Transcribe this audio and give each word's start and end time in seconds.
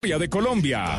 de 0.00 0.30
Colombia. 0.30 0.98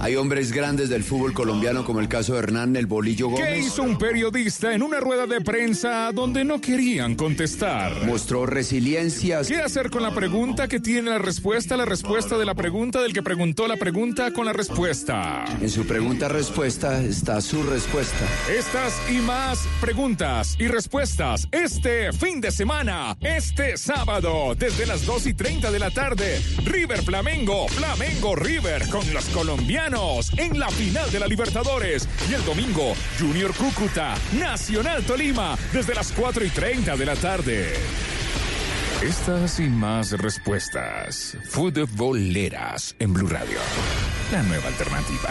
Hay 0.00 0.16
hombres 0.16 0.52
grandes 0.52 0.90
del 0.90 1.02
fútbol 1.02 1.32
colombiano 1.32 1.82
como 1.82 2.00
el 2.00 2.10
caso 2.10 2.34
de 2.34 2.40
Hernán 2.40 2.76
El 2.76 2.84
Bolillo 2.84 3.30
Gómez. 3.30 3.48
¿Qué 3.48 3.58
hizo 3.60 3.82
un 3.82 3.96
periodista 3.96 4.74
en 4.74 4.82
una 4.82 5.00
rueda 5.00 5.26
de 5.26 5.40
prensa 5.40 6.12
donde 6.12 6.44
no 6.44 6.60
querían 6.60 7.14
contestar? 7.14 8.04
Mostró 8.04 8.44
resiliencia. 8.44 9.40
¿Qué 9.48 9.62
hacer 9.62 9.88
con 9.88 10.02
la 10.02 10.14
pregunta 10.14 10.68
que 10.68 10.78
tiene 10.78 11.08
la 11.08 11.16
respuesta, 11.16 11.74
la 11.78 11.86
respuesta 11.86 12.36
de 12.36 12.44
la 12.44 12.54
pregunta 12.54 13.00
del 13.00 13.14
que 13.14 13.22
preguntó 13.22 13.66
la 13.66 13.78
pregunta 13.78 14.30
con 14.34 14.44
la 14.44 14.52
respuesta? 14.52 15.46
En 15.62 15.70
su 15.70 15.86
pregunta-respuesta 15.86 17.02
está 17.02 17.40
su 17.40 17.62
respuesta. 17.62 18.26
Estas 18.54 19.00
y 19.10 19.22
más 19.22 19.66
preguntas 19.80 20.54
y 20.58 20.68
respuestas 20.68 21.48
este 21.50 22.12
fin 22.12 22.42
de 22.42 22.50
semana, 22.50 23.16
este 23.22 23.78
sábado, 23.78 24.54
desde 24.54 24.84
las 24.84 25.06
2 25.06 25.28
y 25.28 25.32
30 25.32 25.70
de 25.70 25.78
la 25.78 25.90
tarde. 25.90 26.42
River 26.62 27.02
Flamengo, 27.02 27.68
Flamengo 27.68 28.33
River 28.36 28.88
con 28.88 29.12
los 29.12 29.24
colombianos 29.26 30.30
en 30.36 30.58
la 30.58 30.68
final 30.70 31.10
de 31.10 31.20
la 31.20 31.26
Libertadores. 31.26 32.08
Y 32.30 32.34
el 32.34 32.44
domingo, 32.44 32.94
Junior 33.18 33.54
Cúcuta, 33.54 34.14
Nacional 34.38 35.04
Tolima, 35.04 35.56
desde 35.72 35.94
las 35.94 36.12
4 36.12 36.44
y 36.44 36.50
30 36.50 36.96
de 36.96 37.06
la 37.06 37.16
tarde. 37.16 37.74
Estas 39.02 39.60
y 39.60 39.68
más 39.68 40.12
respuestas. 40.12 41.36
Futboleras 41.50 42.96
en 42.98 43.12
Blue 43.12 43.28
Radio. 43.28 43.58
La 44.32 44.42
nueva 44.42 44.68
alternativa. 44.68 45.30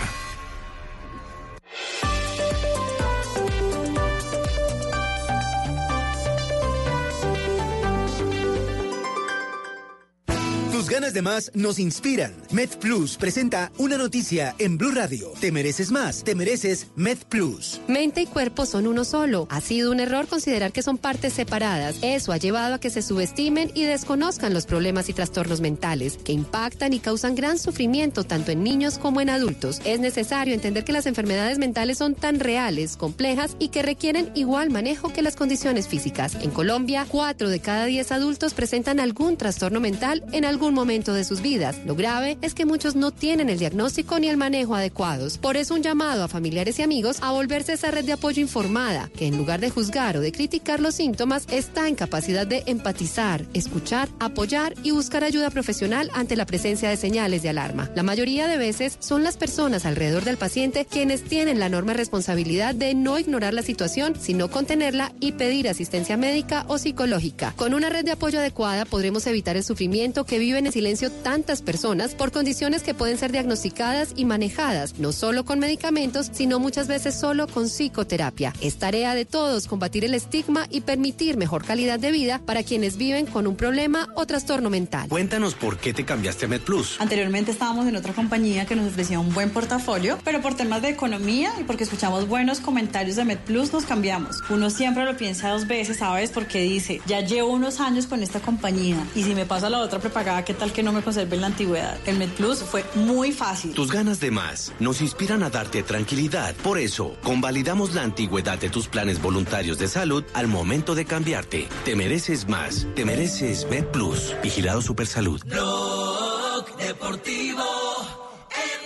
Ganas 10.90 11.14
de 11.14 11.22
más 11.22 11.52
nos 11.54 11.80
inspiran. 11.80 12.34
MedPlus 12.52 13.18
presenta 13.18 13.72
una 13.78 13.98
noticia 13.98 14.56
en 14.60 14.78
Blue 14.78 14.92
Radio. 14.92 15.32
Te 15.40 15.52
mereces 15.52 15.92
más, 15.92 16.24
te 16.24 16.36
mereces 16.36 16.88
MedPlus. 16.96 17.82
Mente 17.88 18.22
y 18.22 18.26
cuerpo 18.26 18.66
son 18.66 18.88
uno 18.88 19.04
solo. 19.04 19.48
Ha 19.50 19.62
sido 19.62 19.92
un 19.92 20.00
error 20.00 20.28
considerar 20.28 20.72
que 20.72 20.82
son 20.82 20.98
partes 20.98 21.34
separadas. 21.34 21.98
Eso 22.02 22.32
ha 22.32 22.38
llevado 22.38 22.76
a 22.76 22.80
que 22.80 22.90
se 22.90 23.02
subestimen 23.02 23.72
y 23.74 23.84
desconozcan 23.84 24.54
los 24.54 24.66
problemas 24.66 25.10
y 25.10 25.14
trastornos 25.14 25.62
mentales 25.62 26.18
que 26.24 26.32
impactan 26.32 26.94
y 26.94 27.00
causan 27.00 27.36
gran 27.36 27.60
sufrimiento 27.60 28.24
tanto 28.24 28.52
en 28.52 28.64
niños 28.64 28.98
como 28.98 29.20
en 29.22 29.30
adultos. 29.30 29.82
Es 29.86 30.00
necesario 30.00 30.54
entender 30.54 30.86
que 30.86 30.94
las 30.94 31.06
enfermedades 31.06 31.58
mentales 31.58 31.98
son 31.98 32.16
tan 32.16 32.40
reales, 32.40 32.96
complejas 32.96 33.56
y 33.60 33.70
que 33.70 33.82
requieren 33.82 34.32
igual 34.36 34.70
manejo 34.70 35.12
que 35.12 35.22
las 35.22 35.36
condiciones 35.36 35.88
físicas. 35.88 36.36
En 36.36 36.52
Colombia, 36.52 37.06
4 37.10 37.50
de 37.50 37.60
cada 37.60 37.86
10 37.86 38.12
adultos 38.12 38.54
presentan 38.54 39.00
algún 39.00 39.38
trastorno 39.38 39.80
mental 39.80 40.24
en 40.32 40.46
algún 40.46 40.74
momento 40.74 40.83
de 40.84 41.24
sus 41.24 41.42
vidas. 41.42 41.78
Lo 41.86 41.96
grave 41.96 42.38
es 42.42 42.54
que 42.54 42.66
muchos 42.66 42.96
no 42.96 43.12
tienen 43.12 43.50
el 43.50 43.58
diagnóstico 43.58 44.20
ni 44.20 44.28
el 44.28 44.36
manejo 44.36 44.76
adecuados. 44.76 45.38
Por 45.38 45.56
eso 45.56 45.76
un 45.76 45.82
llamado 45.82 46.24
a 46.24 46.28
familiares 46.28 46.78
y 46.78 46.82
amigos 46.82 47.20
a 47.22 47.32
volverse 47.32 47.74
esa 47.74 47.90
red 47.90 48.04
de 48.04 48.12
apoyo 48.12 48.42
informada, 48.42 49.10
que 49.16 49.26
en 49.28 49.38
lugar 49.38 49.62
de 49.62 49.70
juzgar 49.70 50.18
o 50.18 50.20
de 50.20 50.34
criticar 50.34 50.82
los 50.82 50.96
síntomas, 50.96 51.48
está 51.50 51.88
en 51.88 51.96
capacidad 51.96 52.46
de 52.46 52.64
empatizar, 52.66 53.46
escuchar, 53.54 54.10
apoyar 54.20 54.74
y 54.84 54.92
buscar 54.92 55.24
ayuda 55.24 55.50
profesional 55.52 56.12
ante 56.14 56.36
la 56.36 56.46
presencia 56.46 56.90
de 56.90 56.98
señales 56.98 57.42
de 57.44 57.50
alarma. 57.50 57.90
La 57.96 58.04
mayoría 58.04 58.48
de 58.48 58.58
veces 58.58 58.98
son 59.00 59.24
las 59.24 59.38
personas 59.38 59.86
alrededor 59.86 60.26
del 60.26 60.38
paciente 60.38 60.86
quienes 60.86 61.24
tienen 61.24 61.60
la 61.60 61.68
enorme 61.68 61.94
responsabilidad 61.94 62.76
de 62.76 62.94
no 62.94 63.18
ignorar 63.18 63.54
la 63.54 63.64
situación, 63.64 64.16
sino 64.20 64.52
contenerla 64.52 65.14
y 65.22 65.32
pedir 65.32 65.70
asistencia 65.70 66.18
médica 66.18 66.66
o 66.68 66.78
psicológica. 66.78 67.54
Con 67.56 67.74
una 67.74 67.90
red 67.90 68.04
de 68.04 68.12
apoyo 68.12 68.40
adecuada 68.40 68.84
podremos 68.84 69.26
evitar 69.28 69.56
el 69.56 69.64
sufrimiento 69.64 70.26
que 70.26 70.40
viven 70.40 70.63
en 70.66 70.72
silencio 70.72 71.12
tantas 71.12 71.62
personas 71.62 72.16
por 72.16 72.32
condiciones 72.32 72.84
que 72.84 72.94
pueden 72.94 73.18
ser 73.18 73.32
diagnosticadas 73.32 74.14
y 74.16 74.26
manejadas, 74.26 75.00
no 75.00 75.12
solo 75.12 75.46
con 75.46 75.60
medicamentos, 75.60 76.30
sino 76.32 76.60
muchas 76.60 76.88
veces 76.88 77.16
solo 77.20 77.48
con 77.48 77.66
psicoterapia. 77.66 78.54
Es 78.62 78.78
tarea 78.78 79.16
de 79.16 79.26
todos 79.26 79.68
combatir 79.68 80.06
el 80.06 80.14
estigma 80.14 80.68
y 80.70 80.82
permitir 80.82 81.38
mejor 81.38 81.66
calidad 81.66 82.00
de 82.00 82.12
vida 82.12 82.40
para 82.46 82.64
quienes 82.64 82.98
viven 82.98 83.26
con 83.26 83.48
un 83.48 83.56
problema 83.56 84.10
o 84.16 84.26
trastorno 84.26 84.70
mental. 84.70 85.10
Cuéntanos 85.10 85.56
por 85.56 85.78
qué 85.78 85.94
te 85.94 86.06
cambiaste 86.06 86.46
a 86.46 86.48
MedPlus. 86.48 87.00
Anteriormente 87.00 87.52
estábamos 87.52 87.88
en 87.88 87.96
otra 87.96 88.14
compañía 88.14 88.66
que 88.66 88.76
nos 88.76 88.88
ofrecía 88.88 89.20
un 89.20 89.34
buen 89.34 89.50
portafolio, 89.50 90.18
pero 90.24 90.42
por 90.42 90.56
temas 90.56 90.82
de 90.82 90.90
economía 90.90 91.54
y 91.60 91.64
porque 91.64 91.84
escuchamos 91.84 92.28
buenos 92.28 92.60
comentarios 92.60 93.16
de 93.16 93.26
MedPlus 93.26 93.74
nos 93.74 93.86
cambiamos. 93.86 94.38
Uno 94.50 94.70
siempre 94.70 95.06
lo 95.06 95.18
piensa 95.18 95.50
dos 95.50 95.68
veces, 95.68 95.98
¿sabes? 95.98 96.32
Porque 96.32 96.62
dice, 96.62 97.02
ya 97.06 97.22
llevo 97.22 97.52
unos 97.52 97.80
años 97.80 98.08
con 98.08 98.24
esta 98.24 98.40
compañía 98.40 98.98
y 99.16 99.24
si 99.24 99.36
me 99.36 99.46
pasa 99.46 99.70
la 99.70 99.80
otra 99.80 100.00
prepagada, 100.00 100.46
¿qué 100.54 100.60
tal 100.60 100.72
que 100.72 100.84
no 100.84 100.94
me 100.94 101.02
conserve 101.02 101.36
en 101.36 101.42
la 101.42 101.48
antigüedad? 101.48 101.98
El 102.06 102.20
MedPlus 102.20 102.60
fue 102.60 102.86
muy 102.94 103.32
fácil. 103.32 103.74
Tus 103.74 103.92
ganas 103.92 104.20
de 104.20 104.30
más 104.30 104.72
nos 104.80 105.02
inspiran 105.02 105.42
a 105.42 105.50
darte 105.50 105.82
tranquilidad. 105.82 106.54
Por 106.58 106.78
eso, 106.78 107.18
convalidamos 107.24 107.96
la 107.96 108.04
antigüedad 108.04 108.60
de 108.60 108.70
tus 108.70 108.88
planes 108.88 109.20
voluntarios 109.20 109.80
de 109.80 109.88
salud 109.88 110.24
al 110.36 110.48
momento 110.48 110.94
de 110.94 111.06
cambiarte. 111.06 111.68
Te 111.86 111.96
mereces 111.96 112.48
más. 112.48 112.86
Te 112.96 113.04
mereces 113.04 113.66
MedPlus. 113.68 114.36
Vigilado 114.44 114.84
Supersalud. 114.84 115.42
Blog 115.46 116.78
Deportivo 116.78 117.66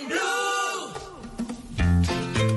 en 0.00 0.08
Blue. 0.08 0.20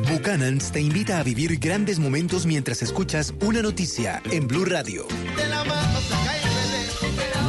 Buchanan's 0.09 0.71
te 0.71 0.79
invita 0.79 1.19
a 1.19 1.23
vivir 1.23 1.59
grandes 1.59 1.99
momentos 1.99 2.45
mientras 2.45 2.81
escuchas 2.81 3.33
una 3.41 3.61
noticia 3.61 4.21
en 4.31 4.47
Blue 4.47 4.63
Radio. 4.63 5.05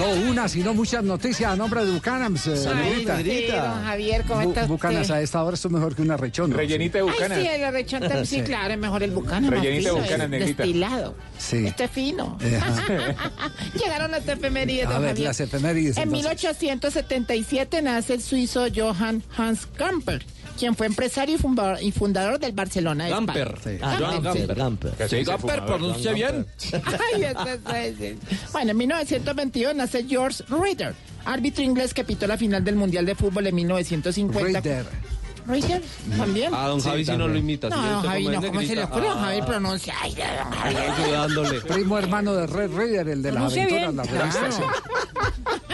No 0.02 0.30
una, 0.30 0.48
sino 0.48 0.74
muchas 0.74 1.04
noticias 1.04 1.52
a 1.52 1.54
nombre 1.54 1.84
de 1.84 1.92
Bucanams. 1.92 2.44
Eh. 2.48 2.56
Sí, 2.56 2.64
don 2.64 3.84
Javier, 3.84 4.24
¿cómo 4.26 4.40
Bu- 4.42 4.48
está 4.48 4.66
Bucanas 4.66 5.10
a 5.12 5.20
esta 5.20 5.44
hora 5.44 5.54
esto 5.54 5.68
es 5.68 5.74
mejor 5.74 5.94
que 5.94 6.02
una 6.02 6.16
rechón. 6.16 6.50
¿no? 6.50 6.56
Rellenita 6.56 6.98
de 6.98 7.04
Ay, 7.04 7.10
bucanas. 7.10 7.38
sí, 7.38 7.46
el 7.46 7.64
arrechón 7.64 8.00
también, 8.00 8.26
sí, 8.26 8.42
claro, 8.42 8.74
es 8.74 8.80
mejor 8.80 9.02
el 9.04 9.12
bucana. 9.12 9.48
más 9.48 9.60
Rellenita 9.60 9.90
de 9.94 10.00
bucanas, 10.00 10.20
es 10.24 10.28
negrita. 10.30 10.62
Destilado. 10.64 11.14
Sí. 11.38 11.66
Este 11.66 11.84
es 11.84 11.90
fino. 11.92 12.36
Llegaron 13.74 14.10
las 14.10 14.26
efemérides, 14.26 14.86
A 14.86 14.92
don 14.94 15.02
ver, 15.02 15.10
Javier. 15.10 15.28
las 15.28 15.40
efemérides, 15.40 15.96
En 15.96 16.02
entonces. 16.04 16.24
1877 16.26 17.82
nace 17.82 18.14
el 18.14 18.22
suizo 18.22 18.66
Johann 18.74 19.22
Hans 19.36 19.68
Gamper, 19.78 20.24
quien 20.58 20.74
fue 20.76 20.86
empresario 20.86 21.34
y 21.36 21.38
fundador, 21.38 21.78
y 21.82 21.92
fundador 21.92 22.38
del 22.38 22.52
Barcelona. 22.52 23.04
de 23.04 23.10
Gamper. 23.10 23.54
España. 23.56 23.78
Ah, 23.82 23.98
Gamper, 23.98 24.22
Gamper, 24.22 24.46
sí. 24.46 24.54
Gamper. 24.54 25.08
Sí, 25.08 25.24
Gamper, 25.24 25.64
pronuncia 25.66 26.12
bien. 26.14 26.46
Ay, 27.66 27.94
es- 27.98 28.52
Bueno, 28.52 28.70
en 28.72 28.76
1922 28.76 29.74
nace 29.74 30.04
George 30.08 30.42
Reader, 30.48 30.94
árbitro 31.24 31.62
inglés 31.64 31.94
que 31.94 32.04
pitó 32.04 32.26
la 32.26 32.36
final 32.36 32.64
del 32.64 32.76
Mundial 32.76 33.06
de 33.06 33.14
Fútbol 33.14 33.46
en 33.46 33.54
1950. 33.54 34.60
Reader. 34.60 34.86
¿Reader? 35.46 35.82
¿También? 36.16 36.54
A 36.54 36.66
don 36.68 36.80
Javi 36.80 37.04
si 37.04 37.16
no 37.16 37.28
lo 37.28 37.36
imita. 37.36 37.68
No, 37.68 37.76
si 37.82 37.88
don 37.88 38.02
Javi, 38.02 38.28
no, 38.28 38.42
¿cómo 38.42 38.60
se 38.62 38.74
le 38.76 38.84
ocurre? 38.84 39.08
Don 39.08 39.18
Javi 39.18 39.38
Ah, 39.42 39.46
pronuncia. 39.46 39.94
Ay, 40.00 40.14
don 40.14 40.52
Javi. 40.52 40.76
ayudándole. 40.76 41.60
Primo 41.62 41.98
hermano 41.98 42.34
de 42.34 42.46
Red 42.46 42.70
Reader, 42.74 43.08
el 43.08 43.22
de 43.22 43.32
las 43.32 43.52
aventuras, 43.52 43.80
bien. 43.82 43.96
la 43.96 44.02
Claro. 44.04 44.66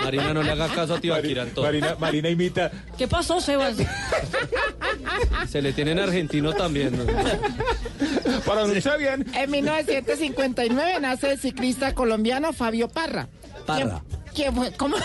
Marina, 0.02 0.32
no 0.32 0.42
le 0.42 0.50
haga 0.52 0.68
caso 0.68 0.94
a 0.94 1.00
Tibaquira 1.00 1.42
en 1.42 1.50
todo. 1.50 1.64
Marina, 1.66 1.96
Marina 1.98 2.28
imita. 2.30 2.70
¿Qué 2.96 3.06
pasó, 3.08 3.40
Sebas? 3.40 3.76
Se 5.50 5.60
le 5.60 5.72
tiene 5.72 5.92
en 5.92 5.98
argentino 5.98 6.52
también. 6.54 6.96
¿no? 6.96 7.04
Pronuncia 8.42 8.96
bien. 8.96 9.26
En 9.34 9.50
1959 9.50 10.98
nace 11.00 11.32
el 11.32 11.38
ciclista 11.38 11.94
colombiano 11.94 12.52
Fabio 12.52 12.88
Parra. 12.88 13.28
Parra. 13.66 14.02
¿Quién, 14.06 14.18
quién 14.38 14.54
fue? 14.54 14.70
¿Cómo? 14.72 14.96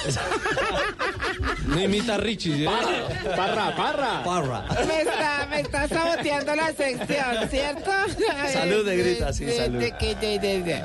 No 1.66 1.82
imita 1.82 2.16
a 2.16 2.18
Richie. 2.18 2.58
¿sí? 2.58 2.66
Parra, 3.36 3.76
parra. 3.76 4.24
Parra. 4.24 4.66
Me 4.86 5.02
está, 5.02 5.48
me 5.50 5.60
está 5.62 5.88
saboteando 5.88 6.54
la 6.56 6.72
sección, 6.74 7.50
¿cierto? 7.50 7.90
Salud, 8.54 8.86
negrita, 8.86 9.34
sí, 9.34 9.46
De- 9.46 9.58
salud. 9.58 9.80
de 9.80 9.92
que- 9.98 10.14
de- 10.16 10.38
de- 10.38 10.62
de. 10.62 10.84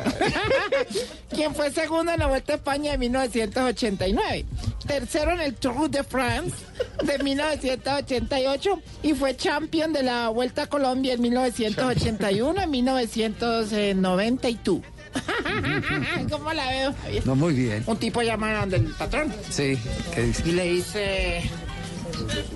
Quien 1.34 1.54
fue 1.54 1.70
segundo 1.70 2.10
en 2.12 2.20
la 2.20 2.26
Vuelta 2.26 2.54
a 2.54 2.56
España 2.56 2.92
de 2.92 2.98
1989. 2.98 4.46
Tercero 4.86 5.32
en 5.32 5.40
el 5.40 5.54
Tour 5.54 5.90
de 5.90 6.02
France 6.02 6.56
de 7.04 7.18
1988 7.22 8.80
y 9.02 9.12
fue 9.12 9.36
champion 9.36 9.92
de 9.92 10.02
la 10.04 10.30
Vuelta 10.30 10.62
a 10.62 10.66
Colombia 10.68 11.12
en 11.12 11.20
1981 11.20 12.62
y 12.62 12.66
1992. 12.66 14.80
¿Cómo 16.30 16.52
la 16.52 16.68
veo? 16.70 16.94
Javier? 17.02 17.26
No, 17.26 17.34
muy 17.34 17.54
bien. 17.54 17.82
Un 17.86 17.96
tipo 17.96 18.22
llama 18.22 18.66
del 18.66 18.84
patrón 18.94 19.32
Sí, 19.50 19.78
¿qué 20.14 20.22
dice? 20.22 20.42
y 20.46 20.52
le 20.52 20.64
dice, 20.64 21.50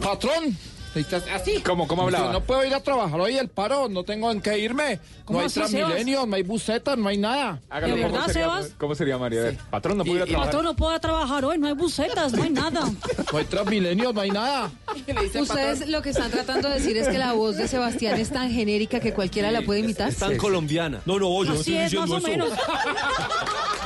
patrón, 0.02 0.56
así. 0.94 1.60
¿Cómo, 1.62 1.86
cómo 1.86 2.06
Dice, 2.06 2.16
hablaba? 2.16 2.32
No 2.32 2.40
puedo 2.42 2.64
ir 2.64 2.74
a 2.74 2.80
trabajar 2.80 3.20
hoy 3.20 3.38
el 3.38 3.48
paro, 3.48 3.88
no 3.88 4.04
tengo 4.04 4.30
en 4.30 4.40
qué 4.40 4.58
irme. 4.58 4.98
¿Cómo 5.24 5.38
No 5.38 5.44
hay? 5.44 5.50
Transmilenio, 5.50 6.26
no 6.26 6.36
hay 6.36 6.42
busetas, 6.42 6.98
no 6.98 7.08
hay 7.08 7.18
nada. 7.18 7.60
Hágalo, 7.70 7.96
¿De 7.96 8.02
¿cómo 8.02 8.12
verdad, 8.12 8.26
sería, 8.26 8.42
Sebas? 8.42 8.70
¿Cómo 8.78 8.94
sería, 8.94 9.18
María? 9.18 9.42
Ver, 9.42 9.58
patrón, 9.70 9.98
no 9.98 10.04
puedo 10.04 10.16
ir 10.16 10.22
a 10.22 10.26
trabajar. 10.26 10.46
Patrón, 10.50 10.64
no 10.64 10.76
puedo 10.76 11.00
trabajar 11.00 11.44
hoy, 11.44 11.58
no 11.58 11.66
hay 11.68 11.74
bucetas, 11.74 12.32
no 12.32 12.42
hay 12.42 12.50
nada. 12.50 12.90
No 13.32 13.38
hay 13.38 13.44
Transmilenio, 13.44 14.12
no 14.12 14.20
hay 14.20 14.30
nada. 14.30 14.70
Dice 15.06 15.40
Ustedes 15.40 15.78
patrón, 15.78 15.92
lo 15.92 16.02
que 16.02 16.10
están 16.10 16.30
tratando 16.30 16.68
de 16.68 16.74
decir 16.74 16.96
es 16.96 17.08
que 17.08 17.18
la 17.18 17.32
voz 17.32 17.56
de 17.56 17.68
Sebastián 17.68 18.18
es 18.18 18.30
tan 18.30 18.50
genérica 18.50 19.00
que 19.00 19.12
cualquiera 19.12 19.50
la 19.50 19.62
puede 19.62 19.80
imitar. 19.80 20.08
Es 20.08 20.16
tan 20.18 20.36
colombiana. 20.36 21.00
No, 21.06 21.18
no, 21.18 21.44
yo 21.44 21.54
no 21.54 21.60
Así 21.60 21.76
estoy 21.76 21.98
es, 21.98 22.08
más 22.08 22.10
o 22.10 22.20
menos. 22.20 22.50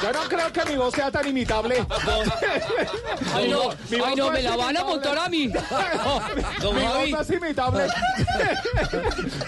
Yo 0.02 0.12
no 0.12 0.28
creo 0.28 0.52
que 0.52 0.70
mi 0.70 0.76
voz 0.76 0.94
sea 0.94 1.10
tan 1.10 1.26
imitable. 1.26 1.84
Ay, 3.34 3.48
no, 3.48 3.70
Mi 3.90 3.98
voz 3.98 4.08
ay, 4.08 4.16
no, 4.16 4.26
no 4.26 4.30
me 4.32 4.42
la 4.42 4.56
van 4.56 4.76
a 4.76 4.84
montar 4.84 5.18
a 5.18 5.28
mí. 5.28 5.48
Voz 5.48 5.62
Javi. 6.98 7.12
no 7.12 7.20
es 7.20 7.30
imitable. 7.30 7.84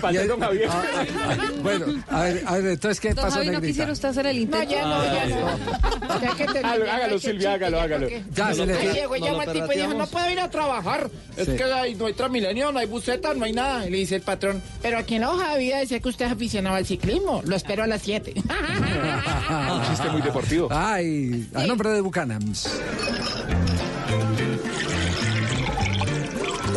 Falté 0.00 0.28
Javier. 0.28 0.68
Ah, 0.70 0.82
ah, 0.94 1.04
ah, 1.28 1.36
bueno, 1.62 1.86
a 2.08 2.20
ver, 2.22 2.42
a 2.46 2.52
ver, 2.56 2.66
entonces, 2.66 3.00
¿qué 3.00 3.14
Don 3.14 3.24
pasó, 3.24 3.34
Javi, 3.36 3.46
¿no 3.46 3.52
Negrita? 3.52 3.66
quisiera 3.68 3.92
usted 3.92 4.08
hacer 4.08 4.26
el 4.26 4.36
No, 4.36 4.42
intento? 4.42 4.70
ya 4.70 4.82
no, 4.82 5.04
ya 5.04 5.26
no. 5.26 6.20
Ya 6.20 6.30
que 6.34 6.44
terminé, 6.46 6.58
Hágalo, 6.68 6.84
ya 6.86 6.94
hágalo, 6.96 7.14
que 7.14 7.20
Silvia, 7.20 7.38
chiste, 7.38 7.48
hágalo, 7.48 7.76
ya 7.76 7.82
hágalo. 7.84 8.08
Ya, 8.34 8.54
se 8.54 8.66
le 8.66 8.72
Ahí 8.74 8.84
fue. 8.86 8.94
llegó 8.94 9.16
y 9.16 9.20
No 9.20 9.26
llama 9.26 9.44
el 9.44 9.52
tipo 9.52 9.72
y 9.72 9.76
dijo, 9.76 9.94
no 9.94 10.06
puedo 10.06 10.30
ir 10.30 10.40
a 10.40 10.50
trabajar. 10.50 11.10
Es 11.36 11.46
Sí. 11.46 11.56
que 11.56 11.64
hay- 11.64 11.94
no 11.94 12.06
hay 12.06 12.12
Transmilenio, 12.14 12.72
no 12.72 12.78
hay 12.78 12.86
buseta, 12.86 13.34
no 13.34 13.44
hay 13.44 13.52
nada. 13.52 13.86
Y 13.86 13.90
le 13.90 13.98
dice 13.98 14.16
el 14.16 14.22
patrón, 14.22 14.62
pero 14.82 14.98
aquí 14.98 15.14
en 15.16 15.22
la 15.22 15.30
hoja 15.30 15.52
de 15.54 15.58
vida 15.60 15.78
decía 15.78 16.00
que 16.00 16.08
usted 16.08 16.26
es 16.26 16.32
aficionado 16.32 16.76
al 16.76 16.86
ciclismo. 16.86 17.42
Lo 17.44 17.54
espero 17.56 17.82
a 17.84 17.86
las 17.86 18.02
7. 18.02 18.34
Un 18.44 19.86
chiste 19.88 20.08
muy 20.10 20.22
deportivo. 20.22 20.68
Ay, 20.70 21.48
a 21.54 21.64
nombre 21.66 21.90
de 21.90 22.00
Buchanans. 22.00 22.68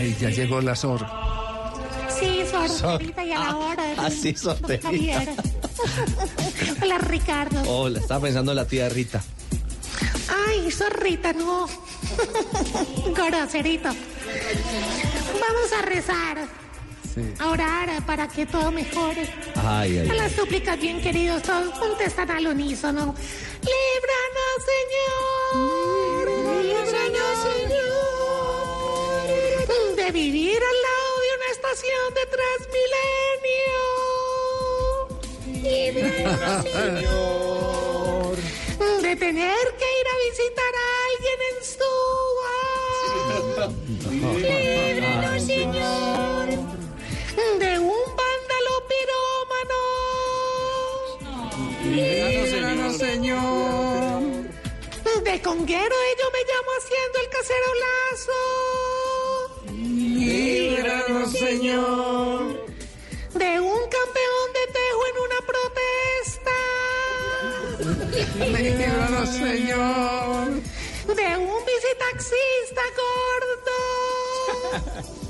Ay, 0.00 0.16
ya 0.18 0.30
llegó 0.30 0.62
la 0.62 0.74
Sor. 0.74 1.06
Sí, 2.08 2.42
sorterita 2.50 3.22
y 3.22 3.32
a 3.32 3.38
la 3.38 3.56
hora. 3.56 3.82
Ah, 3.98 4.10
sí. 4.10 4.34
Javier. 4.82 5.28
Hola, 6.82 6.96
Ricardo. 6.96 7.62
Hola, 7.70 8.00
estaba 8.00 8.22
pensando 8.22 8.52
en 8.52 8.56
la 8.56 8.66
tía 8.66 8.88
Rita. 8.88 9.22
Ay, 10.48 10.70
zorrita, 10.70 11.34
no. 11.34 11.66
Groserito. 13.14 13.90
Vamos 15.34 15.72
a 15.78 15.82
rezar. 15.82 16.48
A 17.38 17.50
orar 17.50 18.06
para 18.06 18.26
que 18.26 18.46
todo 18.46 18.72
mejore. 18.72 19.28
Ay, 19.56 19.98
ay, 19.98 20.08
A 20.08 20.14
las 20.14 20.32
súplicas, 20.32 20.80
bien 20.80 21.02
queridos, 21.02 21.42
todos 21.42 21.78
contestan 21.78 22.30
al 22.30 22.46
unísono. 22.46 23.14
Líbranos, 23.60 24.64
Señor. 24.64 26.09
De 30.10 30.18
vivir 30.18 30.60
al 30.60 30.82
lado 30.82 31.20
de 31.20 31.28
una 31.36 31.48
estación 31.52 32.14
de 32.14 32.26
Transmilenio. 32.34 33.78
Señor. 36.98 38.36
De 39.02 39.12
tener 39.14 39.66
que 39.78 39.88
ir 40.00 40.06
a 40.08 40.16
visitar 40.28 40.74
a 40.74 40.86
alguien 41.06 41.38
en 41.48 41.56
Stuart. 41.64 42.10
Líbranos, 44.34 45.42
Señor. 45.46 46.46
De 47.60 47.72
un 47.78 48.02
vándalo 48.16 48.72
pirómano. 48.90 49.80
Líbranos, 51.84 52.94
Señor. 52.96 54.22
De 55.22 55.34
conguero 55.40 55.96
yo 56.18 56.26
me 56.32 56.42
llamo 56.50 56.70
haciendo 56.78 57.16
el 57.20 57.28
casero 57.28 57.74
lazo. 57.84 59.09
Líbranos, 59.80 61.32
Señor. 61.32 62.66
De 63.34 63.60
un 63.60 63.82
campeón 63.96 64.46
de 64.56 64.64
tejo 64.78 65.02
en 65.10 65.16
una 65.26 65.40
protesta. 65.50 66.58
Líbranos, 68.58 69.28
Señor. 69.30 70.46
De 71.16 71.28
un 71.36 71.60
visitaxista 71.64 72.82
gordo. 73.00 73.80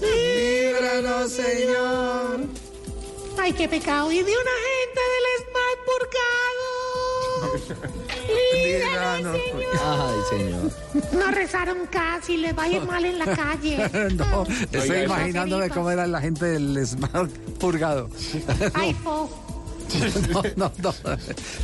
Líbranos, 0.00 1.30
Señor. 1.30 2.36
Ay, 3.38 3.52
qué 3.52 3.68
pecado. 3.68 4.10
Y 4.10 4.16
de 4.16 4.32
una 4.32 4.56
gente 4.66 5.00
del 5.12 5.24
ESMAD 5.36 5.76
purgado. 5.86 6.79
Líbranos, 8.54 9.36
Señor. 9.36 9.64
Ay, 9.82 10.18
señor. 10.38 10.70
No 11.12 11.30
rezaron 11.30 11.86
casi, 11.90 12.36
les 12.36 12.56
va 12.56 12.64
a 12.64 12.68
ir 12.68 12.82
mal 12.82 13.04
en 13.04 13.18
la 13.18 13.26
calle. 13.36 13.78
No, 14.16 14.44
estoy 14.72 15.02
imaginándome 15.04 15.68
cómo 15.70 15.90
era 15.90 16.06
la 16.06 16.20
gente 16.20 16.44
del 16.46 16.86
Smart 16.86 17.30
purgado. 17.58 18.08
Ay, 18.74 18.94
fo. 18.94 19.30
No, 20.30 20.42
no, 20.56 20.72
no. 20.82 20.94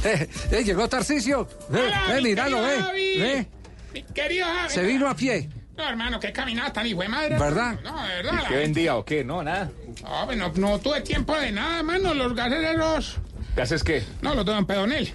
Eh, 0.05 0.29
eh, 0.51 0.65
llegó 0.65 0.89
Tarcisio. 0.89 1.49
Eh, 1.73 1.91
eh, 2.17 2.21
míralo, 2.23 2.67
eh. 2.69 2.79
Eh. 2.97 3.47
Mi 3.95 4.03
querido 4.03 4.47
Javi. 4.47 4.71
Se 4.73 4.83
vino 4.83 5.09
a 5.09 5.15
pie, 5.15 5.49
No, 5.77 5.89
hermano, 5.89 6.19
qué 6.19 6.33
caminata 6.33 6.73
tan 6.75 6.87
hijo 6.87 7.03
de 7.03 7.09
madre. 7.09 7.39
¿verdad? 7.39 7.79
No, 7.85 8.03
de 8.03 8.15
verdad. 8.17 8.33
la- 8.43 8.49
¿Qué 8.49 8.57
vendía 8.57 8.97
o 8.97 9.05
qué? 9.05 9.23
No, 9.25 9.43
nada. 9.43 9.71
No, 10.03 10.27
pues 10.27 10.39
no, 10.39 10.53
no 10.57 10.79
tuve 10.81 11.01
tiempo 11.03 11.37
de 11.37 11.53
nada, 11.53 11.83
mano. 11.83 12.15
Los 12.15 12.35
gases 12.35 12.65
esos. 12.75 13.19
¿Qué 13.57 13.63
haces 13.63 13.83
qué? 13.83 14.05
No, 14.21 14.35
tengo 14.45 14.59
en 14.59 14.67
pedonel. 14.67 15.13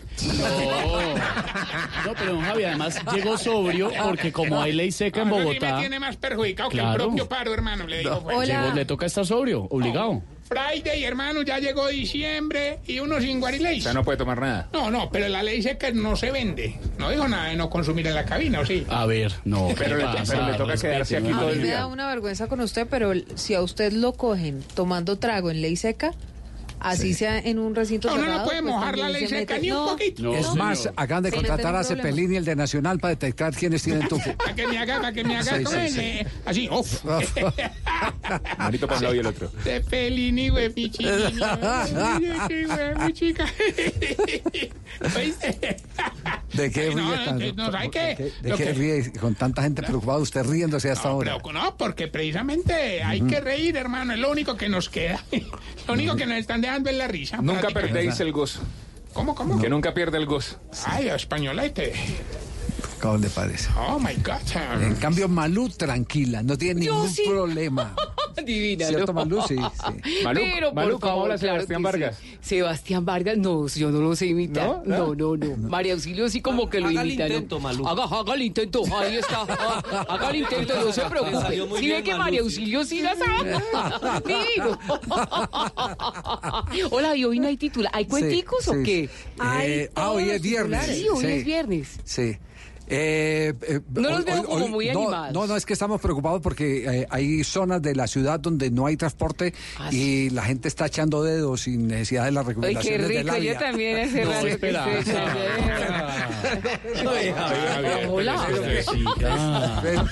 No, 2.05 2.13
pero 2.17 2.33
don 2.33 2.41
Javi, 2.41 2.63
además 2.63 2.99
llegó 3.13 3.37
sobrio 3.37 3.91
porque 4.03 4.31
como 4.31 4.59
hay 4.61 4.73
ley 4.73 4.91
seca 4.91 5.21
en 5.21 5.29
No, 5.29 5.35
sí 5.35 5.39
me 5.41 5.45
Bogotá, 5.45 5.77
tiene 5.79 5.99
más 5.99 6.17
perjudicado 6.17 6.69
que 6.69 6.77
el 6.77 6.81
Claro. 6.83 7.05
propio 7.05 7.29
paro, 7.29 7.53
hermano. 7.53 7.85
Le 7.85 7.99
digo, 7.99 8.21
pues. 8.23 8.47
llegó- 8.49 8.73
le 8.73 8.85
toca 8.85 9.05
estar 9.05 9.25
sobrio, 9.27 9.67
obligado. 9.69 10.23
Friday, 10.49 11.03
hermano, 11.05 11.43
ya 11.43 11.59
llegó 11.59 11.87
diciembre 11.87 12.79
y 12.85 12.99
uno 12.99 13.21
sin 13.21 13.37
O 13.37 13.39
guarileis. 13.41 13.83
sea, 13.83 13.93
no 13.93 14.03
puede 14.03 14.17
tomar 14.17 14.41
nada. 14.41 14.67
No, 14.73 14.91
no, 14.91 15.09
pero 15.09 15.29
la 15.29 15.43
ley 15.43 15.61
seca 15.61 15.91
no 15.91 16.15
se 16.17 16.29
vende. 16.31 16.77
No 16.97 17.09
dijo 17.09 17.25
nada 17.27 17.45
de 17.49 17.55
no 17.55 17.69
consumir 17.69 18.07
en 18.07 18.15
la 18.15 18.25
cabina, 18.25 18.59
¿o 18.59 18.65
sí? 18.65 18.85
A 18.89 19.05
ver, 19.05 19.31
no, 19.45 19.67
¿qué 19.69 19.75
Pero 19.75 19.97
le- 19.97 20.03
pasa? 20.03 20.33
pero 20.33 20.47
le 20.47 20.53
toca 20.57 20.71
Respete, 20.71 20.93
quedarse 20.93 21.17
aquí 21.17 21.27
todo 21.29 21.47
A 21.47 21.51
mí 21.51 21.59
me 21.59 21.67
da 21.69 21.85
una 21.85 22.07
vergüenza 22.09 22.47
con 22.47 22.59
usted, 22.59 22.85
pero 22.89 23.13
si 23.35 23.53
a 23.53 23.61
usted 23.61 23.93
lo 23.93 24.11
cogen 24.13 24.61
tomando 24.73 25.17
trago 25.19 25.51
en 25.51 25.61
ley 25.61 25.77
seca, 25.77 26.11
así 26.81 27.13
sea 27.13 27.39
en 27.39 27.59
un 27.59 27.73
recinto 27.75 28.09
No, 28.09 28.15
no 28.17 28.21
cerrado, 28.23 28.43
puede 28.45 28.61
pues 28.61 28.73
mojar 28.73 28.97
la 28.97 29.09
ley 29.09 29.21
se 29.27 29.39
seca 29.39 29.53
mete- 29.55 29.61
ni 29.61 29.71
un 29.71 29.77
No, 29.77 29.87
poquito. 29.91 30.35
es 30.35 30.55
más, 30.55 30.89
acaban 30.95 31.23
de 31.23 31.31
contratar 31.31 31.75
a 31.75 31.79
problemas. 31.81 31.87
Cepelini, 31.87 32.35
el 32.37 32.45
de 32.45 32.55
Nacional, 32.55 32.99
para 32.99 33.09
detectar 33.15 33.53
quiénes 33.55 33.83
tienen 33.83 34.07
tufo. 34.07 34.35
Para 34.37 34.55
que 34.55 34.67
me 34.67 34.77
haga, 34.77 34.97
para 34.99 35.13
que 35.13 35.23
me 35.23 35.37
haga 35.37 35.57
Sí, 35.57 35.63
¿cómo 35.63 35.77
sí, 35.77 35.85
es? 35.85 35.93
sí. 35.93 36.19
Así, 36.45 36.69
uff. 36.69 37.03
Marito 38.57 38.87
para 38.87 38.97
un 38.97 39.03
lado 39.03 39.15
y 39.15 39.19
el 39.19 39.25
otro. 39.27 39.51
De 39.63 39.81
Pelini, 39.81 40.49
güey, 40.51 40.71
mi 40.75 40.89
chica. 40.89 41.11
¿De 46.53 46.69
qué 46.71 46.93
no, 46.93 47.15
ríe 47.15 47.25
tan- 47.25 47.39
que 47.39 47.53
no, 47.53 47.71
¿sabe 47.71 47.89
qué? 47.89 48.31
¿De 48.41 48.51
qué 48.51 48.63
que- 48.63 48.73
ríe 48.73 49.13
con 49.13 49.35
tanta 49.35 49.63
gente 49.63 49.81
preocupada 49.83 50.19
usted 50.19 50.43
riéndose 50.45 50.91
hasta 50.91 51.09
ahora? 51.09 51.37
Pero 51.41 51.53
no, 51.53 51.77
porque 51.77 52.07
precisamente 52.07 53.01
hay 53.03 53.21
que 53.21 53.39
reír, 53.39 53.77
hermano. 53.77 54.13
Es 54.13 54.19
lo 54.19 54.31
único 54.31 54.55
que 54.57 54.67
nos 54.69 54.89
queda. 54.89 55.23
Lo 55.87 55.93
único 55.93 56.15
que 56.15 56.25
nos 56.25 56.37
están 56.37 56.61
dejando 56.61 56.70
es 56.75 56.95
la 56.95 57.07
risa. 57.07 57.37
Nunca 57.41 57.69
perdéis 57.69 58.19
el 58.19 58.31
gozo. 58.31 58.61
¿Cómo, 59.13 59.35
cómo? 59.35 59.59
Que 59.59 59.69
nunca 59.69 59.93
pierde 59.93 60.17
el 60.17 60.25
gozo. 60.25 60.57
Ay, 60.85 61.09
españolete. 61.09 61.93
¿Cómo 63.01 63.17
le 63.17 63.29
parece? 63.29 63.69
Oh, 63.77 63.99
my 63.99 64.13
God. 64.23 64.81
En 64.81 64.95
cambio, 64.95 65.27
Malú, 65.27 65.69
tranquila, 65.69 66.43
no 66.43 66.55
tiene 66.57 66.85
Yo 66.85 66.93
ningún 66.93 67.09
sí. 67.09 67.23
problema. 67.27 67.95
Divina, 68.45 68.87
¿Cierto. 68.87 69.13
Malú? 69.13 69.41
Sí, 69.47 69.55
sí. 69.57 70.23
Malú, 70.23 70.39
Pero, 70.53 70.73
Malú, 70.73 70.91
por 70.93 70.99
¿cómo 71.01 71.11
favor, 71.13 71.31
habla 71.31 71.37
claro 71.37 71.55
Sebastián 71.61 71.79
sí. 71.79 71.83
Vargas? 71.83 72.17
Sebastián 72.41 73.05
Vargas, 73.05 73.37
no, 73.37 73.67
yo 73.67 73.91
no 73.91 74.01
lo 74.01 74.15
sé 74.15 74.27
imitar. 74.27 74.67
¿No? 74.67 74.83
No, 74.85 75.15
¿No? 75.15 75.35
no, 75.37 75.57
no. 75.57 75.69
María 75.69 75.93
Auxilio 75.93 76.29
sí 76.29 76.41
como 76.41 76.69
que 76.69 76.79
lo 76.79 76.87
Haga 76.87 77.01
el 77.01 77.07
imita. 77.09 77.27
¿no? 77.27 77.33
intento, 77.33 77.59
Malú. 77.59 77.87
Haga, 77.87 78.03
haga 78.05 78.33
el 78.35 78.41
intento, 78.43 78.83
ahí 78.95 79.17
está. 79.17 79.41
Haga, 79.41 79.79
haga 80.09 80.29
el 80.29 80.35
intento, 80.37 80.73
no 80.81 80.93
se 80.93 81.01
preocupe. 81.01 81.37
Si 81.49 81.55
bien, 81.85 81.97
ve 81.97 82.03
que 82.03 82.11
Malú, 82.11 82.23
María. 82.23 82.41
Auxilio 82.41 82.85
sí 82.85 83.01
la 83.01 83.15
sabe. 83.15 83.61
Digo. 84.25 84.79
Hola, 86.91 87.15
¿y 87.15 87.25
hoy 87.25 87.39
no 87.39 87.47
hay 87.47 87.57
titular? 87.57 87.91
¿Hay 87.93 88.05
cuenticos 88.05 88.63
Sí, 88.63 88.69
o 88.69 88.83
qué? 88.83 89.09
Eh, 89.63 89.89
ah, 89.95 90.11
hoy 90.11 90.29
es 90.29 90.41
viernes. 90.41 90.85
Sí, 90.85 91.07
hoy 91.09 91.19
sí. 91.21 91.27
es 91.27 91.45
viernes. 91.45 91.99
Sí. 92.05 92.37
Eh, 92.93 93.53
eh, 93.69 93.79
No 93.93 94.09
los 94.09 94.25
veo 94.25 94.35
hoy- 94.41 94.43
como 94.45 94.65
hoy- 94.65 94.71
muy 94.71 94.85
no, 94.89 94.99
animados. 95.03 95.33
No, 95.33 95.47
no, 95.47 95.55
es 95.55 95.65
que 95.65 95.71
estamos 95.73 96.01
preocupados 96.01 96.41
porque 96.41 96.83
eh, 97.01 97.07
hay 97.09 97.41
zonas 97.45 97.81
de 97.81 97.95
la 97.95 98.05
ciudad 98.05 98.37
donde 98.39 98.69
no 98.69 98.85
hay 98.85 98.97
transporte 98.97 99.53
Ah, 99.79 99.87
y 99.93 100.29
la 100.31 100.43
gente 100.43 100.67
está 100.67 100.87
echando 100.87 101.23
dedos 101.23 101.61
sin 101.61 101.87
necesidad 101.87 102.25
de 102.25 102.31
las 102.31 102.45
Ay, 102.45 102.53
qué 102.53 102.97
recomendaciones 102.97 103.07
rico, 103.07 103.37
yo 103.37 103.57
también 103.57 103.97
hace 104.09 104.25
No, 104.25 104.31
rato 104.31 104.45
que 104.45 104.51
espera. 104.51 104.85
estoy 106.93 107.33
Hola. 108.09 108.47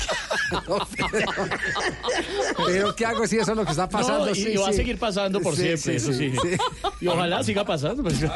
Pero, 2.65 2.95
¿qué 2.95 3.05
hago 3.05 3.27
si 3.27 3.37
eso 3.37 3.51
es 3.51 3.57
lo 3.57 3.65
que 3.65 3.71
está 3.71 3.89
pasando? 3.89 4.25
No, 4.25 4.31
y, 4.31 4.35
Sí, 4.35 4.49
y 4.53 4.57
va 4.57 4.67
a 4.69 4.71
sí. 4.71 4.77
seguir 4.77 4.97
pasando 4.97 5.39
por 5.41 5.55
Sí, 5.55 5.63
siempre, 5.63 5.99
sí, 5.99 6.09
eso 6.09 6.13
sí. 6.13 6.31
sí. 6.41 6.57
Y 7.01 7.07
ojalá 7.07 7.43
siga 7.43 7.65
pasando. 7.65 8.03
pues. 8.03 8.19
Te 8.19 8.27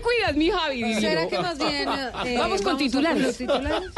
cuidas, 0.00 0.36
mi 0.36 0.50
Javi. 0.50 0.94
¿Será 1.00 1.28
que 1.28 1.38
más 1.38 1.58
bien... 1.58 1.88
eh, 2.26 2.36
vamos 2.38 2.62
con 2.62 2.74
a 2.76 2.78
titulares. 2.78 3.31
Los 3.32 3.38
titulares? 3.38 3.90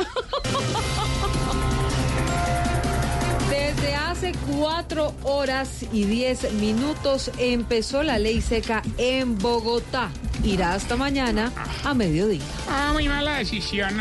Desde 3.50 3.94
hace 3.94 4.32
cuatro 4.56 5.14
horas 5.22 5.84
y 5.92 6.04
diez 6.04 6.52
minutos 6.54 7.30
empezó 7.38 8.02
la 8.02 8.18
ley 8.18 8.40
seca 8.40 8.82
en 8.98 9.38
Bogotá. 9.38 10.10
Irá 10.42 10.74
hasta 10.74 10.96
mañana 10.96 11.52
a 11.84 11.94
mediodía. 11.94 12.42
Ah, 12.68 12.90
muy 12.92 13.08
mala 13.08 13.38
decisión. 13.38 13.98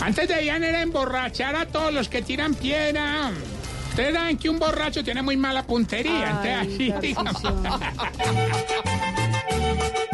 Antes 0.00 0.28
debían 0.28 0.64
era 0.64 0.82
emborrachar 0.82 1.54
a 1.56 1.66
todos 1.66 1.92
los 1.92 2.08
que 2.08 2.22
tiran 2.22 2.54
piedra. 2.54 3.30
Ustedes 3.90 4.14
saben 4.14 4.38
que 4.38 4.48
un 4.48 4.58
borracho 4.58 5.04
tiene 5.04 5.22
muy 5.22 5.36
mala 5.36 5.64
puntería. 5.66 6.40
Ay, 6.42 6.90
entonces, 6.90 7.16
así, 7.18 7.48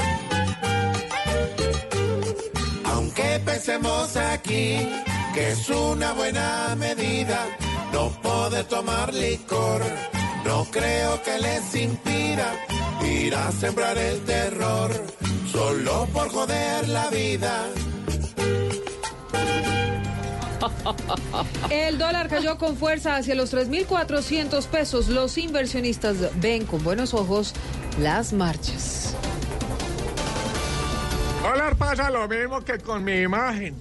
Aunque 3.18 3.40
pensemos 3.40 4.16
aquí 4.16 4.78
que 5.34 5.50
es 5.50 5.68
una 5.70 6.12
buena 6.12 6.76
medida 6.78 7.46
no 7.92 8.10
poder 8.22 8.64
tomar 8.66 9.12
licor, 9.12 9.82
no 10.44 10.64
creo 10.70 11.20
que 11.24 11.38
les 11.40 11.74
impida 11.74 12.54
ir 13.04 13.34
a 13.34 13.50
sembrar 13.50 13.98
el 13.98 14.20
terror 14.20 14.92
solo 15.50 16.06
por 16.12 16.28
joder 16.28 16.88
la 16.88 17.10
vida. 17.10 17.66
El 21.70 21.98
dólar 21.98 22.28
cayó 22.28 22.56
con 22.56 22.76
fuerza 22.76 23.16
hacia 23.16 23.34
los 23.34 23.52
3.400 23.52 24.64
pesos. 24.66 25.08
Los 25.08 25.36
inversionistas 25.38 26.16
ven 26.40 26.64
con 26.66 26.84
buenos 26.84 27.14
ojos 27.14 27.52
las 28.00 28.32
marchas. 28.32 29.16
Dólar 31.42 31.76
pasa 31.76 32.10
lo 32.10 32.26
mismo 32.28 32.60
que 32.64 32.78
con 32.78 33.04
mi 33.04 33.20
imagen. 33.22 33.74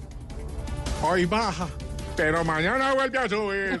Hoy 1.02 1.26
baja, 1.26 1.68
pero 2.16 2.44
mañana 2.44 2.94
vuelve 2.94 3.18
a 3.18 3.28
subir. 3.28 3.80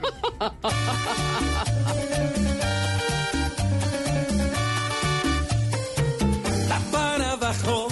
Está 6.44 6.78
para 6.92 7.32
abajo, 7.32 7.88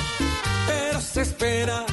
pero 0.66 1.00
se 1.00 1.22
espera 1.22 1.84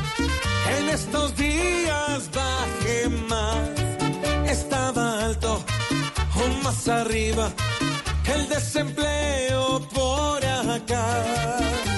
en 0.78 0.90
estos 0.90 1.36
días 1.36 2.30
baje 2.34 3.10
más. 3.30 3.70
Estaba 4.46 5.26
alto, 5.26 5.64
aún 6.36 6.64
más 6.64 6.88
arriba, 6.88 7.52
el 8.26 8.50
desempleo 8.50 9.88
por 9.90 10.44
acá. 10.46 11.93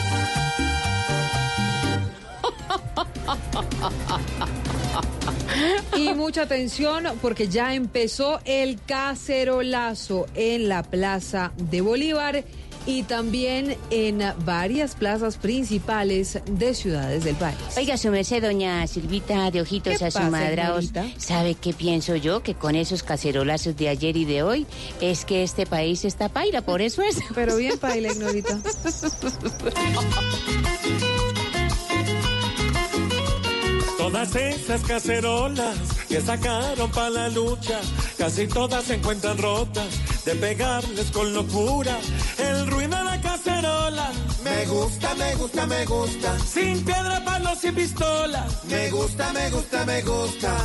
Y 5.98 6.14
mucha 6.14 6.44
atención 6.44 7.06
porque 7.22 7.48
ya 7.48 7.74
empezó 7.74 8.40
el 8.46 8.80
cacerolazo 8.86 10.28
en 10.36 10.70
la 10.70 10.84
Plaza 10.84 11.52
de 11.58 11.82
Bolívar 11.82 12.44
y 12.86 13.04
también 13.04 13.78
en 13.90 14.22
varias 14.46 14.96
plazas 14.96 15.38
principales 15.38 16.40
de 16.46 16.74
ciudades 16.74 17.24
del 17.24 17.36
país. 17.36 17.58
Oiga, 17.78 17.98
su 17.98 18.10
merced, 18.10 18.44
doña 18.44 18.86
Silvita 18.88 19.50
de 19.52 19.62
Ojitos 19.62 19.98
¿Qué 19.98 20.06
a 20.06 20.12
su 20.12 20.20
madraos. 20.20 20.92
¿Sabe 21.18 21.56
qué 21.56 21.74
pienso 21.74 22.16
yo? 22.16 22.44
Que 22.44 22.54
con 22.54 22.76
esos 22.76 23.04
cacerolazos 23.04 23.76
de 23.76 23.90
ayer 23.90 24.16
y 24.18 24.26
de 24.26 24.44
hoy 24.44 24.68
es 25.02 25.26
que 25.26 25.44
este 25.44 25.66
país 25.66 26.06
está 26.06 26.30
paila, 26.30 26.62
por 26.62 26.82
eso 26.82 27.02
es. 27.02 27.18
Pero 27.34 27.58
bien 27.58 27.78
paila, 27.80 28.12
Ignorita. 28.12 28.60
Todas 33.98 34.36
esas 34.36 34.82
cacerolas 34.82 35.78
que 36.08 36.22
sacaron 36.22 36.92
para 36.92 37.10
la 37.10 37.30
lucha, 37.30 37.80
casi 38.18 38.48
todas 38.48 38.84
se 38.86 38.96
encuentran 38.96 39.38
rotas 39.38 39.88
de 40.26 40.36
pegarles 40.36 41.12
con 41.12 41.34
locura. 41.34 41.98
El 42.38 42.68
ruido 42.68 42.98
de 42.98 43.04
la 43.04 43.22
cacerola. 43.22 44.12
Me 44.44 44.66
gusta, 44.66 45.16
me 45.16 45.36
gusta, 45.36 45.66
me 45.66 45.86
gusta. 45.86 46.40
Sin 46.40 46.84
piedra, 46.84 47.24
palos 47.24 47.64
y 47.64 47.72
pistolas. 47.72 48.66
Me 48.66 48.90
gusta, 48.92 49.32
me 49.34 49.50
gusta, 49.50 49.86
me 49.86 50.02
gusta. 50.02 50.56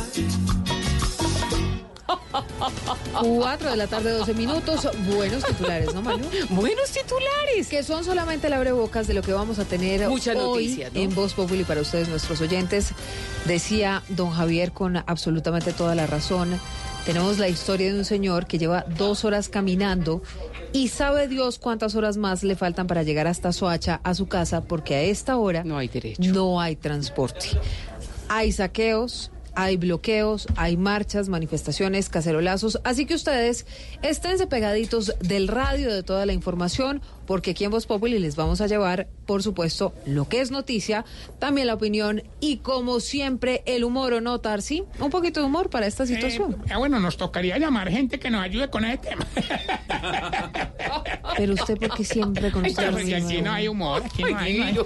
4 3.21 3.69
de 3.71 3.77
la 3.77 3.87
tarde, 3.87 4.11
12 4.11 4.33
minutos. 4.33 4.87
Buenos 5.13 5.43
titulares, 5.43 5.93
¿no, 5.93 6.01
Manu? 6.01 6.25
Buenos 6.49 6.89
titulares. 6.91 7.67
Que 7.69 7.83
son 7.83 8.03
solamente 8.03 8.47
el 8.47 8.53
abrebocas 8.53 9.07
de 9.07 9.13
lo 9.13 9.21
que 9.21 9.33
vamos 9.33 9.59
a 9.59 9.65
tener 9.65 10.07
Mucha 10.07 10.31
hoy 10.33 10.65
noticia, 10.67 10.89
¿no? 10.93 10.99
en 10.99 11.13
Voz 11.15 11.33
Populi 11.33 11.63
para 11.63 11.81
ustedes, 11.81 12.07
nuestros 12.09 12.41
oyentes. 12.41 12.93
Decía 13.45 14.03
don 14.09 14.31
Javier 14.31 14.71
con 14.71 14.97
absolutamente 14.97 15.73
toda 15.73 15.95
la 15.95 16.07
razón. 16.07 16.59
Tenemos 17.05 17.39
la 17.39 17.47
historia 17.47 17.91
de 17.91 17.97
un 17.97 18.05
señor 18.05 18.45
que 18.45 18.59
lleva 18.59 18.85
dos 18.97 19.25
horas 19.25 19.49
caminando 19.49 20.21
y 20.71 20.89
sabe 20.89 21.27
Dios 21.27 21.57
cuántas 21.57 21.95
horas 21.95 22.17
más 22.17 22.43
le 22.43 22.55
faltan 22.55 22.85
para 22.85 23.01
llegar 23.03 23.25
hasta 23.27 23.51
Soacha, 23.51 23.99
a 24.03 24.13
su 24.13 24.27
casa, 24.27 24.61
porque 24.61 24.95
a 24.95 25.01
esta 25.01 25.37
hora 25.37 25.63
No 25.63 25.77
hay 25.79 25.87
derecho. 25.87 26.21
no 26.31 26.61
hay 26.61 26.75
transporte. 26.75 27.47
Hay 28.29 28.51
saqueos, 28.51 29.31
hay 29.55 29.77
bloqueos, 29.77 30.47
hay 30.55 30.77
marchas, 30.77 31.29
manifestaciones, 31.29 32.09
cacerolazos. 32.09 32.79
Así 32.83 33.05
que 33.05 33.15
ustedes 33.15 33.65
esténse 34.01 34.47
pegaditos 34.47 35.13
del 35.19 35.47
radio 35.47 35.93
de 35.93 36.03
toda 36.03 36.25
la 36.25 36.33
información, 36.33 37.01
porque 37.31 37.51
aquí 37.51 37.63
en 37.63 37.71
Voz 37.71 37.85
Populi 37.85 38.19
les 38.19 38.35
vamos 38.35 38.59
a 38.59 38.67
llevar, 38.67 39.07
por 39.25 39.41
supuesto, 39.41 39.93
lo 40.05 40.27
que 40.27 40.41
es 40.41 40.51
noticia, 40.51 41.05
también 41.39 41.65
la 41.65 41.75
opinión 41.75 42.23
y, 42.41 42.57
como 42.57 42.99
siempre, 42.99 43.63
el 43.65 43.85
humor 43.85 44.11
o 44.11 44.19
no, 44.19 44.39
Tarsi. 44.39 44.83
Un 44.99 45.09
poquito 45.09 45.39
de 45.39 45.45
humor 45.45 45.69
para 45.69 45.87
esta 45.87 46.05
situación. 46.05 46.57
Eh, 46.69 46.75
bueno, 46.75 46.99
nos 46.99 47.15
tocaría 47.15 47.57
llamar 47.57 47.89
gente 47.89 48.19
que 48.19 48.29
nos 48.29 48.43
ayude 48.43 48.69
con 48.69 48.83
ese 48.83 48.97
tema. 48.97 49.25
Pero 51.37 51.53
usted, 51.53 51.77
porque 51.77 52.03
siempre 52.03 52.51
con 52.51 52.65
usted. 52.65 52.91
porque 52.91 53.15
aquí 53.15 53.41
no 53.41 53.53
hay 53.53 53.69
humor, 53.69 54.03
aquí 54.05 54.23
no 54.23 54.37
hay. 54.37 54.57
No 54.57 54.65
hay, 54.65 54.77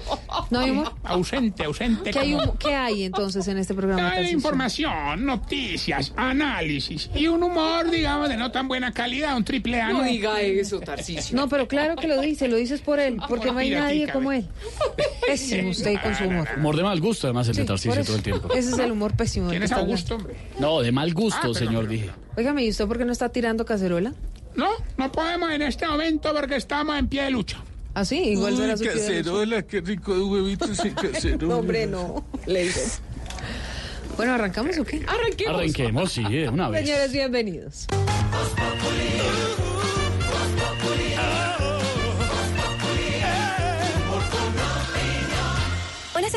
¿No 0.51 0.59
hay 0.59 0.69
humor? 0.69 0.93
Ausente, 1.03 1.63
ausente. 1.63 2.11
¿Qué 2.11 2.19
hay, 2.19 2.37
qué 2.59 3.05
entonces 3.05 3.47
en 3.47 3.57
este 3.57 3.73
programa? 3.73 4.11
Hay 4.11 4.29
información, 4.29 5.25
noticias, 5.25 6.13
análisis 6.15 7.09
y 7.15 7.25
un 7.27 7.41
humor, 7.41 7.89
digamos, 7.89 8.29
de 8.29 8.37
no 8.37 8.51
tan 8.51 8.67
buena 8.67 8.91
calidad, 8.91 9.35
un 9.35 9.43
triple 9.43 9.81
A. 9.81 9.89
No 9.89 10.03
diga 10.03 10.41
eso, 10.41 10.79
Tarcisio. 10.79 11.35
No, 11.35 11.49
pero 11.49 11.67
claro 11.67 11.95
que 11.95 12.07
lo 12.07 12.21
dice, 12.21 12.34
lo 12.47 12.55
dices 12.57 12.81
por 12.81 12.99
él, 12.99 13.17
porque 13.27 13.51
no 13.51 13.57
hay 13.57 13.71
nadie 13.71 14.07
como 14.11 14.31
él. 14.31 14.45
Pésimo 15.27 15.69
usted 15.69 15.95
con 16.01 16.15
su 16.15 16.25
humor. 16.25 16.47
Humor 16.57 16.75
de 16.77 16.83
mal 16.83 16.99
gusto, 17.01 17.27
además, 17.27 17.47
el 17.47 17.55
Sí, 17.55 17.61
de 17.63 17.73
eso. 17.73 18.03
todo 18.03 18.15
el 18.17 18.23
tiempo. 18.23 18.53
Ese 18.53 18.69
es 18.71 18.77
el 18.79 18.91
humor 18.91 19.15
pésimo. 19.15 19.49
¿Quién 19.49 19.63
es 19.63 19.71
Augusto, 19.71 20.15
hombre? 20.15 20.35
No, 20.59 20.81
de 20.81 20.91
mal 20.91 21.13
gusto, 21.13 21.37
Ah, 21.39 21.49
pero- 21.53 21.53
señor, 21.55 21.87
dije. 21.87 22.09
Óigame, 22.37 22.63
¿y 22.65 22.69
usted 22.69 22.85
por 22.87 22.97
qué 22.97 23.05
no 23.05 23.11
está 23.11 23.29
tirando 23.29 23.65
cacerola? 23.65 24.13
No, 24.55 24.69
no 24.97 25.11
podemos 25.11 25.51
en 25.51 25.61
este 25.63 25.87
momento 25.87 26.33
porque 26.33 26.55
estamos 26.57 26.97
en 26.97 27.07
pie 27.07 27.23
de 27.23 27.31
lucha. 27.31 27.57
¿Ah, 27.93 28.03
sí? 28.05 28.17
Igual 28.17 28.57
será 28.57 28.75
su 28.77 28.83
lucha. 28.83 29.63
qué 29.63 29.81
rico 29.81 30.13
de 30.13 30.21
huevitos 30.21 30.69
y 30.85 30.89
cacerola. 30.91 31.47
No, 31.47 31.59
hombre, 31.59 31.87
no. 31.87 32.25
Le 32.45 32.63
digo. 32.63 32.79
Bueno, 34.17 34.33
¿arrancamos 34.33 34.77
o 34.77 34.85
qué? 34.85 35.03
Arranquemos. 35.07 35.55
Arranquemos, 35.55 36.11
sí, 36.11 36.23
de 36.23 36.47
una 36.49 36.69
vez. 36.69 36.85
Señores, 36.85 37.11
bienvenidos. 37.11 37.87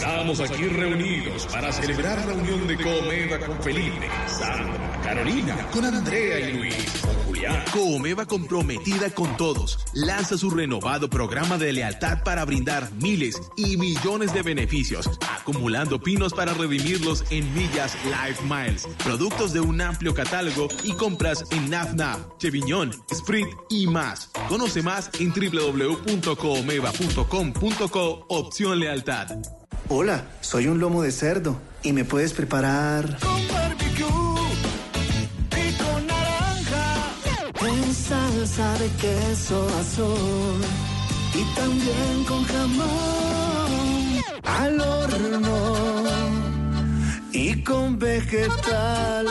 Estamos 0.00 0.40
aquí 0.40 0.64
reunidos 0.64 1.46
para 1.48 1.70
celebrar 1.70 2.26
la 2.26 2.32
unión 2.32 2.66
de 2.66 2.74
Comeva 2.74 3.38
con 3.38 3.62
Felipe, 3.62 4.08
Sandra, 4.26 4.98
Carolina, 5.04 5.54
con 5.70 5.84
Andrea 5.84 6.40
y 6.40 6.54
Luis, 6.54 7.02
con 7.02 7.14
Julián. 7.26 7.62
Comeva 7.70 8.24
comprometida 8.24 9.10
con 9.10 9.36
todos 9.36 9.78
lanza 9.92 10.38
su 10.38 10.48
renovado 10.48 11.10
programa 11.10 11.58
de 11.58 11.74
lealtad 11.74 12.22
para 12.24 12.46
brindar 12.46 12.90
miles 12.94 13.42
y 13.58 13.76
millones 13.76 14.32
de 14.32 14.40
beneficios, 14.40 15.06
acumulando 15.38 16.00
pinos 16.00 16.32
para 16.32 16.54
redimirlos 16.54 17.22
en 17.28 17.52
millas 17.52 17.94
Life 18.06 18.42
Miles, 18.44 18.88
productos 19.04 19.52
de 19.52 19.60
un 19.60 19.82
amplio 19.82 20.14
catálogo 20.14 20.68
y 20.82 20.94
compras 20.94 21.44
en 21.50 21.68
NAFNAF, 21.68 22.20
Cheviñón, 22.38 22.90
Sprint 23.10 23.50
y 23.68 23.86
más. 23.86 24.30
Conoce 24.48 24.80
más 24.80 25.10
en 25.20 25.30
www.comeva.com.co 25.30 28.24
opción 28.28 28.80
lealtad. 28.80 29.59
Hola, 29.88 30.24
soy 30.40 30.68
un 30.68 30.78
lomo 30.78 31.02
de 31.02 31.10
cerdo 31.10 31.58
y 31.82 31.92
me 31.92 32.04
puedes 32.04 32.32
preparar. 32.32 33.18
Con 33.18 33.48
barbecue 33.48 34.06
y 35.56 35.72
con 35.82 36.06
naranja. 36.06 37.12
En 37.60 37.94
salsa 37.94 38.78
de 38.78 38.88
queso 39.00 39.66
azul 39.80 40.60
y 41.34 41.54
también 41.54 42.24
con 42.26 42.44
jamón 42.44 44.20
al 44.44 44.80
horno 44.80 45.99
y 47.32 47.62
con 47.62 47.98
vegetales. 47.98 49.30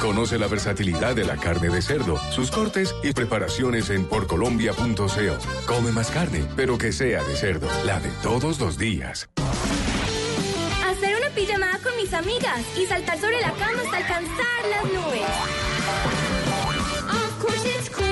Conoce 0.00 0.38
la 0.38 0.46
versatilidad 0.46 1.14
de 1.14 1.24
la 1.24 1.36
carne 1.36 1.68
de 1.68 1.82
cerdo, 1.82 2.18
sus 2.30 2.50
cortes 2.50 2.94
y 3.02 3.12
preparaciones 3.12 3.90
en 3.90 4.04
porcolombia.co. 4.04 5.06
Come 5.66 5.92
más 5.92 6.10
carne, 6.10 6.44
pero 6.56 6.78
que 6.78 6.92
sea 6.92 7.22
de 7.24 7.36
cerdo, 7.36 7.68
la 7.84 8.00
de 8.00 8.10
todos 8.22 8.58
los 8.60 8.78
días. 8.78 9.28
Hacer 10.86 11.16
una 11.16 11.30
pijamada 11.34 11.78
con 11.78 11.96
mis 11.96 12.12
amigas 12.12 12.60
y 12.78 12.86
saltar 12.86 13.18
sobre 13.18 13.40
la 13.40 13.52
cama 13.52 13.82
hasta 13.84 13.96
alcanzar 13.96 14.64
las 14.70 14.84
nubes. 14.84 15.22
Of 17.08 17.38
course 17.40 17.66
it's 17.66 17.90
cool. 17.90 18.09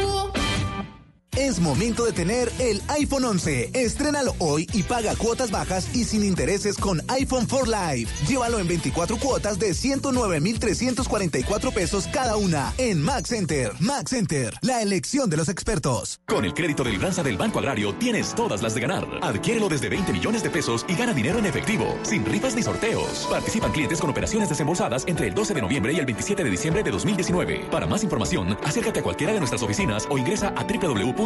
Es 1.39 1.61
momento 1.61 2.05
de 2.05 2.11
tener 2.13 2.51
el 2.59 2.83
iPhone 2.89 3.25
11. 3.25 3.71
Estrénalo 3.73 4.35
hoy 4.41 4.67
y 4.73 4.83
paga 4.83 5.15
cuotas 5.15 5.53
bajas 5.53 5.89
y 5.95 6.03
sin 6.03 6.25
intereses 6.25 6.77
con 6.77 7.01
iPhone 7.07 7.47
4 7.49 7.67
Live. 7.67 8.11
Llévalo 8.27 8.59
en 8.59 8.67
24 8.67 9.17
cuotas 9.19 9.57
de 9.61 9.73
109,344 9.73 11.71
pesos 11.71 12.09
cada 12.09 12.37
una 12.37 12.75
en 12.77 13.01
Max 13.01 13.29
Center. 13.29 13.71
Max 13.79 14.11
Center, 14.11 14.53
la 14.63 14.83
elección 14.83 15.31
de 15.31 15.37
los 15.37 15.49
expertos. 15.49 16.19
Con 16.27 16.45
el 16.45 16.55
crédito 16.55 16.83
de 16.83 16.91
libranza 16.91 17.23
del 17.23 17.39
Banco 17.39 17.61
Agrario 17.61 17.95
tienes 17.95 18.35
todas 18.35 18.61
las 18.61 18.75
de 18.75 18.81
ganar. 18.81 19.07
Adquiérelo 19.23 19.69
desde 19.69 19.89
20 19.89 20.13
millones 20.13 20.43
de 20.43 20.51
pesos 20.51 20.85
y 20.89 20.97
gana 20.97 21.13
dinero 21.15 21.39
en 21.39 21.47
efectivo, 21.47 21.97
sin 22.03 22.27
rifas 22.27 22.57
ni 22.57 22.65
sorteos. 22.65 23.29
Participan 23.31 23.71
clientes 23.71 24.01
con 24.01 24.11
operaciones 24.11 24.49
desembolsadas 24.49 25.05
entre 25.07 25.29
el 25.29 25.35
12 25.35 25.55
de 25.55 25.63
noviembre 25.63 25.93
y 25.93 26.01
el 26.01 26.07
27 26.07 26.43
de 26.43 26.51
diciembre 26.51 26.83
de 26.83 26.91
2019. 26.91 27.69
Para 27.71 27.87
más 27.87 28.03
información, 28.03 28.59
acércate 28.65 28.99
a 28.99 29.03
cualquiera 29.05 29.33
de 29.33 29.39
nuestras 29.39 29.63
oficinas 29.63 30.05
o 30.11 30.19
ingresa 30.19 30.53
a 30.57 30.67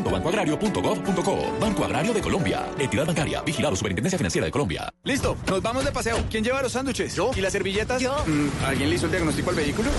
www.bancoagrario.gov.co. 0.02 1.59
Banco 1.61 1.85
Agrario 1.85 2.12
de 2.12 2.21
Colombia. 2.21 2.66
Entidad 2.78 3.06
bancaria. 3.06 3.42
Vigilado 3.42 3.76
Superintendencia 3.76 4.18
Financiera 4.18 4.47
de 4.47 4.52
Colombia. 4.52 4.92
Listo, 5.04 5.37
nos 5.49 5.62
vamos 5.62 5.85
de 5.85 5.92
paseo. 5.92 6.18
¿Quién 6.30 6.44
lleva 6.44 6.62
los 6.62 6.73
sándwiches? 6.73 7.14
¿Yo? 7.14 7.30
¿Y 7.37 7.40
las 7.40 7.52
servilletas? 7.52 8.00
Yo. 8.00 8.16
¿Alguien 8.66 8.90
le 8.90 8.97
hizo 8.97 9.06
el 9.06 9.12
diagnóstico 9.12 9.50
al 9.50 9.56
vehículo? 9.56 9.90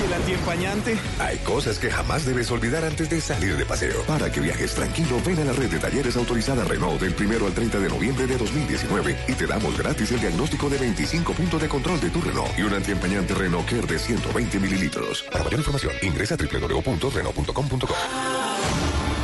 ¿Y 0.00 0.06
el 0.06 0.12
antiempañante? 0.12 0.98
Hay 1.18 1.38
cosas 1.38 1.78
que 1.78 1.90
jamás 1.90 2.24
debes 2.24 2.50
olvidar 2.50 2.84
antes 2.84 3.08
de 3.10 3.20
salir 3.20 3.56
de 3.56 3.64
paseo. 3.64 4.02
Para 4.06 4.30
que 4.30 4.40
viajes 4.40 4.74
tranquilo, 4.74 5.20
ven 5.24 5.38
a 5.40 5.44
la 5.44 5.52
red 5.52 5.70
de 5.70 5.78
talleres 5.78 6.16
autorizada 6.16 6.64
Renault 6.64 7.00
del 7.00 7.14
primero 7.14 7.46
al 7.46 7.54
30 7.54 7.78
de 7.78 7.88
noviembre 7.88 8.26
de 8.26 8.36
2019 8.36 9.16
y 9.28 9.32
te 9.32 9.46
damos 9.46 9.76
gratis 9.78 10.12
el 10.12 10.20
diagnóstico 10.20 10.68
de 10.68 10.78
25 10.78 11.32
puntos 11.32 11.60
de 11.60 11.68
control 11.68 12.00
de 12.00 12.10
tu 12.10 12.20
Renault 12.20 12.58
y 12.58 12.62
un 12.62 12.74
antiempañante 12.74 13.34
Renault 13.34 13.68
Care 13.68 13.86
de 13.86 13.98
120 13.98 14.60
mililitros. 14.60 15.24
Para 15.30 15.44
mayor 15.44 15.60
información, 15.60 15.92
ingresa 16.02 16.34
a 16.34 16.38
www.renault.com.co. 16.38 18.41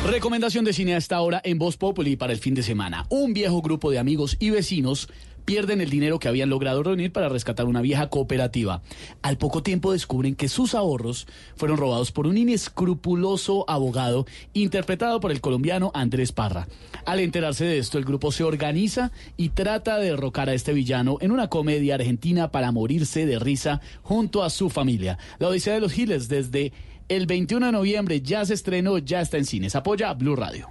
Recomendación 0.09 0.65
de 0.65 0.73
cine 0.73 0.95
a 0.95 0.97
esta 0.97 1.21
hora 1.21 1.39
en 1.43 1.59
Voz 1.59 1.77
Populi 1.77 2.15
para 2.15 2.33
el 2.33 2.39
fin 2.39 2.55
de 2.55 2.63
semana. 2.63 3.05
Un 3.09 3.31
viejo 3.31 3.61
grupo 3.61 3.91
de 3.91 3.99
amigos 3.99 4.37
y 4.39 4.49
vecinos 4.49 5.07
pierden 5.45 5.81
el 5.81 5.91
dinero 5.91 6.17
que 6.17 6.27
habían 6.27 6.49
logrado 6.49 6.81
reunir 6.81 7.11
para 7.11 7.29
rescatar 7.29 7.67
una 7.67 7.81
vieja 7.81 8.09
cooperativa. 8.09 8.81
Al 9.21 9.37
poco 9.37 9.61
tiempo 9.61 9.91
descubren 9.91 10.35
que 10.35 10.49
sus 10.49 10.73
ahorros 10.73 11.27
fueron 11.55 11.77
robados 11.77 12.11
por 12.11 12.25
un 12.25 12.39
inescrupuloso 12.39 13.69
abogado 13.69 14.25
interpretado 14.53 15.19
por 15.19 15.31
el 15.31 15.41
colombiano 15.41 15.91
Andrés 15.93 16.31
Parra. 16.31 16.67
Al 17.05 17.19
enterarse 17.19 17.65
de 17.65 17.77
esto, 17.77 17.99
el 17.99 18.05
grupo 18.05 18.31
se 18.31 18.43
organiza 18.43 19.11
y 19.37 19.49
trata 19.49 19.97
de 19.99 20.09
derrocar 20.09 20.49
a 20.49 20.55
este 20.55 20.73
villano 20.73 21.17
en 21.21 21.31
una 21.31 21.49
comedia 21.49 21.95
argentina 21.95 22.49
para 22.49 22.71
morirse 22.71 23.27
de 23.27 23.37
risa 23.37 23.79
junto 24.01 24.43
a 24.43 24.49
su 24.49 24.71
familia. 24.71 25.19
La 25.37 25.49
Odisea 25.49 25.75
de 25.75 25.81
los 25.81 25.93
Giles 25.93 26.29
desde 26.29 26.73
el 27.09 27.25
21 27.25 27.65
de 27.65 27.71
noviembre 27.71 28.21
ya 28.21 28.45
se 28.45 28.53
estrenó, 28.53 28.97
ya 28.99 29.21
está 29.21 29.37
en 29.37 29.45
cines. 29.45 29.75
Apoya 29.75 30.13
Blue 30.13 30.35
Radio. 30.35 30.69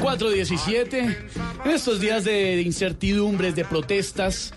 Cuatro 0.00 0.30
diecisiete. 0.30 1.28
En 1.66 1.72
estos 1.72 1.98
días 1.98 2.22
de 2.22 2.62
incertidumbres, 2.62 3.56
de 3.56 3.64
protestas, 3.64 4.54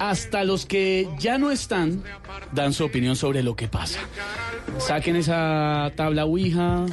hasta 0.00 0.42
los 0.42 0.66
que 0.66 1.08
ya 1.20 1.38
no 1.38 1.52
están 1.52 2.02
dan 2.52 2.72
su 2.72 2.84
opinión 2.84 3.14
sobre 3.14 3.44
lo 3.44 3.54
que 3.54 3.68
pasa. 3.68 4.00
Saquen 4.78 5.14
esa 5.16 5.92
tabla 5.94 6.24
Ouija. 6.24 6.84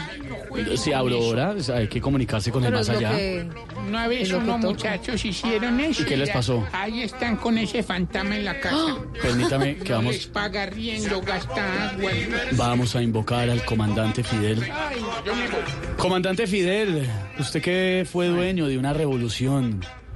Si 0.77 0.93
abro 0.93 1.15
ahora, 1.17 1.55
hay 1.73 1.87
que 1.87 1.99
comunicarse 1.99 2.51
con 2.51 2.63
el 2.63 2.71
más 2.73 2.89
allá. 2.89 3.09
que- 3.15 3.47
Una 3.87 4.07
vez 4.07 4.31
unos 4.31 4.59
muchachos 4.59 5.23
hicieron 5.25 5.79
eso. 5.79 6.01
¿Y 6.03 6.05
qué 6.05 6.17
les 6.17 6.29
pasó? 6.29 6.63
Ahí 6.71 7.01
están 7.01 7.35
con 7.37 7.57
ese 7.57 7.81
fantasma 7.83 8.35
en 8.37 8.45
la 8.45 8.59
casa. 8.59 8.97
Permítame 9.21 9.77
que 9.77 9.89
No 9.89 9.95
vamos, 9.97 10.13
les 10.13 10.27
paga 10.27 10.65
riendo, 10.67 11.21
gasta 11.21 11.89
agua. 11.89 12.11
vamos 12.53 12.95
a 12.95 13.01
invocar 13.01 13.49
al 13.49 13.63
comandante 13.65 14.23
Fidel. 14.23 14.63
Ay, 14.71 14.97
yo 15.25 15.35
me 15.35 15.47
voy. 15.47 15.59
Comandante 15.97 16.47
Fidel, 16.47 17.07
usted 17.39 17.61
que 17.61 18.07
fue 18.11 18.27
dueño 18.27 18.67
de 18.67 18.77
una 18.77 18.93
revolución, 18.93 19.54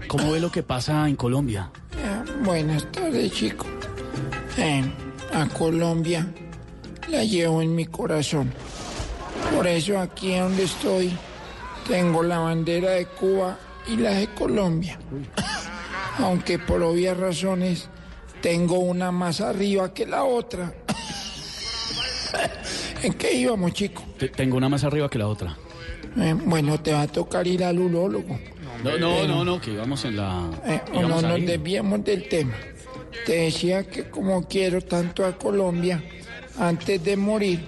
¿cómo 0.07 0.31
ve 0.31 0.39
lo 0.39 0.51
que 0.51 0.63
pasa 0.63 1.07
en 1.07 1.15
Colombia? 1.15 1.69
Ah, 2.05 2.23
Buenas 2.43 2.89
tardes, 2.91 3.31
chico. 3.31 3.65
Eh, 4.57 4.83
a 5.33 5.45
Colombia 5.47 6.27
la 7.09 7.23
llevo 7.23 7.61
en 7.61 7.75
mi 7.75 7.85
corazón. 7.85 8.51
Por 9.55 9.67
eso 9.67 9.99
aquí 9.99 10.37
donde 10.37 10.63
estoy 10.63 11.11
tengo 11.87 12.23
la 12.23 12.39
bandera 12.39 12.91
de 12.91 13.05
Cuba 13.05 13.57
y 13.87 13.97
la 13.97 14.11
de 14.11 14.27
Colombia. 14.33 14.99
Aunque 16.19 16.59
por 16.59 16.81
obvias 16.83 17.17
razones 17.17 17.87
tengo 18.41 18.79
una 18.79 19.11
más 19.11 19.41
arriba 19.41 19.93
que 19.93 20.05
la 20.05 20.23
otra. 20.23 20.73
¿En 23.03 23.13
qué 23.13 23.33
íbamos, 23.35 23.73
chico? 23.73 24.03
Te- 24.17 24.29
Tengo 24.29 24.57
una 24.57 24.69
más 24.69 24.83
arriba 24.83 25.09
que 25.09 25.17
la 25.17 25.27
otra. 25.27 25.55
Eh, 26.17 26.35
bueno, 26.45 26.79
te 26.81 26.91
va 26.91 27.03
a 27.03 27.07
tocar 27.07 27.47
ir 27.47 27.63
al 27.63 27.79
urólogo. 27.79 28.37
No, 28.83 28.97
no, 28.97 29.27
no, 29.27 29.43
no, 29.45 29.61
que 29.61 29.71
íbamos 29.71 30.05
en 30.05 30.17
la... 30.17 30.49
Eh, 30.65 30.81
no 30.93 31.07
nos 31.07 31.23
ahí. 31.23 31.45
desviemos 31.45 32.03
del 32.03 32.27
tema. 32.29 32.53
Te 33.25 33.33
decía 33.33 33.83
que 33.87 34.09
como 34.09 34.47
quiero 34.47 34.81
tanto 34.81 35.25
a 35.25 35.37
Colombia, 35.37 36.01
antes 36.57 37.03
de 37.03 37.17
morir, 37.17 37.67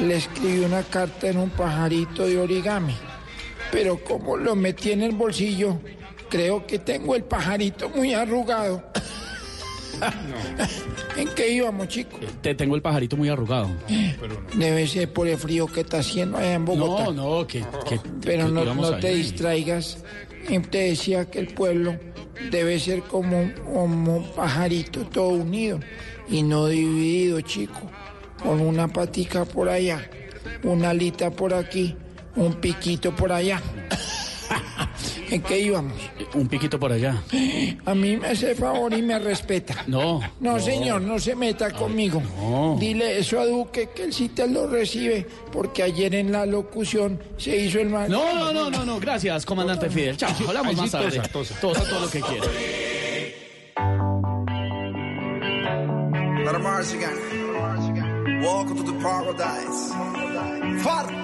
le 0.00 0.16
escribí 0.16 0.60
una 0.64 0.82
carta 0.82 1.28
en 1.28 1.38
un 1.38 1.50
pajarito 1.50 2.26
de 2.26 2.38
origami. 2.38 2.94
Pero 3.70 4.02
como 4.04 4.36
lo 4.36 4.54
metí 4.54 4.90
en 4.92 5.02
el 5.02 5.12
bolsillo, 5.12 5.78
creo 6.28 6.66
que 6.66 6.78
tengo 6.78 7.14
el 7.14 7.24
pajarito 7.24 7.88
muy 7.88 8.12
arrugado. 8.12 8.82
¿En 11.16 11.28
qué 11.34 11.52
íbamos, 11.52 11.88
chicos? 11.88 12.20
Te 12.40 12.54
tengo 12.54 12.74
el 12.74 12.82
pajarito 12.82 13.16
muy 13.16 13.28
arrugado. 13.28 13.70
Debe 14.54 14.86
ser 14.86 15.12
por 15.12 15.28
el 15.28 15.36
frío 15.38 15.66
que 15.66 15.80
está 15.82 15.98
haciendo 15.98 16.38
allá 16.38 16.54
en 16.54 16.64
Bogotá. 16.64 17.04
No, 17.12 17.38
no, 17.40 17.46
que... 17.46 17.60
que- 17.88 18.00
Pero 18.22 18.46
que 18.46 18.52
no, 18.74 18.96
te 18.98 19.14
distraigas. 19.14 19.98
Te 20.70 20.78
decía 20.78 21.30
que 21.30 21.38
el 21.38 21.48
pueblo 21.48 21.98
debe 22.50 22.78
ser 22.78 23.02
como, 23.02 23.50
como 23.64 24.16
un 24.16 24.30
pajarito, 24.32 25.00
todo 25.06 25.28
unido 25.28 25.80
y 26.28 26.42
no 26.42 26.66
dividido, 26.66 27.40
chico. 27.40 27.90
Con 28.42 28.60
una 28.60 28.88
patica 28.88 29.44
por 29.44 29.68
allá, 29.68 30.10
una 30.64 30.90
alita 30.90 31.30
por 31.30 31.54
aquí, 31.54 31.96
un 32.36 32.54
piquito 32.54 33.14
por 33.14 33.32
allá. 33.32 33.62
¿En 35.32 35.40
qué 35.40 35.60
íbamos? 35.60 35.94
Un 36.34 36.46
piquito 36.46 36.78
por 36.78 36.92
allá. 36.92 37.22
A 37.86 37.94
mí 37.94 38.18
me 38.18 38.28
hace 38.28 38.54
favor 38.54 38.92
y 38.92 39.00
me 39.00 39.18
respeta. 39.18 39.82
No. 39.86 40.20
No, 40.40 40.60
señor, 40.60 41.00
no 41.00 41.18
se 41.18 41.34
meta 41.34 41.70
conmigo. 41.70 42.22
No. 42.38 42.76
Dile 42.78 43.18
eso 43.18 43.40
a 43.40 43.46
Duque, 43.46 43.88
que 43.94 44.04
el 44.04 44.12
CITES 44.12 44.50
lo 44.50 44.66
recibe, 44.66 45.26
porque 45.50 45.84
ayer 45.84 46.14
en 46.16 46.32
la 46.32 46.44
locución 46.44 47.18
se 47.38 47.56
hizo 47.56 47.80
el 47.80 47.88
mal. 47.88 48.10
No, 48.10 48.34
no, 48.34 48.52
no, 48.52 48.68
no, 48.68 48.84
no, 48.84 49.00
gracias, 49.00 49.46
comandante 49.46 49.88
Fidel. 49.88 50.18
Chao, 50.18 50.30
hablamos 50.46 50.76
más 50.76 50.90
tarde. 50.90 51.22
Tosa, 51.32 51.54
todo 51.60 52.00
lo 52.00 52.10
que 52.10 52.20
quiera. 52.20 52.46
Em 57.94 58.42
Walk 58.42 58.68
to 58.68 58.82
the 58.82 58.92
paradise. 59.00 59.92
Far. 60.82 61.21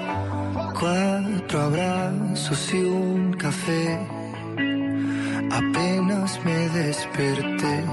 Cuatro 0.80 1.60
abrazos 1.60 2.74
y 2.74 2.82
un 2.84 3.32
café. 3.34 3.98
Apenas 5.50 6.40
me 6.44 6.68
desperté 6.68 7.84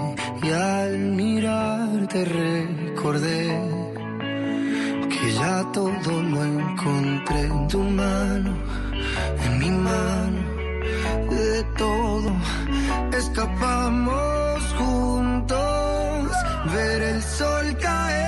y 0.43 0.49
al 0.49 0.97
mirarte 1.19 2.25
recordé 2.25 3.59
que 5.09 5.33
ya 5.33 5.63
todo 5.71 6.21
lo 6.21 6.43
encontré 6.43 7.41
en 7.41 7.67
tu 7.67 7.79
mano, 7.79 8.51
en 9.45 9.59
mi 9.59 9.69
mano, 9.69 10.41
de 11.29 11.63
todo 11.77 12.31
escapamos 13.17 14.63
juntos, 14.77 16.31
ver 16.73 17.01
el 17.01 17.21
sol 17.21 17.77
caer. 17.77 18.25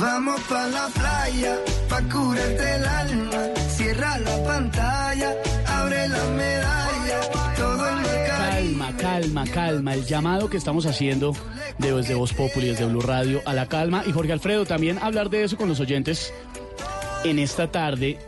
Vamos 0.00 0.40
pa' 0.42 0.66
la 0.66 0.88
playa, 0.88 1.58
pa' 1.88 2.02
curarte 2.02 2.74
el 2.74 2.84
alma. 2.84 3.38
Cierra 3.68 4.18
la 4.18 4.44
pantalla, 4.44 5.34
abre 5.66 6.08
la 6.08 6.24
medalla. 6.24 7.20
Todo 7.56 7.88
el 7.88 8.06
Calma, 8.26 8.96
calma, 8.96 9.44
calma. 9.46 9.94
El 9.94 10.04
llamado 10.04 10.50
que 10.50 10.58
estamos 10.58 10.84
haciendo 10.86 11.34
de 11.78 11.92
desde 11.92 12.14
Voz 12.14 12.34
Populi, 12.34 12.68
desde 12.68 12.84
Blue 12.84 13.00
Radio, 13.00 13.40
a 13.46 13.54
la 13.54 13.66
calma. 13.66 14.02
Y 14.06 14.12
Jorge 14.12 14.32
Alfredo, 14.32 14.66
también 14.66 14.98
hablar 15.00 15.30
de 15.30 15.44
eso 15.44 15.56
con 15.56 15.68
los 15.68 15.80
oyentes 15.80 16.32
en 17.24 17.38
esta 17.38 17.70
tarde 17.70 18.18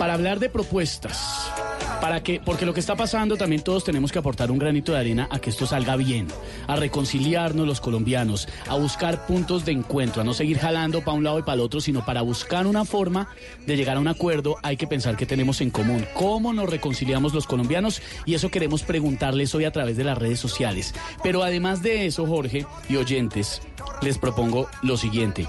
para 0.00 0.14
hablar 0.14 0.38
de 0.38 0.48
propuestas. 0.48 1.52
Para 2.00 2.22
que, 2.22 2.40
porque 2.42 2.64
lo 2.64 2.72
que 2.72 2.80
está 2.80 2.96
pasando 2.96 3.36
también 3.36 3.62
todos 3.62 3.84
tenemos 3.84 4.10
que 4.10 4.18
aportar 4.18 4.50
un 4.50 4.58
granito 4.58 4.92
de 4.92 4.98
arena 4.98 5.28
a 5.30 5.40
que 5.40 5.50
esto 5.50 5.66
salga 5.66 5.96
bien, 5.96 6.26
a 6.66 6.76
reconciliarnos 6.76 7.66
los 7.66 7.82
colombianos, 7.82 8.48
a 8.66 8.76
buscar 8.76 9.26
puntos 9.26 9.66
de 9.66 9.72
encuentro, 9.72 10.22
a 10.22 10.24
no 10.24 10.32
seguir 10.32 10.58
jalando 10.58 11.04
para 11.04 11.18
un 11.18 11.24
lado 11.24 11.38
y 11.38 11.42
para 11.42 11.56
el 11.56 11.60
otro, 11.60 11.82
sino 11.82 12.02
para 12.02 12.22
buscar 12.22 12.66
una 12.66 12.86
forma 12.86 13.28
de 13.66 13.76
llegar 13.76 13.98
a 13.98 14.00
un 14.00 14.08
acuerdo. 14.08 14.56
Hay 14.62 14.78
que 14.78 14.86
pensar 14.86 15.18
qué 15.18 15.26
tenemos 15.26 15.60
en 15.60 15.68
común, 15.68 16.06
cómo 16.14 16.54
nos 16.54 16.70
reconciliamos 16.70 17.34
los 17.34 17.46
colombianos 17.46 18.00
y 18.24 18.32
eso 18.32 18.50
queremos 18.50 18.84
preguntarles 18.84 19.54
hoy 19.54 19.66
a 19.66 19.70
través 19.70 19.98
de 19.98 20.04
las 20.04 20.16
redes 20.16 20.40
sociales. 20.40 20.94
Pero 21.22 21.42
además 21.42 21.82
de 21.82 22.06
eso, 22.06 22.26
Jorge 22.26 22.64
y 22.88 22.96
oyentes, 22.96 23.60
les 24.00 24.16
propongo 24.16 24.66
lo 24.82 24.96
siguiente. 24.96 25.46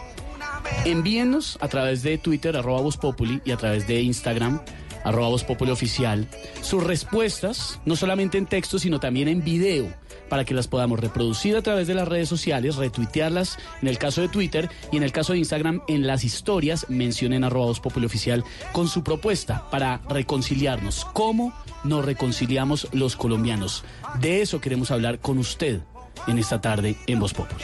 Envíennos 0.86 1.58
a 1.62 1.68
través 1.68 2.04
de 2.04 2.18
Twitter, 2.18 2.56
arroba 2.58 2.82
Voz 2.82 2.98
Populi, 2.98 3.42
y 3.46 3.52
a 3.52 3.58
través 3.58 3.88
de 3.88 4.02
Instagram, 4.02 4.62
arroba 5.04 5.30
Voz 5.30 5.46
Oficial, 5.50 6.28
sus 6.62 6.84
respuestas, 6.84 7.80
no 7.86 7.96
solamente 7.96 8.38
en 8.38 8.46
texto, 8.46 8.80
sino 8.80 9.00
también 9.00 9.28
en 9.28 9.44
video, 9.44 9.94
para 10.30 10.46
que 10.46 10.54
las 10.54 10.68
podamos 10.68 11.00
reproducir 11.00 11.56
a 11.56 11.62
través 11.62 11.88
de 11.88 11.94
las 11.94 12.08
redes 12.08 12.30
sociales, 12.30 12.78
retuitearlas 12.78 13.58
en 13.82 13.88
el 13.88 13.98
caso 13.98 14.22
de 14.22 14.30
Twitter 14.30 14.70
y 14.92 14.98
en 14.98 15.04
el 15.04 15.12
caso 15.12 15.34
de 15.34 15.40
Instagram, 15.40 15.82
en 15.88 16.08
las 16.08 16.24
historias, 16.24 16.86
mencionen 16.90 17.44
arroba 17.44 17.68
Voz 17.68 17.82
Oficial 17.86 18.44
con 18.72 18.88
su 18.88 19.04
propuesta 19.04 19.70
para 19.70 20.02
reconciliarnos. 20.10 21.06
¿Cómo 21.14 21.54
nos 21.84 22.06
reconciliamos 22.06 22.88
los 22.92 23.16
colombianos? 23.16 23.84
De 24.20 24.42
eso 24.42 24.62
queremos 24.62 24.92
hablar 24.92 25.20
con 25.20 25.38
usted 25.38 25.82
en 26.28 26.40
esta 26.40 26.62
tarde 26.62 26.96
en 27.08 27.20
Voz 27.20 27.34
Populi. 27.34 27.64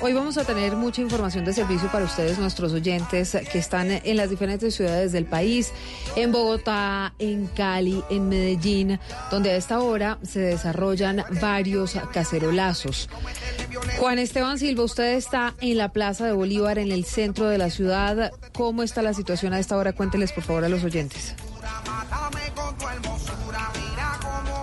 Hoy 0.00 0.12
vamos 0.12 0.38
a 0.38 0.44
tener 0.44 0.74
mucha 0.74 1.00
información 1.00 1.44
de 1.44 1.52
servicio 1.52 1.88
para 1.92 2.04
ustedes, 2.04 2.36
nuestros 2.36 2.72
oyentes 2.72 3.36
que 3.52 3.58
están 3.58 3.92
en 3.92 4.16
las 4.16 4.28
diferentes 4.28 4.74
ciudades 4.74 5.12
del 5.12 5.24
país, 5.24 5.72
en 6.16 6.32
Bogotá, 6.32 7.14
en 7.20 7.46
Cali, 7.46 8.02
en 8.10 8.28
Medellín, 8.28 8.98
donde 9.30 9.52
a 9.52 9.56
esta 9.56 9.78
hora 9.78 10.18
se 10.22 10.40
desarrollan 10.40 11.24
varios 11.40 11.96
cacerolazos. 12.12 13.08
Juan 14.00 14.18
Esteban 14.18 14.58
Silva, 14.58 14.82
usted 14.82 15.14
está 15.14 15.54
en 15.60 15.78
la 15.78 15.92
Plaza 15.92 16.26
de 16.26 16.32
Bolívar, 16.32 16.80
en 16.80 16.90
el 16.90 17.04
centro 17.04 17.48
de 17.48 17.58
la 17.58 17.70
ciudad. 17.70 18.32
¿Cómo 18.52 18.82
está 18.82 19.00
la 19.00 19.14
situación 19.14 19.52
a 19.52 19.60
esta 19.60 19.76
hora? 19.76 19.92
Cuénteles, 19.92 20.32
por 20.32 20.42
favor, 20.42 20.64
a 20.64 20.68
los 20.68 20.82
oyentes. 20.82 21.36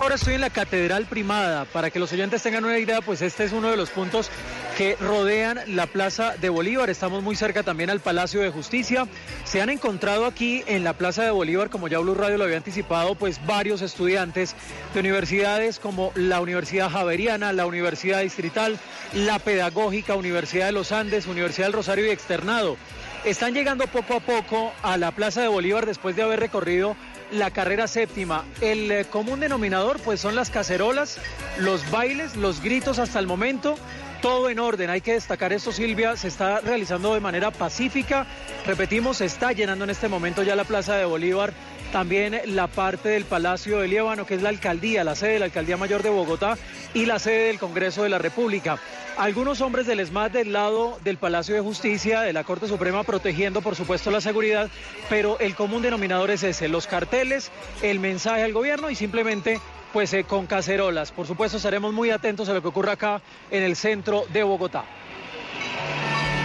Ahora 0.00 0.16
estoy 0.16 0.34
en 0.34 0.42
la 0.42 0.50
Catedral 0.50 1.06
Primada. 1.06 1.64
Para 1.64 1.88
que 1.88 1.98
los 1.98 2.12
oyentes 2.12 2.42
tengan 2.42 2.66
una 2.66 2.78
idea, 2.78 3.00
pues 3.00 3.22
este 3.22 3.44
es 3.44 3.52
uno 3.52 3.70
de 3.70 3.78
los 3.78 3.88
puntos 3.88 4.30
que 4.76 4.96
rodean 4.96 5.60
la 5.68 5.86
Plaza 5.86 6.34
de 6.40 6.48
Bolívar. 6.48 6.90
Estamos 6.90 7.22
muy 7.22 7.36
cerca 7.36 7.62
también 7.62 7.90
al 7.90 8.00
Palacio 8.00 8.40
de 8.40 8.50
Justicia. 8.50 9.06
Se 9.44 9.60
han 9.62 9.70
encontrado 9.70 10.26
aquí 10.26 10.64
en 10.66 10.82
la 10.82 10.94
Plaza 10.94 11.22
de 11.22 11.30
Bolívar, 11.30 11.70
como 11.70 11.86
ya 11.88 11.98
Blue 11.98 12.14
Radio 12.14 12.38
lo 12.38 12.44
había 12.44 12.56
anticipado, 12.56 13.14
pues 13.14 13.44
varios 13.46 13.82
estudiantes 13.82 14.56
de 14.92 15.00
universidades 15.00 15.78
como 15.78 16.12
la 16.16 16.40
Universidad 16.40 16.90
Javeriana, 16.90 17.52
la 17.52 17.66
Universidad 17.66 18.22
Distrital, 18.22 18.78
la 19.12 19.38
Pedagógica, 19.38 20.16
Universidad 20.16 20.66
de 20.66 20.72
los 20.72 20.92
Andes, 20.92 21.26
Universidad 21.26 21.66
del 21.66 21.74
Rosario 21.74 22.06
y 22.06 22.10
Externado. 22.10 22.76
Están 23.24 23.54
llegando 23.54 23.86
poco 23.86 24.16
a 24.16 24.20
poco 24.20 24.72
a 24.82 24.96
la 24.96 25.12
Plaza 25.12 25.40
de 25.40 25.48
Bolívar 25.48 25.86
después 25.86 26.16
de 26.16 26.22
haber 26.22 26.40
recorrido 26.40 26.96
la 27.30 27.50
carrera 27.50 27.86
séptima. 27.86 28.44
El 28.60 28.90
eh, 28.90 29.04
común 29.06 29.40
denominador 29.40 29.98
pues 30.00 30.20
son 30.20 30.34
las 30.34 30.50
cacerolas, 30.50 31.18
los 31.58 31.90
bailes, 31.90 32.36
los 32.36 32.60
gritos 32.60 32.98
hasta 32.98 33.18
el 33.18 33.26
momento. 33.26 33.76
Todo 34.24 34.48
en 34.48 34.58
orden, 34.58 34.88
hay 34.88 35.02
que 35.02 35.12
destacar 35.12 35.52
esto 35.52 35.70
Silvia, 35.70 36.16
se 36.16 36.28
está 36.28 36.60
realizando 36.60 37.12
de 37.12 37.20
manera 37.20 37.50
pacífica, 37.50 38.26
repetimos, 38.64 39.18
se 39.18 39.26
está 39.26 39.52
llenando 39.52 39.84
en 39.84 39.90
este 39.90 40.08
momento 40.08 40.42
ya 40.42 40.56
la 40.56 40.64
Plaza 40.64 40.96
de 40.96 41.04
Bolívar, 41.04 41.52
también 41.92 42.40
la 42.46 42.66
parte 42.66 43.10
del 43.10 43.26
Palacio 43.26 43.80
de 43.80 43.88
Líbano, 43.88 44.24
que 44.24 44.36
es 44.36 44.40
la 44.40 44.48
alcaldía, 44.48 45.04
la 45.04 45.14
sede 45.14 45.34
de 45.34 45.38
la 45.40 45.44
Alcaldía 45.44 45.76
Mayor 45.76 46.02
de 46.02 46.08
Bogotá 46.08 46.56
y 46.94 47.04
la 47.04 47.18
sede 47.18 47.48
del 47.48 47.58
Congreso 47.58 48.02
de 48.02 48.08
la 48.08 48.16
República. 48.16 48.78
Algunos 49.18 49.60
hombres 49.60 49.86
del 49.86 50.00
ESMAD 50.00 50.30
del 50.30 50.54
lado 50.54 50.98
del 51.04 51.18
Palacio 51.18 51.54
de 51.54 51.60
Justicia, 51.60 52.22
de 52.22 52.32
la 52.32 52.44
Corte 52.44 52.66
Suprema, 52.66 53.04
protegiendo 53.04 53.60
por 53.60 53.76
supuesto 53.76 54.10
la 54.10 54.22
seguridad, 54.22 54.70
pero 55.10 55.38
el 55.38 55.54
común 55.54 55.82
denominador 55.82 56.30
es 56.30 56.44
ese, 56.44 56.68
los 56.68 56.86
carteles, 56.86 57.50
el 57.82 58.00
mensaje 58.00 58.42
al 58.42 58.54
gobierno 58.54 58.88
y 58.88 58.94
simplemente 58.94 59.60
pues 59.94 60.12
eh, 60.12 60.24
con 60.24 60.46
cacerolas. 60.46 61.12
Por 61.12 61.24
supuesto 61.24 61.56
estaremos 61.56 61.94
muy 61.94 62.10
atentos 62.10 62.48
a 62.48 62.52
lo 62.52 62.60
que 62.60 62.66
ocurre 62.66 62.90
acá 62.90 63.22
en 63.48 63.62
el 63.62 63.76
centro 63.76 64.24
de 64.32 64.42
Bogotá. 64.42 64.84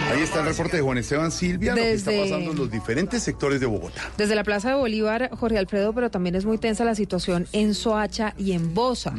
Ahí 0.08 0.22
está 0.22 0.40
el 0.40 0.46
reporte 0.46 0.76
de 0.76 0.82
Juan 0.82 0.98
Esteban 0.98 1.32
Silvia, 1.32 1.74
lo 1.74 1.82
que 1.82 1.92
está 1.92 2.12
pasando 2.12 2.52
en 2.52 2.56
los 2.56 2.70
diferentes 2.70 3.22
sectores 3.24 3.60
de 3.60 3.66
Bogotá. 3.66 4.02
Desde 4.16 4.36
la 4.36 4.44
Plaza 4.44 4.68
de 4.70 4.74
Bolívar, 4.76 5.30
Jorge 5.32 5.58
Alfredo, 5.58 5.92
pero 5.92 6.10
también 6.10 6.36
es 6.36 6.44
muy 6.44 6.58
tensa 6.58 6.84
la 6.84 6.94
situación 6.94 7.48
en 7.52 7.74
Soacha 7.74 8.34
y 8.38 8.52
en 8.52 8.72
Bosa. 8.72 9.14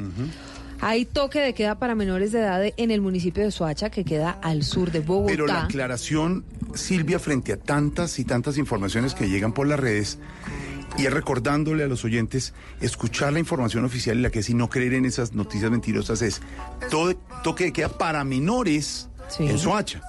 Hay 0.79 1.05
toque 1.05 1.41
de 1.41 1.53
queda 1.53 1.75
para 1.75 1.93
menores 1.93 2.31
de 2.31 2.39
edad 2.39 2.63
en 2.75 2.89
el 2.89 3.01
municipio 3.01 3.43
de 3.43 3.51
Soacha, 3.51 3.89
que 3.89 4.05
queda 4.05 4.31
al 4.41 4.63
sur 4.63 4.91
de 4.91 5.01
Bogotá. 5.01 5.31
Pero 5.31 5.45
la 5.45 5.63
aclaración, 5.63 6.45
Silvia, 6.73 7.19
frente 7.19 7.51
a 7.51 7.57
tantas 7.57 8.17
y 8.17 8.23
tantas 8.23 8.57
informaciones 8.57 9.13
que 9.13 9.27
llegan 9.27 9.53
por 9.53 9.67
las 9.67 9.79
redes, 9.79 10.17
y 10.97 11.05
es 11.05 11.13
recordándole 11.13 11.83
a 11.83 11.87
los 11.87 12.03
oyentes, 12.05 12.53
escuchar 12.81 13.33
la 13.33 13.39
información 13.39 13.85
oficial 13.85 14.17
y 14.17 14.21
la 14.21 14.29
que 14.29 14.39
es 14.39 14.49
y 14.49 14.53
no 14.53 14.69
creer 14.69 14.93
en 14.93 15.05
esas 15.05 15.33
noticias 15.33 15.71
mentirosas 15.71 16.21
es 16.21 16.41
todo 16.89 17.15
toque 17.43 17.65
de 17.65 17.73
queda 17.73 17.89
para 17.89 18.23
menores 18.23 19.09
en 19.39 19.57
Soacha. 19.57 20.01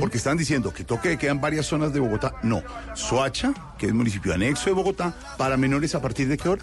Porque 0.00 0.16
están 0.16 0.36
diciendo 0.36 0.72
que 0.72 0.84
toque 0.84 1.10
de 1.10 1.18
queda 1.18 1.32
en 1.32 1.40
varias 1.40 1.66
zonas 1.66 1.92
de 1.92 2.00
Bogotá. 2.00 2.34
No, 2.42 2.62
Soacha, 2.94 3.52
que 3.78 3.86
es 3.86 3.92
municipio 3.92 4.32
anexo 4.32 4.66
de 4.66 4.72
Bogotá, 4.72 5.14
para 5.36 5.56
menores 5.56 5.94
a 5.94 6.00
partir 6.00 6.28
de 6.28 6.38
qué 6.38 6.48
hora? 6.48 6.62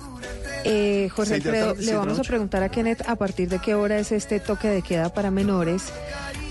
Eh, 0.66 1.10
Jorge 1.16 1.36
Alfredo, 1.36 1.74
tarde, 1.74 1.86
le 1.86 1.96
vamos 1.96 2.20
a 2.20 2.24
preguntar 2.24 2.64
a 2.64 2.70
Kenneth 2.70 3.08
a 3.08 3.16
partir 3.16 3.48
de 3.48 3.60
qué 3.60 3.76
hora 3.76 3.98
es 3.98 4.12
este 4.12 4.40
toque 4.40 4.68
de 4.68 4.82
queda 4.82 5.14
para 5.14 5.32
menores. 5.32 5.94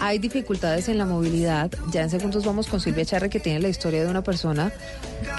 Hay 0.00 0.18
dificultades 0.20 0.88
en 0.88 0.96
la 0.96 1.06
movilidad. 1.06 1.72
Ya 1.90 2.02
en 2.02 2.10
segundos 2.10 2.44
vamos 2.44 2.68
con 2.68 2.80
Silvia 2.80 3.04
Charre, 3.04 3.30
que 3.30 3.40
tiene 3.40 3.58
la 3.58 3.68
historia 3.68 4.04
de 4.04 4.08
una 4.08 4.22
persona 4.22 4.72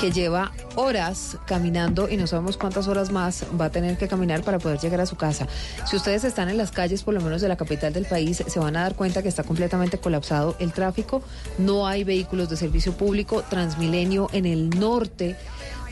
que 0.02 0.12
lleva 0.12 0.52
horas 0.76 1.38
caminando 1.46 2.10
y 2.10 2.18
no 2.18 2.28
sabemos 2.28 2.58
cuántas 2.58 2.90
horas 2.90 3.10
más 3.10 3.46
va 3.60 3.66
a 3.66 3.70
tener 3.70 3.98
que 3.98 4.10
caminar 4.10 4.44
para 4.44 4.60
poder 4.60 4.78
llegar 4.80 5.00
a 5.00 5.06
su 5.06 5.16
casa. 5.16 5.48
Si 5.86 5.96
ustedes 5.96 6.26
están 6.26 6.50
en 6.50 6.58
las 6.58 6.72
calles, 6.72 7.04
por 7.04 7.14
lo 7.14 7.22
menos 7.22 7.42
de 7.42 7.48
la 7.48 7.56
capital 7.56 7.94
del 7.94 8.06
país, 8.06 8.44
se 8.46 8.60
van 8.60 8.76
a 8.76 8.82
dar 8.82 8.96
cuenta 8.96 9.24
que 9.24 9.30
está 9.30 9.44
completamente 9.44 9.98
colapsado 9.98 10.58
el 10.60 10.74
tráfico. 10.74 11.22
No 11.58 11.88
hay 11.88 12.04
vehículos 12.04 12.50
de 12.50 12.58
servicio 12.58 12.92
público. 12.94 13.44
Transmilenio 13.50 14.30
en 14.34 14.46
el 14.46 14.70
norte 14.70 15.38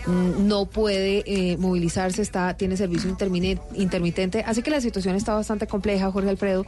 no 0.08 0.66
puede 0.66 1.24
eh, 1.26 1.58
movilizarse, 1.58 2.22
está, 2.22 2.56
tiene 2.56 2.78
servicio 2.78 3.10
intermitente, 3.10 4.44
así 4.46 4.62
que 4.62 4.72
la 4.72 4.82
situación 4.82 5.16
está 5.16 5.34
bastante 5.34 5.68
compleja, 5.68 6.12
Jorge 6.12 6.30
Alfredo. 6.30 6.66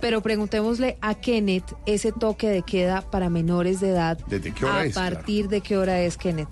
Pero 0.00 0.22
preguntémosle 0.22 0.96
a 1.00 1.14
Kenneth 1.14 1.74
ese 1.86 2.10
toque 2.12 2.48
de 2.48 2.62
queda 2.62 3.02
para 3.02 3.28
menores 3.28 3.80
de 3.80 3.90
edad. 3.90 4.18
¿Desde 4.26 4.52
qué 4.52 4.64
hora 4.64 4.78
¿A 4.78 4.84
es, 4.86 4.94
partir 4.94 5.48
de 5.48 5.60
qué 5.60 5.76
hora 5.76 6.00
es, 6.00 6.16
Kenneth? 6.16 6.48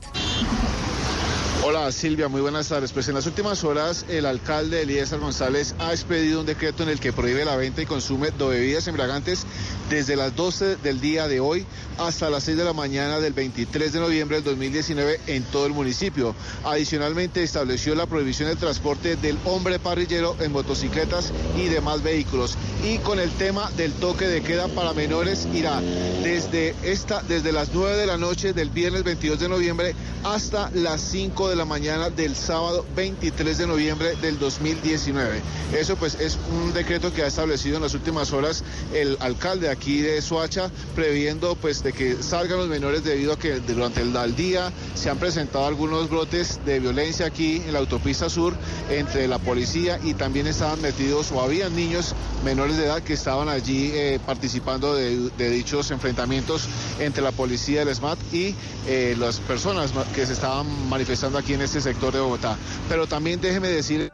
Hola 1.71 1.93
Silvia, 1.93 2.29
muy 2.29 2.41
buenas 2.41 2.69
tardes. 2.69 2.93
Pues 2.93 3.09
en 3.09 3.15
las 3.15 3.27
últimas 3.27 3.63
horas 3.63 4.07
el 4.09 4.25
alcalde 4.25 4.81
Elías 4.81 5.13
González 5.13 5.75
ha 5.79 5.91
expedido 5.91 6.41
un 6.41 6.47
decreto 6.47 6.83
en 6.83 6.89
el 6.89 6.99
que 6.99 7.13
prohíbe 7.13 7.45
la 7.45 7.57
venta 7.57 7.83
y 7.83 7.85
consumo 7.85 8.25
de 8.25 8.31
bebidas 8.49 8.89
embriagantes 8.89 9.45
desde 9.91 10.17
las 10.17 10.35
12 10.35 10.77
del 10.77 10.99
día 11.03 11.29
de 11.29 11.41
hoy 11.41 11.67
hasta 11.99 12.31
las 12.31 12.45
6 12.45 12.57
de 12.57 12.65
la 12.65 12.73
mañana 12.73 13.21
del 13.21 13.35
23 13.35 13.93
de 13.93 14.01
noviembre 14.01 14.39
del 14.39 14.45
2019 14.45 15.21
en 15.27 15.43
todo 15.43 15.67
el 15.67 15.75
municipio. 15.75 16.35
Adicionalmente 16.65 17.43
estableció 17.43 17.95
la 17.95 18.07
prohibición 18.07 18.49
del 18.49 18.57
transporte 18.57 19.17
del 19.17 19.37
hombre 19.45 19.79
parrillero 19.79 20.37
en 20.41 20.53
motocicletas 20.53 21.35
y 21.55 21.67
demás 21.67 22.03
vehículos. 22.03 22.57
Y 22.83 22.97
con 22.99 23.21
el 23.21 23.31
tema 23.33 23.71
del 23.77 23.93
toque 23.93 24.27
de 24.27 24.41
queda 24.41 24.69
para 24.69 24.95
menores 24.95 25.47
irá 25.53 25.83
desde 26.23 26.75
esta 26.83 27.21
desde 27.23 27.53
las 27.53 27.75
9 27.75 27.95
de 27.95 28.07
la 28.07 28.17
noche 28.17 28.55
del 28.55 28.71
viernes 28.71 29.05
22 29.05 29.39
de 29.39 29.49
noviembre 29.51 29.95
hasta 30.25 30.71
las 30.71 31.03
5 31.03 31.51
de 31.51 31.58
la 31.58 31.58
mañana 31.65 32.11
del 32.11 32.37
sábado 32.37 32.85
23 32.95 33.59
de 33.59 33.67
noviembre 33.67 34.17
del 34.17 34.39
2019. 34.39 35.41
Eso 35.73 35.97
pues 35.97 36.15
es 36.17 36.39
un 36.53 36.73
decreto 36.73 37.13
que 37.13 37.23
ha 37.23 37.27
establecido 37.27 37.77
en 37.77 37.83
las 37.83 37.95
últimas 37.95 38.33
horas 38.33 38.63
el 38.93 39.17
alcalde 39.21 39.71
aquí 39.71 40.01
de 40.01 40.21
Soacha, 40.23 40.71
previendo 40.95 41.57
pues 41.57 41.83
de 41.83 41.93
que 41.93 42.23
salgan 42.23 42.59
los 42.59 42.69
menores 42.69 43.05
debido 43.05 43.33
a 43.33 43.39
que 43.39 43.61
durante 43.61 44.03
el 44.03 44.13
día 44.37 44.73
se 44.95 45.11
han 45.11 45.19
presentado 45.19 45.67
algunos 45.67 46.11
brotes 46.11 46.61
de 46.65 46.81
violencia 46.81 47.27
aquí 47.27 47.63
en 47.65 47.73
la 47.73 47.79
autopista 47.79 48.29
sur 48.29 48.55
entre 48.91 49.29
la 49.29 49.39
policía 49.39 49.99
y 50.03 50.15
también 50.15 50.47
estaban 50.47 50.81
metidos 50.81 51.31
o 51.33 51.41
habían 51.41 51.75
niños 51.75 52.15
menores 52.45 52.77
de 52.77 52.87
edad 52.87 53.03
que 53.03 53.15
estaban 53.15 53.49
allí 53.49 53.91
eh, 53.95 54.21
participando 54.25 54.95
de, 54.95 55.51
dichos 55.51 55.91
enfrentamientos 55.91 56.69
entre 56.99 57.23
la 57.23 57.33
policía 57.33 57.85
del 57.85 57.95
SMAT 57.95 58.19
y 58.33 58.55
eh, 58.87 59.17
las 59.19 59.39
personas 59.41 59.93
que 60.15 60.27
se 60.27 60.33
estaban 60.33 60.89
manifestando 60.89 61.38
aquí 61.39 61.55
en 61.55 61.63
este 61.63 61.81
sector 61.81 62.13
de 62.13 62.21
Bogotá. 62.21 62.57
Pero 62.89 63.07
también 63.07 63.41
déjeme 63.41 63.69
decir 63.69 64.13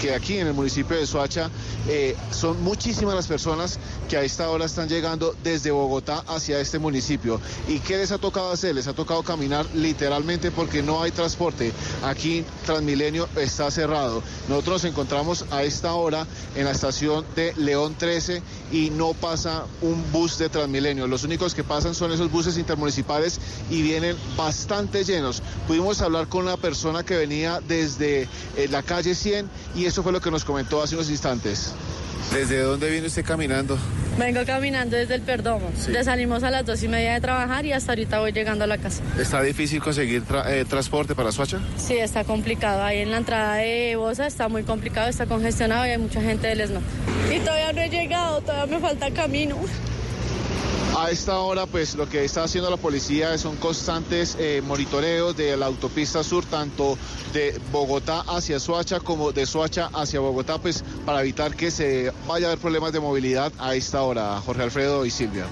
que 0.00 0.14
aquí 0.14 0.38
en 0.38 0.46
el 0.46 0.54
municipio 0.54 0.96
de 0.96 1.06
Soacha 1.06 1.50
eh, 1.88 2.16
son 2.30 2.62
muchísimas 2.62 3.14
las 3.14 3.26
personas 3.26 3.78
que 4.08 4.16
a 4.16 4.22
esta 4.22 4.48
hora 4.48 4.64
están 4.64 4.88
llegando 4.88 5.34
desde 5.44 5.70
Bogotá 5.70 6.24
hacia 6.26 6.58
este 6.58 6.78
municipio. 6.78 7.40
¿Y 7.68 7.80
qué 7.80 7.98
les 7.98 8.10
ha 8.10 8.18
tocado 8.18 8.50
hacer? 8.50 8.74
Les 8.74 8.86
ha 8.86 8.94
tocado 8.94 9.22
caminar 9.22 9.66
literalmente 9.74 10.50
porque 10.50 10.82
no 10.82 11.02
hay 11.02 11.10
transporte. 11.10 11.72
Aquí 12.02 12.44
Transmilenio 12.64 13.28
está 13.36 13.70
cerrado. 13.70 14.22
Nosotros 14.48 14.82
nos 14.82 14.90
encontramos 14.90 15.44
a 15.50 15.62
esta 15.64 15.92
hora 15.92 16.26
en 16.54 16.64
la 16.64 16.70
estación 16.70 17.24
de 17.36 17.52
León 17.56 17.94
13 17.98 18.42
y 18.72 18.90
no 18.90 19.12
pasa 19.12 19.64
un 19.82 20.10
bus 20.12 20.38
de 20.38 20.48
Transmilenio. 20.48 21.06
Los 21.06 21.24
únicos 21.24 21.54
que 21.54 21.64
pasan 21.64 21.94
son 21.94 22.10
esos 22.12 22.30
buses 22.30 22.56
intermunicipales 22.56 23.38
y 23.68 23.82
vienen 23.82 24.16
bastante 24.36 25.04
llenos. 25.04 25.42
Pudimos 25.66 26.00
hablar 26.00 26.28
con 26.28 26.44
una 26.44 26.56
persona 26.56 27.02
que 27.02 27.16
venía 27.16 27.60
desde 27.68 28.22
eh, 28.56 28.68
la 28.70 28.82
calle 28.82 29.14
100 29.14 29.48
y 29.74 29.89
eso 29.90 30.02
fue 30.02 30.12
lo 30.12 30.20
que 30.20 30.30
nos 30.30 30.44
comentó 30.44 30.82
hace 30.82 30.94
unos 30.94 31.10
instantes. 31.10 31.74
¿Desde 32.32 32.60
dónde 32.60 32.88
viene 32.90 33.06
usted 33.08 33.24
caminando? 33.24 33.76
Vengo 34.18 34.40
caminando 34.46 34.96
desde 34.96 35.16
el 35.16 35.22
Perdomo. 35.22 35.70
Sí. 35.76 35.90
Ya 35.92 36.04
salimos 36.04 36.42
a 36.44 36.50
las 36.50 36.64
dos 36.64 36.82
y 36.82 36.88
media 36.88 37.14
de 37.14 37.20
trabajar 37.20 37.64
y 37.66 37.72
hasta 37.72 37.92
ahorita 37.92 38.20
voy 38.20 38.30
llegando 38.32 38.64
a 38.64 38.66
la 38.68 38.78
casa. 38.78 39.02
¿Está 39.18 39.42
difícil 39.42 39.82
conseguir 39.82 40.22
tra- 40.24 40.44
eh, 40.48 40.64
transporte 40.64 41.14
para 41.14 41.32
Soacha? 41.32 41.58
Sí, 41.76 41.94
está 41.96 42.22
complicado. 42.24 42.82
Ahí 42.84 42.98
en 42.98 43.10
la 43.10 43.16
entrada 43.18 43.54
de 43.56 43.96
Bosa 43.96 44.26
está 44.26 44.48
muy 44.48 44.62
complicado, 44.62 45.08
está 45.08 45.26
congestionado 45.26 45.86
y 45.86 45.90
hay 45.90 45.98
mucha 45.98 46.20
gente 46.20 46.46
del 46.46 46.60
ESMA. 46.60 46.80
Y 47.34 47.38
todavía 47.40 47.72
no 47.72 47.80
he 47.80 47.88
llegado, 47.88 48.40
todavía 48.42 48.76
me 48.76 48.80
falta 48.80 49.10
camino. 49.10 49.56
A 50.96 51.10
esta 51.10 51.38
hora, 51.38 51.66
pues 51.66 51.94
lo 51.94 52.08
que 52.08 52.24
está 52.24 52.42
haciendo 52.42 52.68
la 52.68 52.76
policía 52.76 53.38
son 53.38 53.56
constantes 53.56 54.36
eh, 54.38 54.60
monitoreos 54.66 55.36
de 55.36 55.56
la 55.56 55.66
autopista 55.66 56.22
sur, 56.24 56.44
tanto 56.44 56.98
de 57.32 57.60
Bogotá 57.70 58.22
hacia 58.26 58.58
Soacha 58.58 58.98
como 58.98 59.30
de 59.32 59.46
Soacha 59.46 59.88
hacia 59.94 60.20
Bogotá, 60.20 60.58
pues 60.58 60.84
para 61.06 61.20
evitar 61.22 61.54
que 61.54 61.70
se 61.70 62.12
vaya 62.26 62.46
a 62.46 62.50
haber 62.50 62.60
problemas 62.60 62.92
de 62.92 63.00
movilidad 63.00 63.52
a 63.58 63.74
esta 63.76 64.02
hora, 64.02 64.40
Jorge 64.40 64.62
Alfredo 64.62 65.06
y 65.06 65.10
Silvia. 65.10 65.46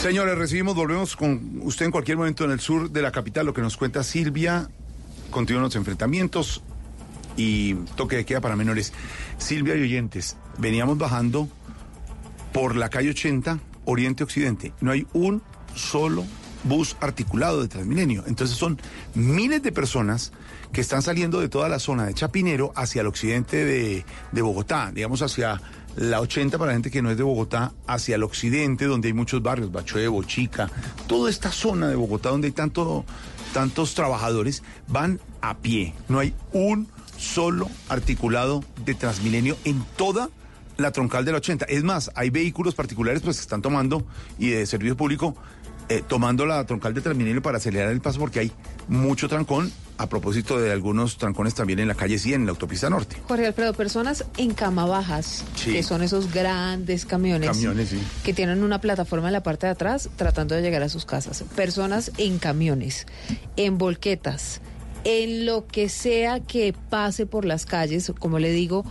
Señores, 0.00 0.38
recibimos, 0.38 0.74
volvemos 0.74 1.16
con 1.16 1.60
usted 1.62 1.86
en 1.86 1.92
cualquier 1.92 2.16
momento 2.16 2.44
en 2.44 2.52
el 2.52 2.60
sur 2.60 2.90
de 2.90 3.02
la 3.02 3.10
capital, 3.10 3.46
lo 3.46 3.54
que 3.54 3.60
nos 3.60 3.76
cuenta 3.76 4.02
Silvia. 4.02 4.68
Continúan 5.30 5.64
los 5.64 5.76
enfrentamientos 5.76 6.62
y 7.36 7.74
toque 7.96 8.16
de 8.16 8.24
queda 8.24 8.40
para 8.40 8.56
menores. 8.56 8.92
Silvia 9.38 9.74
y 9.76 9.82
oyentes, 9.82 10.36
veníamos 10.58 10.96
bajando 10.96 11.48
por 12.52 12.76
la 12.76 12.88
calle 12.88 13.10
80, 13.10 13.58
Oriente-Occidente. 13.84 14.72
No 14.80 14.90
hay 14.90 15.06
un 15.12 15.42
solo 15.74 16.24
bus 16.64 16.96
articulado 17.00 17.60
de 17.60 17.68
Transmilenio. 17.68 18.24
Entonces 18.26 18.56
son 18.56 18.80
miles 19.14 19.62
de 19.62 19.72
personas 19.72 20.32
que 20.72 20.80
están 20.80 21.02
saliendo 21.02 21.40
de 21.40 21.48
toda 21.48 21.68
la 21.68 21.78
zona 21.78 22.06
de 22.06 22.14
Chapinero 22.14 22.72
hacia 22.76 23.00
el 23.00 23.06
occidente 23.06 23.64
de, 23.64 24.04
de 24.30 24.42
Bogotá, 24.42 24.90
digamos 24.92 25.22
hacia 25.22 25.60
la 25.96 26.20
80 26.20 26.56
para 26.58 26.70
la 26.70 26.74
gente 26.74 26.90
que 26.90 27.02
no 27.02 27.10
es 27.10 27.16
de 27.16 27.22
Bogotá, 27.22 27.72
hacia 27.86 28.16
el 28.16 28.22
occidente 28.22 28.86
donde 28.86 29.08
hay 29.08 29.14
muchos 29.14 29.42
barrios, 29.42 29.70
Bachuevo, 29.70 30.22
Chica, 30.22 30.70
toda 31.06 31.28
esta 31.28 31.50
zona 31.50 31.88
de 31.88 31.96
Bogotá 31.96 32.30
donde 32.30 32.46
hay 32.46 32.52
tanto, 32.52 33.04
tantos 33.52 33.94
trabajadores, 33.94 34.62
van 34.88 35.20
a 35.42 35.58
pie. 35.58 35.92
No 36.08 36.18
hay 36.18 36.34
un 36.52 36.88
solo 37.18 37.68
articulado 37.88 38.64
de 38.84 38.94
Transmilenio 38.94 39.56
en 39.64 39.84
toda 39.96 40.30
la 40.82 40.90
troncal 40.92 41.24
de 41.24 41.32
la 41.32 41.38
80. 41.38 41.64
Es 41.66 41.82
más, 41.84 42.10
hay 42.14 42.30
vehículos 42.30 42.74
particulares 42.74 43.22
pues 43.22 43.36
que 43.38 43.42
están 43.42 43.62
tomando 43.62 44.04
y 44.38 44.50
de 44.50 44.66
servicio 44.66 44.96
público 44.96 45.34
eh, 45.88 46.02
tomando 46.06 46.46
la 46.46 46.64
troncal 46.64 46.94
de 46.94 47.00
Transmilenio 47.00 47.42
para 47.42 47.58
acelerar 47.58 47.90
el 47.90 48.00
paso 48.00 48.18
porque 48.20 48.40
hay 48.40 48.52
mucho 48.88 49.28
trancón 49.28 49.70
a 49.98 50.08
propósito 50.08 50.58
de 50.58 50.72
algunos 50.72 51.16
trancones 51.18 51.54
también 51.54 51.78
en 51.78 51.86
la 51.86 51.94
calle 51.94 52.18
100, 52.18 52.40
en 52.40 52.46
la 52.46 52.50
autopista 52.52 52.88
norte. 52.90 53.16
Jorge 53.28 53.46
Alfredo, 53.46 53.72
personas 53.74 54.24
en 54.36 54.52
cama 54.54 54.84
bajas, 54.86 55.44
Sí. 55.54 55.72
que 55.72 55.82
son 55.82 56.02
esos 56.02 56.32
grandes 56.32 57.04
camiones, 57.04 57.48
Camiones, 57.50 57.90
sí. 57.90 57.98
que 58.24 58.32
tienen 58.32 58.62
una 58.64 58.80
plataforma 58.80 59.28
en 59.28 59.32
la 59.34 59.42
parte 59.42 59.66
de 59.66 59.72
atrás 59.72 60.08
tratando 60.16 60.54
de 60.54 60.62
llegar 60.62 60.82
a 60.82 60.88
sus 60.88 61.04
casas. 61.04 61.44
Personas 61.54 62.10
en 62.16 62.38
camiones, 62.38 63.06
en 63.56 63.76
volquetas, 63.78 64.60
en 65.04 65.46
lo 65.46 65.66
que 65.66 65.88
sea 65.88 66.40
que 66.40 66.74
pase 66.90 67.26
por 67.26 67.44
las 67.44 67.66
calles, 67.66 68.12
como 68.18 68.38
le 68.38 68.50
digo, 68.50 68.84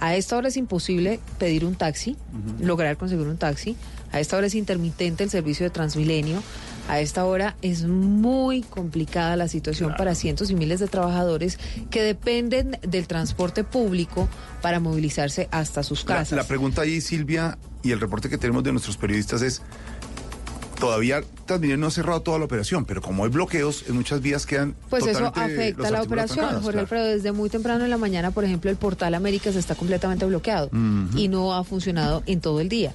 a 0.00 0.16
esta 0.16 0.36
hora 0.36 0.48
es 0.48 0.56
imposible 0.56 1.20
pedir 1.38 1.64
un 1.64 1.74
taxi, 1.74 2.16
lograr 2.60 2.96
conseguir 2.96 3.26
un 3.26 3.36
taxi. 3.36 3.76
A 4.12 4.18
esta 4.18 4.36
hora 4.36 4.46
es 4.46 4.54
intermitente 4.54 5.22
el 5.22 5.30
servicio 5.30 5.64
de 5.64 5.70
Transmilenio. 5.70 6.42
A 6.88 6.98
esta 7.00 7.24
hora 7.24 7.54
es 7.62 7.84
muy 7.84 8.62
complicada 8.62 9.36
la 9.36 9.46
situación 9.46 9.94
para 9.96 10.14
cientos 10.16 10.50
y 10.50 10.56
miles 10.56 10.80
de 10.80 10.88
trabajadores 10.88 11.58
que 11.90 12.02
dependen 12.02 12.78
del 12.82 13.06
transporte 13.06 13.62
público 13.62 14.28
para 14.62 14.80
movilizarse 14.80 15.48
hasta 15.52 15.84
sus 15.84 16.00
La, 16.08 16.16
casas. 16.16 16.36
la 16.36 16.44
pregunta 16.44 16.82
ahí, 16.82 17.00
Silvia, 17.00 17.58
y 17.82 17.92
el 17.92 18.00
reporte 18.00 18.28
que 18.28 18.38
tenemos 18.38 18.64
de 18.64 18.72
nuestros 18.72 18.96
periodistas 18.96 19.42
es, 19.42 19.62
todavía 20.80 21.22
Transmilenio 21.46 21.76
no 21.76 21.86
ha 21.86 21.90
cerrado 21.90 22.22
toda 22.22 22.38
la 22.38 22.44
operación, 22.46 22.84
pero 22.84 23.02
como 23.02 23.24
hay 23.24 23.30
bloqueos, 23.30 23.84
en 23.88 23.94
muchas 23.96 24.20
vías 24.20 24.46
quedan 24.46 24.74
Pues 24.88 25.06
eso 25.06 25.26
afecta 25.34 25.90
la 25.90 26.02
operación, 26.02 26.46
Jorge 26.46 26.62
claro. 26.62 26.80
Alfredo. 26.80 27.06
Desde 27.06 27.32
muy 27.32 27.50
temprano 27.50 27.84
en 27.84 27.90
la 27.90 27.98
mañana, 27.98 28.30
por 28.30 28.44
ejemplo, 28.44 28.70
el 28.70 28.76
portal 28.76 29.14
Américas 29.14 29.54
está 29.54 29.74
completamente 29.74 30.24
bloqueado 30.24 30.70
y 31.14 31.28
no 31.28 31.54
ha 31.54 31.62
funcionado 31.62 32.22
en 32.26 32.40
todo 32.40 32.60
el 32.60 32.68
día. 32.68 32.92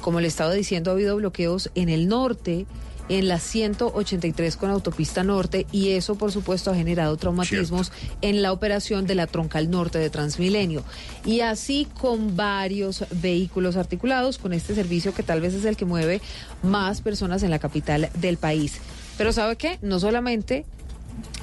Como 0.00 0.20
le 0.20 0.28
estaba 0.28 0.52
diciendo, 0.52 0.90
ha 0.90 0.94
habido 0.94 1.16
bloqueos 1.16 1.70
en 1.74 1.88
el 1.88 2.08
norte, 2.08 2.66
en 3.08 3.28
la 3.28 3.38
183 3.38 4.56
con 4.56 4.70
autopista 4.70 5.24
norte 5.24 5.66
y 5.72 5.90
eso, 5.90 6.14
por 6.16 6.32
supuesto, 6.32 6.70
ha 6.70 6.74
generado 6.74 7.16
traumatismos 7.16 7.92
en 8.20 8.42
la 8.42 8.52
operación 8.52 9.06
de 9.06 9.14
la 9.14 9.26
troncal 9.26 9.70
norte 9.70 9.98
de 9.98 10.10
Transmilenio. 10.10 10.84
Y 11.24 11.40
así 11.40 11.86
con 12.00 12.36
varios 12.36 13.04
vehículos 13.10 13.76
articulados, 13.76 14.38
con 14.38 14.52
este 14.52 14.74
servicio 14.74 15.14
que 15.14 15.22
tal 15.22 15.40
vez 15.40 15.54
es 15.54 15.64
el 15.64 15.76
que 15.76 15.84
mueve 15.84 16.20
más 16.62 17.00
personas 17.00 17.42
en 17.42 17.50
la 17.50 17.58
capital 17.58 18.10
del 18.14 18.36
país. 18.36 18.80
Pero 19.18 19.32
¿sabe 19.32 19.56
qué? 19.56 19.78
No 19.82 20.00
solamente 20.00 20.64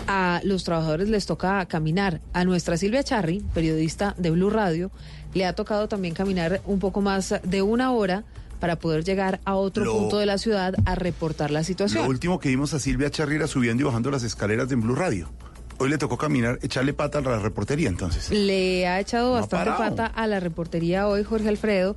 a 0.08 0.42
los 0.44 0.64
trabajadores 0.64 1.10
les 1.10 1.26
toca 1.26 1.66
caminar. 1.66 2.22
A 2.34 2.44
nuestra 2.46 2.78
Silvia 2.78 3.04
Charri, 3.04 3.44
periodista 3.54 4.16
de 4.18 4.32
Blue 4.32 4.50
Radio, 4.50 4.92
le 5.34 5.46
ha 5.46 5.54
tocado 5.54 5.88
también 5.88 6.14
caminar 6.14 6.62
un 6.66 6.80
poco 6.80 7.02
más 7.02 7.36
de 7.44 7.62
una 7.62 7.92
hora 7.92 8.24
para 8.60 8.78
poder 8.78 9.04
llegar 9.04 9.40
a 9.46 9.56
otro 9.56 9.86
Lo- 9.86 9.94
punto 9.98 10.18
de 10.20 10.26
la 10.26 10.38
ciudad 10.38 10.74
a 10.86 10.96
reportar 10.96 11.52
la 11.52 11.64
situación. 11.64 12.04
Lo 12.04 12.10
último 12.10 12.40
que 12.40 12.50
vimos 12.50 12.74
a 12.74 12.80
Silvia 12.80 13.10
Charri 13.10 13.36
era 13.36 13.48
subiendo 13.48 13.82
y 13.84 13.86
bajando 13.86 14.12
las 14.12 14.24
escaleras 14.24 14.70
de 14.70 14.76
Blue 14.76 14.96
Radio. 14.96 15.30
Hoy 15.78 15.90
le 15.90 15.98
tocó 15.98 16.18
caminar, 16.18 16.60
echarle 16.62 16.94
pata 16.94 17.20
a 17.20 17.22
la 17.22 17.40
reportería 17.40 17.88
entonces. 17.88 18.30
Le 18.32 18.86
ha 18.88 19.00
echado 19.00 19.28
No 19.36 19.40
bastante 19.42 19.72
parado. 19.72 19.96
pata 19.96 20.06
a 20.08 20.28
la 20.28 20.40
reportería 20.42 21.08
hoy, 21.08 21.24
Jorge 21.24 21.48
Alfredo. 21.48 21.96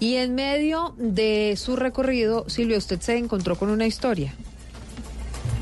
Y 0.00 0.14
en 0.14 0.34
medio 0.34 0.94
de 0.96 1.54
su 1.58 1.74
recorrido, 1.76 2.48
Silvia, 2.48 2.78
usted 2.78 3.00
se 3.00 3.16
encontró 3.18 3.56
con 3.56 3.68
una 3.68 3.84
historia. 3.84 4.32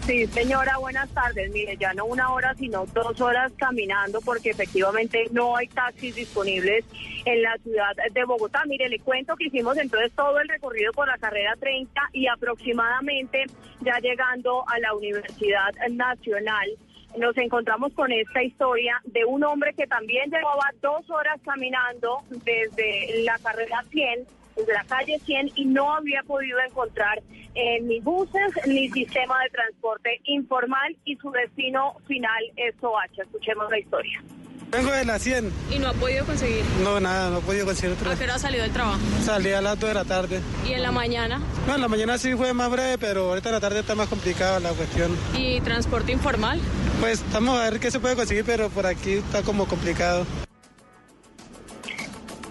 Sí, 0.07 0.25
señora, 0.29 0.79
buenas 0.79 1.11
tardes. 1.11 1.51
Mire, 1.51 1.77
ya 1.77 1.93
no 1.93 2.05
una 2.05 2.33
hora, 2.33 2.55
sino 2.55 2.87
dos 2.87 3.21
horas 3.21 3.53
caminando 3.57 4.21
porque 4.21 4.51
efectivamente 4.51 5.25
no 5.33 5.57
hay 5.57 5.67
taxis 5.67 6.15
disponibles 6.15 6.85
en 7.25 7.43
la 7.43 7.57
ciudad 7.59 7.91
de 8.13 8.25
Bogotá. 8.25 8.63
Mire, 8.67 8.89
le 8.89 9.01
cuento 9.01 9.35
que 9.35 9.47
hicimos 9.47 9.77
entonces 9.77 10.13
todo 10.15 10.39
el 10.39 10.49
recorrido 10.49 10.93
por 10.93 11.09
la 11.09 11.19
carrera 11.19 11.57
30 11.59 12.01
y 12.13 12.29
aproximadamente 12.29 13.47
ya 13.81 13.99
llegando 13.99 14.63
a 14.69 14.79
la 14.79 14.95
Universidad 14.95 15.75
Nacional 15.91 16.71
nos 17.19 17.37
encontramos 17.39 17.93
con 17.95 18.13
esta 18.13 18.43
historia 18.45 19.01
de 19.07 19.25
un 19.25 19.43
hombre 19.43 19.75
que 19.75 19.87
también 19.87 20.31
llevaba 20.31 20.71
dos 20.83 21.09
horas 21.11 21.41
caminando 21.45 22.19
desde 22.45 23.25
la 23.25 23.39
carrera 23.39 23.83
100 23.91 24.36
desde 24.57 24.73
la 24.73 24.85
calle 24.85 25.21
100 25.25 25.53
y 25.55 25.65
no 25.67 25.95
había 25.95 26.23
podido 26.23 26.59
encontrar 26.67 27.23
eh, 27.55 27.81
ni 27.83 28.01
buses 28.01 28.53
ni 28.67 28.91
sistema 28.91 29.43
de 29.43 29.51
transporte 29.51 30.21
informal 30.25 30.97
y 31.05 31.17
su 31.17 31.31
destino 31.31 31.95
final 32.07 32.43
es 32.57 32.75
Soacha. 32.81 33.23
Escuchemos 33.23 33.71
la 33.71 33.79
historia. 33.79 34.23
Vengo 34.71 34.91
de 34.91 35.05
la 35.05 35.19
100. 35.19 35.53
¿Y 35.71 35.79
no 35.79 35.89
ha 35.89 35.93
podido 35.93 36.27
conseguir? 36.27 36.65
No, 36.83 36.99
nada, 36.99 37.31
no 37.31 37.39
he 37.39 37.43
podido 37.43 37.67
conseguir 37.67 37.97
otra. 37.97 38.13
¿A 38.13 38.17
qué 38.17 38.25
hora 38.25 38.35
ha 38.35 38.39
salido 38.39 38.63
del 38.65 38.73
trabajo? 38.73 38.99
Salí 39.25 39.53
a 39.53 39.61
las 39.61 39.79
2 39.79 39.89
de 39.89 39.95
la 39.95 40.05
tarde. 40.05 40.41
¿Y 40.69 40.73
en 40.73 40.83
la 40.83 40.91
mañana? 40.91 41.41
No, 41.67 41.77
en 41.77 41.81
la 41.81 41.89
mañana 41.89 42.19
sí 42.19 42.35
fue 42.35 42.53
más 42.53 42.71
breve, 42.71 42.99
pero 42.99 43.29
ahorita 43.29 43.49
en 43.51 43.55
la 43.55 43.61
tarde 43.61 43.81
está 43.81 43.95
más 43.95 44.09
complicada 44.09 44.59
la 44.61 44.71
cuestión. 44.71 45.17
¿Y 45.35 45.61
transporte 45.61 46.13
informal? 46.13 46.61
Pues 47.01 47.25
vamos 47.33 47.59
a 47.59 47.71
ver 47.71 47.81
qué 47.81 47.91
se 47.91 48.01
puede 48.01 48.17
conseguir, 48.17 48.45
pero 48.45 48.69
por 48.69 48.87
aquí 48.87 49.13
está 49.13 49.43
como 49.43 49.67
complicado. 49.67 50.27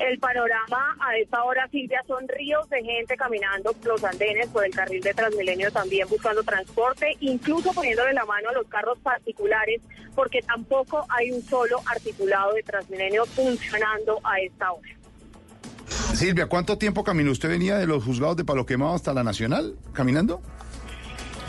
El 0.08 0.20
panorama 0.20 0.96
a 1.00 1.18
esta 1.18 1.44
hora, 1.44 1.68
Silvia, 1.70 2.04
son 2.08 2.28
ríos 2.28 2.70
de 2.70 2.84
gente 2.84 3.18
caminando 3.18 3.74
los 3.84 4.04
andenes 4.04 4.48
por 4.50 4.64
el 4.64 4.72
carril 4.72 5.02
de 5.02 5.16
Transmilenio 5.16 5.72
también 5.72 6.08
buscando 6.08 6.44
transporte, 6.44 7.18
incluso 7.22 7.74
poniéndole 7.74 8.14
la 8.14 8.24
mano 8.26 8.50
a 8.50 8.54
los 8.54 8.68
carros 8.68 9.00
particulares, 9.00 9.82
porque 10.14 10.44
tampoco 10.44 11.04
hay 11.10 11.32
un 11.32 11.42
solo 11.42 11.82
articulado 11.88 12.54
de 12.54 12.62
Transmilenio 12.62 13.26
funcionando 13.26 14.20
a 14.24 14.40
esta 14.42 14.74
hora. 14.74 14.90
Silvia, 16.14 16.46
¿cuánto 16.46 16.78
tiempo 16.78 17.04
caminó? 17.04 17.32
¿Usted 17.32 17.50
venía 17.50 17.78
de 17.78 17.88
los 17.88 18.04
juzgados 18.04 18.38
de 18.38 18.46
Palo 18.46 18.68
Quemado 18.68 18.94
hasta 18.94 19.12
la 19.12 19.24
Nacional 19.24 19.76
caminando? 19.92 20.42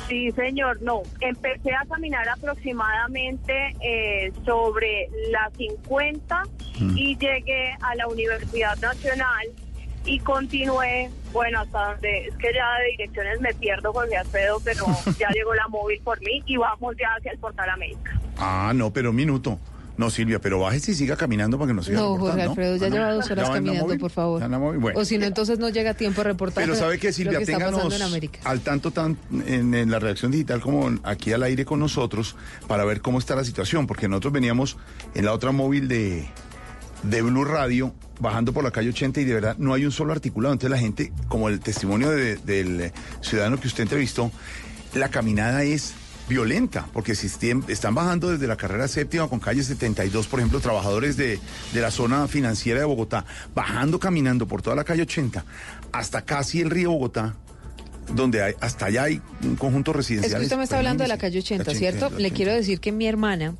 Sí, 0.08 0.30
señor, 0.32 0.80
no. 0.82 1.02
Empecé 1.20 1.74
a 1.74 1.84
caminar 1.86 2.28
aproximadamente 2.28 3.74
eh, 3.80 4.32
sobre 4.44 5.08
las 5.30 5.52
50 5.54 6.42
y 6.94 7.16
llegué 7.16 7.74
a 7.80 7.94
la 7.96 8.06
Universidad 8.06 8.76
Nacional 8.78 9.46
y 10.04 10.20
continué, 10.20 11.10
bueno, 11.32 11.60
hasta 11.60 11.92
donde, 11.92 12.28
es 12.28 12.36
que 12.36 12.52
ya 12.54 12.78
de 12.78 12.90
direcciones 12.92 13.40
me 13.40 13.52
pierdo, 13.54 13.92
Jorge 13.92 14.16
Alfredo, 14.16 14.60
pero 14.64 14.86
ya 15.18 15.28
llegó 15.30 15.54
la 15.54 15.66
móvil 15.68 16.00
por 16.02 16.20
mí 16.20 16.42
y 16.46 16.56
vamos 16.56 16.94
ya 16.98 17.08
hacia 17.18 17.32
el 17.32 17.38
Portal 17.38 17.70
América. 17.70 18.18
Ah, 18.38 18.72
no, 18.74 18.92
pero 18.92 19.10
un 19.10 19.16
minuto. 19.16 19.58
No, 19.96 20.10
Silvia, 20.10 20.38
pero 20.40 20.60
bájese 20.60 20.92
y 20.92 20.94
siga 20.94 21.16
caminando 21.16 21.56
para 21.58 21.68
que 21.68 21.74
nos 21.74 21.86
siga 21.86 21.98
No, 22.00 22.16
Jorge 22.18 22.42
Alfredo, 22.42 22.76
ya 22.76 22.86
Ah, 22.86 22.90
no. 22.90 22.96
lleva 22.96 23.12
dos 23.14 23.26
¿Ya 23.26 23.32
horas 23.32 23.50
caminando, 23.50 23.84
móvil? 23.84 23.98
por 23.98 24.10
favor. 24.10 24.42
O 24.94 25.04
si 25.04 25.16
no, 25.18 25.24
entonces 25.24 25.58
no 25.58 25.68
llega 25.70 25.94
tiempo 25.94 26.20
a 26.20 26.24
reportar. 26.24 26.64
Pero 26.64 26.76
sabe 26.76 26.98
que 26.98 27.12
Silvia, 27.12 27.38
que 27.38 27.46
ténganos 27.46 27.94
en 27.94 28.30
al 28.44 28.60
tanto 28.60 28.90
tan 28.90 29.16
en, 29.46 29.74
en 29.74 29.90
la 29.90 29.98
redacción 29.98 30.30
digital 30.32 30.60
como 30.60 30.90
aquí 31.02 31.32
al 31.32 31.42
aire 31.42 31.64
con 31.64 31.80
nosotros 31.80 32.36
para 32.66 32.84
ver 32.84 33.00
cómo 33.00 33.18
está 33.18 33.34
la 33.36 33.44
situación, 33.44 33.86
porque 33.86 34.08
nosotros 34.08 34.32
veníamos 34.34 34.76
en 35.14 35.24
la 35.24 35.32
otra 35.32 35.50
móvil 35.52 35.88
de, 35.88 36.28
de 37.02 37.22
Blue 37.22 37.44
Radio 37.44 37.94
bajando 38.20 38.52
por 38.52 38.64
la 38.64 38.70
calle 38.70 38.90
80 38.90 39.20
y 39.20 39.24
de 39.24 39.34
verdad 39.34 39.56
no 39.58 39.74
hay 39.74 39.84
un 39.84 39.92
solo 39.92 40.12
articulado. 40.12 40.52
Entonces 40.52 40.70
la 40.70 40.78
gente, 40.78 41.12
como 41.28 41.48
el 41.48 41.60
testimonio 41.60 42.10
de- 42.10 42.36
del 42.36 42.92
ciudadano 43.22 43.58
que 43.58 43.66
usted 43.68 43.82
entrevistó, 43.82 44.30
la 44.94 45.08
caminada 45.08 45.62
es 45.64 45.94
violenta, 46.28 46.86
porque 46.92 47.14
si 47.14 47.28
están 47.68 47.94
bajando 47.94 48.30
desde 48.30 48.46
la 48.46 48.56
carrera 48.56 48.88
séptima 48.88 49.28
con 49.28 49.38
calle 49.40 49.62
72, 49.62 50.26
por 50.26 50.40
ejemplo, 50.40 50.60
trabajadores 50.60 51.16
de, 51.16 51.38
de 51.72 51.80
la 51.80 51.90
zona 51.90 52.26
financiera 52.28 52.80
de 52.80 52.86
Bogotá, 52.86 53.24
bajando 53.54 53.98
caminando 54.00 54.46
por 54.46 54.62
toda 54.62 54.76
la 54.76 54.84
calle 54.84 55.02
80 55.02 55.44
hasta 55.92 56.22
casi 56.22 56.60
el 56.60 56.70
río 56.70 56.90
Bogotá, 56.90 57.36
donde 58.14 58.42
hay, 58.42 58.54
hasta 58.60 58.86
allá 58.86 59.04
hay 59.04 59.20
un 59.42 59.56
conjunto 59.56 59.90
Es 59.92 59.96
residencial. 59.98 60.40
que 60.40 60.44
usted 60.46 60.56
me 60.56 60.64
está 60.64 60.78
hablando 60.78 61.02
de 61.02 61.08
la 61.08 61.18
calle 61.18 61.38
80, 61.38 61.74
¿cierto? 61.74 62.10
Le 62.18 62.30
quiero 62.30 62.52
decir 62.52 62.80
que 62.80 62.92
mi 62.92 63.06
hermana 63.06 63.54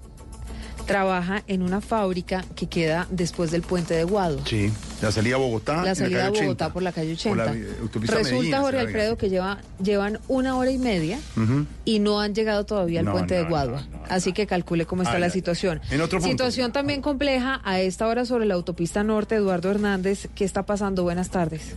trabaja 0.87 1.43
en 1.47 1.63
una 1.63 1.81
fábrica 1.81 2.45
que 2.55 2.69
queda 2.69 3.07
después 3.11 3.51
del 3.51 3.63
puente 3.63 3.95
de 3.95 4.05
Guado. 4.05 4.41
Sí, 4.47 4.73
la 5.03 5.13
salida 5.13 5.35
a 5.35 5.39
Bogotá. 5.39 5.83
La 5.83 5.95
salida 5.95 6.27
a 6.27 6.31
calle 6.31 6.39
80. 6.39 6.45
Bogotá 6.45 6.73
por 6.73 6.83
la 6.83 6.93
calle 6.93 7.13
80. 7.13 7.29
Por 7.29 7.37
la, 7.37 7.53
eh, 7.53 7.67
Medellín, 7.95 8.09
Resulta, 8.09 8.61
Jorge 8.61 8.81
Alfredo, 8.81 9.17
que 9.19 9.29
lleva, 9.29 9.59
llevan 9.83 10.21
una 10.29 10.57
hora 10.57 10.71
y 10.71 10.79
media 10.79 11.19
y 11.85 11.99
no 11.99 12.21
han 12.21 12.35
llegado 12.35 12.65
todavía 12.65 13.01
al 13.01 13.07
No, 13.07 13.13
puente 13.13 13.37
no, 13.37 13.43
de 13.43 13.49
Guadua. 13.49 13.83
Así 14.09 14.33
que 14.33 14.47
calcule 14.47 14.87
cómo 14.87 15.03
está 15.03 15.17
Ay, 15.17 15.21
la 15.21 15.31
situación. 15.31 15.81
En 15.91 16.01
otro 16.01 16.19
punto. 16.21 16.31
situación 16.31 16.73
también 16.73 17.03
compleja 17.03 17.61
a 17.65 17.81
esta 17.81 18.07
hora 18.07 18.25
sobre 18.25 18.47
la 18.47 18.55
autopista 18.55 19.03
norte, 19.03 19.35
Eduardo 19.35 19.71
Hernández. 19.71 20.29
¿Qué 20.35 20.45
está 20.45 20.65
pasando? 20.65 21.03
Buenas 21.03 21.31
tardes. 21.31 21.75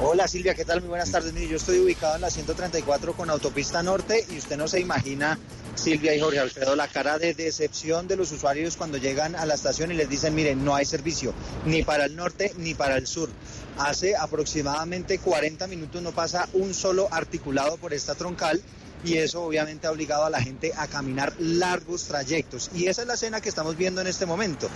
Hola 0.00 0.28
Silvia, 0.28 0.54
¿qué 0.54 0.64
tal? 0.64 0.80
Muy 0.80 0.90
buenas 0.90 1.10
tardes. 1.10 1.32
Mire, 1.32 1.48
yo 1.48 1.56
estoy 1.56 1.80
ubicado 1.80 2.14
en 2.14 2.20
la 2.20 2.30
134 2.30 3.14
con 3.14 3.30
Autopista 3.30 3.82
Norte 3.82 4.24
y 4.30 4.38
usted 4.38 4.56
no 4.56 4.68
se 4.68 4.78
imagina, 4.78 5.40
Silvia 5.74 6.14
y 6.14 6.20
Jorge 6.20 6.38
Alfredo, 6.38 6.76
la 6.76 6.86
cara 6.86 7.18
de 7.18 7.34
decepción 7.34 8.06
de 8.06 8.14
los 8.14 8.30
usuarios 8.30 8.76
cuando 8.76 8.96
llegan 8.96 9.34
a 9.34 9.44
la 9.44 9.54
estación 9.54 9.90
y 9.90 9.94
les 9.94 10.08
dicen, 10.08 10.36
miren, 10.36 10.64
no 10.64 10.76
hay 10.76 10.84
servicio 10.84 11.34
ni 11.66 11.82
para 11.82 12.04
el 12.04 12.14
norte 12.14 12.52
ni 12.58 12.74
para 12.74 12.96
el 12.96 13.08
sur. 13.08 13.28
Hace 13.76 14.14
aproximadamente 14.14 15.18
40 15.18 15.66
minutos 15.66 16.00
no 16.00 16.12
pasa 16.12 16.48
un 16.52 16.74
solo 16.74 17.08
articulado 17.10 17.76
por 17.76 17.92
esta 17.92 18.14
troncal 18.14 18.62
y 19.04 19.18
eso 19.18 19.42
obviamente 19.42 19.86
ha 19.86 19.90
obligado 19.90 20.24
a 20.24 20.30
la 20.30 20.40
gente 20.40 20.72
a 20.76 20.86
caminar 20.86 21.32
largos 21.38 22.04
trayectos. 22.04 22.70
Y 22.74 22.86
esa 22.86 23.02
es 23.02 23.08
la 23.08 23.14
escena 23.14 23.40
que 23.40 23.48
estamos 23.48 23.76
viendo 23.76 24.00
en 24.00 24.06
este 24.06 24.26
momento, 24.26 24.68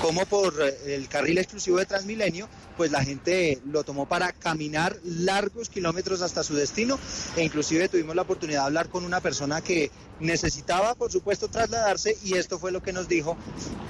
como 0.00 0.26
por 0.26 0.54
eh, 0.60 0.94
el 0.94 1.08
carril 1.08 1.38
exclusivo 1.38 1.78
de 1.78 1.86
Transmilenio, 1.86 2.48
pues 2.76 2.90
la 2.90 3.04
gente 3.04 3.60
lo 3.66 3.84
tomó 3.84 4.06
para 4.06 4.32
caminar 4.32 4.96
largos 5.04 5.68
kilómetros 5.68 6.22
hasta 6.22 6.42
su 6.42 6.54
destino 6.54 6.98
e 7.36 7.44
inclusive 7.44 7.88
tuvimos 7.88 8.16
la 8.16 8.22
oportunidad 8.22 8.60
de 8.60 8.66
hablar 8.66 8.88
con 8.88 9.04
una 9.04 9.20
persona 9.20 9.60
que 9.60 9.90
necesitaba, 10.20 10.94
por 10.94 11.10
supuesto, 11.10 11.48
trasladarse 11.48 12.16
y 12.24 12.34
esto 12.34 12.58
fue 12.58 12.72
lo 12.72 12.82
que 12.82 12.92
nos 12.92 13.08
dijo 13.08 13.36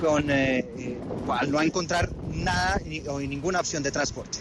con, 0.01 0.31
eh, 0.31 0.59
eh, 0.77 0.99
no 1.49 1.61
encontrar 1.61 2.11
nada 2.33 2.81
o 3.09 3.21
ninguna 3.21 3.61
opción 3.61 3.83
de 3.83 3.91
transporte. 3.91 4.39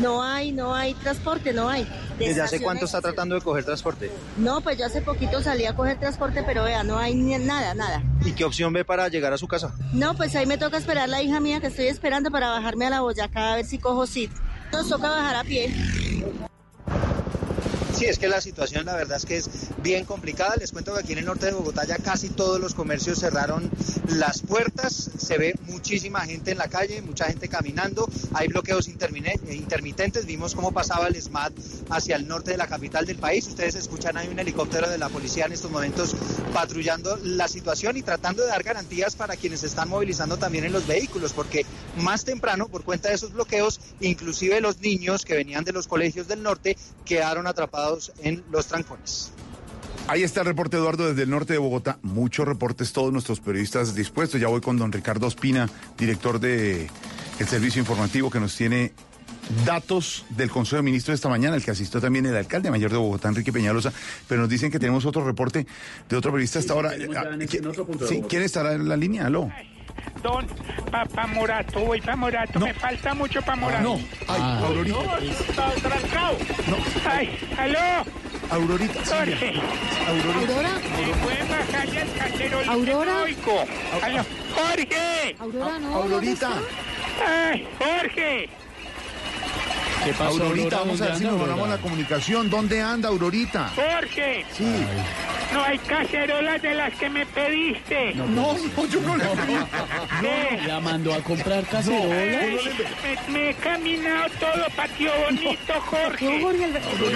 No 0.00 0.22
hay, 0.22 0.52
no 0.52 0.74
hay 0.74 0.94
transporte, 0.94 1.52
no 1.52 1.68
hay. 1.68 1.84
De 2.18 2.28
¿Desde 2.28 2.42
hace 2.42 2.60
cuánto 2.60 2.84
está 2.84 3.00
tratando 3.00 3.34
de 3.34 3.40
coger 3.40 3.64
transporte? 3.64 4.10
No, 4.36 4.60
pues 4.60 4.78
yo 4.78 4.86
hace 4.86 5.00
poquito 5.02 5.42
salí 5.42 5.66
a 5.66 5.74
coger 5.74 5.98
transporte, 5.98 6.42
pero 6.44 6.64
vea, 6.64 6.82
no 6.84 6.98
hay 6.98 7.14
ni 7.14 7.36
nada, 7.38 7.74
nada. 7.74 8.02
¿Y 8.24 8.32
qué 8.32 8.44
opción 8.44 8.72
ve 8.72 8.84
para 8.84 9.08
llegar 9.08 9.32
a 9.32 9.38
su 9.38 9.48
casa? 9.48 9.74
No, 9.92 10.14
pues 10.14 10.34
ahí 10.36 10.46
me 10.46 10.58
toca 10.58 10.78
esperar 10.78 11.08
la 11.08 11.22
hija 11.22 11.40
mía 11.40 11.60
que 11.60 11.68
estoy 11.68 11.86
esperando 11.86 12.30
para 12.30 12.50
bajarme 12.50 12.86
a 12.86 12.90
la 12.90 13.00
Boyacá 13.00 13.52
a 13.52 13.56
ver 13.56 13.64
si 13.64 13.78
cojo 13.78 14.06
sit. 14.06 14.30
Nos 14.72 14.88
toca 14.88 15.08
bajar 15.08 15.36
a 15.36 15.44
pie. 15.44 15.72
Sí, 17.96 18.06
es 18.06 18.18
que 18.18 18.26
la 18.26 18.40
situación 18.40 18.86
la 18.86 18.96
verdad 18.96 19.18
es 19.18 19.24
que 19.24 19.36
es 19.36 19.48
bien 19.80 20.04
complicada. 20.04 20.56
Les 20.56 20.72
cuento 20.72 20.92
que 20.94 21.00
aquí 21.00 21.12
en 21.12 21.18
el 21.18 21.26
norte 21.26 21.46
de 21.46 21.52
Bogotá 21.52 21.84
ya 21.84 21.96
casi 21.96 22.28
todos 22.28 22.58
los 22.58 22.74
comercios 22.74 23.20
cerraron 23.20 23.70
las 24.08 24.42
puertas. 24.42 25.10
Se 25.16 25.38
ve 25.38 25.54
muchísima 25.68 26.20
gente 26.22 26.50
en 26.50 26.58
la 26.58 26.66
calle, 26.66 27.02
mucha 27.02 27.26
gente 27.26 27.48
caminando. 27.48 28.08
Hay 28.32 28.48
bloqueos 28.48 28.88
intermitentes. 28.88 30.26
Vimos 30.26 30.56
cómo 30.56 30.72
pasaba 30.72 31.06
el 31.06 31.22
SMAT 31.22 31.52
hacia 31.90 32.16
el 32.16 32.26
norte 32.26 32.50
de 32.50 32.56
la 32.56 32.66
capital 32.66 33.06
del 33.06 33.18
país. 33.18 33.46
Ustedes 33.46 33.76
escuchan, 33.76 34.16
hay 34.16 34.26
un 34.26 34.40
helicóptero 34.40 34.90
de 34.90 34.98
la 34.98 35.08
policía 35.08 35.46
en 35.46 35.52
estos 35.52 35.70
momentos 35.70 36.16
patrullando 36.52 37.16
la 37.22 37.46
situación 37.46 37.96
y 37.96 38.02
tratando 38.02 38.42
de 38.42 38.48
dar 38.48 38.64
garantías 38.64 39.14
para 39.14 39.36
quienes 39.36 39.62
están 39.62 39.88
movilizando 39.88 40.36
también 40.36 40.64
en 40.64 40.72
los 40.72 40.88
vehículos, 40.88 41.32
porque 41.32 41.64
más 41.98 42.24
temprano, 42.24 42.66
por 42.66 42.82
cuenta 42.82 43.08
de 43.10 43.14
esos 43.14 43.32
bloqueos, 43.32 43.80
inclusive 44.00 44.60
los 44.60 44.80
niños 44.80 45.24
que 45.24 45.34
venían 45.34 45.62
de 45.62 45.72
los 45.72 45.86
colegios 45.86 46.26
del 46.26 46.42
norte 46.42 46.76
quedaron 47.04 47.46
atrapados 47.46 47.83
en 48.22 48.42
los 48.50 48.66
trancones. 48.66 49.32
Ahí 50.06 50.22
está 50.22 50.40
el 50.40 50.46
reporte, 50.46 50.76
Eduardo, 50.76 51.08
desde 51.08 51.22
el 51.22 51.30
norte 51.30 51.54
de 51.54 51.58
Bogotá. 51.58 51.98
Muchos 52.02 52.46
reportes, 52.46 52.92
todos 52.92 53.10
nuestros 53.12 53.40
periodistas 53.40 53.94
dispuestos. 53.94 54.40
Ya 54.40 54.48
voy 54.48 54.60
con 54.60 54.76
don 54.76 54.92
Ricardo 54.92 55.26
Ospina, 55.26 55.68
director 55.96 56.38
de 56.40 56.88
el 57.38 57.48
servicio 57.48 57.80
informativo, 57.80 58.30
que 58.30 58.38
nos 58.38 58.54
tiene 58.54 58.92
datos 59.64 60.24
del 60.30 60.50
Consejo 60.50 60.76
de 60.76 60.82
Ministros 60.82 61.14
esta 61.14 61.28
mañana, 61.28 61.56
el 61.56 61.64
que 61.64 61.70
asistió 61.70 62.00
también 62.00 62.26
el 62.26 62.36
alcalde 62.36 62.70
mayor 62.70 62.90
de 62.90 62.96
Bogotá, 62.98 63.28
Enrique 63.28 63.52
Peñalosa. 63.52 63.92
Pero 64.28 64.42
nos 64.42 64.50
dicen 64.50 64.70
que 64.70 64.78
tenemos 64.78 65.06
otro 65.06 65.24
reporte 65.24 65.66
de 66.08 66.16
otro 66.16 66.30
periodista 66.32 66.58
hasta 66.58 66.74
ahora. 66.74 66.90
Ah, 66.90 66.94
¿qui- 67.38 68.06
sí, 68.08 68.22
¿Quién 68.28 68.42
estará 68.42 68.74
en 68.74 68.88
la 68.88 68.96
línea? 68.96 69.26
Aló. 69.26 69.50
Don 70.22 70.46
Papá 70.90 71.26
Morato, 71.26 71.80
voy 71.80 72.00
para 72.00 72.16
Morato, 72.16 72.58
me 72.60 72.72
falta 72.72 73.14
mucho 73.14 73.42
para 73.42 73.56
Morato. 73.56 73.82
No, 73.82 74.00
ay, 74.28 74.40
Aurorita. 74.64 74.98
No, 74.98 75.18
está 75.18 75.70
trancado. 75.82 76.36
Ay, 77.04 77.38
aló. 77.58 78.04
Aurorita, 78.50 79.00
Jorge. 79.04 79.60
Aurora. 80.08 80.72
Me 80.96 81.32
a 81.32 81.44
bajar 81.44 81.88
el. 82.40 82.68
Aurora. 82.68 83.24
Aló. 84.02 84.24
Jorge. 84.54 85.36
Aurora, 85.38 85.78
no. 85.78 85.96
Aurorita. 85.96 86.50
Ay, 87.26 87.68
Jorge. 87.78 88.48
¿Qué 90.04 90.12
pasó, 90.12 90.24
Aurorita, 90.42 90.76
Aurora? 90.76 90.78
vamos 90.78 91.00
a 91.00 91.04
ver 91.06 91.16
si 91.16 91.24
¿Dónde 91.24 91.38
nos 91.38 91.50
Aurora? 91.50 91.70
la 91.70 91.78
comunicación. 91.78 92.50
¿Dónde 92.50 92.80
anda 92.82 93.08
Aurorita? 93.08 93.70
Jorge. 93.74 94.44
Sí. 94.52 94.64
No 95.52 95.62
hay 95.62 95.78
cacerolas 95.78 96.60
de 96.62 96.74
las 96.74 96.92
que 96.94 97.08
me 97.10 97.24
pediste. 97.26 98.14
No, 98.14 98.26
no, 98.26 98.56
yo 98.88 99.00
no 99.00 99.16
le 99.16 99.24
pedí. 99.24 99.56
¿Qué? 100.20 100.66
¿La 100.66 100.80
mandó 100.80 101.14
a 101.14 101.18
comprar 101.18 101.64
cacerolas? 101.64 102.10
Me, 102.10 103.32
me 103.32 103.50
he 103.50 103.54
caminado 103.54 104.26
todo 104.40 104.66
patio 104.76 105.10
bonito, 105.26 105.72
Jorge. 105.86 106.42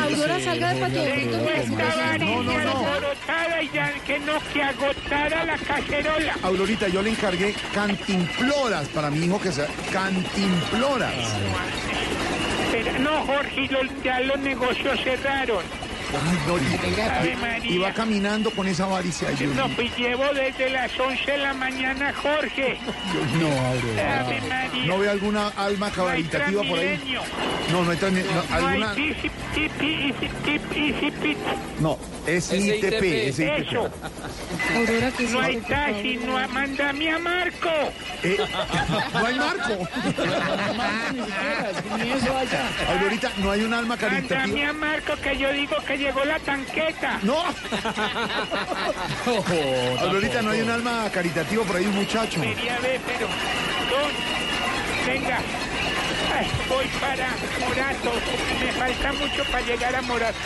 Aurora, 0.01 0.41
salga 0.41 0.68
del 0.74 0.78
patio 0.80 1.03
bonito. 1.03 1.30
Tengo 1.30 1.47
que 1.47 1.61
esta 1.61 1.89
es 1.89 1.97
varilla 1.97 2.36
no, 2.36 2.43
no. 2.43 2.86
alborotada 2.86 3.62
y 3.62 3.70
ya 3.74 3.93
que 4.07 4.18
no, 4.20 4.32
que 4.53 4.62
agotara 4.62 5.45
la 5.45 5.59
cacerola. 5.59 6.36
Aurorita, 6.43 6.89
yo 6.89 7.03
le 7.03 7.11
encargué 7.11 7.55
cantimploras 7.74 8.89
para 8.89 9.11
mi 9.11 9.26
hijo 9.26 9.41
que 9.41 9.51
sea 9.53 9.66
cantimploras. 9.93 11.12
No, 13.01 13.25
Jorge, 13.25 13.69
ya 14.05 14.21
los 14.21 14.39
negocios 14.41 15.01
cerraron. 15.03 15.64
Ay, 17.20 17.36
María. 17.36 17.70
iba 17.70 17.92
caminando 17.92 18.50
con 18.50 18.66
esa 18.66 18.84
avaricia. 18.84 19.30
Yo, 19.32 19.48
No, 19.48 19.68
pues 19.70 19.94
llevo 19.96 20.24
desde 20.32 20.70
las 20.70 20.98
11 20.98 21.32
de 21.32 21.38
la 21.38 21.52
mañana, 21.54 22.12
Jorge. 22.14 22.78
no, 23.38 23.48
María. 24.48 24.86
¿No 24.86 24.98
ve 24.98 25.11
alguna 25.11 25.48
alma 25.48 25.90
caritativa 25.90 26.62
por 26.62 26.78
ahí? 26.78 26.86
Transmilenio. 26.96 27.22
No, 27.72 27.84
no 27.84 27.90
hay 27.90 27.98
transmi- 27.98 28.24
no, 28.24 28.61
No 28.61 28.66
hay 28.68 28.82
alguna. 28.82 28.94
No, 31.80 31.98
es 32.26 32.52
ITP, 32.52 33.02
es 33.28 33.38
ITP. 33.38 33.68
Eso. 33.68 33.90
Aurora, 34.76 35.11
¿qué 35.16 35.24
es 35.24 35.30
No 35.30 35.40
hay 35.40 35.56
taxi, 35.59 36.16
no 36.24 36.38
hay- 36.38 36.48
mándame 36.48 37.11
a 37.11 37.18
Marco. 37.18 37.70
Eh, 38.22 38.36
no 39.12 39.26
hay 39.26 39.34
marco. 39.34 39.88
Aurorita, 42.88 43.30
no 43.38 43.50
hay 43.50 43.62
un 43.62 43.74
alma 43.74 43.96
Mándame 43.96 44.28
caritativa. 44.28 44.68
a 44.68 44.72
Marco 44.72 45.14
que 45.22 45.36
yo 45.38 45.52
digo 45.52 45.76
que 45.86 45.97
llegó 45.99 46.24
la 46.24 46.38
tanqueta. 46.38 47.18
No. 47.22 47.36
Aurorita, 50.01 50.40
no 50.42 50.51
hay 50.53 50.61
un 50.62 50.70
alma 50.70 51.11
caritativa 51.12 51.64
por 51.64 51.76
ahí, 51.76 51.84
un 51.86 51.96
muchacho. 51.96 52.40
Quería 52.40 52.78
ver, 52.78 53.01
pero... 53.07 53.26
Don, 53.90 54.11
venga. 55.07 55.40
Voy 56.68 56.86
para 57.01 57.28
Morato. 57.61 58.12
Me 58.64 58.72
falta 58.72 59.12
mucho 59.14 59.45
para 59.51 59.66
llegar 59.66 59.97
a 59.97 60.03
Morato. 60.03 60.39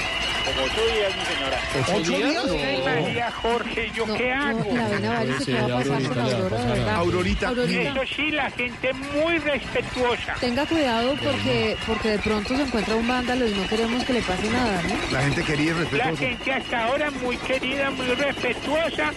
Como 0.45 0.63
ocho 0.67 0.81
días, 0.93 1.13
mi 1.17 1.25
señora. 1.25 1.59
¿Ocho 1.95 2.19
días? 2.19 2.45
Ay, 2.67 2.83
María 2.85 3.31
Jorge, 3.31 3.93
¿yo 3.95 4.15
qué 4.17 4.33
hago? 4.33 4.65
La 4.75 4.89
vena 4.89 5.11
varice, 5.13 5.45
¿qué 5.45 5.53
va 5.61 5.65
a 5.65 5.79
pasar 5.79 6.03
con 6.03 6.19
Aurora, 6.19 6.65
verdad? 6.65 6.95
Aurorita, 6.97 7.49
Aurorita. 7.49 7.81
Eso 7.83 8.01
sí, 8.17 8.31
la 8.33 8.51
gente 8.51 8.93
muy 8.93 9.39
respetuosa. 9.39 10.35
Tenga 10.41 10.67
cuidado 10.67 11.15
porque, 11.23 11.77
porque 11.87 12.09
de 12.09 12.19
pronto 12.19 12.57
se 12.57 12.63
encuentra 12.63 12.97
un 12.97 13.07
vándalo 13.07 13.47
y 13.47 13.53
no 13.55 13.67
queremos 13.69 14.03
que 14.05 14.13
le 14.15 14.23
pase 14.23 14.51
nada, 14.51 14.83
¿no? 14.83 15.13
La 15.13 15.23
gente 15.23 15.45
quería 15.45 15.71
y 15.71 15.75
La 15.75 15.79
respetuosa. 15.81 16.17
gente 16.17 16.53
hasta 16.53 16.85
ahora 16.87 17.11
muy 17.13 17.37
querida, 17.37 17.91
muy 17.91 18.07
respetuosa. 18.07 19.13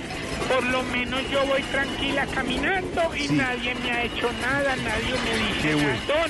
Por 0.47 0.63
lo 0.67 0.84
menos 0.84 1.21
yo 1.32 1.43
voy 1.47 1.63
tranquila 1.63 2.28
caminando 2.28 3.15
y 3.15 3.28
Sí. 3.28 3.34
nadie 3.34 3.73
me 3.76 3.91
ha 3.91 4.03
hecho 4.03 4.30
nada, 4.43 4.76
nadie 4.76 5.15
me 5.23 5.47
dice 5.47 5.61
Qué 5.69 5.73
bueno. 5.73 5.89
nada. 5.89 6.28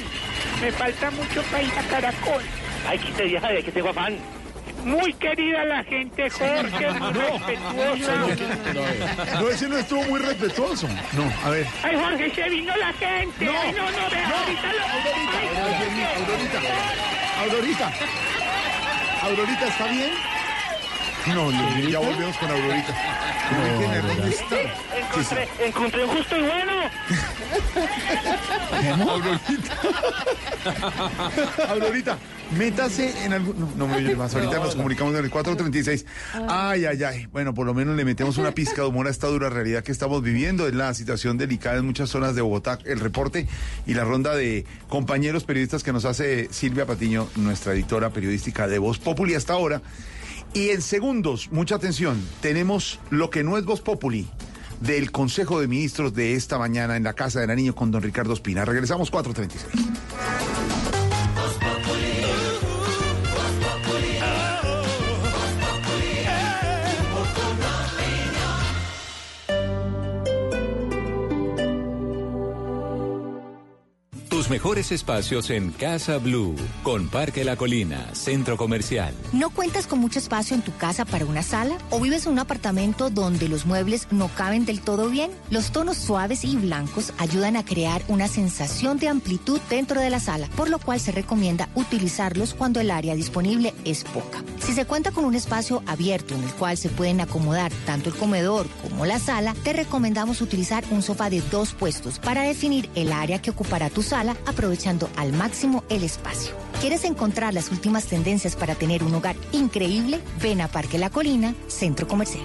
Me 0.62 0.72
falta 0.72 1.12
mucho 1.12 1.42
para 1.44 1.64
ir 1.64 1.72
a 1.78 1.84
Caracol. 1.84 2.44
Ay, 2.88 3.00
que 3.00 3.12
te 3.12 3.24
de 3.24 3.64
que 3.64 3.72
tengo 3.72 3.90
afán. 3.90 4.18
Muy 4.84 5.14
querida 5.14 5.66
la 5.66 5.84
gente, 5.84 6.30
Jorge, 6.30 6.92
muy 6.92 7.14
respetuosa. 7.14 8.16
No, 9.40 9.50
ese 9.50 9.68
no 9.68 9.78
estuvo 9.78 10.04
muy 10.04 10.20
respetuoso. 10.20 10.88
No, 11.14 11.32
a 11.44 11.50
ver. 11.50 11.66
Ay, 11.82 11.96
Jorge, 11.96 12.30
se 12.36 12.50
vino 12.50 12.76
la 12.78 12.94
gente. 12.94 13.50
Ay, 13.50 13.72
no, 13.74 13.90
no, 13.90 14.10
ve, 14.10 14.24
ahorita 14.24 14.74
lo... 14.74 14.84
Ay, 15.34 15.48
Aurorita. 16.30 16.60
Aurorita. 17.42 17.92
Aurorita, 19.24 19.68
¿está 19.68 19.86
bien? 19.88 20.12
No, 21.28 21.50
Dios 21.50 21.76
mío, 21.78 21.90
ya 21.90 22.00
volvemos 22.00 22.38
con 22.38 22.52
Aurorita. 22.52 22.96
No. 23.52 24.08
¿Dónde 24.08 24.30
está? 24.30 24.56
Encontré, 24.96 25.48
encontré 25.66 26.04
un 26.04 26.10
justo 26.18 26.38
y 26.38 26.42
bueno. 26.42 26.72
Aurorita. 29.10 29.78
Aurorita, 31.70 32.18
métase 32.58 33.26
en 33.26 33.34
algún. 33.34 33.60
No, 33.60 33.72
no 33.76 33.88
me 33.88 33.96
oye 33.96 34.16
más. 34.16 34.36
Ahorita 34.36 34.60
nos 34.60 34.76
comunicamos 34.76 35.16
en 35.16 35.26
el 35.26 35.32
436. 35.32 36.06
Ay, 36.48 36.86
ay, 36.86 37.04
ay. 37.04 37.26
Bueno, 37.28 37.54
por 37.54 37.66
lo 37.66 37.74
menos 37.74 37.96
le 37.96 38.06
metemos 38.06 38.38
una 38.38 38.52
pizca 38.52 38.82
de 38.84 38.88
humor 38.88 39.08
a 39.08 39.10
esta 39.10 39.28
dura 39.28 39.50
realidad 39.50 39.84
que 39.84 39.92
estamos 39.92 40.22
viviendo. 40.22 40.68
Es 40.68 40.76
la 40.76 40.94
situación 40.94 41.38
delicada 41.38 41.78
en 41.78 41.86
muchas 41.86 42.10
zonas 42.10 42.36
de 42.36 42.42
Bogotá. 42.42 42.80
El 42.86 43.00
reporte 43.00 43.48
y 43.88 43.94
la 43.94 44.04
ronda 44.04 44.36
de 44.36 44.66
compañeros 44.90 45.44
periodistas 45.44 45.84
que 45.84 45.94
nos 45.94 46.06
hace 46.06 46.50
Silvia 46.52 46.86
Patiño, 46.86 47.28
nuestra 47.36 47.74
editora 47.74 48.12
periodística 48.12 48.68
de 48.68 48.80
Voz 48.80 49.00
Populi 49.00 49.34
hasta 49.34 49.54
ahora. 49.54 49.82
Y 50.56 50.70
en 50.70 50.82
segundos, 50.82 51.50
mucha 51.52 51.76
atención, 51.76 52.18
tenemos 52.40 53.02
lo 53.10 53.30
que 53.30 53.44
no 53.44 53.58
es 53.58 53.66
Voz 53.66 53.82
Populi 53.82 54.26
del 54.80 55.12
Consejo 55.12 55.60
de 55.60 55.68
Ministros 55.68 56.14
de 56.14 56.36
esta 56.36 56.58
mañana 56.58 56.96
en 56.96 57.04
la 57.04 57.12
Casa 57.12 57.42
de 57.42 57.48
la 57.48 57.56
Niño 57.56 57.76
con 57.76 57.92
don 57.92 58.02
Ricardo 58.02 58.32
Espina. 58.32 58.64
Regresamos 58.64 59.12
436. 59.12 60.85
Tus 74.46 74.52
mejores 74.52 74.92
espacios 74.92 75.50
en 75.50 75.72
Casa 75.72 76.20
Blue, 76.20 76.56
con 76.84 77.08
Parque 77.08 77.44
La 77.44 77.56
Colina, 77.56 78.14
Centro 78.14 78.58
Comercial. 78.58 79.12
¿No 79.34 79.50
cuentas 79.50 79.88
con 79.88 79.98
mucho 79.98 80.20
espacio 80.20 80.56
en 80.56 80.62
tu 80.62 80.72
casa 80.78 81.04
para 81.04 81.26
una 81.26 81.42
sala? 81.42 81.80
¿O 81.90 82.00
vives 82.00 82.28
en 82.28 82.34
un 82.34 82.38
apartamento 82.38 83.10
donde 83.10 83.50
los 83.50 83.66
muebles 83.66 84.08
no 84.12 84.28
caben 84.28 84.64
del 84.66 84.82
todo 84.82 85.10
bien? 85.10 85.32
Los 85.50 85.72
tonos 85.72 85.98
suaves 85.98 86.46
y 86.46 86.56
blancos 86.58 87.12
ayudan 87.18 87.56
a 87.56 87.66
crear 87.66 88.04
una 88.08 88.28
sensación 88.28 89.00
de 89.00 89.10
amplitud 89.10 89.60
dentro 89.68 90.00
de 90.00 90.12
la 90.12 90.20
sala, 90.20 90.48
por 90.56 90.70
lo 90.70 90.78
cual 90.78 91.00
se 91.00 91.12
recomienda 91.12 91.68
utilizarlos 91.74 92.54
cuando 92.54 92.80
el 92.80 92.92
área 92.92 93.16
disponible 93.16 93.74
es 93.84 94.04
poca. 94.04 94.44
Si 94.60 94.74
se 94.74 94.86
cuenta 94.86 95.10
con 95.10 95.26
un 95.26 95.34
espacio 95.34 95.82
abierto 95.88 96.36
en 96.36 96.44
el 96.44 96.54
cual 96.54 96.78
se 96.78 96.90
pueden 96.90 97.20
acomodar 97.20 97.72
tanto 97.88 98.10
el 98.10 98.16
comedor 98.16 98.68
como 98.84 99.08
la 99.08 99.18
sala, 99.18 99.56
te 99.64 99.74
recomendamos 99.74 100.40
utilizar 100.42 100.84
un 100.92 101.02
sofá 101.02 101.32
de 101.32 101.42
dos 101.50 101.74
puestos 101.74 102.20
para 102.20 102.44
definir 102.44 102.92
el 102.94 103.12
área 103.12 103.42
que 103.42 103.50
ocupará 103.50 103.90
tu 103.90 104.04
sala 104.04 104.35
aprovechando 104.46 105.10
al 105.16 105.34
máximo 105.34 105.84
el 105.90 106.04
espacio. 106.04 106.56
¿Quieres 106.82 107.04
encontrar 107.04 107.54
las 107.54 107.72
últimas 107.72 108.06
tendencias 108.06 108.56
para 108.56 108.76
tener 108.76 109.04
un 109.04 109.16
hogar 109.16 109.36
increíble? 109.52 110.20
Ven 110.42 110.62
a 110.62 110.68
Parque 110.68 110.98
La 110.98 111.10
Colina, 111.10 111.56
Centro 111.68 112.08
Comercial. 112.08 112.44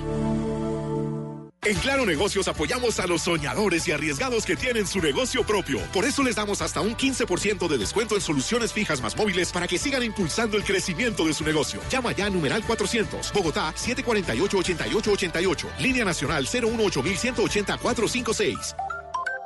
En 1.62 1.76
Claro 1.76 2.07
Negocios 2.07 2.49
apoyamos 2.49 2.99
a 3.01 3.07
los 3.07 3.20
soñadores 3.20 3.86
y 3.86 3.93
arriesgados 3.93 4.47
que 4.47 4.57
tienen 4.57 4.86
su 4.86 4.99
negocio 5.01 5.45
propio. 5.45 5.78
Por 5.93 6.07
eso 6.07 6.22
les 6.22 6.36
damos 6.36 6.62
hasta 6.62 6.80
un 6.80 6.97
15% 6.97 7.68
de 7.68 7.76
descuento 7.76 8.14
en 8.14 8.22
soluciones 8.22 8.72
fijas 8.72 9.03
más 9.03 9.14
móviles 9.14 9.53
para 9.53 9.68
que 9.68 9.76
sigan 9.76 10.03
impulsando 10.03 10.57
el 10.57 10.64
crecimiento 10.64 11.26
de 11.26 11.34
su 11.34 11.45
negocio. 11.45 11.82
Llama 11.91 12.12
ya 12.12 12.24
a 12.26 12.30
numeral 12.30 12.64
400, 12.64 13.30
Bogotá 13.34 13.74
748-8888, 13.74 15.66
línea 15.80 16.07
nacional 16.07 16.47
018-180-456. 16.47 18.74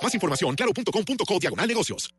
Más 0.02 0.14
información, 0.14 0.54
claro.com.co 0.54 1.38
diagonal 1.38 1.68
negocios. 1.68 2.14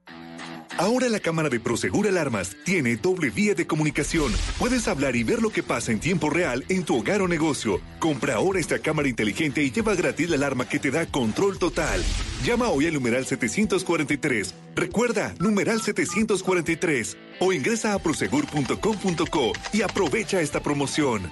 Ahora 0.78 1.08
la 1.08 1.22
cámara 1.22 1.48
de 1.48 1.62
Prosegur 1.62 2.06
Alarmas 2.08 2.58
tiene 2.66 2.98
doble 2.98 3.30
vía 3.30 3.56
de 3.56 3.66
comunicación. 3.66 4.34
Puedes 4.60 4.90
hablar 4.90 5.16
y 5.16 5.24
ver 5.24 5.42
lo 5.42 5.50
que 5.50 5.64
pasa 5.64 5.94
en 5.94 6.02
tiempo 6.02 6.30
real 6.30 6.66
en 6.68 6.84
tu 6.84 6.98
hogar 6.98 7.22
o 7.22 7.30
negocio. 7.30 7.80
Compra 8.00 8.36
ahora 8.36 8.60
esta 8.60 8.80
cámara 8.80 9.08
inteligente 9.08 9.64
y 9.64 9.72
lleva 9.72 9.96
gratis 9.96 10.30
la 10.30 10.36
alarma 10.36 10.68
que 10.68 10.80
te 10.80 10.92
da 10.92 11.06
control 11.06 11.60
total. 11.60 12.04
Llama 12.44 12.70
hoy 12.70 12.88
al 12.88 12.94
numeral 12.94 13.26
743. 13.26 14.54
Recuerda, 14.76 15.34
numeral 15.40 15.82
743. 15.82 17.18
O 17.40 17.54
ingresa 17.54 17.94
a 17.94 18.00
prosegur.com.co 18.00 19.54
y 19.72 19.82
aprovecha 19.82 20.42
esta 20.42 20.62
promoción. 20.62 21.30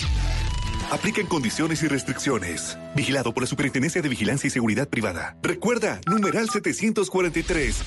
Aplican 0.91 1.25
condiciones 1.27 1.83
y 1.83 1.87
restricciones. 1.87 2.77
Vigilado 2.95 3.33
por 3.33 3.43
la 3.43 3.47
Superintendencia 3.47 4.01
de 4.01 4.09
Vigilancia 4.09 4.47
y 4.47 4.51
Seguridad 4.51 4.87
Privada. 4.87 5.35
Recuerda, 5.41 5.99
numeral 6.07 6.49
743. 6.49 7.83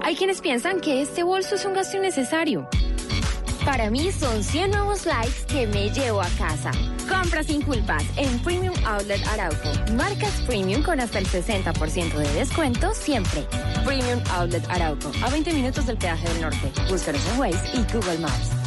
Hay 0.00 0.16
quienes 0.16 0.40
piensan 0.40 0.80
que 0.80 1.02
este 1.02 1.22
bolso 1.22 1.54
es 1.54 1.64
un 1.64 1.74
gasto 1.74 1.96
innecesario. 1.96 2.68
Para 3.64 3.90
mí 3.90 4.10
son 4.10 4.42
100 4.42 4.70
nuevos 4.72 5.06
likes 5.06 5.44
que 5.46 5.66
me 5.68 5.90
llevo 5.90 6.20
a 6.20 6.28
casa. 6.30 6.72
Compra 7.08 7.44
sin 7.44 7.62
culpas 7.62 8.02
en 8.16 8.38
Premium 8.40 8.74
Outlet 8.84 9.24
Arauco. 9.28 9.70
Marcas 9.96 10.42
Premium 10.46 10.82
con 10.82 10.98
hasta 10.98 11.18
el 11.18 11.26
60% 11.26 12.14
de 12.14 12.32
descuento 12.32 12.92
siempre. 12.94 13.46
Premium 13.84 14.20
Outlet 14.32 14.68
Arauco. 14.68 15.12
A 15.24 15.30
20 15.30 15.52
minutos 15.52 15.86
del 15.86 15.96
peaje 15.96 16.28
del 16.28 16.40
norte. 16.40 16.72
Búscanos 16.90 17.24
en 17.32 17.38
Waze 17.38 17.68
y 17.74 17.92
Google 17.92 18.18
Maps. 18.18 18.61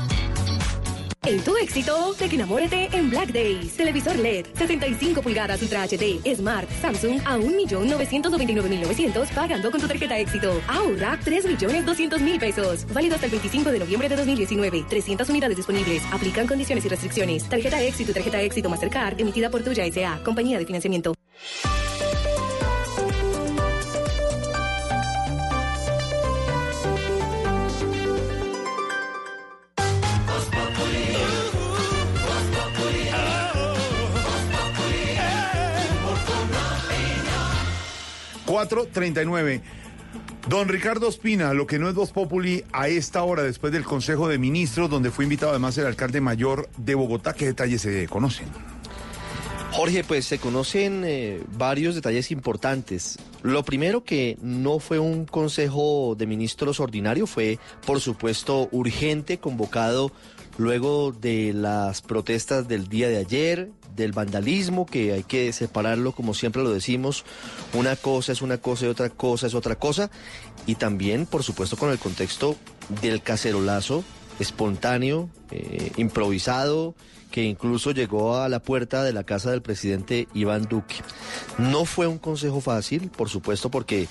En 1.25 1.43
tu 1.43 1.57
éxito, 1.57 2.15
enamórate 2.19 2.87
en 2.91 3.09
Black 3.09 3.31
Days. 3.31 3.75
Televisor 3.75 4.15
LED, 4.15 4.45
75 4.53 5.23
pulgadas 5.23 5.59
Ultra 5.59 5.87
HD, 5.87 6.21
Smart, 6.35 6.69
Samsung 6.81 7.19
a 7.25 7.35
1.999.900 7.37 9.29
pagando 9.33 9.71
con 9.71 9.81
tu 9.81 9.87
tarjeta 9.87 10.19
éxito. 10.19 10.61
Ahorra 10.67 11.19
3.200.000 11.25 12.39
pesos. 12.39 12.85
Válido 12.93 13.15
hasta 13.15 13.25
el 13.25 13.31
25 13.31 13.71
de 13.71 13.79
noviembre 13.79 14.07
de 14.07 14.17
2019. 14.17 14.85
300 14.87 15.27
unidades 15.29 15.57
disponibles. 15.57 16.03
Aplican 16.11 16.45
condiciones 16.45 16.85
y 16.85 16.89
restricciones. 16.89 17.49
Tarjeta 17.49 17.81
éxito, 17.81 18.13
tarjeta 18.13 18.39
éxito 18.43 18.69
Mastercard, 18.69 19.19
emitida 19.19 19.49
por 19.49 19.63
Tuya 19.63 19.83
S.A. 19.85 20.21
Compañía 20.23 20.59
de 20.59 20.65
Financiamiento. 20.67 21.15
Cuatro 38.55 38.87
treinta 38.87 39.21
y 39.21 39.25
nueve. 39.25 39.61
Don 40.47 40.69
Ricardo 40.69 41.09
Espina, 41.09 41.53
lo 41.53 41.67
que 41.67 41.77
no 41.77 41.89
es 41.89 41.93
Voz 41.93 42.13
Populi 42.13 42.63
a 42.71 42.87
esta 42.87 43.21
hora, 43.21 43.43
después 43.43 43.73
del 43.73 43.83
Consejo 43.83 44.29
de 44.29 44.37
Ministros, 44.37 44.89
donde 44.89 45.11
fue 45.11 45.25
invitado 45.25 45.51
además 45.51 45.77
el 45.77 45.85
alcalde 45.85 46.21
mayor 46.21 46.69
de 46.77 46.95
Bogotá, 46.95 47.33
¿qué 47.33 47.47
detalles 47.47 47.81
se 47.81 48.07
conocen? 48.07 48.47
Jorge, 49.73 50.05
pues 50.05 50.23
se 50.23 50.39
conocen 50.39 51.03
eh, 51.05 51.41
varios 51.57 51.95
detalles 51.95 52.31
importantes. 52.31 53.19
Lo 53.43 53.65
primero 53.65 54.05
que 54.05 54.37
no 54.41 54.79
fue 54.79 54.99
un 54.99 55.25
Consejo 55.25 56.15
de 56.17 56.25
Ministros 56.25 56.79
ordinario, 56.79 57.27
fue 57.27 57.59
por 57.85 57.99
supuesto 57.99 58.69
urgente, 58.71 59.37
convocado 59.37 60.13
luego 60.57 61.11
de 61.11 61.51
las 61.53 62.01
protestas 62.01 62.69
del 62.69 62.87
día 62.87 63.09
de 63.09 63.17
ayer, 63.17 63.69
del 63.95 64.11
vandalismo, 64.11 64.85
que 64.85 65.13
hay 65.13 65.23
que 65.23 65.51
separarlo 65.53 66.11
como 66.11 66.33
siempre 66.33 66.63
lo 66.63 66.71
decimos, 66.71 67.23
una 67.73 67.95
cosa 67.95 68.31
es 68.31 68.41
una 68.41 68.57
cosa 68.57 68.85
y 68.85 68.89
otra 68.89 69.09
cosa 69.09 69.47
es 69.47 69.53
otra 69.53 69.75
cosa, 69.75 70.09
y 70.65 70.75
también, 70.75 71.25
por 71.25 71.43
supuesto, 71.43 71.77
con 71.77 71.91
el 71.91 71.99
contexto 71.99 72.55
del 73.01 73.21
cacerolazo 73.21 74.03
espontáneo, 74.39 75.29
eh, 75.51 75.91
improvisado, 75.97 76.95
que 77.31 77.43
incluso 77.43 77.91
llegó 77.91 78.37
a 78.37 78.49
la 78.49 78.59
puerta 78.59 79.03
de 79.03 79.13
la 79.13 79.23
casa 79.23 79.51
del 79.51 79.61
presidente 79.61 80.27
Iván 80.33 80.63
Duque. 80.63 80.95
No 81.57 81.85
fue 81.85 82.07
un 82.07 82.17
consejo 82.17 82.61
fácil, 82.61 83.09
por 83.09 83.29
supuesto, 83.29 83.69
porque 83.69 84.07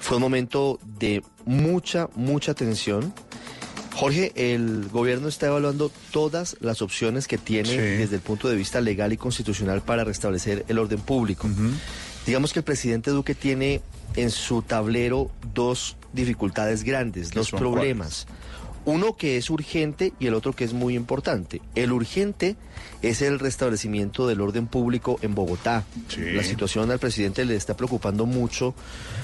fue 0.00 0.18
un 0.18 0.22
momento 0.22 0.78
de 0.98 1.22
mucha, 1.44 2.08
mucha 2.14 2.54
tensión 2.54 3.14
Jorge, 3.96 4.32
el 4.36 4.88
gobierno 4.90 5.26
está 5.26 5.46
evaluando 5.46 5.90
todas 6.10 6.58
las 6.60 6.82
opciones 6.82 7.26
que 7.26 7.38
tiene 7.38 7.70
desde 7.70 8.16
el 8.16 8.20
punto 8.20 8.46
de 8.46 8.54
vista 8.54 8.82
legal 8.82 9.10
y 9.14 9.16
constitucional 9.16 9.80
para 9.80 10.04
restablecer 10.04 10.66
el 10.68 10.78
orden 10.78 11.00
público. 11.00 11.48
Digamos 12.26 12.52
que 12.52 12.58
el 12.58 12.64
presidente 12.64 13.10
Duque 13.10 13.34
tiene 13.34 13.80
en 14.14 14.30
su 14.30 14.60
tablero 14.60 15.30
dos 15.54 15.96
dificultades 16.12 16.84
grandes, 16.84 17.30
dos 17.30 17.50
problemas. 17.50 18.26
Uno 18.86 19.16
que 19.16 19.36
es 19.36 19.50
urgente 19.50 20.12
y 20.18 20.28
el 20.28 20.34
otro 20.34 20.52
que 20.52 20.64
es 20.64 20.72
muy 20.72 20.94
importante. 20.94 21.60
El 21.74 21.92
urgente 21.92 22.56
es 23.02 23.20
el 23.20 23.40
restablecimiento 23.40 24.28
del 24.28 24.40
orden 24.40 24.68
público 24.68 25.18
en 25.22 25.34
Bogotá. 25.34 25.84
La 26.16 26.44
situación 26.44 26.90
al 26.92 27.00
presidente 27.00 27.44
le 27.44 27.56
está 27.56 27.76
preocupando 27.76 28.26
mucho 28.26 28.74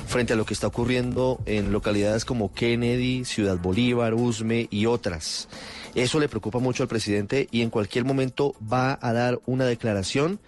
frente 0.08 0.32
a 0.32 0.36
lo 0.36 0.44
que 0.44 0.54
está 0.54 0.66
ocurriendo 0.66 1.40
en 1.46 1.72
localidades 1.72 2.24
como 2.24 2.52
Kennedy, 2.52 3.24
Ciudad 3.24 3.56
Bolívar, 3.56 4.14
Usme 4.14 4.66
y 4.68 4.86
otras. 4.86 5.48
Eso 5.94 6.18
le 6.18 6.28
preocupa 6.28 6.58
mucho 6.58 6.82
al 6.82 6.88
presidente 6.88 7.46
y 7.52 7.62
en 7.62 7.70
cualquier 7.70 8.04
momento 8.04 8.56
va 8.60 8.98
a 9.00 9.12
dar 9.12 9.40
una 9.46 9.64
declaración 9.64 10.40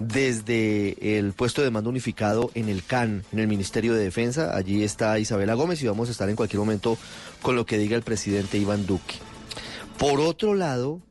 desde 0.00 1.18
el 1.18 1.32
puesto 1.32 1.62
de 1.62 1.70
mando 1.70 1.90
unificado 1.90 2.50
en 2.54 2.68
el 2.68 2.82
CAN, 2.84 3.24
en 3.32 3.38
el 3.38 3.46
Ministerio 3.46 3.94
de 3.94 4.02
Defensa. 4.02 4.56
Allí 4.56 4.82
está 4.82 5.18
Isabela 5.18 5.54
Gómez 5.54 5.82
y 5.82 5.86
vamos 5.86 6.08
a 6.08 6.12
estar 6.12 6.28
en 6.28 6.36
cualquier 6.36 6.60
momento 6.60 6.98
con 7.44 7.56
lo 7.56 7.66
que 7.66 7.76
diga 7.76 7.94
el 7.94 8.02
presidente 8.02 8.56
Iván 8.56 8.86
Duque. 8.86 9.16
Por 9.98 10.18
otro 10.18 10.54
lado, 10.54 11.02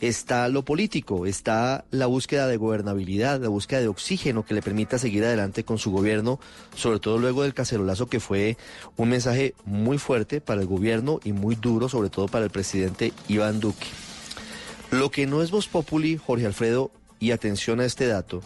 está 0.00 0.46
lo 0.46 0.64
político, 0.64 1.26
está 1.26 1.84
la 1.90 2.06
búsqueda 2.06 2.46
de 2.46 2.56
gobernabilidad, 2.56 3.40
la 3.40 3.48
búsqueda 3.48 3.80
de 3.80 3.88
oxígeno 3.88 4.44
que 4.44 4.54
le 4.54 4.62
permita 4.62 4.96
seguir 4.96 5.24
adelante 5.24 5.64
con 5.64 5.78
su 5.78 5.90
gobierno, 5.90 6.38
sobre 6.76 7.00
todo 7.00 7.18
luego 7.18 7.42
del 7.42 7.52
cacerolazo 7.52 8.06
que 8.06 8.20
fue 8.20 8.56
un 8.96 9.08
mensaje 9.08 9.54
muy 9.64 9.98
fuerte 9.98 10.40
para 10.40 10.60
el 10.60 10.68
gobierno 10.68 11.18
y 11.24 11.32
muy 11.32 11.56
duro, 11.56 11.88
sobre 11.88 12.10
todo 12.10 12.28
para 12.28 12.44
el 12.44 12.52
presidente 12.52 13.12
Iván 13.26 13.58
Duque. 13.58 13.88
Lo 14.92 15.10
que 15.10 15.26
no 15.26 15.42
es 15.42 15.50
Voz 15.50 15.66
Populi, 15.66 16.16
Jorge 16.16 16.46
Alfredo, 16.46 16.92
y 17.18 17.32
atención 17.32 17.80
a 17.80 17.86
este 17.86 18.06
dato. 18.06 18.40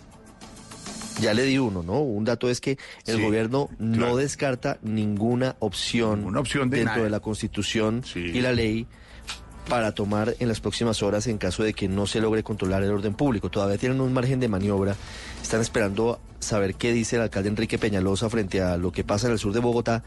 Ya 1.21 1.35
le 1.35 1.45
di 1.45 1.59
uno, 1.59 1.83
¿no? 1.83 2.01
Un 2.01 2.25
dato 2.25 2.51
es 2.51 2.61
que 2.61 2.79
el 3.07 3.23
gobierno 3.23 3.71
no 3.79 4.17
descarta 4.17 4.79
ninguna 4.83 5.57
opción, 5.61 6.37
opción 6.37 6.71
dentro 6.71 7.03
de 7.05 7.11
la 7.11 7.21
Constitución 7.21 8.03
y 8.15 8.41
la 8.41 8.53
ley 8.53 8.87
para 9.69 9.93
tomar 9.93 10.37
en 10.39 10.49
las 10.49 10.61
próximas 10.61 11.03
horas 11.03 11.27
en 11.27 11.39
caso 11.39 11.63
de 11.63 11.75
que 11.75 11.89
no 11.89 12.07
se 12.07 12.21
logre 12.21 12.43
controlar 12.43 12.83
el 12.83 12.91
orden 12.91 13.15
público. 13.15 13.51
Todavía 13.51 13.79
tienen 13.79 14.01
un 14.01 14.13
margen 14.13 14.41
de 14.41 14.49
maniobra. 14.49 14.95
Están 15.43 15.61
esperando 15.61 16.21
saber 16.39 16.75
qué 16.75 16.93
dice 16.93 17.17
el 17.17 17.23
alcalde 17.23 17.49
Enrique 17.49 17.79
Peñalosa 17.79 18.31
frente 18.31 18.61
a 18.61 18.77
lo 18.77 18.93
que 18.93 19.05
pasa 19.05 19.27
en 19.27 19.33
el 19.33 19.39
sur 19.39 19.53
de 19.53 19.61
Bogotá, 19.61 20.05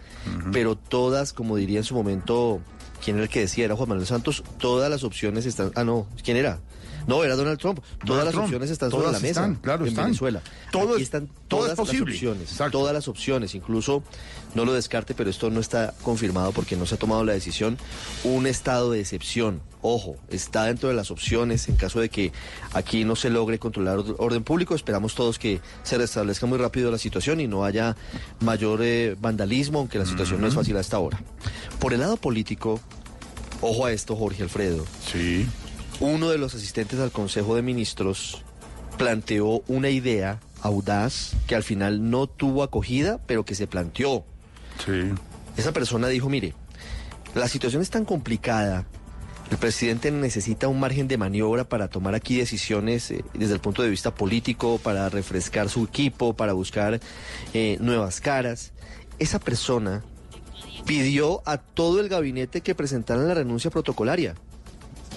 pero 0.54 0.78
todas, 0.78 1.34
como 1.34 1.58
diría 1.58 1.80
en 1.80 1.84
su 1.84 1.96
momento, 1.96 2.62
¿quién 3.04 3.18
era 3.18 3.24
el 3.24 3.30
que 3.30 3.42
decía? 3.42 3.66
Era 3.66 3.76
Juan 3.76 3.90
Manuel 3.90 4.08
Santos, 4.08 4.44
todas 4.60 4.90
las 4.90 5.04
opciones 5.04 5.46
están... 5.46 5.72
Ah, 5.76 5.84
no, 5.84 6.08
¿quién 6.24 6.38
era? 6.38 6.60
No, 7.08 7.24
era 7.24 7.36
Donald 7.36 7.60
Trump. 7.60 7.80
Todas 8.06 8.26
las 8.26 8.36
opciones 8.36 8.70
están 8.70 8.92
sobre 8.92 9.12
la 9.12 9.20
mesa 9.20 9.56
claro, 9.62 9.86
en 9.86 9.96
Venezuela. 9.96 10.42
Todo 10.72 10.98
están 10.98 11.30
todas 11.48 11.70
las 11.70 11.80
opciones. 11.80 12.58
Todas 12.72 12.94
las 12.94 13.08
opciones. 13.08 13.56
Incluso, 13.56 14.04
no 14.56 14.66
lo 14.66 14.74
descarte, 14.74 15.14
pero 15.14 15.30
esto 15.30 15.50
no 15.50 15.60
está 15.60 15.94
confirmado 16.04 16.52
porque 16.52 16.76
no 16.76 16.86
se 16.86 16.96
ha 16.96 16.98
tomado 16.98 17.24
la 17.24 17.34
decisión. 17.34 17.78
Un 18.24 18.48
estado 18.48 18.92
de 18.92 19.00
excepción. 19.00 19.62
Ojo, 19.82 20.18
está 20.30 20.66
dentro 20.66 20.90
de 20.90 20.96
las 20.96 21.10
opciones 21.10 21.70
en 21.70 21.78
caso 21.78 22.02
de 22.02 22.10
que 22.10 22.34
aquí 22.74 23.06
no 23.06 23.16
se 23.16 23.30
logre 23.30 23.60
controlar 23.60 24.00
orden 24.18 24.44
público. 24.44 24.76
Esperamos 24.76 25.16
todos 25.16 25.40
que 25.40 25.62
se 25.84 25.98
restablezca 25.98 26.46
muy 26.46 26.58
rápido 26.58 26.92
la 26.92 26.98
situación 26.98 27.40
y 27.40 27.48
no 27.48 27.64
haya 27.64 27.96
mayor 28.42 28.82
eh, 28.84 29.16
vandalismo, 29.20 29.80
aunque 29.80 29.98
la 29.98 30.06
situación 30.06 30.42
no 30.42 30.48
es 30.48 30.54
fácil 30.54 30.76
hasta 30.78 30.98
ahora. 30.98 31.22
Por 31.80 31.94
el 31.94 32.02
lado 32.02 32.18
político, 32.18 32.82
ojo 33.62 33.86
a 33.86 33.94
esto, 33.94 34.18
Jorge 34.18 34.44
Alfredo. 34.44 34.86
Sí 35.10 35.48
uno 36.00 36.30
de 36.30 36.38
los 36.38 36.56
asistentes 36.56 37.00
al 37.00 37.12
Consejo 37.12 37.56
de 37.56 37.62
Ministros 37.62 38.44
planteó 38.98 39.64
una 39.68 39.90
idea 39.90 40.40
audaz 40.62 41.34
que 41.48 41.56
al 41.56 41.64
final 41.64 42.10
no 42.10 42.28
tuvo 42.28 42.64
acogida, 42.64 43.20
pero 43.26 43.46
que 43.46 43.56
se 43.56 43.68
planteó. 43.68 44.26
Sí. 44.86 45.12
Esa 45.58 45.74
persona 45.74 46.08
dijo, 46.08 46.30
mire, 46.30 46.54
la 47.36 47.48
situación 47.48 47.82
es 47.82 47.90
tan 47.90 48.06
complicada, 48.06 48.86
el 49.52 49.58
presidente 49.58 50.12
necesita 50.12 50.68
un 50.68 50.80
margen 50.80 51.08
de 51.08 51.18
maniobra 51.18 51.68
para 51.68 51.88
tomar 51.88 52.14
aquí 52.14 52.38
decisiones 52.38 53.10
eh, 53.12 53.24
desde 53.34 53.56
el 53.56 53.60
punto 53.60 53.82
de 53.82 53.90
vista 53.90 54.14
político, 54.14 54.80
para 54.82 55.10
refrescar 55.10 55.70
su 55.70 55.86
equipo, 55.86 56.36
para 56.36 56.54
buscar 56.54 57.00
eh, 57.54 57.78
nuevas 57.82 58.22
caras. 58.22 58.74
Esa 59.18 59.40
persona 59.40 60.04
pidió 60.86 61.42
a 61.46 61.58
todo 61.58 62.00
el 62.00 62.10
gabinete 62.10 62.62
que 62.62 62.76
presentaran 62.76 63.28
la 63.28 63.34
renuncia 63.34 63.72
protocolaria 63.72 64.36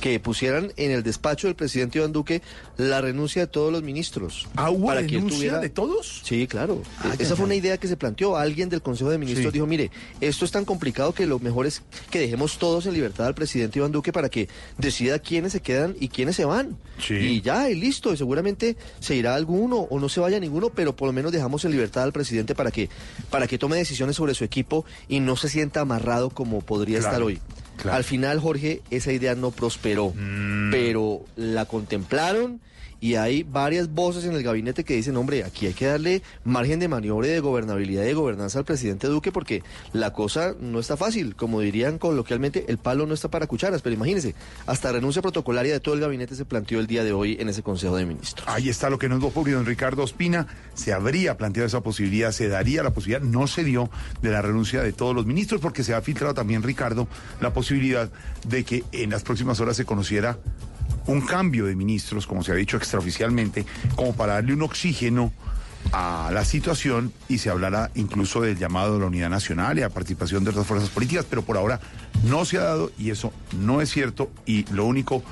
que 0.03 0.19
pusieran 0.19 0.73
en 0.77 0.91
el 0.91 1.05
despacho 1.05 1.47
del 1.47 1.55
presidente 1.55 1.99
Iván 1.99 2.11
Duque 2.11 2.43
la 2.77 3.01
renuncia 3.01 3.43
de 3.43 3.47
todos 3.47 3.71
los 3.71 3.85
ministros. 3.85 4.49
¿Ah, 4.57 4.69
hubo 4.69 4.91
renuncia 4.91 5.59
de 5.59 5.69
todos? 5.69 6.23
Sí, 6.25 6.49
claro. 6.49 6.83
Ah, 6.99 7.15
Esa 7.21 7.37
fue 7.37 7.45
una 7.45 7.55
idea 7.55 7.79
que 7.79 7.87
se 7.87 7.97
planteó. 7.97 8.37
Alguien 8.37 8.69
del 8.69 8.83
Consejo 8.83 9.11
de 9.11 9.19
Ministros 9.19 9.53
dijo, 9.53 9.65
mire, 9.65 9.93
esto 10.21 10.45
es 10.45 10.51
tan 10.51 10.65
complicado 10.65 11.15
que 11.15 11.25
lo 11.25 11.39
mejor 11.39 11.67
es 11.67 11.83
que 12.11 12.19
dejemos 12.19 12.59
todos 12.59 12.87
en 12.87 12.95
libertad 12.95 13.29
al 13.29 13.37
presidente 13.37 13.79
Iván 13.79 13.93
Duque 13.93 14.13
para 14.13 14.29
que 14.29 14.49
decida 14.77 15.21
quiénes 15.21 15.53
se 15.53 15.61
quedan 15.61 15.95
y 16.01 16.09
quiénes 16.09 16.35
se 16.35 16.45
van. 16.47 16.77
Y 17.09 17.41
ya, 17.41 17.71
y 17.71 17.77
listo. 17.77 18.13
Y 18.13 18.17
seguramente 18.17 18.77
se 18.99 19.15
irá 19.15 19.37
alguno 19.37 19.77
o 19.89 20.01
no 20.01 20.09
se 20.09 20.19
vaya 20.19 20.41
ninguno, 20.41 20.71
pero 20.71 20.97
por 20.97 21.07
lo 21.07 21.13
menos 21.13 21.31
dejamos 21.31 21.65
en 21.65 21.71
libertad 21.71 22.03
al 22.03 22.13
presidente 22.13 22.57
para 22.57 22.73
que, 22.73 22.91
para 23.31 23.47
que 23.47 23.57
tome 23.57 23.77
decisiones 23.77 24.17
sobre 24.17 24.35
su 24.35 24.43
equipo 24.43 24.85
y 25.09 25.21
no 25.21 25.37
se 25.37 25.49
sienta 25.49 25.83
amarrado 25.83 26.31
como 26.31 26.61
podría 26.61 26.99
estar 26.99 27.23
hoy. 27.23 27.39
Al 27.91 28.05
final, 28.05 28.41
Jorge, 28.41 28.83
esa 28.91 29.13
idea 29.13 29.35
no 29.35 29.51
prosperó, 29.51 30.13
mm. 30.15 30.71
pero 30.71 31.25
la 31.37 31.65
contemplaron 31.65 32.61
y 33.03 33.17
hay 33.17 33.43
varias 33.43 33.93
voces 33.93 34.25
en 34.27 34.33
el 34.33 34.45
gabinete 34.45 34.85
que 34.85 34.95
dicen, 34.95 35.17
hombre, 35.17 35.43
aquí 35.43 35.67
hay 35.67 35.75
que 35.75 35.87
darle 35.87 36.23
margen 36.45 36.79
de 36.79 36.87
maniobra 36.87 37.27
de 37.27 37.41
gobernabilidad 37.41 38.05
y 38.05 38.07
de 38.07 38.15
gobernanza 38.15 38.61
al 38.61 38.65
presidente 38.65 39.09
Duque 39.09 39.33
porque 39.33 39.65
la 39.93 40.13
cosa 40.13 40.55
no 40.61 40.79
está 40.79 40.97
fácil. 40.97 41.35
Como 41.35 41.61
dirían 41.61 41.99
coloquialmente, 41.99 42.65
el 42.69 42.79
palo 42.79 43.05
no 43.05 43.15
está 43.15 43.29
para 43.29 43.49
cucharas, 43.49 43.83
pero 43.83 43.97
imagínense, 43.97 44.37
hasta 44.67 44.93
renuncia 44.93 45.21
protocolaria 45.21 45.73
de 45.73 45.81
todo 45.81 45.97
el 45.97 46.01
gabinete 46.01 46.37
se 46.37 46.45
planteó 46.45 46.79
el 46.79 46.87
día 46.87 47.03
de 47.03 47.13
hoy 47.13 47.39
en 47.41 47.49
ese 47.49 47.65
Consejo 47.65 47.97
de 47.97 48.07
Ministros. 48.07 48.47
Ahí 48.49 48.69
está 48.69 48.89
lo 48.89 49.01
que 49.01 49.09
nos 49.09 49.21
dijo 49.21 49.33
don 49.51 49.67
Ricardo 49.67 50.05
Ospina. 50.05 50.47
Se 50.75 50.93
habría 50.93 51.37
planteado 51.37 51.67
esa 51.67 51.81
posibilidad, 51.81 52.31
se 52.31 52.47
daría 52.47 52.85
la 52.85 52.91
posibilidad, 52.91 53.21
no 53.21 53.49
se 53.49 53.65
dio 53.65 53.91
de 54.23 54.31
la 54.31 54.43
renuncia 54.43 54.81
de 54.81 54.93
todos 54.93 55.13
los 55.13 55.27
ministros 55.27 55.61
porque 55.61 55.83
se 55.83 55.93
ha 55.93 56.03
filtrado 56.03 56.35
también, 56.35 56.63
Ricardo, 56.63 57.09
la 57.41 57.53
posibilidad 57.53 58.09
de 58.47 58.63
que 58.63 58.85
en 58.93 59.11
las 59.11 59.25
próximas 59.25 59.59
horas 59.59 59.77
se 59.77 59.85
conociera 59.85 60.39
un 61.07 61.21
cambio 61.21 61.67
de 61.67 61.77
ministros, 61.77 62.27
como 62.27 62.43
se 62.43 62.53
ha 62.53 62.55
dicho 62.55 62.77
extraoficialmente, 62.77 63.67
como 63.97 64.15
para 64.15 64.35
darle 64.35 64.55
un 64.55 64.63
oxígeno 64.63 65.33
a 65.91 66.31
la 66.33 66.45
situación 66.45 67.13
y 67.29 67.39
se 67.39 67.51
hablará 67.51 67.91
incluso 67.95 68.41
del 68.41 68.57
llamado 68.57 68.95
de 68.95 69.01
la 69.01 69.07
unidad 69.07 69.31
nacional 69.31 69.79
y 69.79 69.83
a 69.83 69.91
participación 69.91 70.45
de 70.45 70.51
otras 70.51 70.67
fuerzas 70.67 70.89
políticas, 70.91 71.27
pero 71.29 71.43
por 71.43 71.57
ahora 71.57 71.81
no 72.25 72.45
se 72.45 72.59
ha 72.59 72.63
dado 72.63 72.93
y 72.99 73.11
eso 73.11 73.33
no 73.59 73.81
es 73.81 73.91
cierto 73.91 74.31
y 74.47 74.65
lo 74.73 74.87
único 74.87 75.23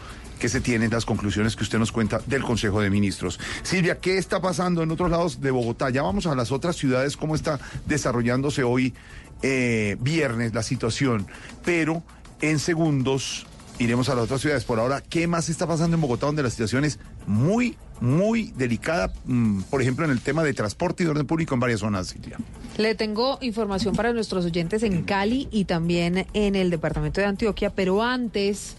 que 0.41 0.49
se 0.49 0.61
tiene 0.61 0.87
es 0.87 0.93
las 0.93 1.05
conclusiones 1.05 1.55
que 1.55 1.63
usted 1.63 1.79
nos 1.79 1.93
cuenta 1.93 2.21
del 2.27 2.43
Consejo 2.43 2.81
de 2.81 2.91
Ministros. 2.91 3.39
Silvia, 3.63 4.01
¿qué 4.01 4.19
está 4.19 4.41
pasando 4.41 4.83
en 4.83 4.91
otros 4.91 5.11
lados 5.11 5.41
de 5.41 5.51
Bogotá? 5.51 5.91
Ya 5.91 6.03
vamos 6.03 6.27
a 6.27 6.35
las 6.35 6.51
otras 6.51 6.77
ciudades, 6.77 7.17
cómo 7.17 7.35
está 7.35 7.61
desarrollándose 7.87 8.63
hoy 8.63 8.95
eh, 9.43 9.97
viernes 10.01 10.55
la 10.55 10.63
situación, 10.63 11.27
pero 11.65 12.03
en 12.41 12.59
segundos 12.59 13.47
iremos 13.81 14.09
a 14.11 14.15
las 14.15 14.25
otras 14.25 14.41
ciudades. 14.43 14.65
Por 14.65 14.79
ahora, 14.79 15.01
¿qué 15.01 15.27
más 15.27 15.49
está 15.49 15.67
pasando 15.67 15.97
en 15.97 16.01
Bogotá 16.01 16.27
donde 16.27 16.43
la 16.43 16.51
situación 16.51 16.85
es 16.85 16.99
muy, 17.27 17.77
muy 18.01 18.53
delicada, 18.57 19.13
mm, 19.25 19.63
por 19.63 19.81
ejemplo, 19.81 20.05
en 20.05 20.11
el 20.11 20.21
tema 20.21 20.45
de 20.45 20.53
transporte 20.53 21.03
y 21.03 21.07
de 21.07 21.11
orden 21.13 21.27
público 21.27 21.55
en 21.55 21.61
varias 21.61 21.81
zonas, 21.81 22.09
Silvia? 22.09 22.37
Le 22.77 22.95
tengo 22.95 23.39
información 23.41 23.97
para 23.97 24.13
nuestros 24.13 24.45
oyentes 24.45 24.83
en 24.83 25.03
Cali 25.03 25.49
y 25.51 25.65
también 25.65 26.27
en 26.35 26.55
el 26.55 26.71
departamento 26.71 27.21
de 27.21 27.27
Antioquia, 27.27 27.71
pero 27.71 28.03
antes 28.03 28.77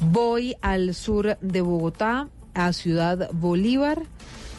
voy 0.00 0.54
al 0.60 0.94
sur 0.94 1.38
de 1.40 1.60
Bogotá, 1.62 2.28
a 2.54 2.72
Ciudad 2.72 3.30
Bolívar 3.32 4.02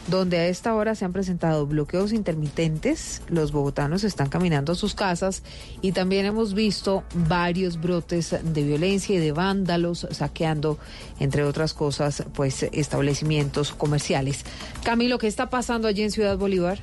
donde 0.07 0.37
a 0.37 0.47
esta 0.47 0.73
hora 0.73 0.95
se 0.95 1.05
han 1.05 1.13
presentado 1.13 1.67
bloqueos 1.67 2.13
intermitentes. 2.13 3.21
Los 3.27 3.51
bogotanos 3.51 4.03
están 4.03 4.29
caminando 4.29 4.71
a 4.71 4.75
sus 4.75 4.95
casas 4.95 5.43
y 5.81 5.91
también 5.91 6.25
hemos 6.25 6.53
visto 6.53 7.03
varios 7.27 7.79
brotes 7.79 8.35
de 8.41 8.63
violencia 8.63 9.15
y 9.15 9.19
de 9.19 9.31
vándalos 9.31 10.07
saqueando, 10.11 10.79
entre 11.19 11.43
otras 11.43 11.73
cosas, 11.73 12.23
pues 12.33 12.63
establecimientos 12.63 13.71
comerciales. 13.71 14.43
Camilo, 14.83 15.17
¿qué 15.17 15.27
está 15.27 15.49
pasando 15.49 15.87
allí 15.87 16.03
en 16.03 16.11
Ciudad 16.11 16.37
Bolívar? 16.37 16.79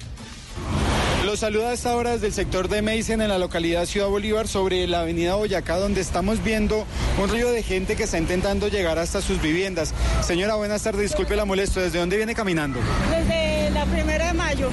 Los 1.25 1.41
saluda 1.41 1.71
a 1.71 1.73
esta 1.73 1.97
hora 1.97 2.11
desde 2.11 2.27
el 2.27 2.35
sector 2.35 2.69
de 2.69 2.83
Meisen 2.83 3.23
en 3.23 3.29
la 3.29 3.39
localidad 3.39 3.87
Ciudad 3.87 4.09
Bolívar 4.09 4.47
sobre 4.47 4.87
la 4.87 5.01
avenida 5.01 5.37
Boyacá 5.37 5.79
donde 5.79 6.03
estamos 6.03 6.45
viendo 6.45 6.85
un 7.21 7.31
río 7.31 7.51
de 7.51 7.63
gente 7.63 7.97
que 7.97 8.03
está 8.03 8.19
intentando 8.19 8.69
llegar 8.69 8.99
hasta 8.99 9.23
sus 9.23 9.41
viviendas. 9.41 9.95
Señora, 10.23 10.57
buenas 10.57 10.83
tardes, 10.83 11.01
disculpe 11.01 11.35
la 11.35 11.47
molesto, 11.47 11.81
¿desde 11.81 11.99
dónde 11.99 12.19
viene 12.19 12.35
caminando? 12.35 12.79
Desde 13.11 13.71
la 13.71 13.87
primera 13.87 14.27
de 14.27 14.35
mayo. 14.35 14.69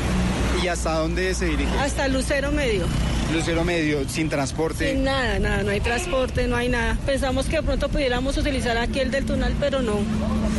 ¿Y 0.61 0.67
hasta 0.67 0.95
dónde 0.95 1.33
se 1.33 1.45
dirige? 1.45 1.71
Hasta 1.79 2.09
Lucero 2.09 2.51
Medio. 2.51 2.85
Lucero 3.33 3.63
Medio, 3.63 4.07
sin 4.09 4.29
transporte. 4.29 4.91
Sin 4.91 5.03
nada, 5.03 5.39
nada, 5.39 5.63
no 5.63 5.71
hay 5.71 5.79
transporte, 5.79 6.47
no 6.47 6.55
hay 6.55 6.69
nada. 6.69 6.97
Pensamos 7.05 7.45
que 7.45 7.57
de 7.57 7.63
pronto 7.63 7.89
pudiéramos 7.89 8.37
utilizar 8.37 8.77
aquí 8.77 8.99
el 8.99 9.11
del 9.11 9.25
túnel, 9.25 9.55
pero 9.59 9.81
no. 9.81 9.99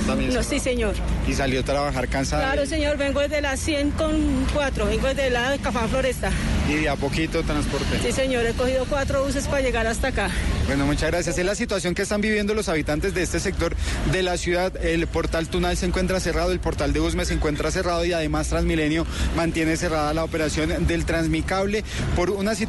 También. 0.06 0.34
No, 0.34 0.42
sí, 0.42 0.58
señor. 0.58 0.94
¿Y 1.28 1.34
salió 1.34 1.60
a 1.60 1.62
trabajar 1.62 2.08
cansada? 2.08 2.42
Claro, 2.42 2.66
señor, 2.66 2.96
vengo 2.96 3.20
desde 3.20 3.40
las 3.40 3.60
100 3.60 3.92
con 3.92 4.46
4, 4.52 4.86
vengo 4.86 5.06
desde 5.08 5.30
la 5.30 5.56
Cafán 5.58 5.88
Floresta. 5.88 6.30
¿Y 6.68 6.74
de 6.74 6.88
a 6.88 6.96
poquito 6.96 7.42
transporte? 7.42 7.98
Sí, 8.02 8.12
señor, 8.12 8.46
he 8.46 8.52
cogido 8.52 8.86
cuatro 8.88 9.24
buses 9.24 9.46
para 9.46 9.62
llegar 9.62 9.86
hasta 9.86 10.08
acá. 10.08 10.30
Bueno, 10.66 10.86
muchas 10.86 11.10
gracias. 11.10 11.38
Es 11.38 11.44
la 11.44 11.54
situación 11.54 11.94
que 11.94 12.02
están 12.02 12.20
viviendo 12.20 12.54
los 12.54 12.68
habitantes 12.68 13.14
de 13.14 13.22
este 13.22 13.40
sector 13.40 13.76
de 14.10 14.22
la 14.22 14.36
ciudad. 14.36 14.72
El 14.84 15.06
portal 15.06 15.48
Tunal 15.48 15.76
se 15.76 15.86
encuentra 15.86 16.18
cerrado, 16.20 16.52
el 16.52 16.60
portal 16.60 16.92
de 16.92 17.00
Usme 17.00 17.24
se 17.24 17.34
encuentra 17.34 17.70
cerrado 17.70 18.04
y 18.04 18.12
además 18.12 18.48
Transmilenio 18.48 19.06
mantiene 19.36 19.76
cerrada 19.76 20.14
la 20.14 20.24
operación 20.24 20.86
del 20.86 21.04
Transmicable 21.04 21.84
por 22.16 22.30
una 22.30 22.54
situación 22.54 22.61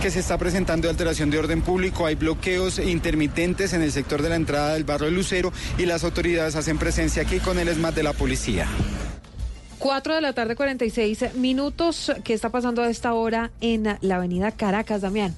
que 0.00 0.10
se 0.10 0.20
está 0.20 0.36
presentando 0.36 0.86
de 0.86 0.90
alteración 0.90 1.30
de 1.30 1.38
orden 1.38 1.62
público. 1.62 2.06
Hay 2.06 2.16
bloqueos 2.16 2.78
intermitentes 2.78 3.72
en 3.72 3.82
el 3.82 3.92
sector 3.92 4.20
de 4.20 4.28
la 4.28 4.36
entrada 4.36 4.74
del 4.74 4.84
barrio 4.84 5.06
de 5.06 5.12
Lucero 5.12 5.52
y 5.78 5.86
las 5.86 6.02
autoridades 6.02 6.56
hacen 6.56 6.78
presencia 6.78 7.22
aquí 7.22 7.38
con 7.38 7.58
el 7.58 7.68
ESMAD 7.68 7.94
de 7.94 8.02
la 8.02 8.12
policía. 8.12 8.66
4 9.78 10.14
de 10.14 10.20
la 10.20 10.32
tarde, 10.32 10.56
46 10.56 11.34
minutos. 11.34 12.12
¿Qué 12.24 12.34
está 12.34 12.50
pasando 12.50 12.82
a 12.82 12.90
esta 12.90 13.14
hora 13.14 13.50
en 13.60 13.96
la 14.00 14.16
avenida 14.16 14.50
Caracas, 14.50 15.02
Damián? 15.02 15.34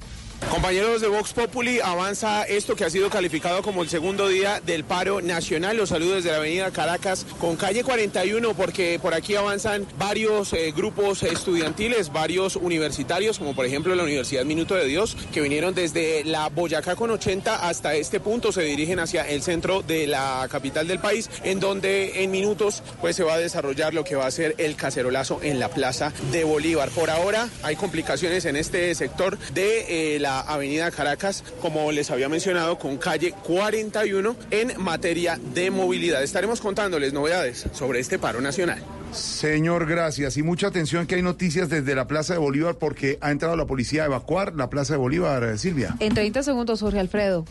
Compañeros 0.50 1.00
de 1.00 1.08
Vox 1.08 1.32
Populi, 1.32 1.80
avanza 1.80 2.44
esto 2.44 2.76
que 2.76 2.84
ha 2.84 2.90
sido 2.90 3.10
calificado 3.10 3.62
como 3.62 3.82
el 3.82 3.88
segundo 3.88 4.28
día 4.28 4.60
del 4.60 4.84
paro 4.84 5.20
nacional. 5.20 5.76
Los 5.76 5.88
saludos 5.88 6.16
desde 6.16 6.30
la 6.30 6.36
avenida 6.36 6.70
Caracas 6.70 7.26
con 7.40 7.56
calle 7.56 7.82
41 7.82 8.54
porque 8.54 8.98
por 9.02 9.14
aquí 9.14 9.34
avanzan 9.34 9.86
varios 9.98 10.52
eh, 10.52 10.72
grupos 10.74 11.22
estudiantiles, 11.22 12.12
varios 12.12 12.56
universitarios, 12.56 13.38
como 13.38 13.54
por 13.54 13.66
ejemplo 13.66 13.94
la 13.94 14.04
Universidad 14.04 14.44
Minuto 14.44 14.74
de 14.74 14.86
Dios, 14.86 15.16
que 15.32 15.40
vinieron 15.40 15.74
desde 15.74 16.24
la 16.24 16.48
Boyacá 16.48 16.94
con 16.94 17.10
80 17.10 17.68
hasta 17.68 17.94
este 17.94 18.20
punto, 18.20 18.52
se 18.52 18.62
dirigen 18.62 19.00
hacia 19.00 19.28
el 19.28 19.42
centro 19.42 19.82
de 19.82 20.06
la 20.06 20.46
capital 20.50 20.86
del 20.86 21.00
país, 21.00 21.30
en 21.42 21.58
donde 21.58 22.22
en 22.22 22.30
minutos 22.30 22.82
pues 23.00 23.16
se 23.16 23.24
va 23.24 23.34
a 23.34 23.38
desarrollar 23.38 23.92
lo 23.92 24.04
que 24.04 24.14
va 24.14 24.26
a 24.26 24.30
ser 24.30 24.54
el 24.58 24.76
cacerolazo 24.76 25.40
en 25.42 25.58
la 25.58 25.68
Plaza 25.68 26.12
de 26.30 26.44
Bolívar. 26.44 26.90
Por 26.90 27.10
ahora 27.10 27.48
hay 27.62 27.76
complicaciones 27.76 28.44
en 28.44 28.56
este 28.56 28.94
sector 28.94 29.36
de 29.52 30.16
eh, 30.16 30.18
la 30.24 30.40
avenida 30.40 30.90
Caracas, 30.90 31.44
como 31.60 31.92
les 31.92 32.10
había 32.10 32.30
mencionado, 32.30 32.78
con 32.78 32.96
calle 32.96 33.34
41 33.44 34.34
en 34.50 34.72
materia 34.82 35.38
de 35.52 35.70
movilidad. 35.70 36.22
Estaremos 36.22 36.62
contándoles 36.62 37.12
novedades 37.12 37.66
sobre 37.74 38.00
este 38.00 38.18
paro 38.18 38.40
nacional. 38.40 38.82
Señor, 39.12 39.84
gracias. 39.86 40.38
Y 40.38 40.42
mucha 40.42 40.68
atención 40.68 41.06
que 41.06 41.16
hay 41.16 41.22
noticias 41.22 41.68
desde 41.68 41.94
la 41.94 42.06
Plaza 42.06 42.32
de 42.32 42.38
Bolívar 42.38 42.76
porque 42.76 43.18
ha 43.20 43.32
entrado 43.32 43.54
la 43.54 43.66
policía 43.66 44.04
a 44.04 44.06
evacuar 44.06 44.54
la 44.54 44.70
Plaza 44.70 44.94
de 44.94 44.98
Bolívar, 44.98 45.58
Silvia. 45.58 45.94
En 46.00 46.14
30 46.14 46.42
segundos, 46.42 46.80
Jorge 46.80 47.00
Alfredo. 47.00 47.44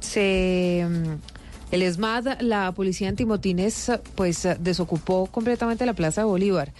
Se... 0.00 0.86
El 1.70 1.82
ESMAD, 1.82 2.40
la 2.40 2.72
policía 2.72 3.08
antimotines, 3.08 3.92
pues 4.16 4.48
desocupó 4.58 5.26
completamente 5.26 5.86
la 5.86 5.94
Plaza 5.94 6.22
de 6.22 6.26
Bolívar. 6.26 6.72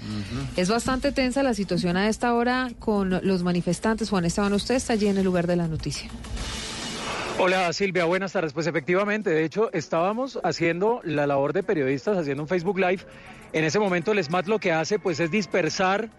Es 0.57 0.69
bastante 0.69 1.13
tensa 1.13 1.43
la 1.43 1.55
situación 1.55 1.97
a 1.97 2.09
esta 2.09 2.35
hora 2.35 2.71
con 2.79 3.21
los 3.23 3.43
manifestantes. 3.43 4.11
Juan 4.11 4.25
Esteban, 4.25 4.53
usted 4.53 4.75
está 4.75 4.95
allí 4.95 5.07
en 5.07 5.19
el 5.19 5.25
lugar 5.25 5.47
de 5.47 5.57
la 5.57 5.69
noticia. 5.69 6.11
Hola 7.39 7.73
Silvia, 7.73 8.05
buenas 8.05 8.33
tardes. 8.33 8.53
Pues 8.53 8.67
efectivamente, 8.67 9.31
de 9.31 9.45
hecho, 9.45 9.73
estábamos 9.73 10.39
haciendo 10.43 11.01
la 11.05 11.27
labor 11.27 11.53
de 11.53 11.63
periodistas, 11.63 12.19
haciendo 12.19 12.43
un 12.43 12.49
Facebook 12.49 12.79
Live. 12.79 13.03
En 13.53 13.65
ese 13.65 13.79
momento 13.79 14.13
el 14.13 14.23
SMAT 14.23 14.47
lo 14.47 14.59
que 14.59 14.73
hace 14.73 14.99
pues 14.99 15.21
es 15.21 15.31
dispersar 15.31 16.11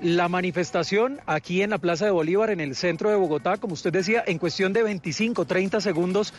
la 0.00 0.28
manifestación 0.28 1.20
aquí 1.26 1.62
en 1.62 1.70
la 1.70 1.78
Plaza 1.78 2.04
de 2.04 2.10
Bolívar, 2.10 2.50
en 2.50 2.60
el 2.60 2.76
centro 2.76 3.10
de 3.10 3.16
Bogotá, 3.16 3.56
como 3.56 3.74
usted 3.74 3.92
decía, 3.92 4.22
en 4.26 4.38
cuestión 4.38 4.72
de 4.72 4.82
25, 4.82 5.44
30 5.44 5.80
segundos, 5.80 6.32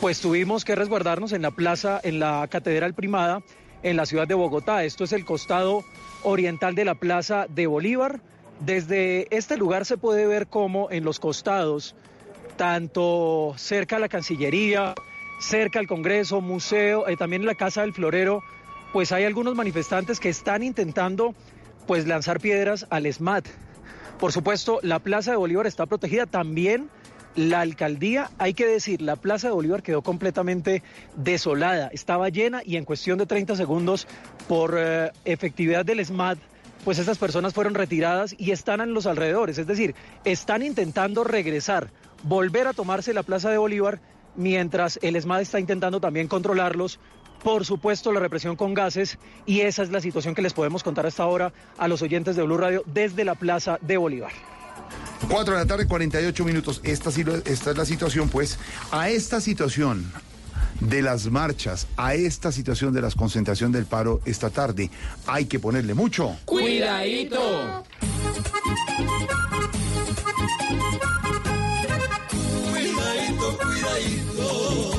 pues 0.00 0.20
tuvimos 0.20 0.64
que 0.64 0.74
resguardarnos 0.74 1.32
en 1.32 1.42
la 1.42 1.50
plaza, 1.50 2.00
en 2.02 2.18
la 2.18 2.46
Catedral 2.48 2.94
Primada, 2.94 3.42
en 3.82 3.96
la 3.96 4.06
ciudad 4.06 4.28
de 4.28 4.34
Bogotá. 4.34 4.84
Esto 4.84 5.04
es 5.04 5.12
el 5.12 5.24
costado 5.24 5.84
oriental 6.22 6.74
de 6.74 6.84
la 6.84 6.94
Plaza 6.94 7.46
de 7.48 7.66
Bolívar. 7.66 8.20
Desde 8.60 9.34
este 9.34 9.56
lugar 9.56 9.86
se 9.86 9.96
puede 9.96 10.26
ver 10.26 10.48
cómo 10.48 10.88
en 10.90 11.04
los 11.04 11.18
costados, 11.18 11.94
tanto 12.56 13.54
cerca 13.56 13.96
a 13.96 14.00
la 14.00 14.08
Cancillería, 14.08 14.94
cerca 15.40 15.78
al 15.78 15.86
Congreso, 15.86 16.40
museo, 16.40 17.08
eh, 17.08 17.16
también 17.16 17.42
en 17.42 17.46
la 17.46 17.54
Casa 17.54 17.82
del 17.82 17.94
Florero, 17.94 18.42
pues 18.92 19.12
hay 19.12 19.24
algunos 19.24 19.54
manifestantes 19.54 20.18
que 20.18 20.28
están 20.28 20.62
intentando 20.62 21.34
pues 21.88 22.06
lanzar 22.06 22.38
piedras 22.38 22.86
al 22.90 23.10
SMAT. 23.10 23.46
Por 24.20 24.30
supuesto, 24.30 24.78
la 24.82 24.98
Plaza 24.98 25.30
de 25.30 25.38
Bolívar 25.38 25.66
está 25.66 25.86
protegida 25.86 26.26
también. 26.26 26.90
La 27.34 27.60
alcaldía, 27.60 28.30
hay 28.36 28.52
que 28.52 28.66
decir, 28.66 29.00
la 29.00 29.16
Plaza 29.16 29.48
de 29.48 29.54
Bolívar 29.54 29.82
quedó 29.82 30.02
completamente 30.02 30.82
desolada, 31.16 31.88
estaba 31.88 32.28
llena 32.28 32.60
y 32.62 32.76
en 32.76 32.84
cuestión 32.84 33.16
de 33.16 33.24
30 33.24 33.56
segundos, 33.56 34.06
por 34.48 34.74
eh, 34.76 35.12
efectividad 35.24 35.86
del 35.86 36.04
SMAT, 36.04 36.38
pues 36.84 36.98
estas 36.98 37.16
personas 37.16 37.54
fueron 37.54 37.74
retiradas 37.74 38.34
y 38.36 38.50
están 38.50 38.82
en 38.82 38.92
los 38.92 39.06
alrededores, 39.06 39.56
es 39.56 39.66
decir, 39.66 39.94
están 40.24 40.62
intentando 40.62 41.24
regresar, 41.24 41.90
volver 42.22 42.66
a 42.66 42.74
tomarse 42.74 43.14
la 43.14 43.22
Plaza 43.22 43.50
de 43.50 43.58
Bolívar, 43.58 44.00
mientras 44.36 44.98
el 45.00 45.20
SMAT 45.20 45.40
está 45.40 45.58
intentando 45.58 46.00
también 46.00 46.28
controlarlos 46.28 47.00
por 47.48 47.64
supuesto, 47.64 48.12
la 48.12 48.20
represión 48.20 48.56
con 48.56 48.74
gases 48.74 49.16
y 49.46 49.60
esa 49.60 49.82
es 49.82 49.88
la 49.88 50.02
situación 50.02 50.34
que 50.34 50.42
les 50.42 50.52
podemos 50.52 50.82
contar 50.82 51.06
hasta 51.06 51.22
ahora 51.22 51.50
a 51.78 51.88
los 51.88 52.02
oyentes 52.02 52.36
de 52.36 52.42
Blue 52.42 52.58
Radio 52.58 52.82
desde 52.84 53.24
la 53.24 53.36
Plaza 53.36 53.78
de 53.80 53.96
Bolívar. 53.96 54.32
4 55.30 55.54
de 55.54 55.58
la 55.58 55.64
tarde, 55.64 55.86
48 55.86 56.44
minutos. 56.44 56.82
Esta, 56.84 57.08
esta 57.08 57.70
es 57.70 57.76
la 57.78 57.86
situación, 57.86 58.28
pues. 58.28 58.58
A 58.90 59.08
esta 59.08 59.40
situación 59.40 60.12
de 60.80 61.00
las 61.00 61.30
marchas, 61.30 61.86
a 61.96 62.12
esta 62.12 62.52
situación 62.52 62.92
de 62.92 63.00
la 63.00 63.10
concentración 63.12 63.72
del 63.72 63.86
paro 63.86 64.20
esta 64.26 64.50
tarde, 64.50 64.90
hay 65.26 65.46
que 65.46 65.58
ponerle 65.58 65.94
mucho. 65.94 66.36
Cuidadito. 66.44 67.82
Cuidadito, 72.70 73.58
cuidadito 73.58 74.97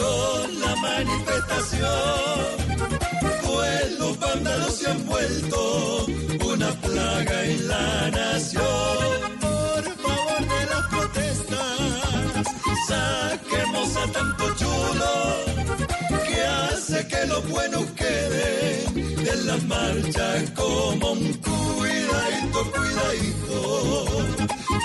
con 0.00 0.60
la 0.60 0.74
manifestación. 0.76 1.90
Pues 3.46 3.98
los 3.98 4.18
vándalos 4.18 4.74
se 4.78 4.90
han 4.90 5.06
vuelto 5.06 6.06
una 6.52 6.70
plaga 6.86 7.44
en 7.44 7.68
la 7.68 8.10
nación. 8.10 9.08
Por 9.40 9.82
favor 10.04 10.40
de 10.52 10.60
las 10.72 10.84
protestas, 10.94 12.46
saquemos 12.88 13.96
a 13.96 14.06
tanto 14.16 14.44
chulo 14.60 15.12
que 16.26 16.42
hace 16.42 17.06
que 17.06 17.26
lo 17.26 17.42
bueno 17.42 17.78
quede 17.94 18.84
en 19.32 19.46
la 19.46 19.56
marcha 19.74 20.26
como 20.54 21.12
un 21.12 21.32
cuidadito, 21.34 22.60
cuidadito. 22.72 23.58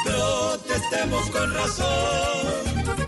Protestemos 0.06 1.30
con 1.32 1.54
razón, 1.54 3.06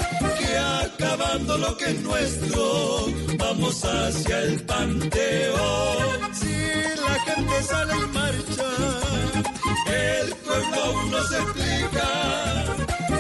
acabando 0.56 1.58
lo 1.58 1.78
que 1.78 1.86
es 1.86 2.02
nuestro, 2.02 3.08
vamos 3.38 3.84
hacia 3.84 4.40
el 4.44 4.62
panteón. 4.64 6.34
Si 6.34 6.56
la 7.06 7.16
gente 7.26 7.64
sale 7.64 7.94
en 7.94 8.12
marcha, 8.12 8.70
el 9.88 10.36
pueblo 10.36 10.84
aún 10.84 11.12
no 11.12 11.24
se 11.24 11.38
explica, 11.38 12.66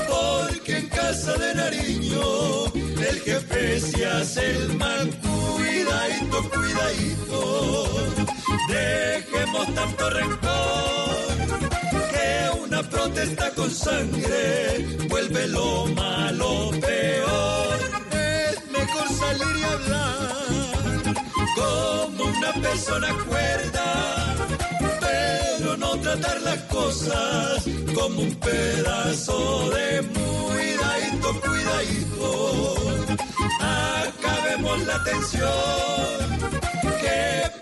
porque 0.08 0.78
en 0.78 0.90
casa 0.90 1.34
de 1.38 1.56
Nariño 1.56 2.66
el 3.10 3.20
jefe 3.22 3.80
se 3.80 4.06
hace 4.06 4.52
el 4.52 4.78
mal 4.78 5.10
cuidadito, 5.20 6.50
cuidadito. 6.50 7.88
Dejemos 8.70 9.74
tanto 9.76 10.10
rencor 10.10 10.97
una 12.68 12.84
protesta 12.84 13.50
con 13.52 13.72
sangre 13.72 14.86
vuelve 15.10 15.48
lo 15.48 15.86
malo 15.88 16.72
peor. 16.82 17.78
Es 18.12 18.72
mejor 18.72 19.08
salir 19.22 19.56
y 19.60 19.64
hablar 19.64 21.16
como 21.56 22.24
una 22.26 22.54
persona 22.54 23.08
cuerda, 23.28 24.36
pero 25.00 25.78
no 25.78 25.98
tratar 26.00 26.42
las 26.42 26.60
cosas 26.64 27.64
como 27.96 28.22
un 28.22 28.36
pedazo 28.36 29.70
de 29.70 30.02
cuidadito, 30.18 31.42
cuidadito. 31.42 32.76
Acabemos 33.62 34.86
la 34.86 35.04
tensión 35.04 36.28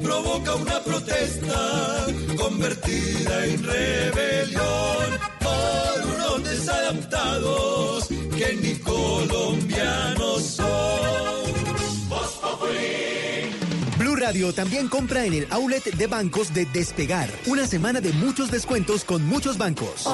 provoca 0.02 0.56
una 0.56 0.80
protesta 0.84 2.06
convertida 2.38 3.46
en 3.46 3.64
rebelión 3.64 5.06
por 5.40 6.06
unos 6.16 6.44
desadaptados 6.44 8.08
que 8.08 8.58
ni 8.62 8.76
colombianos 8.80 10.55
Radio 14.26 14.52
también 14.54 14.88
compra 14.88 15.24
en 15.24 15.36
el 15.36 15.48
outlet 15.52 15.84
de 15.84 16.08
bancos 16.08 16.52
de 16.52 16.66
Despegar. 16.66 17.30
Una 17.46 17.68
semana 17.68 18.02
de 18.02 18.12
muchos 18.14 18.50
descuentos 18.50 19.04
con 19.04 19.24
muchos 19.24 19.56
bancos. 19.60 20.08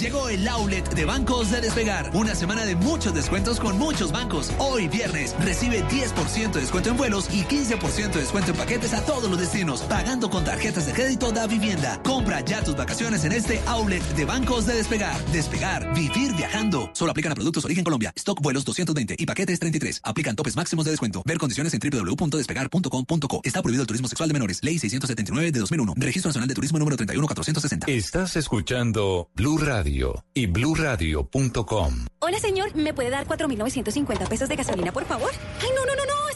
Llegó 0.00 0.28
el 0.28 0.46
outlet 0.48 0.92
de 0.92 1.04
bancos 1.04 1.52
de 1.52 1.60
despegar. 1.60 2.10
Una 2.14 2.34
semana 2.34 2.66
de 2.66 2.74
muchos 2.74 3.14
descuentos 3.14 3.60
con 3.60 3.78
muchos 3.78 4.10
bancos. 4.10 4.52
Hoy 4.58 4.88
viernes 4.88 5.36
recibe 5.38 5.84
10% 5.84 6.50
de 6.50 6.60
descuento 6.60 6.90
en 6.90 6.96
vuelos 6.96 7.28
y 7.32 7.44
15% 7.44 8.10
de 8.10 8.20
descuento 8.20 8.50
en 8.50 8.56
paquetes 8.56 8.92
a 8.92 9.04
todos 9.04 9.30
los 9.30 9.38
destinos, 9.38 9.82
pagando 9.82 10.28
con 10.28 10.44
tarjetas 10.44 10.86
de 10.86 10.92
crédito 10.92 11.30
da 11.30 11.46
vivienda. 11.46 12.00
Compra 12.02 12.40
ya 12.40 12.64
tus 12.64 12.76
vacaciones 12.76 13.24
en 13.24 13.30
este 13.30 13.60
outlet 13.66 14.02
de 14.16 14.24
bancos 14.24 14.66
de 14.66 14.74
despegar. 14.74 15.16
Despegar, 15.26 15.94
vivir 15.94 16.34
viajando. 16.34 16.90
Solo 16.92 17.12
aplican 17.12 17.30
a 17.30 17.36
productos 17.36 17.64
origen 17.64 17.84
Colombia. 17.84 18.12
Stock 18.16 18.40
vuelos 18.42 18.64
220 18.64 19.14
y 19.16 19.26
paquetes 19.26 19.60
33. 19.60 20.00
Aplican 20.02 20.34
topes 20.34 20.56
máximos 20.56 20.84
de 20.84 20.90
descuento. 20.90 21.22
Ver 21.24 21.38
condiciones 21.38 21.72
en 21.72 21.78
Está 23.42 23.62
prohibido 23.62 23.82
el 23.82 23.86
turismo 23.86 24.08
sexual 24.08 24.28
de 24.28 24.32
menores. 24.34 24.62
Ley 24.62 24.78
679 24.78 25.52
de 25.52 25.60
2001. 25.60 25.94
Registro 25.96 26.28
Nacional 26.28 26.48
de 26.48 26.54
Turismo 26.54 26.78
número 26.78 26.96
31460. 26.96 27.86
Estás 27.88 28.36
escuchando 28.36 29.28
Blue 29.34 29.58
Radio 29.58 30.24
y 30.34 30.46
bluradio.com. 30.46 32.06
Hola, 32.20 32.38
señor. 32.38 32.74
¿Me 32.74 32.94
puede 32.94 33.10
dar 33.10 33.26
4.950 33.26 34.28
pesos 34.28 34.48
de 34.48 34.56
gasolina, 34.56 34.92
por 34.92 35.04
favor? 35.04 35.30
Ay, 35.60 35.68
no, 35.74 35.84
no, 35.84 35.94
no, 35.94 36.04
no. 36.06 36.35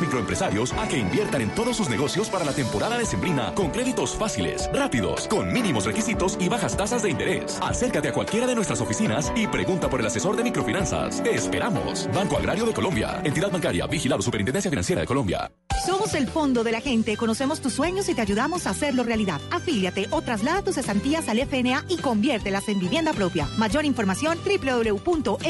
microempresarios 0.00 0.72
a 0.72 0.88
que 0.88 0.98
inviertan 0.98 1.42
en 1.42 1.54
todos 1.54 1.76
sus 1.76 1.88
negocios 1.88 2.28
para 2.28 2.44
la 2.44 2.52
temporada 2.52 2.98
de 2.98 3.04
Sembrina 3.04 3.54
con 3.54 3.70
créditos 3.70 4.16
fáciles, 4.16 4.70
rápidos, 4.72 5.28
con 5.28 5.52
mínimos 5.52 5.84
requisitos 5.84 6.36
y 6.40 6.48
bajas 6.48 6.76
tasas 6.76 7.02
de 7.02 7.10
interés. 7.10 7.58
Acércate 7.62 8.08
a 8.08 8.12
cualquiera 8.12 8.46
de 8.46 8.54
nuestras 8.54 8.80
oficinas 8.80 9.32
y 9.36 9.46
pregunta 9.46 9.90
por 9.90 10.00
el 10.00 10.06
asesor 10.06 10.36
de 10.36 10.44
microfinanzas. 10.44 11.20
Esperamos. 11.20 12.08
Banco 12.14 12.36
Agrario 12.36 12.64
de 12.64 12.72
Colombia. 12.72 13.20
Entidad 13.24 13.50
bancaria 13.50 13.86
vigilado 13.86 14.22
Superintendencia 14.22 14.70
Financiera 14.70 15.00
de 15.00 15.06
Colombia. 15.06 15.50
Somos 15.84 16.14
el 16.14 16.28
fondo 16.28 16.62
de 16.62 16.70
la 16.70 16.80
gente, 16.80 17.16
conocemos 17.16 17.60
tus 17.60 17.72
sueños 17.72 18.08
y 18.08 18.14
te 18.14 18.20
ayudamos 18.20 18.68
a 18.68 18.70
hacerlo 18.70 19.02
realidad. 19.02 19.40
Afíliate 19.50 20.06
o 20.10 20.22
traslada 20.22 20.62
tus 20.62 20.76
cesantías 20.76 21.28
al 21.28 21.40
FNA 21.40 21.86
y 21.88 21.96
conviértelas 21.96 22.68
en 22.68 22.78
vivienda 22.78 23.12
propia. 23.12 23.48
Mayor 23.58 23.84
información 23.84 24.38
www.fna.gov.co. 24.44 25.42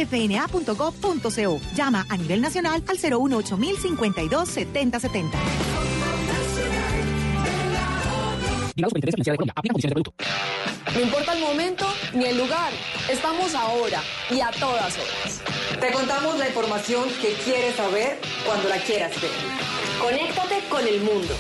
Llama 1.75 2.07
a 2.09 2.17
nivel 2.17 2.41
nacional 2.41 2.83
al 2.89 2.97
018 2.97 3.59
52 4.29 4.49
7070. 4.49 5.39
No 10.95 11.01
importa 11.01 11.33
el 11.33 11.41
momento 11.41 11.87
ni 12.15 12.27
el 12.27 12.39
lugar, 12.39 12.73
estamos 13.11 13.55
ahora 13.55 14.03
y 14.31 14.41
a 14.41 14.51
todas 14.51 14.95
horas. 14.97 15.43
Te 15.81 15.91
contamos 15.93 16.39
la 16.39 16.49
información 16.49 17.05
que 17.21 17.33
quieres 17.45 17.77
saber 17.77 18.19
cuando 18.47 18.69
la 18.69 18.77
quieras 18.79 19.13
ver. 19.21 19.31
Conéctate 20.01 20.61
con 20.69 20.87
el 20.87 21.01
mundo. 21.01 21.35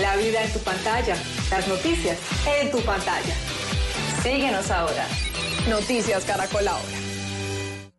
La 0.00 0.16
vida 0.16 0.44
en 0.44 0.52
tu 0.52 0.58
pantalla, 0.60 1.16
las 1.50 1.68
noticias 1.68 2.18
en 2.60 2.70
tu 2.70 2.80
pantalla. 2.80 3.34
Síguenos 4.22 4.70
ahora. 4.70 5.06
Noticias 5.68 6.24
Caracol 6.24 6.66
ahora. 6.68 7.03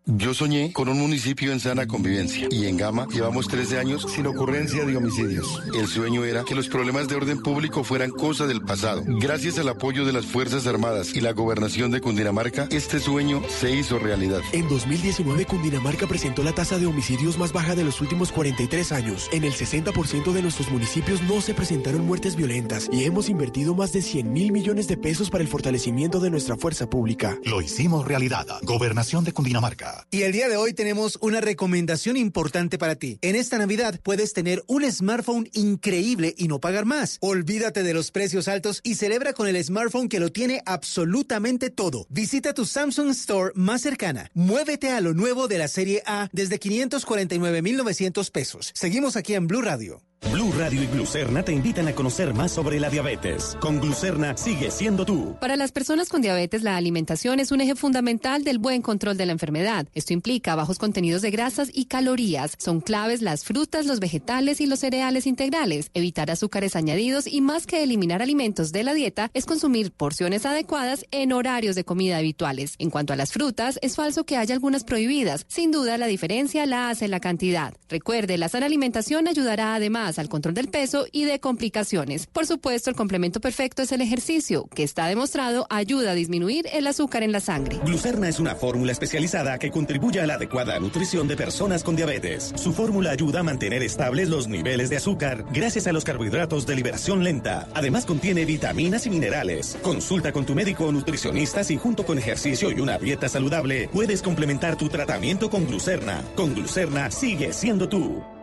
Yo 0.07 0.35
soñé 0.35 0.71
con 0.71 0.87
un 0.87 0.99
municipio 0.99 1.51
en 1.51 1.59
sana 1.59 1.87
convivencia 1.87 2.47
y 2.51 2.67
en 2.67 2.77
Gama 2.77 3.07
llevamos 3.11 3.47
13 3.47 3.79
años 3.79 4.05
sin 4.07 4.27
ocurrencia 4.27 4.85
de 4.85 4.95
homicidios. 4.95 5.63
El 5.73 5.87
sueño 5.87 6.23
era 6.23 6.43
que 6.43 6.53
los 6.53 6.69
problemas 6.69 7.07
de 7.07 7.15
orden 7.15 7.41
público 7.41 7.83
fueran 7.83 8.11
cosa 8.11 8.45
del 8.45 8.61
pasado. 8.61 9.01
Gracias 9.07 9.57
al 9.57 9.67
apoyo 9.67 10.05
de 10.05 10.13
las 10.13 10.27
Fuerzas 10.27 10.67
Armadas 10.67 11.15
y 11.15 11.21
la 11.21 11.33
gobernación 11.33 11.89
de 11.89 12.01
Cundinamarca, 12.01 12.67
este 12.69 12.99
sueño 12.99 13.41
se 13.49 13.71
hizo 13.71 13.97
realidad. 13.97 14.41
En 14.51 14.69
2019, 14.69 15.45
Cundinamarca 15.45 16.05
presentó 16.05 16.43
la 16.43 16.53
tasa 16.53 16.77
de 16.77 16.85
homicidios 16.85 17.39
más 17.39 17.51
baja 17.51 17.73
de 17.73 17.83
los 17.83 17.99
últimos 17.99 18.31
43 18.31 18.91
años. 18.91 19.27
En 19.31 19.43
el 19.43 19.53
60% 19.53 20.33
de 20.33 20.41
nuestros 20.43 20.69
municipios 20.69 21.23
no 21.23 21.41
se 21.41 21.55
presentaron 21.55 22.05
muertes 22.05 22.35
violentas 22.35 22.89
y 22.91 23.05
hemos 23.05 23.27
invertido 23.27 23.73
más 23.73 23.91
de 23.91 24.03
100 24.03 24.31
mil 24.31 24.51
millones 24.51 24.87
de 24.87 24.97
pesos 24.97 25.31
para 25.31 25.43
el 25.43 25.47
fortalecimiento 25.47 26.19
de 26.19 26.29
nuestra 26.29 26.57
fuerza 26.57 26.87
pública. 26.87 27.39
Lo 27.43 27.59
hicimos 27.59 28.07
realidad. 28.07 28.45
Gobernación 28.61 29.23
de 29.23 29.33
Cundinamarca. 29.33 29.94
Y 30.11 30.23
el 30.23 30.31
día 30.31 30.49
de 30.49 30.57
hoy 30.57 30.73
tenemos 30.73 31.17
una 31.21 31.41
recomendación 31.41 32.17
importante 32.17 32.77
para 32.77 32.95
ti. 32.95 33.19
En 33.21 33.35
esta 33.35 33.57
Navidad 33.57 33.99
puedes 34.03 34.33
tener 34.33 34.63
un 34.67 34.89
smartphone 34.91 35.49
increíble 35.53 36.33
y 36.37 36.47
no 36.47 36.59
pagar 36.59 36.85
más. 36.85 37.17
Olvídate 37.21 37.83
de 37.83 37.93
los 37.93 38.11
precios 38.11 38.47
altos 38.47 38.81
y 38.83 38.95
celebra 38.95 39.33
con 39.33 39.47
el 39.47 39.63
smartphone 39.63 40.09
que 40.09 40.19
lo 40.19 40.31
tiene 40.31 40.61
absolutamente 40.65 41.69
todo. 41.69 42.05
Visita 42.09 42.53
tu 42.53 42.65
Samsung 42.65 43.09
Store 43.11 43.51
más 43.55 43.81
cercana. 43.81 44.29
Muévete 44.33 44.89
a 44.89 45.01
lo 45.01 45.13
nuevo 45.13 45.47
de 45.47 45.57
la 45.57 45.67
serie 45.67 46.03
A 46.05 46.29
desde 46.31 46.59
549,900 46.59 48.31
pesos. 48.31 48.71
Seguimos 48.73 49.15
aquí 49.15 49.33
en 49.33 49.47
Blue 49.47 49.61
Radio. 49.61 50.01
Blue 50.31 50.51
Radio 50.57 50.81
y 50.81 50.87
Glucerna 50.87 51.43
te 51.43 51.53
invitan 51.53 51.87
a 51.87 51.93
conocer 51.93 52.33
más 52.33 52.51
sobre 52.51 52.79
la 52.79 52.89
diabetes. 52.89 53.55
Con 53.59 53.79
Glucerna 53.79 54.35
sigue 54.35 54.71
siendo 54.71 55.05
tú. 55.05 55.35
Para 55.39 55.55
las 55.55 55.71
personas 55.71 56.09
con 56.09 56.21
diabetes, 56.21 56.63
la 56.63 56.75
alimentación 56.77 57.39
es 57.39 57.51
un 57.51 57.61
eje 57.61 57.75
fundamental 57.75 58.43
del 58.43 58.57
buen 58.57 58.81
control 58.81 59.17
de 59.17 59.27
la 59.27 59.31
enfermedad. 59.33 59.87
Esto 59.93 60.13
implica 60.13 60.55
bajos 60.55 60.79
contenidos 60.79 61.21
de 61.21 61.31
grasas 61.31 61.69
y 61.71 61.85
calorías. 61.85 62.55
Son 62.57 62.81
claves 62.81 63.21
las 63.21 63.45
frutas, 63.45 63.85
los 63.85 63.99
vegetales 63.99 64.61
y 64.61 64.65
los 64.65 64.79
cereales 64.79 65.27
integrales. 65.27 65.91
Evitar 65.93 66.31
azúcares 66.31 66.75
añadidos 66.75 67.27
y 67.27 67.41
más 67.41 67.67
que 67.67 67.83
eliminar 67.83 68.21
alimentos 68.21 68.71
de 68.71 68.83
la 68.83 68.93
dieta 68.93 69.29
es 69.33 69.45
consumir 69.45 69.91
porciones 69.91 70.45
adecuadas 70.45 71.05
en 71.11 71.33
horarios 71.33 71.75
de 71.75 71.85
comida 71.85 72.17
habituales. 72.17 72.75
En 72.79 72.89
cuanto 72.89 73.13
a 73.13 73.15
las 73.15 73.31
frutas, 73.31 73.79
es 73.81 73.95
falso 73.95 74.25
que 74.25 74.37
haya 74.37 74.55
algunas 74.55 74.83
prohibidas. 74.83 75.45
Sin 75.47 75.71
duda, 75.71 75.97
la 75.97 76.07
diferencia 76.07 76.65
la 76.65 76.89
hace 76.89 77.07
la 77.07 77.19
cantidad. 77.19 77.73
Recuerde, 77.89 78.37
la 78.37 78.49
sana 78.49 78.65
alimentación 78.65 79.27
ayudará 79.27 79.75
además 79.75 80.14
al 80.19 80.29
control 80.29 80.53
del 80.53 80.69
peso 80.69 81.05
y 81.11 81.25
de 81.25 81.39
complicaciones. 81.39 82.27
Por 82.27 82.45
supuesto, 82.45 82.89
el 82.89 82.95
complemento 82.95 83.39
perfecto 83.39 83.81
es 83.81 83.91
el 83.91 84.01
ejercicio, 84.01 84.67
que 84.73 84.83
está 84.83 85.07
demostrado 85.07 85.67
ayuda 85.69 86.11
a 86.11 86.15
disminuir 86.15 86.67
el 86.73 86.87
azúcar 86.87 87.23
en 87.23 87.31
la 87.31 87.39
sangre. 87.39 87.79
Glucerna 87.85 88.29
es 88.29 88.39
una 88.39 88.55
fórmula 88.55 88.91
especializada 88.91 89.57
que 89.59 89.71
contribuye 89.71 90.21
a 90.21 90.27
la 90.27 90.35
adecuada 90.35 90.79
nutrición 90.79 91.27
de 91.27 91.35
personas 91.35 91.83
con 91.83 91.95
diabetes. 91.95 92.53
Su 92.55 92.73
fórmula 92.73 93.11
ayuda 93.11 93.39
a 93.39 93.43
mantener 93.43 93.83
estables 93.83 94.29
los 94.29 94.47
niveles 94.47 94.89
de 94.89 94.97
azúcar 94.97 95.45
gracias 95.51 95.87
a 95.87 95.93
los 95.93 96.03
carbohidratos 96.03 96.65
de 96.65 96.75
liberación 96.75 97.23
lenta. 97.23 97.67
Además 97.73 98.05
contiene 98.05 98.45
vitaminas 98.45 99.05
y 99.05 99.09
minerales. 99.09 99.77
Consulta 99.81 100.31
con 100.31 100.45
tu 100.45 100.55
médico 100.55 100.85
o 100.85 100.91
nutricionista 100.91 101.63
si 101.63 101.77
junto 101.77 102.05
con 102.05 102.17
ejercicio 102.17 102.71
y 102.71 102.79
una 102.79 102.97
dieta 102.97 103.29
saludable 103.29 103.89
puedes 103.91 104.21
complementar 104.21 104.77
tu 104.77 104.89
tratamiento 104.89 105.49
con 105.49 105.65
glucerna. 105.65 106.23
Con 106.35 106.53
glucerna 106.53 107.11
sigue 107.11 107.53
siendo 107.53 107.89
tú. 107.89 108.34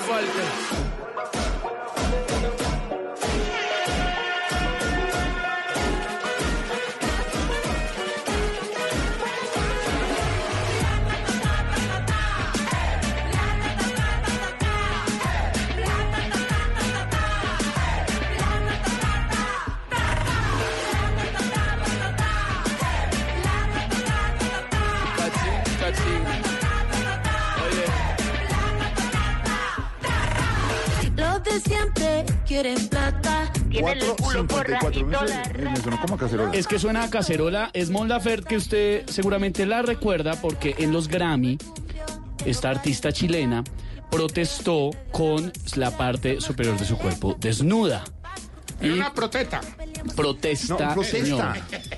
volta. 0.00 0.47
Siempre 31.60 32.24
quieren 32.46 32.88
plata. 32.88 33.50
Tienen 33.68 33.98
el 33.98 34.14
culo 34.16 34.46
a 36.14 36.16
cacerola. 36.16 36.52
Es 36.52 36.66
que 36.66 36.78
suena 36.78 37.04
a 37.04 37.10
cacerola. 37.10 37.70
Es 37.72 37.90
Mon 37.90 38.08
Laferte 38.08 38.48
que 38.48 38.56
usted 38.56 39.06
seguramente 39.06 39.66
la 39.66 39.82
recuerda 39.82 40.40
porque 40.40 40.74
en 40.78 40.92
los 40.92 41.08
Grammy, 41.08 41.58
esta 42.44 42.70
artista 42.70 43.12
chilena 43.12 43.64
protestó 44.10 44.90
con 45.10 45.52
la 45.76 45.96
parte 45.96 46.40
superior 46.40 46.78
de 46.78 46.84
su 46.84 46.96
cuerpo 46.96 47.36
desnuda. 47.38 48.04
Y 48.80 48.88
Una 48.90 49.12
protesta. 49.12 49.60
protesta, 50.14 50.88
No, 50.88 50.94
protesta. 50.94 51.18
señor. 51.18 51.44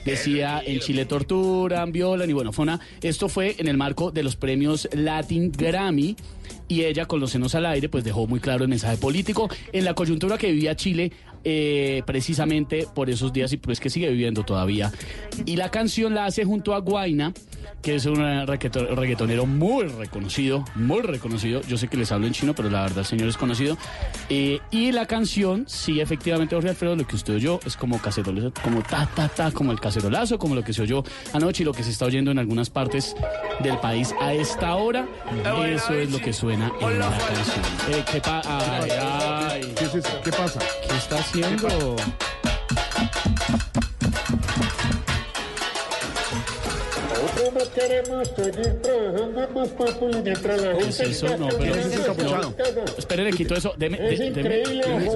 Decía, 0.04 0.62
en 0.64 0.80
Chile 0.80 1.04
torturan, 1.04 1.92
violan 1.92 2.28
y 2.28 2.32
bueno, 2.32 2.52
fue 2.52 2.62
una, 2.62 2.80
esto 3.02 3.28
fue 3.28 3.56
en 3.58 3.68
el 3.68 3.76
marco 3.76 4.10
de 4.10 4.22
los 4.22 4.36
premios 4.36 4.88
Latin 4.92 5.52
Grammy 5.52 6.16
y 6.68 6.84
ella 6.84 7.06
con 7.06 7.20
los 7.20 7.30
senos 7.32 7.54
al 7.54 7.66
aire 7.66 7.88
pues 7.88 8.04
dejó 8.04 8.26
muy 8.26 8.40
claro 8.40 8.62
el 8.64 8.70
mensaje 8.70 8.96
político 8.96 9.48
en 9.72 9.84
la 9.84 9.94
coyuntura 9.94 10.38
que 10.38 10.50
vivía 10.52 10.74
Chile 10.76 11.12
eh, 11.44 12.02
precisamente 12.06 12.86
por 12.94 13.10
esos 13.10 13.32
días 13.32 13.52
y 13.52 13.56
pues 13.56 13.80
que 13.80 13.90
sigue 13.90 14.08
viviendo 14.10 14.42
todavía. 14.44 14.92
Y 15.46 15.56
la 15.56 15.70
canción 15.70 16.14
la 16.14 16.26
hace 16.26 16.44
junto 16.44 16.74
a 16.74 16.78
Guaina, 16.80 17.32
que 17.82 17.94
es 17.94 18.04
un 18.06 18.16
reggaeto- 18.16 18.94
reggaetonero 18.94 19.46
muy 19.46 19.84
reconocido, 19.84 20.64
muy 20.74 21.00
reconocido. 21.00 21.62
Yo 21.68 21.78
sé 21.78 21.88
que 21.88 21.96
les 21.96 22.12
hablo 22.12 22.26
en 22.26 22.32
chino, 22.34 22.54
pero 22.54 22.68
la 22.68 22.82
verdad 22.82 22.98
el 22.98 23.04
señor 23.06 23.28
es 23.28 23.36
conocido. 23.36 23.78
Eh, 24.28 24.60
y 24.70 24.92
la 24.92 25.06
canción, 25.06 25.64
sí, 25.66 26.00
efectivamente, 26.00 26.54
Jorge 26.54 26.70
Alfredo, 26.70 26.96
lo 26.96 27.06
que 27.06 27.16
usted 27.16 27.34
oyó 27.36 27.58
es 27.64 27.76
como 27.76 27.98
cacerolazo, 28.00 28.52
como 28.62 28.82
ta, 28.82 29.08
ta, 29.14 29.28
ta, 29.28 29.50
como 29.50 29.72
el 29.72 29.80
cacerolazo, 29.80 30.38
como 30.38 30.54
lo 30.54 30.62
que 30.62 30.72
se 30.72 30.82
oyó 30.82 31.02
anoche 31.32 31.62
y 31.62 31.66
lo 31.66 31.72
que 31.72 31.82
se 31.82 31.90
está 31.90 32.04
oyendo 32.04 32.30
en 32.30 32.38
algunas 32.38 32.68
partes 32.70 33.14
del 33.60 33.78
país 33.78 34.14
a 34.20 34.34
esta 34.34 34.74
hora. 34.76 35.06
Eso 35.66 35.94
es 35.94 36.10
lo 36.10 36.18
que 36.20 36.32
suena 36.32 36.70
en 36.80 36.98
la 36.98 37.08
canción. 37.10 37.64
Eh, 37.90 38.04
¿qué, 38.12 38.20
pa- 38.20 38.42
ay, 38.44 38.90
ay. 38.90 39.29
¿Qué, 39.74 40.30
pasa? 40.32 40.60
¿Qué 40.88 40.96
está 40.96 41.16
haciendo? 41.16 41.96
No 47.52 47.70
queremos 47.74 48.28
seguir 48.36 48.82
trabajando 48.82 49.44
en 49.44 49.54
Voz 49.54 49.68
Populi 49.70 50.22
mientras 50.22 50.60
la 50.60 50.72
¿Qué 50.76 50.88
es 50.88 50.96
gente 50.96 51.10
eso? 51.12 51.36
No, 51.36 51.48
pero 51.48 51.72
cansada. 51.72 52.42
no. 52.42 52.54
Espere, 52.98 53.24
le 53.24 53.32
quito 53.32 53.54
eso. 53.54 53.74
Deme, 53.76 53.96
Es 54.12 54.18
de- 54.18 54.24
deme- 54.32 54.38
increíble, 54.40 54.84
deme- 54.86 55.10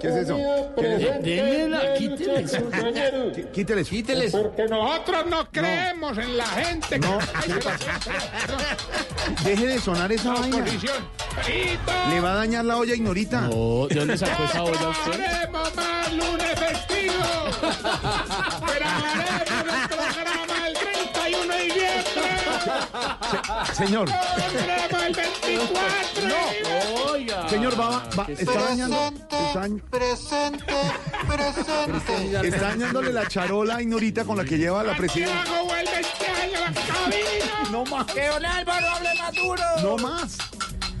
¿Qué 0.00 0.08
es 0.08 0.14
eso? 0.16 0.36
¿Qué 0.76 0.94
es 0.94 1.02
eso? 1.02 1.18
Démela, 1.22 1.94
quítele 1.94 2.40
eso. 2.40 2.58
Quítele. 3.88 4.30
Porque 4.30 4.64
nosotros 4.68 5.26
no 5.28 5.48
creemos 5.50 6.18
en 6.18 6.36
la 6.36 6.46
gente. 6.46 6.98
No, 6.98 7.18
¿qué 7.46 7.54
pasa? 7.54 7.98
Deje 9.44 9.66
de 9.66 9.80
sonar 9.80 10.12
esa 10.12 10.34
La 10.34 10.40
vaina. 10.40 10.64
Le 12.10 12.20
va 12.20 12.32
a 12.32 12.34
dañar 12.36 12.64
la 12.64 12.76
olla 12.76 12.94
ignorita. 12.94 13.42
No, 13.42 13.86
¿de 13.88 13.94
dónde 13.94 14.16
sacó 14.18 14.44
esa 14.44 14.62
olla 14.62 14.88
usted? 14.88 15.20
Haremos 15.20 15.74
más 15.74 16.12
lunes 16.12 16.58
festivo. 16.58 17.24
Grabaremos 18.74 19.33
Señor, 23.74 24.08
el 24.08 25.14
24. 25.14 26.28
No. 26.28 27.12
Oiga. 27.12 27.48
señor, 27.48 27.78
va, 27.80 28.02
va- 28.18 28.26
está 28.28 28.52
dañando. 28.52 28.96
Está, 29.06 29.54
dañ- 29.62 29.80
Presente, 29.90 30.74
presente. 31.26 32.48
está 32.48 32.60
dañándole 32.68 33.12
la 33.12 33.26
charola 33.28 33.76
a 33.76 33.82
ignorita 33.82 34.24
con 34.24 34.36
la 34.36 34.44
que 34.44 34.56
lleva 34.58 34.82
la 34.82 34.96
presidencia. 34.96 35.42
Este. 37.08 37.70
No 37.70 37.84
más. 37.84 38.06
Que 38.06 38.28
don 38.28 38.44
Álvaro 38.44 38.86
hable 38.88 39.08
más 39.18 39.32
duro. 39.34 39.62
No 39.82 39.96
más. 39.98 40.36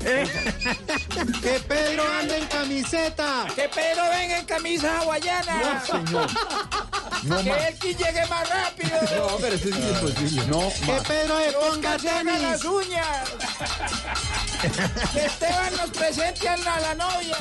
Que 0.04 1.60
Pedro 1.66 2.04
ande 2.20 2.36
en 2.38 2.46
camiseta. 2.46 3.46
Que 3.54 3.68
Pedro 3.68 4.02
venga 4.10 4.38
en 4.38 4.44
camisa 4.46 4.98
hawaiana. 5.00 5.54
No, 5.60 5.86
señor. 5.86 6.30
No 7.22 7.36
que 7.42 7.50
más. 7.50 7.62
Elkin 7.68 7.96
llegue 7.96 8.26
más 8.26 8.48
rápido. 8.50 9.00
No, 9.16 9.36
pero 9.38 9.54
eso 9.54 9.68
es 9.70 9.76
imposible. 9.76 10.46
No 10.46 10.70
Que 10.84 10.92
más. 10.92 11.02
Pedro 11.08 11.38
se 11.38 11.52
ponga 11.52 11.96
tenis. 11.96 12.42
las 12.42 12.64
uñas. 12.64 13.28
que 15.12 15.24
Esteban 15.24 15.76
nos 15.76 15.90
presente 15.90 16.48
a 16.48 16.56
la, 16.58 16.74
a 16.74 16.80
la 16.80 16.94
novia. 16.94 17.36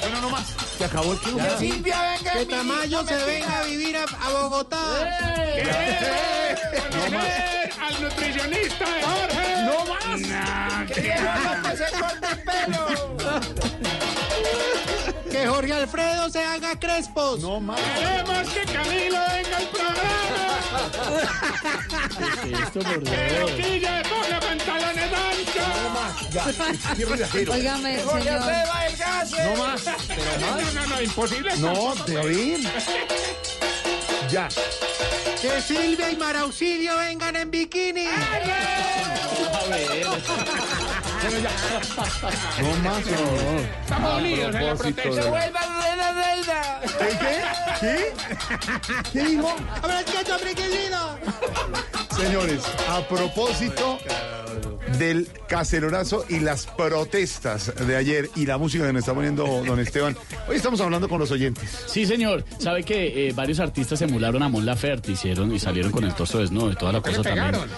Bueno, 0.00 0.20
no 0.20 0.30
más. 0.30 0.44
Se 0.78 0.84
acabó 0.84 1.12
el 1.12 1.18
club. 1.18 1.42
Que 1.42 1.58
Silvia 1.58 2.02
venga 2.02 2.32
Que 2.34 2.46
Tamayo 2.46 3.04
se 3.04 3.16
venga 3.24 3.58
a 3.58 3.64
vivir 3.64 3.96
a, 3.96 4.04
a 4.04 4.30
Bogotá. 4.30 4.78
Conocer 6.90 7.70
al 7.80 8.02
nutricionista 8.02 8.84
de 8.84 9.02
Jorge. 9.02 9.62
No 9.64 9.86
más. 9.86 10.86
Que 10.86 11.02
se 11.76 11.98
corte 11.98 12.26
el 12.30 12.38
pelo. 12.44 13.07
Que 15.38 15.46
Jorge 15.46 15.72
Alfredo 15.72 16.28
se 16.30 16.42
haga 16.44 16.76
crespos. 16.80 17.38
No 17.38 17.60
más. 17.60 17.80
Queremos 17.80 18.48
que 18.48 18.72
Camilo 18.72 19.18
venga 19.32 19.56
al 19.56 19.68
programa. 19.68 20.58
¿Qué 22.42 22.52
es 22.52 22.60
esto, 22.60 22.80
por 22.80 23.04
Que 23.04 23.10
Dios? 23.10 23.50
Loquilla 23.50 24.02
ponga 24.02 24.40
pantalones 24.40 25.10
anchos. 25.12 26.56
Qué 26.96 27.04
relajero. 27.04 27.52
Óigame, 27.52 28.02
Jorge 28.02 28.22
señor. 28.24 28.42
Alfredo 28.42 28.72
adelgace. 28.72 29.44
No 29.44 29.56
más. 29.62 29.84
No, 30.40 30.72
no, 30.72 30.86
no, 30.88 31.02
imposible. 31.02 31.56
No, 31.58 31.94
David. 31.94 32.66
Ya. 34.32 34.48
Que 35.40 35.62
Silvia 35.62 36.10
y 36.10 36.16
Marauxilio 36.16 36.96
vengan 36.96 37.36
en 37.36 37.48
bikini. 37.48 38.08
No 42.60 42.88
más. 42.88 43.06
no. 43.06 43.58
Estamos 43.82 44.20
unidos 44.20 44.54
en 44.54 44.66
la 44.66 44.74
protesta. 44.74 45.10
Lorena 45.10 46.12
Delda. 46.12 46.80
¿El 46.82 47.18
qué? 47.18 47.42
¿Qué? 47.80 48.12
¿Qué 49.12 49.22
dijo? 49.24 49.56
Hombre. 51.64 52.07
Señores, 52.18 52.60
a 52.88 53.06
propósito 53.08 53.98
del 54.98 55.28
cacerolazo 55.48 56.24
y 56.28 56.40
las 56.40 56.66
protestas 56.66 57.72
de 57.86 57.96
ayer 57.96 58.28
y 58.34 58.46
la 58.46 58.58
música 58.58 58.86
que 58.86 58.92
nos 58.92 59.00
está 59.00 59.14
poniendo 59.14 59.44
don 59.64 59.78
Esteban, 59.78 60.16
hoy 60.48 60.56
estamos 60.56 60.80
hablando 60.80 61.08
con 61.08 61.20
los 61.20 61.30
oyentes. 61.30 61.84
Sí, 61.86 62.06
señor. 62.06 62.44
¿Sabe 62.58 62.82
que 62.82 63.28
eh, 63.28 63.32
varios 63.32 63.60
artistas 63.60 64.02
emularon 64.02 64.42
a 64.42 64.48
Mon 64.48 64.66
Laferte 64.66 65.12
hicieron 65.12 65.54
y 65.54 65.58
salieron 65.60 65.92
con 65.92 66.04
el 66.04 66.14
torso 66.14 66.38
desnudo 66.40 66.72
y 66.72 66.74
toda 66.74 66.92
la 66.92 67.02
¿Qué 67.02 67.10
cosa 67.10 67.22
le 67.30 67.36
también? 67.36 67.46
pegaron? 67.52 67.70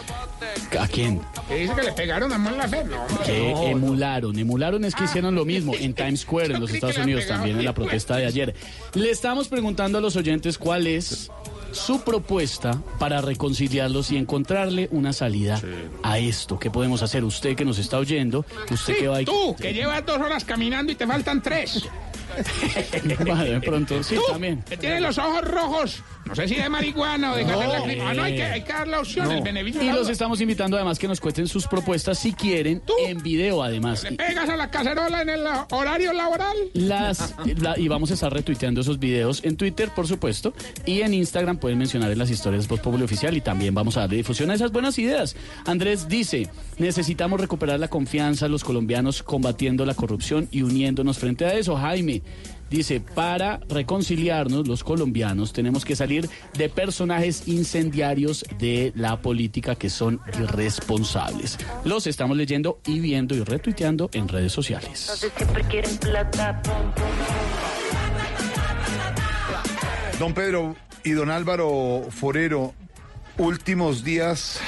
¿A 0.80 0.88
quién? 0.88 1.20
Que 1.48 1.56
dice 1.56 1.74
que 1.74 1.82
le 1.82 1.92
pegaron 1.92 2.32
a 2.32 2.38
Mon 2.38 2.56
Laferte. 2.56 2.94
No. 2.94 3.22
Que 3.24 3.52
No, 3.52 3.62
emularon. 3.66 4.38
Emularon 4.38 4.84
es 4.84 4.94
que 4.94 5.04
hicieron 5.04 5.34
lo 5.34 5.44
mismo 5.44 5.74
en 5.78 5.92
Times 5.94 6.20
Square, 6.20 6.54
en 6.54 6.60
los 6.60 6.70
Estados 6.72 6.96
Unidos, 6.96 7.26
también 7.26 7.58
en 7.58 7.64
la 7.64 7.74
protesta 7.74 8.16
de 8.16 8.26
ayer. 8.26 8.54
Le 8.94 9.10
estamos 9.10 9.48
preguntando 9.48 9.98
a 9.98 10.00
los 10.00 10.16
oyentes 10.16 10.56
cuál 10.56 10.86
es 10.86 11.30
su 11.72 12.00
propuesta 12.02 12.82
para 12.98 13.20
reconciliarlos 13.20 14.10
y 14.10 14.16
encontrarle 14.16 14.88
una 14.92 15.12
salida 15.12 15.60
a 16.02 16.18
esto. 16.18 16.58
¿Qué 16.58 16.70
podemos 16.70 17.02
hacer? 17.02 17.24
Usted 17.24 17.56
que 17.56 17.64
nos 17.64 17.78
está 17.78 17.98
oyendo, 17.98 18.44
usted 18.70 18.94
Sí, 18.94 19.00
que 19.00 19.08
va 19.08 19.18
a... 19.18 19.24
tú, 19.24 19.54
que 19.56 19.72
llevas 19.72 20.04
dos 20.06 20.18
horas 20.18 20.44
caminando 20.44 20.92
y 20.92 20.94
te 20.94 21.06
faltan 21.06 21.42
tres. 21.42 21.88
De 23.04 23.60
pronto, 23.60 24.02
sí, 24.04 24.14
Tú, 24.14 24.22
también. 24.30 24.62
que 24.62 24.76
tienes 24.76 25.00
los 25.02 25.18
ojos 25.18 25.42
rojos. 25.48 26.02
No 26.26 26.36
sé 26.36 26.46
si 26.46 26.54
de 26.54 26.68
marihuana 26.68 27.32
o 27.32 27.36
de 27.36 27.44
No. 27.44 27.58
Ah, 27.60 28.14
no, 28.14 28.22
hay 28.22 28.36
que, 28.36 28.44
hay 28.44 28.62
que 28.62 28.72
dar 28.72 28.86
la 28.86 29.00
opción, 29.00 29.26
No. 29.26 29.32
el 29.32 29.42
beneficio. 29.42 29.82
Y 29.82 29.90
los 29.90 30.08
estamos 30.08 30.40
invitando 30.40 30.76
además 30.76 30.98
que 30.98 31.08
nos 31.08 31.20
cuenten 31.20 31.48
sus 31.48 31.66
propuestas 31.66 32.18
si 32.20 32.32
quieren 32.32 32.82
en 33.04 33.20
video 33.22 33.62
además. 33.64 34.04
Le 34.04 34.12
pegas 34.12 34.48
a 34.48 34.56
la 34.56 34.70
cacerola 34.70 35.22
en 35.22 35.28
el 35.30 35.44
horario 35.72 36.12
laboral. 36.12 36.56
Las, 36.74 37.34
la- 37.58 37.76
y 37.78 37.88
vamos 37.88 38.10
a 38.12 38.14
estar 38.14 38.32
retuiteando 38.32 38.80
esos 38.82 38.98
videos 39.00 39.42
en 39.44 39.56
Twitter, 39.56 39.90
por 39.94 40.06
supuesto, 40.06 40.54
y 40.86 41.00
en 41.00 41.14
Instagram 41.14 41.58
pueden 41.60 41.78
mencionar 41.78 42.10
en 42.10 42.18
las 42.18 42.30
historias 42.30 42.66
Voz 42.66 42.80
Populi 42.80 43.04
Oficial 43.04 43.36
y 43.36 43.40
también 43.40 43.74
vamos 43.74 43.96
a 43.96 44.00
darle 44.00 44.16
difusión 44.16 44.50
a 44.50 44.54
esas 44.54 44.72
buenas 44.72 44.98
ideas. 44.98 45.36
Andrés 45.66 46.08
dice, 46.08 46.48
necesitamos 46.78 47.40
recuperar 47.40 47.78
la 47.78 47.88
confianza 47.88 48.48
los 48.48 48.64
colombianos 48.64 49.22
combatiendo 49.22 49.84
la 49.84 49.94
corrupción 49.94 50.48
y 50.50 50.62
uniéndonos 50.62 51.18
frente 51.18 51.44
a 51.44 51.54
eso. 51.54 51.76
Jaime 51.76 52.22
dice, 52.70 53.00
para 53.00 53.60
reconciliarnos 53.68 54.66
los 54.66 54.84
colombianos 54.84 55.52
tenemos 55.52 55.84
que 55.84 55.96
salir 55.96 56.28
de 56.56 56.68
personajes 56.68 57.46
incendiarios 57.46 58.44
de 58.58 58.92
la 58.94 59.20
política 59.20 59.74
que 59.74 59.90
son 59.90 60.20
irresponsables. 60.38 61.58
Los 61.84 62.06
estamos 62.06 62.36
leyendo 62.36 62.80
y 62.86 63.00
viendo 63.00 63.34
y 63.34 63.42
retuiteando 63.44 64.08
en 64.12 64.28
redes 64.28 64.52
sociales. 64.52 65.12
siempre 65.36 65.64
quieren 65.64 65.96
plata. 65.98 66.62
pum, 66.62 66.74
pum, 66.94 67.04
Don 70.18 70.34
Pedro 70.34 70.76
y 71.04 71.12
don 71.12 71.30
Álvaro 71.30 72.06
Forero, 72.10 72.74
últimos 73.38 74.04
días 74.04 74.60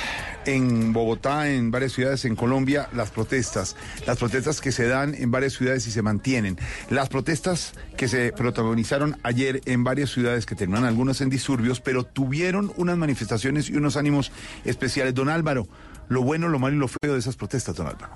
en 0.45 0.93
Bogotá, 0.93 1.51
en 1.51 1.71
varias 1.71 1.93
ciudades 1.93 2.25
en 2.25 2.35
Colombia, 2.35 2.89
las 2.93 3.11
protestas. 3.11 3.77
Las 4.07 4.19
protestas 4.19 4.61
que 4.61 4.73
se 4.73 4.89
dan 4.89 5.15
en 5.15 5.31
varias 5.31 5.53
ciudades 5.53 5.87
y 5.87 5.93
se 5.93 6.03
mantienen. 6.03 6.59
Las 6.91 7.09
protestas 7.09 7.75
que 7.97 8.09
se 8.09 8.33
protagonizaron 8.33 9.19
ayer 9.23 9.61
en 9.67 9.85
varias 9.85 10.11
ciudades 10.11 10.45
que 10.47 10.57
terminaron 10.57 10.89
algunas 10.89 11.21
en 11.21 11.31
disturbios, 11.31 11.81
pero 11.81 12.05
tuvieron 12.05 12.73
unas 12.77 12.97
manifestaciones 12.97 13.71
y 13.71 13.77
unos 13.77 13.97
ánimos 13.97 14.33
especiales. 14.65 15.15
Don 15.15 15.29
Álvaro, 15.29 15.69
lo 16.09 16.23
bueno, 16.23 16.49
lo 16.49 16.59
malo 16.59 16.75
y 16.75 16.79
lo 16.81 16.89
feo 16.89 17.13
de 17.13 17.21
esas 17.21 17.37
protestas, 17.37 17.77
don 17.77 17.87
Álvaro. 17.87 18.13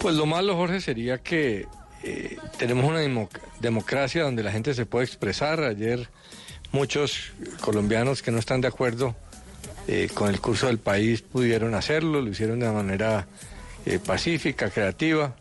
Pues 0.00 0.14
lo 0.14 0.26
malo, 0.26 0.54
Jorge, 0.54 0.80
sería 0.80 1.18
que 1.18 1.66
eh, 2.04 2.36
tenemos 2.58 2.84
una 2.84 3.00
democ- 3.02 3.40
democracia 3.60 4.22
donde 4.22 4.42
la 4.44 4.52
gente 4.52 4.74
se 4.74 4.86
puede 4.86 5.06
expresar. 5.06 5.62
Ayer 5.64 6.08
muchos 6.72 7.32
colombianos 7.60 8.22
que 8.22 8.30
no 8.30 8.38
están 8.38 8.60
de 8.60 8.68
acuerdo 8.68 9.14
eh, 9.88 10.08
con 10.12 10.28
el 10.28 10.40
curso 10.40 10.66
del 10.66 10.78
país 10.78 11.22
pudieron 11.22 11.74
hacerlo, 11.74 12.20
lo 12.20 12.30
hicieron 12.30 12.60
de 12.60 12.68
una 12.68 12.82
manera 12.82 13.26
eh, 13.86 13.98
pacífica, 13.98 14.70
creativa, 14.70 15.34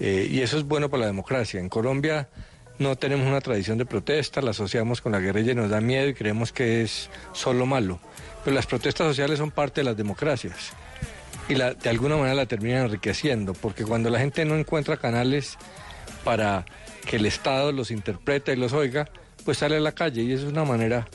eh, 0.00 0.26
y 0.30 0.40
eso 0.40 0.56
es 0.58 0.64
bueno 0.64 0.88
para 0.90 1.02
la 1.02 1.06
democracia. 1.06 1.60
En 1.60 1.68
Colombia 1.68 2.28
no 2.78 2.96
tenemos 2.96 3.26
una 3.26 3.40
tradición 3.40 3.78
de 3.78 3.86
protesta, 3.86 4.40
la 4.42 4.50
asociamos 4.50 5.00
con 5.00 5.12
la 5.12 5.20
guerrilla 5.20 5.52
y 5.52 5.54
nos 5.54 5.70
da 5.70 5.80
miedo 5.80 6.08
y 6.08 6.14
creemos 6.14 6.50
que 6.52 6.82
es 6.82 7.08
solo 7.32 7.66
malo. 7.66 8.00
Pero 8.44 8.54
las 8.54 8.66
protestas 8.66 9.06
sociales 9.06 9.38
son 9.38 9.50
parte 9.50 9.80
de 9.82 9.84
las 9.84 9.96
democracias 9.96 10.72
y 11.48 11.54
la- 11.54 11.74
de 11.74 11.90
alguna 11.90 12.16
manera 12.16 12.34
la 12.34 12.46
terminan 12.46 12.86
enriqueciendo, 12.86 13.52
porque 13.52 13.84
cuando 13.84 14.10
la 14.10 14.18
gente 14.18 14.44
no 14.44 14.56
encuentra 14.56 14.96
canales 14.96 15.56
para 16.24 16.64
que 17.06 17.16
el 17.16 17.26
Estado 17.26 17.70
los 17.70 17.90
interprete 17.90 18.54
y 18.54 18.56
los 18.56 18.72
oiga, 18.72 19.08
pues 19.44 19.58
sale 19.58 19.76
a 19.76 19.80
la 19.80 19.92
calle 19.92 20.22
y 20.22 20.32
es 20.32 20.42
una 20.42 20.64
manera 20.64 21.06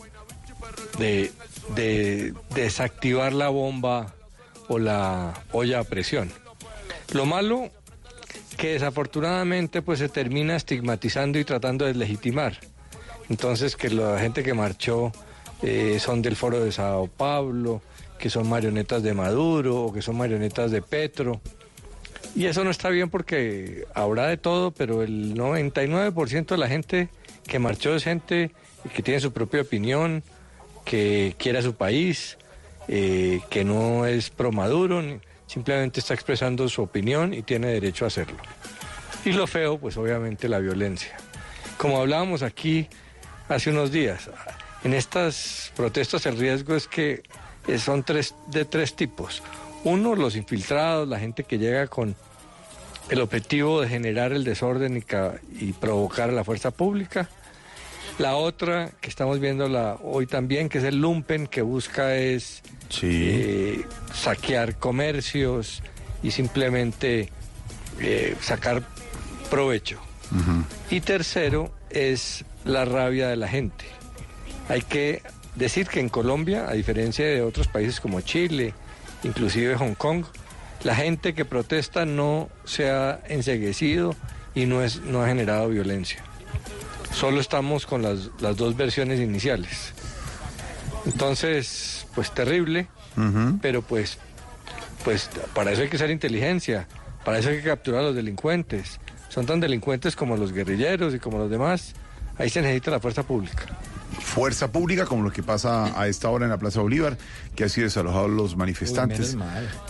de, 0.98 1.32
de 1.76 2.34
desactivar 2.54 3.34
la 3.34 3.50
bomba 3.50 4.14
o 4.68 4.80
la 4.80 5.34
olla 5.52 5.80
a 5.80 5.84
presión. 5.84 6.32
Lo 7.14 7.26
malo 7.26 7.70
que 8.58 8.74
desafortunadamente 8.74 9.82
pues 9.82 10.00
se 10.00 10.10
termina 10.10 10.56
estigmatizando 10.56 11.40
y 11.40 11.46
tratando 11.46 11.86
de 11.86 11.94
legitimar. 11.94 12.60
Entonces 13.30 13.76
que 13.76 13.90
la 13.90 14.20
gente 14.20 14.44
que 14.44 14.54
marchó 14.54 15.12
eh, 15.62 15.98
son 16.00 16.22
del 16.22 16.36
foro 16.36 16.64
de 16.64 16.72
Sao 16.72 17.08
Paulo, 17.08 17.82
que 18.18 18.30
son 18.30 18.48
marionetas 18.50 19.02
de 19.02 19.14
Maduro 19.14 19.86
o 19.86 19.94
que 19.94 20.02
son 20.02 20.18
marionetas 20.18 20.72
de 20.72 20.82
Petro. 20.82 21.40
Y 22.36 22.46
eso 22.46 22.64
no 22.64 22.70
está 22.70 22.90
bien 22.90 23.10
porque 23.10 23.86
habrá 23.94 24.28
de 24.28 24.38
todo, 24.38 24.72
pero 24.72 25.04
el 25.04 25.36
99% 25.36 26.46
de 26.48 26.58
la 26.58 26.68
gente 26.68 27.10
que 27.50 27.60
marchó 27.60 27.96
es 27.96 28.06
gente 28.06 28.52
que 28.96 29.04
tiene 29.04 29.20
su 29.20 29.34
propia 29.34 29.62
opinión, 29.62 30.24
que 30.86 31.36
quiere 31.38 31.60
a 31.60 31.62
su 31.62 31.76
país, 31.76 32.38
eh, 32.88 33.42
que 33.50 33.66
no 33.66 34.06
es 34.06 34.30
pro 34.30 34.52
Maduro, 34.54 35.04
simplemente 35.48 36.00
está 36.00 36.14
expresando 36.14 36.70
su 36.70 36.82
opinión 36.82 37.34
y 37.34 37.42
tiene 37.42 37.68
derecho 37.68 38.06
a 38.06 38.08
hacerlo. 38.08 38.38
Y 39.26 39.34
lo 39.34 39.48
feo, 39.48 39.78
pues 39.78 39.98
obviamente 39.98 40.48
la 40.48 40.60
violencia. 40.60 41.18
Como 41.78 42.00
hablábamos 42.00 42.42
aquí 42.42 42.88
hace 43.50 43.72
unos 43.72 43.92
días, 43.92 44.30
en 44.84 44.94
estas 44.94 45.74
protestas 45.76 46.26
el 46.26 46.38
riesgo 46.38 46.76
es 46.76 46.88
que 46.88 47.24
eh, 47.68 47.78
son 47.80 48.04
tres, 48.04 48.36
de 48.48 48.64
tres 48.64 48.96
tipos. 48.96 49.44
Uno, 49.84 50.16
los 50.16 50.36
infiltrados, 50.36 51.08
la 51.08 51.20
gente 51.20 51.44
que 51.44 51.58
llega 51.58 51.88
con 51.88 52.16
el 53.10 53.22
objetivo 53.22 53.82
de 53.82 53.90
generar 53.90 54.32
el 54.32 54.44
desorden 54.44 54.98
y, 54.98 55.66
y 55.66 55.74
provocar 55.74 56.30
a 56.30 56.34
la 56.34 56.44
fuerza 56.44 56.72
pública. 56.72 57.28
La 58.20 58.36
otra, 58.36 58.92
que 59.00 59.10
estamos 59.10 59.40
viendo 59.40 59.66
hoy 60.04 60.28
también, 60.28 60.68
que 60.68 60.80
es 60.80 60.84
el 60.84 60.98
lumpen, 60.98 61.48
que 61.48 61.62
busca 61.62 62.18
es 62.18 62.62
eh, 63.02 63.86
saquear 64.14 64.76
comercios 64.76 65.82
y 66.22 66.32
simplemente 66.32 67.30
eh, 68.02 68.36
sacar 68.42 68.84
provecho. 69.50 70.02
Y 70.92 71.00
tercero 71.00 71.72
es 71.90 72.44
la 72.66 72.84
rabia 72.84 73.30
de 73.30 73.38
la 73.38 73.48
gente. 73.48 73.86
Hay 74.68 74.82
que 74.82 75.22
decir 75.56 75.88
que 75.88 76.02
en 76.02 76.10
Colombia, 76.10 76.70
a 76.70 76.74
diferencia 76.74 77.26
de 77.26 77.42
otros 77.42 77.70
países 77.70 78.02
como 78.02 78.20
Chile, 78.20 78.74
inclusive 79.24 79.78
Hong 79.78 79.94
Kong, 79.94 80.26
la 80.84 80.94
gente 80.94 81.34
que 81.34 81.46
protesta 81.46 82.06
no 82.06 82.50
se 82.66 82.92
ha 82.92 83.22
enseguecido 83.30 84.14
y 84.56 84.66
no, 84.66 84.84
es, 84.84 85.00
no 85.04 85.24
ha 85.24 85.28
generado 85.28 85.70
violencia. 85.70 86.22
Solo 87.20 87.42
estamos 87.42 87.86
con 87.86 88.02
las, 88.02 88.30
las 88.40 88.56
dos 88.56 88.78
versiones 88.78 89.20
iniciales. 89.20 89.94
Entonces, 91.06 92.08
pues 92.16 92.32
terrible, 92.32 92.88
pero 93.62 93.82
pues, 93.82 94.18
pues 95.04 95.30
para 95.54 95.74
eso 95.74 95.82
hay 95.82 95.90
que 95.90 95.98
ser 95.98 96.12
inteligencia, 96.12 96.88
para 97.26 97.40
eso 97.40 97.50
hay 97.50 97.58
que 97.58 97.64
capturar 97.64 98.00
a 98.00 98.04
los 98.06 98.16
delincuentes. 98.16 99.02
Son 99.28 99.46
tan 99.46 99.60
delincuentes 99.60 100.16
como 100.16 100.38
los 100.38 100.54
guerrilleros 100.54 101.14
y 101.14 101.20
como 101.20 101.40
los 101.40 101.50
demás. 101.50 101.94
Ahí 102.38 102.50
se 102.50 102.62
necesita 102.62 102.92
la 102.92 103.02
fuerza 103.02 103.24
pública. 103.24 103.66
Fuerza 104.40 104.72
pública, 104.72 105.06
como 105.06 105.24
lo 105.24 105.34
que 105.34 105.44
pasa 105.44 106.00
a 106.00 106.08
esta 106.08 106.30
hora 106.30 106.46
en 106.46 106.52
la 106.52 106.58
Plaza 106.58 106.80
Bolívar, 106.80 107.18
que 107.56 107.66
ha 107.66 107.70
sido 107.70 107.84
desalojados 107.88 108.30
los 108.30 108.56
manifestantes 108.56 109.36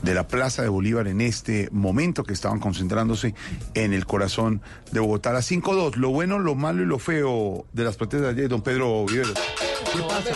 de 0.02 0.14
la 0.16 0.28
Plaza 0.28 0.64
de 0.64 0.70
Bolívar 0.70 1.08
en 1.08 1.22
este 1.22 1.70
momento 1.72 2.24
que 2.24 2.34
estaban 2.34 2.60
concentrándose 2.60 3.36
en 3.76 3.94
el 3.94 4.08
corazón 4.08 4.64
de 4.92 5.02
Bogotá. 5.02 5.30
A 5.30 5.34
las 5.34 5.52
5-2, 5.52 5.98
lo 5.98 6.10
bueno, 6.10 6.40
lo 6.40 6.56
malo 6.56 6.82
y 6.82 6.88
lo 6.88 6.98
feo 6.98 7.68
de 7.74 7.84
las 7.84 7.96
protestas 7.96 8.34
de 8.36 8.42
ayer, 8.42 8.50
don 8.50 8.64
Pedro 8.64 9.06
Viveros. 9.06 9.36
¿Qué 9.36 10.02
pasa? 10.02 10.32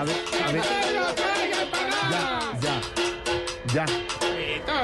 A 0.00 0.04
ver, 0.04 0.16
a 0.46 0.52
ver. 0.52 0.62
Ya, 2.60 2.82
ya. 3.72 3.86
Todo, 3.86 4.27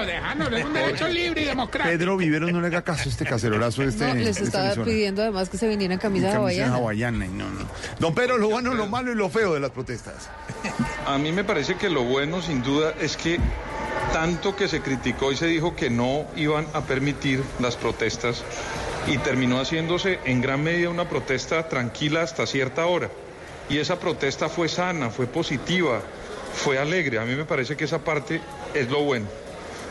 déjanos, 0.06 0.52
es 0.52 0.64
un 0.64 0.72
derecho 0.72 1.08
libre 1.08 1.42
y 1.42 1.44
democrático. 1.46 1.98
Pedro 1.98 2.16
Viveros 2.16 2.52
no 2.52 2.60
le 2.60 2.66
haga 2.68 2.82
caso 2.82 3.08
a 3.08 3.12
este 3.12 3.24
cacerolazo 3.24 3.82
de 3.82 3.88
este. 3.88 4.06
No, 4.06 4.14
les 4.14 4.40
estaba 4.40 4.74
pidiendo 4.84 5.22
además 5.22 5.48
que 5.48 5.58
se 5.58 5.68
vinieran 5.68 5.94
en 5.94 5.98
camisa, 5.98 6.26
Camisa 6.26 6.38
hawaiana. 6.38 6.74
hawaiana, 6.74 7.26
y 7.26 7.28
no, 7.28 7.48
no. 7.50 7.66
Don 7.98 8.14
Pedro, 8.14 8.38
lo 8.38 8.48
bueno, 8.50 8.74
lo 8.74 8.86
malo 8.86 9.12
y 9.12 9.14
lo 9.14 9.28
feo 9.28 9.54
de 9.54 9.60
las 9.60 9.70
protestas. 9.70 10.28
A 11.06 11.18
mí 11.18 11.32
me 11.32 11.44
parece 11.44 11.76
que 11.76 11.90
lo 11.90 12.04
bueno, 12.04 12.40
sin 12.42 12.62
duda, 12.62 12.94
es 13.00 13.16
que 13.16 13.38
tanto 14.12 14.54
que 14.54 14.68
se 14.68 14.80
criticó 14.80 15.32
y 15.32 15.36
se 15.36 15.46
dijo 15.46 15.74
que 15.74 15.90
no 15.90 16.26
iban 16.36 16.66
a 16.72 16.82
permitir 16.82 17.42
las 17.60 17.76
protestas 17.76 18.44
y 19.06 19.18
terminó 19.18 19.60
haciéndose 19.60 20.18
en 20.24 20.40
gran 20.40 20.62
medida 20.62 20.88
una 20.88 21.08
protesta 21.08 21.68
tranquila 21.68 22.22
hasta 22.22 22.46
cierta 22.46 22.86
hora. 22.86 23.10
Y 23.68 23.78
esa 23.78 23.98
protesta 23.98 24.48
fue 24.48 24.68
sana, 24.68 25.10
fue 25.10 25.26
positiva, 25.26 26.00
fue 26.54 26.78
alegre. 26.78 27.18
A 27.18 27.24
mí 27.24 27.34
me 27.34 27.44
parece 27.44 27.76
que 27.76 27.84
esa 27.84 27.98
parte 28.04 28.40
es 28.74 28.90
lo 28.90 29.02
bueno. 29.02 29.26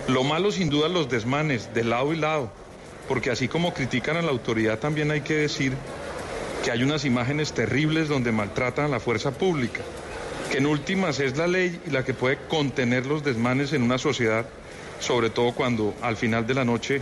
Lo 0.07 0.23
malo, 0.23 0.51
sin 0.51 0.69
duda, 0.69 0.89
los 0.89 1.09
desmanes 1.09 1.73
de 1.73 1.85
lado 1.85 2.11
y 2.11 2.17
lado, 2.17 2.51
porque 3.07 3.31
así 3.31 3.47
como 3.47 3.73
critican 3.73 4.17
a 4.17 4.21
la 4.21 4.31
autoridad, 4.31 4.79
también 4.79 5.11
hay 5.11 5.21
que 5.21 5.35
decir 5.35 5.73
que 6.63 6.71
hay 6.71 6.83
unas 6.83 7.05
imágenes 7.05 7.53
terribles 7.53 8.09
donde 8.09 8.33
maltratan 8.33 8.85
a 8.85 8.89
la 8.89 8.99
fuerza 8.99 9.31
pública, 9.31 9.81
que 10.51 10.57
en 10.57 10.65
últimas 10.65 11.21
es 11.21 11.37
la 11.37 11.47
ley 11.47 11.79
y 11.87 11.89
la 11.89 12.03
que 12.03 12.13
puede 12.13 12.37
contener 12.49 13.05
los 13.05 13.23
desmanes 13.23 13.71
en 13.71 13.81
una 13.81 13.97
sociedad, 13.97 14.45
sobre 14.99 15.29
todo 15.29 15.53
cuando 15.53 15.93
al 16.01 16.17
final 16.17 16.45
de 16.45 16.53
la 16.53 16.65
noche 16.65 17.01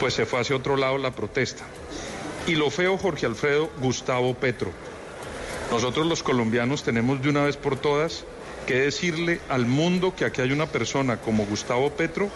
pues 0.00 0.14
se 0.14 0.26
fue 0.26 0.40
hacia 0.40 0.56
otro 0.56 0.76
lado 0.76 0.98
la 0.98 1.12
protesta. 1.12 1.64
Y 2.48 2.56
lo 2.56 2.68
feo, 2.70 2.98
Jorge 2.98 3.26
Alfredo 3.26 3.70
Gustavo 3.80 4.34
Petro. 4.34 4.72
Nosotros 5.70 6.06
los 6.06 6.22
colombianos 6.22 6.82
tenemos 6.82 7.22
de 7.22 7.30
una 7.30 7.44
vez 7.44 7.56
por 7.56 7.76
todas 7.76 8.24
que 8.66 8.80
decirle 8.80 9.40
al 9.48 9.66
mundo 9.66 10.14
que 10.14 10.24
aquí 10.24 10.40
hay 10.40 10.52
una 10.52 10.66
persona 10.66 11.18
como 11.18 11.46
Gustavo 11.46 11.90
Petro 11.90 12.30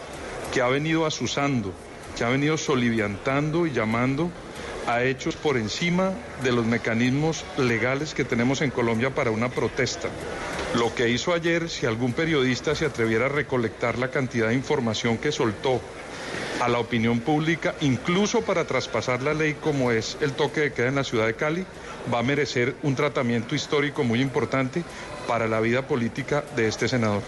que 0.52 0.60
ha 0.60 0.68
venido 0.68 1.06
asusando, 1.06 1.72
que 2.16 2.24
ha 2.24 2.28
venido 2.28 2.56
soliviantando 2.56 3.66
y 3.66 3.72
llamando 3.72 4.30
a 4.86 5.04
hechos 5.04 5.36
por 5.36 5.58
encima 5.58 6.12
de 6.42 6.52
los 6.52 6.64
mecanismos 6.64 7.44
legales 7.58 8.14
que 8.14 8.24
tenemos 8.24 8.62
en 8.62 8.70
Colombia 8.70 9.14
para 9.14 9.30
una 9.30 9.50
protesta. 9.50 10.08
Lo 10.74 10.94
que 10.94 11.10
hizo 11.10 11.34
ayer, 11.34 11.68
si 11.68 11.86
algún 11.86 12.12
periodista 12.12 12.74
se 12.74 12.86
atreviera 12.86 13.26
a 13.26 13.30
recolectar 13.30 13.98
la 13.98 14.10
cantidad 14.10 14.48
de 14.48 14.54
información 14.54 15.18
que 15.18 15.32
soltó 15.32 15.80
a 16.60 16.68
la 16.68 16.78
opinión 16.78 17.20
pública, 17.20 17.74
incluso 17.82 18.42
para 18.42 18.64
traspasar 18.64 19.22
la 19.22 19.34
ley 19.34 19.54
como 19.54 19.92
es 19.92 20.16
el 20.20 20.32
toque 20.32 20.60
de 20.62 20.72
queda 20.72 20.88
en 20.88 20.96
la 20.96 21.04
ciudad 21.04 21.26
de 21.26 21.34
Cali, 21.34 21.64
va 22.12 22.20
a 22.20 22.22
merecer 22.22 22.74
un 22.82 22.94
tratamiento 22.94 23.54
histórico 23.54 24.04
muy 24.04 24.20
importante 24.20 24.82
para 25.28 25.46
la 25.46 25.60
vida 25.60 25.86
política 25.86 26.42
de 26.56 26.66
este 26.66 26.88
senador. 26.88 27.22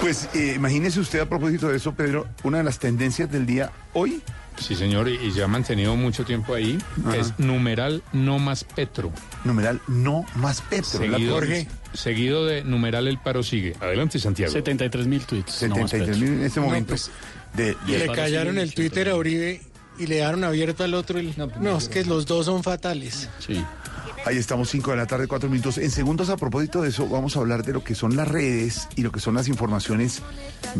Pues 0.00 0.28
eh, 0.34 0.52
imagínese 0.56 1.00
usted 1.00 1.20
a 1.20 1.26
propósito 1.28 1.68
de 1.68 1.76
eso, 1.78 1.94
Pedro, 1.94 2.26
una 2.42 2.58
de 2.58 2.64
las 2.64 2.78
tendencias 2.78 3.30
del 3.32 3.46
día 3.46 3.72
hoy. 3.94 4.22
Sí, 4.58 4.76
señor, 4.76 5.08
y 5.08 5.14
y 5.16 5.32
ya 5.32 5.44
ha 5.46 5.48
mantenido 5.48 5.96
mucho 5.96 6.24
tiempo 6.24 6.54
ahí. 6.54 6.78
Ajá. 7.04 7.16
Es 7.16 7.38
numeral 7.38 8.02
no 8.12 8.38
más 8.38 8.62
Petro. 8.62 9.10
Numeral 9.42 9.80
no 9.88 10.24
más 10.36 10.60
Petro. 10.60 11.04
La 11.06 11.16
Seguido, 11.16 11.34
Jorge. 11.34 11.66
seguido 11.92 12.46
de 12.46 12.62
numeral 12.62 13.08
el 13.08 13.18
paro 13.18 13.42
sigue. 13.42 13.74
Adelante, 13.80 14.18
Santiago. 14.20 14.52
73 14.52 15.06
mil 15.08 15.24
tweets. 15.26 15.54
73 15.54 16.18
mil 16.18 16.28
en 16.34 16.42
este 16.44 16.60
momento. 16.60 16.90
pues, 16.90 17.10
de, 17.54 17.76
Y 17.88 17.92
de- 17.92 17.98
le 18.00 18.08
callaron 18.12 18.58
el 18.58 18.74
Twitter 18.74 19.08
a 19.08 19.16
Uribe 19.16 19.60
y 19.98 20.06
le 20.06 20.16
dejaron 20.16 20.44
abierto 20.44 20.84
al 20.84 20.94
otro. 20.94 21.18
el- 21.18 21.34
No, 21.60 21.76
es 21.78 21.88
que 21.88 22.04
los 22.04 22.26
dos 22.26 22.46
son 22.46 22.62
fatales. 22.62 23.28
Sí. 23.40 23.64
Ahí 24.26 24.38
estamos, 24.38 24.70
5 24.70 24.92
de 24.92 24.96
la 24.96 25.06
tarde, 25.06 25.26
4 25.26 25.50
minutos. 25.50 25.76
En 25.78 25.90
segundos, 25.90 26.30
a 26.30 26.36
propósito 26.38 26.80
de 26.80 26.88
eso, 26.88 27.06
vamos 27.08 27.36
a 27.36 27.40
hablar 27.40 27.62
de 27.62 27.74
lo 27.74 27.84
que 27.84 27.94
son 27.94 28.16
las 28.16 28.26
redes 28.26 28.88
y 28.96 29.02
lo 29.02 29.12
que 29.12 29.20
son 29.20 29.34
las 29.34 29.48
informaciones 29.48 30.22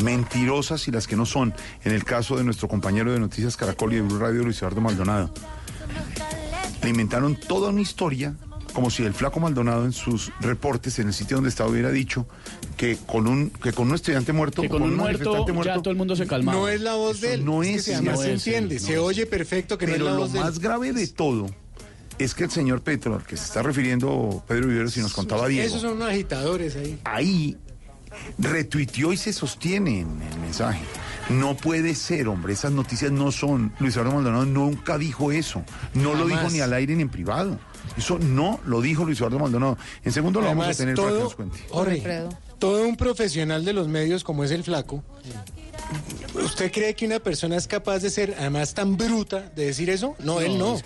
mentirosas 0.02 0.88
y 0.88 0.90
las 0.90 1.06
que 1.06 1.16
no 1.16 1.26
son. 1.26 1.54
En 1.84 1.92
el 1.92 2.04
caso 2.04 2.36
de 2.36 2.44
nuestro 2.44 2.68
compañero 2.68 3.12
de 3.12 3.20
Noticias 3.20 3.56
Caracol 3.56 3.92
y 3.92 3.96
de 3.96 4.02
Blue 4.02 4.18
Radio, 4.18 4.42
Luis 4.44 4.58
Eduardo 4.58 4.80
Maldonado. 4.80 5.30
Le 6.82 6.88
inventaron 6.90 7.36
toda 7.36 7.70
una 7.70 7.80
historia, 7.80 8.34
como 8.72 8.90
si 8.90 9.04
el 9.04 9.14
flaco 9.14 9.40
Maldonado 9.40 9.84
en 9.84 9.92
sus 9.92 10.32
reportes 10.40 10.98
en 10.98 11.08
el 11.08 11.14
sitio 11.14 11.36
donde 11.36 11.48
estaba 11.50 11.70
hubiera 11.70 11.90
dicho 11.90 12.26
que 12.76 12.96
con 13.06 13.26
un, 13.26 13.50
que 13.50 13.72
con 13.72 13.88
un 13.88 13.94
estudiante 13.94 14.32
muerto, 14.32 14.62
Que 14.62 14.68
con 14.68 14.82
un 14.82 14.96
muerto 14.96 15.30
manifestante 15.32 15.64
ya 15.64 15.82
todo 15.82 15.90
el 15.90 15.96
mundo 15.96 16.16
se 16.16 16.26
calmaba. 16.26 16.58
No 16.58 16.68
es 16.68 16.80
la 16.80 16.94
voz 16.94 17.20
de 17.20 17.34
él. 17.34 17.44
no 17.44 17.60
que 17.60 17.74
es, 17.74 17.84
se 17.84 17.94
además 17.94 18.16
no 18.16 18.22
se 18.22 18.32
es, 18.34 18.46
entiende. 18.46 18.74
no 18.76 18.80
se 18.80 18.92
es. 18.94 18.98
oye 18.98 19.26
perfecto 19.26 19.78
que 19.78 19.86
no 19.86 19.92
Pero 19.92 20.04
es 20.06 20.10
la 20.10 20.16
lo 20.16 20.22
voz 20.22 20.32
de 20.32 20.38
él. 20.40 20.44
más 20.44 20.58
grave 20.58 20.92
de 20.92 21.06
todo 21.08 21.46
es 22.18 22.34
que 22.34 22.44
el 22.44 22.50
señor 22.50 22.82
Petro, 22.82 23.14
al 23.14 23.24
que 23.24 23.36
se 23.36 23.44
está 23.44 23.62
refiriendo 23.62 24.42
Pedro 24.46 24.68
Viveros 24.68 24.96
y 24.96 25.00
nos 25.00 25.12
contaba 25.12 25.48
Diego, 25.48 25.66
Esos 25.66 25.80
son 25.82 25.94
unos 25.94 26.08
agitadores 26.08 26.76
ahí. 26.76 27.00
ahí 27.04 27.56
retuiteó 28.38 29.12
y 29.12 29.16
se 29.16 29.32
sostiene 29.32 30.00
en 30.00 30.22
el 30.22 30.38
mensaje. 30.40 30.82
No 31.30 31.56
puede 31.56 31.94
ser, 31.94 32.28
hombre, 32.28 32.52
esas 32.52 32.72
noticias 32.72 33.10
no 33.10 33.32
son. 33.32 33.72
Luis 33.78 33.94
Eduardo 33.94 34.14
Maldonado 34.14 34.44
nunca 34.44 34.98
dijo 34.98 35.32
eso. 35.32 35.64
No 35.94 36.14
lo 36.14 36.26
dijo 36.26 36.48
ni 36.50 36.60
al 36.60 36.72
aire 36.72 36.94
ni 36.94 37.02
en 37.02 37.08
privado. 37.08 37.58
Eso 37.96 38.18
no 38.18 38.60
lo 38.66 38.80
dijo 38.80 39.04
Luis 39.04 39.18
Eduardo 39.18 39.38
Maldonado. 39.38 39.78
En 40.04 40.12
segundo 40.12 40.40
lo 40.40 40.46
vamos 40.46 40.68
a 40.68 40.74
tener 40.74 40.94
para 40.94 41.08
que 41.08 41.14
todo, 41.14 41.24
nos 41.24 41.34
cuente. 41.34 41.58
Jorge, 41.68 41.94
Alfredo. 41.96 42.28
todo 42.58 42.86
un 42.86 42.96
profesional 42.96 43.64
de 43.64 43.72
los 43.72 43.88
medios 43.88 44.22
como 44.22 44.44
es 44.44 44.50
el 44.50 44.62
flaco. 44.64 45.02
¿Usted 46.34 46.72
cree 46.72 46.94
que 46.94 47.06
una 47.06 47.20
persona 47.20 47.56
es 47.56 47.66
capaz 47.68 48.00
de 48.00 48.10
ser 48.10 48.34
además 48.38 48.74
tan 48.74 48.96
bruta 48.96 49.50
de 49.54 49.66
decir 49.66 49.88
eso? 49.88 50.16
No, 50.18 50.40
él 50.40 50.58
no. 50.58 50.76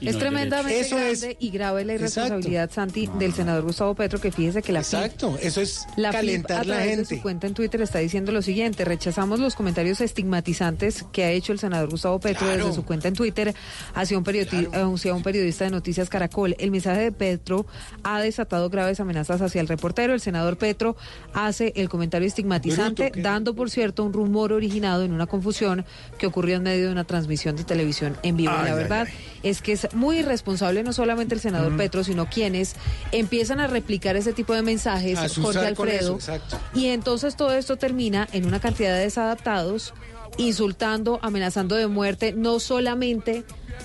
Es 0.00 0.16
tremendamente 0.18 0.78
Eso 0.80 0.96
grande 0.96 1.30
es- 1.32 1.36
y 1.40 1.50
grave 1.50 1.84
la 1.84 1.94
Exacto. 1.94 2.20
irresponsabilidad, 2.20 2.70
Santi, 2.70 3.10
del 3.18 3.32
senador 3.34 3.64
Gustavo 3.64 3.94
Petro, 3.94 4.20
que 4.20 4.30
fíjese 4.30 4.62
que 4.62 4.70
la 4.72 4.80
FIP- 4.80 4.94
Exacto, 5.04 5.38
eso 5.42 5.60
es 5.60 5.86
La 5.96 6.10
FIP, 6.10 6.20
calentar 6.20 6.56
a 6.60 6.64
la 6.64 6.64
través 6.76 6.84
de 6.90 6.96
gente. 6.96 7.16
su 7.16 7.22
cuenta 7.22 7.46
en 7.46 7.54
Twitter 7.54 7.80
está 7.82 7.98
diciendo 7.98 8.30
lo 8.30 8.42
siguiente, 8.42 8.84
rechazamos 8.84 9.40
los 9.40 9.54
comentarios 9.56 10.00
estigmatizantes 10.00 11.04
que 11.10 11.24
ha 11.24 11.30
hecho 11.32 11.52
el 11.52 11.58
senador 11.58 11.90
Gustavo 11.90 12.20
Petro 12.20 12.46
Claro. 12.46 12.64
desde 12.66 12.76
su 12.76 12.84
cuenta 12.84 13.08
en 13.08 13.14
Twitter 13.14 13.54
hacia 13.94 14.16
un, 14.18 14.24
periodi- 14.24 14.68
hacia 14.94 15.14
un 15.14 15.22
periodista 15.22 15.64
de 15.64 15.70
Noticias 15.70 16.08
Caracol. 16.10 16.54
El 16.58 16.70
mensaje 16.70 17.00
de 17.00 17.12
Petro 17.12 17.66
ha 18.04 18.20
desatado 18.20 18.70
graves 18.70 19.00
amenazas 19.00 19.40
hacia 19.40 19.60
el 19.60 19.68
reportero. 19.68 20.14
El 20.14 20.20
senador 20.20 20.58
Petro 20.58 20.96
hace 21.32 21.72
el 21.76 21.88
comentario 21.88 22.28
estigmatizante, 22.28 23.10
dando, 23.16 23.54
por 23.54 23.70
cierto, 23.70 24.04
un 24.04 24.12
rumor 24.12 24.47
originado 24.56 25.02
en 25.04 25.12
una 25.12 25.26
confusión 25.26 25.84
que 26.18 26.26
ocurrió 26.26 26.56
en 26.56 26.62
medio 26.62 26.86
de 26.86 26.92
una 26.92 27.04
transmisión 27.04 27.56
de 27.56 27.64
televisión 27.64 28.16
en 28.22 28.36
vivo. 28.36 28.52
Ay, 28.56 28.64
la 28.64 28.70
ay, 28.72 28.76
verdad 28.76 29.08
es 29.42 29.62
que 29.62 29.72
es 29.72 29.88
muy 29.94 30.18
irresponsable 30.18 30.82
no 30.82 30.92
solamente 30.92 31.34
el 31.34 31.40
senador 31.40 31.76
Petro, 31.76 32.04
sino 32.04 32.28
quienes 32.28 32.74
empiezan 33.12 33.60
a 33.60 33.66
replicar 33.66 34.16
ese 34.16 34.32
tipo 34.32 34.54
de 34.54 34.62
mensajes, 34.62 35.18
Jorge 35.36 35.66
Alfredo. 35.66 36.18
eso. 36.18 36.40
Y 36.74 36.86
entonces 36.86 37.36
todo 37.36 37.52
esto 37.52 37.76
termina 37.76 38.28
en 38.32 38.46
una 38.46 38.60
cantidad 38.60 38.94
de 38.94 39.00
desadaptados 39.00 39.94
insultando, 40.36 41.18
amenazando 41.22 41.74
de 41.76 41.86
muerte, 41.86 42.32
no 42.36 42.60
solamente 42.60 43.44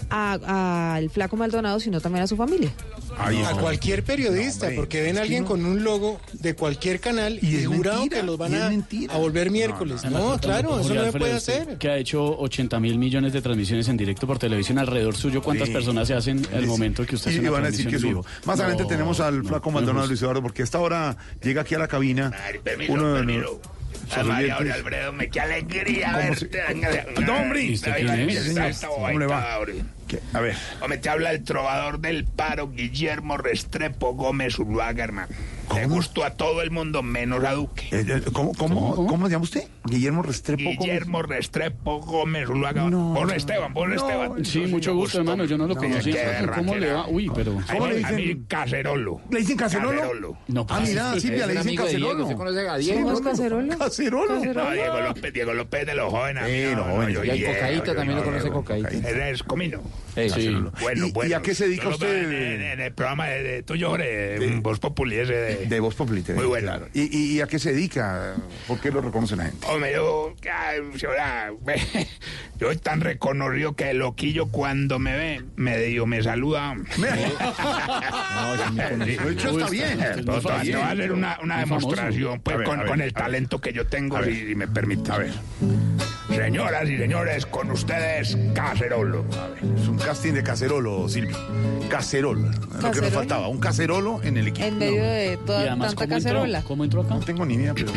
a- 0.10 0.96
al 0.96 1.10
flaco 1.10 1.36
Maldonado, 1.38 1.80
sino 1.80 2.02
también 2.02 2.24
a 2.24 2.28
su 2.28 2.36
familia. 2.36 2.72
a 3.18 3.56
cualquier 3.60 4.04
periodista, 4.04 4.70
No, 4.72 4.76
porque 4.76 5.02
ven 5.04 5.20
a 5.20 5.22
alguien 5.22 5.44
no. 5.44 5.50
con 5.50 5.66
un 5.66 5.84
logo 5.84 6.20
de 6.34 6.56
cualquier 6.56 7.00
canal 7.00 7.38
y, 7.44 7.64
jurado 7.64 8.00
mentira, 8.00 8.22
que 8.22 8.26
los 8.26 8.38
van 8.39 8.56
a, 8.56 8.70
a 9.14 9.18
volver 9.18 9.52
miércoles. 9.52 10.04
No, 10.06 10.36
claro, 10.39 10.80
eso 10.80 10.94
no 10.96 11.04
se 11.06 11.12
puede 11.20 11.34
hacer. 11.34 11.78
Que 11.78 11.89
ha 11.89 11.98
hecho 11.98 12.24
80 12.39 12.80
mil 12.80 12.98
millones 12.98 13.32
de 13.32 13.41
transmisiones 13.44 13.88
en 13.88 13.98
directo 13.98 14.26
por 14.26 14.39
televisión 14.39 14.80
alrededor 14.80 15.16
suyo. 15.16 15.44
¿Cuántas 15.44 15.68
Sí. 15.68 15.74
personas 15.76 16.08
se 16.08 16.16
hacen 16.16 16.44
Sí. 16.44 16.66
momento 16.66 17.06
que 17.06 17.14
usted 17.16 17.30
y, 17.32 17.36
hace 17.38 17.46
y 17.46 17.50
van 17.50 17.64
a 17.66 17.68
decir 17.70 17.88
que 17.88 17.98
es 17.98 18.02
vivo? 18.04 18.26
Más 18.46 18.60
adelante 18.60 18.86
tenemos 18.86 19.20
al 19.20 19.44
no, 19.44 19.48
flaco 19.50 19.70
Maldonado 19.70 20.00
justo. 20.08 20.10
Luis 20.12 20.22
Eduardo, 20.24 20.41
porque 20.41 20.64
a 20.64 20.66
esta 20.66 20.80
hora 20.80 21.16
llega 21.44 21.62
aquí 21.62 21.76
a 21.76 21.80
la 21.80 21.88
cabina 21.88 22.32
Permiso, 22.64 22.94
uno 22.94 23.14
de 23.14 23.20
permiso. 23.20 23.62
Los 23.94 24.18
A 24.18 24.24
María 24.24 24.56
sobrevivientes. 24.56 24.76
Alfredo, 24.76 25.14
me 25.14 25.30
qué 25.30 25.39
alegría 25.41 26.08
¿Cómo 26.14 26.18
verte. 26.18 26.50
se- 27.16 27.22
No, 27.22 27.36
hombre. 27.38 27.64
¿Y 27.64 27.74
usted 27.74 27.91
Ay, 27.94 28.08
ay, 28.10 28.74
¿Cómo 28.88 29.20
le 29.20 29.26
va? 29.28 29.60
A 30.34 30.39
ver. 30.39 30.56
Hombre, 30.82 30.97
te 30.97 31.10
habla 31.10 31.32
el 31.32 31.43
trovador 31.43 31.99
del 31.99 32.26
paro, 32.26 32.70
Guillermo 32.70 33.38
Restrepo 33.38 34.14
Gómez 34.14 34.60
Uruaga, 34.60 35.04
hermano. 35.04 35.34
Le 35.76 35.88
gustó 35.88 36.24
a 36.24 36.32
todo 36.32 36.62
el 36.62 36.72
mundo, 36.72 37.01
menos 37.01 37.43
a 37.43 37.54
Duque. 37.54 37.88
Eh, 37.91 38.06
eh, 38.08 38.22
¿Cómo, 38.32 38.54
cómo, 38.54 39.08
cómo, 39.08 39.26
se 39.28 39.32
llama 39.32 39.43
usted? 39.43 39.64
Guillermo 39.86 40.22
Restrepo. 40.22 40.64
Gómez. 40.64 40.80
Guillermo 40.80 41.22
Restrepo 41.24 41.99
Gómez 41.99 42.49
Uruaga. 42.49 42.89
No. 42.89 43.14
Por 43.16 43.34
Esteban, 43.34 43.74
por 43.74 43.91
Esteban. 43.91 44.45
Sí, 44.45 44.60
mucho 44.68 44.93
gusto, 44.93 45.20
hermano. 45.20 45.45
Yo 45.45 45.58
no 45.58 45.66
lo 45.68 45.74
No, 45.74 45.82
conocía. 45.82 46.45
¿Cómo 46.54 46.76
le 46.76 46.91
va? 46.91 47.08
Uy, 47.08 47.32
pero... 47.34 47.58
A 47.60 47.74
¿Cómo 47.74 47.88
le 47.88 48.06
A 48.06 48.12
mí, 48.12 48.22
dicen? 48.24 48.45
Cacerolo. 48.45 49.22
¿Le 49.32 49.39
dicen 49.39 49.58
cacerolo? 49.58 50.38
No, 50.47 50.66
Ah, 50.70 50.82
mira, 50.86 51.20
Silvia, 51.20 51.47
le 51.47 51.54
dicen 51.56 51.76
cacerolo. 51.76 52.24
¿Usted 52.24 52.36
conoce 52.36 52.68
a 52.68 52.78
Diego? 52.78 53.04
¿Cómo 53.04 53.14
es 53.14 53.22
Cacerolo? 53.22 53.78
Cacerolo. 53.78 54.36
No, 54.54 54.72
Diego 54.72 55.01
López, 55.01 55.34
Diego 55.34 55.54
López 55.54 55.86
de 55.86 55.95
los 55.95 56.12
jóvenes. 56.12 56.43
Sí, 56.45 56.76
no, 56.76 57.10
yo 57.10 57.24
Y 57.24 57.39
yo 57.39 57.84
también 57.95 58.18
lo 58.18 58.24
conoce 58.24 58.49
Cocaíto. 58.49 58.89
Eres 58.89 59.41
comino. 59.43 59.82
Sí. 60.16 60.56
Bueno, 60.82 61.08
¿Y- 61.08 61.12
bueno. 61.12 61.30
y 61.32 61.34
a 61.34 61.41
qué 61.41 61.56
se 61.56 61.66
dedica 61.68 61.89
usted? 61.89 62.24
En, 62.32 62.62
en- 62.62 62.80
el 62.82 62.94
programa 62.94 63.30
de, 63.30 63.41
de 63.41 63.64
tuyo, 63.64 63.89
Jorge, 63.89 64.36
en 64.36 64.62
Voz 64.62 64.78
Populi, 64.80 65.16
ese 65.18 65.34
de... 65.34 65.66
De 65.66 65.80
Voz 65.80 65.96
Populi. 65.96 66.24
Muy 66.36 66.46
bueno. 66.46 66.68
claro. 66.68 66.88
¿Y, 66.94 67.02
y, 67.18 67.32
y 67.38 67.41
a 67.41 67.48
qué 67.48 67.58
se 67.58 67.74
dedica? 67.74 68.36
¿Por 68.68 68.80
qué 68.80 68.91
lo 68.91 69.02
reconoce 69.02 69.36
la 69.36 69.46
gente? 69.46 69.66
Hombre, 69.66 69.94
yo, 69.94 70.36
ay, 70.54 70.82
señora, 71.00 71.52
yo 72.60 72.68
soy 72.68 72.78
tan 72.84 73.02
reconocido 73.02 73.76
que 73.76 73.89
el 73.89 73.98
loquillo 73.98 74.50
cuando 74.50 75.00
me 75.00 75.18
ve, 75.18 75.41
medio 75.56 76.06
me 76.06 76.22
saluda. 76.22 76.76
De 79.06 79.32
hecho, 79.32 79.50
está 79.60 79.70
bien. 79.72 79.98
Pero 80.00 80.16
te 80.41 80.48
voy 80.48 80.72
a 80.74 80.89
hacer 80.91 81.12
una, 81.12 81.39
una 81.41 81.56
famoso. 81.66 81.88
demostración 81.89 82.39
pues, 82.41 82.56
A 82.56 82.58
ver, 82.60 82.68
con, 82.68 82.80
a 82.80 82.84
ver, 82.84 82.91
con 82.91 83.02
a 83.02 83.06
el 83.06 83.14
talento 83.14 83.60
que 83.62 83.74
yo 83.74 83.88
tengo, 83.88 84.24
si, 84.24 84.48
si 84.48 84.56
me 84.56 84.68
permite. 84.68 85.12
A 85.12 85.18
ver. 85.18 85.32
Señoras 86.35 86.89
y 86.89 86.97
señores, 86.97 87.45
con 87.45 87.69
ustedes, 87.72 88.38
Cacerolo. 88.53 89.23
Es 89.80 89.88
un 89.88 89.97
casting 89.97 90.34
de 90.34 90.43
cacerolo, 90.43 91.07
Silvia. 91.07 91.38
Cacerolo. 91.89 92.49
Lo 92.81 92.91
que 92.91 93.01
nos 93.01 93.10
faltaba. 93.11 93.47
Un 93.47 93.60
cacerolo 93.60 94.19
en 94.23 94.38
el 94.38 94.47
equipo. 94.47 94.65
En 94.68 94.77
medio 94.80 95.03
de 95.03 95.38
toda 95.45 95.61
además, 95.61 95.89
tanta 95.89 96.05
¿cómo 96.05 96.15
entró? 96.18 96.31
cacerola. 96.34 96.61
¿Cómo 96.64 96.84
entró 96.84 97.01
acá? 97.01 97.14
No 97.15 97.19
tengo 97.22 97.45
ni 97.45 97.53
idea, 97.55 97.73
pero. 97.73 97.91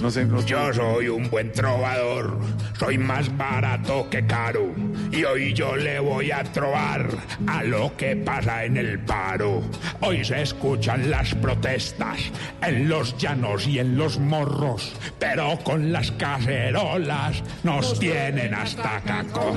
No 0.00 0.10
sé. 0.10 0.24
no- 0.24 0.44
Yo 0.46 0.72
soy 0.72 1.08
un 1.08 1.28
buen 1.28 1.52
trovador, 1.52 2.38
soy 2.78 2.96
más 2.98 3.36
barato 3.36 4.08
que 4.10 4.26
caro. 4.26 4.72
Y 5.10 5.24
hoy 5.24 5.52
yo 5.54 5.76
le 5.76 5.98
voy 6.00 6.30
a 6.30 6.42
trobar 6.44 7.08
a 7.46 7.62
lo 7.64 7.96
que 7.96 8.16
pasa 8.16 8.64
en 8.64 8.76
el 8.76 8.98
paro. 9.00 9.62
Hoy 10.00 10.24
se 10.24 10.42
escuchan 10.42 11.10
las 11.10 11.34
protestas 11.34 12.18
en 12.62 12.88
los 12.88 13.16
llanos 13.16 13.66
y 13.66 13.78
en 13.78 13.96
los 13.96 14.18
morros, 14.18 14.92
pero 15.18 15.58
con 15.64 15.92
las 15.92 16.10
cacerolas 16.12 17.42
nos 17.62 17.98
tienen 17.98 18.54
hasta 18.54 19.00
caco. 19.00 19.54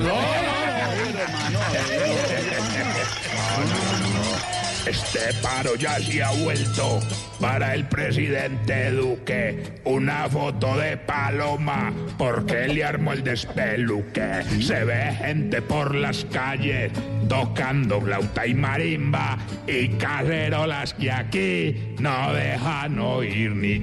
Este 4.86 5.32
paro 5.40 5.76
ya 5.76 5.98
se 6.00 6.22
ha 6.22 6.30
vuelto 6.32 7.00
para 7.40 7.74
el 7.74 7.86
presidente 7.86 8.90
Duque 8.90 9.62
una 9.84 10.28
foto 10.28 10.76
de 10.76 10.96
paloma 10.96 11.92
porque 12.18 12.66
le 12.66 12.84
armó 12.84 13.12
el 13.12 13.22
despeluque. 13.22 14.42
Se 14.60 14.84
ve 14.84 15.12
gente 15.18 15.62
por 15.62 15.94
las 15.94 16.24
calles 16.26 16.90
tocando 17.28 18.00
flauta 18.00 18.46
y 18.46 18.54
marimba 18.54 19.38
y 19.68 19.88
cacerolas 19.90 20.94
que 20.94 21.12
aquí 21.12 21.94
no 22.00 22.32
dejan 22.32 22.98
oír 22.98 23.52
ni. 23.54 23.78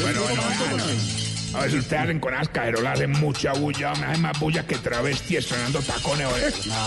Bueno, 0.00 0.20
bueno, 0.22 0.42
bueno. 0.70 1.31
A 1.54 1.60
ver 1.60 1.70
si 1.70 1.78
ustedes 1.78 2.02
hacen 2.02 2.18
con 2.20 2.32
esas 2.32 2.48
cacerolas, 2.48 2.94
hacen 2.94 3.10
mucha 3.12 3.52
bulla, 3.52 3.92
me 3.94 4.06
hacen 4.06 4.22
más 4.22 4.38
bulla 4.40 4.66
que 4.66 4.76
travestis 4.78 5.44
sonando 5.46 5.80
tacones. 5.80 6.26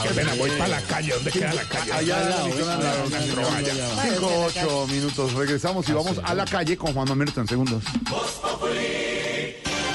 Qué 0.04 0.10
pena, 0.16 0.34
voy 0.38 0.50
para 0.52 0.68
la 0.70 0.82
calle, 0.82 1.14
¿dónde 1.14 1.32
queda 1.32 1.54
la 1.54 1.64
calle? 1.64 1.94
Allá 1.94 2.20
al 2.20 2.30
lado. 2.30 2.50
Cinco, 4.02 4.46
ocho 4.48 4.88
minutos. 4.88 5.34
Regresamos 5.34 5.88
y 5.88 5.92
vamos 5.94 6.20
a 6.24 6.34
la 6.34 6.46
calle 6.46 6.78
con 6.78 6.94
Juan 6.94 7.08
Mamerto 7.08 7.42
en 7.42 7.48
segundos. 7.48 7.84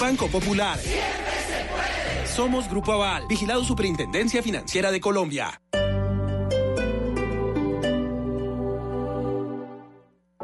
Banco 0.00 0.28
Popular. 0.28 0.78
Somos 2.26 2.68
Grupo 2.68 2.92
Aval, 2.92 3.26
vigilado 3.28 3.64
Superintendencia 3.64 4.42
Financiera 4.42 4.90
de 4.90 5.00
Colombia. 5.00 5.60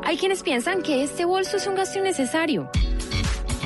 Hay 0.03 0.17
quienes 0.17 0.43
piensan 0.43 0.83
que 0.83 1.03
este 1.03 1.25
bolso 1.25 1.57
es 1.57 1.67
un 1.67 1.75
gasto 1.75 1.99
innecesario. 1.99 2.71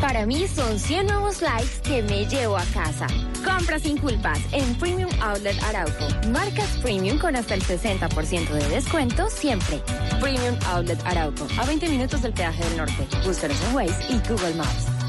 Para 0.00 0.26
mí 0.26 0.48
son 0.48 0.80
100 0.80 1.06
nuevos 1.06 1.40
likes 1.42 1.80
que 1.84 2.02
me 2.02 2.26
llevo 2.26 2.56
a 2.56 2.64
casa. 2.74 3.06
Compra 3.44 3.78
sin 3.78 3.96
culpas 3.98 4.40
en 4.50 4.74
Premium 4.76 5.10
Outlet 5.20 5.56
Arauco. 5.62 6.08
Marcas 6.30 6.68
Premium 6.82 7.18
con 7.18 7.36
hasta 7.36 7.54
el 7.54 7.62
60% 7.62 8.48
de 8.48 8.68
descuento 8.68 9.30
siempre. 9.30 9.80
Premium 10.20 10.56
Outlet 10.66 11.00
Arauco. 11.04 11.46
A 11.60 11.64
20 11.66 11.88
minutos 11.88 12.22
del 12.22 12.32
peaje 12.32 12.64
del 12.64 12.78
norte. 12.78 13.06
Búscanos 13.24 13.56
en 13.68 13.74
Waze 13.76 14.12
y 14.12 14.28
Google 14.28 14.54
Maps. 14.54 15.01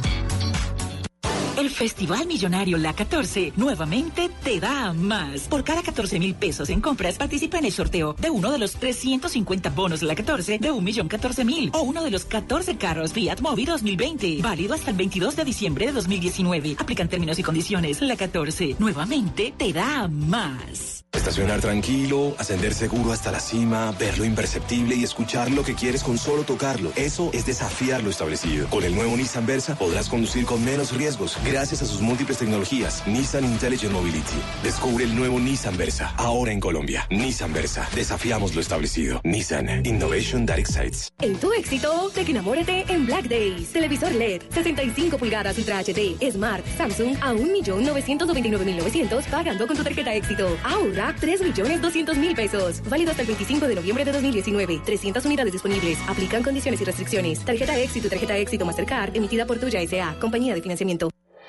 El 1.63 1.69
Festival 1.69 2.27
Millonario 2.27 2.77
La 2.77 2.91
14 2.91 3.53
nuevamente 3.55 4.29
te 4.43 4.59
da 4.59 4.91
más. 4.91 5.47
Por 5.47 5.63
cada 5.63 5.81
14 5.81 6.19
mil 6.19 6.35
pesos 6.35 6.69
en 6.69 6.81
compras, 6.81 7.17
participa 7.17 7.57
en 7.57 7.63
el 7.63 7.71
sorteo 7.71 8.17
de 8.19 8.29
uno 8.29 8.51
de 8.51 8.57
los 8.57 8.73
350 8.73 9.69
bonos 9.69 10.01
La 10.01 10.13
14 10.13 10.59
de 10.59 10.73
1.014.000 10.73 11.69
o 11.73 11.83
uno 11.83 12.03
de 12.03 12.11
los 12.11 12.25
14 12.25 12.75
carros 12.75 13.13
Fiat 13.13 13.39
Mobi 13.39 13.63
2020. 13.63 14.41
Válido 14.41 14.73
hasta 14.73 14.91
el 14.91 14.97
22 14.97 15.37
de 15.37 15.45
diciembre 15.45 15.85
de 15.85 15.93
2019. 15.93 16.75
Aplican 16.79 17.07
términos 17.07 17.39
y 17.39 17.43
condiciones. 17.43 18.01
La 18.01 18.17
14 18.17 18.75
nuevamente 18.79 19.53
te 19.57 19.71
da 19.71 20.09
más. 20.09 21.03
Estacionar 21.13 21.61
tranquilo, 21.61 22.35
ascender 22.39 22.73
seguro 22.73 23.13
hasta 23.13 23.31
la 23.31 23.39
cima, 23.39 23.91
ver 23.91 24.17
lo 24.17 24.25
imperceptible 24.25 24.95
y 24.95 25.03
escuchar 25.03 25.51
lo 25.51 25.63
que 25.63 25.75
quieres 25.75 26.03
con 26.03 26.17
solo 26.17 26.43
tocarlo. 26.43 26.91
Eso 26.95 27.29
es 27.33 27.45
desafiar 27.45 28.03
lo 28.03 28.09
establecido. 28.09 28.67
Con 28.67 28.83
el 28.83 28.95
nuevo 28.95 29.15
Nissan 29.15 29.45
Versa 29.45 29.75
podrás 29.75 30.09
conducir 30.09 30.45
con 30.45 30.65
menos 30.65 30.91
riesgos 30.91 31.37
gracias 31.53 31.83
a 31.83 31.85
sus 31.85 32.01
múltiples 32.01 32.39
tecnologías. 32.39 33.03
Nissan 33.05 33.45
Intelligent 33.45 33.93
Mobility. 33.93 34.41
Descubre 34.63 35.03
el 35.03 35.15
nuevo 35.15 35.39
Nissan 35.39 35.77
Versa, 35.77 36.11
ahora 36.17 36.51
en 36.51 36.59
Colombia. 36.59 37.05
Nissan 37.11 37.53
Versa. 37.53 37.87
Desafiamos 37.93 38.55
lo 38.55 38.61
establecido. 38.61 39.21
Nissan 39.23 39.85
Innovation 39.85 40.47
That 40.47 40.57
Excites. 40.57 41.13
En 41.21 41.35
tu 41.35 41.53
éxito, 41.53 42.11
enamórate 42.15 42.85
en 42.87 43.05
Black 43.05 43.27
Days. 43.27 43.71
Televisor 43.71 44.11
LED, 44.13 44.41
65 44.49 45.19
pulgadas 45.19 45.55
Ultra 45.59 45.83
HD, 45.83 46.17
Smart, 46.31 46.65
Samsung 46.75 47.17
a 47.21 47.33
1.999.900 47.33 49.23
pagando 49.29 49.67
con 49.67 49.77
tu 49.77 49.83
tarjeta 49.83 50.11
éxito. 50.15 50.57
Ahorra 50.63 51.15
3.200.000 51.21 52.35
pesos. 52.35 52.81
Válido 52.89 53.11
hasta 53.11 53.21
el 53.21 53.27
25 53.27 53.67
de 53.67 53.75
noviembre 53.75 54.05
de 54.05 54.11
2019. 54.11 54.81
300 54.83 55.23
unidades 55.23 55.53
disponibles. 55.53 55.99
Aplican 56.07 56.41
condiciones 56.41 56.81
y 56.81 56.83
restricciones. 56.85 57.45
Tarjeta 57.45 57.77
éxito 57.77 58.09
tarjeta 58.09 58.35
éxito 58.37 58.65
Mastercard 58.65 59.15
emitida 59.15 59.45
por 59.45 59.59
Tuya 59.59 59.81
S.A. 59.81 60.15
Compañía 60.19 60.55
de 60.55 60.61
financiamiento. 60.63 61.09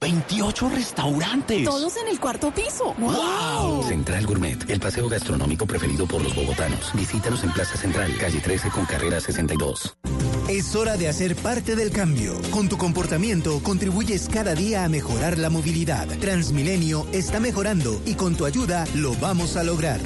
28 0.00 0.68
restaurantes. 0.70 1.64
Todos 1.64 1.96
en 1.96 2.08
el 2.08 2.20
cuarto 2.20 2.52
piso. 2.52 2.94
¡Wow! 2.98 3.82
Central 3.82 4.26
Gourmet, 4.26 4.70
el 4.70 4.78
paseo 4.78 5.08
gastronómico 5.08 5.66
preferido 5.66 6.06
por 6.06 6.22
los 6.22 6.34
bogotanos. 6.34 6.92
Visítanos 6.94 7.42
en 7.42 7.52
Plaza 7.52 7.76
Central, 7.76 8.16
calle 8.18 8.40
13 8.40 8.70
con 8.70 8.84
carrera 8.86 9.20
62. 9.20 9.96
Es 10.48 10.74
hora 10.76 10.96
de 10.96 11.08
hacer 11.08 11.36
parte 11.36 11.76
del 11.76 11.90
cambio. 11.90 12.34
Con 12.50 12.68
tu 12.68 12.78
comportamiento 12.78 13.60
contribuyes 13.62 14.28
cada 14.28 14.54
día 14.54 14.84
a 14.84 14.88
mejorar 14.88 15.36
la 15.36 15.50
movilidad. 15.50 16.06
Transmilenio 16.20 17.06
está 17.12 17.40
mejorando 17.40 18.00
y 18.06 18.14
con 18.14 18.34
tu 18.36 18.46
ayuda 18.46 18.86
lo 18.94 19.14
vamos 19.16 19.56
a 19.56 19.64
lograr. 19.64 20.00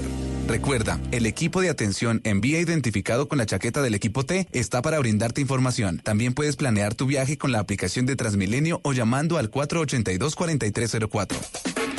Recuerda, 0.52 1.00
el 1.12 1.24
equipo 1.24 1.62
de 1.62 1.70
atención 1.70 2.20
en 2.24 2.42
vía 2.42 2.60
identificado 2.60 3.26
con 3.26 3.38
la 3.38 3.46
chaqueta 3.46 3.80
del 3.80 3.94
equipo 3.94 4.26
T 4.26 4.46
está 4.52 4.82
para 4.82 4.98
brindarte 4.98 5.40
información. 5.40 5.98
También 6.04 6.34
puedes 6.34 6.56
planear 6.56 6.94
tu 6.94 7.06
viaje 7.06 7.38
con 7.38 7.52
la 7.52 7.58
aplicación 7.58 8.04
de 8.04 8.16
Transmilenio 8.16 8.78
o 8.84 8.92
llamando 8.92 9.38
al 9.38 9.50
482-4304. 9.50 11.91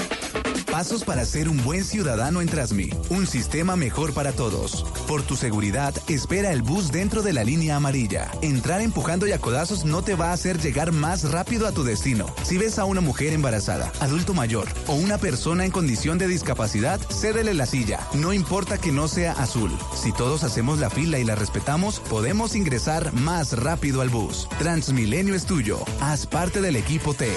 Pasos 0.73 1.03
para 1.03 1.23
ser 1.23 1.49
un 1.49 1.63
buen 1.63 1.83
ciudadano 1.83 2.41
en 2.41 2.47
Transmi. 2.47 2.89
Un 3.11 3.27
sistema 3.27 3.75
mejor 3.75 4.11
para 4.11 4.31
todos. 4.31 4.83
Por 5.07 5.21
tu 5.21 5.35
seguridad, 5.35 5.93
espera 6.07 6.51
el 6.51 6.63
bus 6.63 6.91
dentro 6.91 7.21
de 7.21 7.31
la 7.31 7.43
línea 7.43 7.75
amarilla. 7.75 8.31
Entrar 8.41 8.81
empujando 8.81 9.27
y 9.27 9.33
a 9.33 9.37
codazos 9.37 9.85
no 9.85 10.01
te 10.01 10.15
va 10.15 10.31
a 10.31 10.33
hacer 10.33 10.57
llegar 10.57 10.91
más 10.91 11.29
rápido 11.29 11.67
a 11.67 11.73
tu 11.73 11.83
destino. 11.83 12.25
Si 12.41 12.57
ves 12.57 12.79
a 12.79 12.85
una 12.85 13.01
mujer 13.01 13.33
embarazada, 13.33 13.91
adulto 13.99 14.33
mayor 14.33 14.67
o 14.87 14.95
una 14.95 15.19
persona 15.19 15.63
en 15.63 15.69
condición 15.69 16.17
de 16.17 16.25
discapacidad, 16.25 16.99
cédele 17.11 17.53
la 17.53 17.67
silla. 17.67 17.99
No 18.15 18.33
importa 18.33 18.79
que 18.79 18.91
no 18.91 19.07
sea 19.07 19.33
azul. 19.33 19.69
Si 19.93 20.11
todos 20.11 20.43
hacemos 20.43 20.79
la 20.79 20.89
fila 20.89 21.19
y 21.19 21.23
la 21.23 21.35
respetamos, 21.35 21.99
podemos 21.99 22.55
ingresar 22.55 23.13
más 23.13 23.53
rápido 23.53 24.01
al 24.01 24.09
bus. 24.09 24.49
Transmilenio 24.57 25.35
es 25.35 25.45
tuyo. 25.45 25.85
Haz 26.01 26.25
parte 26.25 26.61
del 26.61 26.77
equipo 26.77 27.13
T. 27.13 27.29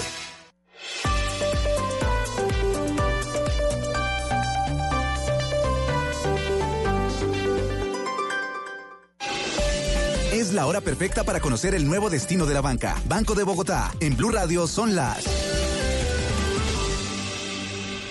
Es 10.37 10.53
la 10.53 10.67
hora 10.67 10.81
perfecta 10.81 11.23
para 11.23 11.39
conocer 11.39 11.73
el 11.73 11.87
nuevo 11.87 12.11
destino 12.11 12.45
de 12.45 12.53
la 12.53 12.61
banca. 12.61 12.95
Banco 13.09 13.33
de 13.33 13.41
Bogotá. 13.41 13.91
En 13.99 14.15
Blue 14.15 14.29
Radio 14.29 14.67
son 14.67 14.95
las 14.95 15.25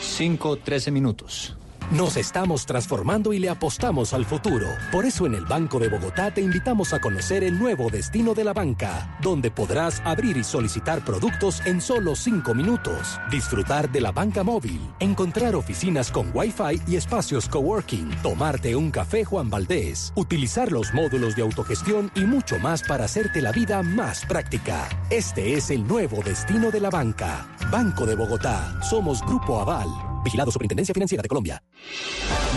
5, 0.00 0.56
13 0.56 0.90
minutos. 0.90 1.56
Nos 1.92 2.16
estamos 2.16 2.66
transformando 2.66 3.32
y 3.32 3.38
le 3.38 3.48
apostamos 3.48 4.12
al 4.12 4.24
futuro. 4.24 4.66
Por 4.90 5.06
eso 5.06 5.24
en 5.24 5.34
el 5.34 5.44
Banco 5.44 5.78
de 5.78 5.88
Bogotá 5.88 6.32
te 6.32 6.40
invitamos 6.40 6.92
a 6.92 6.98
conocer 6.98 7.44
el 7.44 7.56
nuevo 7.56 7.90
destino 7.90 8.34
de 8.34 8.42
la 8.42 8.52
banca, 8.52 9.16
donde 9.22 9.52
podrás 9.52 10.02
abrir 10.04 10.36
y 10.36 10.42
solicitar 10.42 11.04
productos 11.04 11.64
en 11.64 11.80
solo 11.80 12.16
5 12.16 12.54
minutos, 12.54 13.20
disfrutar 13.30 13.88
de 13.92 14.00
la 14.00 14.10
banca 14.10 14.42
móvil, 14.42 14.80
encontrar 14.98 15.54
oficinas 15.54 16.10
con 16.10 16.32
Wi-Fi 16.34 16.82
y 16.88 16.96
espacios 16.96 17.48
coworking, 17.48 18.10
tomarte 18.20 18.74
un 18.74 18.90
café 18.90 19.24
Juan 19.24 19.48
Valdés, 19.48 20.12
utilizar 20.16 20.72
los 20.72 20.92
módulos 20.92 21.36
de 21.36 21.42
autogestión 21.42 22.10
y 22.16 22.22
mucho 22.22 22.58
más 22.58 22.82
para 22.82 23.04
hacerte 23.04 23.40
la 23.40 23.52
vida 23.52 23.84
más 23.84 24.26
práctica. 24.26 24.88
Este 25.08 25.54
es 25.54 25.70
el 25.70 25.86
nuevo 25.86 26.20
destino 26.24 26.72
de 26.72 26.80
la 26.80 26.90
banca. 26.90 27.46
Banco 27.70 28.06
de 28.06 28.16
Bogotá. 28.16 28.76
Somos 28.82 29.22
Grupo 29.22 29.60
Aval. 29.60 29.88
Vigilado 30.26 30.50
Superintendencia 30.50 30.92
Financiera 30.92 31.22
de 31.22 31.28
Colombia. 31.28 31.62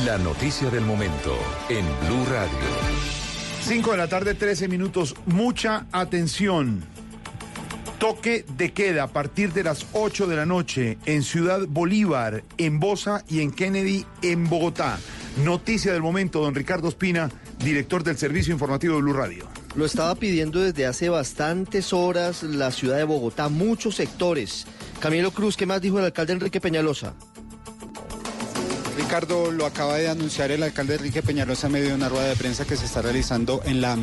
La 0.05 0.17
noticia 0.17 0.69
del 0.69 0.85
momento 0.85 1.37
en 1.69 1.85
Blue 2.07 2.25
Radio. 2.25 2.57
5 3.63 3.91
de 3.91 3.97
la 3.97 4.07
tarde, 4.07 4.33
13 4.33 4.67
minutos. 4.67 5.15
Mucha 5.25 5.85
atención. 5.91 6.83
Toque 7.99 8.45
de 8.55 8.71
queda 8.71 9.03
a 9.03 9.07
partir 9.07 9.51
de 9.51 9.63
las 9.63 9.85
8 9.91 10.27
de 10.27 10.35
la 10.37 10.45
noche 10.45 10.97
en 11.05 11.21
Ciudad 11.21 11.67
Bolívar, 11.67 12.43
en 12.57 12.79
Bosa 12.79 13.25
y 13.27 13.41
en 13.41 13.51
Kennedy, 13.51 14.05
en 14.21 14.49
Bogotá. 14.49 14.97
Noticia 15.43 15.91
del 15.91 16.01
momento, 16.01 16.41
don 16.41 16.55
Ricardo 16.55 16.87
Espina, 16.87 17.29
director 17.59 18.03
del 18.03 18.17
Servicio 18.17 18.53
Informativo 18.53 18.95
de 18.95 19.01
Blue 19.01 19.13
Radio. 19.13 19.47
Lo 19.75 19.85
estaba 19.85 20.15
pidiendo 20.15 20.61
desde 20.61 20.85
hace 20.85 21.09
bastantes 21.09 21.93
horas 21.93 22.41
la 22.43 22.71
ciudad 22.71 22.97
de 22.97 23.03
Bogotá, 23.03 23.49
muchos 23.49 23.95
sectores. 23.95 24.65
Camilo 24.99 25.31
Cruz, 25.31 25.57
¿qué 25.57 25.65
más 25.65 25.81
dijo 25.81 25.99
el 25.99 26.05
alcalde 26.05 26.33
Enrique 26.33 26.59
Peñalosa? 26.59 27.13
Ricardo, 29.09 29.49
lo 29.49 29.65
acaba 29.65 29.95
de 29.95 30.07
anunciar 30.07 30.51
el 30.51 30.61
alcalde 30.61 30.93
Enrique 30.93 31.23
Peñalosa 31.23 31.65
en 31.65 31.73
medio 31.73 31.87
de 31.87 31.95
una 31.95 32.09
rueda 32.09 32.27
de 32.27 32.35
prensa 32.35 32.65
que 32.65 32.77
se 32.77 32.85
está 32.85 33.01
realizando 33.01 33.59
en 33.65 33.81
la, 33.81 33.97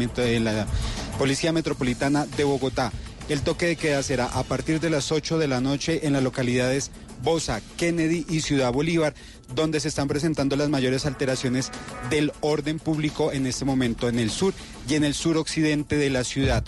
Policía 1.17 1.53
Metropolitana 1.53 2.27
de 2.27 2.43
Bogotá. 2.43 2.91
El 3.29 3.43
toque 3.43 3.67
de 3.67 3.77
queda 3.77 4.03
será 4.03 4.25
a 4.25 4.43
partir 4.43 4.81
de 4.81 4.91
las 4.91 5.13
8 5.13 5.39
de 5.39 5.47
la 5.47 5.61
noche 5.61 6.09
en 6.09 6.13
las 6.13 6.25
localidades 6.25 6.91
Bosa, 7.23 7.61
Kennedy 7.77 8.27
y 8.29 8.41
Ciudad 8.41 8.73
Bolívar, 8.73 9.15
donde 9.55 9.79
se 9.79 9.87
están 9.87 10.09
presentando 10.09 10.57
las 10.57 10.71
mayores 10.71 11.07
alteraciones 11.07 11.71
del 12.11 12.33
orden 12.41 12.81
público 12.81 13.31
en 13.31 13.47
este 13.47 13.65
momento 13.65 14.09
en 14.09 14.19
el 14.19 14.31
sur 14.31 14.55
y 14.89 14.97
en 14.97 15.05
el 15.05 15.15
suroccidente 15.15 15.99
de 15.99 16.11
la 16.11 16.25
ciudad. 16.25 16.65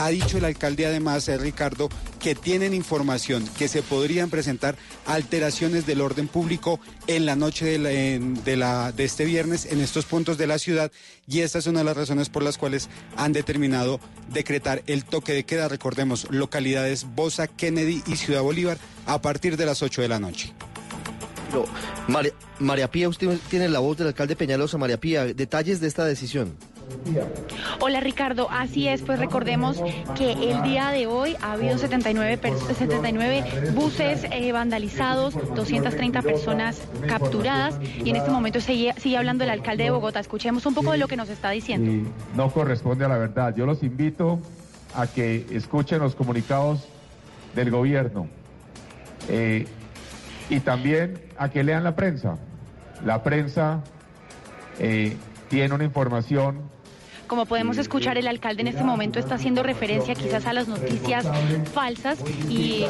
Ha 0.00 0.10
dicho 0.10 0.38
el 0.38 0.44
alcalde 0.44 0.86
además, 0.86 1.26
eh, 1.26 1.36
Ricardo, 1.38 1.88
que 2.20 2.36
tienen 2.36 2.72
información 2.72 3.44
que 3.58 3.66
se 3.66 3.82
podrían 3.82 4.30
presentar 4.30 4.76
alteraciones 5.06 5.86
del 5.86 6.00
orden 6.00 6.28
público 6.28 6.78
en 7.08 7.26
la 7.26 7.34
noche 7.34 7.80
de, 7.80 8.94
este 8.98 9.24
viernes 9.24 9.66
en 9.66 9.80
estos 9.80 10.04
puntos 10.04 10.38
de 10.38 10.46
la 10.46 10.60
ciudad 10.60 10.92
y 11.26 11.40
esta 11.40 11.58
es 11.58 11.66
una 11.66 11.80
de 11.80 11.84
las 11.84 11.96
razones 11.96 12.28
por 12.28 12.44
las 12.44 12.58
cuales 12.58 12.88
han 13.16 13.32
determinado 13.32 13.98
decretar 14.32 14.84
el 14.86 15.04
toque 15.04 15.32
de 15.32 15.44
queda. 15.44 15.66
Recordemos, 15.66 16.28
localidades 16.30 17.04
Bosa, 17.16 17.48
Kennedy 17.48 18.04
y 18.06 18.14
Ciudad 18.14 18.42
Bolívar 18.42 18.78
a 19.04 19.20
partir 19.20 19.56
de 19.56 19.66
las 19.66 19.82
8 19.82 20.02
de 20.02 20.08
la 20.08 20.20
noche. 20.20 20.54
No, 21.52 21.64
María, 22.06 22.34
María 22.60 22.88
Pía, 22.88 23.08
usted 23.08 23.36
tiene 23.50 23.68
la 23.68 23.80
voz 23.80 23.98
del 23.98 24.06
alcalde 24.06 24.36
Peñalosa. 24.36 24.78
María 24.78 25.00
Pía, 25.00 25.24
detalles 25.24 25.80
de 25.80 25.88
esta 25.88 26.04
decisión. 26.04 26.54
Hola 27.80 28.00
Ricardo, 28.00 28.48
así 28.50 28.88
es, 28.88 29.02
pues 29.02 29.18
recordemos 29.18 29.80
que 30.16 30.32
el 30.50 30.62
día 30.62 30.90
de 30.90 31.06
hoy 31.06 31.36
ha 31.42 31.52
habido 31.52 31.78
79, 31.78 32.38
pers- 32.40 32.58
79 32.74 33.72
buses 33.74 34.24
eh, 34.30 34.52
vandalizados, 34.52 35.34
230 35.54 36.22
personas 36.22 36.80
capturadas 37.06 37.78
y 38.04 38.10
en 38.10 38.16
este 38.16 38.30
momento 38.30 38.60
sigue, 38.60 38.94
sigue 38.98 39.16
hablando 39.16 39.44
el 39.44 39.50
alcalde 39.50 39.84
de 39.84 39.90
Bogotá. 39.90 40.20
Escuchemos 40.20 40.66
un 40.66 40.74
poco 40.74 40.92
de 40.92 40.98
lo 40.98 41.08
que 41.08 41.16
nos 41.16 41.28
está 41.28 41.50
diciendo. 41.50 42.10
no 42.34 42.50
corresponde 42.50 43.04
a 43.04 43.08
la 43.08 43.18
verdad. 43.18 43.54
Yo 43.56 43.64
los 43.66 43.82
invito 43.82 44.38
a 44.94 45.06
que 45.06 45.46
escuchen 45.50 46.00
los 46.00 46.14
comunicados 46.14 46.86
del 47.54 47.70
gobierno 47.70 48.26
eh, 49.28 49.66
y 50.50 50.60
también 50.60 51.20
a 51.38 51.48
que 51.50 51.62
lean 51.62 51.84
la 51.84 51.94
prensa. 51.96 52.36
La 53.04 53.22
prensa 53.22 53.82
eh, 54.78 55.16
tiene 55.48 55.74
una 55.74 55.84
información 55.84 56.62
Como 57.28 57.44
podemos 57.44 57.76
escuchar, 57.76 58.16
el 58.16 58.26
alcalde 58.26 58.62
en 58.62 58.68
este 58.68 58.82
momento 58.82 59.18
está 59.18 59.34
haciendo 59.34 59.62
referencia 59.62 60.14
quizás 60.14 60.46
a 60.46 60.52
las 60.54 60.66
noticias 60.66 61.26
falsas 61.74 62.18
y, 62.48 62.86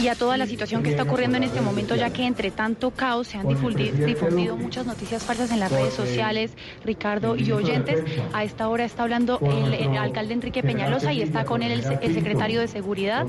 y 0.00 0.08
a 0.08 0.14
toda 0.14 0.36
la 0.36 0.46
situación 0.46 0.82
que 0.82 0.90
está 0.90 1.04
ocurriendo 1.04 1.38
en 1.38 1.44
este 1.44 1.62
momento, 1.62 1.96
ya 1.96 2.10
que 2.10 2.26
entre 2.26 2.50
tanto 2.50 2.90
caos 2.90 3.28
se 3.28 3.38
han 3.38 3.46
difundi- 3.46 3.90
difundido 3.92 4.54
muchas 4.56 4.84
noticias 4.84 5.24
falsas 5.24 5.50
en 5.50 5.60
las 5.60 5.72
redes 5.72 5.94
sociales, 5.94 6.52
Ricardo 6.84 7.36
y 7.36 7.50
oyentes. 7.50 8.04
A 8.34 8.44
esta 8.44 8.68
hora 8.68 8.84
está 8.84 9.04
hablando 9.04 9.40
el, 9.40 9.72
el 9.72 9.96
alcalde 9.96 10.34
Enrique 10.34 10.62
Peñalosa 10.62 11.12
y 11.14 11.22
está 11.22 11.44
con 11.46 11.62
él 11.62 11.72
el 11.72 12.14
secretario 12.14 12.60
de 12.60 12.68
Seguridad 12.68 13.26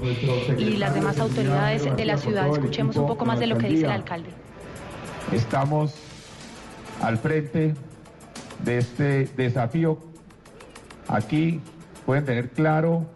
y 0.57 0.75
las 0.75 0.93
demás 0.93 1.17
autoridades 1.19 1.95
de 1.95 2.05
la 2.05 2.17
ciudad. 2.17 2.49
Escuchemos 2.49 2.97
un 2.97 3.07
poco 3.07 3.25
más 3.25 3.39
de 3.39 3.47
lo 3.47 3.57
que 3.57 3.67
dice 3.67 3.85
el 3.85 3.91
alcalde. 3.91 4.29
Estamos 5.31 5.93
al 7.01 7.17
frente 7.17 7.73
de 8.65 8.77
este 8.79 9.29
desafío. 9.37 10.08
Aquí 11.09 11.59
pueden 12.05 12.23
tener 12.23 12.51
claro 12.51 13.07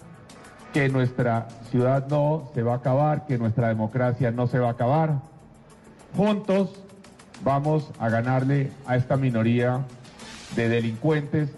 que 0.73 0.89
nuestra 0.89 1.47
ciudad 1.69 2.07
no 2.07 2.49
se 2.55 2.63
va 2.63 2.73
a 2.73 2.77
acabar, 2.77 3.27
que 3.27 3.37
nuestra 3.37 3.67
democracia 3.67 4.31
no 4.31 4.47
se 4.47 4.57
va 4.57 4.69
a 4.69 4.71
acabar. 4.71 5.21
Juntos 6.17 6.71
vamos 7.43 7.91
a 7.99 8.09
ganarle 8.09 8.71
a 8.87 8.95
esta 8.95 9.15
minoría 9.15 9.85
de 10.55 10.69
delincuentes 10.69 11.51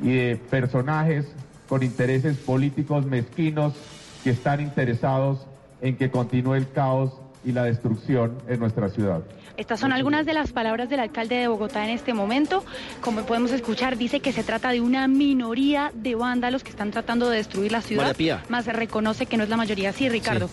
y 0.00 0.12
de 0.12 0.36
personajes 0.36 1.26
con 1.68 1.82
intereses 1.82 2.36
políticos 2.36 3.04
mezquinos 3.04 3.74
que 4.22 4.30
están 4.30 4.60
interesados 4.60 5.46
en 5.80 5.96
que 5.96 6.12
continúe 6.12 6.54
el 6.54 6.70
caos 6.70 7.12
y 7.44 7.50
la 7.50 7.64
destrucción 7.64 8.38
en 8.46 8.60
nuestra 8.60 8.88
ciudad. 8.88 9.22
Estas 9.56 9.80
son 9.80 9.92
algunas 9.92 10.26
de 10.26 10.32
las 10.32 10.52
palabras 10.52 10.88
del 10.88 11.00
alcalde 11.00 11.36
de 11.36 11.48
Bogotá 11.48 11.84
en 11.84 11.90
este 11.90 12.14
momento. 12.14 12.64
Como 13.00 13.24
podemos 13.26 13.52
escuchar, 13.52 13.96
dice 13.96 14.20
que 14.20 14.32
se 14.32 14.42
trata 14.44 14.70
de 14.70 14.80
una 14.80 15.08
minoría 15.08 15.92
de 15.94 16.14
vándalos 16.14 16.62
que 16.64 16.70
están 16.70 16.90
tratando 16.90 17.28
de 17.28 17.36
destruir 17.36 17.72
la 17.72 17.82
ciudad, 17.82 18.02
María 18.04 18.14
Pía. 18.14 18.44
más 18.48 18.64
se 18.64 18.72
reconoce 18.72 19.26
que 19.26 19.36
no 19.36 19.44
es 19.44 19.48
la 19.48 19.56
mayoría. 19.56 19.92
Sí, 19.92 20.08
Ricardo. 20.08 20.48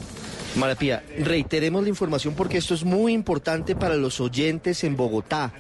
María 0.56 0.76
Pía, 0.76 1.04
reiteremos 1.20 1.84
la 1.84 1.90
información 1.90 2.34
porque 2.36 2.58
esto 2.58 2.74
es 2.74 2.84
muy 2.84 3.14
importante 3.14 3.76
para 3.76 3.96
los 3.96 4.20
oyentes 4.20 4.84
en 4.84 4.98
Bogotá. 4.98 5.54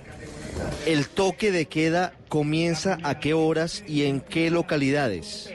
El 0.85 1.07
toque 1.07 1.51
de 1.51 1.67
queda 1.67 2.13
comienza 2.27 2.97
a 3.03 3.19
qué 3.19 3.33
horas 3.33 3.83
y 3.87 4.03
en 4.03 4.19
qué 4.19 4.49
localidades. 4.49 5.49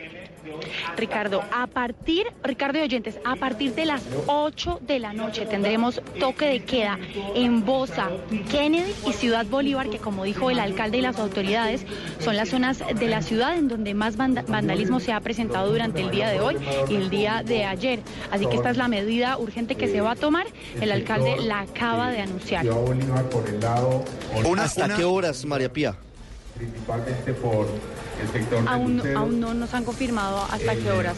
Ricardo, 0.97 1.43
a 1.53 1.67
partir, 1.67 2.27
Ricardo 2.43 2.79
y 2.79 2.83
oyentes, 2.83 3.19
a 3.25 3.37
partir 3.37 3.75
de 3.75 3.85
las 3.87 4.03
8 4.27 4.81
de 4.83 4.99
la 4.99 5.13
noche 5.13 5.47
tendremos 5.47 6.01
toque 6.19 6.47
de 6.47 6.65
queda 6.65 6.99
en 7.35 7.65
Bosa, 7.65 8.11
Kennedy 8.51 8.93
y 9.07 9.13
Ciudad 9.13 9.47
Bolívar, 9.47 9.89
que 9.91 9.99
como 9.99 10.25
dijo 10.25 10.51
el 10.51 10.59
alcalde 10.59 10.99
y 10.99 11.01
las 11.01 11.19
autoridades, 11.19 11.85
son 12.21 12.37
las 12.37 12.49
zonas 12.51 12.79
de 12.95 13.07
la 13.09 13.23
ciudad 13.23 13.57
en 13.57 13.69
donde 13.69 13.95
más 13.95 14.17
vanda- 14.17 14.45
vandalismo 14.47 15.01
se 15.01 15.13
ha 15.13 15.21
presentado 15.21 15.71
durante 15.71 16.01
el 16.01 16.11
día 16.11 16.29
de 16.29 16.41
hoy 16.41 16.57
y 16.89 16.95
el 16.97 17.11
día 17.11 17.43
de 17.45 17.65
ayer. 17.65 18.01
Así 18.31 18.47
que 18.47 18.57
esta 18.57 18.71
es 18.71 18.77
la 18.77 18.89
medida 18.89 19.37
urgente 19.39 19.75
que 19.75 19.89
se 19.89 20.01
va 20.01 20.13
a 20.13 20.17
tomar. 20.17 20.47
El 20.81 20.93
alcalde 20.93 21.37
la 21.41 21.61
acaba 21.61 22.11
de 22.11 22.21
anunciar. 22.21 22.65
¿Hasta 24.65 24.89
qué 24.97 25.05
horas, 25.05 25.45
María 25.45 25.73
Pía? 25.73 25.97
Principalmente 26.57 27.33
por 27.35 27.67
el 28.21 28.29
sector 28.29 28.65
Aún, 28.69 28.99
de 28.99 29.15
aún 29.15 29.41
no 29.41 29.55
nos 29.55 29.75
han 29.75 29.85
confirmado 29.85 30.45
hasta 30.51 30.77
qué 30.77 30.91
horas. 30.91 31.17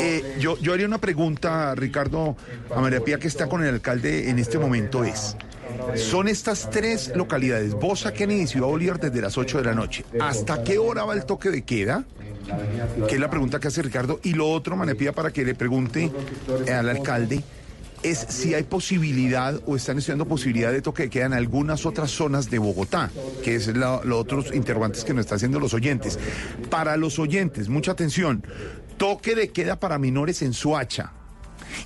Eh, 0.00 0.36
yo, 0.38 0.56
yo 0.58 0.72
haría 0.72 0.86
una 0.86 0.98
pregunta, 0.98 1.74
Ricardo, 1.74 2.36
a 2.74 2.80
María 2.80 3.00
Pía, 3.00 3.18
que 3.18 3.28
está 3.28 3.48
con 3.48 3.62
el 3.62 3.74
alcalde 3.74 4.30
en 4.30 4.38
este 4.38 4.58
momento, 4.58 5.04
es, 5.04 5.36
son 5.96 6.28
estas 6.28 6.70
tres 6.70 7.12
localidades, 7.14 7.74
Bosa, 7.74 8.12
Kennedy 8.12 8.42
y 8.42 8.46
Ciudad 8.46 8.68
Bolívar, 8.68 9.00
desde 9.00 9.20
las 9.20 9.36
8 9.36 9.58
de 9.58 9.64
la 9.64 9.74
noche. 9.74 10.04
¿Hasta 10.20 10.62
qué 10.62 10.78
hora 10.78 11.04
va 11.04 11.14
el 11.14 11.24
toque 11.24 11.50
de 11.50 11.62
queda? 11.62 12.04
Que 13.08 13.14
es 13.14 13.20
la 13.20 13.30
pregunta 13.30 13.60
que 13.60 13.68
hace 13.68 13.82
Ricardo. 13.82 14.20
Y 14.22 14.34
lo 14.34 14.50
otro, 14.50 14.76
María 14.76 14.94
Pía, 14.94 15.12
para 15.12 15.30
que 15.32 15.44
le 15.44 15.54
pregunte 15.54 16.10
al 16.72 16.88
alcalde, 16.88 17.42
es 18.02 18.18
si 18.28 18.54
hay 18.54 18.64
posibilidad 18.64 19.60
o 19.66 19.76
están 19.76 19.98
estudiando 19.98 20.26
posibilidad 20.26 20.72
de 20.72 20.82
toque 20.82 21.04
de 21.04 21.10
queda 21.10 21.26
en 21.26 21.34
algunas 21.34 21.86
otras 21.86 22.10
zonas 22.10 22.50
de 22.50 22.58
Bogotá, 22.58 23.10
que 23.44 23.56
es 23.56 23.68
los 23.68 24.04
otros 24.12 24.54
interrogantes 24.54 25.04
que 25.04 25.12
nos 25.12 25.26
están 25.26 25.36
haciendo 25.36 25.60
los 25.60 25.74
oyentes. 25.74 26.18
Para 26.70 26.96
los 26.96 27.18
oyentes, 27.18 27.68
mucha 27.68 27.92
atención, 27.92 28.44
toque 28.96 29.34
de 29.34 29.50
queda 29.50 29.80
para 29.80 29.98
menores 29.98 30.42
en 30.42 30.52
Suacha 30.52 31.12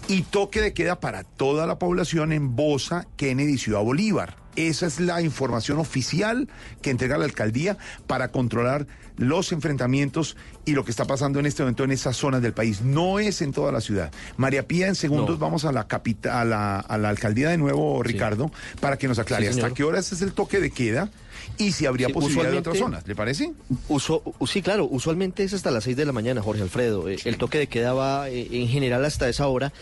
y 0.09 0.23
toque 0.23 0.61
de 0.61 0.73
queda 0.73 1.01
para 1.01 1.25
toda 1.25 1.67
la 1.67 1.79
población 1.79 2.33
en 2.33 2.57
Bosa, 2.57 3.07
Kennedy 3.17 3.59
Ciudad 3.59 3.83
Bolívar. 3.83 4.37
Esa 4.57 4.87
es 4.87 5.01
la 5.01 5.21
información 5.21 5.79
oficial 5.79 6.49
que 6.81 6.91
entrega 6.91 7.19
la 7.19 7.25
alcaldía 7.25 7.77
para 8.07 8.31
controlar 8.31 8.87
los 9.17 9.51
enfrentamientos 9.53 10.37
y 10.65 10.73
lo 10.73 10.85
que 10.85 10.91
está 10.91 11.05
pasando 11.05 11.41
en 11.41 11.47
este 11.47 11.63
momento 11.63 11.85
en 11.85 11.91
esas 11.91 12.17
zonas 12.17 12.43
del 12.43 12.53
país. 12.53 12.83
No 12.83 13.19
es 13.19 13.43
en 13.43 13.53
toda 13.53 13.73
la 13.73 13.81
ciudad. 13.81 14.11
María 14.37 14.67
Pía, 14.67 14.89
en 14.89 14.95
segundos 14.95 15.39
vamos 15.39 15.65
a 15.65 15.73
la 15.73 15.87
capita, 15.87 16.41
a 16.41 16.45
la, 16.45 16.81
a 16.81 16.99
la 16.99 17.09
alcaldía 17.09 17.51
de 17.51 17.59
nuevo, 17.59 18.03
Ricardo, 18.03 18.51
para 18.81 18.97
que 18.97 19.09
nos 19.09 19.19
aclare 19.19 19.53
Sí, 19.53 19.61
hasta 19.61 19.75
qué 19.75 19.85
horas 19.85 20.13
es 20.13 20.23
el 20.23 20.33
toque 20.33 20.61
de 20.61 20.71
queda 20.71 21.11
y 21.59 21.73
si 21.73 21.87
habría 21.87 22.09
Sí, 22.09 22.13
posibilidad 22.13 22.51
de 22.53 22.59
otras 22.59 22.79
zonas. 22.79 23.07
¿Le 23.07 23.15
parece? 23.15 23.53
Uso- 23.89 24.23
sí, 24.47 24.63
claro, 24.63 24.87
usualmente 24.91 25.45
es 25.45 25.53
hasta 25.55 25.71
las 25.71 25.85
6 25.85 25.97
de 25.97 26.05
la 26.05 26.13
mañana, 26.13 26.43
Jorge 26.43 26.63
Alfredo. 26.63 27.09
Eh, 27.09 27.17
El 27.25 27.37
toque 27.39 27.59
de 27.59 27.67
queda 27.69 27.93
va 27.95 28.29
eh, 28.29 28.49
en 28.51 28.69
general 28.69 29.05
hasta 29.05 29.29
esa 29.29 29.47
hora, 29.49 29.73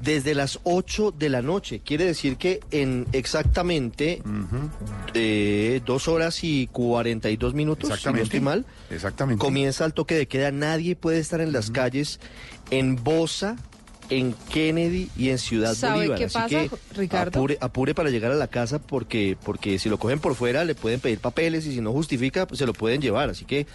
desde 0.00 0.34
las 0.34 0.60
8 0.64 1.12
de 1.16 1.28
la 1.28 1.42
noche. 1.42 1.80
Quiere 1.84 2.04
decir 2.04 2.36
que 2.36 2.60
en 2.70 3.06
exactamente 3.12 4.22
eh, 5.14 5.80
dos 5.84 6.08
horas 6.08 6.42
y 6.44 6.68
42 6.72 7.54
minutos, 7.54 7.84
si 7.84 7.88
no 7.88 7.94
Exactamente. 7.94 8.24
estoy 8.24 8.40
mal, 8.40 8.66
Exactamente. 8.90 9.40
comienza 9.40 9.84
el 9.84 9.92
toque 9.92 10.14
de 10.14 10.26
queda. 10.26 10.50
Nadie 10.50 10.96
puede 10.96 11.18
estar 11.18 11.40
en 11.40 11.52
las 11.52 11.70
calles 11.70 12.20
en 12.70 12.96
Bosa, 13.02 13.56
en 14.18 14.34
Kennedy 14.50 15.10
y 15.16 15.30
en 15.30 15.38
Ciudad 15.38 15.74
¿Sabe 15.74 15.96
Bolívar. 16.08 16.18
qué 16.18 16.24
Así 16.24 16.34
pasa, 16.34 16.48
que 16.48 16.70
Ricardo? 16.96 17.38
Apure, 17.38 17.58
apure 17.60 17.94
para 17.94 18.10
llegar 18.10 18.32
a 18.32 18.36
la 18.36 18.48
casa 18.48 18.78
porque, 18.80 19.36
porque 19.44 19.78
si 19.78 19.88
lo 19.88 19.98
cogen 19.98 20.18
por 20.20 20.34
fuera 20.34 20.64
le 20.64 20.74
pueden 20.74 21.00
pedir 21.00 21.18
papeles 21.18 21.66
y 21.66 21.72
si 21.74 21.80
no 21.80 21.92
justifica, 21.92 22.46
pues 22.46 22.58
se 22.58 22.66
lo 22.66 22.72
pueden 22.72 23.00
llevar. 23.00 23.30
Así 23.30 23.44
que 23.44 23.66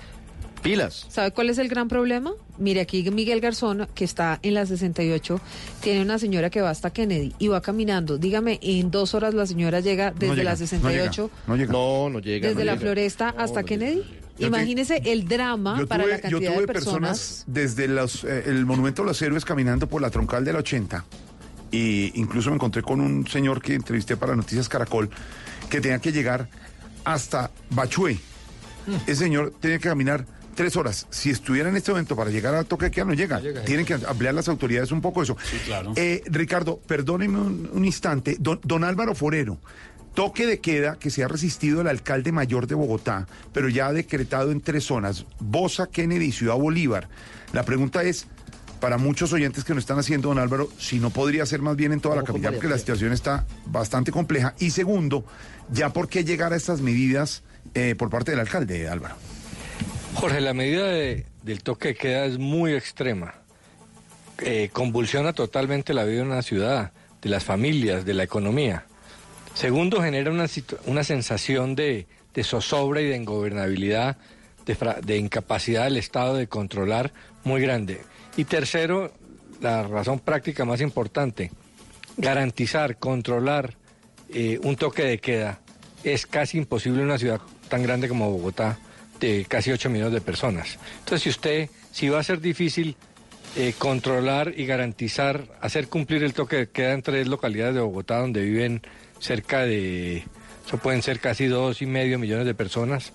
pilas. 0.62 1.06
¿Sabe 1.10 1.32
cuál 1.32 1.50
es 1.50 1.58
el 1.60 1.68
gran 1.70 1.88
problema? 1.88 2.32
Mire, 2.58 2.82
aquí 2.82 3.10
Miguel 3.12 3.42
Garzón, 3.42 3.88
que 3.94 4.04
está 4.04 4.40
en 4.42 4.54
la 4.56 4.66
68, 4.66 5.40
tiene 5.82 6.02
una 6.02 6.18
señora 6.20 6.50
que 6.50 6.62
va 6.62 6.70
hasta 6.72 6.90
Kennedy 6.92 7.34
y 7.40 7.48
va 7.48 7.62
caminando. 7.62 8.18
Dígame, 8.18 8.60
en 8.62 8.90
dos 8.92 9.14
horas 9.14 9.34
la 9.34 9.46
señora 9.46 9.80
llega 9.80 10.12
desde 10.12 10.36
llega, 10.36 10.44
la 10.44 10.52
no 10.52 10.58
68, 10.58 11.32
No 11.48 11.56
llega. 11.56 11.72
No, 11.72 12.10
no 12.10 12.20
llega. 12.20 12.48
desde 12.50 12.60
no 12.62 12.66
la 12.66 12.72
llega. 12.74 12.82
Floresta 12.82 13.30
hasta 13.38 13.64
Kennedy. 13.64 14.04
Yo 14.38 14.50
te- 14.52 14.58
Imagínese 14.58 15.02
el 15.06 15.28
drama 15.28 15.78
Yo 15.80 15.88
para 15.88 16.04
tuve, 16.04 16.12
la 16.14 16.18
yo 16.18 16.22
cantidad 16.38 16.52
tuve 16.54 16.62
de 16.62 16.68
personas. 16.68 17.44
desde 17.48 17.88
los, 17.88 18.24
eh, 18.24 18.44
el 18.48 18.66
Monumento 18.66 19.02
a 19.02 19.06
los 19.06 19.22
Héroes 19.22 19.46
caminando 19.46 19.88
por 19.88 20.02
la 20.02 20.10
troncal 20.10 20.46
del 20.46 20.56
80 20.58 21.06
y 21.72 22.12
incluso 22.20 22.50
me 22.50 22.56
encontré 22.56 22.82
con 22.82 23.02
un 23.02 23.28
señor 23.28 23.62
que 23.62 23.74
entrevisté 23.74 24.16
para 24.16 24.36
Noticias 24.36 24.70
Caracol 24.70 25.10
que 25.70 25.82
tenía 25.82 26.00
que 26.00 26.12
llegar 26.12 26.48
hasta 27.04 27.52
Bachué. 27.72 28.20
Mm. 28.86 28.94
Ese 29.08 29.16
señor 29.16 29.54
tenía 29.60 29.80
que 29.80 29.90
caminar 29.90 30.26
tres 30.56 30.76
horas. 30.76 31.08
Si 31.10 31.30
estuviera 31.30 31.70
en 31.70 31.76
este 31.76 31.92
momento 31.92 32.16
para 32.16 32.30
llegar 32.32 32.56
al 32.56 32.66
toque 32.66 32.86
de 32.86 32.92
queda, 32.92 33.06
no 33.06 33.14
llega. 33.14 33.42
Tienen 33.66 33.86
que 33.86 33.94
ampliar 33.96 34.34
las 34.34 34.48
autoridades 34.48 34.92
un 34.92 35.02
poco 35.02 35.22
eso. 35.24 35.36
claro. 35.66 35.94
Eh, 35.96 36.24
Ricardo, 36.28 36.80
perdóneme 36.88 37.38
un, 37.38 37.70
un 37.72 37.86
instante. 37.86 38.38
Don, 38.40 38.60
don 38.64 38.84
Álvaro 38.84 39.14
Forero, 39.14 39.60
toque 40.18 40.48
de 40.48 40.60
queda 40.60 40.98
que 40.98 41.12
se 41.12 41.24
ha 41.24 41.28
resistido 41.28 41.80
el 41.82 41.88
alcalde 41.88 42.32
mayor 42.32 42.66
de 42.66 42.74
Bogotá, 42.74 43.28
pero 43.54 43.70
ya 43.70 43.86
ha 43.86 43.94
decretado 43.94 44.52
en 44.52 44.62
tres 44.62 44.84
zonas, 44.84 45.28
Bosa, 45.40 45.86
Kennedy 45.86 46.26
y 46.26 46.32
Ciudad 46.32 46.56
Bolívar. 46.56 47.08
La 47.54 47.62
pregunta 47.62 48.02
es, 48.02 48.26
para 48.80 48.98
muchos 48.98 49.32
oyentes 49.32 49.64
que 49.64 49.76
nos 49.76 49.84
están 49.84 50.00
haciendo, 50.00 50.30
don 50.30 50.40
Álvaro, 50.40 50.70
si 50.80 50.98
no 51.00 51.12
podría 51.12 51.46
ser 51.46 51.62
más 51.62 51.76
bien 51.76 51.94
en 51.94 52.00
toda 52.00 52.16
la 52.16 52.24
capital, 52.24 52.54
porque 52.54 52.68
la 52.68 52.80
situación 52.80 53.14
está 53.14 53.46
bastante 53.68 54.12
compleja. 54.12 54.56
Y 54.58 54.72
segundo, 54.72 55.24
ya 55.72 55.94
por 55.94 56.10
qué 56.10 56.24
llegar 56.24 56.52
a 56.52 56.56
estas 56.56 56.82
medidas 56.82 57.44
eh, 57.76 57.94
por 57.96 58.10
parte 58.10 58.32
del 58.32 58.40
alcalde, 58.40 58.88
Álvaro. 58.90 59.14
Jorge, 60.16 60.42
la 60.42 60.56
medida 60.56 60.88
de- 60.88 61.28
del 61.44 61.62
toque 61.62 61.90
de 61.90 61.96
queda 61.96 62.26
es 62.26 62.40
muy 62.40 62.74
extrema. 62.74 63.36
Eh, 64.40 64.72
convulsiona 64.74 65.34
totalmente 65.34 65.94
la 65.94 66.06
vida 66.06 66.22
de 66.22 66.24
una 66.24 66.42
ciudad, 66.42 66.92
de 67.22 67.30
las 67.30 67.44
familias, 67.44 68.04
de 68.04 68.16
la 68.16 68.24
economía. 68.24 68.86
Segundo, 69.58 70.04
genera 70.04 70.30
una, 70.30 70.46
una 70.86 71.04
sensación 71.04 71.74
de, 71.74 72.06
de 72.32 72.44
zozobra 72.44 73.02
y 73.02 73.08
de 73.08 73.16
ingobernabilidad, 73.16 74.16
de, 74.68 74.78
de 75.04 75.18
incapacidad 75.18 75.86
del 75.86 75.98
Estado 75.98 76.36
de 76.36 76.46
controlar 76.46 77.12
muy 77.44 77.60
grande. 77.60 78.02
Y 78.36 78.44
tercero, 78.44 79.12
la 79.60 79.82
razón 79.82 80.20
práctica 80.20 80.64
más 80.64 80.80
importante, 80.80 81.50
garantizar, 82.18 82.98
controlar 82.98 83.74
eh, 84.30 84.60
un 84.62 84.76
toque 84.76 85.02
de 85.02 85.18
queda 85.18 85.60
es 86.04 86.28
casi 86.28 86.60
imposible 86.60 87.00
en 87.00 87.06
una 87.06 87.18
ciudad 87.18 87.42
tan 87.68 87.82
grande 87.82 88.08
como 88.08 88.32
Bogotá, 88.32 88.78
de 89.20 89.44
casi 89.50 89.72
8 89.72 89.90
millones 89.90 90.14
de 90.14 90.22
personas. 90.22 90.78
Entonces, 91.00 91.24
si 91.24 91.30
usted, 91.30 91.70
si 91.92 92.10
va 92.10 92.20
a 92.20 92.24
ser 92.24 92.42
difícil 92.42 92.96
eh, 93.56 93.74
controlar 93.76 94.54
y 94.56 94.68
garantizar, 94.68 95.46
hacer 95.62 95.88
cumplir 95.88 96.24
el 96.24 96.36
toque 96.36 96.58
de 96.58 96.70
queda 96.70 96.94
en 96.94 97.02
tres 97.02 97.28
localidades 97.28 97.74
de 97.74 97.82
Bogotá 97.82 98.20
donde 98.20 98.44
viven 98.44 98.84
cerca 99.20 99.62
de, 99.66 100.24
eso 100.66 100.78
pueden 100.78 101.02
ser 101.02 101.20
casi 101.20 101.48
dos 101.48 101.82
y 101.82 101.86
medio 101.86 102.20
millones 102.20 102.46
de 102.46 102.54
personas, 102.54 103.14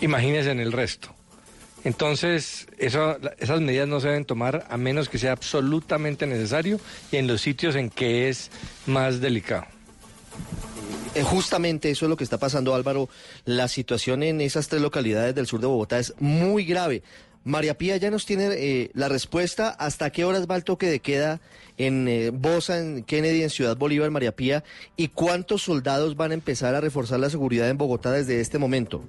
imagínense 0.00 0.50
en 0.50 0.60
el 0.60 0.72
resto. 0.72 1.14
Entonces, 1.84 2.66
eso, 2.78 3.18
esas 3.38 3.60
medidas 3.60 3.86
no 3.86 4.00
se 4.00 4.08
deben 4.08 4.24
tomar 4.24 4.66
a 4.70 4.76
menos 4.78 5.10
que 5.10 5.18
sea 5.18 5.32
absolutamente 5.32 6.26
necesario 6.26 6.80
y 7.12 7.18
en 7.18 7.26
los 7.26 7.42
sitios 7.42 7.76
en 7.76 7.90
que 7.90 8.30
es 8.30 8.50
más 8.86 9.20
delicado. 9.20 9.66
Eh, 11.14 11.22
Justamente 11.22 11.90
eso 11.90 12.06
es 12.06 12.10
lo 12.10 12.16
que 12.16 12.24
está 12.24 12.38
pasando, 12.38 12.74
Álvaro. 12.74 13.08
La 13.44 13.68
situación 13.68 14.22
en 14.22 14.40
esas 14.40 14.68
tres 14.68 14.80
localidades 14.80 15.34
del 15.34 15.46
sur 15.46 15.60
de 15.60 15.66
Bogotá 15.66 15.98
es 15.98 16.14
muy 16.18 16.64
grave. 16.64 17.02
María 17.44 17.76
Pía 17.76 17.98
ya 17.98 18.10
nos 18.10 18.24
tiene 18.24 18.48
eh, 18.52 18.90
la 18.94 19.08
respuesta. 19.08 19.68
¿Hasta 19.68 20.10
qué 20.10 20.24
horas 20.24 20.46
va 20.50 20.56
el 20.56 20.64
toque 20.64 20.86
de 20.86 21.00
queda 21.00 21.40
en 21.78 22.08
eh, 22.08 22.30
Bosa, 22.30 22.78
en 22.78 23.02
Kennedy, 23.02 23.42
en 23.42 23.50
Ciudad 23.50 23.76
Bolívar, 23.76 24.10
María 24.10 24.32
Pía? 24.32 24.64
¿Y 24.96 25.08
cuántos 25.08 25.62
soldados 25.62 26.16
van 26.16 26.30
a 26.30 26.34
empezar 26.34 26.74
a 26.74 26.80
reforzar 26.80 27.20
la 27.20 27.30
seguridad 27.30 27.68
en 27.68 27.78
Bogotá 27.78 28.12
desde 28.12 28.40
este 28.40 28.58
momento? 28.58 29.02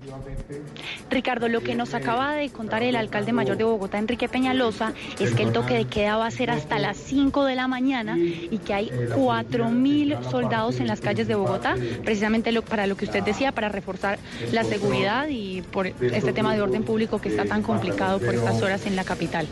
Ricardo, 1.10 1.48
lo 1.48 1.62
que 1.62 1.76
nos 1.76 1.94
acaba 1.94 2.36
de 2.36 2.50
contar 2.50 2.84
el 2.84 2.96
alcalde 2.96 3.34
mayor 3.34 3.58
de 3.58 3.64
Bogotá, 3.64 3.98
Enrique 3.98 4.28
Peñalosa, 4.28 4.94
es 5.20 5.32
que 5.34 5.44
el 5.44 5.52
toque 5.52 5.76
de 5.76 5.86
queda 5.86 6.18
va 6.18 6.28
a 6.28 6.32
ser 6.32 6.50
hasta 6.50 6.80
las 6.80 6.98
5 6.98 7.46
de 7.46 7.56
la 7.56 7.68
mañana 7.68 8.18
y 8.18 8.58
que 8.58 8.74
hay 8.74 8.90
4.000 8.90 10.30
soldados 10.30 10.80
en 10.80 10.88
las 10.88 11.02
calles 11.02 11.28
de 11.28 11.36
Bogotá, 11.36 11.76
precisamente 12.04 12.52
para 12.62 12.88
lo 12.88 12.96
que 12.96 13.06
usted 13.06 13.24
decía, 13.24 13.52
para 13.52 13.70
reforzar 13.70 14.20
la 14.52 14.64
seguridad 14.64 15.28
y 15.30 15.62
por 15.62 15.88
este 15.88 16.34
tema 16.34 16.54
de 16.56 16.62
orden 16.62 16.84
público 16.84 17.20
que 17.20 17.30
está 17.30 17.46
tan 17.46 17.62
complicado 17.62 18.20
por 18.20 18.34
estas 18.34 18.62
horas 18.62 18.86
en 18.86 18.96
la 18.96 19.04
capital. 19.04 19.48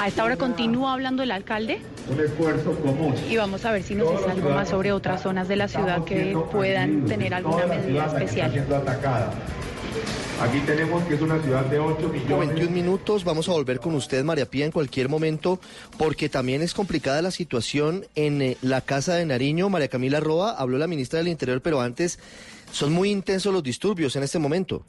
A 0.00 0.08
esta 0.08 0.24
hora 0.24 0.36
continúa 0.36 0.92
hablando 0.92 1.22
el 1.22 1.30
alcalde 1.30 1.80
Un 2.10 2.20
esfuerzo 2.20 2.72
común. 2.80 3.14
y 3.28 3.36
vamos 3.36 3.64
a 3.64 3.72
ver 3.72 3.82
si 3.82 3.94
nos 3.94 4.10
dice 4.10 4.30
algo 4.30 4.50
más 4.50 4.68
sobre 4.68 4.92
otras 4.92 5.22
zonas 5.22 5.48
de 5.48 5.56
la 5.56 5.68
ciudad 5.68 6.04
que 6.04 6.36
puedan 6.50 7.06
tener 7.06 7.32
alguna 7.34 7.66
medida 7.66 8.06
especial. 8.06 8.52
Aquí 10.40 10.58
tenemos 10.66 11.04
que 11.04 11.14
es 11.14 11.22
una 11.22 11.40
ciudad 11.40 11.64
de 11.66 11.78
8 11.78 12.08
millones. 12.08 12.48
21 12.48 12.70
minutos, 12.70 13.22
vamos 13.22 13.48
a 13.48 13.52
volver 13.52 13.78
con 13.78 13.94
usted, 13.94 14.24
María 14.24 14.46
Pía, 14.46 14.64
en 14.64 14.72
cualquier 14.72 15.08
momento, 15.08 15.60
porque 15.96 16.28
también 16.28 16.60
es 16.60 16.74
complicada 16.74 17.22
la 17.22 17.30
situación 17.30 18.04
en 18.16 18.42
eh, 18.42 18.56
la 18.60 18.80
Casa 18.80 19.14
de 19.14 19.24
Nariño. 19.26 19.68
María 19.68 19.86
Camila 19.86 20.18
Roa, 20.18 20.50
habló 20.50 20.76
la 20.76 20.88
ministra 20.88 21.20
del 21.20 21.28
Interior, 21.28 21.62
pero 21.62 21.80
antes 21.80 22.18
son 22.72 22.92
muy 22.92 23.10
intensos 23.10 23.52
los 23.52 23.62
disturbios 23.62 24.16
en 24.16 24.24
este 24.24 24.40
momento. 24.40 24.84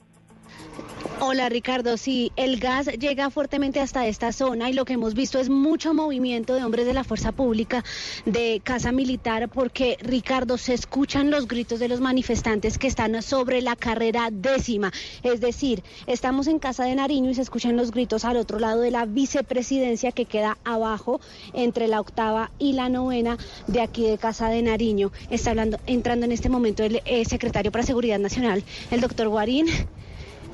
Hola 1.21 1.47
Ricardo, 1.47 1.95
sí, 1.95 2.33
el 2.35 2.59
gas 2.59 2.87
llega 2.87 3.29
fuertemente 3.29 3.79
hasta 3.79 4.05
esta 4.05 4.33
zona 4.33 4.69
y 4.69 4.73
lo 4.73 4.83
que 4.83 4.93
hemos 4.93 5.13
visto 5.13 5.39
es 5.39 5.49
mucho 5.49 5.93
movimiento 5.93 6.53
de 6.53 6.63
hombres 6.63 6.85
de 6.85 6.93
la 6.93 7.05
fuerza 7.05 7.31
pública 7.31 7.85
de 8.25 8.61
Casa 8.61 8.91
Militar 8.91 9.47
porque 9.47 9.97
Ricardo 10.01 10.57
se 10.57 10.73
escuchan 10.73 11.31
los 11.31 11.47
gritos 11.47 11.79
de 11.79 11.87
los 11.87 12.01
manifestantes 12.01 12.77
que 12.77 12.87
están 12.87 13.21
sobre 13.21 13.61
la 13.61 13.77
carrera 13.77 14.27
décima, 14.29 14.91
es 15.23 15.39
decir, 15.39 15.83
estamos 16.05 16.47
en 16.47 16.59
Casa 16.59 16.83
de 16.83 16.95
Nariño 16.95 17.31
y 17.31 17.35
se 17.35 17.43
escuchan 17.43 17.77
los 17.77 17.91
gritos 17.91 18.25
al 18.25 18.35
otro 18.35 18.59
lado 18.59 18.81
de 18.81 18.91
la 18.91 19.05
vicepresidencia 19.05 20.11
que 20.11 20.25
queda 20.25 20.57
abajo 20.65 21.21
entre 21.53 21.87
la 21.87 22.01
octava 22.01 22.51
y 22.59 22.73
la 22.73 22.89
novena 22.89 23.37
de 23.67 23.79
aquí 23.79 24.05
de 24.05 24.17
Casa 24.17 24.49
de 24.49 24.61
Nariño. 24.61 25.13
Está 25.29 25.51
hablando, 25.51 25.79
entrando 25.87 26.25
en 26.25 26.33
este 26.33 26.49
momento 26.49 26.83
el 26.83 27.01
eh, 27.05 27.23
secretario 27.23 27.71
para 27.71 27.85
Seguridad 27.85 28.19
Nacional, 28.19 28.65
el 28.91 28.99
doctor 28.99 29.29
Guarín 29.29 29.67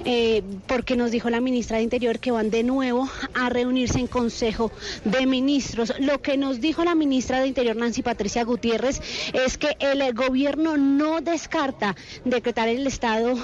eh, 0.05 0.43
porque 0.67 0.95
nos 0.95 1.11
dijo 1.11 1.29
la 1.29 1.41
ministra 1.41 1.77
de 1.77 1.83
Interior 1.83 2.19
que 2.19 2.31
van 2.31 2.49
de 2.49 2.63
nuevo 2.63 3.09
a 3.33 3.49
reunirse 3.49 3.99
en 3.99 4.07
Consejo 4.07 4.71
de 5.05 5.25
Ministros. 5.25 5.93
Lo 5.99 6.21
que 6.21 6.37
nos 6.37 6.61
dijo 6.61 6.83
la 6.83 6.95
ministra 6.95 7.39
de 7.39 7.47
Interior, 7.47 7.75
Nancy 7.75 8.01
Patricia 8.01 8.43
Gutiérrez, 8.43 9.01
es 9.33 9.57
que 9.57 9.75
el 9.79 10.13
gobierno 10.13 10.77
no 10.77 11.21
descarta 11.21 11.95
decretar 12.25 12.69
el 12.69 12.87
estado 12.87 13.35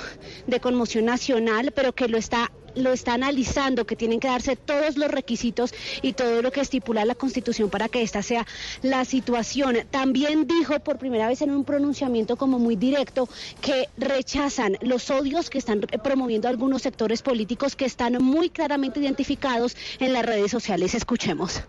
de 0.48 0.60
conmoción 0.60 1.06
nacional, 1.06 1.72
pero 1.76 1.94
que 1.94 2.08
lo 2.08 2.18
está 2.18 2.52
lo 2.78 2.94
está 2.94 3.14
analizando, 3.14 3.86
que 3.86 3.96
tienen 3.96 4.20
que 4.20 4.28
darse 4.28 4.56
todos 4.56 4.98
los 4.98 5.10
requisitos 5.10 5.74
y 6.02 6.14
todo 6.14 6.42
lo 6.42 6.52
que 6.52 6.62
estipula 6.62 7.06
la 7.06 7.16
Constitución 7.16 7.70
para 7.70 7.90
que 7.90 8.02
esta 8.02 8.22
sea 8.22 8.46
la 8.82 9.06
situación. 9.06 9.78
También 9.92 10.48
dijo 10.48 10.80
por 10.80 10.98
primera 10.98 11.28
vez 11.28 11.42
en 11.42 11.52
un 11.52 11.64
pronunciamiento 11.64 12.38
como 12.38 12.60
muy 12.60 12.76
directo 12.76 13.28
que 13.62 13.90
rechazan 13.98 14.78
los 14.82 15.10
odios 15.10 15.50
que 15.50 15.58
están 15.58 15.82
promoviendo 16.04 16.48
algunos 16.48 16.82
sectores 16.82 17.22
políticos 17.22 17.76
que 17.76 17.86
están 17.86 18.22
muy 18.24 18.50
claramente 18.50 19.00
identificados 19.00 19.76
en 20.00 20.14
las 20.14 20.26
redes 20.26 20.52
sociales. 20.52 20.94
Escuchemos. 20.94 21.62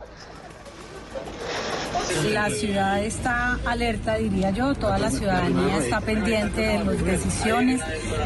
La 2.32 2.51
ciudad 2.51 3.02
está 3.02 3.59
alerta, 3.65 4.16
diría 4.16 4.51
yo, 4.51 4.74
toda 4.74 4.98
la 4.98 5.10
ciudadanía 5.10 5.78
está 5.78 6.01
pendiente 6.01 6.60
de 6.60 6.85
las 6.85 7.05
decisiones, 7.05 7.81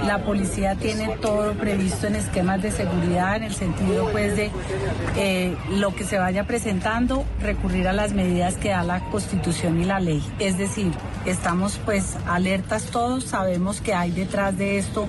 la 0.07 0.25
policía 0.25 0.75
tiene 0.75 1.17
todo 1.21 1.53
previsto 1.55 2.07
en 2.07 2.17
esquemas 2.17 2.63
de 2.63 2.71
seguridad, 2.71 3.37
en 3.37 3.45
el 3.45 3.55
sentido 3.55 4.09
pues 4.11 4.37
de 4.37 4.51
eh, 5.17 5.57
lo 5.71 5.95
que 5.95 6.05
se 6.05 6.19
vaya 6.19 6.45
presentando, 6.45 7.25
recurrir 7.41 7.89
a 7.89 7.93
las 7.93 8.13
medidas 8.13 8.57
que 8.57 8.71
da 8.71 8.83
la 8.83 9.01
Constitución 9.11 9.81
y 9.81 9.85
la 9.85 10.01
ley. 10.01 10.23
Es 10.39 10.59
decir, 10.59 10.93
estamos 11.27 11.79
pues 11.85 12.17
alertas 12.27 12.85
todos, 12.87 13.25
sabemos 13.25 13.81
que 13.81 13.95
hay 13.95 14.11
detrás 14.11 14.57
de 14.57 14.79
esto 14.79 15.07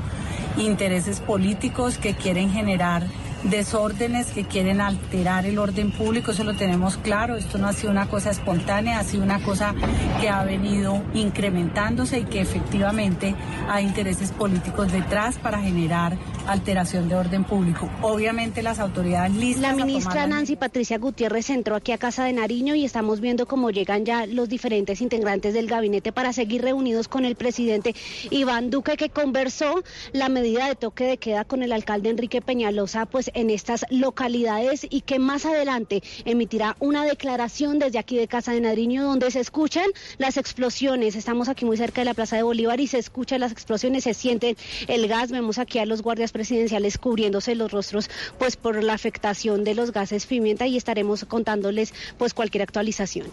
intereses 0.57 1.19
políticos 1.19 1.97
que 1.97 2.13
quieren 2.13 2.51
generar 2.51 3.03
desórdenes 3.43 4.27
que 4.27 4.45
quieren 4.45 4.81
alterar 4.81 5.45
el 5.45 5.57
orden 5.57 5.91
público, 5.91 6.31
eso 6.31 6.43
lo 6.43 6.55
tenemos 6.55 6.97
claro, 6.97 7.35
esto 7.35 7.57
no 7.57 7.67
ha 7.67 7.73
sido 7.73 7.91
una 7.91 8.07
cosa 8.07 8.31
espontánea, 8.31 8.99
ha 8.99 9.03
sido 9.03 9.23
una 9.23 9.41
cosa 9.43 9.75
que 10.21 10.29
ha 10.29 10.43
venido 10.43 11.01
incrementándose 11.13 12.19
y 12.19 12.25
que 12.25 12.41
efectivamente 12.41 13.35
hay 13.69 13.85
intereses 13.85 14.31
políticos 14.31 14.91
detrás 14.91 15.37
para 15.37 15.59
generar 15.59 16.17
alteración 16.47 17.09
de 17.09 17.15
orden 17.15 17.43
público. 17.43 17.89
Obviamente 18.01 18.61
las 18.61 18.79
autoridades 18.79 19.33
listas. 19.35 19.61
La 19.61 19.85
ministra 19.85 20.27
Nancy 20.27 20.55
Patricia 20.55 20.97
Gutiérrez 20.97 21.49
entró 21.49 21.75
aquí 21.75 21.91
a 21.91 21.97
Casa 21.97 22.25
de 22.25 22.33
Nariño 22.33 22.75
y 22.75 22.85
estamos 22.85 23.19
viendo 23.19 23.45
cómo 23.45 23.69
llegan 23.69 24.05
ya 24.05 24.25
los 24.25 24.49
diferentes 24.49 25.01
integrantes 25.01 25.53
del 25.53 25.67
gabinete 25.67 26.11
para 26.11 26.33
seguir 26.33 26.61
reunidos 26.61 27.07
con 27.07 27.25
el 27.25 27.35
presidente 27.35 27.95
Iván 28.29 28.69
Duque, 28.69 28.97
que 28.97 29.09
conversó 29.09 29.83
la 30.11 30.29
medida 30.29 30.67
de 30.67 30.75
toque 30.75 31.05
de 31.05 31.17
queda 31.17 31.45
con 31.45 31.63
el 31.63 31.71
alcalde 31.71 32.09
Enrique 32.09 32.41
Peñalosa, 32.41 33.05
pues 33.05 33.31
en 33.33 33.49
estas 33.49 33.85
localidades 33.89 34.85
y 34.89 35.01
que 35.01 35.19
más 35.19 35.45
adelante 35.45 36.03
emitirá 36.25 36.75
una 36.79 37.05
declaración 37.05 37.79
desde 37.79 37.99
aquí 37.99 38.17
de 38.17 38.27
Casa 38.27 38.51
de 38.51 38.61
Nariño 38.61 39.03
donde 39.03 39.31
se 39.31 39.39
escuchan 39.39 39.85
las 40.17 40.37
explosiones. 40.37 41.15
Estamos 41.15 41.49
aquí 41.49 41.65
muy 41.65 41.77
cerca 41.77 42.01
de 42.01 42.05
la 42.05 42.13
Plaza 42.13 42.35
de 42.35 42.43
Bolívar 42.43 42.79
y 42.79 42.87
se 42.87 42.99
escuchan 42.99 43.39
las 43.39 43.51
explosiones, 43.51 44.03
se 44.03 44.13
siente 44.13 44.55
el 44.87 45.07
gas. 45.07 45.31
Vemos 45.31 45.57
aquí 45.57 45.79
a 45.79 45.85
los 45.85 46.01
guardias 46.01 46.31
presidenciales 46.31 46.97
cubriéndose 46.97 47.55
los 47.55 47.71
rostros, 47.71 48.09
pues 48.37 48.55
por 48.55 48.83
la 48.83 48.93
afectación 48.93 49.63
de 49.63 49.75
los 49.75 49.91
gases 49.91 50.25
pimienta 50.25 50.67
y 50.67 50.77
estaremos 50.77 51.25
contándoles 51.25 51.93
pues 52.17 52.33
cualquier 52.33 52.63
actualización. 52.63 53.27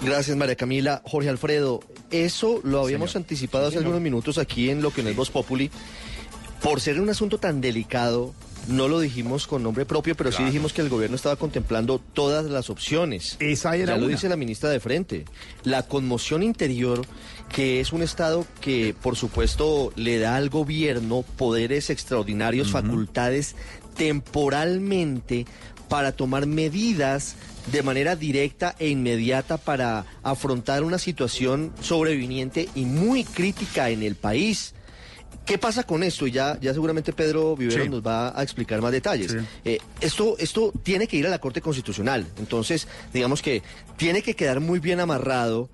Gracias, 0.00 0.36
María 0.36 0.54
Camila. 0.54 1.02
Jorge 1.04 1.28
Alfredo, 1.28 1.80
eso 2.10 2.60
lo 2.62 2.82
habíamos 2.82 3.16
anticipado 3.16 3.66
hace 3.66 3.78
algunos 3.78 4.00
minutos 4.00 4.38
aquí 4.38 4.70
en 4.70 4.80
lo 4.80 4.92
que 4.92 5.02
no 5.02 5.08
es 5.08 5.16
Voz 5.16 5.30
Populi. 5.30 5.70
Por 6.62 6.80
ser 6.80 7.00
un 7.00 7.10
asunto 7.10 7.38
tan 7.38 7.60
delicado, 7.60 8.34
no 8.68 8.86
lo 8.86 9.00
dijimos 9.00 9.46
con 9.46 9.62
nombre 9.62 9.86
propio, 9.86 10.14
pero 10.14 10.30
sí 10.30 10.44
dijimos 10.44 10.72
que 10.72 10.82
el 10.82 10.88
gobierno 10.88 11.16
estaba 11.16 11.36
contemplando 11.36 11.98
todas 11.98 12.46
las 12.46 12.70
opciones. 12.70 13.36
Esa 13.40 13.74
era 13.76 13.94
ya 13.94 14.00
lo 14.00 14.06
dice 14.06 14.28
la 14.28 14.36
ministra 14.36 14.68
de 14.70 14.78
Frente. 14.78 15.24
La 15.64 15.84
conmoción 15.84 16.42
interior, 16.42 17.04
que 17.48 17.80
es 17.80 17.92
un 17.92 18.02
Estado 18.02 18.46
que, 18.60 18.94
por 19.02 19.16
supuesto, 19.16 19.92
le 19.96 20.18
da 20.18 20.36
al 20.36 20.50
gobierno 20.50 21.24
poderes 21.36 21.90
extraordinarios, 21.90 22.70
facultades 22.70 23.56
temporalmente 23.96 25.46
para 25.88 26.12
tomar 26.12 26.46
medidas 26.46 27.36
de 27.72 27.82
manera 27.82 28.16
directa 28.16 28.74
e 28.78 28.88
inmediata 28.88 29.56
para 29.56 30.04
afrontar 30.22 30.84
una 30.84 30.98
situación 30.98 31.72
sobreviniente 31.80 32.68
y 32.74 32.84
muy 32.84 33.24
crítica 33.24 33.90
en 33.90 34.02
el 34.02 34.14
país. 34.14 34.74
¿Qué 35.44 35.56
pasa 35.56 35.82
con 35.84 36.02
esto? 36.02 36.26
Y 36.26 36.32
ya, 36.32 36.58
ya 36.60 36.74
seguramente 36.74 37.12
Pedro 37.14 37.56
Vivero 37.56 37.82
Sí. 37.84 37.88
nos 37.88 38.02
va 38.02 38.38
a 38.38 38.42
explicar 38.42 38.82
más 38.82 38.92
detalles. 38.92 39.32
Sí. 39.32 39.38
Eh, 39.64 39.78
esto, 40.00 40.36
esto 40.38 40.72
tiene 40.82 41.06
que 41.06 41.16
ir 41.16 41.26
a 41.26 41.30
la 41.30 41.38
Corte 41.38 41.62
Constitucional. 41.62 42.26
Entonces, 42.38 42.86
digamos 43.14 43.40
que 43.40 43.62
tiene 43.96 44.20
que 44.22 44.36
quedar 44.36 44.60
muy 44.60 44.78
bien 44.78 45.00
amarrado 45.00 45.70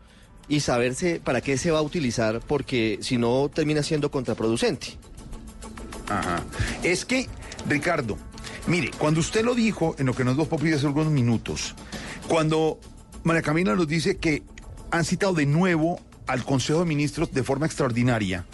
y 0.49 0.61
saberse 0.61 1.21
para 1.25 1.41
qué 1.41 1.59
se 1.59 1.73
va 1.73 1.81
a 1.81 1.83
utilizar, 1.83 2.41
porque 2.47 2.99
si 3.03 3.19
no 3.19 3.51
termina 3.53 3.83
siendo 3.83 4.11
contraproducente. 4.13 4.89
Ajá. 6.09 6.43
Es 6.83 7.05
que, 7.05 7.27
Ricardo, 7.69 8.17
mire, 8.67 8.91
cuando 8.99 9.21
usted 9.21 9.45
lo 9.45 9.55
dijo 9.55 9.97
en 9.99 10.07
lo 10.07 10.15
que 10.15 10.23
nos 10.25 10.37
dos 10.37 10.49
populares 10.49 10.79
hace 10.79 10.87
algunos 10.87 11.11
minutos, 11.13 11.75
cuando 12.29 12.79
María 13.23 13.43
Camila 13.43 13.75
nos 13.75 13.89
dice 13.89 14.19
que 14.19 14.43
han 14.91 15.05
citado 15.05 15.33
de 15.35 15.47
nuevo 15.47 15.99
al 16.27 16.45
Consejo 16.45 16.81
de 16.81 16.85
Ministros 16.87 17.33
de 17.33 17.43
forma 17.43 17.67
extraordinaria, 17.67 18.47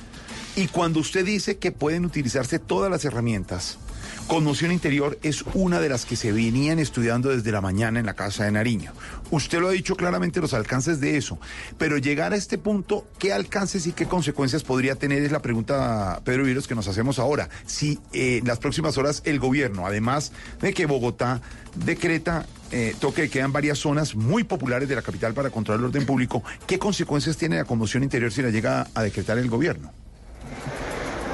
y 0.61 0.69
cuando 0.69 1.01
usted 1.01 1.24
dice 1.24 1.57
que 1.57 1.73
pueden 1.73 2.05
utilizarse 2.05 2.59
todas 2.59 2.91
las 2.91 3.07
herramientas, 3.07 3.78
conmoción 4.27 4.73
interior 4.73 5.19
es 5.23 5.43
una 5.55 5.81
de 5.81 5.89
las 5.89 6.05
que 6.05 6.16
se 6.16 6.32
venían 6.32 6.78
estudiando 6.78 7.31
desde 7.31 7.51
la 7.51 7.62
mañana 7.62 7.99
en 7.99 8.05
la 8.05 8.12
Casa 8.12 8.45
de 8.45 8.53
Nariño. 8.53 8.93
Usted 9.31 9.59
lo 9.59 9.69
ha 9.69 9.73
dicho 9.73 9.97
claramente, 9.97 10.39
los 10.39 10.53
alcances 10.53 11.01
de 11.01 11.16
eso, 11.16 11.39
pero 11.78 11.97
llegar 11.97 12.35
a 12.35 12.37
este 12.37 12.59
punto, 12.59 13.07
¿qué 13.19 13.32
alcances 13.32 13.87
y 13.87 13.93
qué 13.93 14.05
consecuencias 14.05 14.62
podría 14.62 14.97
tener? 14.97 15.23
Es 15.23 15.32
la 15.32 15.41
pregunta, 15.41 16.20
Pedro 16.24 16.45
Viros, 16.45 16.69
que 16.69 16.74
nos 16.74 16.89
hacemos 16.89 17.19
ahora. 17.19 17.49
Si 17.65 17.99
eh, 18.12 18.39
en 18.43 18.47
las 18.47 18.59
próximas 18.59 18.99
horas 18.99 19.23
el 19.24 19.39
gobierno, 19.39 19.87
además 19.87 20.31
de 20.61 20.74
que 20.74 20.85
Bogotá 20.85 21.41
decreta 21.74 22.45
eh, 22.70 22.95
toque 23.01 23.23
de 23.23 23.31
queda 23.31 23.47
en 23.47 23.53
varias 23.53 23.78
zonas 23.78 24.15
muy 24.15 24.45
populares 24.45 24.91
de 24.91 24.95
la 24.95 25.03
capital 25.03 25.32
para 25.32 25.49
controlar 25.49 25.81
el 25.81 25.87
orden 25.87 26.05
público, 26.05 26.45
¿qué 26.66 26.78
consecuencias 26.78 27.39
tiene 27.39 27.57
la 27.57 27.65
conmoción 27.65 28.03
interior 28.03 28.31
si 28.31 28.43
la 28.43 28.51
llega 28.51 28.89
a 28.95 29.03
decretar 29.03 29.39
el 29.39 29.49
gobierno? 29.49 29.91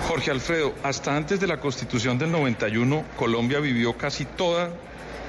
Jorge 0.08 0.30
Alfredo, 0.30 0.74
hasta 0.82 1.16
antes 1.16 1.40
de 1.40 1.46
la 1.46 1.58
constitución 1.58 2.18
del 2.18 2.30
91, 2.30 3.04
Colombia 3.16 3.58
vivió 3.60 3.96
casi 3.96 4.24
toda 4.24 4.70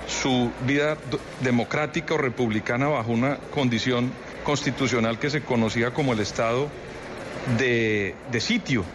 su 0.08 0.52
vida 0.66 0.98
democrática 1.42 2.14
o 2.14 2.18
republicana 2.18 2.88
bajo 2.88 3.12
una 3.12 3.38
condición 3.54 4.12
constitucional 4.44 5.20
que 5.20 5.30
se 5.30 5.42
conocía 5.42 5.92
como 5.92 6.14
el 6.14 6.20
estado 6.20 6.70
de 7.58 8.16
sitio. 8.40 8.86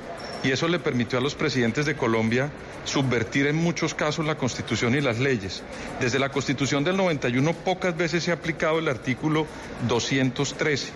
Y 0.45 0.51
eso 0.51 0.67
le 0.67 0.79
permitió 0.79 1.19
a 1.19 1.23
los 1.23 1.35
presidentes 1.35 1.87
de 1.87 1.97
Colombia 1.97 2.51
subvertir 2.85 3.47
en 3.47 3.57
muchos 3.57 3.95
casos 3.95 4.27
la 4.27 4.37
constitución 4.37 4.95
y 4.95 5.01
las 5.01 5.19
leyes. 5.19 5.63
Desde 6.01 6.19
la 6.19 6.31
constitución 6.31 6.83
del 6.83 6.97
91 6.97 7.53
pocas 7.53 7.97
veces 7.97 8.25
se 8.25 8.33
ha 8.33 8.35
aplicado 8.35 8.81
el 8.81 8.89
artículo 8.89 9.47
213, 9.87 10.89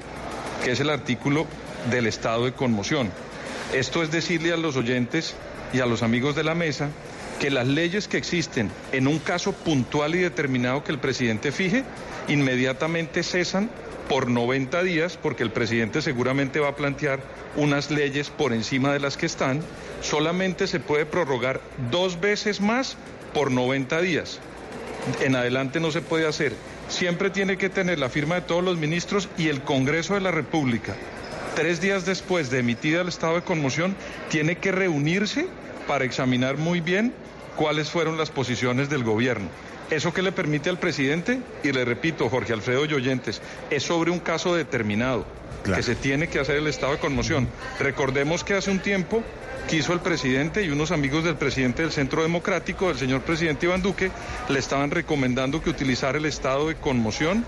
que 0.64 0.72
es 0.72 0.80
el 0.80 0.90
artículo 0.90 1.46
del 1.90 2.06
estado 2.06 2.46
de 2.46 2.52
conmoción. 2.52 3.10
Esto 3.72 4.02
es 4.02 4.10
decirle 4.10 4.52
a 4.52 4.56
los 4.56 4.76
oyentes 4.76 5.34
y 5.72 5.80
a 5.80 5.86
los 5.86 6.02
amigos 6.02 6.36
de 6.36 6.44
la 6.44 6.54
mesa 6.54 6.90
que 7.40 7.50
las 7.50 7.66
leyes 7.66 8.08
que 8.08 8.16
existen 8.16 8.70
en 8.92 9.08
un 9.08 9.18
caso 9.18 9.52
puntual 9.52 10.14
y 10.14 10.18
determinado 10.18 10.84
que 10.84 10.92
el 10.92 10.98
presidente 10.98 11.52
fije, 11.52 11.84
inmediatamente 12.28 13.22
cesan 13.22 13.68
por 14.08 14.30
90 14.30 14.82
días, 14.84 15.18
porque 15.20 15.42
el 15.42 15.50
presidente 15.50 16.00
seguramente 16.00 16.60
va 16.60 16.68
a 16.68 16.76
plantear 16.76 17.20
unas 17.56 17.90
leyes 17.90 18.30
por 18.30 18.52
encima 18.52 18.92
de 18.92 19.00
las 19.00 19.16
que 19.16 19.26
están, 19.26 19.60
solamente 20.00 20.68
se 20.68 20.80
puede 20.80 21.04
prorrogar 21.04 21.60
dos 21.90 22.20
veces 22.20 22.60
más 22.60 22.96
por 23.34 23.50
90 23.50 24.00
días. 24.00 24.38
En 25.20 25.34
adelante 25.34 25.80
no 25.80 25.90
se 25.90 26.02
puede 26.02 26.26
hacer. 26.26 26.54
Siempre 26.88 27.30
tiene 27.30 27.58
que 27.58 27.68
tener 27.68 27.98
la 27.98 28.08
firma 28.08 28.36
de 28.36 28.42
todos 28.42 28.62
los 28.62 28.78
ministros 28.78 29.28
y 29.36 29.48
el 29.48 29.62
Congreso 29.62 30.14
de 30.14 30.20
la 30.20 30.30
República 30.30 30.94
tres 31.56 31.80
días 31.80 32.04
después 32.04 32.50
de 32.50 32.58
emitida 32.58 33.00
el 33.00 33.08
estado 33.08 33.36
de 33.36 33.42
conmoción, 33.42 33.96
tiene 34.28 34.58
que 34.58 34.72
reunirse 34.72 35.48
para 35.88 36.04
examinar 36.04 36.58
muy 36.58 36.80
bien 36.80 37.14
cuáles 37.56 37.90
fueron 37.90 38.18
las 38.18 38.30
posiciones 38.30 38.90
del 38.90 39.02
gobierno. 39.02 39.48
¿Eso 39.90 40.12
que 40.12 40.20
le 40.20 40.32
permite 40.32 40.68
al 40.68 40.78
presidente? 40.78 41.40
Y 41.64 41.72
le 41.72 41.84
repito, 41.86 42.28
Jorge 42.28 42.52
Alfredo 42.52 42.84
y 42.84 42.92
oyentes, 42.92 43.40
es 43.70 43.82
sobre 43.84 44.10
un 44.10 44.20
caso 44.20 44.54
determinado, 44.54 45.26
que 45.64 45.82
se 45.82 45.94
tiene 45.94 46.28
que 46.28 46.40
hacer 46.40 46.56
el 46.56 46.66
estado 46.66 46.92
de 46.92 46.98
conmoción. 46.98 47.48
Recordemos 47.80 48.44
que 48.44 48.54
hace 48.54 48.70
un 48.70 48.80
tiempo 48.80 49.22
quiso 49.66 49.92
el 49.92 50.00
presidente 50.00 50.62
y 50.62 50.70
unos 50.70 50.90
amigos 50.92 51.24
del 51.24 51.36
presidente 51.36 51.82
del 51.82 51.92
Centro 51.92 52.22
Democrático, 52.22 52.88
del 52.88 52.98
señor 52.98 53.22
presidente 53.22 53.66
Iván 53.66 53.82
Duque, 53.82 54.10
le 54.48 54.58
estaban 54.58 54.90
recomendando 54.90 55.62
que 55.62 55.70
utilizara 55.70 56.18
el 56.18 56.24
estado 56.24 56.68
de 56.68 56.76
conmoción 56.76 57.44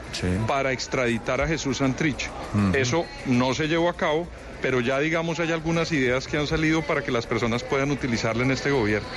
para 0.46 0.72
extraditar 0.72 1.40
a 1.40 1.46
Jesús 1.46 1.78
Santrich. 1.78 2.28
Eso 2.74 3.06
no 3.26 3.54
se 3.54 3.68
llevó 3.68 3.88
a 3.88 3.96
cabo, 3.96 4.28
pero 4.60 4.80
ya 4.80 4.98
digamos 4.98 5.38
hay 5.40 5.52
algunas 5.52 5.92
ideas 5.92 6.26
que 6.26 6.36
han 6.36 6.46
salido 6.46 6.82
para 6.82 7.02
que 7.02 7.12
las 7.12 7.26
personas 7.26 7.62
puedan 7.62 7.90
utilizarla 7.90 8.44
en 8.44 8.50
este 8.50 8.70
gobierno. 8.70 9.08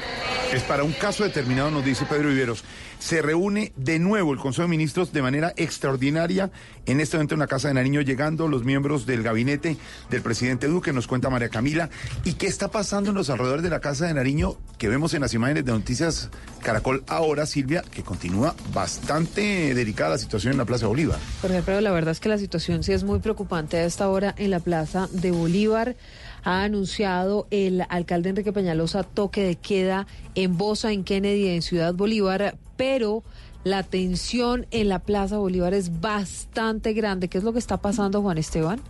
Es 0.53 0.63
para 0.63 0.83
un 0.83 0.93
caso 0.93 1.23
determinado, 1.23 1.71
nos 1.71 1.83
dice 1.83 2.05
Pedro 2.05 2.29
Viveros. 2.29 2.63
Se 3.01 3.23
reúne 3.23 3.73
de 3.75 3.97
nuevo 3.97 4.31
el 4.31 4.37
Consejo 4.37 4.61
de 4.61 4.67
Ministros 4.67 5.11
de 5.11 5.23
manera 5.23 5.53
extraordinaria 5.57 6.51
en 6.85 7.01
este 7.01 7.17
momento 7.17 7.33
en 7.33 7.39
la 7.39 7.47
Casa 7.47 7.67
de 7.67 7.73
Nariño, 7.73 8.01
llegando 8.01 8.47
los 8.47 8.63
miembros 8.63 9.07
del 9.07 9.23
gabinete 9.23 9.75
del 10.11 10.21
presidente 10.21 10.67
Duque, 10.67 10.93
nos 10.93 11.07
cuenta 11.07 11.31
María 11.31 11.49
Camila. 11.49 11.89
¿Y 12.25 12.33
qué 12.33 12.45
está 12.45 12.69
pasando 12.69 13.09
en 13.09 13.15
los 13.15 13.31
alrededores 13.31 13.63
de 13.63 13.71
la 13.71 13.79
Casa 13.79 14.05
de 14.05 14.13
Nariño 14.13 14.55
que 14.77 14.87
vemos 14.87 15.15
en 15.15 15.21
las 15.21 15.33
imágenes 15.33 15.65
de 15.65 15.71
Noticias 15.71 16.29
Caracol 16.61 17.03
ahora, 17.07 17.47
Silvia, 17.47 17.81
que 17.81 18.03
continúa 18.03 18.55
bastante 18.71 19.73
delicada 19.73 20.11
la 20.11 20.17
situación 20.19 20.51
en 20.51 20.59
la 20.59 20.65
Plaza 20.65 20.85
Bolívar? 20.85 21.17
Jorge 21.41 21.57
Alfredo, 21.57 21.81
la 21.81 21.91
verdad 21.91 22.11
es 22.11 22.19
que 22.19 22.29
la 22.29 22.37
situación 22.37 22.83
sí 22.83 22.93
es 22.93 23.03
muy 23.03 23.17
preocupante 23.17 23.77
a 23.77 23.85
esta 23.85 24.09
hora 24.09 24.35
en 24.37 24.51
la 24.51 24.59
Plaza 24.59 25.09
de 25.11 25.31
Bolívar. 25.31 25.95
Ha 26.43 26.63
anunciado 26.63 27.47
el 27.49 27.83
alcalde 27.89 28.29
Enrique 28.29 28.53
Peñalosa 28.53 29.03
toque 29.03 29.43
de 29.43 29.55
queda 29.55 30.05
en 30.35 30.55
Bosa, 30.57 30.91
en 30.91 31.03
Kennedy, 31.03 31.49
en 31.49 31.63
Ciudad 31.63 31.95
Bolívar, 31.95 32.57
pero 32.81 33.23
la 33.63 33.83
tensión 33.83 34.65
en 34.71 34.89
la 34.89 34.97
Plaza 34.97 35.37
Bolívar 35.37 35.75
es 35.75 36.01
bastante 36.01 36.93
grande. 36.93 37.27
¿Qué 37.27 37.37
es 37.37 37.43
lo 37.43 37.53
que 37.53 37.59
está 37.59 37.77
pasando, 37.77 38.23
Juan 38.23 38.39
Esteban? 38.39 38.81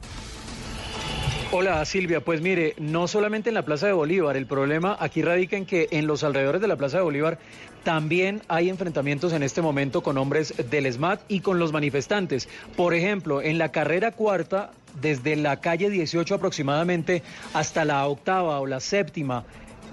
Hola 1.51 1.83
Silvia, 1.83 2.21
pues 2.21 2.39
mire, 2.39 2.73
no 2.77 3.09
solamente 3.09 3.49
en 3.49 3.55
la 3.55 3.65
Plaza 3.65 3.87
de 3.87 3.91
Bolívar, 3.91 4.37
el 4.37 4.45
problema 4.45 4.95
aquí 4.97 5.21
radica 5.21 5.57
en 5.57 5.65
que 5.65 5.89
en 5.91 6.07
los 6.07 6.23
alrededores 6.23 6.61
de 6.61 6.69
la 6.69 6.77
Plaza 6.77 6.99
de 6.99 7.03
Bolívar 7.03 7.37
también 7.83 8.41
hay 8.47 8.69
enfrentamientos 8.69 9.33
en 9.33 9.43
este 9.43 9.61
momento 9.61 10.01
con 10.01 10.17
hombres 10.17 10.53
del 10.69 10.89
SMAT 10.89 11.19
y 11.27 11.41
con 11.41 11.59
los 11.59 11.73
manifestantes. 11.73 12.47
Por 12.77 12.93
ejemplo, 12.93 13.41
en 13.41 13.57
la 13.57 13.73
carrera 13.73 14.13
cuarta, 14.13 14.71
desde 15.01 15.35
la 15.35 15.59
calle 15.59 15.89
18 15.89 16.35
aproximadamente 16.35 17.23
hasta 17.53 17.83
la 17.83 18.07
octava 18.07 18.61
o 18.61 18.67
la 18.67 18.79
séptima, 18.79 19.43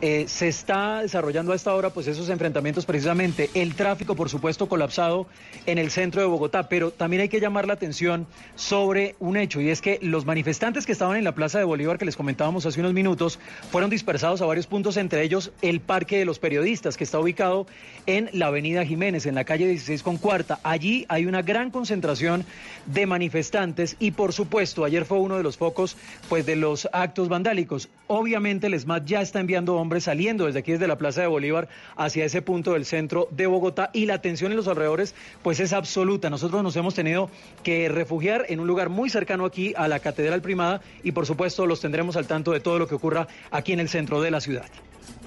eh, 0.00 0.26
se 0.28 0.46
está 0.46 1.02
desarrollando 1.02 1.52
a 1.52 1.56
esta 1.56 1.74
hora 1.74 1.90
pues 1.90 2.06
esos 2.06 2.28
enfrentamientos 2.28 2.86
precisamente, 2.86 3.50
el 3.54 3.74
tráfico 3.74 4.14
por 4.14 4.28
supuesto 4.28 4.68
colapsado 4.68 5.26
en 5.66 5.76
el 5.76 5.90
centro 5.90 6.20
de 6.20 6.28
Bogotá, 6.28 6.68
pero 6.68 6.92
también 6.92 7.22
hay 7.22 7.28
que 7.28 7.40
llamar 7.40 7.66
la 7.66 7.72
atención 7.72 8.28
sobre 8.54 9.16
un 9.18 9.36
hecho 9.36 9.60
y 9.60 9.70
es 9.70 9.80
que 9.80 9.98
los 10.00 10.24
manifestantes 10.24 10.86
que 10.86 10.92
estaban 10.92 11.16
en 11.16 11.24
la 11.24 11.32
Plaza 11.32 11.58
de 11.58 11.64
Bolívar 11.64 11.98
que 11.98 12.04
les 12.04 12.14
comentábamos 12.14 12.64
hace 12.64 12.78
unos 12.78 12.92
minutos 12.92 13.40
fueron 13.72 13.90
dispersados 13.90 14.40
a 14.40 14.46
varios 14.46 14.68
puntos, 14.68 14.96
entre 14.96 15.24
ellos 15.24 15.50
el 15.62 15.80
Parque 15.80 16.16
de 16.18 16.24
los 16.24 16.38
Periodistas 16.38 16.96
que 16.96 17.02
está 17.02 17.18
ubicado 17.18 17.66
en 18.06 18.30
la 18.32 18.46
Avenida 18.46 18.84
Jiménez, 18.84 19.26
en 19.26 19.34
la 19.34 19.42
calle 19.42 19.66
16 19.66 20.04
con 20.04 20.16
cuarta. 20.16 20.60
Allí 20.62 21.06
hay 21.08 21.26
una 21.26 21.42
gran 21.42 21.72
concentración 21.72 22.44
de 22.86 23.06
manifestantes 23.06 23.96
y 23.98 24.12
por 24.12 24.32
supuesto 24.32 24.84
ayer 24.84 25.04
fue 25.04 25.18
uno 25.18 25.36
de 25.36 25.42
los 25.42 25.56
focos 25.56 25.96
pues 26.28 26.46
de 26.46 26.54
los 26.54 26.88
actos 26.92 27.28
vandálicos. 27.28 27.88
Obviamente 28.06 28.68
el 28.68 28.74
ESMAD 28.74 29.02
ya 29.04 29.22
está 29.22 29.40
enviando 29.40 29.74
hombres 29.74 29.87
saliendo 30.00 30.46
desde 30.46 30.60
aquí 30.60 30.72
desde 30.72 30.86
la 30.86 30.98
Plaza 30.98 31.22
de 31.22 31.26
Bolívar 31.26 31.68
hacia 31.96 32.24
ese 32.24 32.42
punto 32.42 32.72
del 32.72 32.84
centro 32.84 33.28
de 33.30 33.46
Bogotá 33.46 33.90
y 33.92 34.06
la 34.06 34.20
tensión 34.20 34.52
en 34.52 34.56
los 34.56 34.68
alrededores 34.68 35.14
pues 35.42 35.60
es 35.60 35.72
absoluta. 35.72 36.30
Nosotros 36.30 36.62
nos 36.62 36.76
hemos 36.76 36.94
tenido 36.94 37.30
que 37.62 37.88
refugiar 37.88 38.46
en 38.48 38.60
un 38.60 38.66
lugar 38.66 38.88
muy 38.88 39.10
cercano 39.10 39.44
aquí 39.44 39.74
a 39.76 39.88
la 39.88 40.00
Catedral 40.00 40.42
Primada 40.42 40.80
y 41.02 41.12
por 41.12 41.26
supuesto 41.26 41.66
los 41.66 41.80
tendremos 41.80 42.16
al 42.16 42.26
tanto 42.26 42.52
de 42.52 42.60
todo 42.60 42.78
lo 42.78 42.86
que 42.86 42.94
ocurra 42.94 43.28
aquí 43.50 43.72
en 43.72 43.80
el 43.80 43.88
centro 43.88 44.20
de 44.20 44.30
la 44.30 44.40
ciudad. 44.40 44.66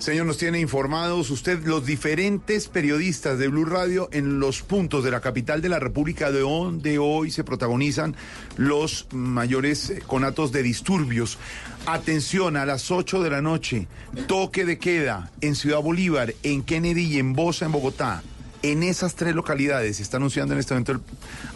Señor, 0.01 0.25
nos 0.25 0.39
tiene 0.39 0.59
informados 0.59 1.29
usted 1.29 1.63
los 1.63 1.85
diferentes 1.85 2.67
periodistas 2.67 3.38
de 3.38 3.47
Blue 3.47 3.65
Radio 3.65 4.09
en 4.11 4.39
los 4.39 4.63
puntos 4.63 5.03
de 5.03 5.11
la 5.11 5.21
capital 5.21 5.61
de 5.61 5.69
la 5.69 5.77
República 5.77 6.31
de 6.31 6.39
donde 6.39 6.97
hoy 6.97 7.29
se 7.29 7.43
protagonizan 7.43 8.15
los 8.57 9.07
mayores 9.11 9.91
eh, 9.91 10.01
conatos 10.07 10.51
de 10.51 10.63
disturbios. 10.63 11.38
Atención, 11.88 12.58
a 12.58 12.66
las 12.66 12.91
8 12.91 13.24
de 13.24 13.30
la 13.32 13.41
noche, 13.41 13.88
toque 14.28 14.66
de 14.66 14.78
queda 14.78 15.32
en 15.41 15.56
Ciudad 15.56 15.82
Bolívar, 15.82 16.36
en 16.44 16.62
Kennedy 16.62 17.06
y 17.06 17.18
en 17.18 17.34
Bosa, 17.34 17.66
en 17.66 17.72
Bogotá. 17.72 18.22
En 18.62 18.84
esas 18.84 19.16
tres 19.16 19.34
localidades 19.34 19.99
está 19.99 20.18
anunciando 20.18 20.53
en 20.53 20.60
este 20.60 20.76
momento 20.76 20.91
el 20.91 21.02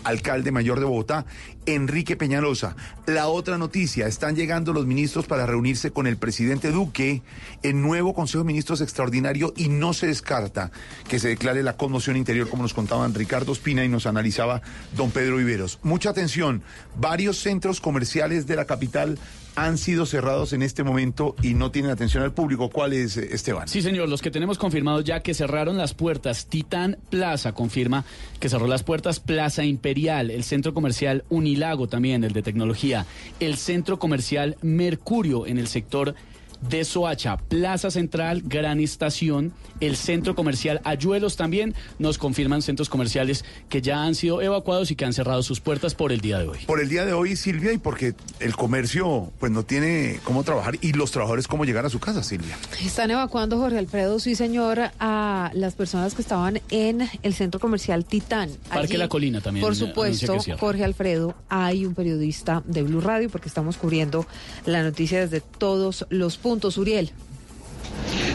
alcalde 0.04 0.52
mayor 0.52 0.80
de 0.80 0.86
Bogotá, 0.86 1.28
Enrique 1.68 2.16
Peñalosa. 2.16 2.76
La 3.06 3.28
otra 3.28 3.60
noticia, 3.60 4.08
están 4.08 4.36
llegando 4.36 4.74
los 4.74 4.88
ministros 4.88 5.28
para 5.28 5.46
reunirse 5.46 5.92
con 5.92 6.08
el 6.08 6.18
presidente 6.18 6.72
Duque 6.72 7.22
en 7.62 7.84
nuevo 7.84 8.16
Consejo 8.16 8.40
de 8.40 8.48
Ministros 8.48 8.82
extraordinario 8.82 9.54
y 9.56 9.70
no 9.70 9.94
se 9.94 10.08
descarta 10.08 10.72
que 11.08 11.20
se 11.20 11.28
declare 11.28 11.62
la 11.62 11.78
conmoción 11.78 12.18
interior 12.18 12.50
como 12.50 12.64
nos 12.64 12.74
contaban 12.74 13.14
Ricardo 13.14 13.54
Espina 13.54 13.86
y 13.86 13.90
nos 13.90 14.08
analizaba 14.08 14.64
don 14.98 15.12
Pedro 15.12 15.38
Viveros. 15.38 15.78
Mucha 15.84 16.10
atención, 16.10 16.64
varios 16.98 17.38
centros 17.38 17.80
comerciales 17.80 18.48
de 18.48 18.56
la 18.56 18.66
capital 18.66 19.20
han 19.56 19.78
sido 19.78 20.06
cerrados 20.06 20.54
en 20.54 20.62
este 20.62 20.84
momento 20.84 21.36
y 21.42 21.54
no 21.54 21.72
tienen 21.72 21.92
atención 21.92 22.24
al 22.24 22.34
público. 22.34 22.70
¿Cuál 22.70 22.94
es, 22.94 23.18
eh, 23.18 23.30
Esteban? 23.32 23.68
Sí, 23.68 23.82
señor, 23.82 24.10
los 24.10 24.22
que 24.22 24.32
tenemos 24.32 24.58
confirmados 24.58 25.04
ya 25.04 25.22
que 25.22 25.34
cerraron 25.34 25.78
las 25.78 25.94
puertas. 25.94 26.48
Titán 26.48 26.98
Plaza 27.10 27.54
confirma 27.54 28.06
que 28.40 28.50
cerró 28.50 28.68
las 28.68 28.84
puertas. 28.84 29.20
Plaza 29.20 29.64
Imperial, 29.64 30.32
el 30.32 30.44
centro 30.44 30.74
comercial 30.74 31.24
Unilago 31.30 31.88
también, 31.88 32.24
el 32.24 32.34
de 32.34 32.42
tecnología. 32.42 33.06
El 33.40 33.56
centro 33.58 34.00
comercial 34.00 34.58
Mercurio 34.62 35.48
en 35.48 35.58
el 35.58 35.68
sector 35.68 36.16
de 36.62 36.84
Soacha, 36.86 37.38
Plaza 37.38 37.92
Central, 37.92 38.42
Gran 38.46 38.80
Estación, 38.80 39.54
el 39.80 39.96
centro 39.96 40.36
comercial 40.36 40.82
Ayuelos 40.84 41.36
también 41.36 41.76
nos 42.00 42.18
confirman 42.18 42.62
centros 42.62 42.90
comerciales 42.90 43.46
que 43.70 43.82
ya 43.82 44.04
han 44.04 44.16
sido 44.16 44.42
evacuados 44.42 44.92
y 44.92 44.96
que 44.96 45.06
han 45.06 45.14
cerrado 45.14 45.44
sus 45.44 45.60
puertas 45.60 45.96
por 45.96 46.12
el 46.12 46.22
día 46.22 46.40
de 46.40 46.48
hoy. 46.48 46.60
Por 46.66 46.82
el 46.82 46.90
día 46.90 47.06
de 47.06 47.14
hoy, 47.14 47.36
Silvia, 47.36 47.74
y 47.74 47.78
porque 47.78 48.16
el 48.40 48.56
comercio 48.56 49.32
pues 49.40 49.52
no 49.52 49.64
tiene 49.64 50.20
cómo 50.24 50.44
trabajar 50.44 50.78
y 50.82 50.94
los 50.94 51.12
trabajadores 51.12 51.48
cómo 51.48 51.66
llegar 51.66 51.86
a 51.86 51.90
su 51.90 52.00
casa, 52.00 52.24
Silvia. 52.24 52.58
Están 52.84 53.12
evacuando, 53.12 53.58
Jorge 53.58 53.78
Alfredo, 53.78 54.20
sí 54.20 54.36
señor, 54.36 54.92
a 55.00 55.52
las 55.54 55.76
personas 55.76 56.14
que 56.14 56.22
estaban 56.22 56.62
en 56.70 57.08
el 57.24 57.34
centro 57.34 57.60
comercial 57.60 58.06
Titán. 58.06 58.50
Parque 58.70 58.94
Allí, 58.94 58.98
La 58.98 59.08
Colina 59.08 59.42
también. 59.42 59.64
Por 59.64 59.74
anuncia 59.74 59.88
supuesto. 59.88 60.58
Jorge 60.58 60.84
Alfredo, 60.84 61.36
hay 61.50 61.86
un 61.86 61.94
periodista 61.94 62.64
de 62.66 62.84
Blue 62.84 63.02
Radio 63.02 63.30
porque 63.30 63.48
estamos 63.48 63.78
cubriendo 63.78 64.26
la 64.66 64.84
noticia 64.84 65.20
desde 65.20 65.42
todos 65.42 66.06
los 66.10 66.38
puntos. 66.46 66.78
Uriel. 66.78 67.10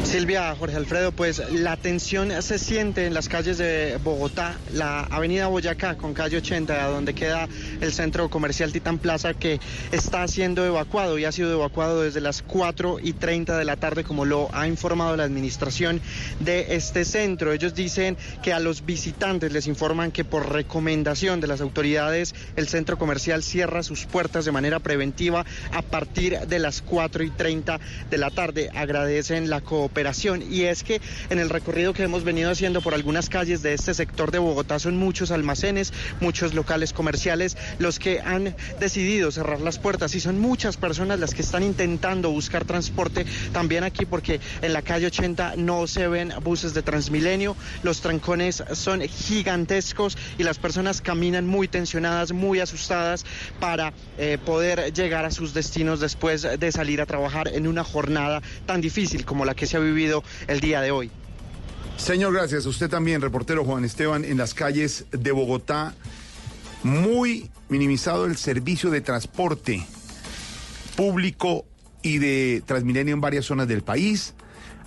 Silvia, 0.05 0.55
Jorge 0.57 0.77
Alfredo, 0.77 1.13
pues 1.13 1.43
la 1.53 1.77
tensión 1.77 2.31
se 2.43 2.59
siente 2.59 3.07
en 3.07 3.15
las 3.15 3.29
calles 3.29 3.59
de 3.59 3.99
Bogotá, 4.03 4.57
la 4.73 5.03
avenida 5.03 5.47
Boyacá 5.47 5.97
con 5.97 6.15
calle 6.15 6.39
80, 6.39 6.89
donde 6.89 7.15
queda 7.15 7.49
el 7.81 7.93
centro 7.93 8.29
comercial 8.29 8.73
Titán 8.73 8.99
Plaza, 8.99 9.35
que 9.35 9.61
está 9.93 10.27
siendo 10.27 10.67
evacuado 10.67 11.19
y 11.19 11.27
ha 11.27 11.33
sido 11.33 11.53
evacuado 11.53 12.03
desde 12.03 12.21
las 12.21 12.43
4 12.43 12.99
y 13.01 13.13
30 13.13 13.57
de 13.57 13.65
la 13.65 13.77
tarde, 13.77 14.03
como 14.03 14.25
lo 14.25 14.49
ha 14.53 14.67
informado 14.67 15.17
la 15.17 15.25
administración 15.25 16.01
de 16.41 16.75
este 16.75 17.05
centro. 17.05 17.53
Ellos 17.53 17.75
dicen 17.75 18.17
que 18.43 18.53
a 18.53 18.59
los 18.59 18.85
visitantes 18.85 19.53
les 19.53 19.67
informan 19.69 20.11
que 20.11 20.25
por 20.25 20.53
recomendación 20.53 21.41
de 21.41 21.47
las 21.47 21.61
autoridades, 21.61 22.35
el 22.57 22.67
centro 22.67 22.99
comercial 22.99 23.43
cierra 23.43 23.83
sus 23.83 24.07
puertas 24.07 24.45
de 24.45 24.53
manera 24.53 24.81
preventiva 24.81 25.47
a 25.73 25.83
partir 25.83 26.39
de 26.41 26.59
las 26.59 26.83
4 26.83 27.23
y 27.23 27.31
30 27.31 27.79
de 28.11 28.19
la 28.19 28.31
tarde. 28.31 28.71
Agradecen 28.75 29.51
la 29.51 29.61
cooperación 29.61 29.90
y 30.49 30.65
es 30.65 30.83
que 30.83 31.01
en 31.31 31.39
el 31.39 31.51
recorrido 31.51 31.93
que 31.93 32.05
hemos 32.05 32.25
venido 32.25 32.51
haciendo 32.51 32.81
por 32.81 32.95
algunas 32.95 33.29
calles 33.29 33.61
de 33.61 33.75
este 33.75 33.93
sector 33.93 34.31
de 34.31 34.39
Bogotá 34.39 34.79
son 34.79 34.97
muchos 34.97 35.31
almacenes, 35.31 35.93
muchos 36.21 36.55
locales 36.55 36.93
comerciales 36.93 37.57
los 37.79 37.99
que 37.99 38.21
han 38.21 38.55
decidido 38.79 39.31
cerrar 39.31 39.61
las 39.61 39.79
puertas 39.79 40.15
y 40.15 40.21
son 40.21 40.39
muchas 40.39 40.77
personas 40.77 41.19
las 41.19 41.35
que 41.35 41.43
están 41.43 41.63
intentando 41.63 42.31
buscar 42.31 42.65
transporte 42.65 43.27
también 43.53 43.85
aquí 43.85 44.07
porque 44.07 44.41
en 44.63 44.73
la 44.73 44.83
calle 44.83 45.07
80 45.07 45.57
no 45.57 45.87
se 45.87 46.09
ven 46.09 46.33
buses 46.43 46.73
de 46.73 46.83
Transmilenio, 46.83 47.57
los 47.83 48.01
trancones 48.01 48.63
son 48.73 49.01
gigantescos 49.03 50.17
y 50.39 50.45
las 50.45 50.59
personas 50.59 51.01
caminan 51.01 51.47
muy 51.47 51.69
tensionadas, 51.69 52.33
muy 52.33 52.61
asustadas 52.61 53.25
para 53.59 53.93
eh, 54.19 54.39
poder 54.45 54.93
llegar 54.93 55.25
a 55.25 55.31
sus 55.31 55.53
destinos 55.53 56.01
después 56.01 56.43
de 56.43 56.73
salir 56.73 57.01
a 57.01 57.07
trabajar 57.07 57.49
en 57.49 57.67
una 57.67 57.85
jornada 57.85 58.41
tan 58.67 58.81
difícil 58.81 59.25
como 59.25 59.45
la 59.45 59.55
que 59.55 59.67
se 59.67 59.77
ha 59.77 59.80
vivido 59.81 60.23
el 60.47 60.61
día 60.61 60.81
de 60.81 60.91
hoy. 60.91 61.11
Señor, 61.97 62.33
gracias. 62.33 62.65
Usted 62.67 62.89
también, 62.89 63.21
reportero 63.21 63.65
Juan 63.65 63.85
Esteban, 63.85 64.25
en 64.25 64.39
las 64.39 64.55
calles 64.55 65.05
de 65.11 65.33
Bogotá. 65.33 65.95
Muy 66.83 67.51
minimizado 67.69 68.25
el 68.25 68.37
servicio 68.37 68.91
de 68.91 69.03
transporte 69.03 69.87
público 70.97 71.67
y 72.03 72.19
de 72.19 72.63
Transmilenio 72.65 73.15
en 73.15 73.21
varias 73.21 73.45
zonas 73.45 73.69
del 73.69 73.83
país. 73.83 74.35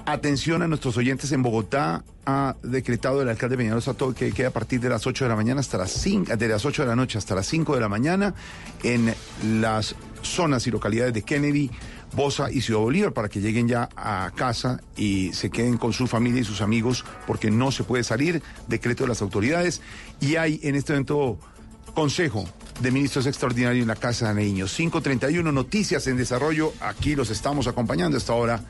Atención 0.06 0.62
a 0.64 0.68
nuestros 0.68 0.98
oyentes 0.98 1.32
en 1.32 1.44
Bogotá. 1.44 2.04
Ha 2.26 2.56
decretado 2.64 3.22
el 3.22 3.30
alcalde 3.30 3.58
Peñalosa 3.58 3.96
que 4.16 4.32
queda 4.32 4.48
a 4.48 4.52
partir 4.52 4.80
de 4.80 4.90
las 4.90 5.06
8 5.06 5.26
de 5.26 5.30
la 5.30 5.36
mañana 5.36 5.60
hasta 5.60 5.78
las 5.78 5.92
5, 5.92 6.36
de 6.36 6.48
las 6.48 6.66
8 6.66 6.84
de 6.84 6.88
la 6.88 6.96
noche 6.96 7.18
hasta 7.18 7.36
las 7.36 7.46
5 7.48 7.76
de 7.76 7.82
la 7.82 7.90
mañana 7.90 8.34
en 8.82 9.14
las 9.62 9.96
zonas 10.22 10.66
y 10.66 10.72
localidades 10.72 11.14
de 11.14 11.22
Kennedy, 11.22 11.70
Bosa 12.14 12.52
y 12.52 12.62
Ciudad 12.62 12.82
Bolívar 12.82 13.14
para 13.14 13.30
que 13.30 13.42
lleguen 13.42 13.68
ya 13.68 13.90
a 13.96 14.32
casa 14.36 14.82
y 14.96 15.34
se 15.34 15.50
queden 15.50 15.78
con 15.78 15.94
su 15.94 16.08
familia 16.08 16.42
y 16.42 16.46
sus 16.46 16.62
amigos 16.62 17.06
porque 17.28 17.52
no 17.52 17.72
se 17.72 17.84
puede 17.84 18.04
salir, 18.04 18.42
decreto 18.68 19.04
de 19.04 19.10
las 19.10 19.22
autoridades 19.22 19.82
y 20.22 20.36
hay 20.36 20.60
en 20.64 20.76
este 20.76 20.94
momento 20.94 21.40
Consejo 21.94 22.46
de 22.80 22.92
Ministros 22.92 23.28
Extraordinario 23.28 23.82
en 23.82 23.88
la 23.88 23.96
Casa 23.96 24.34
de 24.34 24.44
Niños. 24.44 24.74
531 24.74 25.52
Noticias 25.52 26.08
en 26.08 26.18
Desarrollo. 26.18 26.74
Aquí 26.82 27.16
los 27.16 27.30
estamos 27.30 27.68
acompañando 27.68 28.18
hasta 28.18 28.34
ahora 28.34 28.62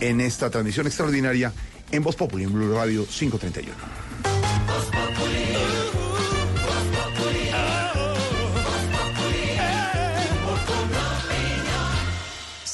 en 0.00 0.20
esta 0.20 0.50
transmisión 0.50 0.86
extraordinaria 0.86 1.52
en 1.92 2.02
Voz 2.02 2.16
Populi, 2.16 2.44
en 2.44 2.52
Blue 2.52 2.74
Radio 2.74 3.06
531. 3.06 5.65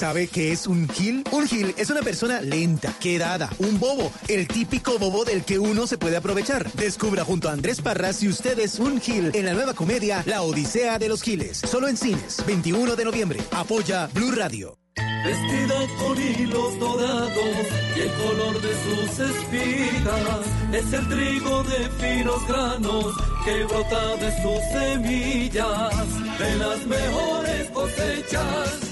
¿Sabe 0.02 0.26
qué 0.26 0.50
es 0.50 0.66
un 0.66 0.88
gil? 0.88 1.22
Un 1.30 1.46
gil 1.46 1.76
es 1.78 1.88
una 1.88 2.00
persona 2.00 2.40
lenta, 2.40 2.92
quedada, 2.98 3.48
un 3.58 3.78
bobo, 3.78 4.10
el 4.26 4.48
típico 4.48 4.98
bobo 4.98 5.24
del 5.24 5.44
que 5.44 5.60
uno 5.60 5.86
se 5.86 5.96
puede 5.96 6.16
aprovechar. 6.16 6.72
Descubra 6.72 7.24
junto 7.24 7.48
a 7.48 7.52
Andrés 7.52 7.80
Parra 7.80 8.12
si 8.12 8.26
usted 8.26 8.58
es 8.58 8.80
un 8.80 9.00
gil 9.00 9.30
en 9.32 9.44
la 9.44 9.52
nueva 9.52 9.74
comedia 9.74 10.24
La 10.26 10.42
Odisea 10.42 10.98
de 10.98 11.08
los 11.08 11.22
Giles. 11.22 11.58
Solo 11.58 11.86
en 11.86 11.96
cines, 11.96 12.44
21 12.44 12.96
de 12.96 13.04
noviembre. 13.04 13.40
Apoya 13.52 14.08
Blue 14.12 14.32
Radio. 14.32 14.76
Vestida 15.24 15.86
con 16.00 16.20
hilos 16.20 16.80
dorados 16.80 17.66
y 17.96 18.00
el 18.00 18.10
color 18.10 18.60
de 18.60 18.74
sus 18.82 19.20
espigas 19.20 20.46
es 20.72 20.92
el 20.94 21.08
trigo 21.10 21.62
de 21.62 21.88
finos 22.00 22.48
granos 22.48 23.14
que 23.44 23.64
brota 23.66 24.16
de 24.16 24.42
sus 24.42 24.60
semillas. 24.72 26.38
De 26.40 26.56
las 26.56 26.86
mejores 26.88 27.70
cosechas 27.70 28.91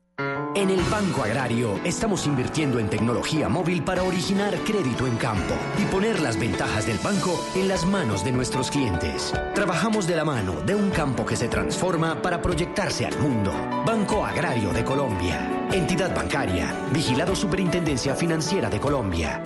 En 0.61 0.69
el 0.69 0.81
Banco 0.91 1.23
Agrario 1.23 1.79
estamos 1.85 2.27
invirtiendo 2.27 2.77
en 2.77 2.89
tecnología 2.89 3.47
móvil 3.47 3.83
para 3.83 4.03
originar 4.03 4.53
crédito 4.59 5.07
en 5.07 5.15
campo 5.15 5.55
y 5.79 5.85
poner 5.85 6.19
las 6.19 6.37
ventajas 6.37 6.85
del 6.85 6.97
banco 6.97 7.39
en 7.55 7.67
las 7.67 7.85
manos 7.85 8.23
de 8.25 8.31
nuestros 8.31 8.69
clientes. 8.69 9.33
Trabajamos 9.55 10.07
de 10.07 10.17
la 10.17 10.25
mano 10.25 10.61
de 10.61 10.75
un 10.75 10.89
campo 10.89 11.25
que 11.25 11.37
se 11.37 11.47
transforma 11.47 12.21
para 12.21 12.41
proyectarse 12.41 13.05
al 13.05 13.17
mundo. 13.19 13.53
Banco 13.85 14.25
Agrario 14.25 14.73
de 14.73 14.83
Colombia. 14.83 15.67
Entidad 15.71 16.13
bancaria. 16.13 16.75
Vigilado 16.91 17.35
Superintendencia 17.35 18.13
Financiera 18.13 18.69
de 18.69 18.79
Colombia. 18.79 19.41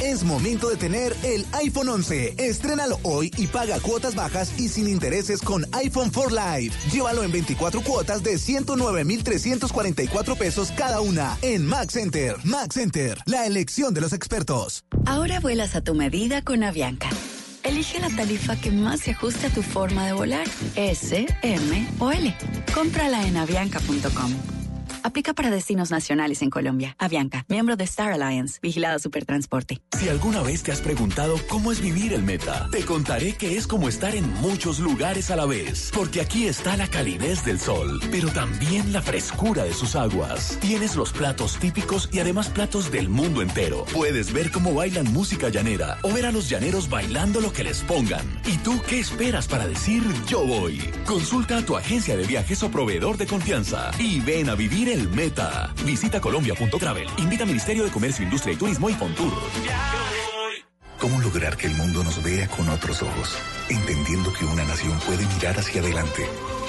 Es 0.00 0.24
momento 0.24 0.70
de 0.70 0.76
tener 0.76 1.14
el 1.22 1.44
iPhone 1.52 1.90
11. 1.90 2.34
Estrénalo 2.38 2.98
hoy 3.02 3.30
y 3.36 3.46
paga 3.48 3.78
cuotas 3.80 4.14
bajas 4.14 4.58
y 4.58 4.68
sin 4.68 4.88
intereses 4.88 5.42
con 5.42 5.66
iPhone 5.72 6.10
4 6.10 6.30
Live. 6.30 6.74
Llévalo 6.90 7.22
en 7.22 7.30
24 7.30 7.82
cuotas 7.82 8.22
de 8.22 8.38
109,344 8.38 10.36
pesos 10.36 10.72
cada 10.72 11.02
una 11.02 11.36
en 11.42 11.66
Max 11.66 11.92
Center. 11.94 12.36
Max 12.44 12.76
Center, 12.76 13.18
la 13.26 13.46
elección 13.46 13.92
de 13.92 14.00
los 14.00 14.14
expertos. 14.14 14.84
Ahora 15.04 15.38
vuelas 15.38 15.76
a 15.76 15.82
tu 15.82 15.94
medida 15.94 16.40
con 16.42 16.62
Avianca. 16.62 17.10
Elige 17.62 18.00
la 18.00 18.08
tarifa 18.08 18.56
que 18.56 18.70
más 18.70 19.00
se 19.00 19.10
ajuste 19.10 19.48
a 19.48 19.50
tu 19.50 19.62
forma 19.62 20.06
de 20.06 20.14
volar. 20.14 20.46
S, 20.76 21.26
M 21.42 21.88
o 21.98 22.10
L. 22.10 22.34
Cómprala 22.74 23.26
en 23.26 23.36
avianca.com. 23.36 24.59
Aplica 25.02 25.32
para 25.32 25.50
destinos 25.50 25.90
nacionales 25.90 26.42
en 26.42 26.50
Colombia. 26.50 26.94
Avianca, 26.98 27.46
miembro 27.48 27.76
de 27.76 27.84
Star 27.84 28.12
Alliance, 28.12 28.58
vigilado 28.60 28.98
Supertransporte. 28.98 29.80
Si 29.98 30.08
alguna 30.08 30.42
vez 30.42 30.62
te 30.62 30.72
has 30.72 30.80
preguntado 30.80 31.36
cómo 31.48 31.72
es 31.72 31.80
vivir 31.80 32.12
el 32.12 32.22
Meta, 32.22 32.68
te 32.70 32.84
contaré 32.84 33.34
que 33.34 33.56
es 33.56 33.66
como 33.66 33.88
estar 33.88 34.14
en 34.14 34.30
muchos 34.40 34.78
lugares 34.78 35.30
a 35.30 35.36
la 35.36 35.46
vez. 35.46 35.90
Porque 35.94 36.20
aquí 36.20 36.46
está 36.46 36.76
la 36.76 36.86
calidez 36.88 37.44
del 37.44 37.58
sol, 37.58 38.00
pero 38.10 38.28
también 38.30 38.92
la 38.92 39.00
frescura 39.00 39.64
de 39.64 39.72
sus 39.72 39.96
aguas. 39.96 40.58
Tienes 40.60 40.96
los 40.96 41.12
platos 41.12 41.58
típicos 41.58 42.08
y 42.12 42.18
además 42.18 42.48
platos 42.48 42.90
del 42.90 43.08
mundo 43.08 43.40
entero. 43.42 43.86
Puedes 43.92 44.32
ver 44.32 44.50
cómo 44.50 44.74
bailan 44.74 45.10
música 45.12 45.48
llanera 45.48 45.98
o 46.02 46.12
ver 46.12 46.26
a 46.26 46.32
los 46.32 46.48
llaneros 46.48 46.90
bailando 46.90 47.40
lo 47.40 47.52
que 47.52 47.64
les 47.64 47.82
pongan. 47.82 48.26
¿Y 48.46 48.58
tú 48.58 48.80
qué 48.88 49.00
esperas 49.00 49.48
para 49.48 49.66
decir 49.66 50.02
yo 50.28 50.46
voy? 50.46 50.78
Consulta 51.06 51.58
a 51.58 51.64
tu 51.64 51.76
agencia 51.76 52.16
de 52.16 52.26
viajes 52.26 52.62
o 52.62 52.70
proveedor 52.70 53.16
de 53.16 53.26
confianza 53.26 53.90
y 53.98 54.20
ven 54.20 54.50
a 54.50 54.54
vivir 54.54 54.89
el 54.92 55.08
Meta. 55.08 55.72
Visita 55.84 56.20
colombia.travel. 56.20 57.06
Invita 57.18 57.46
Ministerio 57.46 57.84
de 57.84 57.90
Comercio, 57.90 58.24
Industria 58.24 58.54
y 58.54 58.56
Turismo 58.56 58.90
y 58.90 58.94
Fontur. 58.94 59.32
¿Cómo 60.98 61.18
lograr 61.20 61.56
que 61.56 61.66
el 61.66 61.74
mundo 61.74 62.04
nos 62.04 62.22
vea 62.22 62.46
con 62.48 62.68
otros 62.68 63.02
ojos? 63.02 63.38
Entendiendo 63.70 64.32
que 64.34 64.44
una 64.44 64.64
nación 64.64 64.98
puede 65.06 65.26
mirar 65.34 65.58
hacia 65.58 65.80
adelante, 65.80 66.26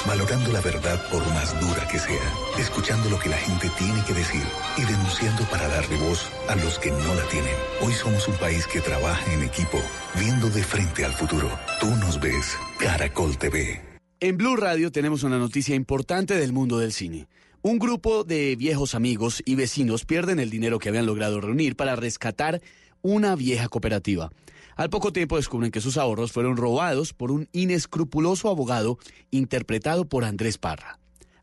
valorando 0.08 0.54
la 0.54 0.62
verdad 0.62 1.04
por 1.12 1.26
más 1.34 1.60
dura 1.60 1.86
que 1.90 2.00
sea, 2.00 2.32
escuchando 2.58 3.10
lo 3.10 3.20
que 3.20 3.28
la 3.28 3.36
gente 3.36 3.70
tiene 3.78 4.02
que 4.06 4.14
decir 4.14 4.44
y 4.78 4.84
denunciando 4.84 5.44
para 5.50 5.68
darle 5.68 5.98
voz 5.98 6.30
a 6.48 6.56
los 6.56 6.80
que 6.80 6.92
no 6.92 7.14
la 7.14 7.28
tienen. 7.28 7.56
Hoy 7.82 7.92
somos 7.92 8.26
un 8.30 8.36
país 8.36 8.66
que 8.68 8.80
trabaja 8.80 9.34
en 9.34 9.44
equipo, 9.44 9.82
viendo 10.18 10.50
de 10.50 10.64
frente 10.64 11.04
al 11.04 11.12
futuro. 11.12 11.50
Tú 11.82 11.88
nos 11.98 12.18
ves, 12.18 12.58
Caracol 12.80 13.38
TV. 13.38 13.82
En 14.22 14.38
Blue 14.38 14.56
Radio 14.56 14.92
tenemos 14.92 15.24
una 15.24 15.40
noticia 15.40 15.76
importante 15.76 16.36
del 16.36 16.54
mundo 16.54 16.78
del 16.78 16.94
cine. 16.94 17.28
Un 17.64 17.78
grupo 17.78 18.24
de 18.24 18.56
viejos 18.56 18.96
amigos 18.96 19.44
y 19.46 19.54
vecinos 19.54 20.04
pierden 20.04 20.40
el 20.40 20.50
dinero 20.50 20.80
que 20.80 20.90
habían 20.90 21.06
logrado 21.06 21.40
reunir 21.40 21.76
para 21.76 21.96
rescatar 21.96 22.60
una 23.04 23.36
vieja 23.36 23.70
cooperativa. 23.70 24.32
Al 24.76 24.90
poco 24.90 25.14
tiempo 25.14 25.38
descubren 25.38 25.70
que 25.70 25.80
sus 25.80 25.98
ahorros 25.98 26.32
fueron 26.32 26.58
robados 26.58 27.14
por 27.14 27.32
un 27.32 27.50
inescrupuloso 27.52 28.50
abogado 28.50 28.98
interpretado 29.30 30.06
por 30.06 30.24
Andrés 30.24 30.58
Parra. 30.58 30.98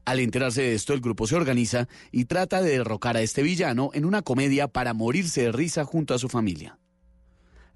Al 0.07 0.19
enterarse 0.19 0.63
de 0.63 0.75
esto, 0.75 0.93
el 0.93 1.01
grupo 1.01 1.29
se 1.29 1.37
organiza 1.37 1.87
y 2.11 2.25
trata 2.25 2.63
de 2.63 2.71
derrocar 2.71 3.17
a 3.17 3.23
este 3.23 3.45
villano 3.45 3.91
en 3.95 4.05
una 4.05 4.23
comedia 4.23 4.67
para 4.67 4.95
morirse 4.95 5.43
de 5.43 5.53
risa 5.53 5.85
junto 5.85 6.15
a 6.15 6.19
su 6.19 6.29
familia. 6.29 6.81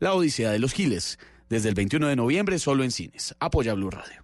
La 0.00 0.14
Odisea 0.14 0.50
de 0.50 0.58
los 0.58 0.72
Giles, 0.72 1.20
desde 1.48 1.68
el 1.68 1.76
21 1.76 2.08
de 2.08 2.16
noviembre 2.16 2.58
solo 2.58 2.82
en 2.82 2.90
cines. 2.90 3.36
Apoya 3.38 3.74
Blue 3.74 3.90
Radio. 3.90 4.21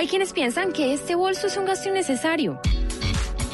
Hay 0.00 0.08
quienes 0.08 0.32
piensan 0.32 0.72
que 0.72 0.94
este 0.94 1.14
bolso 1.14 1.46
es 1.46 1.58
un 1.58 1.66
gasto 1.66 1.90
innecesario. 1.90 2.58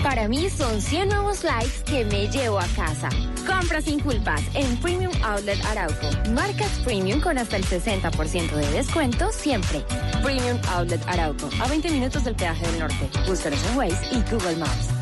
Para 0.05 0.29
mí 0.29 0.49
son 0.49 0.81
100 0.81 1.09
nuevos 1.09 1.43
likes 1.43 1.83
que 1.85 2.05
me 2.05 2.29
llevo 2.29 2.61
a 2.61 2.67
casa. 2.77 3.09
Compra 3.45 3.81
sin 3.81 3.99
culpas 3.99 4.41
en 4.55 4.77
Premium 4.77 5.11
Outlet 5.25 5.59
Arauco. 5.65 6.09
Marcas 6.31 6.71
Premium 6.85 7.21
con 7.21 7.37
hasta 7.37 7.57
el 7.57 7.65
60% 7.65 8.55
de 8.55 8.71
descuento 8.71 9.33
siempre. 9.33 9.85
Premium 10.23 10.61
Outlet 10.69 11.03
Arauco. 11.09 11.51
A 11.61 11.67
20 11.67 11.91
minutos 11.91 12.23
del 12.23 12.37
peaje 12.37 12.65
del 12.65 12.79
norte. 12.79 13.11
Búscanos 13.27 13.59
en 13.69 13.79
Waze 13.79 14.15
y 14.15 14.31
Google 14.31 14.55
Maps. 14.55 14.96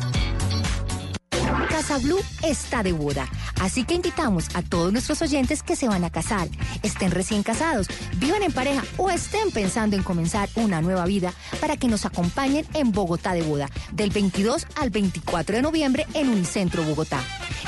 Blue 1.97 2.19
está 2.43 2.83
de 2.83 2.91
boda, 2.91 3.27
así 3.61 3.83
que 3.83 3.95
invitamos 3.95 4.47
a 4.53 4.61
todos 4.61 4.91
nuestros 4.91 5.21
oyentes 5.21 5.63
que 5.63 5.75
se 5.75 5.87
van 5.87 6.03
a 6.03 6.09
casar, 6.09 6.47
estén 6.83 7.11
recién 7.11 7.43
casados, 7.43 7.87
vivan 8.17 8.43
en 8.43 8.51
pareja 8.51 8.83
o 8.97 9.09
estén 9.09 9.51
pensando 9.51 9.95
en 9.95 10.03
comenzar 10.03 10.49
una 10.55 10.81
nueva 10.81 11.05
vida 11.05 11.33
para 11.59 11.77
que 11.77 11.87
nos 11.87 12.05
acompañen 12.05 12.65
en 12.73 12.91
Bogotá 12.91 13.33
de 13.33 13.43
boda, 13.43 13.69
del 13.91 14.09
22 14.09 14.67
al 14.75 14.89
24 14.89 15.55
de 15.55 15.61
noviembre 15.61 16.07
en 16.13 16.29
Unicentro 16.29 16.83
Bogotá. 16.83 17.23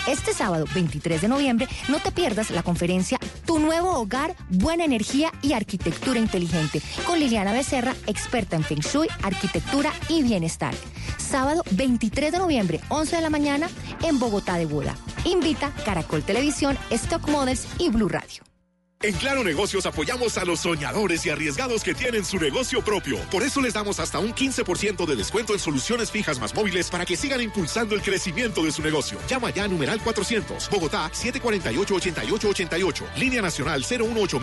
Este 0.08 0.34
sábado 0.34 0.66
23 0.74 1.22
de 1.22 1.28
noviembre 1.28 1.68
no 1.90 2.00
te 2.00 2.12
pierdas 2.12 2.50
la 2.52 2.64
conferencia 2.64 3.20
Tu 3.46 3.60
nuevo 3.60 3.92
hogar, 3.92 4.36
buena 4.50 4.86
energía 4.86 5.32
y 5.42 5.54
arquitectura 5.54 6.20
inteligente 6.20 6.82
con 7.06 7.20
Liliana 7.20 7.52
Becerra, 7.52 7.94
experta 8.08 8.56
en 8.56 8.64
Feng 8.64 8.80
Shui, 8.80 9.08
arquitectura 9.22 9.92
y 10.10 10.24
bienestar. 10.24 10.74
Sábado 11.18 11.64
23 11.72 12.32
de 12.32 12.40
noviembre, 12.40 12.80
11 12.90 13.18
de 13.18 13.22
la 13.22 13.30
mañana 13.30 13.70
en 14.04 14.18
Bogotá 14.18 14.58
de 14.58 14.66
Boda. 14.66 14.96
Invita 15.26 15.72
Caracol 15.86 16.24
Televisión, 16.24 16.78
Stock 16.90 17.28
Models 17.28 17.68
y 17.78 17.90
Blue 17.90 18.08
Radio. 18.08 18.57
En 19.04 19.14
Claro 19.14 19.44
Negocios 19.44 19.86
apoyamos 19.86 20.40
a 20.40 20.46
los 20.46 20.62
soñadores 20.62 21.24
y 21.26 21.30
arriesgados 21.30 21.84
que 21.84 21.94
tienen 21.94 22.26
su 22.26 22.38
negocio 22.38 22.84
propio. 22.84 23.20
Por 23.30 23.44
eso 23.44 23.62
les 23.62 23.76
damos 23.76 24.00
hasta 24.00 24.18
un 24.18 24.34
15% 24.34 25.06
de 25.06 25.16
descuento 25.16 25.54
en 25.54 25.60
soluciones 25.60 26.10
fijas 26.10 26.40
más 26.40 26.56
móviles 26.56 26.90
para 26.90 27.06
que 27.06 27.16
sigan 27.16 27.42
impulsando 27.42 27.94
el 27.94 28.02
crecimiento 28.02 28.64
de 28.64 28.72
su 28.72 28.82
negocio. 28.82 29.20
Llama 29.30 29.52
ya 29.52 29.66
a 29.66 29.68
numeral 29.68 30.02
400, 30.02 30.68
Bogotá 30.72 31.12
748-8888, 31.12 33.04
línea 33.18 33.44
nacional 33.44 33.84
018 33.88 34.40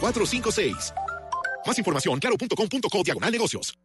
456 0.00 0.94
Más 1.64 1.78
información, 1.78 2.18
claro.com.co 2.18 3.02
diagonal 3.04 3.30
negocios. 3.30 3.78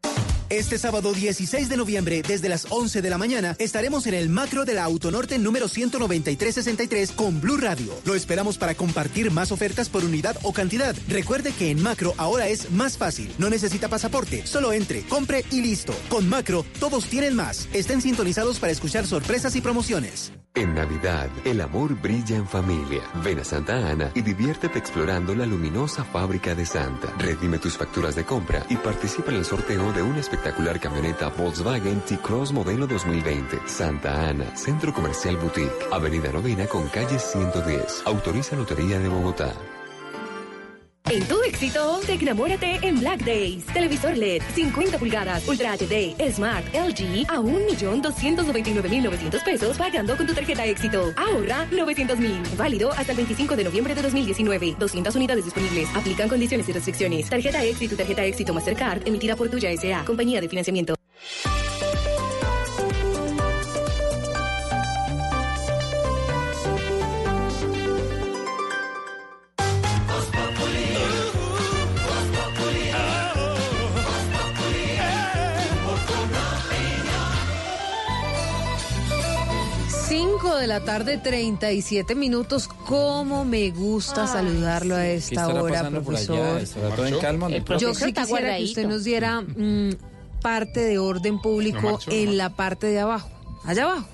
Este 0.54 0.78
sábado 0.78 1.14
16 1.14 1.68
de 1.68 1.78
noviembre, 1.78 2.22
desde 2.22 2.48
las 2.48 2.68
11 2.70 3.02
de 3.02 3.10
la 3.10 3.18
mañana, 3.18 3.56
estaremos 3.58 4.06
en 4.06 4.14
el 4.14 4.30
macro 4.30 4.66
de 4.66 4.76
la 4.76 4.84
Autonorte 4.84 5.40
número 5.40 5.68
19363 5.68 7.12
con 7.14 7.42
Blue 7.42 7.58
Radio. 7.58 7.92
Lo 8.06 8.14
esperamos 8.14 8.60
para 8.60 8.76
compartir 8.76 9.32
más 9.32 9.52
ofertas 9.52 9.90
por 9.90 10.06
unidad 10.06 10.38
o 10.44 10.54
cantidad. 10.54 10.96
Recuerde 11.08 11.54
que 11.54 11.72
en 11.72 11.82
macro 11.82 12.14
ahora 12.18 12.50
es 12.50 12.70
más 12.70 13.00
fácil. 13.00 13.34
No 13.40 13.50
necesita 13.50 13.88
pasaporte, 13.88 14.46
solo 14.46 14.74
entre, 14.74 15.02
compre 15.08 15.44
y 15.50 15.62
listo. 15.62 15.96
Con 16.08 16.30
macro, 16.30 16.64
todos 16.80 17.06
tienen 17.06 17.36
más. 17.36 17.68
Estén 17.74 18.04
sintonizados 18.04 18.60
para 18.60 18.72
escuchar 18.72 19.08
sorpresas 19.08 19.56
y 19.56 19.62
promociones. 19.62 20.34
En 20.56 20.76
Navidad, 20.76 21.32
el 21.46 21.62
amor 21.62 22.00
brilla 22.00 22.36
en 22.36 22.48
familia. 22.48 23.02
Ven 23.24 23.40
a 23.40 23.44
Santa 23.44 23.90
Ana 23.90 24.12
y 24.14 24.22
diviértete 24.22 24.78
explorando 24.78 25.34
la 25.34 25.48
luminosa 25.48 26.04
fábrica 26.04 26.54
de 26.54 26.68
Santa. 26.68 27.12
Redime 27.18 27.58
tus 27.58 27.76
facturas 27.76 28.16
de 28.16 28.24
compra 28.24 28.64
y 28.70 28.76
participa 28.76 29.32
en 29.32 29.38
el 29.38 29.46
sorteo 29.46 29.92
de 29.94 30.04
una 30.04 30.20
espectacular 30.44 30.78
camioneta 30.80 31.30
Volkswagen 31.30 32.02
T-Cross 32.02 32.52
modelo 32.52 32.86
2020. 32.86 33.62
Santa 33.66 34.28
Ana, 34.30 34.56
Centro 34.56 34.92
Comercial 34.92 35.38
Boutique, 35.38 35.88
Avenida 35.90 36.32
Novena 36.32 36.68
con 36.68 36.88
calle 36.90 37.18
110. 37.18 38.04
Autoriza 38.06 38.56
Lotería 38.58 39.00
de 39.00 39.08
Bogotá. 39.08 39.73
En 41.10 41.28
tu 41.28 41.42
éxito, 41.44 42.00
enamórate 42.08 42.80
en 42.82 42.98
Black 43.00 43.26
Days. 43.26 43.66
Televisor 43.68 44.18
LED 44.18 44.42
50 44.56 44.98
pulgadas, 44.98 45.48
Ultra 45.48 45.78
HD, 45.78 46.16
Smart, 46.32 46.66
LG 46.74 47.26
a 47.30 47.40
1.299.900 47.40 49.44
pesos 49.44 49.78
pagando 49.78 50.16
con 50.16 50.26
tu 50.26 50.34
tarjeta 50.34 50.66
éxito. 50.66 51.14
Ahorra 51.18 51.68
900.000. 51.70 52.56
Válido 52.56 52.92
hasta 52.94 53.12
el 53.12 53.18
25 53.18 53.56
de 53.56 53.66
noviembre 53.66 53.94
de 53.94 54.02
2019. 54.02 54.76
200 54.80 55.16
unidades 55.16 55.46
disponibles. 55.46 55.94
Aplican 55.94 56.30
condiciones 56.30 56.68
y 56.70 56.72
restricciones. 56.72 57.30
Tarjeta 57.30 57.64
éxito, 57.64 57.98
tarjeta 57.98 58.24
éxito 58.24 58.54
Mastercard 58.54 59.06
emitida 59.06 59.36
por 59.36 59.50
Tuya 59.50 59.72
S.A. 59.72 60.06
Compañía 60.06 60.40
de 60.40 60.50
Financiamiento. 60.50 60.96
5 80.44 80.58
de 80.58 80.68
la 80.68 80.82
tarde, 80.84 81.18
37 81.18 82.16
minutos. 82.16 82.68
¿Cómo 82.68 83.46
me 83.46 83.70
gusta 83.72 84.28
saludarlo 84.28 84.96
a 84.96 85.08
esta 85.08 85.48
hora, 85.48 85.90
profesor? 85.90 86.62
en 87.08 87.20
calma? 87.20 87.48
Yo 87.80 87.94
sí 87.94 88.12
quisiera 88.12 88.58
que 88.58 88.64
usted 88.66 88.86
nos 88.86 89.06
diera 89.06 89.40
mm, 89.40 89.92
parte 90.42 90.82
de 90.82 90.98
orden 91.00 91.40
público 91.40 91.98
en 92.08 92.36
la 92.38 92.50
parte 92.50 92.88
de 92.88 93.00
abajo. 93.00 93.30
Allá 93.64 93.84
abajo. 93.84 94.08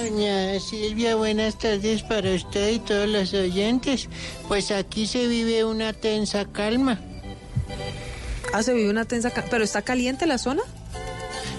Doña 0.00 0.58
Silvia, 0.60 1.14
buenas 1.16 1.58
tardes 1.58 2.02
para 2.04 2.32
usted 2.34 2.70
y 2.72 2.78
todos 2.78 3.06
los 3.06 3.34
oyentes. 3.34 4.08
Pues 4.48 4.70
aquí 4.70 5.06
se 5.06 5.26
vive 5.28 5.62
una 5.66 5.92
tensa 5.92 6.46
calma. 6.46 6.98
Ah, 8.54 8.62
se 8.62 8.72
vive 8.72 8.88
una 8.88 9.04
tensa... 9.04 9.30
ca- 9.30 9.44
¿Pero 9.50 9.62
está 9.62 9.82
caliente 9.82 10.24
la 10.26 10.38
zona? 10.38 10.62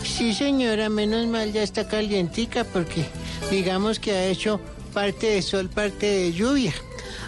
Sí, 0.03 0.33
señora, 0.33 0.89
menos 0.89 1.27
mal 1.27 1.53
ya 1.53 1.61
está 1.61 1.87
calientica 1.87 2.63
porque 2.63 3.05
digamos 3.49 3.99
que 3.99 4.11
ha 4.11 4.25
hecho 4.25 4.59
parte 4.93 5.27
de 5.27 5.41
sol, 5.41 5.69
parte 5.69 6.05
de 6.05 6.33
lluvia. 6.33 6.73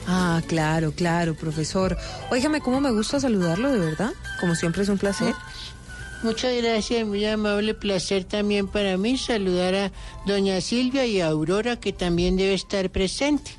Ah, 0.07 0.41
claro, 0.47 0.91
claro, 0.91 1.35
profesor. 1.35 1.97
Óigame, 2.29 2.61
¿cómo 2.61 2.79
me 2.79 2.91
gusta 2.91 3.19
saludarlo, 3.19 3.71
de 3.71 3.79
verdad? 3.79 4.11
Como 4.39 4.55
siempre 4.55 4.83
es 4.83 4.89
un 4.89 4.97
placer. 4.97 5.33
Muchas 6.23 6.53
gracias, 6.61 7.05
muy 7.05 7.25
amable 7.25 7.73
placer 7.73 8.23
también 8.23 8.67
para 8.67 8.97
mí 8.97 9.17
saludar 9.17 9.75
a 9.75 9.91
doña 10.25 10.59
Silvia 10.61 11.05
y 11.05 11.21
a 11.21 11.27
Aurora 11.27 11.79
que 11.79 11.93
también 11.93 12.35
debe 12.37 12.53
estar 12.53 12.89
presente. 12.89 13.51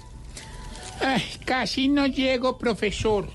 Ay, 1.01 1.23
casi 1.45 1.89
no 1.89 2.07
llego, 2.07 2.59
profesor. 2.59 3.29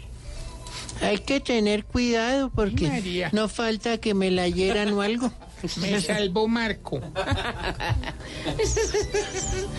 Hay 1.01 1.19
que 1.19 1.39
tener 1.39 1.85
cuidado 1.85 2.49
porque 2.53 2.87
María. 2.87 3.29
no 3.31 3.47
falta 3.47 3.99
que 3.99 4.13
me 4.13 4.31
la 4.31 4.47
hieran 4.49 4.93
o 4.93 5.01
algo. 5.01 5.31
Me 5.79 6.01
salvó 6.01 6.47
Marco. 6.47 6.99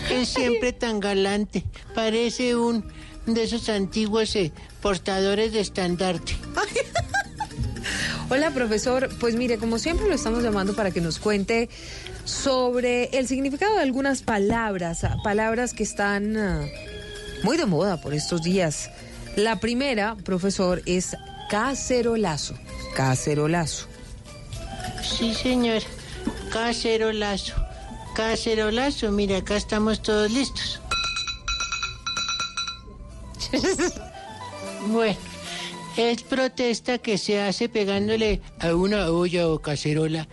Es 0.09 0.29
siempre 0.29 0.73
tan 0.73 0.99
galante. 0.99 1.65
Parece 1.93 2.55
un 2.55 2.85
de 3.25 3.43
esos 3.43 3.69
antiguos 3.69 4.35
eh, 4.35 4.51
portadores 4.81 5.53
de 5.53 5.61
estandarte. 5.61 6.35
Hola, 8.29 8.51
profesor. 8.51 9.09
Pues 9.19 9.35
mire, 9.35 9.57
como 9.57 9.79
siempre 9.79 10.07
lo 10.07 10.15
estamos 10.15 10.43
llamando 10.43 10.75
para 10.75 10.91
que 10.91 11.01
nos 11.01 11.19
cuente 11.19 11.69
sobre 12.25 13.05
el 13.17 13.27
significado 13.27 13.75
de 13.75 13.81
algunas 13.81 14.21
palabras, 14.21 15.03
ah, 15.03 15.17
palabras 15.23 15.73
que 15.73 15.83
están 15.83 16.37
ah, 16.37 16.65
muy 17.43 17.57
de 17.57 17.65
moda 17.65 17.99
por 17.99 18.13
estos 18.13 18.41
días. 18.41 18.89
La 19.35 19.59
primera, 19.59 20.15
profesor, 20.23 20.81
es 20.85 21.15
cacerolazo. 21.49 22.55
Cacerolazo. 22.95 23.92
Sí, 25.03 25.33
señor. 25.33 25.81
Cacerolazo. 26.51 27.53
Cacerolazo. 28.15 29.11
Mira, 29.11 29.37
acá 29.37 29.55
estamos 29.55 30.01
todos 30.01 30.31
listos. 30.31 30.79
Bueno, 34.87 35.15
es 35.95 36.23
protesta 36.23 36.97
que 36.97 37.17
se 37.17 37.39
hace 37.39 37.69
pegándole 37.69 38.41
a 38.59 38.75
una 38.75 39.09
olla 39.09 39.47
o 39.47 39.59
cacerola 39.59 40.27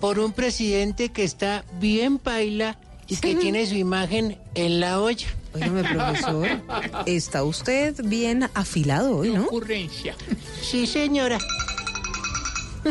por 0.00 0.18
un 0.18 0.32
presidente 0.32 1.10
que 1.10 1.24
está 1.24 1.64
bien 1.78 2.18
paila 2.18 2.78
y 3.06 3.16
que 3.16 3.34
tiene 3.34 3.66
su 3.66 3.74
imagen 3.74 4.38
en 4.54 4.80
la 4.80 5.00
olla. 5.00 5.26
Óigame, 5.54 5.84
profesor, 5.84 6.48
está 7.06 7.44
usted 7.44 7.94
bien 8.04 8.48
afilado 8.54 9.18
hoy, 9.18 9.30
¿no? 9.30 9.44
Ocurrencia. 9.44 10.14
Sí, 10.62 10.86
señora. 10.86 11.38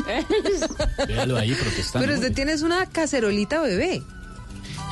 Véalo 1.08 1.38
ahí 1.38 1.54
protestando. 1.54 2.06
Pero 2.06 2.20
usted 2.20 2.34
tiene 2.34 2.56
una 2.64 2.86
cacerolita 2.86 3.62
bebé. 3.62 4.02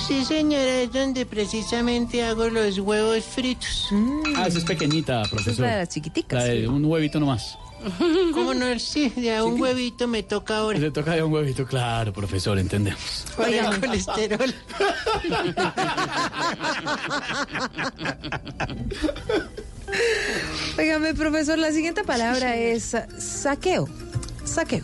Sí, 0.08 0.26
señora, 0.26 0.82
es 0.82 0.92
donde 0.92 1.26
precisamente 1.26 2.24
hago 2.24 2.50
los 2.50 2.78
huevos 2.80 3.24
fritos. 3.24 3.88
Ah, 4.36 4.48
esa 4.48 4.58
es 4.58 4.64
pequeñita, 4.66 5.24
profesor. 5.30 5.66
la 5.66 5.72
de 5.74 5.78
las 5.80 5.90
chiquiticas, 5.90 6.40
La 6.40 6.46
de 6.50 6.62
sí. 6.62 6.66
un 6.68 6.84
huevito 6.86 7.20
nomás. 7.20 7.58
¿Cómo 8.34 8.54
no? 8.54 8.78
Sí, 8.80 9.10
de 9.16 9.36
a 9.36 9.44
un 9.44 9.60
huevito 9.62 10.08
me 10.08 10.24
toca 10.24 10.58
ahora. 10.58 10.80
Le 10.80 10.92
toca 10.92 11.12
de 11.14 11.24
un 11.24 11.32
huevito, 11.34 11.66
claro, 11.66 12.12
profesor, 12.14 12.58
entendemos. 12.60 13.26
El 13.46 13.80
colesterol. 13.82 14.54
Óigame, 20.78 21.14
profesor, 21.14 21.58
la 21.60 21.72
siguiente 21.72 22.04
palabra 22.04 22.56
es 22.56 22.96
saqueo. 23.18 23.88
Saqueo. 24.46 24.84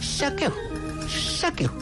Saqueo. 0.00 0.52
Saqueo. 1.08 1.72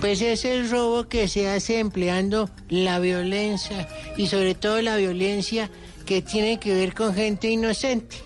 Pues 0.00 0.20
es 0.20 0.44
el 0.44 0.70
robo 0.70 1.08
que 1.08 1.26
se 1.28 1.48
hace 1.48 1.78
empleando 1.80 2.50
la 2.68 2.98
violencia 2.98 3.88
y 4.16 4.26
sobre 4.28 4.54
todo 4.54 4.80
la 4.82 4.96
violencia 4.96 5.70
que 6.04 6.22
tiene 6.22 6.60
que 6.60 6.74
ver 6.74 6.94
con 6.94 7.14
gente 7.14 7.48
inocente. 7.48 8.16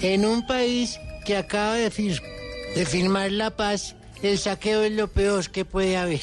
En 0.00 0.24
un 0.26 0.46
país 0.46 0.98
que 1.24 1.36
acaba 1.36 1.74
de, 1.74 1.90
fir- 1.92 2.22
de 2.74 2.84
firmar 2.86 3.30
la 3.30 3.50
paz, 3.50 3.94
el 4.22 4.38
saqueo 4.38 4.82
es 4.82 4.92
lo 4.92 5.06
peor 5.08 5.48
que 5.50 5.64
puede 5.64 5.96
haber. 5.96 6.20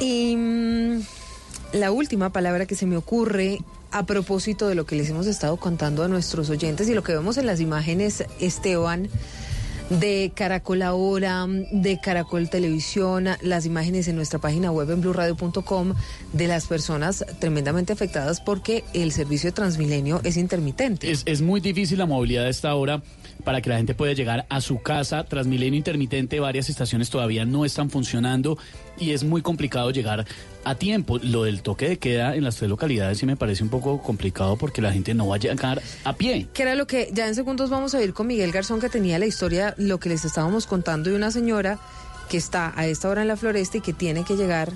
Y 0.00 0.34
mm, 0.36 1.00
la 1.74 1.92
última 1.92 2.30
palabra 2.30 2.66
que 2.66 2.74
se 2.74 2.86
me 2.86 2.96
ocurre 2.96 3.58
a 3.90 4.06
propósito 4.06 4.68
de 4.68 4.74
lo 4.74 4.86
que 4.86 4.96
les 4.96 5.10
hemos 5.10 5.26
estado 5.26 5.56
contando 5.56 6.02
a 6.02 6.08
nuestros 6.08 6.50
oyentes 6.50 6.88
y 6.88 6.94
lo 6.94 7.02
que 7.02 7.12
vemos 7.12 7.36
en 7.36 7.46
las 7.46 7.60
imágenes, 7.60 8.24
Esteban, 8.40 9.08
de 9.90 10.32
Caracol 10.34 10.82
Ahora, 10.82 11.46
de 11.48 12.00
Caracol 12.00 12.50
Televisión, 12.50 13.28
las 13.40 13.66
imágenes 13.66 14.08
en 14.08 14.16
nuestra 14.16 14.40
página 14.40 14.72
web 14.72 14.90
en 14.90 15.00
blurradio.com 15.00 15.94
de 16.32 16.46
las 16.48 16.66
personas 16.66 17.24
tremendamente 17.38 17.92
afectadas 17.92 18.40
porque 18.40 18.84
el 18.94 19.12
servicio 19.12 19.48
de 19.50 19.52
Transmilenio 19.52 20.20
es 20.24 20.36
intermitente. 20.36 21.10
Es, 21.10 21.22
es 21.24 21.40
muy 21.40 21.60
difícil 21.60 21.98
la 21.98 22.06
movilidad 22.06 22.46
a 22.46 22.48
esta 22.48 22.74
hora 22.74 23.02
para 23.44 23.60
que 23.60 23.70
la 23.70 23.76
gente 23.76 23.94
pueda 23.94 24.12
llegar 24.12 24.46
a 24.48 24.60
su 24.60 24.80
casa. 24.82 25.24
Transmilenio 25.24 25.76
intermitente, 25.76 26.40
varias 26.40 26.68
estaciones 26.68 27.10
todavía 27.10 27.44
no 27.44 27.64
están 27.64 27.90
funcionando 27.90 28.58
y 28.98 29.12
es 29.12 29.24
muy 29.24 29.42
complicado 29.42 29.90
llegar 29.90 30.26
a 30.64 30.74
tiempo. 30.74 31.18
Lo 31.22 31.44
del 31.44 31.62
toque 31.62 31.88
de 31.88 31.98
queda 31.98 32.34
en 32.34 32.44
las 32.44 32.56
tres 32.56 32.68
localidades 32.68 33.18
sí 33.18 33.26
me 33.26 33.36
parece 33.36 33.62
un 33.62 33.68
poco 33.68 34.02
complicado 34.02 34.56
porque 34.56 34.82
la 34.82 34.92
gente 34.92 35.14
no 35.14 35.28
va 35.28 35.36
a 35.36 35.38
llegar 35.38 35.80
a 36.04 36.12
pie. 36.14 36.48
Que 36.52 36.62
era 36.62 36.74
lo 36.74 36.86
que 36.86 37.08
ya 37.12 37.28
en 37.28 37.34
segundos 37.34 37.70
vamos 37.70 37.94
a 37.94 38.02
ir 38.02 38.12
con 38.12 38.26
Miguel 38.26 38.52
Garzón, 38.52 38.80
que 38.80 38.88
tenía 38.88 39.18
la 39.18 39.26
historia, 39.26 39.74
lo 39.78 40.00
que 40.00 40.08
les 40.08 40.24
estábamos 40.24 40.66
contando 40.66 41.10
de 41.10 41.16
una 41.16 41.30
señora 41.30 41.78
que 42.28 42.36
está 42.36 42.72
a 42.76 42.86
esta 42.86 43.08
hora 43.08 43.22
en 43.22 43.28
la 43.28 43.36
floresta 43.36 43.78
y 43.78 43.80
que 43.80 43.92
tiene 43.92 44.24
que 44.24 44.36
llegar 44.36 44.72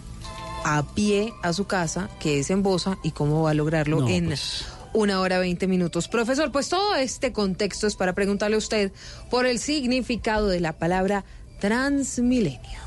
a 0.65 0.85
pie 0.95 1.32
a 1.43 1.53
su 1.53 1.66
casa, 1.66 2.09
que 2.20 2.39
es 2.39 2.51
en 2.51 2.62
Bosa, 2.62 2.99
y 3.03 3.12
cómo 3.12 3.43
va 3.43 3.51
a 3.51 3.55
lograrlo 3.55 4.01
No, 4.01 4.09
en 4.09 4.27
pues. 4.27 4.66
Una 4.92 5.20
hora 5.20 5.38
veinte 5.38 5.66
minutos. 5.66 6.08
Profesor, 6.08 6.50
pues 6.52 6.68
todo 6.68 6.94
este 6.94 7.32
contexto 7.32 7.86
es 7.86 7.96
para 7.96 8.14
preguntarle 8.14 8.56
a 8.56 8.58
usted 8.58 8.92
por 9.30 9.46
el 9.46 9.58
significado 9.58 10.48
de 10.48 10.60
la 10.60 10.72
palabra 10.72 11.24
transmilenio. 11.60 12.80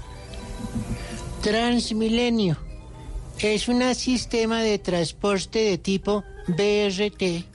Transmilenio 1.42 2.58
es 3.40 3.68
un 3.68 3.96
sistema 3.96 4.62
de 4.62 4.80
transporte 4.80 5.60
de 5.60 5.78
tipo 5.78 6.24
BRT 6.48 7.46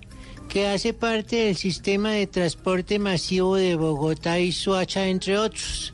que 0.49 0.67
hace 0.67 0.95
parte 0.95 1.37
del 1.37 1.57
sistema 1.57 2.13
de 2.13 2.27
transporte 2.27 2.99
masivo 2.99 3.57
de 3.57 3.77
Bogotá 3.77 4.39
y 4.39 4.53
Soacha, 4.53 5.07
entre 5.07 5.39
otros. 5.39 5.93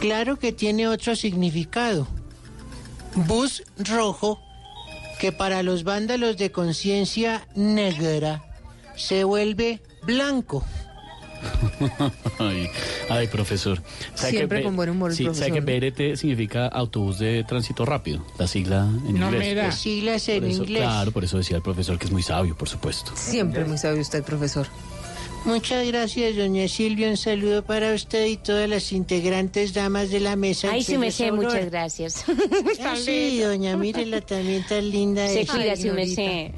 Claro 0.00 0.38
que 0.38 0.52
tiene 0.52 0.86
otro 0.86 1.16
significado. 1.16 2.06
Bus 3.14 3.62
rojo 3.78 4.38
que 5.18 5.32
para 5.32 5.62
los 5.62 5.84
vándalos 5.84 6.36
de 6.36 6.50
conciencia 6.52 7.46
negra 7.54 8.44
se 8.96 9.24
vuelve 9.24 9.80
blanco. 10.02 10.64
ay, 12.40 12.68
ay, 13.08 13.28
profesor. 13.28 13.80
¿Sabe 14.14 14.30
Siempre 14.32 14.58
que 14.58 14.64
con 14.64 14.74
buen 14.76 14.90
humor 14.90 15.14
sí, 15.14 15.24
¿sabe 15.32 15.52
que 15.52 15.62
profesor, 15.62 16.10
BRT 16.12 16.16
significa 16.16 16.66
autobús 16.66 17.18
de 17.20 17.44
tránsito 17.44 17.84
rápido? 17.84 18.24
La 18.38 18.48
sigla 18.48 18.88
en 19.06 19.18
No 19.20 19.26
inglés. 19.26 19.40
me 19.40 19.54
da. 19.54 19.62
Las 19.68 19.78
siglas 19.78 20.28
en 20.28 20.44
eso- 20.44 20.62
inglés. 20.64 20.82
Claro, 20.82 21.12
por 21.12 21.22
eso 21.24 21.38
decía 21.38 21.56
el 21.58 21.62
profesor 21.62 21.96
que 21.98 22.06
es 22.06 22.12
muy 22.12 22.22
sabio, 22.22 22.56
por 22.56 22.68
supuesto. 22.68 23.12
Siempre 23.14 23.64
muy 23.64 23.78
sabio 23.78 24.00
usted, 24.00 24.24
profesor. 24.24 24.66
Muchas 25.44 25.86
gracias, 25.86 26.36
doña 26.36 26.68
Silvia. 26.68 27.08
Un 27.08 27.16
saludo 27.16 27.64
para 27.64 27.94
usted 27.94 28.26
y 28.26 28.36
todas 28.36 28.68
las 28.68 28.92
integrantes 28.92 29.72
damas 29.72 30.10
de 30.10 30.20
la 30.20 30.36
mesa. 30.36 30.68
Ay, 30.70 30.82
sí 30.82 30.98
me 30.98 31.10
sé, 31.10 31.28
Aurora. 31.28 31.48
muchas 31.48 31.70
gracias. 31.70 32.24
Ah, 32.82 32.94
sí, 33.02 33.40
doña, 33.40 33.76
mírela 33.76 34.20
también 34.20 34.64
tan 34.68 34.90
linda. 34.90 35.26
Se 35.28 35.46
cuida, 35.46 35.74
sí 35.74 35.90
me 35.90 36.06
sé. 36.06 36.52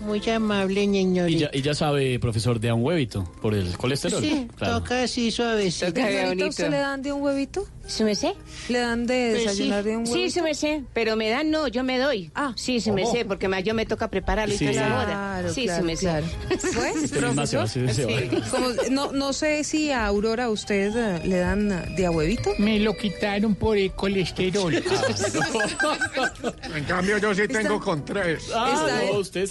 Muy 0.00 0.20
amable, 0.28 0.82
Y 0.82 0.86
ñeñorita. 0.86 1.50
ya, 1.50 1.58
y 1.58 1.62
ya 1.62 1.74
sabe, 1.74 2.18
profesor, 2.18 2.60
de 2.60 2.68
a 2.68 2.74
un 2.74 2.84
huevito 2.84 3.24
por 3.40 3.54
el 3.54 3.76
colesterol. 3.78 4.20
Sí, 4.22 4.46
Claro. 4.56 4.80
toca 4.80 5.02
así 5.04 5.30
suavecito. 5.30 5.92
¿Señorita, 5.94 6.46
usted 6.46 6.70
le 6.70 6.76
dan 6.78 7.00
de 7.02 7.12
un 7.12 7.22
huevito? 7.22 7.66
¿Su 7.88 8.02
merced? 8.04 8.32
¿Le 8.68 8.80
dan 8.80 9.06
de 9.06 9.30
Pues 9.32 9.44
desayunar 9.44 9.82
sí. 9.84 9.88
de 9.90 9.96
un 9.96 10.02
huevo? 10.02 10.14
Sí, 10.16 10.30
su 10.30 10.42
merced, 10.42 10.80
pero 10.92 11.14
me 11.16 11.30
dan 11.30 11.50
no, 11.50 11.68
yo 11.68 11.84
me 11.84 11.98
doy. 11.98 12.30
Ah, 12.34 12.52
sí, 12.56 12.80
¿Cómo? 12.82 12.96
merced, 12.96 13.26
porque 13.26 13.46
más 13.48 13.62
yo 13.62 13.74
me 13.74 13.86
toca 13.86 14.08
prepararlo 14.08 14.54
y 14.54 14.58
Sí. 14.58 14.64
toda 14.66 14.76
esa 14.76 14.86
Claro, 14.88 15.42
boda. 15.42 15.54
Sí, 15.54 15.64
claro, 15.64 15.80
su 15.80 15.86
merced. 15.86 16.08
claro. 16.08 16.26
¿Fue, 16.72 16.90
Este 17.04 17.20
misma 17.20 17.46
se 17.46 17.56
va, 17.56 17.66
se- 17.68 17.94
se 17.94 18.04
va. 18.04 18.10
Sí. 18.20 18.50
Como- 18.50 18.68
no, 18.90 19.12
no 19.12 19.32
sé 19.32 19.62
si 19.64 19.92
a 19.92 20.04
Aurora 20.06 20.50
usted 20.50 20.92
eh, 20.96 21.20
le 21.24 21.36
dan 21.38 21.94
de 21.94 22.06
a 22.06 22.10
huevito. 22.10 22.50
Me 22.58 22.80
lo 22.80 22.96
quitaron 22.96 23.54
por 23.54 23.76
el 23.78 23.92
colesterol. 23.92 24.74
En 26.74 26.84
cambio, 26.84 27.18
yo 27.18 27.34
sí 27.34 27.46
tengo 27.48 27.80
con 27.80 28.04
tres. 28.04 28.42
Está 28.44 29.02
en- 29.04 29.12
no, 29.12 29.18
usted 29.18 29.46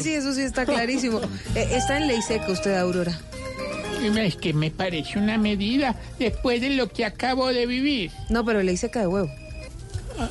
sí, 0.00 0.12
eso 0.14 0.32
sí 0.32 0.42
está 0.42 0.64
clarísimo. 0.64 1.20
Eh, 1.54 1.68
está 1.72 1.98
en 1.98 2.08
ley 2.08 2.22
seca 2.22 2.50
usted, 2.50 2.74
Aurora. 2.76 3.18
Es 4.14 4.36
que 4.36 4.52
me 4.52 4.70
parece 4.70 5.18
una 5.18 5.38
medida 5.38 5.96
después 6.18 6.60
de 6.60 6.70
lo 6.70 6.88
que 6.88 7.04
acabo 7.04 7.48
de 7.52 7.66
vivir. 7.66 8.10
No, 8.30 8.44
pero 8.44 8.62
ley 8.62 8.76
seca 8.76 9.00
de 9.00 9.06
huevo. 9.06 9.30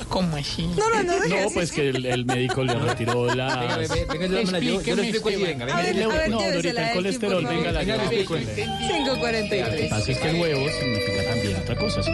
¿Cómo 0.10 0.36
así? 0.38 0.64
No, 0.76 0.90
no, 0.90 1.04
no, 1.04 1.28
No, 1.28 1.36
así. 1.36 1.54
pues 1.54 1.72
que 1.72 1.90
el, 1.90 2.06
el 2.08 2.26
médico 2.26 2.64
le 2.64 2.74
retiró 2.74 3.34
la. 3.36 3.56
Venga, 3.78 3.78
venga, 3.78 4.14
venga, 4.14 4.42
yo 4.42 4.52
la 4.52 4.60
llevo, 4.60 4.82
yo 4.82 4.96
le 4.96 5.02
explico 5.04 5.30
así, 5.30 5.38
venga, 5.44 5.66
venga. 5.66 5.78
A 5.80 5.84
ver, 5.84 6.04
a 6.04 6.08
ver, 6.08 6.30
no, 6.30 6.42
el 6.44 6.92
colesterol, 6.94 7.46
venga, 7.46 7.72
la 7.72 7.84
le 7.84 7.94
venga. 7.94 8.06
5.43. 8.10 9.70
Lo 9.72 9.78
que 9.78 9.88
pasa 9.90 10.12
es 10.12 10.18
que 10.18 10.30
el 10.30 10.42
huevo 10.42 10.66
significa 10.80 11.24
también 11.30 11.56
otra 11.58 11.76
cosa. 11.76 12.02
¿sí? 12.02 12.12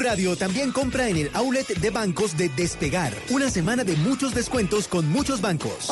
Radio 0.00 0.34
también 0.34 0.72
compra 0.72 1.08
en 1.08 1.16
el 1.18 1.30
outlet 1.34 1.68
de 1.78 1.90
bancos 1.90 2.36
de 2.36 2.48
Despegar. 2.48 3.12
Una 3.28 3.50
semana 3.50 3.84
de 3.84 3.96
muchos 3.96 4.34
descuentos 4.34 4.88
con 4.88 5.06
muchos 5.10 5.42
bancos. 5.42 5.90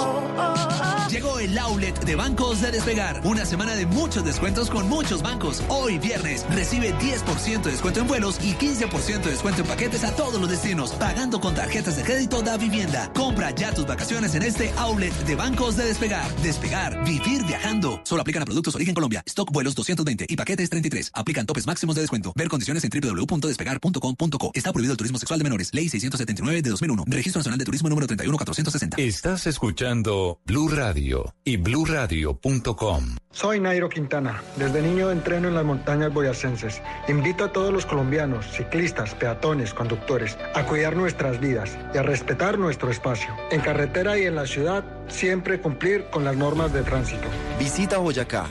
Llegó 1.11 1.39
el 1.39 1.57
outlet 1.59 1.99
de 2.05 2.17
bancos 2.17 2.61
de 2.61 2.71
despegar. 2.71 3.21
Una 3.25 3.45
semana 3.45 3.75
de 3.75 3.87
muchos 3.87 4.25
descuentos 4.25 4.69
con 4.71 4.89
muchos 4.89 5.23
bancos. 5.23 5.63
Hoy 5.69 5.99
viernes 5.99 6.45
recibe 6.51 6.95
10% 6.95 7.63
de 7.63 7.71
descuento 7.71 8.01
en 8.01 8.07
vuelos 8.07 8.39
y 8.43 8.53
15% 8.55 9.23
de 9.23 9.31
descuento 9.31 9.63
en 9.63 9.69
paquetes 9.69 10.05
a 10.05 10.15
todos 10.15 10.41
los 10.41 10.51
destinos. 10.51 10.93
Pagando 10.93 11.41
con 11.41 11.55
tarjetas 11.55 11.97
de 11.97 12.03
crédito 12.03 12.43
da 12.43 12.57
vivienda. 12.57 13.11
Compra 13.15 13.51
ya 13.51 13.73
tus 13.73 13.87
vacaciones 13.87 14.35
en 14.35 14.43
este 14.43 14.71
outlet 14.77 15.15
de 15.25 15.35
bancos 15.35 15.77
de 15.77 15.85
despegar. 15.85 16.35
Despegar, 16.43 17.05
vivir 17.05 17.45
viajando. 17.45 18.01
Solo 18.05 18.23
aplican 18.23 18.43
a 18.43 18.47
productos 18.47 18.75
origen 18.75 18.95
Colombia. 18.95 19.23
Stock 19.27 19.51
vuelos 19.51 19.75
220 19.75 20.27
y 20.29 20.37
paquetes 20.37 20.69
33. 20.71 21.11
Aplican 21.15 21.47
topes 21.47 21.67
máximos 21.67 21.95
de 21.95 22.03
descuento. 22.03 22.33
Ver 22.37 22.49
condiciones 22.49 22.85
en 22.85 22.91
Está 24.55 24.73
prohibido 24.73 24.93
el 24.93 24.97
turismo 24.97 25.19
sexual 25.19 25.39
de 25.39 25.45
menores. 25.45 25.73
Ley 25.73 25.89
679 25.89 26.63
de 26.63 26.71
2001. 26.71 27.05
Registro 27.07 27.41
Nacional 27.41 27.59
de 27.59 27.65
Turismo 27.65 27.89
número 27.89 28.07
31460. 28.07 28.97
Estás 29.01 29.47
escuchando 29.47 30.41
Blue 30.45 30.69
Radio 30.69 31.35
y 31.45 31.57
bluradio.com. 31.57 33.17
Soy 33.31 33.61
Nairo 33.61 33.89
Quintana. 33.89 34.43
Desde 34.57 34.83
niño 34.83 35.11
entreno 35.11 35.49
en 35.49 35.55
las 35.55 35.65
montañas 35.65 36.13
boyacenses. 36.13 36.81
Invito 37.09 37.45
a 37.45 37.53
todos 37.53 37.73
los 37.73 37.87
colombianos, 37.87 38.47
ciclistas, 38.51 39.15
peatones, 39.15 39.75
conductores, 39.75 40.39
a 40.55 40.65
cuidar 40.65 40.97
nuestras 40.97 41.41
vidas 41.41 41.77
y 41.95 41.99
a 41.99 42.03
respetar 42.03 42.59
nuestro 42.59 42.91
espacio. 42.91 43.35
En 43.51 43.61
carretera 43.61 44.19
y 44.19 44.25
en 44.25 44.35
la 44.35 44.47
ciudad, 44.47 44.85
siempre 45.09 45.61
cumplir 45.61 46.07
con 46.11 46.25
las 46.25 46.37
normas 46.37 46.73
de 46.73 46.83
tránsito. 46.83 47.29
Visita 47.59 47.99
Boyacá. 47.99 48.47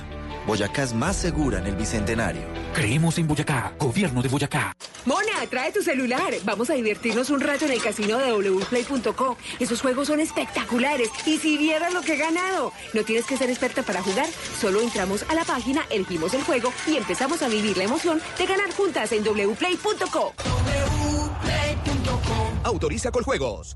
Boyacá 0.48 0.84
es 0.84 0.94
más 0.94 1.18
segura 1.18 1.60
en 1.60 1.68
el 1.68 1.76
Bicentenario. 1.76 2.42
Creemos 2.74 3.18
en 3.18 3.28
Boyacá, 3.28 3.74
gobierno 3.78 4.22
de 4.22 4.30
Boyacá. 4.30 4.74
Mona, 5.06 5.46
trae 5.50 5.74
tu 5.74 5.82
celular. 5.82 6.34
Vamos 6.46 6.70
a 6.70 6.74
divertirnos 6.74 7.30
un 7.30 7.42
rato 7.42 7.66
en 7.66 7.74
el 7.74 7.82
casino 7.82 8.18
de 8.18 8.32
wplay.co. 8.32 9.38
Esos 9.60 9.82
juegos 9.82 10.08
son 10.08 10.22
espectaculares. 10.22 11.10
Y 11.26 11.38
si 11.38 11.58
vieras 11.58 11.94
lo 11.94 12.02
que 12.02 12.14
he 12.14 12.18
ganado. 12.18 12.72
No 12.94 13.04
tienes 13.04 13.26
que 13.26 13.36
ser 13.36 13.50
experta 13.50 13.84
para 13.84 14.02
jugar. 14.02 14.28
Solo 14.58 14.80
entramos 14.80 15.26
a 15.28 15.36
la 15.36 15.44
página, 15.44 15.86
elegimos 15.90 16.34
el 16.34 16.44
juego 16.44 16.72
y 16.88 16.96
empezamos 16.96 17.42
a 17.44 17.50
vivir 17.50 17.76
la 17.76 17.84
emoción 17.84 18.22
de 18.38 18.46
ganar 18.46 18.72
juntas 18.72 19.12
en 19.12 19.24
wplay.co. 19.24 20.34
Autoriza 22.64 23.12
con 23.12 23.24
juegos. 23.24 23.76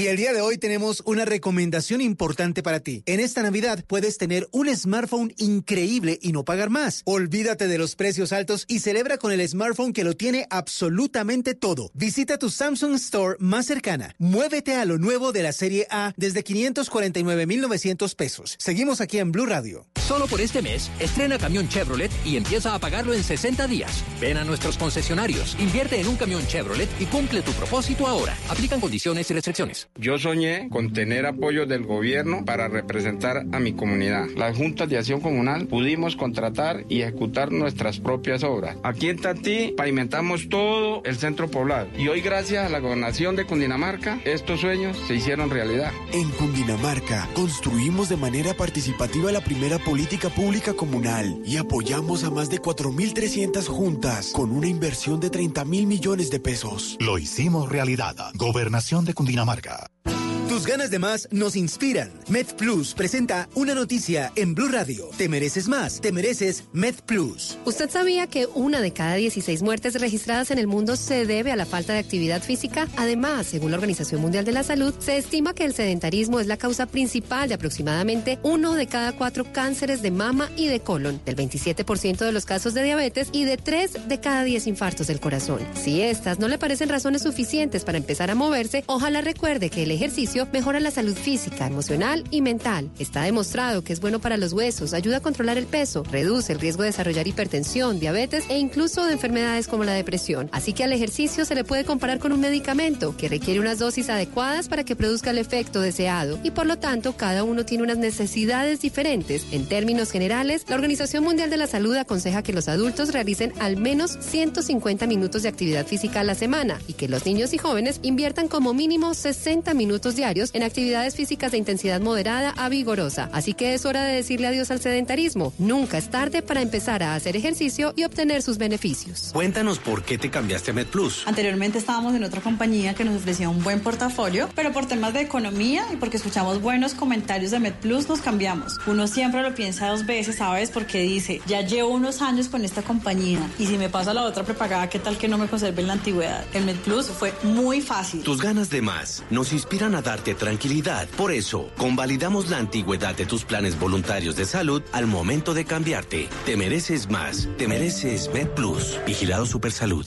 Y 0.00 0.06
el 0.06 0.16
día 0.16 0.32
de 0.32 0.40
hoy 0.40 0.56
tenemos 0.56 1.02
una 1.04 1.26
recomendación 1.26 2.00
importante 2.00 2.62
para 2.62 2.80
ti. 2.80 3.02
En 3.04 3.20
esta 3.20 3.42
Navidad 3.42 3.84
puedes 3.86 4.16
tener 4.16 4.48
un 4.50 4.74
smartphone 4.74 5.34
increíble 5.36 6.18
y 6.22 6.32
no 6.32 6.42
pagar 6.42 6.70
más. 6.70 7.02
Olvídate 7.04 7.68
de 7.68 7.76
los 7.76 7.96
precios 7.96 8.32
altos 8.32 8.64
y 8.66 8.78
celebra 8.78 9.18
con 9.18 9.30
el 9.30 9.46
smartphone 9.46 9.92
que 9.92 10.02
lo 10.02 10.14
tiene 10.16 10.46
absolutamente 10.48 11.54
todo. 11.54 11.90
Visita 11.92 12.38
tu 12.38 12.48
Samsung 12.48 12.94
Store 12.94 13.36
más 13.40 13.66
cercana. 13.66 14.14
Muévete 14.16 14.74
a 14.74 14.86
lo 14.86 14.96
nuevo 14.96 15.32
de 15.32 15.42
la 15.42 15.52
serie 15.52 15.86
A 15.90 16.14
desde 16.16 16.44
549,900 16.44 18.14
pesos. 18.14 18.56
Seguimos 18.58 19.02
aquí 19.02 19.18
en 19.18 19.32
Blue 19.32 19.44
Radio. 19.44 19.86
Solo 20.08 20.28
por 20.28 20.40
este 20.40 20.62
mes, 20.62 20.90
estrena 20.98 21.36
camión 21.36 21.68
Chevrolet 21.68 22.10
y 22.24 22.38
empieza 22.38 22.74
a 22.74 22.78
pagarlo 22.78 23.12
en 23.12 23.22
60 23.22 23.66
días. 23.66 24.02
Ven 24.18 24.38
a 24.38 24.44
nuestros 24.44 24.78
concesionarios, 24.78 25.56
invierte 25.60 26.00
en 26.00 26.08
un 26.08 26.16
camión 26.16 26.46
Chevrolet 26.46 26.88
y 26.98 27.04
cumple 27.04 27.42
tu 27.42 27.52
propósito 27.52 28.06
ahora. 28.06 28.34
Aplican 28.48 28.80
condiciones 28.80 29.30
y 29.30 29.34
restricciones. 29.34 29.89
Yo 29.96 30.18
soñé 30.18 30.68
con 30.70 30.92
tener 30.92 31.26
apoyo 31.26 31.66
del 31.66 31.84
gobierno 31.84 32.44
para 32.44 32.68
representar 32.68 33.44
a 33.52 33.58
mi 33.58 33.72
comunidad. 33.72 34.28
Las 34.36 34.56
juntas 34.56 34.88
de 34.88 34.96
acción 34.96 35.20
comunal 35.20 35.66
pudimos 35.66 36.16
contratar 36.16 36.84
y 36.88 37.02
ejecutar 37.02 37.52
nuestras 37.52 38.00
propias 38.00 38.42
obras. 38.44 38.76
Aquí 38.82 39.08
en 39.08 39.20
Tantí 39.20 39.74
pavimentamos 39.76 40.48
todo 40.48 41.02
el 41.04 41.16
centro 41.16 41.50
poblado 41.50 41.88
y 41.98 42.08
hoy 42.08 42.20
gracias 42.20 42.66
a 42.66 42.68
la 42.68 42.78
gobernación 42.78 43.36
de 43.36 43.44
Cundinamarca 43.44 44.20
estos 44.24 44.60
sueños 44.60 44.96
se 45.06 45.16
hicieron 45.16 45.50
realidad. 45.50 45.92
En 46.12 46.30
Cundinamarca 46.30 47.28
construimos 47.34 48.08
de 48.08 48.16
manera 48.16 48.54
participativa 48.54 49.32
la 49.32 49.42
primera 49.42 49.78
política 49.78 50.28
pública 50.30 50.72
comunal 50.72 51.42
y 51.44 51.56
apoyamos 51.56 52.24
a 52.24 52.30
más 52.30 52.48
de 52.48 52.62
4.300 52.62 53.66
juntas 53.66 54.32
con 54.32 54.52
una 54.52 54.68
inversión 54.68 55.20
de 55.20 55.30
30 55.30 55.64
mil 55.64 55.86
millones 55.86 56.30
de 56.30 56.40
pesos. 56.40 56.96
Lo 57.00 57.18
hicimos 57.18 57.68
realidad. 57.68 58.16
Gobernación 58.34 59.04
de 59.04 59.14
Cundinamarca. 59.14 59.69
God. 59.70 60.29
Tus 60.50 60.66
ganas 60.66 60.90
de 60.90 60.98
más 60.98 61.28
nos 61.30 61.54
inspiran. 61.54 62.10
MedPlus 62.26 62.94
presenta 62.94 63.48
una 63.54 63.72
noticia 63.72 64.32
en 64.34 64.56
Blue 64.56 64.66
Radio. 64.66 65.08
Te 65.16 65.28
mereces 65.28 65.68
más, 65.68 66.00
te 66.00 66.10
mereces 66.10 66.64
MedPlus. 66.72 67.56
¿Usted 67.64 67.88
sabía 67.88 68.26
que 68.26 68.48
una 68.52 68.80
de 68.80 68.92
cada 68.92 69.14
16 69.14 69.62
muertes 69.62 69.94
registradas 70.00 70.50
en 70.50 70.58
el 70.58 70.66
mundo 70.66 70.96
se 70.96 71.24
debe 71.24 71.52
a 71.52 71.56
la 71.56 71.66
falta 71.66 71.92
de 71.92 72.00
actividad 72.00 72.42
física? 72.42 72.88
Además, 72.96 73.46
según 73.46 73.70
la 73.70 73.76
Organización 73.76 74.22
Mundial 74.22 74.44
de 74.44 74.50
la 74.50 74.64
Salud, 74.64 74.92
se 74.98 75.18
estima 75.18 75.54
que 75.54 75.64
el 75.64 75.72
sedentarismo 75.72 76.40
es 76.40 76.48
la 76.48 76.56
causa 76.56 76.86
principal 76.86 77.48
de 77.48 77.54
aproximadamente 77.54 78.40
uno 78.42 78.74
de 78.74 78.88
cada 78.88 79.12
cuatro 79.12 79.44
cánceres 79.52 80.02
de 80.02 80.10
mama 80.10 80.50
y 80.56 80.66
de 80.66 80.80
colon, 80.80 81.20
del 81.24 81.36
27% 81.36 82.24
de 82.24 82.32
los 82.32 82.44
casos 82.44 82.74
de 82.74 82.82
diabetes 82.82 83.28
y 83.30 83.44
de 83.44 83.56
3 83.56 84.08
de 84.08 84.18
cada 84.18 84.42
10 84.42 84.66
infartos 84.66 85.06
del 85.06 85.20
corazón. 85.20 85.60
Si 85.80 86.02
estas 86.02 86.40
no 86.40 86.48
le 86.48 86.58
parecen 86.58 86.88
razones 86.88 87.22
suficientes 87.22 87.84
para 87.84 87.98
empezar 87.98 88.32
a 88.32 88.34
moverse, 88.34 88.82
ojalá 88.88 89.20
recuerde 89.20 89.70
que 89.70 89.84
el 89.84 89.92
ejercicio 89.92 90.39
mejora 90.52 90.80
la 90.80 90.90
salud 90.90 91.14
física, 91.14 91.66
emocional 91.66 92.24
y 92.30 92.40
mental. 92.40 92.90
Está 92.98 93.22
demostrado 93.22 93.84
que 93.84 93.92
es 93.92 94.00
bueno 94.00 94.20
para 94.20 94.36
los 94.36 94.52
huesos, 94.52 94.94
ayuda 94.94 95.18
a 95.18 95.20
controlar 95.20 95.58
el 95.58 95.66
peso, 95.66 96.02
reduce 96.10 96.52
el 96.52 96.60
riesgo 96.60 96.82
de 96.82 96.88
desarrollar 96.88 97.28
hipertensión, 97.28 98.00
diabetes 98.00 98.44
e 98.48 98.58
incluso 98.58 99.04
de 99.04 99.12
enfermedades 99.12 99.68
como 99.68 99.84
la 99.84 99.92
depresión. 99.92 100.48
Así 100.52 100.72
que 100.72 100.84
al 100.84 100.92
ejercicio 100.92 101.44
se 101.44 101.54
le 101.54 101.64
puede 101.64 101.84
comparar 101.84 102.18
con 102.18 102.32
un 102.32 102.40
medicamento 102.40 103.16
que 103.16 103.28
requiere 103.28 103.60
unas 103.60 103.78
dosis 103.78 104.08
adecuadas 104.08 104.68
para 104.68 104.84
que 104.84 104.96
produzca 104.96 105.30
el 105.30 105.38
efecto 105.38 105.80
deseado 105.80 106.38
y 106.42 106.50
por 106.50 106.66
lo 106.66 106.78
tanto 106.78 107.16
cada 107.16 107.44
uno 107.44 107.64
tiene 107.66 107.84
unas 107.84 107.98
necesidades 107.98 108.80
diferentes. 108.80 109.46
En 109.52 109.66
términos 109.66 110.10
generales, 110.10 110.64
la 110.68 110.76
Organización 110.76 111.24
Mundial 111.24 111.50
de 111.50 111.58
la 111.58 111.66
Salud 111.66 111.96
aconseja 111.96 112.42
que 112.42 112.52
los 112.52 112.68
adultos 112.68 113.12
realicen 113.12 113.52
al 113.58 113.76
menos 113.76 114.16
150 114.20 115.06
minutos 115.06 115.42
de 115.42 115.48
actividad 115.48 115.86
física 115.86 116.20
a 116.20 116.24
la 116.24 116.34
semana 116.34 116.80
y 116.88 116.94
que 116.94 117.08
los 117.08 117.26
niños 117.26 117.52
y 117.52 117.58
jóvenes 117.58 118.00
inviertan 118.02 118.48
como 118.48 118.72
mínimo 118.72 119.12
60 119.12 119.74
minutos 119.74 120.16
diarios 120.16 120.29
en 120.30 120.62
actividades 120.62 121.16
físicas 121.16 121.50
de 121.50 121.58
intensidad 121.58 122.00
moderada 122.00 122.50
a 122.50 122.68
vigorosa. 122.68 123.28
Así 123.32 123.52
que 123.52 123.74
es 123.74 123.84
hora 123.84 124.04
de 124.04 124.14
decirle 124.14 124.46
adiós 124.46 124.70
al 124.70 124.80
sedentarismo. 124.80 125.52
Nunca 125.58 125.98
es 125.98 126.08
tarde 126.08 126.40
para 126.40 126.62
empezar 126.62 127.02
a 127.02 127.16
hacer 127.16 127.36
ejercicio 127.36 127.92
y 127.96 128.04
obtener 128.04 128.40
sus 128.40 128.56
beneficios. 128.56 129.30
Cuéntanos 129.32 129.80
por 129.80 130.04
qué 130.04 130.18
te 130.18 130.30
cambiaste 130.30 130.70
a 130.70 130.74
MedPlus. 130.74 131.26
Anteriormente 131.26 131.78
estábamos 131.78 132.14
en 132.14 132.22
otra 132.22 132.40
compañía 132.40 132.94
que 132.94 133.04
nos 133.04 133.16
ofrecía 133.16 133.48
un 133.48 133.62
buen 133.64 133.80
portafolio, 133.80 134.48
pero 134.54 134.72
por 134.72 134.86
temas 134.86 135.14
de 135.14 135.22
economía 135.22 135.84
y 135.92 135.96
porque 135.96 136.18
escuchamos 136.18 136.62
buenos 136.62 136.94
comentarios 136.94 137.50
de 137.50 137.58
MedPlus 137.58 138.08
nos 138.08 138.20
cambiamos. 138.20 138.78
Uno 138.86 139.08
siempre 139.08 139.42
lo 139.42 139.52
piensa 139.56 139.88
dos 139.88 140.06
veces, 140.06 140.36
¿sabes? 140.36 140.70
Porque 140.70 141.00
dice, 141.02 141.42
ya 141.48 141.62
llevo 141.62 141.90
unos 141.90 142.22
años 142.22 142.48
con 142.48 142.64
esta 142.64 142.82
compañía 142.82 143.40
y 143.58 143.66
si 143.66 143.76
me 143.78 143.88
pasa 143.88 144.14
la 144.14 144.22
otra 144.22 144.44
prepagada, 144.44 144.88
¿qué 144.88 145.00
tal 145.00 145.18
que 145.18 145.26
no 145.26 145.38
me 145.38 145.48
conserve 145.48 145.80
en 145.82 145.88
la 145.88 145.94
antigüedad? 145.94 146.44
El 146.54 146.66
MedPlus 146.66 147.08
fue 147.08 147.34
muy 147.42 147.80
fácil. 147.80 148.22
Tus 148.22 148.40
ganas 148.40 148.70
de 148.70 148.80
más 148.80 149.24
nos 149.30 149.52
inspiran 149.52 149.96
a 149.96 150.02
darte 150.10 150.34
tranquilidad. 150.34 151.08
Por 151.16 151.30
eso, 151.30 151.70
convalidamos 151.76 152.50
la 152.50 152.58
antigüedad 152.58 153.14
de 153.14 153.26
tus 153.26 153.44
planes 153.44 153.78
voluntarios 153.78 154.34
de 154.34 154.44
salud 154.44 154.82
al 154.92 155.06
momento 155.06 155.54
de 155.54 155.64
cambiarte. 155.64 156.28
Te 156.46 156.56
mereces 156.56 157.08
más. 157.08 157.48
Te 157.56 157.68
mereces 157.68 158.28
Med 158.34 158.48
Plus. 158.48 158.98
Vigilado 159.06 159.46
Supersalud. 159.46 160.06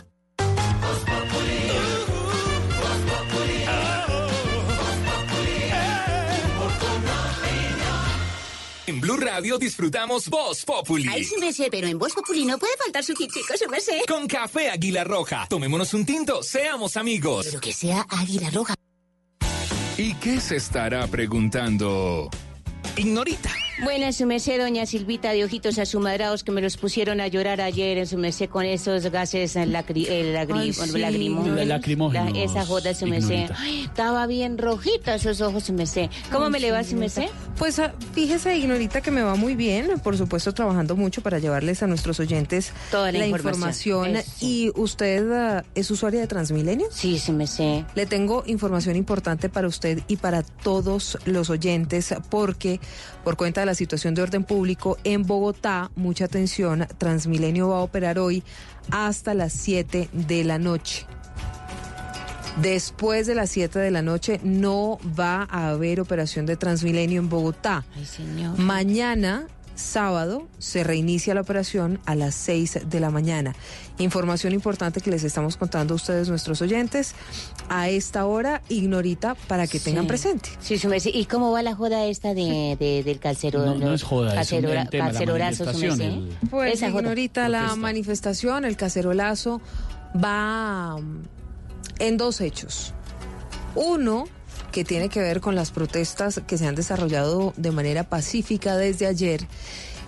En 8.85 8.99
Blue 8.99 9.15
Radio 9.15 9.57
disfrutamos 9.57 10.27
Voz 10.27 10.65
Populi. 10.65 11.07
Ay, 11.09 11.23
sí 11.23 11.35
me 11.39 11.53
sé, 11.53 11.69
pero 11.71 11.87
en 11.87 11.97
Voz 11.97 12.13
Populi 12.13 12.43
no 12.43 12.57
puede 12.57 12.75
faltar 12.75 13.03
su 13.05 13.13
chico, 13.13 13.31
se 13.57 13.67
me. 13.69 13.77
Con 14.05 14.27
café 14.27 14.69
Águila 14.69 15.05
Roja. 15.05 15.47
Tomémonos 15.49 15.93
un 15.93 16.05
tinto, 16.05 16.43
seamos 16.43 16.97
amigos. 16.97 17.45
Pero 17.45 17.61
que 17.61 17.71
sea 17.71 18.05
Águila 18.09 18.49
Roja. 18.49 18.75
¿Y 20.03 20.15
qué 20.15 20.41
se 20.41 20.57
estará 20.57 21.07
preguntando? 21.07 22.29
Ignorita. 22.97 23.49
Buenas, 23.81 24.17
su 24.17 24.27
merced, 24.27 24.59
doña 24.61 24.85
Silvita, 24.85 25.31
de 25.31 25.43
ojitos 25.43 25.79
asumadrados 25.79 26.43
que 26.43 26.51
me 26.51 26.61
los 26.61 26.77
pusieron 26.77 27.19
a 27.19 27.27
llorar 27.27 27.59
ayer 27.59 27.97
en 27.97 28.05
su 28.05 28.17
merced 28.19 28.47
con 28.47 28.65
esos 28.65 29.03
gases 29.07 29.55
lacri 29.55 30.05
el 30.05 30.33
lagri 30.33 30.59
Ay, 30.59 30.73
sí. 30.73 30.97
lagrimógenos. 30.99 31.65
Lacrimógenos, 31.67 32.33
La- 32.33 32.39
esa 32.43 32.65
joda, 32.67 32.93
su 32.93 33.07
merced. 33.07 33.49
Estaba 33.83 34.27
bien 34.27 34.59
rojita 34.59 35.15
esos 35.15 35.41
ojos, 35.41 35.63
su 35.63 35.73
merced. 35.73 36.09
¿Cómo 36.31 36.45
Ay, 36.45 36.51
me 36.51 36.59
le 36.59 36.71
va, 36.71 36.83
sí, 36.83 36.91
su 36.91 36.97
merced? 36.97 37.25
Pues 37.57 37.79
ah, 37.79 37.93
fíjese, 38.13 38.55
Ignorita, 38.55 39.01
que 39.01 39.09
me 39.09 39.23
va 39.23 39.33
muy 39.35 39.55
bien, 39.55 39.99
por 40.03 40.17
supuesto 40.17 40.53
trabajando 40.53 40.95
mucho 40.95 41.21
para 41.21 41.39
llevarles 41.39 41.81
a 41.81 41.87
nuestros 41.87 42.19
oyentes 42.19 42.73
Toda 42.91 43.11
la 43.11 43.25
información. 43.25 44.13
¿Y 44.39 44.71
usted 44.75 45.31
ah, 45.31 45.63
es 45.73 45.89
usuaria 45.89 46.19
de 46.21 46.27
Transmilenio? 46.27 46.87
Sí, 46.91 47.17
sí 47.17 47.31
me 47.31 47.47
sé. 47.47 47.85
Le 47.95 48.05
tengo 48.05 48.43
información 48.45 48.95
importante 48.95 49.49
para 49.49 49.67
usted 49.67 49.99
y 50.07 50.17
para 50.17 50.43
todos 50.43 51.17
los 51.25 51.49
oyentes 51.49 52.13
porque 52.29 52.79
por 53.23 53.37
cuenta 53.37 53.61
de 53.61 53.65
la 53.65 53.75
situación 53.75 54.13
de 54.13 54.21
orden 54.21 54.43
público 54.43 54.97
en 55.03 55.23
Bogotá, 55.23 55.91
mucha 55.95 56.25
atención, 56.25 56.87
Transmilenio 56.97 57.69
va 57.69 57.77
a 57.77 57.81
operar 57.81 58.19
hoy 58.19 58.43
hasta 58.91 59.33
las 59.33 59.53
7 59.53 60.09
de 60.11 60.43
la 60.43 60.59
noche. 60.59 61.05
Después 62.61 63.25
de 63.25 63.33
las 63.33 63.49
7 63.49 63.79
de 63.79 63.89
la 63.89 64.01
noche 64.01 64.39
no 64.43 64.99
va 65.19 65.47
a 65.49 65.69
haber 65.69 65.99
operación 65.99 66.45
de 66.45 66.55
Transmilenio 66.55 67.19
en 67.19 67.29
Bogotá. 67.29 67.83
Ay, 67.95 68.05
señor. 68.05 68.59
Mañana, 68.59 69.47
sábado, 69.75 70.47
se 70.59 70.83
reinicia 70.83 71.33
la 71.33 71.41
operación 71.41 71.99
a 72.05 72.15
las 72.15 72.35
6 72.35 72.81
de 72.89 72.99
la 72.99 73.09
mañana. 73.09 73.55
Información 73.99 74.53
importante 74.53 75.01
que 75.01 75.09
les 75.11 75.23
estamos 75.23 75.57
contando 75.57 75.93
a 75.93 75.95
ustedes, 75.95 76.29
nuestros 76.29 76.61
oyentes, 76.61 77.13
a 77.69 77.89
esta 77.89 78.25
hora, 78.25 78.61
ignorita, 78.69 79.35
para 79.47 79.67
que 79.67 79.79
tengan 79.79 80.03
Sí. 80.03 80.07
presente. 80.07 80.49
Sí, 80.59 80.77
su 80.77 80.87
merced. 80.89 81.11
¿Y 81.13 81.25
cómo 81.25 81.51
va 81.51 81.61
la 81.61 81.75
joda 81.75 82.05
esta 82.05 82.33
de, 82.33 82.75
de- 82.79 83.03
del 83.03 83.19
calcero? 83.19 83.65
No, 83.65 83.75
no 83.75 83.93
es 83.93 84.03
joda, 84.03 84.29
es 84.41 84.51
un 84.51 84.59
calcerora- 84.61 84.89
tema, 84.89 85.05
la 85.07 85.11
calcerorazo, 85.13 85.57
su 85.65 85.65
manifestación, 85.71 85.97
merced? 86.23 86.37
el- 86.43 86.49
Pues, 86.49 86.73
Esa 86.75 86.91
joda. 86.91 87.01
ignorita, 87.01 87.49
la 87.49 87.59
protesta. 87.59 87.79
manifestación, 87.81 88.65
el 88.65 88.77
cacerolazo, 88.77 89.61
va 90.23 90.97
mm, 90.99 91.23
en 91.99 92.17
dos 92.17 92.41
hechos. 92.41 92.93
Uno, 93.75 94.25
que 94.73 94.83
tiene 94.83 95.07
que 95.07 95.21
ver 95.21 95.39
con 95.39 95.55
las 95.55 95.71
protestas 95.71 96.41
que 96.45 96.57
se 96.57 96.67
han 96.67 96.75
desarrollado 96.75 97.53
de 97.55 97.71
manera 97.71 98.03
pacífica 98.03 98.75
desde 98.75 99.05
ayer. 99.07 99.47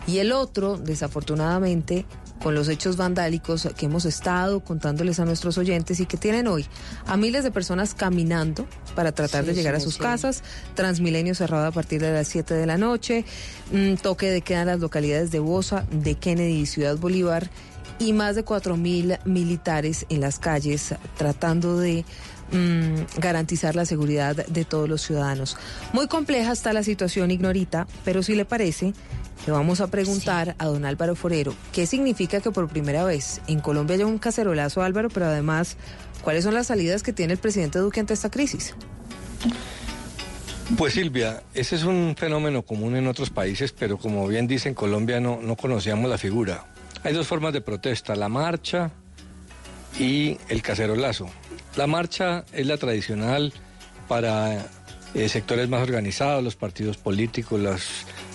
Y 0.07 0.17
el 0.19 0.31
otro, 0.33 0.77
desafortunadamente, 0.77 2.05
con 2.41 2.53
los 2.53 2.67
hechos 2.67 2.97
vandálicos 2.97 3.67
que 3.77 3.85
hemos 3.85 4.05
estado 4.05 4.59
contándoles 4.59 5.19
a 5.19 5.25
nuestros 5.25 5.57
oyentes 5.57 5.99
y 5.99 6.05
que 6.05 6.17
tienen 6.17 6.47
hoy 6.47 6.65
a 7.07 7.15
miles 7.15 7.43
de 7.43 7.51
personas 7.51 7.93
caminando 7.93 8.67
para 8.95 9.13
tratar 9.13 9.43
Sí, 9.43 9.49
de 9.49 9.55
llegar 9.55 9.75
sí, 9.75 9.81
a 9.81 9.83
sus 9.83 9.93
sí. 9.95 9.99
casas. 10.01 10.43
Transmilenio 10.75 11.33
cerrado 11.33 11.65
a 11.67 11.71
partir 11.71 12.01
de 12.01 12.11
las 12.11 12.27
7 12.27 12.53
de 12.53 12.65
la 12.65 12.77
noche. 12.77 13.23
mm, 13.71 13.95
toque 13.95 14.29
de 14.29 14.41
queda 14.41 14.61
en 14.61 14.67
las 14.67 14.79
localidades 14.79 15.31
de 15.31 15.39
Bosa, 15.39 15.85
de 15.91 16.15
Kennedy 16.15 16.59
y 16.61 16.65
Ciudad 16.65 16.97
Bolívar. 16.97 17.49
Y 17.97 18.11
más 18.11 18.35
de 18.35 18.43
4 18.43 18.75
mil 18.75 19.17
militares 19.23 20.05
en 20.09 20.19
las 20.19 20.37
calles 20.37 20.93
tratando 21.17 21.77
de 21.79 22.03
mm, 22.51 23.19
garantizar 23.19 23.75
la 23.75 23.85
seguridad 23.85 24.35
de 24.35 24.65
todos 24.65 24.89
los 24.89 25.01
ciudadanos. 25.01 25.57
Muy 25.93 26.07
compleja 26.07 26.51
está 26.51 26.73
la 26.73 26.83
situación, 26.83 27.31
Ignorita, 27.31 27.87
pero 28.03 28.23
si 28.23 28.35
le 28.35 28.45
parece, 28.45 28.93
le 29.45 29.51
vamos 29.51 29.81
a 29.81 29.87
preguntar 29.87 30.55
a 30.57 30.65
don 30.65 30.85
Álvaro 30.85 31.15
Forero 31.15 31.53
qué 31.71 31.85
significa 31.85 32.41
que 32.41 32.51
por 32.51 32.67
primera 32.67 33.03
vez 33.03 33.41
en 33.47 33.59
Colombia 33.59 33.95
haya 33.95 34.05
un 34.05 34.17
cacerolazo, 34.17 34.81
Álvaro, 34.81 35.09
pero 35.09 35.27
además, 35.27 35.77
¿cuáles 36.23 36.43
son 36.43 36.53
las 36.53 36.67
salidas 36.67 37.03
que 37.03 37.13
tiene 37.13 37.33
el 37.33 37.39
presidente 37.39 37.79
Duque 37.79 37.99
ante 37.99 38.13
esta 38.13 38.29
crisis? 38.29 38.73
Pues 40.77 40.93
Silvia, 40.93 41.43
ese 41.53 41.75
es 41.75 41.83
un 41.83 42.15
fenómeno 42.17 42.63
común 42.63 42.95
en 42.95 43.07
otros 43.07 43.29
países, 43.29 43.71
pero 43.71 43.97
como 43.97 44.27
bien 44.27 44.47
dice 44.47 44.67
en 44.67 44.73
Colombia 44.73 45.19
no, 45.19 45.39
no 45.41 45.55
conocíamos 45.55 46.09
la 46.09 46.17
figura. 46.17 46.65
Hay 47.03 47.13
dos 47.13 47.27
formas 47.27 47.53
de 47.53 47.61
protesta, 47.61 48.15
la 48.15 48.29
marcha 48.29 48.89
y 49.99 50.39
el 50.49 50.63
cacerolazo. 50.63 51.29
La 51.75 51.87
marcha 51.87 52.45
es 52.53 52.65
la 52.67 52.77
tradicional 52.77 53.51
para 54.07 54.65
eh, 55.13 55.27
sectores 55.27 55.67
más 55.67 55.81
organizados, 55.81 56.41
los 56.41 56.55
partidos 56.55 56.95
políticos, 56.95 57.59
los 57.59 57.83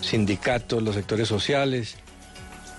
sindicatos, 0.02 0.82
los 0.82 0.94
sectores 0.94 1.26
sociales. 1.26 1.96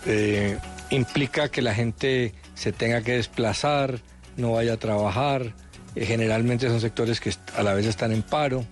Eh, 0.06 0.60
implica 0.92 1.50
que 1.50 1.64
la 1.64 1.74
gente 1.74 2.34
se 2.54 2.72
tenga 2.72 3.02
que 3.02 3.14
desplazar, 3.14 4.02
no 4.38 4.54
vaya 4.54 4.74
a 4.74 4.78
trabajar. 4.78 5.54
Eh, 5.96 6.06
generalmente 6.06 6.68
son 6.68 6.80
sectores 6.80 7.20
que 7.20 7.34
a 7.56 7.64
la 7.64 7.74
vez 7.74 7.88
están 7.88 8.12
en 8.12 8.22
paro 8.22 8.66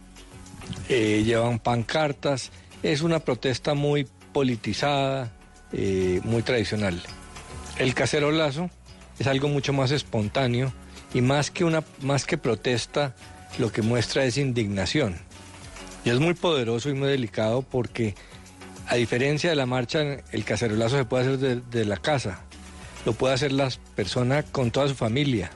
llevan 0.88 1.58
pancartas. 1.58 2.52
Es 2.84 3.02
una 3.02 3.20
protesta 3.20 3.74
muy 3.74 4.08
politizada, 4.32 5.32
muy 6.24 6.44
tradicional. 6.44 7.02
El 7.80 7.96
cacerolazo 7.96 8.70
es 9.18 9.26
algo 9.26 9.48
mucho 9.48 9.74
más 9.74 9.90
espontáneo 9.92 10.72
y 11.14 11.22
más 11.22 11.52
que, 11.52 11.64
una, 11.64 11.84
más 12.02 12.26
que 12.26 12.38
protesta, 12.38 13.16
lo 13.58 13.72
que 13.72 13.82
muestra 13.82 14.26
es 14.26 14.38
indignación. 14.38 15.16
Y 16.06 16.10
es 16.10 16.20
muy 16.20 16.34
poderoso 16.34 16.90
y 16.90 16.94
muy 16.94 17.10
delicado 17.10 17.62
porque, 17.62 18.16
a 18.88 18.96
diferencia 18.96 19.50
de 19.50 19.56
la 19.56 19.66
marcha, 19.66 20.02
el 20.32 20.46
cacerolazo 20.46 20.98
se 20.98 21.06
puede 21.06 21.24
hacer 21.24 21.64
de, 21.64 21.86
la 21.86 21.98
casa, 21.98 22.42
lo 23.06 23.14
puede 23.14 23.34
hacer 23.34 23.52
la 23.52 23.70
persona 23.96 24.44
con 24.44 24.72
toda 24.72 24.88
su 24.88 24.96
familia. 24.96 25.52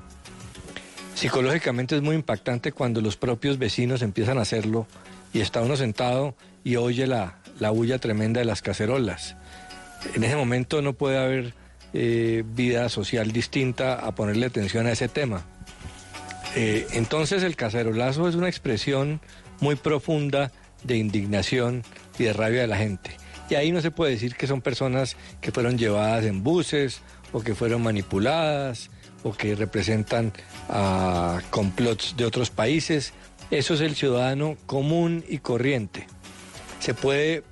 Psicológicamente 1.15 1.95
es 1.95 2.01
muy 2.01 2.15
impactante 2.15 2.71
cuando 2.71 2.99
los 2.99 3.15
propios 3.15 3.59
vecinos 3.59 4.01
empiezan 4.01 4.37
a 4.37 4.41
hacerlo 4.41 4.87
y 5.31 5.41
está 5.41 5.61
uno 5.61 5.77
sentado 5.77 6.35
y 6.63 6.75
oye 6.75 7.07
la, 7.07 7.37
la 7.59 7.69
bulla 7.69 7.99
tremenda 7.99 8.39
de 8.39 8.45
las 8.45 8.61
cacerolas. 8.61 9.35
En 10.15 10.23
ese 10.23 10.35
momento 10.35 10.81
no 10.81 10.93
puede 10.93 11.17
haber 11.17 11.53
eh, 11.93 12.43
vida 12.45 12.89
social 12.89 13.31
distinta 13.31 13.95
a 13.95 14.15
ponerle 14.15 14.47
atención 14.47 14.87
a 14.87 14.91
ese 14.91 15.07
tema. 15.07 15.45
Eh, 16.55 16.87
entonces 16.91 17.43
el 17.43 17.55
cacerolazo 17.55 18.27
es 18.27 18.35
una 18.35 18.47
expresión 18.47 19.21
muy 19.59 19.75
profunda 19.75 20.51
de 20.83 20.97
indignación 20.97 21.83
y 22.19 22.23
de 22.25 22.33
rabia 22.33 22.61
de 22.61 22.67
la 22.67 22.77
gente. 22.77 23.17
Y 23.49 23.55
ahí 23.55 23.71
no 23.71 23.81
se 23.81 23.91
puede 23.91 24.11
decir 24.11 24.35
que 24.35 24.47
son 24.47 24.61
personas 24.61 25.17
que 25.41 25.51
fueron 25.51 25.77
llevadas 25.77 26.25
en 26.25 26.43
buses 26.43 27.01
o 27.31 27.41
que 27.41 27.55
fueron 27.55 27.81
manipuladas 27.83 28.89
o 29.23 29.33
que 29.33 29.55
representan 29.55 30.33
a 30.69 31.41
complots 31.49 32.15
de 32.17 32.25
otros 32.25 32.49
países. 32.49 33.13
Eso 33.51 33.73
es 33.73 33.81
el 33.81 33.95
ciudadano 33.95 34.57
común 34.65 35.23
y 35.27 35.39
corriente. 35.39 36.07
Se 36.79 36.93
puede 36.93 37.43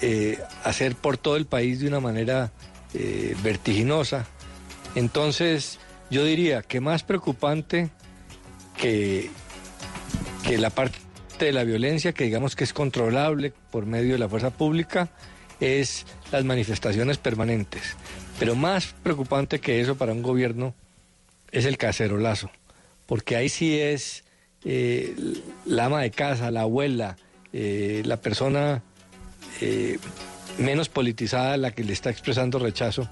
eh, 0.00 0.38
hacer 0.64 0.94
por 0.94 1.16
todo 1.16 1.36
el 1.36 1.46
país 1.46 1.80
de 1.80 1.88
una 1.88 2.00
manera 2.00 2.52
eh, 2.94 3.36
vertiginosa. 3.42 4.26
Entonces, 4.94 5.78
yo 6.10 6.24
diría 6.24 6.62
que 6.62 6.80
más 6.80 7.02
preocupante 7.02 7.90
que, 8.76 9.30
que 10.46 10.58
la 10.58 10.70
parte 10.70 10.98
de 11.38 11.52
la 11.52 11.64
violencia, 11.64 12.12
que 12.12 12.24
digamos 12.24 12.54
que 12.54 12.64
es 12.64 12.72
controlable 12.72 13.52
por 13.70 13.86
medio 13.86 14.12
de 14.12 14.18
la 14.18 14.28
fuerza 14.28 14.50
pública, 14.50 15.10
es 15.60 16.06
las 16.30 16.44
manifestaciones 16.44 17.18
permanentes. 17.18 17.96
Pero 18.38 18.54
más 18.54 18.94
preocupante 19.02 19.60
que 19.60 19.80
eso 19.80 19.96
para 19.96 20.12
un 20.12 20.22
gobierno 20.22 20.74
es 21.50 21.64
el 21.64 21.78
cacerolazo, 21.78 22.50
porque 23.06 23.36
ahí 23.36 23.48
sí 23.48 23.78
es 23.78 24.24
eh, 24.64 25.14
la 25.66 25.86
ama 25.86 26.02
de 26.02 26.10
casa, 26.10 26.50
la 26.50 26.62
abuela, 26.62 27.16
eh, 27.52 28.02
la 28.04 28.20
persona 28.20 28.82
menos 30.58 30.88
politizada 30.88 31.56
la 31.56 31.70
que 31.72 31.84
le 31.84 31.92
está 31.92 32.10
expresando 32.10 32.58
rechazo 32.58 33.08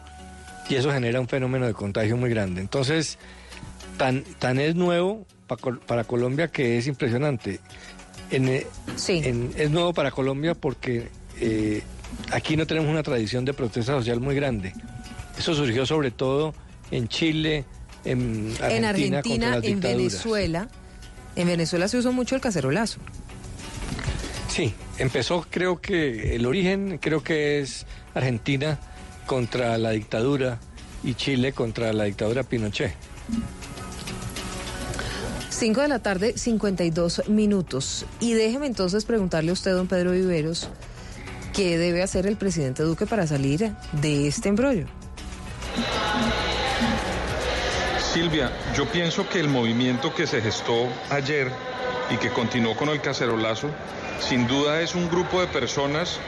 y 0.69 0.77
eso 0.77 0.93
genera 0.93 1.21
un 1.21 1.29
fenómeno 1.29 1.67
de 1.67 1.75
contagio 1.75 2.17
muy 2.17 2.31
grande. 2.31 2.61
Entonces, 2.61 3.19
tan, 3.99 4.23
tan 4.39 4.59
es 4.61 4.75
nuevo 4.75 5.27
pa 5.47 5.57
Col- 5.57 5.81
para 5.81 6.05
Colombia 6.05 6.49
que 6.49 6.79
es 6.79 6.87
impresionante. 6.87 7.61
En, 8.31 8.49
eh, 8.49 8.67
en- 9.25 9.53
es 9.57 9.71
nuevo 9.71 9.93
para 9.93 10.11
Colombia 10.11 10.55
porque 10.55 11.09
eh, 11.41 11.83
aquí 12.31 12.57
no 12.57 12.67
tenemos 12.67 12.89
una 12.91 13.03
tradición 13.03 13.45
de 13.45 13.53
protesta 13.55 13.93
social 13.93 14.21
muy 14.21 14.35
grande. 14.37 14.73
Eso 15.39 15.55
surgió 15.55 15.85
sobre 15.85 16.11
todo 16.11 16.55
en 16.91 17.09
Chile, 17.09 17.65
en 18.05 18.53
Argentina, 18.61 18.77
en 18.77 18.85
Argentina, 18.85 19.57
en. 19.67 19.81
Venezuela. 19.81 20.69
En 21.35 21.47
Venezuela 21.49 21.89
se 21.89 21.97
usó 21.99 22.13
mucho 22.13 22.35
el 22.35 22.41
cacerolazo. 22.43 23.01
Sí, 24.53 24.75
empezó 24.99 25.47
creo 25.49 25.81
que 25.81 26.37
el 26.37 26.45
origen 26.45 26.99
creo 26.99 27.23
que 27.23 27.61
es 27.61 27.87
Argentina 28.13 28.79
contra 29.25 29.79
la 29.79 29.93
dictadura 29.93 30.59
y 31.03 31.15
Chile 31.15 31.55
contra 31.55 31.91
la 31.95 32.05
dictadura 32.05 32.43
Pinochet. 32.43 32.93
5 35.49 35.81
de 35.81 35.89
la 35.89 36.01
tarde, 36.01 36.37
52 36.37 37.31
minutos. 37.31 38.05
Y 38.21 38.35
déjeme 38.35 38.67
entonces 38.67 39.07
preguntarle 39.07 39.49
a 39.49 39.53
usted, 39.55 39.73
don 39.73 39.87
Pedro 39.87 40.11
Viveros, 40.11 40.69
¿Qué 41.55 41.79
debe 41.79 42.03
hacer 42.03 42.27
el 42.27 42.37
presidente 42.37 42.83
Duque 42.83 43.07
para 43.07 43.27
salir 43.27 43.73
de 43.93 44.27
este 44.27 44.51
embrollo? 44.51 44.87
Silvia, 48.13 48.53
yo 48.77 48.87
pienso 48.87 49.27
que 49.27 49.41
el 49.41 49.49
movimiento 49.49 50.15
que 50.15 50.27
se 50.27 50.43
gestó 50.43 50.89
ayer 51.09 51.51
y 52.11 52.17
que 52.17 52.31
continuó 52.31 52.77
con 52.77 52.89
el 52.89 53.01
cacerolazo, 53.01 53.69
sin 54.21 54.47
duda 54.47 54.81
es 54.81 54.95
un 54.95 55.09
grupo 55.09 55.41
de 55.41 55.47
personas 55.47 56.19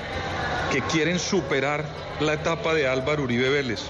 que 0.72 0.82
quieren 0.82 1.18
superar 1.18 1.84
la 2.20 2.34
etapa 2.34 2.74
de 2.74 2.88
Álvaro 2.88 3.24
Uribe 3.24 3.48
Vélez. 3.48 3.80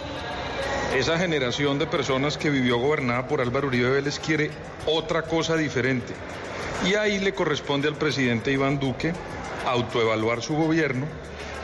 Esa 0.95 1.19
generación 1.19 1.79
de 1.79 1.87
personas 1.87 2.39
que 2.39 2.51
vivió 2.51 2.79
gobernada 2.79 3.27
por 3.27 3.41
Álvaro 3.41 3.69
Uribe 3.69 3.91
Vélez 3.91 4.19
quiere 4.19 4.51
otra 4.87 5.23
cosa 5.23 5.57
diferente. 5.57 6.13
Y 6.87 6.95
ahí 6.95 7.19
le 7.19 7.35
corresponde 7.35 7.89
al 7.89 7.97
presidente 7.97 8.53
Iván 8.53 8.79
Duque 8.79 9.13
autoevaluar 9.67 10.43
su 10.43 10.55
gobierno 10.55 11.07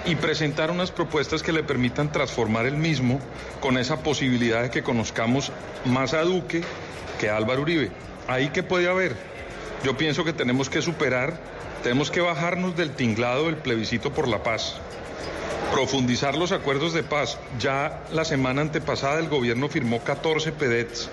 y 0.06 0.16
presentar 0.16 0.70
unas 0.70 0.90
propuestas 0.90 1.42
que 1.42 1.52
le 1.52 1.62
permitan 1.62 2.10
transformar 2.10 2.66
el 2.66 2.76
mismo 2.76 3.20
con 3.60 3.76
esa 3.76 4.02
posibilidad 4.02 4.62
de 4.62 4.70
que 4.70 4.82
conozcamos 4.82 5.52
más 5.84 6.14
a 6.14 6.22
Duque 6.22 6.62
que 7.18 7.28
a 7.28 7.36
Álvaro 7.36 7.62
Uribe. 7.62 7.90
Ahí 8.26 8.48
que 8.48 8.62
puede 8.62 8.88
haber. 8.88 9.14
Yo 9.84 9.96
pienso 9.96 10.24
que 10.24 10.32
tenemos 10.32 10.68
que 10.68 10.82
superar, 10.82 11.40
tenemos 11.82 12.10
que 12.10 12.20
bajarnos 12.20 12.76
del 12.76 12.90
tinglado 12.90 13.46
del 13.46 13.56
plebiscito 13.56 14.12
por 14.12 14.28
la 14.28 14.42
paz, 14.42 14.74
profundizar 15.72 16.36
los 16.36 16.52
acuerdos 16.52 16.92
de 16.92 17.02
paz. 17.02 17.38
Ya 17.58 18.04
la 18.12 18.26
semana 18.26 18.60
antepasada 18.60 19.18
el 19.18 19.28
gobierno 19.28 19.68
firmó 19.68 20.04
14 20.04 20.52
PEDETs, 20.52 21.08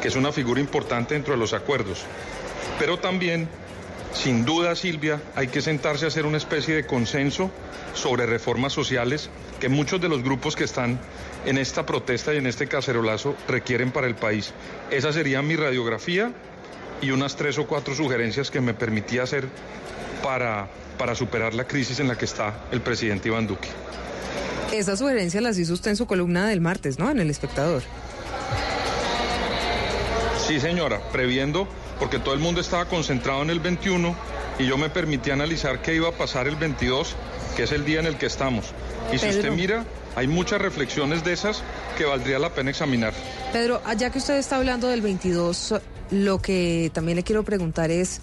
que 0.00 0.08
es 0.08 0.14
una 0.14 0.30
figura 0.30 0.60
importante 0.60 1.14
dentro 1.14 1.34
de 1.34 1.40
los 1.40 1.52
acuerdos. 1.52 2.04
Pero 2.78 2.98
también 2.98 3.48
sin 4.14 4.44
duda, 4.44 4.76
Silvia, 4.76 5.20
hay 5.34 5.48
que 5.48 5.62
sentarse 5.62 6.04
a 6.04 6.08
hacer 6.08 6.26
una 6.26 6.36
especie 6.36 6.74
de 6.74 6.86
consenso 6.86 7.50
sobre 7.94 8.26
reformas 8.26 8.72
sociales 8.72 9.30
que 9.58 9.70
muchos 9.70 10.00
de 10.00 10.08
los 10.08 10.22
grupos 10.22 10.54
que 10.54 10.64
están 10.64 11.00
en 11.46 11.56
esta 11.56 11.86
protesta 11.86 12.34
y 12.34 12.36
en 12.36 12.46
este 12.46 12.68
cacerolazo 12.68 13.34
requieren 13.48 13.90
para 13.90 14.06
el 14.06 14.14
país. 14.14 14.52
Esa 14.90 15.12
sería 15.12 15.40
mi 15.40 15.56
radiografía 15.56 16.30
y 17.02 17.10
unas 17.10 17.36
tres 17.36 17.58
o 17.58 17.66
cuatro 17.66 17.94
sugerencias 17.94 18.50
que 18.50 18.60
me 18.60 18.72
permitía 18.72 19.24
hacer 19.24 19.48
para, 20.22 20.68
para 20.96 21.14
superar 21.14 21.52
la 21.52 21.66
crisis 21.66 22.00
en 22.00 22.08
la 22.08 22.16
que 22.16 22.24
está 22.24 22.64
el 22.70 22.80
presidente 22.80 23.28
Iván 23.28 23.46
Duque. 23.46 23.68
Esas 24.72 25.00
sugerencias 25.00 25.42
las 25.42 25.58
hizo 25.58 25.74
usted 25.74 25.90
en 25.90 25.96
su 25.96 26.06
columna 26.06 26.46
del 26.46 26.62
martes, 26.62 26.98
¿no? 26.98 27.10
En 27.10 27.20
El 27.20 27.28
Espectador. 27.28 27.82
Sí, 30.46 30.60
señora, 30.60 31.00
previendo 31.12 31.68
porque 31.98 32.18
todo 32.18 32.34
el 32.34 32.40
mundo 32.40 32.60
estaba 32.60 32.86
concentrado 32.86 33.42
en 33.42 33.50
el 33.50 33.60
21 33.60 34.16
y 34.58 34.66
yo 34.66 34.78
me 34.78 34.90
permití 34.90 35.30
analizar 35.30 35.82
qué 35.82 35.94
iba 35.94 36.08
a 36.08 36.12
pasar 36.12 36.48
el 36.48 36.56
22, 36.56 37.14
que 37.56 37.64
es 37.64 37.72
el 37.72 37.84
día 37.84 38.00
en 38.00 38.06
el 38.06 38.16
que 38.16 38.26
estamos. 38.26 38.72
Y 39.12 39.18
si 39.18 39.28
usted 39.28 39.50
mira, 39.50 39.84
hay 40.16 40.26
muchas 40.26 40.60
reflexiones 40.60 41.24
de 41.24 41.32
esas 41.32 41.62
que 41.96 42.04
valdría 42.04 42.38
la 42.38 42.50
pena 42.50 42.70
examinar. 42.70 43.12
Pedro, 43.52 43.82
ya 43.96 44.10
que 44.10 44.18
usted 44.18 44.36
está 44.36 44.56
hablando 44.56 44.88
del 44.88 45.00
22, 45.00 45.74
lo 46.12 46.40
que 46.40 46.90
también 46.92 47.16
le 47.16 47.24
quiero 47.24 47.42
preguntar 47.42 47.90
es, 47.90 48.20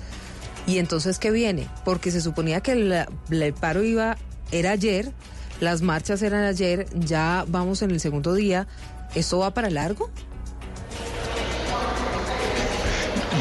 ¿y 0.68 0.78
entonces 0.78 1.20
qué 1.20 1.32
viene? 1.32 1.68
Porque 1.84 2.11
se 2.11 2.22
suponía 2.22 2.61
que 2.61 2.72
el, 2.72 3.53
paro 3.53 3.84
iba, 3.84 4.18
era 4.52 4.72
ayer, 4.72 5.11
las 5.60 5.82
marchas 5.82 6.22
eran 6.22 6.44
ayer, 6.44 6.86
ya 6.94 7.45
vamos 7.48 7.82
en 7.82 7.91
el 7.91 7.99
segundo 7.99 8.34
día, 8.34 8.68
¿esto 9.16 9.40
va 9.40 9.53
para 9.53 9.70
largo? 9.70 10.10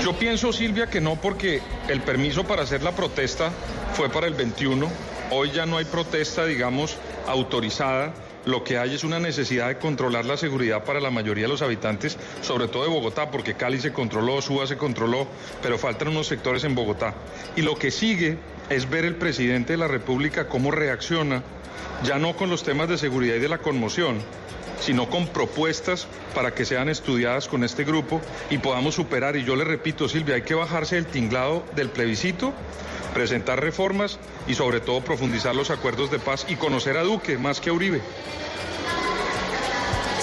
Yo 0.02 0.18
pienso, 0.18 0.52
Silvia, 0.52 0.86
que 0.88 1.00
no, 1.00 1.16
porque 1.16 1.60
el 1.88 2.00
permiso 2.00 2.44
para 2.44 2.62
hacer 2.62 2.82
la 2.82 2.92
protesta 2.92 3.50
fue 3.94 4.08
para 4.08 4.26
el 4.26 4.34
21. 4.34 4.88
Hoy 5.30 5.50
ya 5.50 5.66
no 5.66 5.76
hay 5.76 5.84
protesta, 5.84 6.46
digamos, 6.46 6.96
autorizada. 7.26 8.14
Lo 8.48 8.64
que 8.64 8.78
hay 8.78 8.94
es 8.94 9.04
una 9.04 9.20
necesidad 9.20 9.68
de 9.68 9.76
controlar 9.76 10.24
la 10.24 10.38
seguridad 10.38 10.82
para 10.82 11.00
la 11.00 11.10
mayoría 11.10 11.44
de 11.44 11.50
los 11.50 11.60
habitantes, 11.60 12.16
sobre 12.40 12.66
todo 12.66 12.84
de 12.84 12.88
Bogotá, 12.88 13.30
porque 13.30 13.52
Cali 13.52 13.78
se 13.78 13.92
controló, 13.92 14.40
Suba 14.40 14.66
se 14.66 14.78
controló, 14.78 15.28
pero 15.60 15.76
faltan 15.76 16.08
unos 16.08 16.28
sectores 16.28 16.64
en 16.64 16.74
Bogotá. 16.74 17.12
Y 17.56 17.60
lo 17.60 17.76
que 17.76 17.90
sigue 17.90 18.38
es 18.70 18.88
ver 18.88 19.04
el 19.04 19.16
presidente 19.16 19.74
de 19.74 19.76
la 19.76 19.86
República 19.86 20.48
cómo 20.48 20.70
reacciona, 20.70 21.42
ya 22.04 22.18
no 22.18 22.36
con 22.36 22.48
los 22.48 22.62
temas 22.62 22.88
de 22.88 22.96
seguridad 22.96 23.34
y 23.34 23.40
de 23.40 23.50
la 23.50 23.58
conmoción, 23.58 24.16
sino 24.80 25.09
con 25.10 25.26
propuestas 25.28 26.06
para 26.34 26.55
que 26.55 26.64
sean 26.64 26.88
estudiadas 26.88 27.48
con 27.48 27.64
este 27.64 27.84
grupo 27.84 28.20
y 28.50 28.59
podamos 28.59 28.94
superar. 28.94 29.36
Y 29.36 29.44
yo 29.44 29.56
le 29.56 29.64
repito, 29.64 30.09
Silvia, 30.09 30.36
hay 30.36 30.42
que 30.42 30.55
bajarse 30.55 30.96
del 30.96 31.06
tinglado 31.06 31.64
del 31.74 31.90
plebiscito, 31.90 32.52
presentar 33.14 33.60
reformas 33.60 34.18
y 34.46 34.55
sobre 34.55 34.80
todo 34.80 35.00
profundizar 35.00 35.55
los 35.55 35.70
acuerdos 35.70 36.10
de 36.10 36.18
paz 36.18 36.46
y 36.48 36.56
conocer 36.56 36.96
a 36.96 37.02
Duque 37.02 37.38
más 37.38 37.60
que 37.60 37.70
a 37.70 37.72
Uribe. 37.72 38.00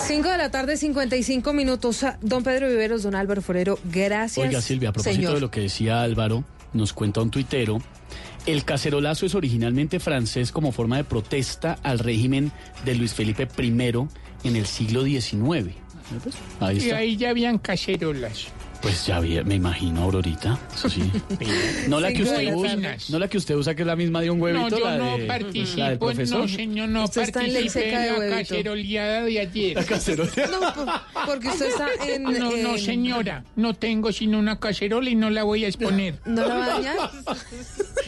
5 0.06 0.30
de 0.30 0.38
la 0.38 0.52
tarde, 0.52 0.78
55 0.78 1.52
minutos. 1.54 2.06
Don 2.22 2.44
Pedro 2.44 2.68
Viveros, 2.68 3.02
don 3.02 3.16
Álvaro 3.16 3.42
Forero, 3.42 3.80
gracias. 3.86 4.46
Oiga, 4.46 4.62
Silvia, 4.62 4.90
a 4.90 4.94
propósito 4.94 5.16
señor. 5.16 5.34
de 5.34 5.42
lo 5.42 5.50
que 5.50 5.62
decía 5.62 6.04
Álvaro, 6.04 6.44
nos 6.74 6.94
cuenta 6.94 7.22
un 7.22 7.32
tuitero. 7.32 7.82
El 8.46 8.64
cacerolazo 8.64 9.26
es 9.26 9.34
originalmente 9.34 10.00
francés 10.00 10.52
como 10.52 10.72
forma 10.72 10.98
de 10.98 11.04
protesta 11.04 11.80
al 11.82 11.98
régimen 11.98 12.52
de 12.86 12.94
Luis 12.94 13.16
Felipe 13.16 13.48
I 13.58 13.72
en 14.46 14.56
el 14.56 14.66
siglo 14.66 15.04
XIX. 15.04 15.76
Pues, 16.24 16.36
ahí 16.60 16.78
Y 16.78 16.92
ahí 16.92 17.18
ya 17.18 17.32
habían 17.32 17.58
cacerolas. 17.58 18.48
Pues 18.86 19.04
ya 19.08 19.20
vi- 19.20 19.44
me 19.44 19.56
imagino, 19.56 20.04
Aurorita. 20.04 20.60
Eso 20.76 20.88
sí. 20.92 21.12
No 21.88 22.00
la 22.00 22.14
que 22.14 22.22
usted 22.22 22.44
la 22.44 22.56
usa, 22.56 22.76
no 23.10 23.18
la 23.18 23.28
que 23.28 23.38
usted 23.40 23.56
usa 23.56 23.74
que 23.74 23.82
es 23.82 23.88
la 23.88 23.96
misma 23.96 24.22
de 24.22 24.30
un 24.30 24.38
No, 24.38 24.44
huevito, 24.46 24.78
yo 24.78 24.86
la 24.86 24.98
no 24.98 25.04
de- 25.06 25.12
la 25.12 25.18
del 25.18 25.28
participo, 25.28 26.00
profesor. 26.06 26.40
no 26.42 26.48
señor, 26.48 26.90
no 26.90 27.04
Usted 27.06 27.22
está 27.24 27.40
en 27.44 27.52
participé 27.54 27.70
seca 27.86 28.00
de 28.02 28.08
en 28.10 28.30
la 28.30 28.38
caceroleada 28.38 29.24
de 29.24 29.40
ayer. 29.40 29.78
No, 30.52 30.74
po- 30.76 30.86
porque 31.26 31.48
usted 31.48 31.66
está 31.68 31.88
en... 32.08 32.24
No, 32.24 32.32
no, 32.32 32.76
en- 32.76 32.80
señora, 32.80 33.44
no 33.56 33.74
tengo 33.74 34.12
sino 34.12 34.38
una 34.38 34.60
cacerola 34.60 35.10
y 35.10 35.16
no 35.16 35.32
la 35.32 35.42
voy 35.42 35.66
a 35.66 35.68
exponer. 35.68 36.20
¿No 36.26 36.46
la 36.48 36.56
va 36.56 36.66
a 36.66 36.70
dañar? 36.70 36.96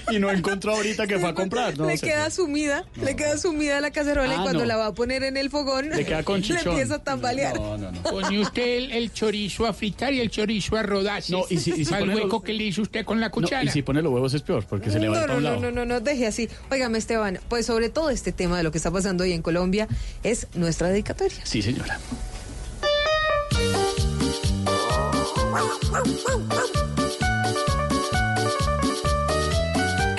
Y 0.10 0.20
no 0.20 0.32
encontró 0.32 0.74
ahorita 0.74 1.06
que 1.06 1.20
fue 1.20 1.28
a 1.30 1.34
comprar. 1.34 1.78
No, 1.78 1.86
le 1.86 1.98
queda 1.98 2.30
sumida, 2.32 2.86
le 3.04 3.18
queda 3.18 3.38
sumida 3.38 3.82
la 3.82 3.92
cacerola 3.92 4.34
y 4.34 4.38
Ah, 4.38 4.42
cuando 4.44 4.60
no. 4.62 4.66
la 4.66 4.78
va 4.78 4.86
a 4.88 4.94
poner 4.94 5.22
en 5.24 5.36
el 5.36 5.50
fogón, 5.50 5.90
Le 5.90 6.06
queda 6.06 6.24
con 6.24 6.42
chichón. 6.42 6.60
empieza 6.70 6.96
a 6.96 7.04
tambalear. 7.04 7.56
No, 7.58 7.78
no, 7.78 7.92
no. 7.92 8.04
Pone 8.04 8.40
usted 8.40 8.78
el, 8.78 8.92
el 8.94 9.12
chorizo 9.12 9.66
a 9.66 9.74
fritar 9.74 10.14
y 10.14 10.22
el 10.22 10.30
chorizo 10.30 10.67
a 10.76 10.84
rodajes. 10.84 11.30
No, 11.30 11.44
y 11.50 11.58
si- 11.58 11.72
y 11.72 11.86
si 11.86 11.94
Al 11.94 12.02
pone 12.02 12.14
los- 12.16 12.24
hueco 12.24 12.42
que 12.42 12.54
le 12.54 12.64
hizo 12.66 12.82
usted 12.82 13.06
con 13.06 13.20
la 13.20 13.28
No, 13.28 13.32
cuchara. 13.32 13.64
y 13.64 13.68
si 13.70 13.82
pone 13.84 14.02
los 14.02 14.12
huevos 14.12 14.34
es 14.34 14.42
peor, 14.42 14.66
porque 14.68 14.90
se 14.92 15.00
le 15.00 15.08
va 15.08 15.22
No, 15.26 15.40
no, 15.40 15.40
no, 15.40 15.60
no, 15.60 15.72
no, 15.72 15.86
no, 15.86 16.00
deje 16.02 16.28
así. 16.28 16.50
Óigame, 16.72 16.98
Esteban, 16.98 17.40
pues 17.48 17.66
sobre 17.66 17.90
todo 17.90 18.10
este 18.10 18.32
tema 18.32 18.58
de 18.58 18.64
lo 18.64 18.72
que 18.72 18.78
está 18.80 18.92
pasando 18.92 19.24
hoy 19.24 19.32
en 19.34 19.42
Colombia 19.42 19.88
es 20.24 20.48
nuestra 20.56 20.90
dedicatoria. 20.90 21.38
Sí, 21.44 21.62
señora. 21.62 22.00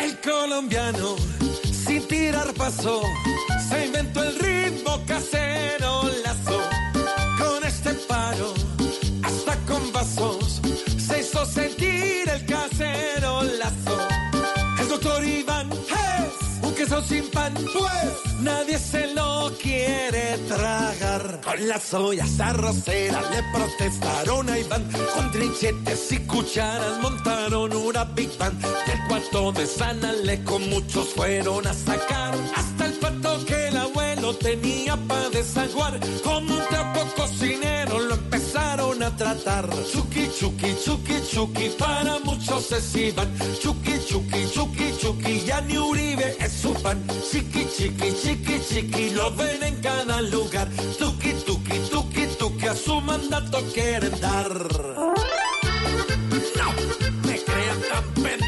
El 0.00 0.18
colombiano, 0.20 1.16
sin 1.72 2.02
tirar 2.06 2.52
paso, 2.54 3.00
se 3.68 3.86
inventó 3.86 4.22
el 4.22 4.38
ritmo 4.38 5.00
casero 5.06 6.02
lazo. 6.24 6.60
Con 7.38 7.64
este 7.64 7.90
paro, 8.08 8.54
vasos, 9.98 10.60
se 10.96 11.20
hizo 11.20 11.44
sentir 11.44 12.28
el 12.28 12.44
casero 12.46 13.42
lazo. 13.42 13.98
El 14.80 14.88
doctor 14.88 15.24
Iván 15.24 15.68
es 15.72 16.64
un 16.64 16.72
queso 16.74 17.02
sin 17.02 17.28
pan, 17.30 17.52
pues 17.54 18.40
nadie 18.40 18.78
se 18.78 19.12
lo 19.14 19.50
quiere 19.60 20.38
tragar. 20.46 21.40
Con 21.42 21.66
las 21.66 21.92
ollas 21.94 22.38
arroceras 22.38 23.24
le 23.32 23.42
protestaron 23.52 24.48
a 24.48 24.58
Iván, 24.58 24.88
con 25.14 25.32
trinchetes 25.32 26.12
y 26.12 26.18
cucharas 26.18 27.00
montaron 27.02 27.74
una 27.74 28.04
Big 28.04 28.30
Band. 28.38 28.60
Del 28.86 29.00
cuarto 29.08 29.50
de 29.50 29.66
San 29.66 30.04
Alejo 30.04 30.60
muchos 30.60 31.08
fueron 31.08 31.66
a 31.66 31.74
sacar, 31.74 32.34
hasta 32.54 32.86
el 32.86 32.92
pato 32.92 33.44
que 33.46 33.68
el 33.68 33.76
abuelo 34.28 34.34
tenía 34.34 34.96
para 34.96 35.30
desaguar. 35.30 35.98
Como 36.22 36.54
un 36.54 36.62
trapo 36.68 37.06
cocinero 37.16 37.98
lo 38.00 38.14
empezaron 38.14 39.02
a 39.02 39.16
tratar. 39.16 39.68
Chucky, 39.92 40.28
chucky, 40.38 40.74
chucky, 40.84 41.14
chucky, 41.30 41.70
para 41.78 42.18
muchos 42.20 42.72
es 42.72 42.94
Iván. 42.94 43.28
Chucky, 43.60 43.98
chucky, 44.06 44.46
chucky, 44.52 44.92
chucky, 45.00 45.40
ya 45.46 45.60
ni 45.62 45.78
Uribe 45.78 46.36
es 46.40 46.52
su 46.52 46.74
fan. 46.74 47.02
Chiqui, 47.30 47.66
chiqui, 47.76 48.12
chiqui, 48.22 48.60
chiqui, 48.68 49.10
lo 49.10 49.30
ven 49.34 49.62
en 49.62 49.76
cada 49.80 50.20
lugar. 50.22 50.68
Tuki, 50.98 51.32
tuki, 51.46 51.78
tuki, 51.90 52.26
tuki, 52.38 52.66
a 52.66 52.74
su 52.74 53.00
mandato 53.00 53.62
quieren 53.74 54.20
dar. 54.20 54.52
No, 56.56 56.72
me 57.26 57.38
crean 57.44 57.80
tan 57.90 58.04
pendejo. 58.14 58.47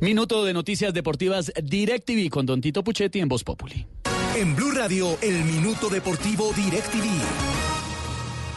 Minuto 0.00 0.44
de 0.44 0.52
noticias 0.52 0.92
deportivas 0.92 1.52
DirecTV 1.62 2.28
con 2.28 2.46
Don 2.46 2.60
Tito 2.60 2.82
Puchetti 2.82 3.20
en 3.20 3.28
Voz 3.28 3.44
Populi. 3.44 3.86
En 4.36 4.56
Blue 4.56 4.72
Radio, 4.72 5.16
el 5.22 5.44
minuto 5.44 5.88
deportivo 5.88 6.52
DirecTV. 6.52 7.04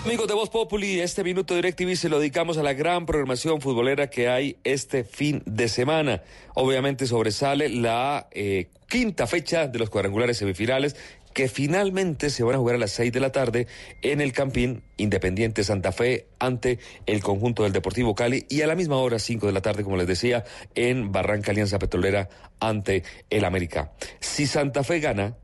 Amigos 0.06 0.28
de 0.28 0.34
Voz 0.34 0.50
Populi, 0.50 1.00
este 1.00 1.24
minuto 1.24 1.54
DirecTV 1.54 1.96
se 1.96 2.10
lo 2.10 2.20
dedicamos 2.20 2.58
a 2.58 2.64
la 2.64 2.74
gran 2.74 3.06
programación 3.06 3.62
futbolera 3.62 4.10
que 4.10 4.30
hay 4.30 4.58
este 4.64 5.04
fin 5.04 5.44
de 5.46 5.68
semana. 5.68 6.24
Obviamente 6.56 7.06
sobresale 7.06 7.70
la 7.70 8.28
eh, 8.32 8.70
quinta 8.88 9.28
fecha 9.28 9.68
de 9.68 9.78
los 9.78 9.90
cuadrangulares 9.90 10.38
semifinales 10.38 10.96
que 11.38 11.50
finalmente 11.50 12.32
se 12.32 12.42
van 12.42 12.56
a 12.56 12.58
jugar 12.58 12.78
a 12.78 12.80
las 12.80 12.90
seis 12.90 13.14
de 13.14 13.20
la 13.20 13.32
tarde 13.32 13.68
en 14.02 14.22
el 14.22 14.34
Campín 14.34 14.82
Independiente 14.98 15.64
Santa 15.64 15.92
Fe 15.92 16.26
ante 16.40 16.80
el 17.06 17.22
conjunto 17.22 17.62
del 17.62 17.74
Deportivo 17.74 18.16
Cali 18.16 18.48
y 18.50 18.62
a 18.62 18.68
la 18.68 18.74
misma 18.74 18.96
hora, 18.96 19.20
cinco 19.20 19.46
de 19.46 19.54
la 19.54 19.62
tarde, 19.62 19.84
como 19.84 19.98
les 19.98 20.08
decía, 20.08 20.46
en 20.74 21.12
Barranca 21.12 21.52
Alianza 21.52 21.78
Petrolera 21.78 22.28
ante 22.60 23.04
el 23.30 23.46
América. 23.46 23.92
Si 24.20 24.48
Santa 24.48 24.84
Fe 24.84 25.00
gana, 25.00 25.38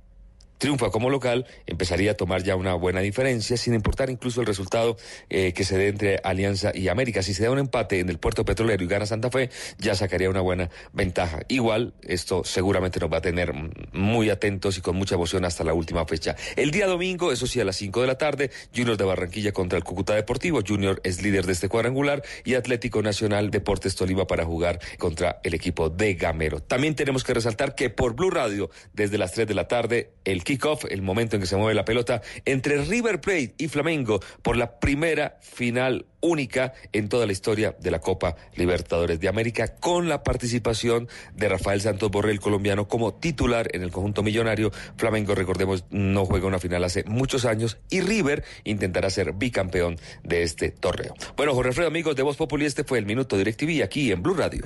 triunfa 0.64 0.91
como 0.91 1.10
local, 1.10 1.45
empezaría 1.65 2.11
a 2.11 2.14
tomar 2.14 2.41
ya 2.41 2.56
una 2.56 2.73
buena 2.73 3.02
diferencia, 3.02 3.57
sin 3.57 3.73
importar 3.73 4.10
incluso 4.10 4.40
el 4.40 4.48
resultado 4.48 4.95
eh, 5.30 5.52
que 5.52 5.65
se 5.65 5.77
dé 5.77 5.90
entre 5.90 6.22
Alianza 6.23 6.72
y 6.73 6.88
América. 6.88 7.22
Si 7.22 7.34
se 7.34 7.44
da 7.44 7.52
un 7.52 7.60
empate 7.60 7.99
en 7.99 8.07
el 8.07 8.18
puerto 8.18 8.45
petrolero 8.45 8.81
y 8.81 8.88
gana 8.88 9.06
Santa 9.06 9.30
Fe, 9.30 9.49
ya 9.77 9.94
sacaría 9.94 10.30
una 10.30 10.40
buena 10.40 10.69
ventaja. 10.94 11.41
Igual, 11.49 11.95
esto 12.02 12.45
seguramente 12.45 13.02
nos 13.02 13.11
va 13.11 13.18
a 13.18 13.22
tener 13.22 13.52
muy 13.91 14.30
atentos 14.30 14.77
y 14.77 14.81
con 14.81 14.95
mucha 14.95 15.15
emoción 15.15 15.44
hasta 15.44 15.65
la 15.65 15.73
última 15.73 16.06
fecha. 16.06 16.38
El 16.56 16.72
día 16.72 16.88
domingo, 16.88 17.34
eso 17.34 17.45
sí, 17.45 17.60
a 17.60 17.65
las 17.65 17.76
5 17.76 17.99
de 17.99 18.07
la 18.07 18.18
tarde, 18.18 18.49
Junior 18.73 18.95
de 18.95 19.03
Barranquilla 19.03 19.52
contra 19.52 19.77
el 19.77 19.84
Cúcuta 19.84 20.15
Deportivo. 20.15 20.61
Junior 20.65 21.02
es 21.03 21.22
líder 21.22 21.45
de 21.45 21.52
este 21.52 21.68
cuadrangular 21.68 22.23
y 22.45 22.53
Atlético 22.53 23.02
Nacional 23.02 23.52
Deportes 23.52 23.98
Tolima 23.98 24.27
para 24.27 24.45
jugar 24.45 24.80
contra 24.98 25.41
el 25.44 25.56
equipo 25.56 25.90
de 25.90 26.14
Gamero. 26.14 26.61
También 26.61 26.95
tenemos 26.95 27.26
que 27.26 27.34
resaltar 27.34 27.76
que 27.76 27.90
por 27.90 28.15
Blue 28.15 28.31
Radio, 28.31 28.69
desde 28.94 29.18
las 29.18 29.34
3 29.34 29.45
de 29.45 29.53
la 29.56 29.68
tarde, 29.68 30.14
el 30.23 30.45
el 30.89 31.01
momento 31.01 31.35
en 31.35 31.41
que 31.41 31.47
se 31.47 31.57
mueve 31.57 31.73
la 31.73 31.85
pelota 31.85 32.21
entre 32.45 32.84
River 32.84 33.19
Plate 33.21 33.55
y 33.57 33.67
Flamengo 33.67 34.19
por 34.41 34.55
la 34.55 34.80
primera 34.80 35.38
final 35.41 36.05
única 36.21 36.73
en 36.93 37.09
toda 37.09 37.25
la 37.25 37.34
historia 37.34 37.75
de 37.80 37.91
la 37.91 37.99
Copa 37.99 38.35
Libertadores 38.55 39.19
de 39.19 39.27
América, 39.27 39.75
con 39.75 40.07
la 40.07 40.23
participación 40.23 41.09
de 41.35 41.49
Rafael 41.49 41.81
Santos 41.81 42.09
Borrell, 42.09 42.39
colombiano, 42.39 42.88
como 42.88 43.13
titular 43.13 43.67
en 43.73 43.84
el 43.84 43.91
conjunto 43.91 44.23
millonario. 44.23 44.71
Flamengo, 44.95 45.35
recordemos, 45.35 45.85
no 45.89 46.25
juega 46.25 46.47
una 46.47 46.59
final 46.59 46.84
hace 46.84 47.03
muchos 47.05 47.45
años 47.45 47.77
y 47.89 48.01
River 48.01 48.43
intentará 48.63 49.09
ser 49.09 49.34
bicampeón 49.34 49.97
de 50.23 50.43
este 50.43 50.71
torneo. 50.71 51.13
Bueno, 51.35 51.53
Jorge 51.53 51.69
Alfredo, 51.69 51.89
amigos 51.89 52.15
de 52.15 52.23
Voz 52.23 52.38
Populi, 52.38 52.65
este 52.65 52.84
fue 52.84 52.99
el 52.99 53.05
Minuto 53.05 53.38
DirecTV 53.38 53.84
aquí 53.84 54.11
en 54.11 54.23
Blue 54.23 54.35
Radio. 54.35 54.63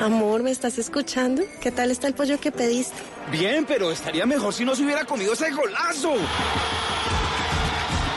Amor, 0.00 0.42
¿me 0.42 0.50
estás 0.50 0.78
escuchando? 0.78 1.42
¿Qué 1.60 1.72
tal 1.72 1.90
está 1.90 2.06
el 2.06 2.14
pollo 2.14 2.38
que 2.38 2.52
pediste? 2.52 2.96
Bien, 3.32 3.64
pero 3.66 3.90
estaría 3.90 4.26
mejor 4.26 4.54
si 4.54 4.64
no 4.64 4.76
se 4.76 4.84
hubiera 4.84 5.04
comido 5.04 5.32
ese 5.32 5.50
golazo. 5.50 6.14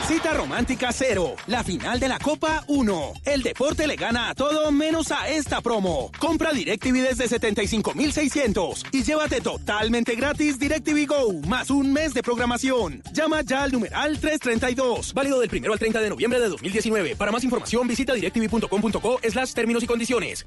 Cita 0.06 0.34
romántica 0.34 0.92
cero, 0.92 1.34
la 1.46 1.64
final 1.64 1.98
de 1.98 2.08
la 2.08 2.18
Copa 2.18 2.64
1. 2.68 3.12
El 3.24 3.42
deporte 3.42 3.86
le 3.86 3.96
gana 3.96 4.28
a 4.28 4.34
todo 4.34 4.70
menos 4.70 5.10
a 5.10 5.28
esta 5.28 5.60
promo. 5.60 6.10
Compra 6.18 6.52
DirecTV 6.52 7.08
desde 7.08 7.28
75,600 7.28 8.84
y 8.92 9.02
llévate 9.02 9.40
totalmente 9.40 10.14
gratis 10.14 10.58
DirecTV 10.58 11.06
Go, 11.06 11.32
más 11.46 11.70
un 11.70 11.92
mes 11.92 12.14
de 12.14 12.22
programación. 12.22 13.02
Llama 13.12 13.42
ya 13.42 13.62
al 13.64 13.72
numeral 13.72 14.18
332. 14.20 15.14
Válido 15.14 15.40
del 15.40 15.48
primero 15.48 15.72
al 15.72 15.78
30 15.78 16.00
de 16.00 16.10
noviembre 16.10 16.40
de 16.40 16.48
2019. 16.48 17.16
Para 17.16 17.32
más 17.32 17.42
información 17.42 17.88
visita 17.88 18.12
directv.com.co 18.12 19.20
slash 19.28 19.52
términos 19.52 19.82
y 19.82 19.86
condiciones. 19.86 20.46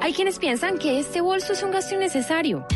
Hay 0.00 0.12
quienes 0.12 0.38
piensan 0.38 0.78
que 0.78 1.00
este 1.00 1.20
bolso 1.20 1.52
es 1.52 1.62
un 1.62 1.70
gasto 1.70 1.94
innecesario. 1.94 2.66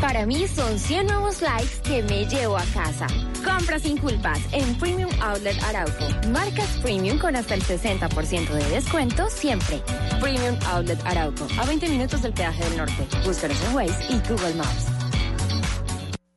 Para 0.00 0.26
mí 0.26 0.46
son 0.48 0.78
100 0.78 1.06
nuevos 1.06 1.40
likes 1.40 1.80
que 1.82 2.02
me 2.02 2.26
llevo 2.26 2.56
a 2.56 2.64
casa. 2.74 3.06
Compra 3.44 3.78
sin 3.78 3.96
culpas 3.96 4.38
en 4.52 4.76
Premium 4.78 5.10
Outlet 5.20 5.62
Arauco. 5.62 6.28
Marcas 6.28 6.68
Premium 6.82 7.18
con 7.18 7.36
hasta 7.36 7.54
el 7.54 7.62
60% 7.62 8.48
de 8.50 8.70
descuento 8.70 9.28
siempre. 9.30 9.80
Premium 10.20 10.56
Outlet 10.66 11.00
Arauco. 11.06 11.46
A 11.58 11.64
20 11.64 11.88
minutos 11.88 12.22
del 12.22 12.32
peaje 12.32 12.62
del 12.64 12.78
norte. 12.78 13.06
Búscanos 13.24 13.56
en 13.68 13.74
Waze 13.74 14.12
y 14.12 14.28
Google 14.28 14.54
Maps. 14.54 15.03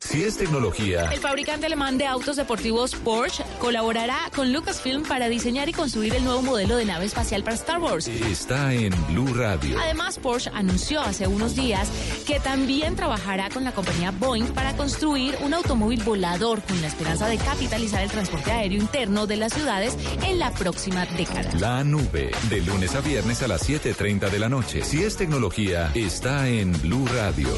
Si 0.08 0.24
es 0.24 0.38
tecnología, 0.38 1.10
El 1.12 1.20
fabricante 1.20 1.66
alemán 1.66 1.98
de 1.98 2.08
autos 2.08 2.38
deportivos 2.38 2.96
Porsche 2.96 3.44
colaborará 3.60 4.18
con 4.34 4.54
Lucasfilm 4.54 5.04
para 5.04 5.28
diseñar 5.28 5.68
y 5.68 5.74
construir 5.74 6.16
el 6.16 6.24
nuevo 6.24 6.42
modelo 6.42 6.78
de 6.78 6.86
nave 6.86 7.04
espacial 7.04 7.44
para 7.44 7.58
Star 7.58 7.82
Wars. 7.82 8.08
está 8.08 8.74
en 8.74 8.94
Blue 9.08 9.34
Radio. 9.34 9.78
Además, 9.78 10.18
Porsche 10.18 10.50
anunció 10.54 11.02
hace 11.02 11.28
unos 11.28 11.56
días 11.56 11.90
que 12.26 12.40
también 12.40 12.96
trabajará 12.96 13.50
con 13.50 13.66
la 13.66 13.74
compañía 13.74 14.12
Boeing 14.12 14.48
para 14.54 14.78
construir 14.78 15.38
un 15.42 15.54
automóvil 15.54 16.02
volador 16.04 16.62
con 16.62 16.80
la 16.82 16.88
esperanza 16.88 17.28
de 17.28 17.38
capitalizar 17.38 18.02
el 18.02 18.10
transporte 18.10 18.50
aéreo 18.50 18.80
interno 18.80 19.28
de 19.28 19.36
las 19.36 19.52
ciudades 19.52 19.98
en 20.24 20.40
la 20.40 20.52
próxima 20.54 21.06
década. 21.06 21.52
La 21.60 21.84
nube, 21.84 22.32
de 22.50 22.62
lunes 22.62 22.96
a 22.96 23.02
viernes 23.02 23.44
a 23.44 23.50
las 23.50 23.68
7.30 23.68 24.30
de 24.30 24.40
la 24.40 24.48
noche. 24.48 24.86
Si 24.86 25.04
es 25.04 25.18
tecnología, 25.18 25.92
está 25.96 26.48
en 26.48 26.72
Blue 26.82 27.06
Radio. 27.14 27.50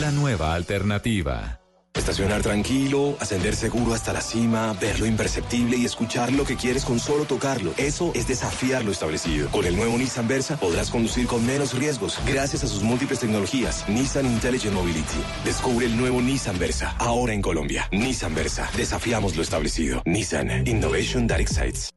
La 0.00 0.10
nueva 0.10 0.54
alternativa. 0.54 1.61
Estacionar 1.94 2.42
tranquilo, 2.42 3.16
ascender 3.20 3.54
seguro 3.54 3.92
hasta 3.92 4.12
la 4.12 4.22
cima, 4.22 4.72
ver 4.80 4.98
lo 4.98 5.06
imperceptible 5.06 5.76
y 5.76 5.84
escuchar 5.84 6.32
lo 6.32 6.44
que 6.44 6.56
quieres 6.56 6.84
con 6.84 6.98
solo 6.98 7.26
tocarlo. 7.26 7.74
Eso 7.76 8.12
es 8.14 8.26
desafiar 8.26 8.84
lo 8.84 8.92
establecido. 8.92 9.48
Con 9.50 9.66
el 9.66 9.76
nuevo 9.76 9.96
Nissan 9.98 10.26
Versa 10.26 10.56
podrás 10.56 10.90
conducir 10.90 11.26
con 11.26 11.44
menos 11.46 11.74
riesgos 11.74 12.18
gracias 12.26 12.64
a 12.64 12.66
sus 12.66 12.82
múltiples 12.82 13.20
tecnologías. 13.20 13.88
Nissan 13.88 14.26
Intelligent 14.26 14.74
Mobility. 14.74 15.22
Descubre 15.44 15.86
el 15.86 15.96
nuevo 15.96 16.20
Nissan 16.22 16.58
Versa. 16.58 16.96
Ahora 16.98 17.34
en 17.34 17.42
Colombia. 17.42 17.88
Nissan 17.92 18.34
Versa. 18.34 18.70
Desafiamos 18.76 19.36
lo 19.36 19.42
establecido. 19.42 20.02
Nissan 20.06 20.66
Innovation 20.66 21.26
That 21.26 21.40
Excites. 21.40 21.90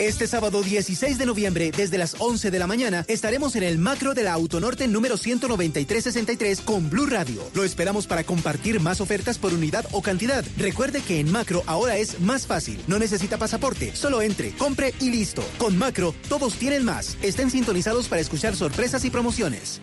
Este 0.00 0.26
sábado 0.26 0.62
16 0.62 1.18
de 1.18 1.26
noviembre, 1.26 1.72
desde 1.76 1.98
las 1.98 2.16
11 2.18 2.50
de 2.50 2.58
la 2.58 2.66
mañana, 2.66 3.04
estaremos 3.06 3.54
en 3.54 3.62
el 3.62 3.76
macro 3.76 4.14
de 4.14 4.22
la 4.22 4.32
Autonorte 4.32 4.88
número 4.88 5.18
19363 5.18 6.62
con 6.62 6.88
Blue 6.88 7.04
Radio. 7.04 7.42
Lo 7.52 7.64
esperamos 7.64 8.06
para 8.06 8.24
compartir 8.24 8.80
más 8.80 9.02
ofertas 9.02 9.36
por 9.36 9.52
unidad 9.52 9.84
o 9.92 10.00
cantidad. 10.00 10.42
Recuerde 10.56 11.02
que 11.02 11.20
en 11.20 11.30
macro 11.30 11.62
ahora 11.66 11.98
es 11.98 12.18
más 12.18 12.46
fácil. 12.46 12.82
No 12.86 12.98
necesita 12.98 13.36
pasaporte. 13.36 13.94
Solo 13.94 14.22
entre, 14.22 14.52
compre 14.52 14.94
y 15.00 15.10
listo. 15.10 15.44
Con 15.58 15.76
macro, 15.76 16.14
todos 16.30 16.54
tienen 16.54 16.82
más. 16.82 17.18
Estén 17.20 17.50
sintonizados 17.50 18.08
para 18.08 18.22
escuchar 18.22 18.56
sorpresas 18.56 19.04
y 19.04 19.10
promociones. 19.10 19.82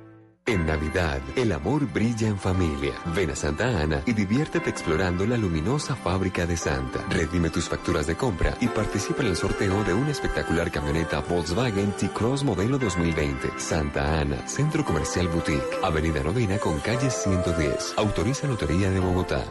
En 0.47 0.65
Navidad, 0.65 1.21
el 1.35 1.51
amor 1.51 1.85
brilla 1.85 2.27
en 2.27 2.37
familia. 2.37 2.93
Ven 3.15 3.29
a 3.29 3.35
Santa 3.35 3.79
Ana 3.79 4.01
y 4.07 4.13
diviértete 4.13 4.71
explorando 4.71 5.25
la 5.25 5.37
luminosa 5.37 5.95
fábrica 5.95 6.47
de 6.47 6.57
Santa. 6.57 7.05
Redime 7.09 7.51
tus 7.51 7.69
facturas 7.69 8.07
de 8.07 8.15
compra 8.15 8.57
y 8.59 8.67
participa 8.67 9.21
en 9.21 9.27
el 9.27 9.35
sorteo 9.35 9.83
de 9.83 9.93
una 9.93 10.09
espectacular 10.09 10.71
camioneta 10.71 11.19
Volkswagen 11.19 11.91
T-Cross 11.91 12.43
modelo 12.43 12.79
2020. 12.79 13.59
Santa 13.59 14.19
Ana, 14.19 14.47
Centro 14.47 14.83
Comercial 14.83 15.27
Boutique, 15.27 15.77
Avenida 15.83 16.23
Novena 16.23 16.57
con 16.57 16.79
calle 16.79 17.11
110. 17.11 17.93
Autoriza 17.97 18.47
Lotería 18.47 18.89
de 18.89 18.99
Bogotá. 18.99 19.45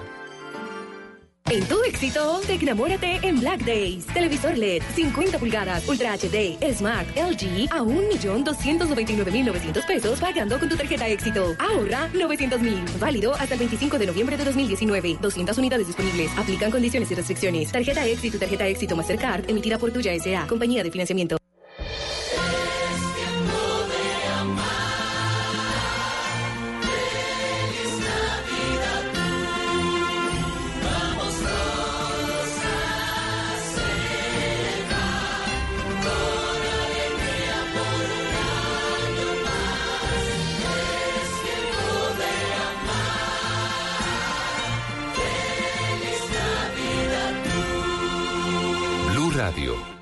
En 1.50 1.66
tu 1.66 1.82
éxito, 1.82 2.40
enamórate 2.48 3.18
en 3.22 3.40
Black 3.40 3.64
Days. 3.64 4.06
Televisor 4.06 4.56
LED 4.56 4.82
50 4.94 5.40
pulgadas, 5.40 5.88
Ultra 5.88 6.16
HD, 6.16 6.56
Smart, 6.72 7.08
LG 7.16 7.66
a 7.72 7.82
1.299.900 7.82 9.84
pesos 9.84 10.20
pagando 10.20 10.60
con 10.60 10.68
tu 10.68 10.76
tarjeta 10.76 11.08
éxito. 11.08 11.56
Ahorra 11.58 12.08
900.000. 12.12 13.00
Válido 13.00 13.34
hasta 13.34 13.54
el 13.54 13.58
25 13.58 13.98
de 13.98 14.06
noviembre 14.06 14.36
de 14.36 14.44
2019. 14.44 15.18
200 15.20 15.58
unidades 15.58 15.88
disponibles. 15.88 16.30
Aplican 16.38 16.70
condiciones 16.70 17.10
y 17.10 17.16
restricciones. 17.16 17.72
Tarjeta 17.72 18.06
éxito, 18.06 18.38
tarjeta 18.38 18.68
éxito 18.68 18.94
Mastercard 18.94 19.50
emitida 19.50 19.76
por 19.76 19.90
Tuya 19.90 20.12
S.A. 20.12 20.46
Compañía 20.46 20.84
de 20.84 20.92
financiamiento. 20.92 21.39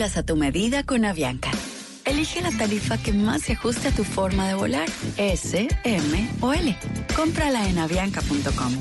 A 0.00 0.22
tu 0.22 0.34
medida 0.34 0.82
con 0.82 1.04
Avianca. 1.04 1.50
Elige 2.06 2.40
la 2.40 2.50
tarifa 2.52 2.96
que 2.96 3.12
más 3.12 3.42
se 3.42 3.52
ajuste 3.52 3.88
a 3.88 3.90
tu 3.92 4.02
forma 4.02 4.48
de 4.48 4.54
volar. 4.54 4.88
S, 5.18 5.68
M 5.84 6.30
o 6.40 6.54
L. 6.54 6.74
Cómprala 7.14 7.68
en 7.68 7.78
avianca.com. 7.78 8.72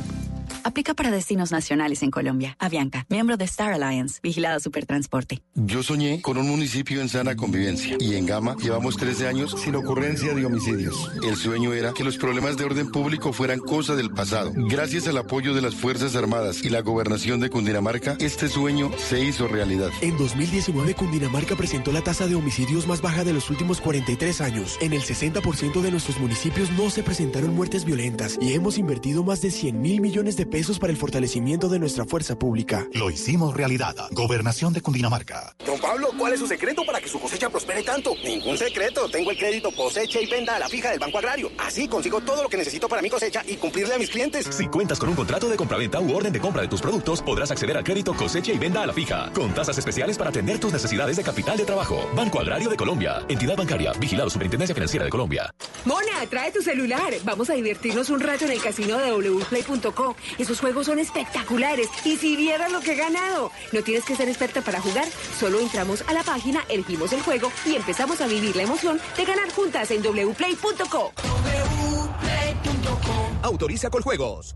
Aplica 0.64 0.94
para 0.94 1.12
destinos 1.12 1.52
nacionales 1.52 2.04
en 2.04 2.12
Colombia. 2.12 2.56
Avianca, 2.58 3.06
miembro 3.10 3.36
de 3.36 3.44
Star 3.46 3.74
Alliance, 3.74 4.22
vigilado 4.24 4.62
Supertransporte. 4.62 5.44
Yo 5.66 5.84
soñé 5.84 6.22
con 6.22 6.38
un 6.38 6.48
municipio 6.48 7.02
en 7.02 7.10
sana 7.10 7.36
convivencia 7.36 7.98
y 8.00 8.16
en 8.16 8.26
Gama 8.26 8.56
llevamos 8.62 8.96
13 8.96 9.28
años 9.28 9.56
sin 9.62 9.76
ocurrencia 9.76 10.34
de 10.34 10.46
homicidios. 10.46 11.12
El 11.22 11.36
sueño 11.36 11.74
era 11.74 11.92
que 11.94 12.06
los 12.06 12.18
problemas 12.18 12.56
de 12.56 12.64
orden 12.64 12.90
público 12.90 13.34
fueran 13.34 13.60
cosa 13.60 13.96
del 13.96 14.10
pasado. 14.10 14.54
Gracias 14.56 15.08
al 15.08 15.18
apoyo 15.18 15.54
de 15.54 15.62
las 15.62 15.76
Fuerzas 15.76 16.16
Armadas 16.16 16.64
y 16.64 16.70
la 16.70 16.80
gobernación 16.80 17.42
de 17.42 17.50
Cundinamarca, 17.50 18.16
este 18.22 18.48
sueño 18.48 18.90
se 18.98 19.22
hizo 19.22 19.50
realidad. 19.50 19.90
En 20.00 20.18
2019, 20.18 20.94
Cundinamarca 20.94 21.58
presentó 21.58 21.92
la 21.92 22.02
tasa 22.02 22.26
de 22.28 22.36
homicidios 22.36 22.88
más 22.88 23.02
baja 23.02 23.26
de 23.26 23.34
los 23.34 23.50
últimos 23.50 23.82
43 23.82 24.40
años. 24.40 24.78
En 24.80 24.94
el 24.94 25.02
60% 25.02 25.82
de 25.82 25.92
nuestros 25.92 26.20
municipios 26.20 26.72
no 26.72 26.90
se 26.90 27.04
presentaron 27.04 27.54
muertes 27.54 27.84
violentas 27.84 28.38
y 28.42 28.54
hemos 28.54 28.78
invertido 28.78 29.26
más 29.26 29.42
de 29.42 29.52
100 29.52 29.82
mil 29.82 30.00
millones 30.00 30.38
de 30.38 30.46
pesos 30.46 30.80
para 30.80 30.92
el 30.92 30.98
fortalecimiento 30.98 31.68
de 31.68 31.80
nuestra 31.80 32.06
fuerza 32.06 32.40
pública. 32.40 32.88
Lo 32.94 33.12
hicimos 33.12 33.58
realidad. 33.58 33.96
Gobernación 34.12 34.72
de 34.72 34.82
Cundinamarca. 34.82 35.49
Pablo, 35.90 36.09
¿cuál 36.20 36.34
es 36.34 36.40
su 36.40 36.48
secreto 36.48 36.84
para 36.86 37.00
que 37.00 37.08
su 37.08 37.20
cosecha 37.20 37.50
prospere 37.50 37.82
tanto? 37.82 38.14
Ningún 38.24 38.58
secreto. 38.58 39.10
Tengo 39.10 39.32
el 39.32 39.38
crédito 39.38 39.72
cosecha 39.72 40.20
y 40.20 40.28
venta 40.28 40.58
a 40.58 40.60
la 40.60 40.68
fija 40.68 40.92
del 40.92 41.00
Banco 41.00 41.18
Agrario. 41.18 41.50
Así 41.58 41.88
consigo 41.88 42.20
todo 42.20 42.44
lo 42.44 42.50
que 42.50 42.58
necesito 42.58 42.90
para 42.90 43.02
mi 43.02 43.10
cosecha 43.10 43.42
y 43.48 43.56
cumplirle 43.56 43.96
a 43.96 43.98
mis 43.98 44.10
clientes. 44.10 44.46
Si 44.52 44.68
cuentas 44.68 45.00
con 45.00 45.08
un 45.08 45.16
contrato 45.16 45.48
de 45.48 45.56
compraventa 45.56 46.00
u 46.02 46.14
orden 46.14 46.34
de 46.34 46.42
compra 46.42 46.62
de 46.62 46.68
tus 46.68 46.82
productos, 46.82 47.22
podrás 47.22 47.52
acceder 47.52 47.78
al 47.78 47.86
crédito 47.86 48.14
cosecha 48.14 48.52
y 48.52 48.58
venda 48.58 48.84
a 48.84 48.88
la 48.88 48.94
fija, 48.94 49.32
con 49.34 49.54
tasas 49.54 49.78
especiales 49.78 50.18
para 50.18 50.30
atender 50.30 50.60
tus 50.60 50.74
necesidades 50.74 51.16
de 51.16 51.24
capital 51.24 51.58
de 51.58 51.64
trabajo. 51.64 52.10
Banco 52.14 52.42
Agrario 52.42 52.70
de 52.70 52.76
Colombia, 52.76 53.24
entidad 53.30 53.56
bancaria, 53.56 53.94
vigilado 53.94 54.30
Superintendencia 54.30 54.76
Financiera 54.76 55.06
de 55.06 55.12
Colombia. 55.12 55.54
Mona, 55.86 56.26
trae 56.30 56.52
tu 56.52 56.62
celular. 56.62 57.14
Vamos 57.24 57.50
a 57.50 57.54
divertirnos 57.54 58.10
un 58.10 58.20
rato 58.20 58.44
en 58.44 58.52
el 58.52 58.62
casino 58.62 58.98
de 58.98 59.14
wplay.co. 59.14 60.18
Esos 60.38 60.60
juegos 60.60 60.88
son 60.88 61.00
espectaculares. 61.00 61.88
Y 62.04 62.18
si 62.18 62.36
vieras 62.36 62.72
lo 62.72 62.82
que 62.82 62.92
he 62.92 62.96
ganado. 62.96 63.52
No 63.72 63.82
tienes 63.82 64.04
que 64.04 64.16
ser 64.16 64.28
experta 64.28 64.62
para 64.62 64.82
jugar. 64.82 65.08
Solo 65.40 65.60
entramos 65.60 66.04
a 66.10 66.14
la 66.14 66.24
página, 66.24 66.66
elegimos 66.70 67.14
el 67.14 67.22
juego 67.22 67.52
y 67.66 67.76
empezamos 67.76 68.20
a 68.20 68.28
vivir 68.28 68.56
la 68.56 68.64
emoción 68.64 69.00
de 69.16 69.26
ganar 69.26 69.52
juntas 69.52 69.92
en 69.92 70.02
wplay.co. 70.02 71.14
Autoriza 73.44 73.90
con 73.92 74.02
juegos. 74.02 74.56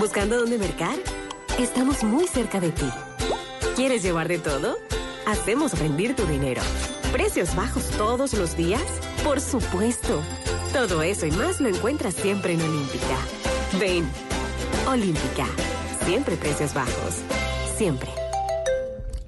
¿Buscando 0.00 0.38
dónde 0.38 0.56
mercar? 0.56 0.96
Estamos 1.58 2.02
muy 2.02 2.26
cerca 2.26 2.58
de 2.58 2.70
ti. 2.70 2.88
¿Quieres 3.76 4.02
llevar 4.02 4.28
de 4.28 4.38
todo? 4.38 4.78
Hacemos 5.26 5.78
rendir 5.78 6.16
tu 6.16 6.24
dinero. 6.24 6.62
¿Precios 7.12 7.54
bajos 7.54 7.84
todos 7.98 8.32
los 8.32 8.56
días? 8.56 8.82
Por 9.22 9.42
supuesto. 9.42 10.22
Todo 10.72 11.02
eso 11.02 11.26
y 11.26 11.32
más 11.32 11.60
lo 11.60 11.68
encuentras 11.68 12.14
siempre 12.14 12.54
en 12.54 12.62
Olímpica. 12.62 13.18
Ven, 13.78 14.08
Olímpica. 14.88 15.46
Siempre 16.06 16.36
precios 16.36 16.72
bajos. 16.72 17.16
Siempre. 17.76 18.19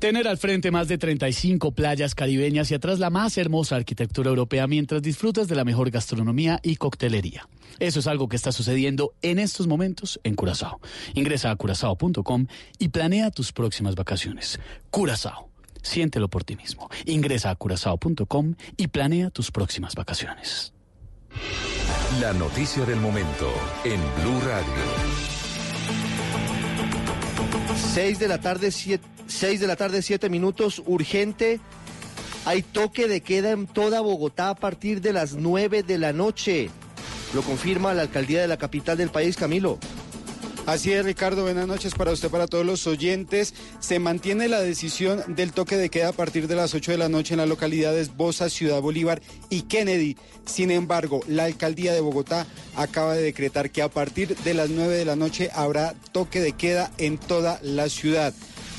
Tener 0.03 0.27
al 0.27 0.37
frente 0.37 0.73
más 0.73 0.89
de 0.89 0.99
35 0.99 1.77
playas 1.77 2.17
caribeñas 2.17 2.73
y 2.73 2.75
atrás 2.75 2.99
la 2.99 3.09
más 3.09 3.39
hermosa 3.39 3.77
arquitectura 3.77 4.31
europea 4.31 4.67
mientras 4.67 5.01
disfrutas 5.01 5.47
de 5.47 5.55
la 5.55 5.65
mejor 5.65 5.93
gastronomía 5.93 6.59
y 6.65 6.75
coctelería. 6.75 7.49
Eso 7.79 8.01
es 8.01 8.09
algo 8.09 8.29
que 8.29 8.35
está 8.35 8.51
sucediendo 8.51 9.15
en 9.23 9.39
estos 9.39 9.69
momentos 9.69 10.19
en 10.25 10.35
Curazao. 10.35 10.81
Ingresa 11.15 11.53
a 11.53 11.57
curazao.com 11.57 12.49
y 12.81 12.89
planea 12.89 13.31
tus 13.31 13.53
próximas 13.53 13.95
vacaciones. 13.95 14.59
Curazao. 14.91 15.51
Siéntelo 15.83 16.27
por 16.27 16.43
ti 16.43 16.57
mismo. 16.57 16.91
Ingresa 17.07 17.51
a 17.51 17.55
curazao.com 17.55 18.57
y 18.77 18.89
planea 18.89 19.31
tus 19.31 19.53
próximas 19.53 19.95
vacaciones. 19.95 20.73
La 22.21 22.33
noticia 22.33 22.85
del 22.85 22.99
momento 22.99 23.53
en 23.85 24.01
Blue 24.21 24.41
Radio. 24.41 25.32
6 27.93 28.19
de 28.19 28.27
la 28.27 28.41
tarde, 28.41 28.71
7, 28.71 29.05
de 29.59 29.67
la 29.67 29.77
tarde, 29.77 30.01
7 30.01 30.31
minutos, 30.31 30.83
urgente. 30.87 31.61
Hay 32.47 32.63
toque 32.63 33.07
de 33.07 33.21
queda 33.21 33.51
en 33.51 33.67
toda 33.67 34.01
Bogotá 34.01 34.49
a 34.49 34.55
partir 34.55 35.03
de 35.03 35.13
las 35.13 35.35
9 35.35 35.83
de 35.83 35.99
la 35.99 36.15
noche. 36.15 36.71
Lo 37.35 37.43
confirma 37.43 37.93
la 37.93 38.01
alcaldía 38.01 38.41
de 38.41 38.49
la 38.49 38.57
capital 38.57 38.97
del 38.97 39.11
país, 39.11 39.37
Camilo. 39.37 39.79
Así 40.65 40.93
es, 40.93 41.05
Ricardo. 41.05 41.43
Buenas 41.43 41.67
noches 41.67 41.93
para 41.93 42.13
usted, 42.13 42.31
para 42.31 42.47
todos 42.47 42.65
los 42.65 42.87
oyentes. 42.87 43.53
Se 43.81 43.99
mantiene 43.99 44.47
la 44.47 44.61
decisión 44.61 45.21
del 45.35 45.53
toque 45.53 45.77
de 45.77 45.91
queda 45.91 46.11
a 46.11 46.13
partir 46.13 46.47
de 46.47 46.55
las 46.55 46.73
8 46.73 46.93
de 46.93 46.99
la 46.99 47.09
noche 47.09 47.35
en 47.35 47.39
las 47.39 47.49
localidades 47.49 48.17
Bosa, 48.17 48.49
Ciudad 48.49 48.81
Bolívar 48.81 49.21
y 49.51 49.63
Kennedy. 49.63 50.17
Sin 50.47 50.71
embargo, 50.71 51.21
la 51.27 51.45
alcaldía 51.45 51.93
de 51.93 52.01
Bogotá 52.01 52.47
acaba 52.77 53.15
de 53.15 53.23
decretar 53.23 53.71
que 53.71 53.83
a 53.83 53.89
partir 53.89 54.37
de 54.37 54.55
las 54.55 54.71
9 54.71 54.95
de 54.95 55.05
la 55.05 55.17
noche 55.17 55.51
habrá 55.53 55.95
toque 56.13 56.41
de 56.41 56.53
queda 56.53 56.93
en 56.97 57.19
toda 57.19 57.59
la 57.63 57.89
ciudad. 57.89 58.33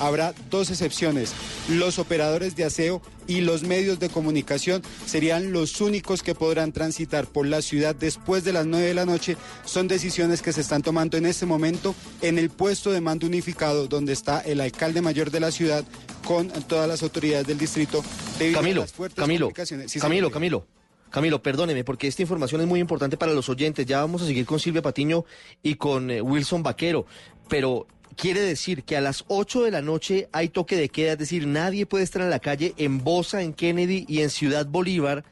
Habrá 0.05 0.33
dos 0.49 0.69
excepciones. 0.69 1.33
Los 1.69 1.99
operadores 1.99 2.55
de 2.55 2.65
aseo 2.65 3.01
y 3.27 3.41
los 3.41 3.63
medios 3.63 3.99
de 3.99 4.09
comunicación 4.09 4.81
serían 5.05 5.51
los 5.51 5.81
únicos 5.81 6.23
que 6.23 6.35
podrán 6.35 6.71
transitar 6.71 7.25
por 7.25 7.45
la 7.47 7.61
ciudad 7.61 7.95
después 7.95 8.43
de 8.43 8.53
las 8.53 8.65
9 8.65 8.85
de 8.85 8.93
la 8.93 9.05
noche. 9.05 9.37
Son 9.65 9.87
decisiones 9.87 10.41
que 10.41 10.53
se 10.53 10.61
están 10.61 10.81
tomando 10.81 11.17
en 11.17 11.25
este 11.25 11.45
momento 11.45 11.95
en 12.21 12.37
el 12.37 12.49
puesto 12.49 12.91
de 12.91 13.01
mando 13.01 13.27
unificado 13.27 13.87
donde 13.87 14.13
está 14.13 14.41
el 14.41 14.61
alcalde 14.61 15.01
mayor 15.01 15.31
de 15.31 15.39
la 15.39 15.51
ciudad 15.51 15.83
con 16.25 16.49
todas 16.49 16.87
las 16.87 17.03
autoridades 17.03 17.47
del 17.47 17.57
distrito. 17.57 18.03
debido 18.39 18.59
a 18.59 18.61
Camilo, 18.61 18.81
las 18.81 18.93
fuertes 18.93 19.19
Camilo. 19.19 19.51
Sí, 19.87 19.99
Camilo. 19.99 20.31
Camilo. 20.31 20.65
Camilo, 21.13 21.43
perdóneme, 21.43 21.83
porque 21.83 22.07
esta 22.07 22.23
información 22.23 22.61
es 22.61 22.67
muy 22.67 22.79
importante 22.79 23.17
para 23.17 23.33
los 23.33 23.47
oyentes. 23.47 23.85
Ya 23.85 23.99
vamos 23.99 24.23
a 24.23 24.25
seguir 24.25 24.47
con 24.47 24.59
Silvia 24.59 24.81
Patiño 24.81 25.25
y 25.61 25.75
con 25.75 26.09
eh, 26.09 26.21
Wilson 26.21 26.63
Vaquero, 26.63 27.05
pero 27.47 27.85
quiere 28.13 28.41
decir 28.41 28.83
que 28.83 28.97
a 28.97 29.01
las 29.01 29.25
8 29.27 29.63
de 29.63 29.71
la 29.71 29.81
noche 29.81 30.29
hay 30.31 30.49
toque 30.49 30.75
de 30.75 30.89
queda, 30.89 31.13
es 31.13 31.17
decir, 31.17 31.47
nadie 31.47 31.85
puede 31.85 32.03
estar 32.03 32.21
en 32.21 32.29
la 32.29 32.39
calle 32.39 32.73
en 32.77 33.03
Bosa, 33.03 33.41
en 33.41 33.53
Kennedy 33.53 34.05
y 34.07 34.21
en 34.21 34.29
Ciudad 34.29 34.65
Bolívar. 34.65 35.23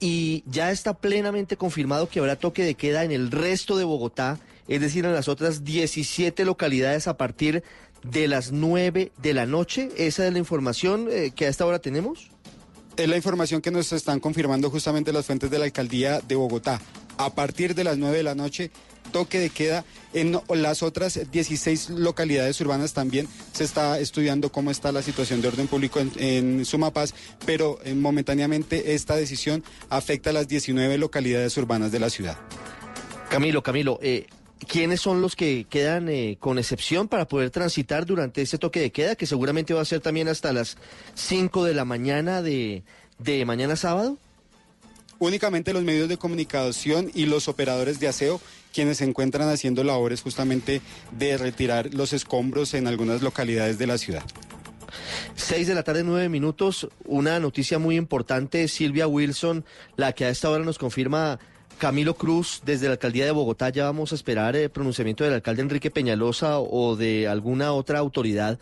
Y 0.00 0.42
ya 0.46 0.70
está 0.70 0.94
plenamente 0.94 1.56
confirmado 1.56 2.08
que 2.08 2.18
habrá 2.18 2.36
toque 2.36 2.64
de 2.64 2.74
queda 2.74 3.04
en 3.04 3.12
el 3.12 3.30
resto 3.30 3.76
de 3.76 3.84
Bogotá, 3.84 4.38
es 4.68 4.80
decir, 4.80 5.04
en 5.04 5.12
las 5.12 5.28
otras 5.28 5.64
17 5.64 6.44
localidades 6.44 7.06
a 7.06 7.16
partir 7.16 7.62
de 8.02 8.28
las 8.28 8.52
9 8.52 9.12
de 9.16 9.34
la 9.34 9.46
noche. 9.46 9.88
Esa 9.96 10.26
es 10.26 10.32
la 10.32 10.38
información 10.38 11.08
eh, 11.10 11.32
que 11.34 11.46
a 11.46 11.48
esta 11.48 11.66
hora 11.66 11.78
tenemos. 11.78 12.30
Es 12.96 13.08
la 13.08 13.16
información 13.16 13.60
que 13.60 13.70
nos 13.70 13.92
están 13.92 14.20
confirmando 14.20 14.70
justamente 14.70 15.12
las 15.12 15.26
fuentes 15.26 15.50
de 15.50 15.58
la 15.58 15.64
alcaldía 15.64 16.20
de 16.20 16.36
Bogotá. 16.36 16.80
A 17.16 17.34
partir 17.34 17.74
de 17.74 17.84
las 17.84 17.96
9 17.96 18.16
de 18.16 18.22
la 18.22 18.34
noche, 18.34 18.70
toque 19.12 19.38
de 19.38 19.50
queda 19.50 19.84
en 20.12 20.40
las 20.48 20.82
otras 20.82 21.20
16 21.30 21.90
localidades 21.90 22.60
urbanas 22.60 22.92
también 22.92 23.28
se 23.52 23.64
está 23.64 23.98
estudiando 23.98 24.50
cómo 24.50 24.70
está 24.70 24.92
la 24.92 25.02
situación 25.02 25.42
de 25.42 25.48
orden 25.48 25.66
público 25.66 26.00
en, 26.00 26.12
en 26.18 26.64
Sumapaz, 26.64 27.14
pero 27.44 27.78
eh, 27.84 27.94
momentáneamente 27.94 28.94
esta 28.94 29.16
decisión 29.16 29.64
afecta 29.88 30.30
a 30.30 30.32
las 30.32 30.48
19 30.48 30.98
localidades 30.98 31.56
urbanas 31.56 31.92
de 31.92 31.98
la 32.00 32.10
ciudad. 32.10 32.38
Camilo, 33.28 33.62
Camilo, 33.62 33.98
eh, 34.02 34.26
¿quiénes 34.68 35.00
son 35.00 35.20
los 35.20 35.34
que 35.34 35.66
quedan 35.68 36.08
eh, 36.08 36.36
con 36.38 36.58
excepción 36.58 37.08
para 37.08 37.26
poder 37.26 37.50
transitar 37.50 38.06
durante 38.06 38.42
ese 38.42 38.58
toque 38.58 38.80
de 38.80 38.92
queda, 38.92 39.16
que 39.16 39.26
seguramente 39.26 39.74
va 39.74 39.82
a 39.82 39.84
ser 39.84 40.00
también 40.00 40.28
hasta 40.28 40.52
las 40.52 40.76
5 41.14 41.64
de 41.64 41.74
la 41.74 41.84
mañana 41.84 42.42
de, 42.42 42.84
de 43.18 43.44
mañana 43.44 43.74
sábado? 43.74 44.18
Únicamente 45.18 45.72
los 45.72 45.84
medios 45.84 46.08
de 46.08 46.16
comunicación 46.16 47.10
y 47.14 47.26
los 47.26 47.48
operadores 47.48 48.00
de 48.00 48.08
aseo 48.08 48.40
quienes 48.72 48.98
se 48.98 49.04
encuentran 49.04 49.48
haciendo 49.48 49.84
labores 49.84 50.20
justamente 50.20 50.80
de 51.12 51.38
retirar 51.38 51.94
los 51.94 52.12
escombros 52.12 52.74
en 52.74 52.88
algunas 52.88 53.22
localidades 53.22 53.78
de 53.78 53.86
la 53.86 53.98
ciudad. 53.98 54.24
6 55.36 55.66
de 55.66 55.74
la 55.74 55.82
tarde, 55.82 56.02
9 56.04 56.28
minutos. 56.28 56.88
Una 57.04 57.38
noticia 57.40 57.78
muy 57.78 57.96
importante, 57.96 58.66
Silvia 58.68 59.06
Wilson, 59.06 59.64
la 59.96 60.12
que 60.12 60.24
a 60.24 60.28
esta 60.28 60.50
hora 60.50 60.64
nos 60.64 60.78
confirma 60.78 61.38
Camilo 61.78 62.14
Cruz 62.14 62.62
desde 62.64 62.86
la 62.86 62.92
alcaldía 62.92 63.24
de 63.24 63.30
Bogotá. 63.30 63.70
Ya 63.70 63.84
vamos 63.84 64.12
a 64.12 64.14
esperar 64.14 64.56
el 64.56 64.70
pronunciamiento 64.70 65.24
del 65.24 65.34
alcalde 65.34 65.62
Enrique 65.62 65.90
Peñalosa 65.90 66.58
o 66.58 66.96
de 66.96 67.28
alguna 67.28 67.72
otra 67.72 67.98
autoridad. 67.98 68.58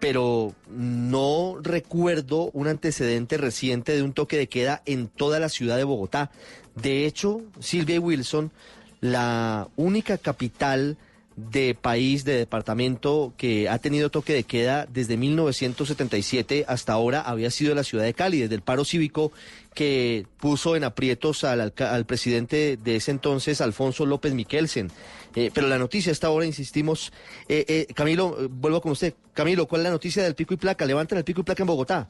Pero 0.00 0.54
no 0.70 1.58
recuerdo 1.60 2.50
un 2.52 2.68
antecedente 2.68 3.36
reciente 3.36 3.94
de 3.94 4.02
un 4.02 4.12
toque 4.12 4.36
de 4.36 4.48
queda 4.48 4.82
en 4.86 5.08
toda 5.08 5.40
la 5.40 5.48
ciudad 5.48 5.76
de 5.76 5.84
Bogotá. 5.84 6.30
De 6.74 7.06
hecho, 7.06 7.42
Silvia 7.58 8.00
Wilson, 8.00 8.52
la 9.00 9.68
única 9.76 10.18
capital 10.18 10.96
de 11.38 11.74
país, 11.74 12.24
de 12.24 12.36
departamento 12.36 13.32
que 13.36 13.68
ha 13.68 13.78
tenido 13.78 14.10
toque 14.10 14.32
de 14.32 14.42
queda 14.42 14.86
desde 14.86 15.16
1977 15.16 16.64
hasta 16.66 16.92
ahora 16.92 17.20
había 17.20 17.50
sido 17.50 17.74
la 17.74 17.84
ciudad 17.84 18.04
de 18.04 18.14
Cali, 18.14 18.40
desde 18.40 18.56
el 18.56 18.62
paro 18.62 18.84
cívico 18.84 19.32
que 19.74 20.26
puso 20.38 20.74
en 20.74 20.82
aprietos 20.82 21.44
al, 21.44 21.72
presidente 22.06 22.76
de 22.82 22.96
ese 22.96 23.12
entonces, 23.12 23.60
Alfonso 23.60 24.04
López 24.06 24.34
Miquelsen. 24.34 24.90
Eh, 25.36 25.50
pero 25.54 25.68
la 25.68 25.78
noticia 25.78 26.10
hasta 26.10 26.26
ahora, 26.26 26.46
insistimos, 26.46 27.12
eh, 27.48 27.64
eh, 27.68 27.94
Camilo, 27.94 28.36
eh, 28.40 28.48
vuelvo 28.50 28.80
con 28.80 28.92
usted. 28.92 29.14
Camilo, 29.34 29.66
¿cuál 29.66 29.82
es 29.82 29.84
la 29.84 29.90
noticia 29.90 30.24
del 30.24 30.34
pico 30.34 30.54
y 30.54 30.56
placa? 30.56 30.84
Levantan 30.84 31.18
el 31.18 31.24
pico 31.24 31.42
y 31.42 31.44
placa 31.44 31.62
en 31.62 31.68
Bogotá. 31.68 32.08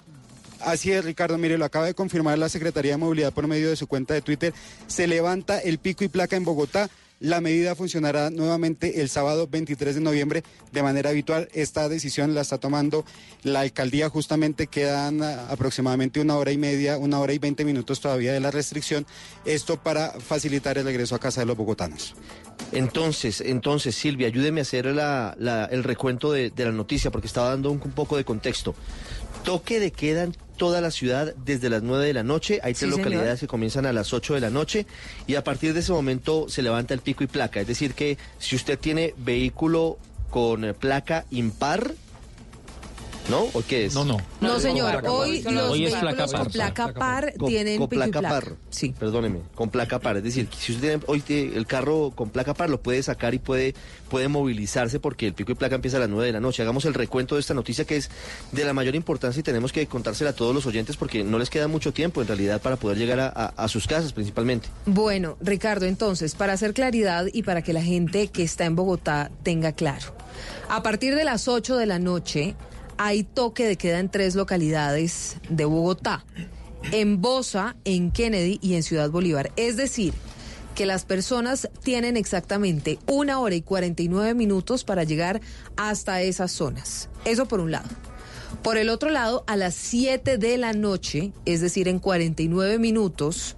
Así 0.61 0.91
es, 0.91 1.05
Ricardo. 1.05 1.37
Mire, 1.37 1.59
lo 1.59 1.65
acaba 1.65 1.87
de 1.87 1.95
confirmar 1.95 2.39
la 2.39 2.49
Secretaría 2.49 2.93
de 2.93 2.97
Movilidad 2.97 3.33
por 3.33 3.47
medio 3.47 3.69
de 3.69 3.77
su 3.77 3.87
cuenta 3.87 4.15
de 4.15 4.23
Twitter. 4.23 4.55
Se 4.87 5.07
levanta 5.07 5.59
el 5.59 5.79
pico 5.79 6.05
y 6.05 6.09
placa 6.09 6.37
en 6.37 6.45
Bogotá. 6.45 6.89
La 7.21 7.41
medida 7.41 7.75
funcionará 7.75 8.31
nuevamente 8.31 9.01
el 9.01 9.09
sábado 9.09 9.49
23 9.49 9.97
de 9.97 10.01
noviembre 10.01 10.45
de 10.71 10.83
manera 10.85 11.11
habitual. 11.11 11.49
Esta 11.53 11.89
decisión 11.89 12.33
la 12.35 12.43
está 12.43 12.59
tomando 12.59 13.05
la 13.43 13.61
alcaldía. 13.61 14.09
Justamente 14.09 14.69
quedan 14.69 15.23
ah, 15.25 15.49
aproximadamente 15.51 16.21
una 16.21 16.37
hora 16.37 16.53
y 16.53 16.59
media, 16.59 16.97
una 16.97 17.19
hora 17.19 17.33
y 17.33 17.39
veinte 17.39 17.65
minutos 17.65 18.01
todavía 18.01 18.33
de 18.33 18.39
la 18.39 18.53
restricción. 18.53 19.05
Esto 19.45 19.83
para 19.83 20.13
facilitar 20.21 20.79
el 20.79 20.85
regreso 20.85 21.17
a 21.17 21.19
casa 21.19 21.41
de 21.41 21.47
los 21.47 21.57
bogotanos. 21.57 22.15
Entonces, 22.71 23.41
entonces, 23.41 23.97
Silvia, 23.97 24.29
ayúdeme 24.29 24.61
a 24.61 24.63
hacer 24.63 24.87
la- 24.87 25.35
la- 25.41 25.65
el 25.65 25.83
recuento 25.83 26.31
de, 26.31 26.53
la 26.57 26.71
noticia, 26.73 27.11
porque 27.11 27.27
estaba 27.27 27.51
dando 27.51 27.71
un, 27.73 27.79
poco 27.81 28.17
de 28.17 28.25
contexto. 28.25 28.75
Toque 29.43 29.81
de 29.81 29.91
queda 29.91 30.29
toda 30.59 30.83
la 30.83 30.91
ciudad 30.91 31.35
desde 31.47 31.71
las 31.71 31.83
9 31.83 32.07
de 32.07 32.13
la 32.13 32.23
noche. 32.23 32.61
Hay 32.63 32.75
tres 32.75 32.91
Sí, 32.91 32.97
señor. 32.97 32.99
localidades 32.99 33.41
que 33.41 33.47
comienzan 33.47 33.87
a 33.87 33.93
las 33.95 34.13
8 34.13 34.35
de 34.35 34.41
la 34.41 34.51
noche 34.51 34.85
y 35.27 35.37
a 35.37 35.43
partir 35.45 35.73
de 35.73 35.81
ese 35.81 35.93
momento 35.93 36.51
se 36.51 36.61
levanta 36.61 36.93
el 36.93 37.01
pico 37.01 37.25
y 37.25 37.29
placa. 37.29 37.61
Es 37.61 37.67
decir, 37.67 37.95
que 37.95 38.19
si 38.39 38.55
usted 38.57 38.79
tiene 38.79 39.15
vehículo 39.17 39.99
con 40.29 40.75
placa 40.79 41.25
impar, 41.31 41.95
¿no? 43.29 43.43
¿O 43.53 43.63
qué 43.67 43.87
es? 43.87 43.95
No, 43.95 44.05
no. 44.05 44.17
No, 44.41 44.59
señor, 44.61 45.03
hoy 45.07 45.43
los 45.43 45.71
Hoy 45.71 45.85
es 45.87 45.93
vehículos 45.93 46.01
placa 46.01 46.27
con 46.27 46.33
par. 46.45 46.51
placa 46.53 46.93
par 46.95 47.33
Con- 47.37 47.49
tienen 47.49 47.79
con 47.79 47.89
pico 47.89 48.03
y 48.05 48.07
placa 48.11 48.21
placa. 48.21 48.35
par. 48.41 48.53
Sí. 48.71 48.95
Perdóneme, 48.99 49.41
con 49.55 49.71
placa 49.71 49.99
par. 49.99 50.17
Es 50.17 50.25
decir, 50.25 50.49
si 50.57 50.73
usted 50.73 50.89
tiene 50.99 51.05
hoy 51.07 51.21
tiene 51.21 51.57
el 51.57 51.67
carro 51.67 52.13
con 52.15 52.31
placa 52.31 52.55
par, 52.55 52.71
lo 52.71 52.81
puede 52.81 53.03
sacar 53.03 53.35
y 53.35 53.39
puede, 53.39 53.75
puede 54.11 54.29
movilizarse 54.29 54.99
porque 55.01 55.27
el 55.27 55.35
pico 55.35 55.53
y 55.53 55.55
placa 55.55 55.75
empieza 55.75 55.99
a 55.99 56.01
las 56.01 56.09
9 56.09 56.27
de 56.27 56.33
la 56.33 56.41
noche. 56.41 56.63
Hagamos 56.63 56.85
el 56.85 56.95
recuento 56.95 57.35
de 57.35 57.41
esta 57.43 57.55
noticia 57.55 57.85
que 57.85 57.97
es 57.97 58.11
de 58.53 58.65
la 58.65 58.73
mayor 58.73 58.95
importancia 58.95 59.41
y 59.41 59.43
tenemos 59.43 59.73
que 59.73 59.87
contársela 59.87 60.31
a 60.31 60.33
todos 60.35 60.55
los 60.55 60.65
oyentes 60.67 60.97
porque 60.97 61.23
no 61.25 61.39
les 61.39 61.51
queda 61.51 61.69
mucho 61.69 61.93
tiempo 61.93 62.21
en 62.23 62.29
realidad 62.29 62.61
para 62.63 62.77
poder 62.77 62.99
llegar 62.99 63.21
a, 63.21 63.27
a- 63.29 63.53
a 63.57 63.69
sus 63.69 63.87
casas 63.87 64.13
principalmente. 64.13 64.69
Bueno, 64.87 65.37
Ricardo, 65.41 65.87
entonces, 65.87 66.35
para 66.35 66.55
hacer 66.55 66.73
claridad 66.75 67.27
y 67.33 67.43
para 67.43 67.63
que 67.63 67.73
la 67.73 67.83
gente 67.83 68.29
que 68.29 68.43
está 68.43 68.65
en 68.65 68.75
Bogotá 68.77 69.31
tenga 69.43 69.73
claro, 69.73 70.15
a 70.69 70.83
partir 70.83 71.15
de 71.15 71.25
las 71.25 71.49
8 71.49 71.77
de 71.77 71.87
la 71.87 71.99
noche 71.99 72.55
hay 72.99 73.23
toque 73.23 73.67
de 73.67 73.77
queda 73.77 73.99
en 74.01 74.11
tres 74.11 74.35
localidades 74.35 75.37
de 75.49 75.65
Bogotá, 75.65 76.25
en 76.93 77.21
Bosa, 77.21 77.77
en 77.85 78.11
Kennedy 78.11 78.59
y 78.63 78.75
en 78.75 78.83
Ciudad 78.83 79.11
Bolívar. 79.11 79.51
Es 79.57 79.77
decir, 79.77 80.13
que 80.75 80.87
las 80.87 81.05
personas 81.05 81.69
tienen 81.83 82.17
exactamente 82.17 82.99
una 83.07 83.41
hora 83.41 83.55
y 83.57 83.63
49 83.63 84.35
minutos 84.35 84.85
para 84.85 85.03
llegar 85.05 85.41
hasta 85.77 86.23
esas 86.23 86.53
zonas. 86.53 87.09
Eso 87.25 87.47
por 87.47 87.61
un 87.61 87.73
lado. 87.73 87.89
Por 88.63 88.77
el 88.79 88.89
otro 88.89 89.11
lado, 89.11 89.45
a 89.47 89.57
las 89.57 89.75
7 89.75 90.39
de 90.39 90.57
la 90.57 90.73
noche, 90.73 91.33
es 91.45 91.61
decir, 91.61 91.89
en 91.89 91.99
49 91.99 92.79
minutos, 92.79 93.57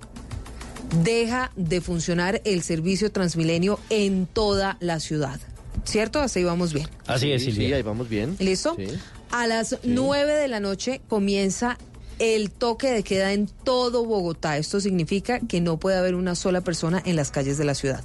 deja 1.05 1.53
de 1.57 1.81
funcionar 1.81 2.41
el 2.45 2.63
servicio 2.63 3.13
Transmilenio 3.13 3.79
en 3.91 4.27
toda 4.27 4.77
la 4.81 4.99
ciudad. 4.99 5.39
¿Cierto? 5.85 6.19
Así 6.21 6.43
vamos 6.43 6.73
bien. 6.73 6.89
Así 7.07 7.31
es, 7.31 7.43
Sí, 7.45 7.53
Silvia. 7.53 7.69
sí, 7.69 7.75
ahí 7.75 7.83
vamos 7.83 8.09
bien. 8.09 8.37
¿Listo? 8.39 8.75
Sí. 8.77 8.87
A 9.31 9.47
las 9.47 9.79
9 9.85 10.33
de 10.35 10.49
la 10.49 10.61
noche 10.61 11.01
comienza 11.09 11.79
el 12.19 12.51
toque 12.51 12.91
de 12.91 13.03
queda 13.03 13.33
en 13.33 13.47
todo 13.47 14.05
Bogotá. 14.05 14.59
Esto 14.59 14.81
significa 14.81 15.41
que 15.41 15.61
no 15.61 15.79
puede 15.79 15.97
haber 15.97 16.15
una 16.15 16.35
sola 16.35 16.61
persona 16.61 17.01
en 17.05 17.17
las 17.17 17.31
calles 17.31 17.57
de 17.57 17.65
la 17.65 17.75
ciudad. 17.75 18.05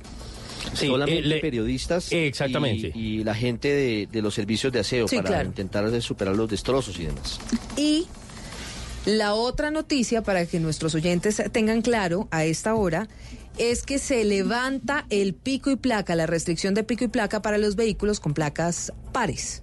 Solamente 0.74 1.20
eh, 1.20 1.28
le- 1.28 1.40
periodistas 1.40 2.12
Exactamente. 2.12 2.92
Y, 2.96 3.20
y 3.20 3.24
la 3.24 3.36
gente 3.36 3.68
de, 3.70 4.08
de 4.12 4.22
los 4.22 4.34
servicios 4.34 4.72
de 4.74 4.80
aseo 4.80 5.08
Sí, 5.08 5.18
para 5.18 5.30
claro. 5.30 5.48
intentar 5.48 6.02
superar 6.02 6.36
los 6.36 6.50
destrozos 6.50 6.98
y 7.00 7.06
demás. 7.06 7.40
Y 7.78 8.08
la 9.06 9.34
otra 9.34 9.70
noticia, 9.72 10.24
para 10.24 10.46
que 10.46 10.60
nuestros 10.60 10.96
oyentes 10.96 11.42
tengan 11.52 11.82
claro 11.82 12.28
a 12.32 12.46
esta 12.46 12.74
hora, 12.76 13.08
es 13.58 13.84
que 13.84 14.00
se 14.00 14.24
levanta 14.24 15.06
el 15.10 15.34
pico 15.34 15.70
y 15.72 15.76
placa, 15.76 16.16
la 16.16 16.26
restricción 16.26 16.74
de 16.74 16.84
pico 16.84 17.04
y 17.04 17.08
placa 17.10 17.42
para 17.42 17.58
los 17.58 17.76
vehículos 17.76 18.20
con 18.20 18.34
placas 18.34 18.92
pares 19.12 19.62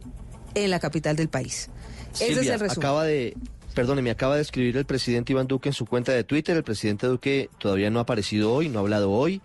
en 0.55 0.71
la 0.71 0.81
capital 0.81 1.17
del 1.17 1.29
país. 1.29 1.71
Ese 2.15 2.33
es 2.33 2.39
el 2.39 2.61
resumen. 2.61 2.71
acaba 2.71 3.05
de, 3.05 3.37
perdóneme, 3.75 4.11
acaba 4.11 4.37
de 4.37 4.43
escribir 4.43 4.77
el 4.77 4.85
presidente 4.85 5.33
Iván 5.33 5.47
Duque 5.47 5.69
en 5.69 5.73
su 5.75 5.87
cuenta 5.87 6.13
de 6.13 6.25
Twitter. 6.25 6.57
El 6.57 6.65
presidente 6.65 7.07
Duque 7.07 7.49
todavía 7.59 7.91
no 7.91 7.99
ha 7.99 8.03
aparecido 8.03 8.53
hoy, 8.53 8.69
no 8.69 8.79
ha 8.79 8.83
hablado 8.83 9.11
hoy. 9.11 9.41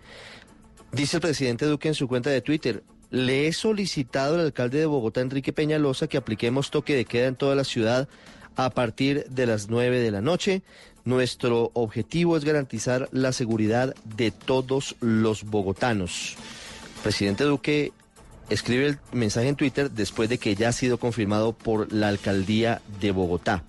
Dice 0.92 1.16
el 1.16 1.20
presidente 1.20 1.66
Duque 1.66 1.88
en 1.88 1.94
su 1.94 2.08
cuenta 2.08 2.30
de 2.30 2.40
Twitter, 2.40 2.82
le 3.10 3.46
he 3.46 3.52
solicitado 3.52 4.34
al 4.34 4.40
alcalde 4.40 4.78
de 4.78 4.86
Bogotá, 4.86 5.20
Enrique 5.20 5.52
Peñalosa, 5.52 6.06
que 6.06 6.16
apliquemos 6.16 6.70
toque 6.70 6.94
de 6.94 7.04
queda 7.04 7.26
en 7.26 7.36
toda 7.36 7.54
la 7.54 7.64
ciudad 7.64 8.08
a 8.56 8.70
partir 8.70 9.24
de 9.28 9.46
las 9.46 9.68
9 9.68 10.00
de 10.00 10.10
la 10.10 10.20
noche. 10.20 10.62
Nuestro 11.04 11.70
objetivo 11.74 12.36
es 12.36 12.44
garantizar 12.44 13.08
la 13.12 13.32
seguridad 13.32 13.94
de 14.04 14.30
todos 14.30 14.96
los 15.00 15.44
bogotanos. 15.44 16.36
Presidente 17.02 17.44
Duque 17.44 17.92
escribe 18.50 18.86
el 18.86 18.98
mensaje 19.12 19.48
en 19.48 19.56
Twitter 19.56 19.90
después 19.90 20.28
de 20.28 20.38
que 20.38 20.54
ya 20.54 20.68
ha 20.68 20.72
sido 20.72 20.98
confirmado 20.98 21.52
por 21.52 21.92
la 21.92 22.08
alcaldía 22.08 22.82
de 23.00 23.10
Bogotá. 23.12 23.64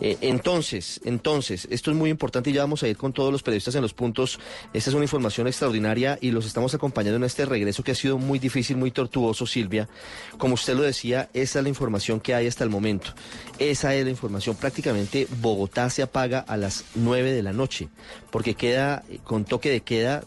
Eh, 0.00 0.18
entonces, 0.20 1.00
entonces, 1.04 1.66
esto 1.70 1.90
es 1.90 1.96
muy 1.96 2.10
importante 2.10 2.50
y 2.50 2.52
ya 2.52 2.62
vamos 2.62 2.82
a 2.82 2.88
ir 2.88 2.96
con 2.96 3.12
todos 3.12 3.32
los 3.32 3.42
periodistas 3.42 3.74
en 3.76 3.82
los 3.82 3.94
puntos. 3.94 4.38
Esta 4.72 4.90
es 4.90 4.94
una 4.94 5.04
información 5.04 5.46
extraordinaria 5.46 6.18
y 6.20 6.30
los 6.32 6.46
estamos 6.46 6.74
acompañando 6.74 7.16
en 7.16 7.24
este 7.24 7.46
regreso 7.46 7.82
que 7.82 7.92
ha 7.92 7.94
sido 7.94 8.18
muy 8.18 8.38
difícil, 8.38 8.76
muy 8.76 8.90
tortuoso, 8.90 9.46
Silvia. 9.46 9.88
Como 10.36 10.54
usted 10.54 10.74
lo 10.74 10.82
decía, 10.82 11.30
esa 11.32 11.60
es 11.60 11.62
la 11.62 11.68
información 11.68 12.20
que 12.20 12.34
hay 12.34 12.46
hasta 12.46 12.64
el 12.64 12.70
momento. 12.70 13.14
Esa 13.58 13.94
es 13.94 14.04
la 14.04 14.10
información. 14.10 14.56
Prácticamente 14.56 15.26
Bogotá 15.40 15.88
se 15.88 16.02
apaga 16.02 16.40
a 16.40 16.56
las 16.56 16.84
9 16.94 17.32
de 17.32 17.42
la 17.42 17.52
noche 17.52 17.88
porque 18.30 18.54
queda 18.54 19.02
con 19.24 19.44
toque 19.44 19.70
de 19.70 19.80
queda 19.80 20.24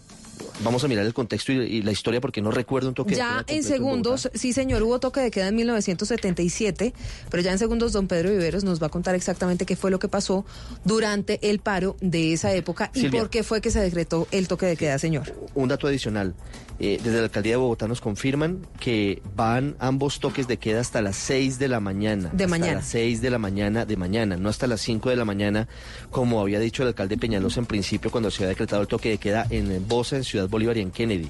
Vamos 0.64 0.84
a 0.84 0.88
mirar 0.88 1.06
el 1.06 1.14
contexto 1.14 1.52
y, 1.52 1.58
y 1.58 1.82
la 1.82 1.92
historia 1.92 2.22
porque 2.22 2.42
no 2.42 2.52
recuerdo 2.52 2.90
un 2.90 2.96
toque 2.96 3.12
de 3.12 3.18
queda. 3.18 3.46
Ya 3.48 3.54
en 3.54 3.64
segundos, 3.64 4.30
sí 4.34 4.54
señor, 4.54 4.84
hubo 4.84 5.00
toque 5.00 5.22
de 5.22 5.32
queda 5.32 5.48
en 5.48 5.56
1977, 5.56 6.94
pero 7.30 7.44
ya 7.44 7.52
en 7.52 7.60
segundos 7.60 7.94
don 7.94 8.08
Pedro 8.08 8.30
Viveros 8.32 8.64
nos 8.64 8.82
va 8.82 8.88
a 8.88 8.90
contar 8.90 9.16
exactamente 9.16 9.66
qué 9.66 9.76
fue 9.76 9.92
lo 9.92 10.00
que 10.00 10.08
pasó 10.08 10.46
durante 10.84 11.50
el 11.50 11.60
paro 11.60 11.96
de 12.02 12.34
esa 12.34 12.54
época 12.54 12.92
y 12.94 13.02
Silvia. 13.02 13.22
por 13.22 13.30
qué 13.30 13.44
fue 13.44 13.62
que 13.62 13.72
se 13.72 13.80
decretó 13.80 14.28
el 14.32 14.48
toque 14.48 14.66
de 14.66 14.78
queda, 14.78 15.00
señor. 15.00 15.34
Un 15.56 15.70
dato 15.70 15.88
adicional. 15.88 16.36
Eh, 16.82 16.98
desde 17.04 17.18
la 17.18 17.26
alcaldía 17.26 17.54
de 17.54 17.58
Bogotá 17.58 17.90
nos 17.90 18.00
confirman 18.00 18.66
que 18.80 19.22
van 19.36 19.76
ambos 19.80 20.22
toques 20.22 20.48
de 20.48 20.58
queda 20.58 20.80
hasta 20.80 21.02
las 21.02 21.18
6 21.18 21.60
de 21.60 21.68
la 21.68 21.82
mañana. 21.82 22.30
De 22.32 22.46
hasta 22.46 22.48
mañana. 22.48 22.74
las 22.76 22.86
6 22.86 23.22
de 23.22 23.30
la 23.30 23.38
mañana 23.38 23.86
de 23.86 23.98
mañana, 23.98 24.38
no 24.38 24.48
hasta 24.48 24.66
las 24.66 24.80
5 24.82 25.10
de 25.10 25.18
la 25.18 25.26
mañana, 25.26 25.68
como 26.10 26.40
había 26.40 26.58
dicho 26.60 26.84
el 26.84 26.90
alcalde 26.90 27.18
Peñalosa 27.18 27.60
en 27.60 27.66
principio 27.66 28.12
cuando 28.12 28.32
se 28.32 28.44
había 28.44 28.50
decretado 28.50 28.82
el 28.82 28.88
toque 28.88 29.10
de 29.10 29.18
queda 29.18 29.46
en 29.50 29.86
Bosa, 29.90 30.16
en 30.16 30.24
Ciudad 30.24 30.48
Bolívar 30.48 30.78
y 30.78 30.82
en 30.82 30.92
Kennedy. 30.92 31.30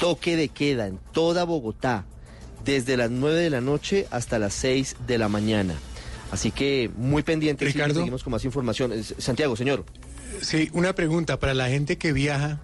Toque 0.00 0.36
de 0.36 0.48
queda 0.48 0.88
en 0.88 0.98
toda 1.12 1.44
Bogotá, 1.44 2.04
desde 2.64 2.96
las 2.96 3.10
9 3.10 3.40
de 3.40 3.50
la 3.50 3.60
noche 3.60 4.08
hasta 4.10 4.40
las 4.40 4.52
6 4.54 4.96
de 5.06 5.18
la 5.18 5.28
mañana. 5.28 5.74
Así 6.32 6.50
que 6.50 6.90
muy 6.96 7.22
pendientes, 7.22 7.72
Ricardo. 7.72 8.00
seguimos 8.00 8.24
con 8.24 8.32
más 8.32 8.44
información. 8.44 8.92
Eh, 8.92 9.04
Santiago, 9.18 9.54
señor. 9.54 9.84
Sí, 10.40 10.70
una 10.72 10.92
pregunta 10.94 11.38
para 11.38 11.54
la 11.54 11.68
gente 11.68 11.98
que 11.98 12.12
viaja 12.12 12.58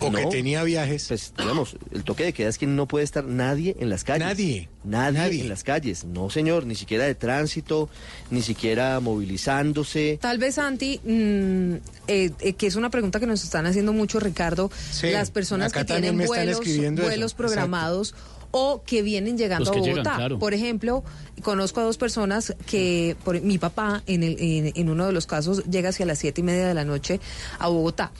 o 0.00 0.10
que 0.10 0.22
No. 0.22 0.28
tenía 0.30 0.62
viajes. 0.64 1.06
Pues, 1.08 1.32
digamos, 1.38 1.76
el 1.92 2.04
toque 2.04 2.24
de 2.24 2.32
queda 2.32 2.48
es 2.48 2.58
que 2.58 2.66
no 2.66 2.86
puede 2.88 3.04
estar 3.04 3.24
nadie 3.24 3.76
en 3.78 3.88
las 3.90 4.02
calles. 4.04 4.26
Nadie. 4.26 4.68
Nadie, 4.82 5.18
Nadie. 5.18 5.40
en 5.42 5.48
las 5.50 5.62
calles. 5.62 6.04
No, 6.04 6.30
señor, 6.30 6.64
ni 6.66 6.74
siquiera 6.74 7.04
de 7.04 7.14
tránsito, 7.14 7.88
ni 8.30 8.40
siquiera 8.42 8.98
movilizándose. 9.00 10.18
Tal 10.20 10.38
vez, 10.38 10.54
Santi, 10.56 11.00
mm, 11.04 11.74
eh, 12.08 12.30
eh, 12.40 12.52
que 12.54 12.66
es 12.66 12.76
una 12.76 12.90
pregunta 12.90 13.20
que 13.20 13.26
nos 13.26 13.44
están 13.44 13.66
haciendo 13.66 13.92
mucho, 13.92 14.20
Ricardo, 14.20 14.70
Sí, 14.90 15.10
las 15.10 15.30
personas 15.30 15.72
que 15.72 15.84
tienen 15.84 16.16
me 16.16 16.24
están 16.24 16.36
vuelos, 16.46 16.60
eso, 16.66 16.80
vuelos 16.92 17.32
exacto. 17.32 17.36
programados 17.36 18.14
o 18.52 18.82
que 18.84 19.02
vienen 19.02 19.38
llegando 19.38 19.70
que 19.70 19.78
a 19.78 19.82
llegan, 19.82 19.96
Bogotá. 19.98 20.16
claro. 20.16 20.38
Por 20.38 20.54
ejemplo, 20.54 21.04
conozco 21.42 21.80
a 21.80 21.84
dos 21.84 21.98
personas 21.98 22.54
que, 22.66 23.16
por, 23.24 23.40
mi 23.42 23.58
papá, 23.58 24.02
en, 24.06 24.22
el, 24.24 24.36
en, 24.40 24.72
en 24.74 24.88
uno 24.88 25.06
de 25.06 25.12
los 25.12 25.26
casos, 25.26 25.62
llega 25.70 25.90
hacia 25.90 26.04
las 26.06 26.18
siete 26.18 26.40
y 26.40 26.44
media 26.44 26.66
de 26.66 26.74
la 26.74 26.84
noche 26.84 27.20
a 27.58 27.68
Bogotá. 27.68 28.10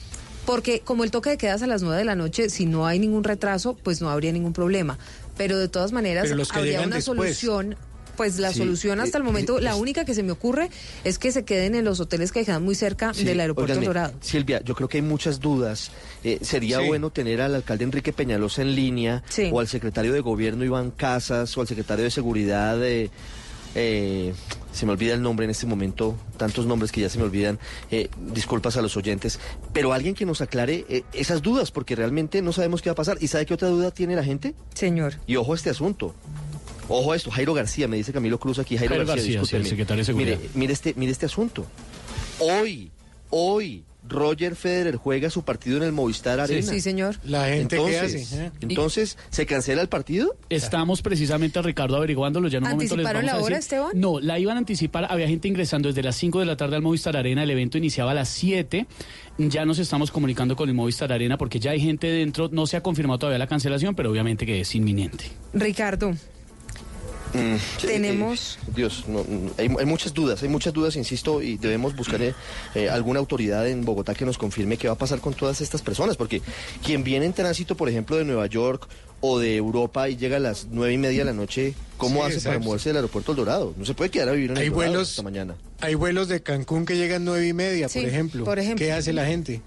Porque 0.51 0.81
como 0.81 1.05
el 1.05 1.11
toque 1.11 1.29
de 1.29 1.37
quedas 1.37 1.61
a 1.61 1.67
las 1.67 1.81
nueve 1.81 1.99
de 1.99 2.03
la 2.03 2.15
noche, 2.15 2.49
si 2.49 2.65
no 2.65 2.85
hay 2.85 2.99
ningún 2.99 3.23
retraso, 3.23 3.73
pues 3.73 4.01
no 4.01 4.09
habría 4.09 4.33
ningún 4.33 4.51
problema. 4.51 4.97
Pero 5.37 5.57
de 5.57 5.69
todas 5.69 5.93
maneras, 5.93 6.25
Pero 6.25 6.35
los 6.35 6.51
que 6.51 6.59
habría 6.59 6.81
una 6.81 6.97
después. 6.97 7.37
solución. 7.37 7.77
Pues 8.17 8.37
la 8.37 8.51
Sí, 8.51 8.59
solución 8.59 8.99
hasta 8.99 9.17
el 9.17 9.23
eh, 9.23 9.25
momento, 9.25 9.57
eh, 9.57 9.61
la 9.61 9.75
única 9.77 10.03
que 10.03 10.13
se 10.13 10.23
me 10.23 10.33
ocurre 10.33 10.69
es 11.05 11.17
que 11.17 11.31
se 11.31 11.45
queden 11.45 11.73
en 11.73 11.85
los 11.85 12.01
hoteles 12.01 12.33
que 12.33 12.43
quedan 12.43 12.61
muy 12.65 12.75
cerca 12.75 13.13
Sí, 13.13 13.23
del 13.23 13.39
aeropuerto 13.39 13.71
óigame, 13.71 13.87
Dorado. 13.87 14.13
Silvia, 14.19 14.61
yo 14.65 14.75
creo 14.75 14.89
que 14.89 14.97
hay 14.97 15.01
muchas 15.03 15.39
dudas. 15.39 15.89
Eh, 16.25 16.37
sería 16.41 16.79
Sí. 16.81 16.87
bueno 16.87 17.11
tener 17.11 17.39
al 17.39 17.55
alcalde 17.55 17.85
Enrique 17.85 18.11
Peñalosa 18.11 18.61
en 18.61 18.75
línea, 18.75 19.23
Sí. 19.29 19.49
o 19.53 19.61
al 19.61 19.69
secretario 19.69 20.11
de 20.11 20.19
gobierno 20.19 20.65
Iván 20.65 20.91
Casas, 20.91 21.57
o 21.57 21.61
al 21.61 21.67
secretario 21.69 22.03
de 22.03 22.11
seguridad. 22.11 22.77
eh, 22.83 24.33
se 24.71 24.85
me 24.85 24.91
olvida 24.93 25.13
el 25.13 25.21
nombre 25.21 25.45
en 25.45 25.51
este 25.51 25.65
momento, 25.65 26.15
tantos 26.37 26.65
nombres 26.65 26.91
que 26.91 27.01
ya 27.01 27.09
se 27.09 27.17
me 27.17 27.25
olvidan. 27.25 27.59
eh, 27.89 28.09
disculpas 28.33 28.77
a 28.77 28.81
los 28.81 28.95
oyentes, 28.97 29.39
pero 29.73 29.93
alguien 29.93 30.15
que 30.15 30.25
nos 30.25 30.41
aclare 30.41 30.85
eh, 30.89 31.03
esas 31.13 31.41
dudas, 31.41 31.71
porque 31.71 31.95
realmente 31.95 32.41
no 32.41 32.53
sabemos 32.53 32.81
qué 32.81 32.89
va 32.89 32.93
a 32.93 32.95
pasar. 32.95 33.17
¿Y 33.21 33.27
sabe 33.27 33.45
qué 33.45 33.53
otra 33.53 33.69
duda 33.69 33.91
tiene 33.91 34.15
la 34.15 34.23
gente? 34.23 34.53
Señor. 34.73 35.15
Y 35.27 35.35
ojo 35.35 35.53
a 35.53 35.55
este 35.55 35.69
asunto. 35.69 36.15
Ojo 36.87 37.13
a 37.13 37.15
esto, 37.15 37.31
Jairo 37.31 37.53
García, 37.53 37.87
me 37.87 37.97
dice 37.97 38.11
Camilo 38.11 38.39
Cruz 38.39 38.59
aquí, 38.59 38.77
Jairo, 38.77 38.95
Jairo 38.95 39.07
García, 39.07 39.37
García, 39.39 39.59
sí, 39.59 39.63
el 39.63 39.69
secretario 39.69 40.01
de 40.01 40.05
Seguridad. 40.05 40.37
Mire, 40.37 40.49
mire 40.55 40.73
este, 40.73 40.93
mire 40.97 41.11
este 41.11 41.25
asunto. 41.25 41.65
Hoy, 42.39 42.91
hoy, 43.29 43.85
Roger 44.07 44.55
Federer 44.55 44.95
juega 44.95 45.29
su 45.29 45.43
partido 45.43 45.77
en 45.77 45.83
el 45.83 45.91
Movistar 45.91 46.39
Arena. 46.39 46.71
Sí, 46.71 46.81
señor. 46.81 47.17
La 47.23 47.47
gente 47.49 47.75
que 47.77 47.81
entonces, 47.81 48.33
hace. 48.33 48.45
¿eh? 48.45 48.51
entonces, 48.61 49.17
¿se 49.29 49.45
cancela 49.45 49.81
el 49.81 49.89
partido? 49.89 50.35
Estamos 50.49 51.01
precisamente, 51.01 51.61
Ricardo, 51.61 51.97
averiguándolo. 51.97 52.47
Ya 52.47 52.57
en 52.57 52.63
un 52.63 52.71
momento 52.71 52.95
les 52.95 53.05
¿Anticiparon 53.05 53.25
vamos 53.25 53.33
a 53.33 53.37
la 53.37 53.43
hora, 53.43 53.55
decir. 53.57 53.75
Esteban? 53.75 53.91
No, 53.93 54.19
la 54.19 54.39
iban 54.39 54.57
a 54.57 54.59
anticipar. 54.59 55.07
Había 55.09 55.27
gente 55.27 55.47
ingresando 55.47 55.89
desde 55.89 56.03
las 56.03 56.15
5 56.15 56.39
de 56.39 56.45
la 56.45 56.57
tarde 56.57 56.75
al 56.75 56.81
Movistar 56.81 57.15
Arena. 57.15 57.43
El 57.43 57.51
evento 57.51 57.77
iniciaba 57.77 58.11
a 58.11 58.15
las 58.15 58.29
7. 58.29 58.87
Ya 59.37 59.65
nos 59.65 59.79
estamos 59.79 60.11
comunicando 60.11 60.55
con 60.55 60.67
el 60.67 60.75
Movistar 60.75 61.13
Arena 61.13 61.37
porque 61.37 61.59
ya 61.59 61.71
hay 61.71 61.79
gente 61.79 62.07
dentro. 62.07 62.49
No 62.51 62.67
se 62.67 62.77
ha 62.77 62.81
confirmado 62.81 63.19
todavía 63.19 63.39
la 63.39 63.47
cancelación, 63.47 63.95
pero 63.95 64.11
obviamente 64.11 64.45
que 64.45 64.61
es 64.61 64.75
inminente. 64.75 65.25
Ricardo, 65.53 66.13
Mm, 67.33 67.55
sí, 67.79 67.87
Tenemos- 67.87 68.57
eh, 68.67 68.71
Dios, 68.75 69.05
no, 69.07 69.25
hay, 69.57 69.67
hay 69.79 69.85
muchas 69.85 70.13
dudas, 70.13 70.41
hay 70.43 70.49
muchas 70.49 70.73
dudas, 70.73 70.95
insisto, 70.95 71.41
y 71.41 71.57
debemos 71.57 71.95
buscar 71.95 72.21
eh, 72.21 72.33
eh, 72.75 72.89
alguna 72.89 73.19
autoridad 73.19 73.67
en 73.67 73.85
Bogotá 73.85 74.13
que 74.13 74.25
nos 74.25 74.37
confirme 74.37 74.77
qué 74.77 74.87
va 74.87 74.93
a 74.93 74.97
pasar 74.97 75.19
con 75.21 75.33
todas 75.33 75.61
estas 75.61 75.81
personas, 75.81 76.17
porque 76.17 76.41
quien 76.83 77.03
viene 77.03 77.25
en 77.25 77.33
tránsito, 77.33 77.75
por 77.77 77.87
ejemplo, 77.89 78.17
de 78.17 78.25
Nueva 78.25 78.47
York 78.47 78.87
o 79.21 79.39
de 79.39 79.55
Europa 79.55 80.09
y 80.09 80.17
llega 80.17 80.37
a 80.37 80.39
las 80.39 80.67
nueve 80.71 80.93
y 80.93 80.97
media 80.97 81.19
de 81.19 81.25
la 81.25 81.33
noche, 81.33 81.73
¿cómo 81.97 82.25
Sí, 82.27 82.33
hace 82.35 82.47
para 82.47 82.59
moverse 82.59 82.89
del 82.89 82.97
aeropuerto 82.97 83.31
El 83.31 83.37
Dorado? 83.37 83.73
No 83.77 83.85
se 83.85 83.93
puede 83.93 84.09
quedar 84.09 84.29
a 84.29 84.31
vivir 84.33 84.51
en 84.51 84.57
Hay 84.57 84.65
el 84.65 84.71
Dorado 84.73 84.91
vuelos- 84.93 85.09
esta 85.11 85.21
mañana. 85.23 85.55
Hay 85.79 85.95
vuelos 85.95 86.27
de 86.27 86.41
Cancún 86.43 86.85
que 86.85 86.97
llegan 86.97 87.23
nueve 87.23 87.47
y 87.47 87.53
media, 87.53 87.87
Sí, 87.87 87.99
por 87.99 88.09
ejemplo. 88.09 88.43
por 88.45 88.59
ejemplo. 88.59 88.85
¿Qué 88.85 88.91
hace 88.91 89.13
la 89.13 89.25
gente? 89.25 89.61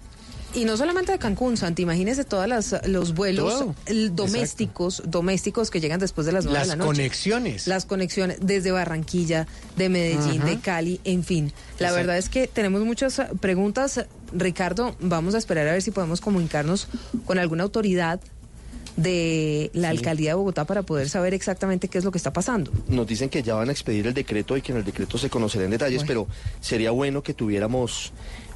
Y 0.54 0.64
no 0.64 0.76
solamente 0.76 1.12
de 1.12 1.18
Cancún, 1.18 1.56
Santi, 1.56 1.82
imagínese 1.82 2.24
todos 2.24 2.48
los 2.86 3.14
vuelos 3.14 3.58
Todo. 3.58 3.74
domésticos, 4.12 5.02
domésticos 5.06 5.70
que 5.70 5.80
llegan 5.80 6.00
después 6.00 6.26
de 6.26 6.32
las 6.32 6.44
nueve 6.44 6.60
de 6.60 6.66
la 6.66 6.76
Las 6.76 6.78
noche. 6.78 6.86
conexiones. 6.98 7.66
Las 7.66 7.84
conexiones 7.86 8.38
desde 8.40 8.70
Barranquilla, 8.70 9.46
de 9.76 9.88
Medellín, 9.88 10.42
Ajá. 10.42 10.50
de 10.50 10.58
Cali, 10.60 11.00
en 11.04 11.24
fin. 11.24 11.46
La 11.78 11.88
Exacto. 11.88 11.96
verdad 11.96 12.18
es 12.18 12.28
que 12.28 12.46
tenemos 12.46 12.82
muchas 12.84 13.18
eh, 13.18 13.26
preguntas. 13.40 14.04
Ricardo, 14.32 14.96
vamos 15.00 15.34
a 15.34 15.38
esperar 15.38 15.68
a 15.68 15.72
ver 15.72 15.82
si 15.82 15.90
podemos 15.90 16.20
comunicarnos 16.20 16.88
con 17.26 17.38
alguna 17.38 17.62
autoridad 17.64 18.20
de 18.96 19.70
la 19.74 19.88
alcaldía 19.88 20.30
de 20.30 20.34
Bogotá 20.34 20.66
para 20.66 20.82
poder 20.82 21.08
saber 21.08 21.34
exactamente 21.34 21.88
qué 21.88 21.98
es 21.98 22.04
lo 22.04 22.12
que 22.12 22.18
está 22.18 22.32
pasando. 22.32 22.70
Nos 22.88 23.06
dicen 23.06 23.28
que 23.28 23.42
ya 23.42 23.54
van 23.54 23.68
a 23.68 23.72
expedir 23.72 24.06
el 24.06 24.14
decreto 24.14 24.56
y 24.56 24.62
que 24.62 24.70
en 24.72 24.78
el 24.78 24.84
decreto 24.84 25.18
se 25.18 25.28
conocerán 25.30 25.70
detalles, 25.70 26.04
pero 26.06 26.28
sería 26.60 26.92
bueno 26.92 27.22
que 27.22 27.34
tuviéramos 27.34 28.12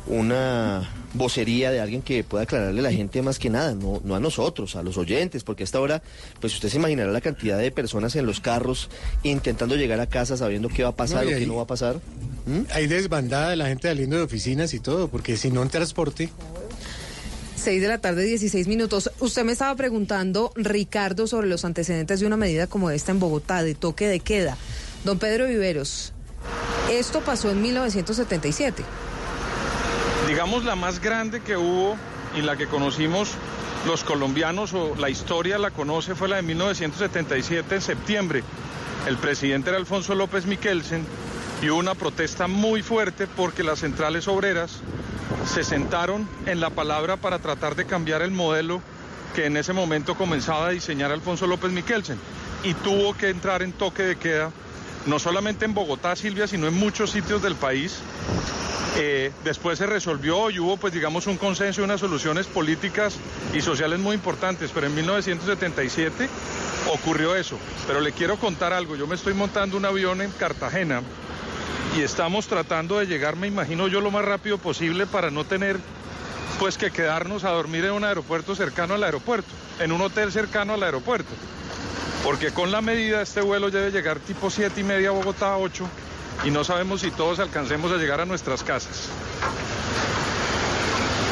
una 0.07 0.89
vocería 1.15 1.71
de 1.71 1.81
alguien 1.81 2.03
que 2.03 2.25
pueda 2.25 2.45
aclararle 2.45 2.81
a 2.81 2.83
la 2.85 2.93
gente 2.93 3.21
más 3.23 3.39
que 3.39 3.51
nada, 3.51 3.75
no, 3.75 4.01
no 4.05 4.15
a 4.15 4.21
nosotros, 4.21 4.77
a 4.77 4.83
los 4.83 4.97
oyentes, 4.97 5.45
porque 5.45 5.63
a 5.63 5.65
esta 5.65 5.81
hora, 5.81 6.03
pues 6.41 6.55
usted 6.55 6.69
se 6.69 6.77
imaginará 6.77 7.11
la 7.11 7.21
cantidad 7.21 7.59
de 7.59 7.71
personas 7.71 8.15
en 8.17 8.25
los 8.27 8.41
carros 8.41 8.89
intentando 9.23 9.77
llegar 9.77 10.01
a 10.01 10.07
casa 10.07 10.37
sabiendo 10.37 10.69
qué 10.69 10.83
va 10.83 10.91
a 10.91 10.97
pasar 10.97 11.25
No, 11.25 11.31
o 11.31 11.33
qué 11.33 11.37
ahí- 11.37 11.47
no 11.47 11.57
va 11.57 11.63
a 11.63 11.67
pasar. 11.67 11.97
¿Mm? 12.47 12.61
Hay 12.73 12.87
desbandada 12.87 13.51
de 13.51 13.57
la 13.57 13.67
gente 13.67 13.89
saliendo 13.89 14.17
de 14.17 14.23
oficinas 14.23 14.73
y 14.75 14.81
todo, 14.81 15.09
porque 15.09 15.37
si 15.37 15.51
no 15.51 15.63
en 15.63 15.69
transporte. 15.69 16.31
6 17.57 17.83
de 17.83 17.89
la 17.89 17.99
tarde, 17.99 18.25
16 18.25 18.67
minutos. 18.69 19.11
Usted 19.19 19.45
me 19.45 19.53
estaba 19.53 19.75
preguntando, 19.75 20.53
Ricardo, 20.55 21.27
sobre 21.27 21.49
los 21.49 21.65
antecedentes 21.65 22.21
de 22.21 22.27
una 22.27 22.37
medida 22.37 22.67
como 22.67 22.91
esta 22.91 23.11
en 23.13 23.19
Bogotá, 23.19 23.63
de 23.63 23.75
toque 23.75 24.07
de 24.09 24.21
queda. 24.21 24.57
Don 25.05 25.19
Pedro 25.19 25.47
Viveros, 25.49 26.13
esto 26.91 27.21
pasó 27.21 27.51
en 27.51 27.61
1977. 27.61 28.85
Digamos 30.29 30.67
la 30.67 30.77
más 30.77 31.01
grande 31.01 31.41
que 31.41 31.57
hubo 31.57 31.97
y 32.37 32.43
la 32.43 32.55
que 32.59 32.67
conocimos 32.67 33.31
los 33.87 34.05
colombianos 34.05 34.75
o 34.75 34.95
la 34.95 35.09
historia 35.09 35.57
la 35.57 35.71
conoce 35.71 36.15
fue 36.15 36.29
la 36.29 36.37
de 36.37 36.43
1977 36.43 37.77
en 37.77 37.81
septiembre. 37.81 38.45
El 39.07 39.17
presidente 39.17 39.71
era 39.71 39.79
Alfonso 39.79 40.15
López 40.15 40.45
Miquelsen 40.45 41.07
y 41.63 41.71
hubo 41.71 41.79
una 41.79 41.95
protesta 41.95 42.47
muy 42.47 42.83
fuerte 42.83 43.27
porque 43.27 43.65
las 43.65 43.79
centrales 43.79 44.29
obreras 44.29 44.81
se 45.47 45.65
sentaron 45.65 46.29
en 46.45 46.61
la 46.61 46.69
palabra 46.69 47.17
para 47.17 47.39
tratar 47.39 47.75
de 47.75 47.87
cambiar 47.87 48.21
el 48.21 48.31
modelo 48.31 48.83
que 49.35 49.47
en 49.47 49.57
ese 49.57 49.73
momento 49.73 50.15
comenzaba 50.15 50.67
a 50.67 50.71
diseñar 50.71 51.11
Alfonso 51.11 51.47
López 51.47 51.73
Miquelsen 51.73 52.19
y 52.65 52.75
tuvo 52.75 53.17
que 53.17 53.31
entrar 53.31 53.63
en 53.63 53.73
toque 53.73 54.03
de 54.03 54.17
queda 54.17 54.51
no 55.09 55.19
solamente 55.19 55.65
en 55.65 55.75
Bogotá, 55.75 56.15
Silvia, 56.15 56.47
sino 56.47 56.67
en 56.69 56.75
muchos 56.75 57.11
sitios 57.11 57.43
del 57.43 57.57
país. 57.57 57.99
Eh, 58.97 59.33
después 59.45 59.79
se 59.79 59.87
resolvió 59.87 60.51
y 60.51 60.59
hubo, 60.59 60.77
pues 60.77 60.93
digamos, 60.93 61.27
un 61.27 61.37
consenso 61.37 61.81
y 61.81 61.85
unas 61.85 62.01
soluciones 62.01 62.47
políticas 62.47 63.17
y 63.55 63.61
sociales 63.61 64.01
muy 64.01 64.15
importantes, 64.15 64.71
pero 64.75 64.87
en 64.87 64.95
1977 64.95 66.29
ocurrió 66.93 67.35
eso. 67.37 67.59
Pero 67.87 68.01
le 68.01 68.13
quiero 68.13 68.37
contar 68.37 68.73
algo, 68.73 68.97
yo 68.97 69.07
me 69.07 69.15
estoy 69.15 69.35
montando 69.35 69.77
un 69.77 69.85
avión 69.85 70.21
en 70.21 70.31
Cartagena 70.33 71.03
y 71.97 72.03
estamos 72.03 72.47
tratando 72.47 72.99
de 72.99 73.07
llegar, 73.07 73.37
me 73.37 73.47
imagino 73.47 73.89
yo, 73.89 74.01
lo 74.01 74.11
más 74.11 74.25
rápido 74.25 74.59
posible 74.59 75.07
para 75.07 75.31
no 75.31 75.45
tener 75.45 75.79
pues 76.59 76.77
que 76.77 76.91
quedarnos 76.91 77.45
a 77.45 77.51
dormir 77.51 77.85
en 77.85 77.93
un 77.93 78.05
aeropuerto 78.05 78.55
cercano 78.57 78.95
al 78.95 79.05
aeropuerto, 79.05 79.49
en 79.79 79.93
un 79.93 80.01
hotel 80.01 80.33
cercano 80.33 80.75
al 80.75 80.83
aeropuerto. 80.83 81.31
Porque 82.25 82.51
con 82.51 82.71
la 82.71 82.81
medida 82.81 83.23
este 83.23 83.41
vuelo 83.41 83.71
debe 83.71 83.91
llegar 83.91 84.19
tipo 84.19 84.51
7 84.51 84.81
y 84.81 84.85
media 84.85 85.09
a 85.09 85.13
Bogotá, 85.13 85.57
8, 85.57 85.89
y 86.45 86.51
no 86.51 86.65
sabemos 86.65 87.01
si 87.01 87.11
todos 87.11 87.39
alcancemos 87.39 87.93
a 87.93 87.97
llegar 87.97 88.21
a 88.21 88.27
nuestras 88.27 88.63
casas. 88.63 89.09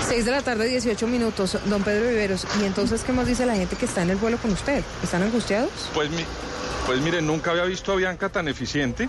6 0.08 0.24
de 0.24 0.30
la 0.30 0.42
tarde, 0.42 0.68
18 0.68 1.06
minutos, 1.08 1.58
don 1.64 1.82
Pedro 1.82 2.08
Viveros. 2.08 2.46
¿Y 2.60 2.64
entonces 2.64 3.02
qué 3.02 3.12
más 3.12 3.26
dice 3.26 3.44
la 3.44 3.56
gente 3.56 3.76
que 3.76 3.86
está 3.86 4.02
en 4.02 4.10
el 4.10 4.16
vuelo 4.16 4.38
con 4.38 4.52
usted? 4.52 4.84
¿Están 5.02 5.22
angustiados? 5.22 5.70
Pues, 5.94 6.10
mi, 6.10 6.24
pues 6.86 7.00
miren, 7.00 7.26
nunca 7.26 7.50
había 7.50 7.64
visto 7.64 7.92
a 7.92 7.96
Bianca 7.96 8.28
tan 8.28 8.46
eficiente. 8.46 9.08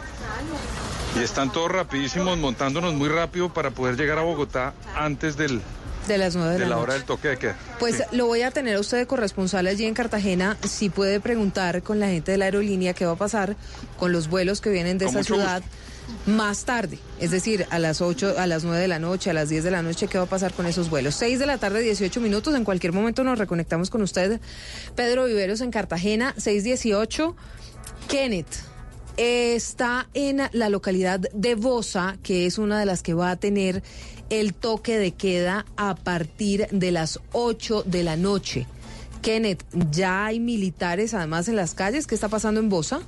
Y 1.15 1.23
están 1.23 1.51
todos 1.51 1.71
rapidísimos, 1.71 2.37
montándonos 2.37 2.93
muy 2.95 3.09
rápido 3.09 3.49
para 3.49 3.71
poder 3.71 3.95
llegar 3.95 4.17
a 4.17 4.21
Bogotá 4.21 4.73
antes 4.95 5.37
del, 5.37 5.61
De 6.07 6.17
las 6.17 6.35
9 6.35 6.53
de, 6.53 6.59
de 6.59 6.65
la, 6.65 6.77
hora 6.77 6.93
del 6.93 7.03
toque 7.03 7.29
de 7.29 7.37
queda. 7.37 7.57
Pues 7.79 8.03
lo 8.11 8.27
voy 8.27 8.41
a 8.41 8.51
tener 8.51 8.75
a 8.75 8.79
usted 8.79 8.97
de 8.97 9.07
corresponsal 9.07 9.67
allí 9.67 9.85
en 9.85 9.93
Cartagena. 9.93 10.57
Si 10.67 10.89
puede 10.89 11.19
preguntar 11.19 11.83
con 11.83 11.99
la 11.99 12.07
gente 12.07 12.31
de 12.31 12.37
la 12.37 12.45
aerolínea 12.45 12.93
qué 12.93 13.05
va 13.05 13.13
a 13.13 13.17
pasar 13.17 13.55
con 13.97 14.11
los 14.11 14.29
vuelos 14.29 14.61
que 14.61 14.69
vienen 14.69 14.97
de 14.97 15.05
Con 15.05 15.15
esa 15.15 15.23
ciudad 15.23 15.63
más 16.25 16.65
tarde. 16.65 16.99
Es 17.19 17.31
decir, 17.31 17.65
a 17.69 17.79
las 17.79 18.01
8, 18.01 18.35
a 18.37 18.47
las 18.47 18.63
9 18.63 18.79
de 18.79 18.87
la 18.87 18.99
noche, 18.99 19.29
a 19.29 19.33
las 19.33 19.49
10 19.49 19.63
de 19.63 19.71
la 19.71 19.81
noche, 19.81 20.07
¿qué 20.07 20.17
va 20.17 20.25
a 20.25 20.27
pasar 20.27 20.53
con 20.53 20.65
esos 20.65 20.89
vuelos? 20.89 21.15
6 21.15 21.39
de 21.39 21.45
la 21.45 21.57
tarde, 21.57 21.81
18 21.81 22.21
minutos. 22.21 22.55
En 22.55 22.63
cualquier 22.63 22.93
momento 22.93 23.23
nos 23.23 23.37
reconectamos 23.37 23.89
con 23.89 24.01
usted. 24.01 24.39
Pedro 24.95 25.25
Viveros 25.25 25.61
en 25.61 25.71
Cartagena, 25.71 26.33
618. 26.37 27.35
Kenneth 28.07 28.47
está 29.17 30.07
en 30.13 30.43
la 30.51 30.69
localidad 30.69 31.19
de 31.19 31.55
Bosa, 31.55 32.17
que 32.23 32.45
es 32.45 32.57
una 32.57 32.79
de 32.79 32.85
las 32.85 33.01
que 33.01 33.13
va 33.13 33.31
a 33.31 33.35
tener 33.35 33.83
el 34.29 34.53
toque 34.53 34.97
de 34.97 35.11
queda 35.11 35.65
a 35.75 35.95
partir 35.95 36.67
de 36.71 36.91
las 36.91 37.19
8 37.31 37.83
de 37.85 38.03
la 38.03 38.15
noche. 38.15 38.67
Kenneth, 39.21 39.63
¿ya 39.91 40.25
hay 40.25 40.39
militares 40.39 41.13
además 41.13 41.47
en 41.47 41.55
las 41.55 41.73
calles? 41.73 42.07
¿Qué 42.07 42.15
está 42.15 42.29
pasando 42.29 42.59
en 42.59 42.69
Bosa? 42.69 43.01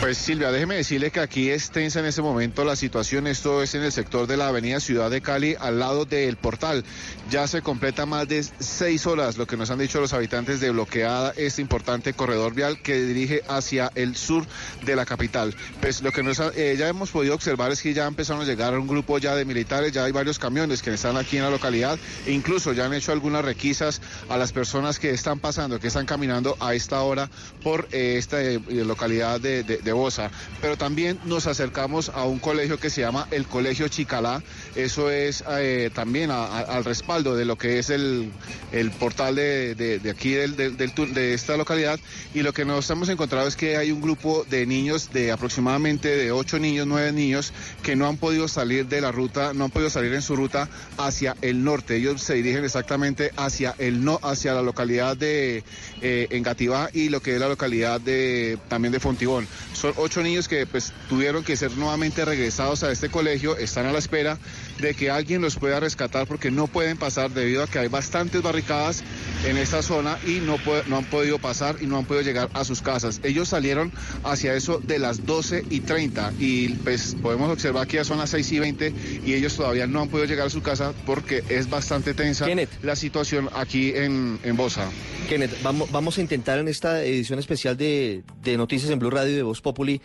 Pues 0.00 0.18
Silvia, 0.18 0.50
déjeme 0.50 0.76
decirle 0.76 1.10
que 1.10 1.20
aquí 1.20 1.50
es 1.50 1.70
tensa 1.70 2.00
en 2.00 2.06
ese 2.06 2.22
momento 2.22 2.64
la 2.64 2.76
situación. 2.76 3.26
Esto 3.26 3.62
es 3.62 3.74
en 3.74 3.82
el 3.82 3.92
sector 3.92 4.26
de 4.26 4.36
la 4.36 4.48
avenida 4.48 4.78
Ciudad 4.80 5.10
de 5.10 5.20
Cali, 5.20 5.56
al 5.58 5.78
lado 5.78 6.04
del 6.04 6.36
portal. 6.36 6.84
Ya 7.28 7.48
se 7.48 7.60
completa 7.60 8.06
más 8.06 8.28
de 8.28 8.44
seis 8.60 9.04
horas, 9.04 9.36
lo 9.36 9.46
que 9.46 9.56
nos 9.56 9.70
han 9.70 9.80
dicho 9.80 10.00
los 10.00 10.12
habitantes 10.12 10.60
de 10.60 10.70
bloqueada 10.70 11.32
este 11.36 11.60
importante 11.60 12.12
corredor 12.12 12.54
vial 12.54 12.80
que 12.80 13.02
dirige 13.02 13.42
hacia 13.48 13.90
el 13.96 14.14
sur 14.14 14.46
de 14.84 14.94
la 14.94 15.04
capital. 15.04 15.52
Pues 15.80 16.02
lo 16.02 16.12
que 16.12 16.22
eh, 16.54 16.76
ya 16.78 16.88
hemos 16.88 17.10
podido 17.10 17.34
observar 17.34 17.72
es 17.72 17.82
que 17.82 17.94
ya 17.94 18.06
empezaron 18.06 18.42
a 18.42 18.44
llegar 18.44 18.78
un 18.78 18.86
grupo 18.86 19.18
ya 19.18 19.34
de 19.34 19.44
militares, 19.44 19.90
ya 19.92 20.04
hay 20.04 20.12
varios 20.12 20.38
camiones 20.38 20.82
que 20.82 20.94
están 20.94 21.16
aquí 21.16 21.36
en 21.36 21.42
la 21.42 21.50
localidad 21.50 21.98
e 22.26 22.32
incluso 22.32 22.72
ya 22.72 22.86
han 22.86 22.94
hecho 22.94 23.10
algunas 23.10 23.44
requisas 23.44 24.00
a 24.28 24.36
las 24.36 24.52
personas 24.52 25.00
que 25.00 25.10
están 25.10 25.40
pasando, 25.40 25.80
que 25.80 25.88
están 25.88 26.06
caminando 26.06 26.56
a 26.60 26.74
esta 26.74 27.02
hora 27.02 27.28
por 27.62 27.88
eh, 27.90 28.16
esta 28.18 28.40
eh, 28.40 28.60
localidad 28.68 29.40
de, 29.40 29.64
de, 29.64 29.78
de 29.78 29.92
Bosa. 29.92 30.30
Pero 30.60 30.76
también 30.76 31.18
nos 31.24 31.48
acercamos 31.48 32.08
a 32.08 32.24
un 32.24 32.38
colegio 32.38 32.78
que 32.78 32.88
se 32.88 33.00
llama 33.00 33.26
el 33.32 33.46
Colegio 33.46 33.88
Chicalá. 33.88 34.42
Eso 34.76 35.10
es 35.10 35.42
eh, 35.48 35.90
también 35.94 36.30
al 36.30 36.84
respaldo 36.84 37.34
de 37.34 37.44
lo 37.46 37.56
que 37.56 37.78
es 37.78 37.88
el, 37.90 38.30
el 38.72 38.90
portal 38.90 39.34
de, 39.34 39.74
de- 39.74 40.10
aquí 40.10 40.32
de 40.34 41.34
esta 41.34 41.56
localidad. 41.56 41.98
Y 42.34 42.42
lo 42.42 42.52
que 42.52 42.64
nos 42.64 42.88
hemos 42.90 43.08
encontrado 43.08 43.48
es 43.48 43.56
que 43.56 43.76
hay 43.78 43.90
un 43.90 44.00
grupo 44.02 44.44
de 44.50 44.66
niños, 44.66 45.10
de 45.12 45.32
aproximadamente 45.32 46.08
de 46.16 46.30
ocho 46.30 46.58
niños, 46.58 46.86
nueve 46.86 47.10
niños, 47.12 47.52
que 47.82 47.96
no 47.96 48.06
han 48.06 48.18
podido 48.18 48.48
salir 48.48 48.86
de 48.86 49.00
la 49.00 49.12
ruta, 49.12 49.54
no 49.54 49.64
han 49.64 49.70
podido 49.70 49.88
salir 49.88 50.12
en 50.12 50.22
su 50.22 50.36
ruta 50.36 50.68
hacia 50.98 51.36
el 51.40 51.64
norte. 51.64 51.96
Ellos 51.96 52.20
se 52.22 52.34
dirigen 52.34 52.64
exactamente 52.64 53.32
hacia 53.36 53.74
el 53.78 54.04
no, 54.04 54.20
hacia 54.22 54.52
la 54.52 54.62
localidad 54.62 55.16
de 55.16 55.64
eh, 56.02 56.26
Engativá 56.30 56.90
y 56.92 57.08
lo 57.08 57.20
que 57.20 57.34
es 57.34 57.40
la 57.40 57.48
localidad 57.48 58.00
de 58.00 58.58
también 58.68 58.92
de 58.92 59.00
Fontibón. 59.00 59.48
Son 59.72 59.94
ocho 59.96 60.22
niños 60.22 60.48
que 60.48 60.66
pues 60.66 60.92
tuvieron 61.08 61.44
que 61.44 61.56
ser 61.56 61.70
nuevamente 61.78 62.24
regresados 62.24 62.82
a 62.82 62.92
este 62.92 63.08
colegio, 63.08 63.56
están 63.56 63.86
a 63.86 63.92
la 63.92 63.98
espera 63.98 64.38
de 64.80 64.94
que 64.94 65.10
alguien 65.10 65.42
los 65.42 65.56
pueda 65.56 65.80
rescatar 65.80 66.26
porque 66.26 66.50
no 66.50 66.66
pueden 66.66 66.96
pasar 66.96 67.30
debido 67.30 67.62
a 67.62 67.66
que 67.66 67.78
hay 67.78 67.88
bastantes 67.88 68.42
barricadas 68.42 69.02
en 69.46 69.56
esta 69.56 69.82
zona 69.82 70.18
y 70.26 70.40
no, 70.40 70.58
han 70.96 71.04
podido 71.04 71.38
pasar 71.38 71.76
y 71.80 71.86
no 71.86 71.98
han 71.98 72.04
podido 72.04 72.22
llegar 72.22 72.50
a 72.54 72.64
sus 72.64 72.82
casas. 72.82 73.20
Ellos 73.22 73.48
salieron 73.48 73.92
hacia 74.24 74.54
eso 74.54 74.78
de 74.78 74.98
las 74.98 75.26
12 75.26 75.64
y 75.70 75.80
30 75.80 76.34
y 76.38 76.68
pues 76.68 77.16
podemos 77.22 77.50
observar 77.50 77.86
que 77.86 77.96
ya 77.96 78.04
son 78.04 78.18
las 78.18 78.30
6 78.30 78.52
y 78.52 78.58
20 78.58 78.94
y 79.24 79.34
ellos 79.34 79.56
todavía 79.56 79.86
no 79.86 80.02
han 80.02 80.08
podido 80.08 80.26
llegar 80.26 80.46
a 80.46 80.50
su 80.50 80.62
casa 80.62 80.92
porque 81.04 81.42
es 81.48 81.68
bastante 81.70 82.14
tensa 82.14 82.46
la 82.82 82.96
situación 82.96 83.48
aquí 83.54 83.92
en, 83.94 84.38
en 84.42 84.56
Bosa. 84.56 84.88
Kenneth, 85.28 85.62
vamos, 85.62 85.90
vamos 85.90 86.18
a 86.18 86.20
intentar 86.20 86.58
en 86.58 86.68
esta 86.68 87.04
edición 87.04 87.38
especial 87.38 87.76
de, 87.76 88.22
de 88.42 88.56
Noticias 88.56 88.90
en 88.90 88.98
Blue 88.98 89.10
Radio 89.10 89.34
de 89.34 89.42
Voz 89.42 89.60
Populi 89.60 90.00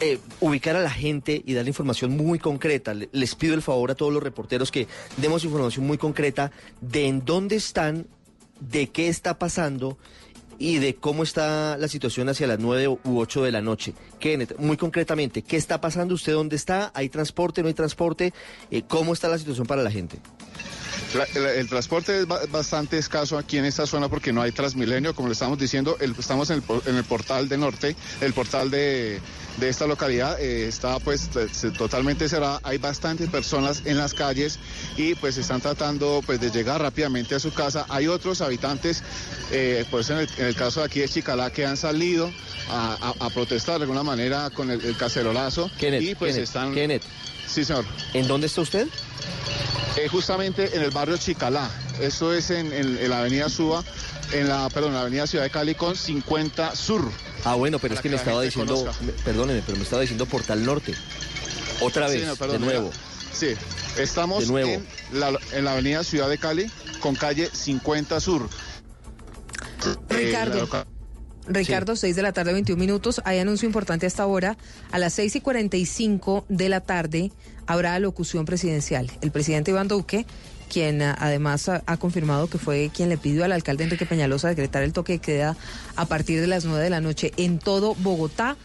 eh, 0.00 0.18
ubicar 0.40 0.76
a 0.76 0.80
la 0.82 0.90
gente 0.90 1.42
y 1.44 1.54
darle 1.54 1.70
información 1.70 2.16
muy 2.16 2.38
concreta. 2.38 2.94
Le- 2.94 3.08
Les 3.12 3.34
pido 3.34 3.54
el 3.54 3.62
favor 3.62 3.90
a 3.90 3.94
todos 3.94 4.12
los 4.12 4.22
reporteros 4.22 4.70
que 4.70 4.86
demos 5.16 5.44
información 5.44 5.86
muy 5.86 5.98
concreta 5.98 6.50
de 6.80 7.06
en 7.06 7.24
dónde 7.24 7.56
están, 7.56 8.06
de 8.60 8.88
qué 8.90 9.08
está 9.08 9.38
pasando 9.38 9.98
y 10.60 10.78
de 10.78 10.96
cómo 10.96 11.22
está 11.22 11.76
la 11.76 11.86
situación 11.86 12.28
hacia 12.28 12.48
las 12.48 12.58
9 12.58 12.88
u 12.88 13.18
8 13.20 13.44
de 13.44 13.52
la 13.52 13.60
noche. 13.62 13.94
Kenneth, 14.18 14.58
muy 14.58 14.76
concretamente, 14.76 15.42
¿qué 15.42 15.56
está 15.56 15.80
pasando? 15.80 16.14
¿Usted 16.14 16.32
dónde 16.32 16.56
está? 16.56 16.90
¿Hay 16.94 17.08
transporte? 17.08 17.62
¿No 17.62 17.68
hay 17.68 17.74
transporte? 17.74 18.32
Eh, 18.72 18.82
¿Cómo 18.88 19.12
está 19.12 19.28
la 19.28 19.38
situación 19.38 19.66
para 19.68 19.82
la 19.84 19.90
gente? 19.92 20.18
La- 21.14 21.40
la- 21.40 21.52
el 21.54 21.68
transporte 21.68 22.20
es 22.20 22.26
ba- 22.26 22.40
bastante 22.50 22.98
escaso 22.98 23.38
aquí 23.38 23.56
en 23.58 23.64
esta 23.64 23.86
zona 23.86 24.08
porque 24.08 24.32
no 24.32 24.42
hay 24.42 24.52
Transmilenio, 24.52 25.14
como 25.14 25.28
le 25.28 25.32
estamos 25.32 25.58
diciendo, 25.58 25.96
el- 26.00 26.14
estamos 26.18 26.50
en 26.50 26.56
el, 26.56 26.62
por- 26.62 26.82
en 26.86 26.96
el 26.96 27.04
portal 27.04 27.48
de 27.48 27.56
norte, 27.56 27.96
el 28.20 28.32
portal 28.34 28.70
de, 28.70 29.20
de 29.56 29.68
esta 29.68 29.86
localidad 29.86 30.38
eh, 30.40 30.68
está 30.68 30.98
pues 31.00 31.30
totalmente 31.76 32.28
cerrada, 32.28 32.60
hay 32.62 32.78
bastantes 32.78 33.28
personas 33.30 33.82
en 33.86 33.96
las 33.96 34.12
calles 34.14 34.58
y 34.96 35.14
pues 35.14 35.36
están 35.38 35.60
tratando 35.60 36.22
pues 36.26 36.40
de 36.40 36.50
llegar 36.50 36.80
rápidamente 36.82 37.34
a 37.34 37.40
su 37.40 37.52
casa. 37.52 37.86
Hay 37.88 38.06
otros 38.06 38.40
habitantes, 38.40 39.02
eh, 39.50 39.84
pues 39.90 40.10
en 40.10 40.18
el, 40.18 40.28
en 40.38 40.46
el 40.46 40.54
caso 40.54 40.80
de 40.80 40.86
aquí 40.86 41.00
de 41.00 41.08
Chicalá, 41.08 41.50
que 41.50 41.64
han 41.66 41.76
salido 41.76 42.30
a, 42.70 43.14
a- 43.20 43.26
a 43.26 43.30
protestar 43.30 43.76
de 43.78 43.82
alguna 43.84 44.02
manera 44.02 44.50
con 44.50 44.70
el, 44.70 44.84
el 44.84 44.96
cacerolazo 44.96 45.70
y 45.80 46.14
pues 46.14 46.32
Kenneth, 46.34 46.36
están... 46.48 46.74
Kenneth. 46.74 47.02
Sí, 47.48 47.64
señor. 47.64 47.84
¿En 48.14 48.26
dónde 48.28 48.46
está 48.46 48.60
usted? 48.60 48.86
Eh, 49.96 50.08
justamente 50.08 50.76
en 50.76 50.82
el 50.82 50.90
barrio 50.90 51.16
Chicalá. 51.16 51.70
Esto 52.00 52.32
es 52.32 52.50
en, 52.50 52.72
en- 52.72 52.98
en 52.98 53.10
la 53.10 53.20
avenida 53.20 53.48
Suba, 53.48 53.82
en 54.32 54.48
la, 54.48 54.68
perdón, 54.70 54.90
en 54.90 54.94
la 54.96 55.00
avenida 55.02 55.26
Ciudad 55.26 55.44
de 55.44 55.50
Cali 55.50 55.74
con 55.74 55.96
50 55.96 56.76
Sur. 56.76 57.10
Ah, 57.44 57.54
bueno, 57.54 57.78
pero 57.78 57.94
es 57.94 58.00
que 58.00 58.04
que 58.08 58.10
me 58.10 58.16
estaba 58.16 58.42
diciendo, 58.42 58.92
me- 59.00 59.12
perdóneme, 59.12 59.62
pero 59.64 59.76
me 59.78 59.84
estaba 59.84 60.02
diciendo 60.02 60.26
Portal 60.26 60.64
Norte. 60.64 60.94
Otra 61.80 62.08
Sí, 62.08 62.18
vez, 62.18 62.26
no, 62.28 62.36
perdón, 62.36 62.60
de 62.60 62.66
nuevo. 62.66 62.90
Sí, 63.32 63.48
estamos 63.96 64.40
De 64.44 64.46
nuevo. 64.52 64.70
En, 64.70 64.86
la, 65.12 65.32
en 65.52 65.64
la 65.64 65.72
avenida 65.72 66.04
Ciudad 66.04 66.28
de 66.28 66.38
Cali 66.38 66.70
con 67.00 67.14
calle 67.16 67.48
50 67.52 68.20
Sur. 68.20 68.48
Eh, 70.10 70.34
Ricardo. 71.48 71.68
Ricardo, 71.68 71.96
6 71.96 72.16
de 72.16 72.22
la 72.22 72.32
tarde, 72.32 72.52
21 72.52 72.78
minutos. 72.78 73.20
Hay 73.24 73.38
anuncio 73.38 73.66
importante 73.66 74.06
hasta 74.06 74.22
ahora. 74.22 74.56
A 74.90 74.98
las 74.98 75.14
6 75.14 75.36
y 75.36 75.40
45 75.40 76.44
de 76.48 76.68
la 76.68 76.80
tarde 76.80 77.32
habrá 77.66 77.98
locución 77.98 78.44
presidencial. 78.44 79.10
El 79.20 79.30
presidente 79.30 79.70
Iván 79.70 79.88
Duque, 79.88 80.26
quien 80.68 81.02
ah, 81.02 81.16
además 81.18 81.68
ha, 81.68 81.96
confirmado 81.96 82.48
que 82.48 82.58
fue 82.58 82.90
quien 82.94 83.08
le 83.08 83.16
pidió 83.16 83.44
al 83.44 83.52
alcalde 83.52 83.84
Enrique 83.84 84.06
Peñalosa 84.06 84.48
decretar 84.48 84.82
el 84.82 84.92
toque 84.92 85.14
de 85.14 85.18
queda 85.18 85.56
a 85.96 86.06
partir 86.06 86.40
de 86.40 86.46
las 86.46 86.64
9 86.64 86.84
de 86.84 86.90
la 86.90 87.00
noche 87.00 87.32
en 87.36 87.58
todo 87.58 87.94
Bogotá, 87.96 88.56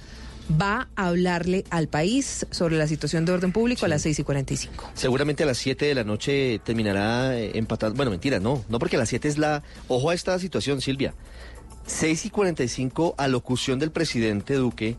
va 0.49 0.89
a 0.95 1.07
hablarle 1.07 1.63
al 1.69 1.87
país 1.87 2.45
sobre 2.51 2.77
la 2.77 2.87
situación 2.87 3.25
de 3.25 3.31
orden 3.31 3.51
público 3.51 3.85
a 3.85 3.87
las 3.87 4.01
6 4.01 4.19
y 4.19 4.23
45. 4.23 4.91
Seguramente 4.93 5.43
a 5.43 5.45
las 5.45 5.57
7 5.57 5.85
de 5.85 5.95
la 5.95 6.03
noche 6.03 6.59
terminará 6.63 7.37
eh, 7.37 7.51
empatando. 7.55 7.95
Bueno, 7.95 8.11
mentira, 8.11 8.39
no. 8.39 8.63
No 8.69 8.79
porque 8.79 8.97
a 8.97 8.99
las 8.99 9.09
7 9.09 9.27
es 9.27 9.37
la... 9.37 9.63
Ojo 9.87 10.09
a 10.09 10.13
esta 10.13 10.37
situación, 10.39 10.81
Silvia. 10.81 11.13
6 11.85 12.25
y 12.25 12.29
45, 12.29 13.15
alocución 13.17 13.79
del 13.79 13.91
presidente 13.91 14.55
Duque. 14.55 14.95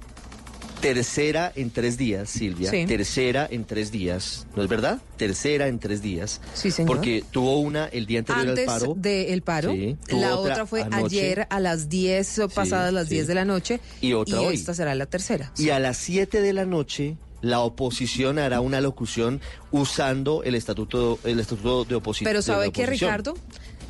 Tercera 0.80 1.50
en 1.56 1.70
tres 1.70 1.96
días, 1.96 2.28
Silvia. 2.28 2.70
Sí. 2.70 2.84
Tercera 2.84 3.48
en 3.50 3.64
tres 3.64 3.90
días. 3.90 4.46
¿No 4.54 4.62
es 4.62 4.68
verdad? 4.68 5.00
Tercera 5.16 5.66
en 5.68 5.78
tres 5.78 6.02
días. 6.02 6.42
Sí, 6.52 6.70
señor. 6.70 6.88
Porque 6.88 7.24
tuvo 7.30 7.58
una 7.60 7.86
el 7.86 8.04
día 8.04 8.18
anterior 8.18 8.48
Antes 8.50 8.68
al 8.68 8.80
paro. 8.80 8.94
del 8.98 9.40
paro, 9.42 9.72
Sí, 9.72 9.96
la 10.08 10.36
otra 10.36 10.52
otra, 10.52 10.66
fue 10.66 10.82
anoche. 10.82 11.04
ayer 11.06 11.46
a 11.48 11.58
las 11.60 11.88
10 11.88 12.38
o 12.40 12.48
pasadas 12.50 12.92
las 12.92 13.08
sí. 13.08 13.14
10 13.14 13.28
de 13.28 13.34
la 13.34 13.46
noche 13.46 13.80
Y 14.02 14.12
otra 14.12 14.42
hoy. 14.42 14.54
esta 14.56 14.74
será 14.74 14.94
la 14.94 15.06
tercera. 15.06 15.52
Y 15.56 15.70
a 15.70 15.78
las 15.78 15.96
7 15.96 16.42
de 16.42 16.52
la 16.52 16.66
noche 16.66 17.16
la 17.40 17.60
oposición 17.60 18.38
hará 18.38 18.60
una 18.60 18.80
locución 18.82 19.40
usando 19.70 20.42
el 20.44 20.54
estatuto 20.54 21.18
el 21.24 21.40
estatuto 21.40 21.84
de 21.84 21.94
oposición. 21.94 22.26
Pero 22.28 22.42
¿sabe 22.42 22.72
qué, 22.72 22.84
Ricardo? 22.86 23.34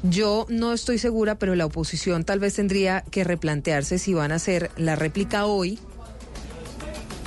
Yo 0.05 0.47
no 0.51 0.73
estoy 0.75 0.99
segura, 0.99 1.37
pero 1.39 1.55
la 1.55 1.65
oposición 1.67 2.25
tal 2.25 2.39
vez 2.39 2.55
tendría 2.55 3.03
que 3.11 3.25
replantearse 3.25 3.99
si 3.99 4.13
van 4.13 4.33
a 4.33 4.35
hacer 4.37 4.71
la 4.77 4.97
réplica 4.97 5.47
hoy 5.47 5.79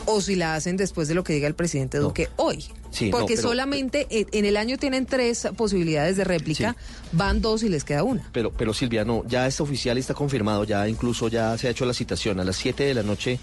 o 0.05 0.21
si 0.21 0.35
la 0.35 0.53
hacen 0.55 0.77
después 0.77 1.07
de 1.07 1.15
lo 1.15 1.23
que 1.23 1.33
diga 1.33 1.47
el 1.47 1.55
presidente 1.55 1.97
Duque 1.97 2.29
hoy. 2.37 2.63
Sí, 2.91 3.09
no, 3.11 3.17
Porque 3.17 3.35
pero- 3.35 3.49
solamente 3.49 4.07
en 4.09 4.45
el 4.45 4.55
año 4.57 4.77
tienen 4.77 5.05
tres 5.05 5.47
posibilidades 5.57 6.17
de 6.17 6.23
réplica, 6.23 6.75
van 7.11 7.41
dos 7.41 7.63
y 7.63 7.69
les 7.69 7.83
queda 7.83 8.03
una. 8.03 8.29
Pero, 8.31 8.51
pero 8.53 8.73
Silvia, 8.73 9.03
no, 9.03 9.23
ya 9.27 9.45
está 9.47 9.63
oficial 9.63 9.97
y 9.97 9.99
está 9.99 10.13
confirmado, 10.13 10.63
ya 10.63 10.87
incluso 10.87 11.27
ya 11.27 11.57
se 11.57 11.67
ha 11.67 11.71
hecho 11.71 11.85
la 11.85 11.93
citación. 11.93 12.39
A 12.39 12.43
las 12.45 12.55
7 12.55 12.83
de 12.83 12.93
la 12.93 13.03
noche 13.03 13.39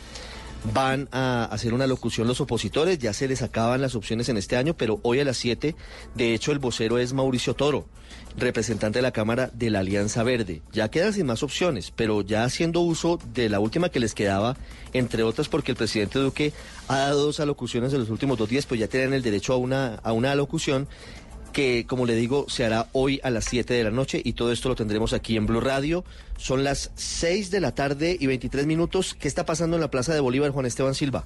van 0.73 1.09
a 1.13 1.45
hacer 1.45 1.75
una 1.75 1.87
locución 1.87 2.27
los 2.27 2.41
opositores, 2.41 2.99
ya 2.99 3.13
se 3.13 3.29
les 3.29 3.43
acaban 3.43 3.81
las 3.81 3.95
opciones 3.95 4.29
en 4.29 4.37
este 4.37 4.57
año, 4.57 4.75
pero 4.75 5.01
hoy 5.03 5.21
a 5.21 5.25
las 5.25 5.37
7, 5.37 5.75
de 6.15 6.35
hecho 6.35 6.53
el 6.53 6.59
vocero 6.59 6.99
es 6.99 7.13
Mauricio 7.13 7.55
Toro, 7.55 7.87
representante 8.37 8.99
de 8.99 9.03
la 9.03 9.13
Cámara 9.13 9.51
de 9.53 9.71
la 9.71 9.81
Alianza 9.81 10.23
Verde. 10.23 10.63
Ya 10.73 10.91
quedan 10.91 11.13
sin 11.13 11.27
más 11.27 11.43
opciones, 11.43 11.93
pero 11.95 12.23
ya 12.23 12.45
haciendo 12.45 12.81
uso 12.81 13.19
de 13.35 13.49
la 13.49 13.61
última 13.61 13.91
que 13.91 14.01
les 14.01 14.15
quedaba, 14.15 14.57
entre 14.93 15.23
otras 15.23 15.49
porque 15.49 15.73
el 15.73 15.77
presidente 15.77 16.19
Duque 16.19 16.53
ha 16.89 16.99
dado 16.99 17.27
dos 17.27 17.41
alocuciones 17.41 17.93
en 17.93 18.01
los 18.01 18.11
últimos 18.11 18.39
dos 18.39 18.49
días, 18.49 18.67
pues 18.67 18.81
ya 18.81 18.89
tienen 18.89 19.13
el 19.13 19.23
derecho 19.23 19.53
a 19.53 19.57
una, 19.57 19.97
a 19.97 20.13
una 20.13 20.33
alocución 20.33 20.89
que, 21.55 21.87
como 21.87 22.05
le 22.05 22.17
digo, 22.17 22.45
se 22.51 22.67
hará 22.67 22.89
hoy 22.93 23.21
a 23.23 23.31
las 23.31 23.47
7 23.47 23.73
de 23.73 23.85
la 23.85 23.91
noche 23.91 24.21
y 24.23 24.35
todo 24.35 24.53
esto 24.53 24.69
lo 24.69 24.75
tendremos 24.75 25.15
aquí 25.15 25.39
en 25.39 25.47
Blue 25.47 25.61
Radio. 25.61 26.05
Son 26.37 26.65
las 26.65 26.91
6 26.97 27.51
de 27.51 27.61
la 27.61 27.75
tarde 27.75 28.15
y 28.21 28.27
23 28.27 28.67
minutos. 28.67 29.17
¿Qué 29.19 29.29
está 29.29 29.47
pasando 29.47 29.77
en 29.77 29.81
la 29.81 29.91
Plaza 29.91 30.13
de 30.13 30.21
Bolívar, 30.21 30.51
Juan 30.51 30.67
Esteban 30.67 30.95
Silva? 30.95 31.25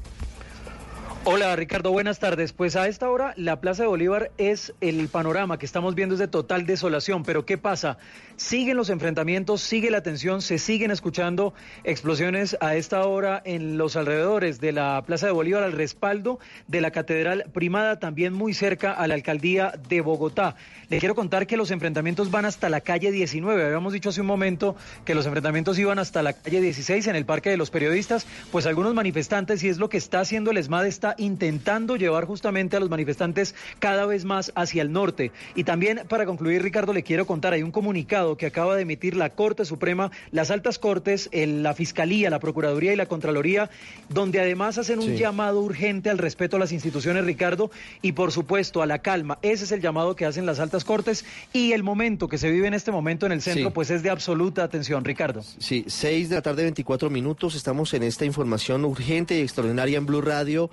Hola 1.24 1.54
Ricardo, 1.56 1.90
buenas 1.90 2.20
tardes. 2.20 2.52
Pues 2.54 2.74
a 2.74 2.88
esta 2.88 3.10
hora 3.10 3.34
la 3.36 3.60
Plaza 3.60 3.82
de 3.82 3.88
Bolívar 3.88 4.30
es 4.38 4.72
el 4.80 5.08
panorama 5.08 5.58
que 5.58 5.66
estamos 5.66 5.94
viendo 5.94 6.14
es 6.14 6.18
de 6.18 6.28
total 6.28 6.64
desolación. 6.64 7.22
Pero 7.22 7.44
¿qué 7.44 7.58
pasa? 7.58 7.98
Siguen 8.36 8.76
los 8.76 8.88
enfrentamientos, 8.88 9.60
sigue 9.60 9.90
la 9.90 10.02
tensión, 10.02 10.40
se 10.40 10.58
siguen 10.58 10.90
escuchando 10.90 11.52
explosiones 11.84 12.56
a 12.60 12.76
esta 12.76 13.04
hora 13.04 13.42
en 13.44 13.76
los 13.76 13.96
alrededores 13.96 14.60
de 14.60 14.72
la 14.72 15.02
Plaza 15.04 15.26
de 15.26 15.32
Bolívar 15.32 15.64
al 15.64 15.72
respaldo 15.72 16.38
de 16.66 16.80
la 16.80 16.92
Catedral 16.92 17.44
Primada, 17.52 17.98
también 17.98 18.32
muy 18.32 18.54
cerca 18.54 18.92
a 18.92 19.06
la 19.06 19.14
Alcaldía 19.14 19.74
de 19.88 20.00
Bogotá. 20.00 20.56
Le 20.88 20.98
quiero 20.98 21.14
contar 21.14 21.46
que 21.46 21.58
los 21.58 21.70
enfrentamientos 21.70 22.30
van 22.30 22.46
hasta 22.46 22.70
la 22.70 22.80
calle 22.80 23.10
19. 23.10 23.66
Habíamos 23.66 23.92
dicho 23.92 24.08
hace 24.08 24.22
un 24.22 24.26
momento 24.26 24.76
que 25.04 25.14
los 25.14 25.26
enfrentamientos 25.26 25.78
iban 25.78 25.98
hasta 25.98 26.22
la 26.22 26.32
calle 26.32 26.62
16 26.62 27.08
en 27.08 27.16
el 27.16 27.26
Parque 27.26 27.50
de 27.50 27.58
los 27.58 27.70
Periodistas. 27.70 28.26
Pues 28.50 28.64
algunos 28.64 28.94
manifestantes, 28.94 29.62
y 29.64 29.68
es 29.68 29.78
lo 29.78 29.90
que 29.90 29.98
está 29.98 30.20
haciendo 30.20 30.52
el 30.52 30.56
ESMAD, 30.56 30.86
está 30.86 31.14
intentando 31.18 31.96
llevar 31.96 32.24
justamente 32.24 32.76
a 32.76 32.80
los 32.80 32.88
manifestantes 32.90 33.54
cada 33.78 34.06
vez 34.06 34.24
más 34.24 34.52
hacia 34.54 34.82
el 34.82 34.92
norte. 34.92 35.32
Y 35.54 35.64
también, 35.64 36.02
para 36.08 36.26
concluir, 36.26 36.62
Ricardo, 36.62 36.92
le 36.92 37.02
quiero 37.02 37.26
contar, 37.26 37.52
hay 37.52 37.62
un 37.62 37.70
comunicado 37.72 38.36
que 38.36 38.46
acaba 38.46 38.76
de 38.76 38.82
emitir 38.82 39.16
la 39.16 39.30
Corte 39.30 39.64
Suprema, 39.64 40.10
las 40.30 40.50
altas 40.50 40.78
cortes, 40.78 41.28
el- 41.32 41.62
la 41.62 41.74
Fiscalía, 41.74 42.30
la 42.30 42.40
Procuraduría 42.40 42.92
y 42.92 42.96
la 42.96 43.06
Contraloría, 43.06 43.70
donde 44.08 44.40
además 44.40 44.78
hacen 44.78 44.98
un 45.00 45.06
Sí. 45.08 45.16
llamado 45.18 45.60
urgente 45.60 46.10
al 46.10 46.18
respeto 46.18 46.56
a 46.56 46.58
las 46.58 46.72
instituciones, 46.72 47.24
Ricardo, 47.24 47.70
y 48.02 48.12
por 48.12 48.32
supuesto 48.32 48.82
a 48.82 48.86
la 48.86 49.00
calma. 49.00 49.38
Ese 49.42 49.64
es 49.64 49.72
el 49.72 49.80
llamado 49.80 50.16
que 50.16 50.24
hacen 50.26 50.46
las 50.46 50.60
altas 50.60 50.84
cortes 50.84 51.24
y 51.52 51.72
el 51.72 51.82
momento 51.82 52.28
que 52.28 52.38
se 52.38 52.50
vive 52.50 52.66
en 52.66 52.74
este 52.74 52.92
momento 52.92 53.26
en 53.26 53.32
el 53.32 53.42
centro, 53.42 53.68
Sí. 53.68 53.74
pues 53.74 53.90
es 53.90 54.02
de 54.02 54.10
absoluta 54.10 54.62
atención, 54.62 55.04
Ricardo. 55.04 55.42
Sí, 55.58 55.84
6 55.88 56.28
de 56.28 56.36
la 56.36 56.42
tarde, 56.42 56.62
24 56.62 57.10
minutos. 57.10 57.54
Estamos 57.54 57.92
en 57.94 58.02
esta 58.02 58.24
información 58.24 58.84
urgente 58.84 59.38
y 59.38 59.42
extraordinaria 59.42 59.98
en 59.98 60.06
Blue 60.06 60.20
Radio. 60.20 60.70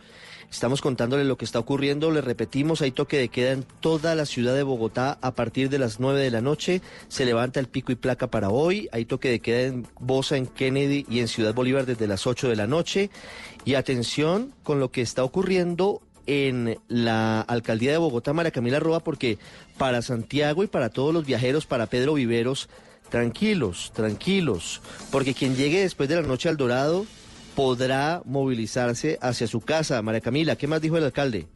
Estamos 0.51 0.81
contándole 0.81 1.25
lo 1.25 1.37
que 1.37 1.45
está 1.45 1.59
ocurriendo. 1.59 2.11
Le 2.11 2.21
repetimos, 2.21 2.81
hay 2.81 2.91
toque 2.91 3.17
de 3.17 3.29
queda 3.29 3.51
en 3.51 3.65
toda 3.79 4.15
la 4.15 4.25
ciudad 4.25 4.55
de 4.55 4.63
Bogotá 4.63 5.17
a 5.21 5.35
partir 5.35 5.69
de 5.69 5.79
las 5.79 5.99
9 5.99 6.19
de 6.21 6.31
la 6.31 6.41
noche. 6.41 6.81
Se 7.07 7.25
levanta 7.25 7.59
el 7.59 7.67
pico 7.67 7.91
y 7.91 7.95
placa 7.95 8.27
para 8.27 8.49
hoy. 8.49 8.87
Hay 8.91 9.05
toque 9.05 9.29
de 9.29 9.39
queda 9.39 9.61
en 9.61 9.87
Bosa, 9.99 10.37
en 10.37 10.47
Kennedy 10.47 11.05
y 11.09 11.19
en 11.19 11.27
Ciudad 11.27 11.53
Bolívar 11.53 11.85
desde 11.85 12.07
las 12.07 12.25
8 12.25 12.49
de 12.49 12.55
la 12.55 12.67
noche. 12.67 13.09
Y 13.65 13.75
atención 13.75 14.53
con 14.63 14.79
lo 14.79 14.91
que 14.91 15.01
está 15.01 15.23
ocurriendo 15.23 16.01
en 16.27 16.79
la 16.87 17.41
alcaldía 17.41 17.91
de 17.91 17.97
Bogotá, 17.97 18.33
María 18.33 18.51
Camila 18.51 18.79
Roa, 18.79 18.99
porque 19.01 19.37
para 19.77 20.01
Santiago 20.01 20.63
y 20.63 20.67
para 20.67 20.89
todos 20.89 21.13
los 21.13 21.25
viajeros, 21.25 21.65
para 21.65 21.85
Pedro 21.87 22.15
Viveros, 22.15 22.69
tranquilos, 23.09 23.91
tranquilos, 23.93 24.81
porque 25.11 25.33
quien 25.33 25.55
llegue 25.55 25.81
después 25.81 26.09
de 26.09 26.15
la 26.15 26.21
noche 26.23 26.49
al 26.49 26.57
Dorado 26.57 27.05
podrá 27.55 28.21
movilizarse 28.25 29.17
hacia 29.21 29.47
su 29.47 29.61
casa. 29.61 30.01
María 30.01 30.21
Camila, 30.21 30.55
¿qué 30.55 30.67
más 30.67 30.81
dijo 30.81 30.97
el 30.97 31.05
alcalde? 31.05 31.47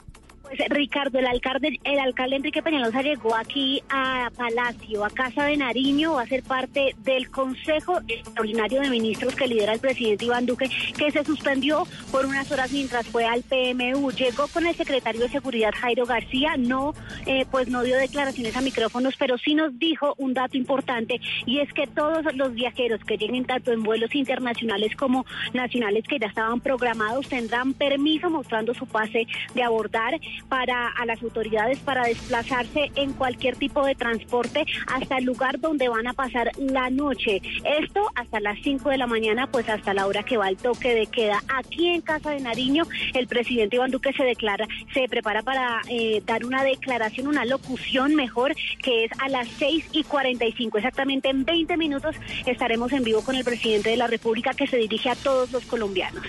Pues 0.50 0.68
Ricardo, 0.70 1.20
el 1.20 1.28
alcalde, 1.28 1.80
el 1.84 2.00
alcalde 2.00 2.38
Enrique 2.38 2.64
Peñalosa 2.64 3.04
llegó 3.04 3.36
aquí 3.36 3.84
a 3.88 4.32
Palacio, 4.36 5.06
a 5.06 5.10
Casa 5.12 5.46
de 5.46 5.56
Nariño, 5.58 6.14
va 6.14 6.24
a 6.24 6.26
ser 6.26 6.42
parte 6.42 6.96
del 7.04 7.30
Consejo 7.30 8.00
Extraordinario 8.08 8.82
de 8.82 8.90
Ministros 8.90 9.36
que 9.36 9.48
lidera 9.48 9.74
el 9.74 9.80
presidente 9.80 10.26
Iván 10.26 10.48
Duque, 10.48 10.68
que 10.98 11.12
se 11.12 11.24
suspendió 11.24 11.84
por 12.12 12.26
unas 12.26 12.52
horas 12.52 12.72
mientras 12.72 13.06
fue 13.06 13.26
al 13.26 13.44
PMU. 13.44 14.12
Llegó 14.12 14.48
con 14.48 14.66
el 14.66 14.74
secretario 14.74 15.22
de 15.22 15.30
Seguridad 15.30 15.72
Jairo 15.80 16.08
García, 16.08 16.56
no, 16.58 16.96
eh, 17.28 17.46
pues 17.52 17.68
no 17.68 17.84
dio 17.84 17.96
declaraciones 17.98 18.58
a 18.58 18.62
micrófonos, 18.62 19.16
pero 19.18 19.38
sí 19.38 19.54
nos 19.54 19.78
dijo 19.78 20.16
un 20.18 20.34
dato 20.34 20.58
importante 20.58 21.22
y 21.46 21.60
es 21.60 21.72
que 21.74 21.86
todos 21.86 22.26
los 22.36 22.56
viajeros 22.56 23.04
que 23.04 23.18
lleguen 23.18 23.46
tanto 23.46 23.72
en 23.72 23.84
vuelos 23.84 24.16
internacionales 24.16 24.96
como 24.96 25.28
nacionales 25.54 26.06
que 26.08 26.18
ya 26.18 26.28
estaban 26.28 26.60
programados 26.60 27.30
tendrán 27.30 27.74
permiso 27.74 28.32
mostrando 28.32 28.74
su 28.74 28.88
pase 28.88 29.28
de 29.54 29.64
abordar 29.64 30.20
para 30.44 30.88
a 30.88 31.06
las 31.06 31.22
autoridades 31.22 31.80
para 31.80 32.04
desplazarse 32.06 32.92
en 32.96 33.14
cualquier 33.14 33.56
tipo 33.56 33.86
de 33.86 33.96
transporte 33.96 34.66
hasta 34.88 35.18
el 35.18 35.26
lugar 35.26 35.60
donde 35.60 35.90
van 35.90 36.08
a 36.08 36.14
pasar 36.14 36.52
la 36.58 36.90
noche. 36.90 37.42
Esto 37.64 38.10
hasta 38.16 38.40
las 38.40 38.58
5 38.64 38.90
de 38.90 38.98
la 38.98 39.08
mañana, 39.08 39.48
pues 39.48 39.70
hasta 39.70 39.94
la 39.94 40.08
hora 40.08 40.24
que 40.24 40.38
va 40.38 40.50
el 40.50 40.58
toque 40.58 40.94
de 40.94 41.08
queda. 41.08 41.42
Aquí 41.48 41.88
en 41.88 42.02
Casa 42.02 42.32
de 42.32 42.40
Nariño, 42.40 42.86
el 43.14 43.28
presidente 43.28 43.76
Iván 43.76 43.92
Duque 43.92 44.14
se 44.14 44.24
declara, 44.24 44.68
se 44.94 45.08
prepara 45.08 45.42
para 45.42 45.82
eh, 45.90 46.22
dar 46.26 46.46
una 46.46 46.64
declaración, 46.64 47.28
una 47.28 47.46
locución 47.46 48.16
mejor, 48.16 48.56
que 48.82 49.06
es 49.06 49.12
a 49.20 49.30
las 49.30 49.48
6 49.58 49.90
y 49.92 50.04
45. 50.04 50.78
Exactamente 50.78 51.30
en 51.30 51.46
20 51.46 51.78
minutos 51.78 52.16
estaremos 52.46 52.92
en 52.94 53.04
vivo 53.04 53.24
con 53.24 53.36
el 53.36 53.44
presidente 53.44 53.90
de 53.90 53.98
la 53.98 54.08
República 54.08 54.54
que 54.54 54.68
se 54.68 54.78
dirige 54.78 55.10
a 55.10 55.16
todos 55.16 55.52
los 55.52 55.66
colombianos. 55.66 56.24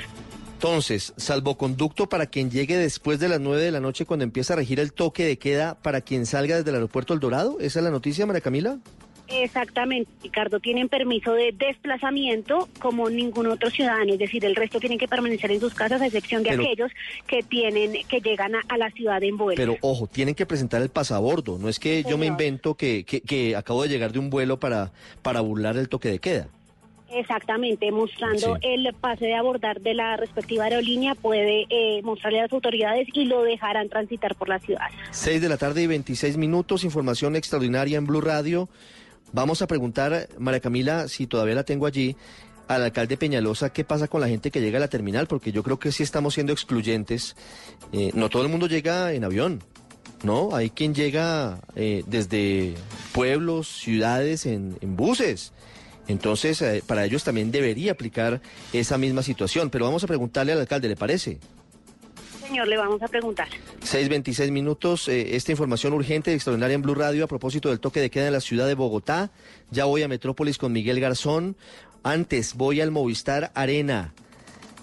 Entonces, 0.62 1.14
salvoconducto 1.16 2.10
para 2.10 2.26
quien 2.26 2.50
llegue 2.50 2.76
después 2.76 3.18
de 3.18 3.30
las 3.30 3.40
9 3.40 3.62
de 3.62 3.70
la 3.70 3.80
noche 3.80 4.04
cuando 4.04 4.24
empieza 4.24 4.52
a 4.52 4.56
regir 4.56 4.78
el 4.78 4.92
toque 4.92 5.24
de 5.24 5.38
queda 5.38 5.74
para 5.80 6.02
quien 6.02 6.26
salga 6.26 6.56
desde 6.58 6.68
el 6.68 6.74
aeropuerto 6.76 7.14
El 7.14 7.20
Dorado. 7.20 7.56
¿Esa 7.60 7.78
es 7.78 7.84
la 7.86 7.90
noticia, 7.90 8.26
María 8.26 8.42
Camila? 8.42 8.78
Exactamente, 9.28 10.10
Ricardo, 10.22 10.60
tienen 10.60 10.90
permiso 10.90 11.32
de 11.32 11.52
desplazamiento 11.56 12.68
como 12.78 13.08
ningún 13.08 13.46
otro 13.46 13.70
ciudadano, 13.70 14.12
es 14.12 14.18
decir, 14.18 14.44
el 14.44 14.54
resto 14.54 14.80
tienen 14.80 14.98
que 14.98 15.08
permanecer 15.08 15.50
en 15.50 15.60
sus 15.60 15.72
casas 15.72 16.02
a 16.02 16.06
excepción 16.06 16.42
de 16.42 16.50
Pero- 16.50 16.62
aquellos 16.64 16.90
que 17.26 17.42
tienen 17.42 17.92
que 18.06 18.20
llegan 18.20 18.54
a, 18.56 18.60
a 18.68 18.76
la 18.76 18.90
ciudad 18.90 19.22
en 19.22 19.38
vuelo. 19.38 19.56
Pero 19.56 19.76
ojo, 19.80 20.08
tienen 20.08 20.34
que 20.34 20.44
presentar 20.44 20.82
el 20.82 20.90
pasabordo. 20.90 21.56
No 21.58 21.70
es 21.70 21.78
que 21.78 22.04
yo 22.06 22.18
me 22.18 22.26
invento 22.26 22.74
que, 22.74 23.04
que, 23.04 23.22
que 23.22 23.56
acabo 23.56 23.82
de 23.82 23.88
llegar 23.88 24.12
de 24.12 24.18
un 24.18 24.28
vuelo 24.28 24.60
para, 24.60 24.92
para 25.22 25.40
burlar 25.40 25.78
el 25.78 25.88
toque 25.88 26.10
de 26.10 26.18
queda. 26.18 26.48
Exactamente, 27.12 27.90
mostrando 27.90 28.56
Sí. 28.56 28.60
el 28.62 28.94
pase 28.94 29.26
de 29.26 29.34
abordar 29.34 29.80
de 29.80 29.94
la 29.94 30.16
respectiva 30.16 30.64
aerolínea, 30.64 31.14
puede 31.14 31.66
eh, 31.68 32.00
mostrarle 32.02 32.38
a 32.40 32.42
las 32.42 32.52
autoridades 32.52 33.08
y 33.12 33.24
lo 33.24 33.42
dejarán 33.42 33.88
transitar 33.88 34.34
por 34.36 34.48
la 34.48 34.58
ciudad. 34.60 34.86
6 35.10 35.40
de 35.42 35.48
la 35.48 35.56
tarde 35.56 35.82
y 35.82 35.86
26 35.86 36.36
minutos, 36.36 36.84
información 36.84 37.36
extraordinaria 37.36 37.98
en 37.98 38.06
Blue 38.06 38.20
Radio. 38.20 38.68
Vamos 39.32 39.62
a 39.62 39.66
preguntar, 39.66 40.28
María 40.38 40.60
Camila, 40.60 41.08
si 41.08 41.26
todavía 41.26 41.54
la 41.54 41.64
tengo 41.64 41.86
allí, 41.86 42.16
al 42.68 42.84
alcalde 42.84 43.16
Peñalosa, 43.16 43.72
qué 43.72 43.82
pasa 43.84 44.06
con 44.06 44.20
la 44.20 44.28
gente 44.28 44.52
que 44.52 44.60
llega 44.60 44.78
a 44.78 44.80
la 44.80 44.88
terminal, 44.88 45.26
porque 45.26 45.50
yo 45.50 45.62
creo 45.64 45.78
que 45.80 45.90
sí 45.90 46.04
estamos 46.04 46.34
siendo 46.34 46.52
excluyentes. 46.52 47.34
Eh, 47.92 48.10
no 48.14 48.28
todo 48.28 48.42
el 48.44 48.48
mundo 48.48 48.68
llega 48.68 49.12
en 49.12 49.24
avión, 49.24 49.60
¿no? 50.22 50.54
Hay 50.54 50.70
quien 50.70 50.94
llega 50.94 51.60
eh, 51.74 52.04
desde 52.06 52.74
pueblos, 53.12 53.66
ciudades, 53.66 54.46
en, 54.46 54.76
en 54.80 54.94
buses. 54.96 55.52
Entonces, 56.10 56.60
eh, 56.62 56.82
para 56.86 57.04
ellos 57.04 57.22
también 57.24 57.50
debería 57.50 57.92
aplicar 57.92 58.40
esa 58.72 58.98
misma 58.98 59.22
situación. 59.22 59.70
Pero 59.70 59.84
vamos 59.84 60.02
a 60.04 60.06
preguntarle 60.06 60.52
al 60.52 60.60
alcalde, 60.60 60.88
¿le 60.88 60.96
parece? 60.96 61.38
Señor, 62.42 62.66
le 62.66 62.76
vamos 62.76 63.00
a 63.00 63.06
preguntar. 63.06 63.48
6.26 63.82 64.50
minutos, 64.50 65.08
eh, 65.08 65.36
esta 65.36 65.52
información 65.52 65.92
urgente 65.92 66.32
y 66.32 66.34
extraordinaria 66.34 66.74
en 66.74 66.82
Blue 66.82 66.96
Radio 66.96 67.24
a 67.24 67.28
propósito 67.28 67.68
del 67.68 67.78
toque 67.78 68.00
de 68.00 68.10
queda 68.10 68.26
en 68.26 68.32
la 68.32 68.40
ciudad 68.40 68.66
de 68.66 68.74
Bogotá. 68.74 69.30
Ya 69.70 69.84
voy 69.84 70.02
a 70.02 70.08
Metrópolis 70.08 70.58
con 70.58 70.72
Miguel 70.72 70.98
Garzón. 70.98 71.56
Antes 72.02 72.54
voy 72.54 72.80
al 72.80 72.90
Movistar 72.90 73.52
Arena. 73.54 74.12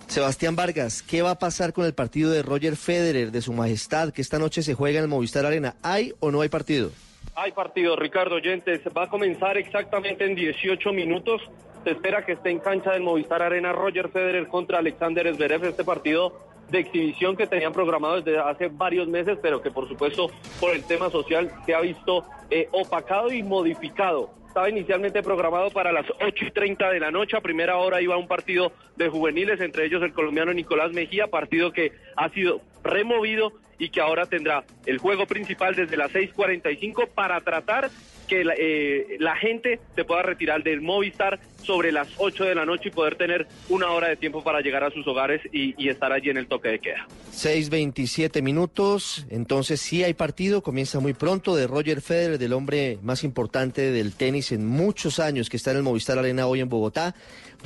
Sebastián 0.07 0.55
Vargas, 0.55 1.03
¿qué 1.03 1.21
va 1.21 1.31
a 1.31 1.39
pasar 1.39 1.73
con 1.73 1.85
el 1.85 1.93
partido 1.93 2.31
de 2.31 2.41
Roger 2.41 2.77
Federer, 2.77 3.31
de 3.31 3.41
su 3.41 3.51
majestad, 3.51 4.13
que 4.13 4.21
esta 4.21 4.39
noche 4.39 4.63
se 4.63 4.73
juega 4.73 4.99
en 4.99 5.03
el 5.03 5.09
Movistar 5.09 5.45
Arena? 5.45 5.75
¿Hay 5.81 6.13
o 6.21 6.31
no 6.31 6.39
hay 6.39 6.47
partido? 6.47 6.91
Hay 7.35 7.51
partido, 7.51 7.95
Ricardo 7.95 8.35
Oyentes. 8.35 8.81
Va 8.95 9.03
a 9.03 9.09
comenzar 9.09 9.57
exactamente 9.57 10.25
en 10.25 10.35
18 10.35 10.91
minutos. 10.93 11.41
Se 11.83 11.91
espera 11.91 12.25
que 12.25 12.33
esté 12.33 12.49
en 12.49 12.59
cancha 12.59 12.91
del 12.91 13.03
Movistar 13.03 13.41
Arena 13.41 13.71
Roger 13.71 14.09
Federer 14.09 14.47
contra 14.47 14.79
Alexander 14.79 15.33
Zverev. 15.33 15.65
Este 15.65 15.83
partido 15.83 16.33
de 16.69 16.79
exhibición 16.79 17.37
que 17.37 17.47
tenían 17.47 17.73
programado 17.73 18.21
desde 18.21 18.39
hace 18.39 18.67
varios 18.67 19.07
meses, 19.07 19.37
pero 19.41 19.61
que 19.61 19.71
por 19.71 19.87
supuesto 19.87 20.29
por 20.59 20.73
el 20.73 20.83
tema 20.83 21.09
social 21.09 21.51
se 21.65 21.73
ha 21.73 21.79
visto 21.79 22.25
eh, 22.49 22.67
opacado 22.71 23.31
y 23.31 23.41
modificado. 23.43 24.31
estaba 24.47 24.69
inicialmente 24.69 25.23
programado 25.23 25.69
para 25.71 25.91
las 25.91 26.05
8 26.09 26.45
y 26.45 26.51
30 26.51 26.89
de 26.89 26.99
la 26.99 27.11
noche. 27.11 27.37
A 27.37 27.41
primera 27.41 27.77
hora 27.77 28.01
iba 28.01 28.17
un 28.17 28.27
partido 28.27 28.71
de 28.95 29.09
juveniles, 29.09 29.61
entre 29.61 29.85
ellos 29.85 30.01
el 30.03 30.13
colombiano 30.13 30.53
Nicolás 30.53 30.91
Mejía, 30.91 31.27
partido 31.27 31.71
que 31.71 31.91
ha 32.15 32.29
sido 32.29 32.61
removido 32.83 33.53
y 33.79 33.89
que 33.89 34.01
ahora 34.01 34.25
tendrá 34.25 34.63
el 34.85 34.97
juego 34.97 35.25
principal 35.25 35.75
desde 35.75 35.97
las 35.97 36.11
6.45 36.11 37.09
para 37.09 37.39
tratar 37.41 37.89
que 38.27 38.43
la, 38.43 38.53
eh, 38.57 39.17
la 39.19 39.35
gente 39.35 39.79
se 39.95 40.03
pueda 40.03 40.21
retirar 40.21 40.61
del 40.61 40.81
Movistar 40.81 41.39
sobre 41.63 41.91
las 41.91 42.07
8 42.17 42.45
de 42.45 42.55
la 42.55 42.65
noche 42.65 42.89
y 42.89 42.91
poder 42.91 43.15
tener 43.15 43.47
una 43.69 43.91
hora 43.91 44.09
de 44.09 44.17
tiempo 44.17 44.43
para 44.43 44.61
llegar 44.61 44.83
a 44.83 44.91
sus 44.91 45.07
hogares 45.07 45.41
y 45.51 45.89
estar 45.89 46.11
allí 46.11 46.29
en 46.29 46.37
el 46.37 46.47
toque 46.47 46.69
de 46.69 46.79
queda. 46.79 47.07
6.27 47.37 48.41
minutos, 48.41 49.27
entonces 49.29 49.79
sí 49.79 50.03
hay 50.03 50.15
partido, 50.15 50.63
comienza 50.63 50.99
muy 50.99 51.13
pronto 51.13 51.55
de 51.55 51.67
Roger 51.67 52.01
Federer, 52.01 52.39
del 52.39 52.53
hombre 52.53 52.97
más 53.03 53.23
importante 53.23 53.91
del 53.91 54.13
tenis 54.13 54.51
en 54.51 54.65
muchos 54.65 55.19
años 55.19 55.47
que 55.49 55.57
está 55.57 55.71
en 55.71 55.77
el 55.77 55.83
Movistar 55.83 56.17
Arena 56.17 56.47
hoy 56.47 56.61
en 56.61 56.69
Bogotá. 56.69 57.13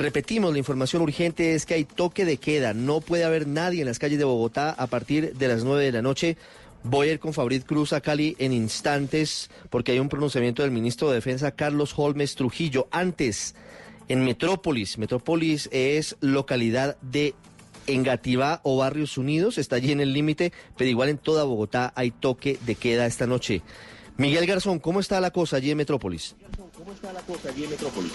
Repetimos, 0.01 0.51
la 0.51 0.57
información 0.57 1.03
urgente 1.03 1.53
es 1.53 1.67
que 1.67 1.75
hay 1.75 1.85
toque 1.85 2.25
de 2.25 2.37
queda, 2.37 2.73
no 2.73 3.01
puede 3.01 3.23
haber 3.23 3.45
nadie 3.45 3.81
en 3.81 3.87
las 3.87 3.99
calles 3.99 4.17
de 4.17 4.23
Bogotá 4.25 4.71
a 4.71 4.87
partir 4.87 5.35
de 5.35 5.47
las 5.47 5.63
9 5.63 5.85
de 5.85 5.91
la 5.91 6.01
noche. 6.01 6.37
Voy 6.83 7.09
a 7.09 7.11
ir 7.11 7.19
con 7.19 7.33
Fabrit 7.33 7.67
Cruz 7.67 7.93
a 7.93 8.01
Cali 8.01 8.35
en 8.39 8.51
instantes 8.51 9.51
porque 9.69 9.91
hay 9.91 9.99
un 9.99 10.09
pronunciamiento 10.09 10.63
del 10.63 10.71
ministro 10.71 11.07
de 11.09 11.15
Defensa 11.17 11.51
Carlos 11.51 11.93
Holmes 11.95 12.33
Trujillo. 12.33 12.87
Antes, 12.89 13.53
en 14.07 14.25
Metrópolis, 14.25 14.97
Metrópolis 14.97 15.69
es 15.71 16.17
localidad 16.19 16.97
de 17.03 17.35
Engativá 17.85 18.59
o 18.63 18.77
Barrios 18.77 19.19
Unidos, 19.19 19.59
está 19.59 19.75
allí 19.75 19.91
en 19.91 20.01
el 20.01 20.13
límite, 20.13 20.51
pero 20.77 20.89
igual 20.89 21.09
en 21.09 21.19
toda 21.19 21.43
Bogotá 21.43 21.93
hay 21.95 22.09
toque 22.09 22.57
de 22.65 22.73
queda 22.73 23.05
esta 23.05 23.27
noche. 23.27 23.61
Miguel 24.17 24.47
Garzón, 24.47 24.79
¿cómo 24.79 24.99
está 24.99 25.21
la 25.21 25.29
cosa 25.29 25.57
allí 25.57 25.69
en 25.69 25.77
Metrópolis? 25.77 26.35
¿Cómo 26.75 26.91
está 26.91 27.13
la 27.13 27.21
cosa 27.21 27.49
allí 27.49 27.65
en 27.65 27.69
Metrópolis? 27.69 28.13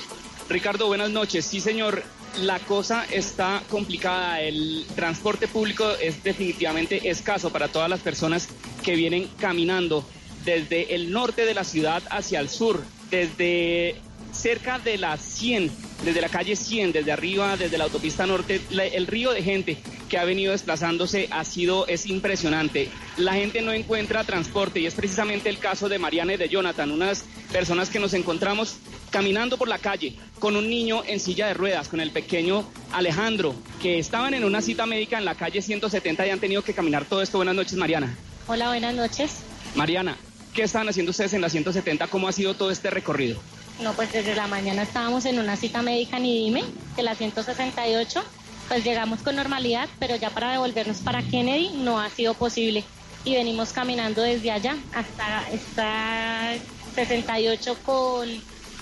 Ricardo, 0.49 0.87
buenas 0.87 1.11
noches. 1.11 1.45
Sí, 1.45 1.61
señor, 1.61 2.05
la 2.41 2.61
cosa 2.61 3.05
está 3.11 3.63
complicada. 3.69 4.41
El 4.41 4.87
transporte 4.95 5.49
público 5.49 5.91
es 6.01 6.23
definitivamente 6.23 7.09
escaso 7.11 7.51
para 7.51 7.69
todas 7.69 7.91
las 7.91 8.01
personas 8.01 8.49
que 8.85 8.95
vienen 8.95 9.29
caminando 9.39 10.05
desde 10.45 10.95
el 10.95 11.11
norte 11.11 11.45
de 11.45 11.55
la 11.55 11.65
ciudad 11.65 12.03
hacia 12.11 12.39
el 12.39 12.49
sur, 12.49 12.81
desde 13.11 13.97
cerca 14.33 14.79
de 14.79 14.99
la 14.99 15.17
100, 15.17 15.73
desde 16.05 16.21
la 16.21 16.29
calle 16.29 16.57
100, 16.57 16.93
desde 16.93 17.13
arriba, 17.13 17.57
desde 17.57 17.79
la 17.79 17.85
autopista 17.85 18.27
norte, 18.27 18.61
el 18.71 19.07
río 19.07 19.33
de 19.33 19.43
gente 19.43 19.79
que 20.09 20.19
ha 20.19 20.25
venido 20.25 20.53
desplazándose 20.53 21.29
ha 21.31 21.45
sido, 21.45 21.87
es 21.87 22.07
impresionante. 22.07 22.91
La 23.17 23.35
gente 23.35 23.63
no 23.63 23.73
encuentra 23.73 24.25
transporte 24.25 24.81
y 24.81 24.87
es 24.87 24.95
precisamente 24.95 25.49
el 25.49 25.59
caso 25.59 25.89
de 25.89 25.99
Mariana 25.99 26.35
y 26.35 26.37
de 26.37 26.49
Jonathan, 26.49 26.91
unas 26.91 27.25
personas 27.53 27.91
que 27.91 27.99
nos 27.99 28.15
encontramos 28.15 28.77
caminando 29.11 29.57
por 29.57 29.69
la 29.69 29.79
calle 29.79 30.15
con 30.39 30.57
un 30.57 30.69
niño 30.69 31.03
en 31.07 31.21
silla 31.21 31.47
de 31.47 31.55
ruedas, 31.55 31.89
con 31.89 32.01
el 32.01 32.11
pequeño 32.11 32.69
Alejandro, 32.93 33.55
que 33.81 33.99
estaban 33.99 34.35
en 34.35 34.45
una 34.45 34.61
cita 34.61 34.87
médica 34.87 35.19
en 35.19 35.25
la 35.25 35.35
calle 35.35 35.63
170 35.63 36.27
y 36.27 36.31
han 36.31 36.41
tenido 36.41 36.63
que 36.63 36.75
caminar 36.75 37.05
todo 37.07 37.23
esto. 37.23 37.39
Buenas 37.39 37.55
noches, 37.55 37.75
Mariana. 37.75 38.17
Hola, 38.47 38.69
buenas 38.69 38.95
noches. 38.95 39.37
Mariana, 39.75 40.17
¿qué 40.55 40.63
estaban 40.63 40.89
haciendo 40.89 41.11
ustedes 41.11 41.33
en 41.33 41.41
la 41.41 41.49
170? 41.49 42.07
¿Cómo 42.09 42.29
ha 42.29 42.33
sido 42.33 42.55
todo 42.55 42.71
este 42.71 42.91
recorrido? 42.91 43.41
No, 43.81 43.93
pues 43.93 44.13
desde 44.13 44.35
la 44.35 44.47
mañana 44.47 44.83
estábamos 44.83 45.25
en 45.27 45.39
una 45.39 45.57
cita 45.57 45.83
médica 45.83 46.17
en 46.17 46.27
IDIME, 46.27 46.65
de 46.97 47.03
la 47.03 47.15
168. 47.15 48.23
Pues 48.69 48.85
llegamos 48.85 49.21
con 49.21 49.37
normalidad, 49.37 49.89
pero 49.99 50.17
ya 50.17 50.31
para 50.31 50.53
devolvernos 50.53 50.99
para 50.99 51.23
Kennedy 51.23 51.71
no 51.77 52.01
ha 52.01 52.09
sido 52.11 52.35
posible. 52.35 52.85
Y 53.25 53.35
venimos 53.35 53.73
caminando 53.73 54.23
desde 54.23 54.51
allá 54.51 54.77
hasta 54.95 55.49
esta 55.53 56.55
68 56.95 57.77
con 57.85 58.29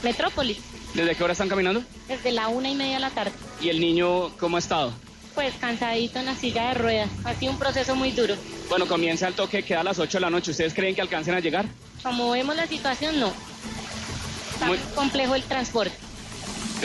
Metrópolis, 0.02 0.58
¿Desde 0.94 1.16
qué 1.16 1.24
hora 1.24 1.32
están 1.32 1.48
caminando? 1.48 1.82
desde 2.06 2.31
la 2.31 2.48
una 2.48 2.68
y 2.70 2.74
media 2.76 2.94
de 2.94 3.00
la 3.00 3.10
tarde. 3.10 3.32
¿Y 3.60 3.68
el 3.70 3.81
niño 3.81 4.28
cómo 4.39 4.56
ha 4.56 4.60
estado? 4.60 4.92
Pues 5.34 5.52
cansadito 5.60 6.20
en 6.20 6.26
la 6.26 6.36
silla 6.36 6.68
de 6.68 6.74
ruedas. 6.74 7.08
Ha 7.24 7.34
sido 7.34 7.50
un 7.52 7.58
proceso 7.58 7.97
muy 7.97 8.12
duro. 8.12 8.36
Bueno, 8.68 8.86
comienza 8.86 9.26
el 9.26 9.34
toque, 9.34 9.64
queda 9.64 9.81
a 9.81 9.84
las 9.84 9.98
8 9.98 10.18
de 10.18 10.20
la 10.20 10.31
noche. 10.31 10.52
¿Ustedes 10.52 10.73
creen 10.73 10.94
que 10.94 11.00
alcancen 11.00 11.34
a 11.34 11.40
llegar? 11.40 11.66
Como 12.02 12.31
vemos 12.31 12.55
la 12.55 12.66
situación, 12.68 13.18
no. 13.18 13.32
Está 14.65 14.68
Muy- 14.68 14.94
complejo 14.94 15.34
el 15.34 15.43
transporte. 15.43 15.93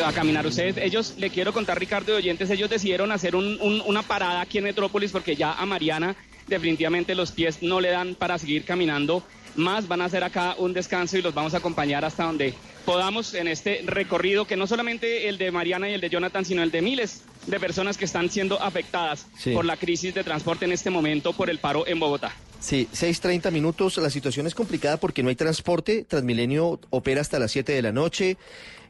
a 0.03 0.13
caminar 0.13 0.45
ustedes. 0.47 0.77
Ellos, 0.77 1.15
le 1.17 1.29
quiero 1.29 1.51
contar, 1.51 1.77
Ricardo 1.77 2.11
de 2.13 2.17
Oyentes, 2.19 2.49
ellos 2.49 2.69
decidieron 2.69 3.11
hacer 3.11 3.35
un- 3.35 3.57
un- 3.61 3.81
una 3.85 4.01
parada 4.01 4.39
aquí 4.41 4.57
en 4.57 4.63
Metrópolis 4.65 5.11
porque 5.11 5.35
ya 5.35 5.51
a 5.53 5.65
Mariana 5.65 6.15
definitivamente 6.47 7.15
los 7.15 7.31
pies 7.33 7.61
no 7.61 7.81
le 7.81 7.89
dan 7.89 8.15
para 8.15 8.37
seguir 8.37 8.63
caminando 8.63 9.23
más. 9.55 9.87
Van 9.89 10.01
a 10.01 10.05
hacer 10.05 10.23
acá 10.23 10.55
un 10.57 10.71
descanso 10.73 11.17
y 11.17 11.21
los 11.21 11.33
vamos 11.33 11.53
a 11.53 11.57
acompañar 11.57 12.05
hasta 12.05 12.23
donde 12.23 12.53
podamos 12.85 13.33
en 13.33 13.47
este 13.49 13.81
recorrido, 13.85 14.45
que 14.45 14.55
no 14.55 14.67
solamente 14.67 15.27
el 15.27 15.37
de 15.37 15.51
Mariana 15.51 15.89
y 15.89 15.93
el 15.93 16.01
de 16.01 16.09
Jonathan, 16.09 16.45
sino 16.45 16.63
el 16.63 16.71
de 16.71 16.81
miles 16.81 17.23
de 17.47 17.59
personas 17.59 17.97
que 17.97 18.05
están 18.05 18.29
siendo 18.29 18.61
afectadas 18.61 19.25
Sí. 19.37 19.51
por 19.51 19.65
la 19.65 19.75
crisis 19.75 20.13
de 20.13 20.23
transporte 20.23 20.63
en 20.65 20.71
este 20.71 20.89
momento 20.89 21.33
por 21.33 21.49
el 21.49 21.59
paro 21.59 21.85
en 21.87 21.99
Bogotá. 21.99 22.31
Sí, 22.59 22.89
6.30 22.93 23.51
minutos. 23.51 23.97
La 23.97 24.09
situación 24.09 24.45
es 24.45 24.53
complicada 24.53 24.97
porque 24.97 25.23
no 25.23 25.29
hay 25.29 25.35
transporte. 25.35 26.03
Transmilenio 26.03 26.79
opera 26.89 27.21
hasta 27.21 27.39
las 27.39 27.51
7 27.51 27.71
de 27.71 27.81
la 27.81 27.91
noche. 27.91 28.37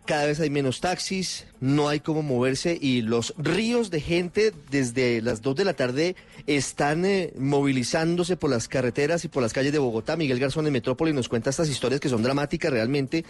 Cada 0.06 0.26
vez 0.26 0.40
hay 0.40 0.50
menos 0.50 0.82
taxis, 0.82 1.46
no 1.60 1.88
hay 1.88 2.00
cómo 2.00 2.24
moverse 2.24 2.76
y 2.82 3.04
los 3.04 3.36
ríos 3.38 3.92
de 3.92 4.02
gente 4.02 4.54
desde 4.72 5.22
las 5.22 5.44
2 5.44 5.58
de 5.58 5.66
la 5.66 5.74
tarde 5.76 6.16
están 6.48 7.06
eh, 7.06 7.32
movilizándose 7.38 8.36
por 8.36 8.50
las 8.50 8.68
carreteras 8.68 9.24
y 9.24 9.28
por 9.28 9.44
las 9.44 9.54
calles 9.54 9.72
de 9.72 9.78
Bogotá. 9.78 10.16
Miguel 10.16 10.40
Garzón 10.40 10.66
de 10.66 10.72
Metrópoli 10.72 11.14
nos 11.14 11.30
cuenta 11.30 11.52
estas 11.52 11.70
historias 11.70 12.02
que 12.02 12.10
son 12.10 12.24
dramáticas 12.24 12.72
realmente. 12.72 13.24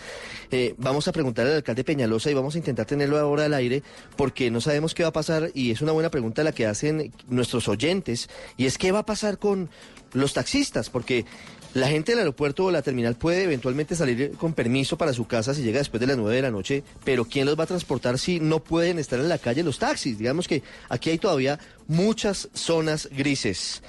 Eh, 0.51 0.73
vamos 0.77 1.05
a 1.09 1.11
preguntarle 1.11 1.51
al 1.51 1.57
alcalde 1.57 1.83
Peñalosa 1.83 2.31
y 2.31 2.33
vamos 2.33 2.55
a 2.55 2.59
intentar 2.59 2.85
tenerlo 2.85 3.19
ahora 3.19 3.43
al 3.43 3.55
aire 3.55 3.83
porque 4.15 4.49
no 4.49 4.61
sabemos 4.61 4.93
qué 4.93 5.03
va 5.03 5.09
a 5.09 5.13
pasar 5.13 5.51
y 5.53 5.71
es 5.71 5.81
una 5.81 5.91
buena 5.91 6.09
pregunta 6.09 6.45
la 6.45 6.53
que 6.53 6.65
hacen 6.65 7.11
nuestros 7.27 7.67
oyentes 7.67 8.29
y 8.55 8.67
es 8.67 8.77
qué 8.77 8.93
va 8.93 8.99
a 8.99 9.05
pasar 9.05 9.37
con 9.37 9.69
los 10.13 10.33
taxistas 10.33 10.89
porque 10.89 11.25
la 11.73 11.87
gente 11.87 12.13
del 12.13 12.19
aeropuerto 12.19 12.65
o 12.65 12.71
la 12.71 12.81
terminal 12.81 13.15
puede 13.15 13.43
eventualmente 13.43 13.95
salir 13.95 14.31
con 14.37 14.53
permiso 14.53 14.97
para 14.97 15.13
su 15.13 15.27
casa 15.27 15.53
si 15.53 15.61
llega 15.61 15.77
después 15.77 16.01
de 16.01 16.07
las 16.07 16.17
9 16.17 16.35
de 16.35 16.41
la 16.41 16.51
noche, 16.51 16.83
pero 17.03 17.25
¿quién 17.25 17.45
los 17.45 17.59
va 17.59 17.65
a 17.65 17.67
transportar 17.67 18.17
si 18.17 18.39
no 18.39 18.63
pueden 18.63 18.97
estar 18.97 19.19
en 19.19 19.29
la 19.29 19.37
calle 19.37 19.63
los 19.63 19.77
taxis? 19.77 20.17
Digamos 20.17 20.47
que 20.47 20.63
aquí 20.89 21.11
hay 21.11 21.19
todavía 21.19 21.59
muchas 21.87 22.49
zonas 22.53 23.07
grises. 23.11 23.83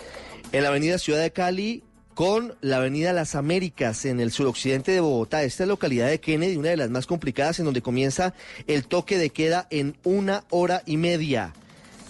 En 0.53 0.63
la 0.63 0.69
avenida 0.69 0.99
Ciudad 0.99 1.23
de 1.23 1.33
Cali 1.33 1.83
con 2.15 2.55
la 2.61 2.77
avenida 2.77 3.15
Las 3.15 3.35
Américas 3.35 4.05
en 4.05 4.21
el 4.21 4.31
suroccidente 4.31 4.93
de 4.93 5.01
Bogotá, 5.01 5.43
esta 5.43 5.65
localidad 5.65 6.09
de 6.09 6.21
Kennedy, 6.21 6.57
una 6.57 6.69
de 6.69 6.77
las 6.77 6.91
más 6.91 7.07
complicadas 7.07 7.61
en 7.61 7.65
donde 7.65 7.81
comienza 7.81 8.35
el 8.67 8.85
toque 8.85 9.17
de 9.17 9.31
queda 9.31 9.67
en 9.71 9.97
una 10.05 10.45
hora 10.51 10.83
y 10.85 10.99
media. 10.99 11.55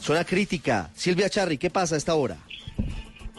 Zona 0.00 0.24
crítica. 0.24 0.90
Silvia 0.96 1.30
Charri, 1.30 1.58
¿qué 1.58 1.70
pasa 1.70 1.94
a 1.94 1.98
esta 1.98 2.14
hora? 2.14 2.38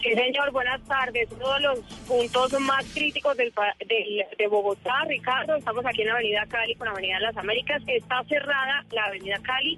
Sí, 0.02 0.14
señor, 0.16 0.52
buenas 0.52 0.82
tardes. 0.88 1.30
Uno 1.32 1.54
de 1.54 1.60
los 1.62 1.80
puntos 2.08 2.60
más 2.62 2.84
críticos 2.94 3.38
del, 3.38 3.54
del- 3.88 4.26
de 4.38 4.48
Bogotá, 4.48 5.04
Ricardo, 5.08 5.56
estamos 5.56 5.86
aquí 5.86 6.02
en 6.02 6.08
la 6.08 6.14
Avenida 6.14 6.46
Cali 6.50 6.74
con 6.76 6.86
la 6.88 6.94
Avenida 6.94 7.20
Las 7.20 7.38
Américas. 7.38 7.82
Está 7.86 8.24
cerrada 8.24 8.84
la 8.92 9.04
Avenida 9.06 9.40
Cali. 9.44 9.78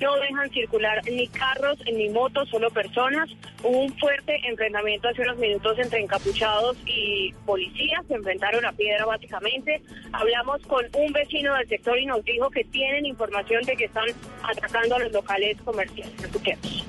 No 0.00 0.16
dejan 0.16 0.50
circular 0.50 1.00
ni 1.10 1.26
carros 1.28 1.78
ni 1.92 2.08
motos, 2.10 2.48
solo 2.50 2.68
personas. 2.70 3.28
Hubo 3.62 3.78
un 3.84 3.98
fuerte 3.98 4.36
enfrentamiento 4.46 5.08
hace 5.08 5.22
unos 5.22 5.38
minutos 5.38 5.78
entre 5.78 6.00
encapuchados 6.02 6.76
y 6.84 7.32
policías. 7.46 8.04
Se 8.08 8.14
enfrentaron 8.14 8.64
a 8.66 8.72
piedra 8.72 9.06
básicamente. 9.06 9.80
Hablamos 10.12 10.60
con 10.66 10.84
un 10.94 11.12
vecino 11.12 11.54
del 11.54 11.68
sector 11.68 11.98
y 11.98 12.04
nos 12.06 12.22
dijo 12.24 12.50
que 12.50 12.64
tienen 12.64 13.06
información 13.06 13.62
de 13.64 13.76
que 13.76 13.84
están 13.86 14.04
atacando 14.42 14.96
a 14.96 14.98
los 14.98 15.12
locales 15.12 15.56
comerciales. 15.64 16.12
Escuchemos. 16.22 16.84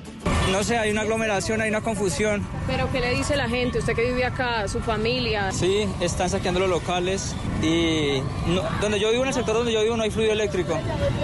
No 0.52 0.62
sé, 0.62 0.78
hay 0.78 0.92
una 0.92 1.00
aglomeración, 1.00 1.60
hay 1.60 1.70
una 1.70 1.80
confusión. 1.80 2.46
Pero 2.68 2.88
¿qué 2.92 3.00
le 3.00 3.10
dice 3.10 3.34
la 3.34 3.48
gente? 3.48 3.78
Usted 3.80 3.94
que 3.96 4.04
vive 4.06 4.24
acá, 4.24 4.68
su 4.68 4.78
familia. 4.80 5.50
Sí, 5.50 5.88
están 6.00 6.30
saqueando 6.30 6.60
los 6.60 6.68
locales 6.70 7.34
y 7.62 8.20
no- 8.46 8.62
donde 8.80 9.00
yo 9.00 9.10
vivo, 9.10 9.22
en 9.24 9.28
el 9.28 9.34
sector 9.34 9.56
donde 9.56 9.72
yo 9.72 9.82
vivo, 9.82 9.96
no 9.96 10.04
hay 10.04 10.10
fluido 10.10 10.32
eléctrico 10.32 10.78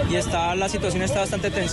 y 0.09 0.15
está 0.15 0.53
la 0.55 0.67
situación 0.67 1.03
está 1.03 1.21
bastante 1.21 1.51
tensa. 1.51 1.72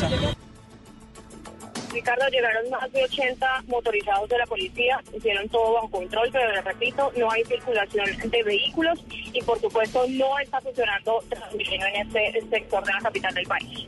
Ricardo, 1.93 2.29
llegaron 2.29 2.71
más 2.71 2.91
de 2.93 3.05
80 3.05 3.65
motorizados 3.67 4.29
de 4.29 4.39
la 4.39 4.47
policía, 4.47 5.03
hicieron 5.13 5.49
todo 5.49 5.75
bajo 5.75 5.91
control, 5.91 6.29
pero 6.33 6.53
les 6.53 6.65
repito, 6.65 7.13
no 7.17 7.31
hay 7.31 7.45
circulación 7.45 8.07
de 8.31 8.43
vehículos 8.43 9.05
y 9.11 9.43
por 9.43 9.61
supuesto 9.61 10.05
no 10.09 10.39
está 10.39 10.61
funcionando 10.61 11.23
en 11.59 11.97
este 11.97 12.49
sector 12.49 12.85
de 12.85 12.93
la 12.93 13.01
capital 13.01 13.35
del 13.35 13.47
país. 13.47 13.87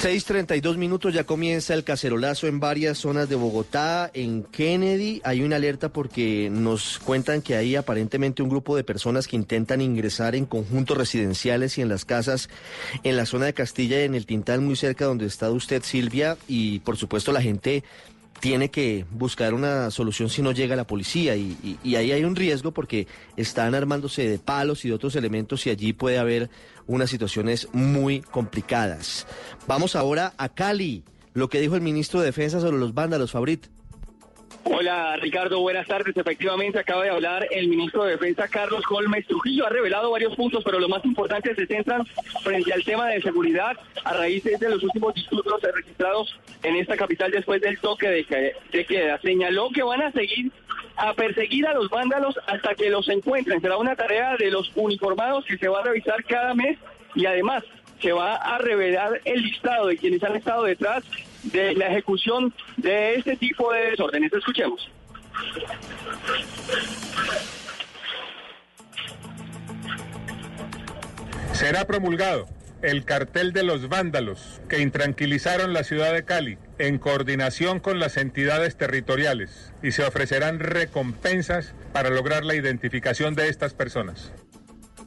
6.32 0.00 0.78
minutos, 0.78 1.12
ya 1.12 1.24
comienza 1.24 1.74
el 1.74 1.84
cacerolazo 1.84 2.46
en 2.46 2.58
varias 2.58 2.96
zonas 2.96 3.28
de 3.28 3.36
Bogotá, 3.36 4.10
en 4.14 4.44
Kennedy. 4.44 5.20
Hay 5.24 5.42
una 5.42 5.56
alerta 5.56 5.90
porque 5.90 6.48
nos 6.50 6.98
cuentan 7.00 7.42
que 7.42 7.54
hay 7.54 7.76
aparentemente 7.76 8.42
un 8.42 8.48
grupo 8.48 8.76
de 8.76 8.82
personas 8.82 9.28
que 9.28 9.36
intentan 9.36 9.82
ingresar 9.82 10.34
en 10.34 10.46
conjuntos 10.46 10.96
residenciales 10.96 11.76
y 11.76 11.82
en 11.82 11.90
las 11.90 12.06
casas 12.06 12.48
en 13.02 13.18
la 13.18 13.26
zona 13.26 13.44
de 13.44 13.52
Castilla 13.52 14.00
y 14.00 14.04
en 14.04 14.14
el 14.14 14.24
Tintal, 14.24 14.62
muy 14.62 14.74
cerca 14.74 15.04
donde 15.04 15.26
está 15.26 15.50
usted, 15.50 15.82
Silvia, 15.82 16.38
y 16.48 16.78
por 16.78 16.96
supuesto 16.96 17.30
la 17.30 17.42
gente 17.42 17.84
tiene 18.40 18.70
que 18.70 19.04
buscar 19.10 19.54
una 19.54 19.90
solución 19.90 20.30
si 20.30 20.42
no 20.42 20.52
llega 20.52 20.74
la 20.74 20.86
policía 20.86 21.36
y, 21.36 21.78
ahí 21.84 22.12
hay 22.12 22.24
un 22.24 22.34
riesgo 22.34 22.72
porque 22.72 23.06
están 23.36 23.74
armándose 23.74 24.28
de 24.28 24.38
palos 24.38 24.84
y 24.84 24.88
de 24.88 24.94
otros 24.94 25.14
elementos 25.14 25.66
y 25.66 25.70
allí 25.70 25.92
puede 25.92 26.18
haber 26.18 26.50
unas 26.86 27.10
situaciones 27.10 27.68
muy 27.72 28.20
complicadas. 28.20 29.26
Vamos 29.66 29.94
ahora 29.94 30.32
a 30.38 30.48
Cali, 30.48 31.04
lo 31.34 31.48
que 31.48 31.60
dijo 31.60 31.76
el 31.76 31.82
ministro 31.82 32.20
de 32.20 32.26
Defensa 32.26 32.60
sobre 32.60 32.78
los 32.78 32.94
vándalos, 32.94 33.30
Fabrit. 33.30 33.66
Hola 34.64 35.16
Ricardo, 35.16 35.60
buenas 35.60 35.86
tardes. 35.86 36.16
Efectivamente 36.16 36.78
acaba 36.78 37.04
de 37.04 37.10
hablar 37.10 37.46
el 37.50 37.68
ministro 37.68 38.04
de 38.04 38.12
Defensa 38.12 38.46
Carlos 38.48 38.82
Holmes 38.90 39.26
Trujillo. 39.26 39.66
Ha 39.66 39.70
revelado 39.70 40.10
varios 40.10 40.36
puntos, 40.36 40.62
pero 40.64 40.78
lo 40.78 40.88
más 40.88 41.04
importante 41.04 41.54
se 41.54 41.66
centran 41.66 42.06
frente 42.42 42.72
al 42.72 42.84
tema 42.84 43.08
de 43.08 43.22
seguridad 43.22 43.76
a 44.04 44.12
raíz 44.12 44.44
de 44.44 44.68
los 44.68 44.82
últimos 44.82 45.14
disturbios 45.14 45.60
registrados 45.62 46.38
en 46.62 46.76
esta 46.76 46.96
capital 46.96 47.30
después 47.30 47.60
del 47.62 47.78
toque 47.78 48.08
de, 48.08 48.24
que- 48.24 48.52
de 48.70 48.84
queda. 48.84 49.18
Señaló 49.20 49.70
que 49.70 49.82
van 49.82 50.02
a 50.02 50.12
seguir 50.12 50.52
a 50.96 51.14
perseguir 51.14 51.66
a 51.66 51.72
los 51.74 51.88
vándalos 51.88 52.38
hasta 52.46 52.74
que 52.74 52.90
los 52.90 53.08
encuentren. 53.08 53.60
Será 53.62 53.78
una 53.78 53.96
tarea 53.96 54.36
de 54.36 54.50
los 54.50 54.70
uniformados 54.74 55.46
que 55.46 55.56
se 55.56 55.68
va 55.68 55.80
a 55.80 55.84
revisar 55.84 56.22
cada 56.24 56.54
mes 56.54 56.78
y 57.14 57.24
además 57.24 57.64
se 58.00 58.12
va 58.12 58.36
a 58.36 58.58
revelar 58.58 59.20
el 59.24 59.42
listado 59.42 59.86
de 59.86 59.96
quienes 59.96 60.22
han 60.22 60.36
estado 60.36 60.64
detrás 60.64 61.02
de 61.44 61.74
la 61.74 61.88
ejecución 61.88 62.54
de 62.76 63.16
este 63.16 63.36
tipo 63.36 63.72
de 63.72 63.90
desórdenes. 63.90 64.32
Escuchemos. 64.32 64.90
Será 71.52 71.86
promulgado 71.86 72.46
el 72.82 73.04
cartel 73.04 73.52
de 73.52 73.62
los 73.62 73.88
vándalos 73.88 74.62
que 74.68 74.80
intranquilizaron 74.80 75.74
la 75.74 75.84
ciudad 75.84 76.14
de 76.14 76.24
Cali 76.24 76.56
en 76.78 76.98
coordinación 76.98 77.80
con 77.80 77.98
las 77.98 78.16
entidades 78.16 78.76
territoriales 78.76 79.72
y 79.82 79.92
se 79.92 80.04
ofrecerán 80.04 80.60
recompensas 80.60 81.74
para 81.92 82.08
lograr 82.08 82.44
la 82.44 82.54
identificación 82.54 83.34
de 83.34 83.48
estas 83.48 83.74
personas. 83.74 84.32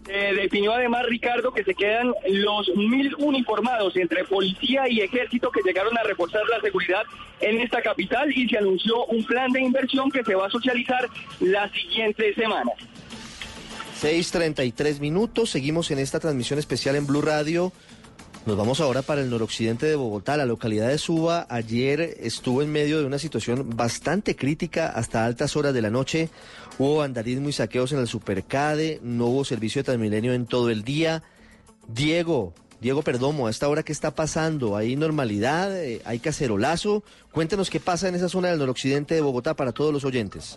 Se 0.05 0.33
definió 0.33 0.73
además, 0.73 1.05
Ricardo, 1.07 1.53
que 1.53 1.63
se 1.63 1.73
quedan 1.73 2.13
los 2.29 2.69
mil 2.75 3.15
uniformados 3.19 3.95
entre 3.95 4.23
policía 4.25 4.89
y 4.89 4.99
ejército 5.01 5.49
que 5.51 5.61
llegaron 5.65 5.97
a 5.97 6.03
reforzar 6.03 6.41
la 6.49 6.59
seguridad 6.61 7.03
en 7.39 7.61
esta 7.61 7.81
capital 7.81 8.31
y 8.35 8.47
se 8.49 8.57
anunció 8.57 9.05
un 9.05 9.23
plan 9.25 9.51
de 9.51 9.61
inversión 9.61 10.11
que 10.11 10.23
se 10.23 10.35
va 10.35 10.47
a 10.47 10.49
socializar 10.49 11.07
la 11.39 11.69
siguiente 11.71 12.33
semana. 12.33 12.71
6.33 14.01 14.99
minutos, 14.99 15.49
seguimos 15.49 15.89
en 15.91 15.99
esta 15.99 16.19
transmisión 16.19 16.59
especial 16.59 16.95
en 16.97 17.07
Blue 17.07 17.21
Radio. 17.21 17.71
Nos 18.45 18.57
vamos 18.57 18.81
ahora 18.81 19.01
para 19.01 19.21
el 19.21 19.29
noroccidente 19.29 19.85
de 19.85 19.95
Bogotá, 19.95 20.35
la 20.35 20.45
localidad 20.45 20.89
de 20.89 20.97
Suba. 20.97 21.47
Ayer 21.49 22.17
estuvo 22.19 22.61
en 22.61 22.69
medio 22.69 22.99
de 22.99 23.05
una 23.05 23.17
situación 23.17 23.77
bastante 23.77 24.35
crítica 24.35 24.87
hasta 24.87 25.23
altas 25.23 25.55
horas 25.55 25.73
de 25.73 25.81
la 25.81 25.89
noche. 25.89 26.29
Hubo 26.79 26.97
vandalismo 26.97 27.49
y 27.49 27.53
saqueos 27.53 27.91
en 27.91 27.99
el 27.99 28.07
Supercade, 28.07 28.99
no 29.03 29.27
hubo 29.27 29.45
servicio 29.45 29.79
de 29.79 29.85
Transmilenio 29.85 30.33
en 30.33 30.47
todo 30.47 30.71
el 30.71 30.83
día. 30.83 31.21
Diego, 31.87 32.53
Diego 32.81 33.03
Perdomo, 33.03 33.45
a 33.45 33.51
esta 33.51 33.69
hora 33.69 33.83
qué 33.83 33.91
está 33.91 34.15
pasando? 34.15 34.75
¿Hay 34.75 34.95
normalidad? 34.95 35.77
Eh, 35.83 36.01
¿Hay 36.03 36.19
cacerolazo? 36.19 37.03
Cuéntenos 37.33 37.71
qué 37.71 37.79
pasa 37.79 38.07
en 38.07 38.13
esa 38.13 38.29
zona 38.29 38.49
del 38.49 38.59
noroccidente 38.59 39.15
de 39.15 39.21
Bogotá 39.21 39.55
para 39.55 39.71
todos 39.71 39.91
los 39.91 40.05
oyentes. 40.05 40.55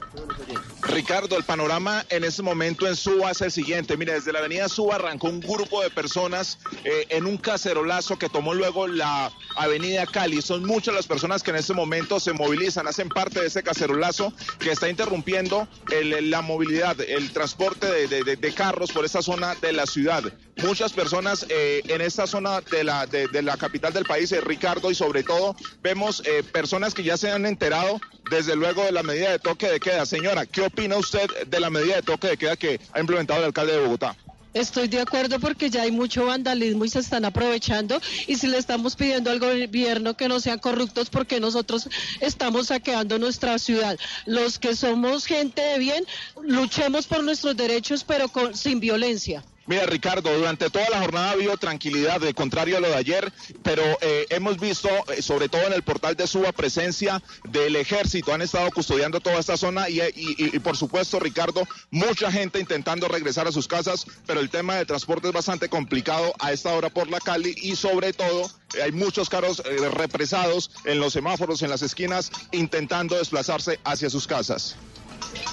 Ricardo, 0.83 1.39
el 1.39 1.45
panorama 1.45 2.05
en 2.11 2.23
este 2.23 2.43
momento 2.43 2.87
en 2.87 2.95
Suba 2.95 3.31
es 3.31 3.41
el 3.41 3.51
siguiente. 3.51 3.97
Mire, 3.97 4.13
desde 4.13 4.31
la 4.31 4.41
avenida 4.41 4.69
Suba 4.69 4.97
arrancó 4.97 5.29
un 5.29 5.41
grupo 5.41 5.83
de 5.83 5.89
personas 5.89 6.59
eh, 6.85 7.07
en 7.09 7.25
un 7.25 7.39
cacerolazo 7.39 8.19
que 8.19 8.29
tomó 8.29 8.53
luego 8.53 8.87
la 8.87 9.33
avenida 9.57 10.05
Cali. 10.05 10.43
Son 10.43 10.67
muchas 10.67 10.95
las 10.95 11.07
personas 11.07 11.43
que 11.43 11.51
en 11.51 11.57
este 11.57 11.73
momento 11.73 12.21
se 12.21 12.35
movilizan, 12.35 12.87
hacen 12.87 13.09
parte 13.09 13.41
de 13.41 13.47
ese 13.47 13.63
cacerolazo 13.63 14.35
que 14.59 14.71
está 14.71 14.91
interrumpiendo 14.91 15.67
la 15.91 16.43
movilidad, 16.43 17.01
el 17.01 17.33
transporte 17.33 18.07
de, 18.07 18.55
carros 18.55 18.93
por 18.93 19.07
esta 19.07 19.23
zona 19.23 19.55
de 19.57 19.73
la 19.73 19.87
ciudad. 19.87 20.25
Muchas 20.63 20.93
personas 20.93 21.45
eh, 21.51 21.83
en 21.89 22.01
esta 22.01 22.27
zona 22.27 22.61
de 22.61 22.85
la, 22.85 23.57
capital 23.59 23.93
del 23.93 24.05
país, 24.05 24.33
eh, 24.33 24.41
Ricardo, 24.41 24.91
y 24.91 24.95
sobre 24.95 25.23
todo 25.23 25.55
vemos 25.83 26.23
eh, 26.25 26.43
personas 26.67 26.95
que 26.95 27.05
ya 27.05 27.17
se 27.17 27.31
han 27.31 27.47
enterado 27.47 28.01
desde 28.29 28.57
luego 28.57 28.83
de 28.83 28.91
la 28.91 29.05
medida 29.05 29.31
de 29.31 29.39
toque 29.39 29.69
de 29.69 29.79
queda. 29.79 30.05
Señora, 30.05 30.47
¿qué 30.47 30.63
opina 30.63 30.97
usted 30.97 31.29
de 31.47 31.61
la 31.61 31.71
medida 31.71 31.95
de 31.95 32.03
toque 32.03 32.27
de 32.27 32.37
queda 32.37 32.57
que 32.57 32.81
ha 32.93 32.99
implementado 32.99 33.39
el 33.39 33.47
alcalde 33.47 33.75
de 33.75 33.85
Bogotá? 33.85 34.17
Estoy 34.53 34.89
de 34.89 35.01
acuerdo 35.01 35.39
porque 35.39 35.71
ya 35.71 35.83
hay 35.83 35.93
mucho 35.93 36.27
vandalismo 36.27 36.85
y 36.85 36.89
se 36.89 36.99
están 36.99 37.25
aprovechando 37.25 38.01
y 38.27 38.35
si 38.37 38.49
le 38.49 38.59
estamos 38.59 38.97
pidiendo 38.97 39.31
al 39.31 39.39
gobierno 39.39 40.17
que 40.17 40.27
no 40.27 40.41
sean 40.41 40.59
corruptos 40.59 41.09
porque 41.09 41.39
nosotros 41.39 41.89
estamos 42.21 42.67
saqueando 42.67 43.17
nuestra 43.21 43.61
ciudad. 43.61 43.97
Los 44.25 44.59
que 44.59 44.75
somos 44.75 45.25
gente 45.27 45.63
de 45.63 45.79
bien, 45.79 46.05
luchemos 46.43 47.07
por 47.07 47.23
nuestros 47.23 47.57
derechos 47.57 48.03
pero 48.03 48.27
con- 48.29 48.57
sin 48.57 48.81
violencia. 48.81 49.45
Mira, 49.69 49.85
Ricardo, 49.87 50.33
durante 50.37 50.71
toda 50.71 50.89
la 50.91 51.01
jornada 51.01 51.29
ha 51.31 51.33
habido 51.33 51.57
tranquilidad, 51.57 52.21
de 52.21 52.35
contrario 52.35 52.77
a 52.77 52.81
lo 52.81 52.89
de 52.89 52.95
ayer, 52.95 53.33
pero 53.65 53.83
eh, 54.01 54.25
hemos 54.31 54.59
visto, 54.59 54.89
eh, 55.13 55.21
sobre 55.23 55.49
todo 55.49 55.63
en 55.63 55.73
el 55.73 55.83
portal 55.83 56.15
de 56.15 56.27
Suba, 56.29 56.53
presencia 56.53 57.21
del 57.51 57.75
ejército. 57.75 58.33
Han 58.33 58.43
estado 58.43 58.71
custodiando 58.71 59.19
toda 59.21 59.41
esta 59.41 59.57
zona 59.57 59.89
y, 59.89 60.01
y- 60.01 60.13
y- 60.15 60.57
y, 60.57 60.59
por 60.61 60.77
supuesto, 60.77 61.19
Ricardo, 61.19 61.67
mucha 61.91 62.31
gente 62.31 62.61
intentando 62.61 63.09
regresar 63.09 63.49
a 63.49 63.53
sus 63.53 63.67
casas, 63.67 64.07
pero 64.25 64.39
el 64.39 64.51
tema 64.51 64.77
de 64.77 64.87
transporte 64.87 65.27
es 65.29 65.33
bastante 65.35 65.69
complicado 65.69 66.33
a 66.39 66.53
esta 66.53 66.73
hora 66.73 66.89
por 66.91 67.09
la 67.11 67.19
Cali 67.19 67.55
y 67.61 67.75
sobre 67.75 68.13
todo 68.13 68.49
eh, 68.75 68.83
hay 68.85 68.93
muchos 68.93 69.29
carros 69.29 69.61
eh, 69.65 69.89
represados 69.91 70.71
en 70.85 71.01
los 71.01 71.13
semáforos, 71.13 71.63
en 71.63 71.71
las 71.71 71.83
esquinas, 71.83 72.31
intentando 72.53 73.17
desplazarse 73.19 73.81
hacia 73.83 74.11
sus 74.11 74.29
casas. 74.29 74.77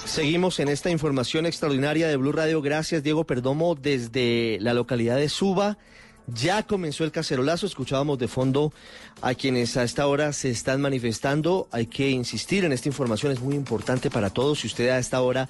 Seguimos 0.04 0.60
en 0.60 0.68
esta 0.68 0.90
información 0.90 1.46
extraordinaria 1.46 2.08
de 2.08 2.16
Blue 2.16 2.32
Radio. 2.32 2.62
Gracias, 2.62 3.02
Diego 3.02 3.24
Perdomo, 3.24 3.74
desde 3.74 4.58
la 4.60 4.74
localidad 4.74 5.16
de 5.16 5.28
Suba. 5.28 5.78
Ya 6.26 6.62
comenzó 6.62 7.04
el 7.04 7.12
cacerolazo, 7.12 7.66
escuchábamos 7.66 8.18
de 8.18 8.28
fondo 8.28 8.72
a 9.20 9.34
quienes 9.34 9.76
a 9.76 9.84
esta 9.84 10.06
hora 10.06 10.32
se 10.32 10.50
están 10.50 10.80
manifestando. 10.80 11.68
Hay 11.70 11.86
que 11.86 12.10
insistir 12.10 12.64
en 12.64 12.72
esta 12.72 12.88
información, 12.88 13.32
es 13.32 13.40
muy 13.40 13.54
importante 13.54 14.10
para 14.10 14.30
todos. 14.30 14.60
Si 14.60 14.68
usted 14.68 14.88
a 14.88 14.98
esta 14.98 15.20
hora 15.20 15.48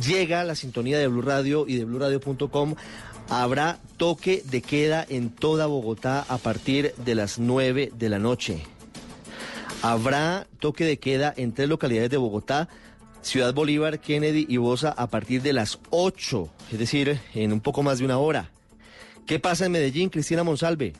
llega 0.00 0.40
a 0.40 0.44
la 0.44 0.54
sintonía 0.54 0.98
de 0.98 1.08
Blue 1.08 1.22
Radio 1.22 1.66
y 1.68 1.76
de 1.76 1.84
BlueRadio.com, 1.84 2.76
habrá 3.28 3.78
toque 3.96 4.42
de 4.44 4.62
queda 4.62 5.04
en 5.08 5.30
toda 5.30 5.66
Bogotá 5.66 6.24
a 6.28 6.38
partir 6.38 6.94
de 6.96 7.14
las 7.14 7.38
9 7.38 7.92
de 7.94 8.08
la 8.08 8.18
noche. 8.18 8.62
Habrá 9.82 10.46
toque 10.60 10.84
de 10.84 10.98
queda 10.98 11.34
en 11.36 11.52
tres 11.52 11.68
localidades 11.68 12.10
de 12.10 12.16
Bogotá, 12.16 12.68
Ciudad 13.26 13.52
Bolívar, 13.52 13.98
Kennedy 13.98 14.46
y 14.48 14.56
Bosa 14.56 14.94
a 14.96 15.08
partir 15.08 15.42
de 15.42 15.52
las 15.52 15.80
8, 15.90 16.48
es 16.70 16.78
decir, 16.78 17.18
en 17.34 17.52
un 17.52 17.58
poco 17.60 17.82
más 17.82 17.98
de 17.98 18.04
una 18.04 18.18
hora. 18.18 18.52
¿Qué 19.26 19.40
pasa 19.40 19.66
en 19.66 19.72
Medellín, 19.72 20.10
Cristina 20.10 20.44
Monsalve? 20.44 20.92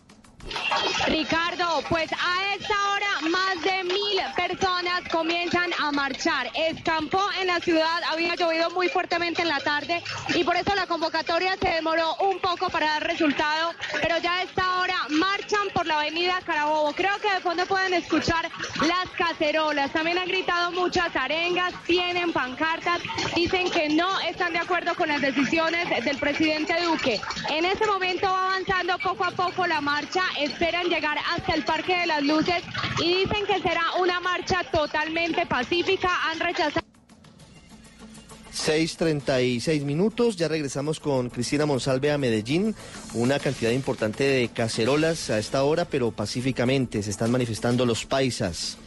Ricardo, 1.06 1.82
pues 1.88 2.10
a 2.12 2.54
esta 2.54 2.74
hora 2.92 3.30
más 3.30 3.62
de 3.62 3.84
mil 3.84 4.20
personas 4.34 5.02
comienzan 5.10 5.70
a 5.78 5.92
marchar. 5.92 6.50
Escampó 6.54 7.22
en 7.40 7.46
la 7.46 7.60
ciudad, 7.60 8.02
había 8.10 8.34
llovido 8.34 8.70
muy 8.70 8.88
fuertemente 8.88 9.42
en 9.42 9.48
la 9.48 9.60
tarde 9.60 10.02
y 10.34 10.42
por 10.42 10.56
eso 10.56 10.74
la 10.74 10.86
convocatoria 10.86 11.56
se 11.62 11.68
demoró 11.68 12.16
un 12.16 12.40
poco 12.40 12.68
para 12.70 12.86
dar 12.86 13.06
resultado, 13.06 13.72
pero 14.02 14.18
ya 14.18 14.38
a 14.38 14.42
esta 14.42 14.80
hora 14.80 14.96
marchan 15.10 15.68
por 15.72 15.86
la 15.86 16.00
avenida 16.00 16.40
Carabobo. 16.44 16.92
Creo 16.92 17.16
que 17.20 17.32
de 17.32 17.40
fondo 17.40 17.64
pueden 17.66 17.94
escuchar 17.94 18.50
las 18.80 19.08
cacerolas. 19.16 19.92
También 19.92 20.18
han 20.18 20.28
gritado 20.28 20.72
muchas 20.72 21.14
arengas, 21.14 21.72
tienen 21.84 22.32
pancartas, 22.32 23.00
dicen 23.34 23.70
que 23.70 23.88
no 23.90 24.20
están 24.20 24.52
de 24.52 24.58
acuerdo 24.58 24.94
con 24.96 25.08
las 25.08 25.20
decisiones 25.20 26.04
del 26.04 26.18
presidente 26.18 26.74
Duque. 26.82 27.20
En 27.50 27.64
este 27.64 27.86
momento 27.86 28.26
va 28.26 28.46
avanzando 28.46 28.98
poco 28.98 29.24
a 29.24 29.30
poco 29.30 29.66
la 29.66 29.80
marcha, 29.80 30.22
esperan 30.38 30.88
llegar 30.96 31.18
hasta 31.36 31.52
el 31.54 31.64
Parque 31.64 31.94
de 31.94 32.06
las 32.06 32.22
Luces 32.22 32.62
y 33.02 33.24
dicen 33.24 33.46
que 33.46 33.60
será 33.60 33.82
una 34.00 34.18
marcha 34.20 34.64
totalmente 34.72 35.44
pacífica. 35.46 36.08
Han 36.30 36.40
rechazado 36.40 36.86
6.36 38.56 39.84
minutos, 39.84 40.36
ya 40.36 40.48
regresamos 40.48 40.98
con 40.98 41.28
Cristina 41.28 41.66
Monsalve 41.66 42.10
a 42.10 42.18
Medellín. 42.18 42.74
Una 43.12 43.38
cantidad 43.38 43.70
importante 43.70 44.24
de 44.24 44.48
cacerolas 44.48 45.28
a 45.28 45.38
esta 45.38 45.62
hora, 45.62 45.84
pero 45.84 46.10
pacíficamente 46.10 47.02
se 47.02 47.10
están 47.10 47.30
manifestando 47.30 47.84
los 47.84 48.06
paisas. 48.06 48.78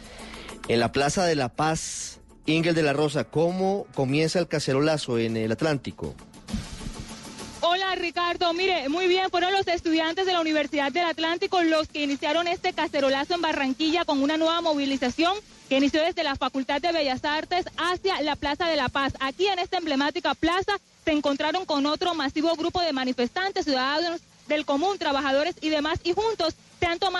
En 0.67 0.79
la 0.79 0.91
Plaza 0.91 1.25
de 1.25 1.35
la 1.35 1.49
Paz, 1.49 2.19
Ingel 2.47 2.73
de 2.73 2.81
la 2.81 2.93
Rosa, 2.93 3.25
¿cómo 3.25 3.85
comienza 3.93 4.39
el 4.39 4.47
cacerolazo 4.47 5.19
en 5.19 5.37
el 5.37 5.51
Atlántico? 5.51 6.15
Ricardo, 7.95 8.53
mire, 8.53 8.89
muy 8.89 9.07
bien, 9.07 9.29
fueron 9.29 9.51
los 9.51 9.67
estudiantes 9.67 10.25
de 10.25 10.33
la 10.33 10.41
Universidad 10.41 10.91
del 10.91 11.05
Atlántico 11.05 11.61
los 11.63 11.87
que 11.87 12.03
iniciaron 12.03 12.47
este 12.47 12.73
cacerolazo 12.73 13.35
en 13.35 13.41
Barranquilla 13.41 14.05
con 14.05 14.21
una 14.21 14.37
nueva 14.37 14.61
movilización 14.61 15.35
que 15.67 15.77
inició 15.77 16.01
desde 16.03 16.23
la 16.23 16.35
Facultad 16.35 16.81
de 16.81 16.91
Bellas 16.91 17.23
Artes 17.25 17.65
hacia 17.77 18.21
la 18.21 18.35
Plaza 18.35 18.67
de 18.67 18.75
la 18.75 18.89
Paz. 18.89 19.13
Aquí 19.19 19.47
en 19.47 19.59
esta 19.59 19.77
emblemática 19.77 20.33
plaza 20.33 20.79
se 21.05 21.11
encontraron 21.11 21.65
con 21.65 21.85
otro 21.85 22.13
masivo 22.15 22.55
grupo 22.55 22.81
de 22.81 22.93
manifestantes 22.93 23.65
ciudadanos 23.65 24.21
del 24.47 24.65
común, 24.65 24.97
trabajadores 24.97 25.55
y 25.61 25.69
demás, 25.69 25.99
y 26.03 26.13
juntos 26.13 26.55
se 26.79 26.85
han 26.85 26.99
tomado 26.99 27.18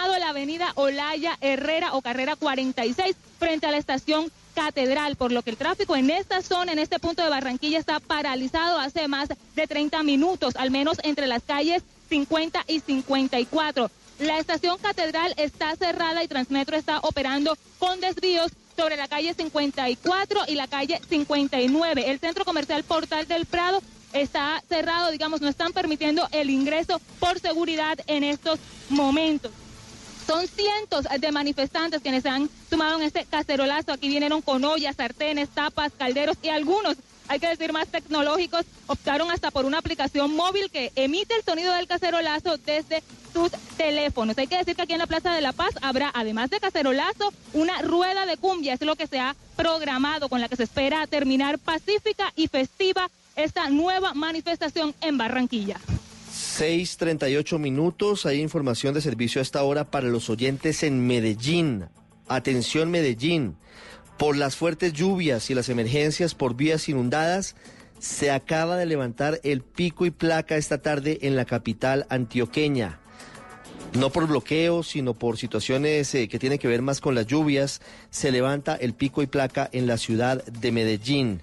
Olaya 0.76 1.38
Herrera 1.42 1.94
o 1.94 2.02
Carrera 2.02 2.36
46 2.36 3.16
frente 3.38 3.68
a 3.68 3.72
la 3.72 3.78
estación 3.78 4.32
Catedral, 4.56 5.16
por 5.16 5.32
lo 5.32 5.42
que 5.42 5.52
el 5.52 5.58
tráfico 5.58 5.96
en 5.96 6.10
esta 6.10 6.42
zona, 6.42 6.74
en 6.74 6.80
este 6.80 7.00
punto 7.00 7.24
de 7.24 7.30
Barranquilla, 7.30 7.80
está 7.80 8.00
paralizado 8.00 8.78
hace 8.78 9.08
más 9.08 9.30
de 9.56 9.68
30 9.68 10.04
minutos, 10.04 10.56
al 10.58 10.70
menos 10.70 10.98
entre 11.04 11.28
las 11.28 11.44
calles 11.44 11.84
50 12.10 12.66
y 12.68 12.82
54. 12.82 13.90
La 14.20 14.38
estación 14.38 14.78
Catedral 14.80 15.34
está 15.38 15.76
cerrada 15.78 16.24
y 16.24 16.28
Transmetro 16.28 16.76
está 16.76 17.00
operando 17.00 17.58
con 17.78 18.02
desvíos 18.02 18.52
sobre 18.76 18.98
la 18.98 19.08
calle 19.08 19.34
54 19.34 20.42
y 20.48 20.56
la 20.56 20.68
calle 20.68 21.00
59. 21.08 22.10
El 22.10 22.20
centro 22.20 22.44
comercial 22.44 22.84
Portal 22.84 23.28
del 23.28 23.46
Prado 23.46 23.82
está 24.12 24.62
cerrado, 24.68 25.12
digamos, 25.12 25.42
no 25.42 25.48
están 25.48 25.72
permitiendo 25.72 26.28
el 26.32 26.50
ingreso 26.50 27.00
por 27.20 27.40
seguridad 27.40 27.98
en 28.08 28.24
estos 28.24 28.60
momentos. 28.90 29.52
Son 30.30 30.48
cientos 30.48 31.06
de 31.20 31.32
manifestantes 31.32 32.04
quienes 32.04 32.22
se 32.22 32.30
han 32.30 32.48
sumado 32.70 33.00
en 33.00 33.04
este 33.08 33.26
cacerolazo. 33.26 33.94
Aquí 33.94 34.10
vinieron 34.10 34.44
con 34.44 34.64
ollas, 34.64 34.96
sartenes, 34.96 35.50
tapas, 35.50 35.92
calderos 35.98 36.38
y 36.44 36.50
algunos, 36.50 36.98
hay 37.28 37.40
que 37.40 37.48
decir 37.48 37.74
más 37.74 37.88
tecnológicos, 37.88 38.64
optaron 38.86 39.32
hasta 39.32 39.50
por 39.50 39.66
una 39.66 39.80
aplicación 39.80 40.36
móvil 40.36 40.70
que 40.70 40.92
emite 40.96 41.34
el 41.36 41.44
sonido 41.44 41.74
del 41.74 41.88
cacerolazo 41.88 42.58
desde 42.58 43.02
sus 43.34 43.50
teléfonos. 43.76 44.38
Hay 44.38 44.46
que 44.46 44.58
decir 44.58 44.76
que 44.76 44.84
aquí 44.84 44.94
en 44.94 45.00
la 45.00 45.08
Plaza 45.08 45.34
de 45.34 45.42
la 45.42 45.52
Paz 45.52 45.72
habrá, 45.82 46.12
además 46.14 46.52
de 46.52 46.60
cacerolazo, 46.60 47.34
una 47.54 47.82
rueda 47.82 48.28
de 48.28 48.38
cumbia. 48.38 48.76
Es 48.76 48.82
lo 48.82 48.96
que 48.96 49.08
se 49.08 49.20
ha 49.20 49.36
programado, 49.56 50.30
con 50.30 50.42
la 50.42 50.48
que 50.48 50.58
se 50.58 50.64
espera 50.64 51.08
terminar 51.08 51.58
pacífica 51.58 52.32
y 52.36 52.50
festiva 52.50 53.10
esta 53.36 53.68
nueva 53.70 54.14
manifestación 54.14 54.94
en 55.02 55.18
Barranquilla. 55.18 55.80
6:38 56.32 57.58
minutos. 57.60 58.26
Hay 58.26 58.42
información 58.42 58.94
de 58.94 59.02
servicio 59.02 59.40
a 59.40 59.44
esta 59.44 59.64
hora 59.64 59.90
para 59.90 60.08
los 60.08 60.30
oyentes 60.30 60.84
en 60.84 61.06
Medellín. 61.08 61.86
Atención 62.28 62.92
Medellín. 62.92 63.58
Por 64.18 64.38
las 64.38 64.56
fuertes 64.56 64.94
lluvias 64.94 65.50
y 65.50 65.56
las 65.56 65.70
emergencias 65.70 66.36
por 66.36 66.56
vías 66.56 66.90
inundadas, 66.90 67.56
se 68.00 68.32
acaba 68.32 68.78
de 68.78 68.86
levantar 68.86 69.40
el 69.44 69.62
pico 69.62 70.06
y 70.06 70.12
placa 70.12 70.58
esta 70.58 70.82
tarde 70.82 71.20
en 71.22 71.36
la 71.36 71.46
capital 71.46 72.06
antioqueña. 72.10 73.00
No 73.94 74.12
por 74.12 74.28
bloqueo, 74.28 74.84
sino 74.84 75.16
por 75.16 75.38
situaciones 75.38 76.14
eh, 76.14 76.28
que 76.28 76.38
tienen 76.38 76.60
que 76.60 76.68
ver 76.68 76.82
más 76.82 77.02
con 77.02 77.16
las 77.16 77.26
lluvias, 77.26 77.82
se 78.12 78.32
levanta 78.32 78.76
el 78.76 78.94
pico 78.94 79.24
y 79.24 79.28
placa 79.28 79.68
en 79.72 79.88
la 79.88 79.98
ciudad 79.98 80.44
de 80.46 80.72
Medellín. 80.72 81.42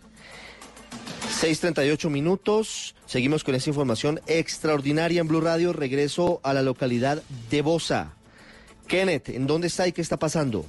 6:38 1.40 2.10
minutos. 2.10 2.94
Seguimos 3.06 3.44
con 3.44 3.54
esta 3.54 3.70
información 3.70 4.20
extraordinaria 4.26 5.20
en 5.20 5.28
Blue 5.28 5.40
Radio. 5.40 5.72
Regreso 5.72 6.40
a 6.42 6.54
la 6.54 6.62
localidad 6.62 7.22
de 7.50 7.62
Bosa. 7.62 8.12
Kenneth, 8.88 9.28
¿en 9.30 9.46
dónde 9.46 9.66
está 9.66 9.86
y 9.86 9.92
qué 9.92 10.02
está 10.02 10.16
pasando? 10.16 10.66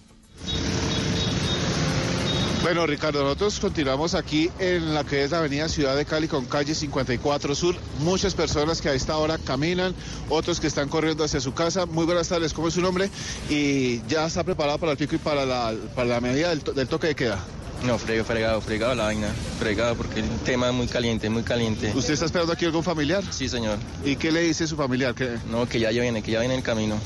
Bueno, 2.64 2.86
Ricardo, 2.86 3.24
nosotros 3.24 3.60
continuamos 3.60 4.14
aquí 4.14 4.50
en 4.60 4.94
la 4.94 5.06
que 5.06 5.24
es 5.24 5.32
la 5.32 5.38
avenida 5.38 5.70
Ciudad 5.70 5.96
de 5.96 6.04
Cali 6.06 6.28
con 6.28 6.46
calle 6.46 6.76
54 6.76 7.56
Sur. 7.56 7.76
Muchas 8.00 8.34
personas 8.34 8.82
que 8.82 8.90
a 8.90 8.94
esta 8.94 9.16
hora 9.16 9.38
caminan, 9.38 9.96
otros 10.28 10.60
que 10.60 10.68
están 10.68 10.90
corriendo 10.90 11.24
hacia 11.24 11.40
su 11.40 11.54
casa. 11.54 11.86
Muy 11.86 12.06
buenas 12.06 12.28
tardes, 12.28 12.54
¿cómo 12.54 12.68
es 12.68 12.74
su 12.74 12.82
nombre? 12.82 13.10
Y 13.50 14.02
ya 14.08 14.26
está 14.26 14.44
preparado 14.44 14.80
para 14.80 14.92
el 14.92 14.98
pico 14.98 15.16
y 15.16 15.20
para 15.20 15.46
la, 15.46 15.74
para 15.96 16.10
la 16.10 16.20
medida 16.20 16.50
del, 16.50 16.62
del 16.62 16.88
toque 16.88 17.08
de 17.08 17.16
queda. 17.16 17.40
No, 17.84 17.98
frego, 17.98 18.24
fregado, 18.24 18.60
fregado 18.62 18.96
la 18.96 19.06
vaina. 19.06 19.28
Fregado 19.60 19.96
porque 19.96 20.20
el 20.22 20.30
tema 20.40 20.68
es 20.68 20.74
muy 20.74 20.88
caliente, 20.88 21.30
muy 21.30 21.44
caliente. 21.44 21.92
¿Usted 21.96 22.14
está 22.14 22.26
esperando 22.26 22.54
aquí 22.54 22.66
algún 22.66 22.84
familiar? 22.84 23.24
Sí, 23.30 23.48
señor. 23.48 23.78
¿Y 24.04 24.16
qué 24.16 24.32
le 24.32 24.42
dice 24.42 24.68
su 24.68 24.76
familiar? 24.76 25.14
¿Qué? 25.14 25.38
No, 25.50 25.68
que 25.68 25.80
ya 25.80 25.90
viene, 25.90 26.22
que 26.22 26.32
ya 26.32 26.40
viene 26.40 26.56
en 26.56 26.62
camino. 26.62 26.98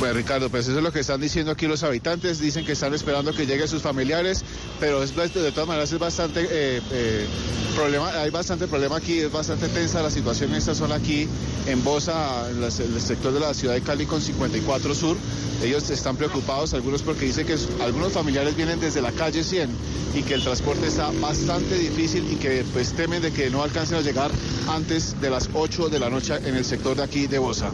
Bueno, 0.00 0.14
Ricardo, 0.14 0.48
pues 0.48 0.66
eso 0.66 0.78
es 0.78 0.82
lo 0.82 0.92
que 0.92 1.00
están 1.00 1.20
diciendo 1.20 1.52
aquí 1.52 1.66
los 1.66 1.82
habitantes. 1.82 2.40
Dicen 2.40 2.64
que 2.64 2.72
están 2.72 2.94
esperando 2.94 3.34
que 3.34 3.44
lleguen 3.44 3.68
sus 3.68 3.82
familiares, 3.82 4.42
pero 4.80 5.02
es, 5.02 5.14
de 5.14 5.52
todas 5.52 5.68
maneras 5.68 5.92
es 5.92 5.98
bastante 5.98 6.40
eh, 6.44 6.80
eh, 6.90 7.26
problema. 7.76 8.08
Hay 8.08 8.30
bastante 8.30 8.66
problema 8.66 8.96
aquí, 8.96 9.18
es 9.18 9.30
bastante 9.30 9.68
tensa 9.68 10.02
la 10.02 10.10
situación 10.10 10.52
en 10.52 10.56
esta 10.56 10.74
zona 10.74 10.94
aquí 10.94 11.28
en 11.66 11.84
Bosa, 11.84 12.48
en 12.50 12.62
el 12.62 13.00
sector 13.00 13.34
de 13.34 13.40
la 13.40 13.52
ciudad 13.52 13.74
de 13.74 13.82
Cali 13.82 14.06
con 14.06 14.22
54 14.22 14.94
Sur. 14.94 15.18
Ellos 15.62 15.90
están 15.90 16.16
preocupados, 16.16 16.72
algunos 16.72 17.02
porque 17.02 17.26
dicen 17.26 17.46
que 17.46 17.56
algunos 17.82 18.14
familiares 18.14 18.56
vienen 18.56 18.80
desde 18.80 19.02
la 19.02 19.12
calle 19.12 19.44
100 19.44 19.68
y 20.14 20.22
que 20.22 20.32
el 20.32 20.42
transporte 20.42 20.86
está 20.86 21.10
bastante 21.20 21.74
difícil 21.74 22.26
y 22.32 22.36
que 22.36 22.64
pues 22.72 22.94
temen 22.94 23.20
de 23.20 23.32
que 23.32 23.50
no 23.50 23.62
alcancen 23.62 23.98
a 23.98 24.00
llegar 24.00 24.30
antes 24.68 25.20
de 25.20 25.28
las 25.28 25.50
8 25.52 25.90
de 25.90 25.98
la 25.98 26.08
noche 26.08 26.36
en 26.42 26.56
el 26.56 26.64
sector 26.64 26.96
de 26.96 27.02
aquí 27.02 27.26
de 27.26 27.38
Bosa. 27.38 27.70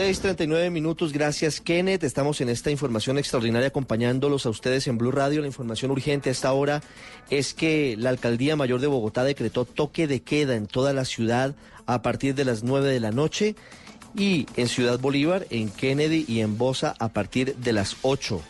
6:39 0.00 0.70
minutos, 0.70 1.12
gracias 1.12 1.60
Kenneth. 1.60 2.04
Estamos 2.04 2.40
en 2.40 2.48
esta 2.48 2.70
información 2.70 3.18
extraordinaria 3.18 3.68
acompañándolos 3.68 4.46
a 4.46 4.48
ustedes 4.48 4.86
en 4.86 4.96
Blue 4.96 5.10
Radio. 5.10 5.42
La 5.42 5.46
información 5.46 5.90
urgente 5.90 6.30
a 6.30 6.32
esta 6.32 6.54
hora 6.54 6.82
es 7.28 7.52
que 7.52 7.96
la 7.98 8.08
Alcaldía 8.08 8.56
Mayor 8.56 8.80
de 8.80 8.86
Bogotá 8.86 9.24
decretó 9.24 9.66
toque 9.66 10.06
de 10.06 10.22
queda 10.22 10.56
en 10.56 10.66
toda 10.66 10.94
la 10.94 11.04
ciudad 11.04 11.54
a 11.84 12.00
partir 12.00 12.34
de 12.34 12.46
las 12.46 12.62
9 12.62 12.88
de 12.88 12.98
la 12.98 13.10
noche 13.10 13.56
y 14.16 14.46
en 14.56 14.68
Ciudad 14.68 14.98
Bolívar, 14.98 15.46
en 15.50 15.68
Kennedy 15.68 16.24
y 16.26 16.40
en 16.40 16.56
Bosa 16.56 16.94
a 16.98 17.10
partir 17.10 17.54
de 17.56 17.74
las 17.74 17.98
8. 18.00 18.40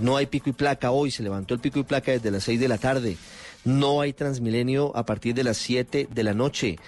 No 0.00 0.16
hay 0.16 0.26
pico 0.26 0.50
y 0.50 0.52
placa 0.52 0.92
hoy, 0.92 1.10
se 1.10 1.24
levantó 1.24 1.54
el 1.54 1.60
pico 1.60 1.80
y 1.80 1.82
placa 1.82 2.12
desde 2.12 2.30
las 2.30 2.44
6 2.44 2.60
de 2.60 2.68
la 2.68 2.78
tarde. 2.78 3.16
No 3.64 4.00
hay 4.00 4.12
Transmilenio 4.12 4.96
a 4.96 5.04
partir 5.04 5.34
de 5.34 5.42
las 5.42 5.56
7 5.56 6.06
de 6.08 6.22
la 6.22 6.34
noche 6.34 6.78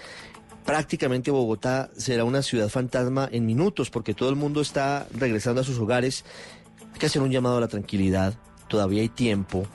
prácticamente 0.65 1.31
Bogotá 1.31 1.91
será 1.97 2.25
una 2.25 2.43
ciudad 2.43 2.69
fantasma 2.69 3.29
en 3.31 3.47
minutos 3.47 3.91
porque 3.91 4.15
todo 4.15 4.29
el 4.31 4.37
mundo 4.37 4.61
está 4.61 5.07
regresando 5.15 5.61
a 5.61 5.65
sus 5.65 5.79
hogares. 5.79 6.25
Hay 6.93 6.99
que 6.99 7.07
hacer 7.07 7.23
un 7.23 7.31
llamado 7.31 7.59
a 7.59 7.61
la 7.61 7.69
tranquilidad. 7.69 8.35
Todavía 8.69 9.03
hay 9.03 9.09
tiempo 9.09 9.67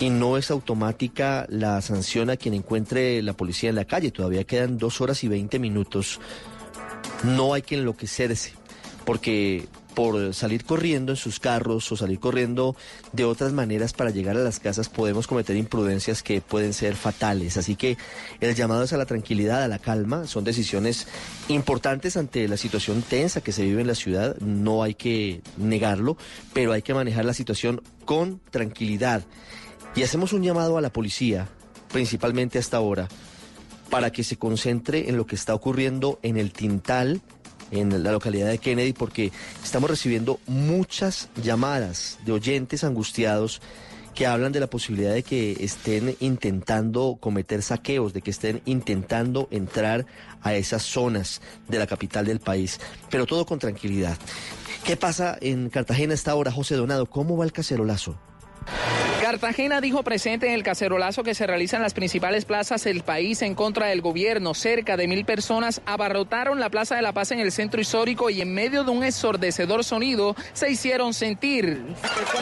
y 0.00 0.10
no 0.10 0.38
es 0.38 0.50
automática 0.50 1.46
la 1.48 1.80
sanción 1.82 2.30
a 2.30 2.36
quien 2.36 2.54
encuentre 2.54 3.20
la 3.22 3.34
policía 3.34 3.68
en 3.68 3.76
la 3.76 3.84
calle. 3.84 4.10
Todavía 4.10 4.44
quedan 4.44 4.78
dos 4.78 5.00
horas 5.00 5.22
y 5.24 5.28
veinte 5.28 5.58
minutos. 5.58 6.20
No 7.24 7.52
hay 7.52 7.62
que 7.62 7.74
enloquecerse 7.74 8.54
porque 9.04 9.66
por 9.98 10.32
salir 10.32 10.64
corriendo 10.64 11.10
en 11.10 11.16
sus 11.16 11.40
carros 11.40 11.90
o 11.90 11.96
salir 11.96 12.20
corriendo 12.20 12.76
de 13.10 13.24
otras 13.24 13.52
maneras 13.52 13.92
para 13.92 14.10
llegar 14.10 14.36
a 14.36 14.44
las 14.44 14.60
casas 14.60 14.88
podemos 14.88 15.26
cometer 15.26 15.56
imprudencias 15.56 16.22
que 16.22 16.40
pueden 16.40 16.72
ser 16.72 16.94
fatales. 16.94 17.56
Así 17.56 17.74
que 17.74 17.98
el 18.38 18.54
llamado 18.54 18.84
es 18.84 18.92
a 18.92 18.96
la 18.96 19.06
tranquilidad, 19.06 19.64
a 19.64 19.66
la 19.66 19.80
calma. 19.80 20.28
Son 20.28 20.44
decisiones 20.44 21.08
importantes 21.48 22.16
ante 22.16 22.46
la 22.46 22.56
situación 22.56 23.02
tensa 23.02 23.40
que 23.40 23.50
se 23.50 23.64
vive 23.64 23.80
en 23.80 23.88
la 23.88 23.96
ciudad. 23.96 24.36
No 24.38 24.84
hay 24.84 24.94
que 24.94 25.42
negarlo, 25.56 26.16
pero 26.52 26.72
hay 26.72 26.82
que 26.82 26.94
manejar 26.94 27.24
la 27.24 27.34
situación 27.34 27.82
con 28.04 28.40
tranquilidad. 28.52 29.24
Y 29.96 30.04
hacemos 30.04 30.32
un 30.32 30.44
llamado 30.44 30.78
a 30.78 30.80
la 30.80 30.92
policía, 30.92 31.48
principalmente 31.92 32.60
hasta 32.60 32.76
ahora, 32.76 33.08
para 33.90 34.12
que 34.12 34.22
se 34.22 34.36
concentre 34.36 35.08
en 35.08 35.16
lo 35.16 35.26
que 35.26 35.34
está 35.34 35.56
ocurriendo 35.56 36.20
en 36.22 36.36
el 36.36 36.52
Tintal, 36.52 37.20
en 37.70 38.02
la 38.02 38.12
localidad 38.12 38.48
de 38.48 38.58
Kennedy, 38.58 38.92
porque 38.92 39.32
estamos 39.62 39.90
recibiendo 39.90 40.40
muchas 40.46 41.28
llamadas 41.42 42.18
de 42.24 42.32
oyentes 42.32 42.84
angustiados 42.84 43.60
que 44.14 44.26
hablan 44.26 44.50
de 44.50 44.58
la 44.58 44.66
posibilidad 44.66 45.14
de 45.14 45.22
que 45.22 45.52
estén 45.60 46.16
intentando 46.18 47.18
cometer 47.20 47.62
saqueos, 47.62 48.12
de 48.12 48.20
que 48.20 48.32
estén 48.32 48.60
intentando 48.64 49.46
entrar 49.52 50.06
a 50.42 50.54
esas 50.54 50.82
zonas 50.82 51.40
de 51.68 51.78
la 51.78 51.86
capital 51.86 52.26
del 52.26 52.40
país, 52.40 52.80
pero 53.10 53.26
todo 53.26 53.46
con 53.46 53.60
tranquilidad. 53.60 54.18
¿Qué 54.84 54.96
pasa 54.96 55.38
en 55.40 55.68
Cartagena 55.70 56.12
a 56.12 56.14
esta 56.14 56.34
hora, 56.34 56.50
José 56.50 56.74
Donado? 56.74 57.06
¿Cómo 57.06 57.36
va 57.36 57.44
el 57.44 57.52
cacerolazo? 57.52 58.18
Cartagena 59.20 59.80
dijo 59.80 60.02
presente 60.02 60.46
en 60.46 60.54
el 60.54 60.62
cacerolazo 60.62 61.22
que 61.22 61.34
se 61.34 61.46
realiza 61.46 61.76
en 61.76 61.82
las 61.82 61.92
principales 61.92 62.44
plazas 62.44 62.84
del 62.84 63.02
país 63.02 63.42
en 63.42 63.54
contra 63.54 63.86
del 63.86 64.00
gobierno. 64.00 64.54
Cerca 64.54 64.96
de 64.96 65.06
mil 65.06 65.24
personas 65.24 65.82
abarrotaron 65.84 66.60
la 66.60 66.70
Plaza 66.70 66.96
de 66.96 67.02
la 67.02 67.12
Paz 67.12 67.32
en 67.32 67.40
el 67.40 67.52
centro 67.52 67.80
histórico 67.80 68.30
y 68.30 68.40
en 68.40 68.54
medio 68.54 68.84
de 68.84 68.90
un 68.90 69.04
ensordecedor 69.04 69.84
sonido 69.84 70.34
se 70.54 70.70
hicieron 70.70 71.12
sentir. 71.12 71.82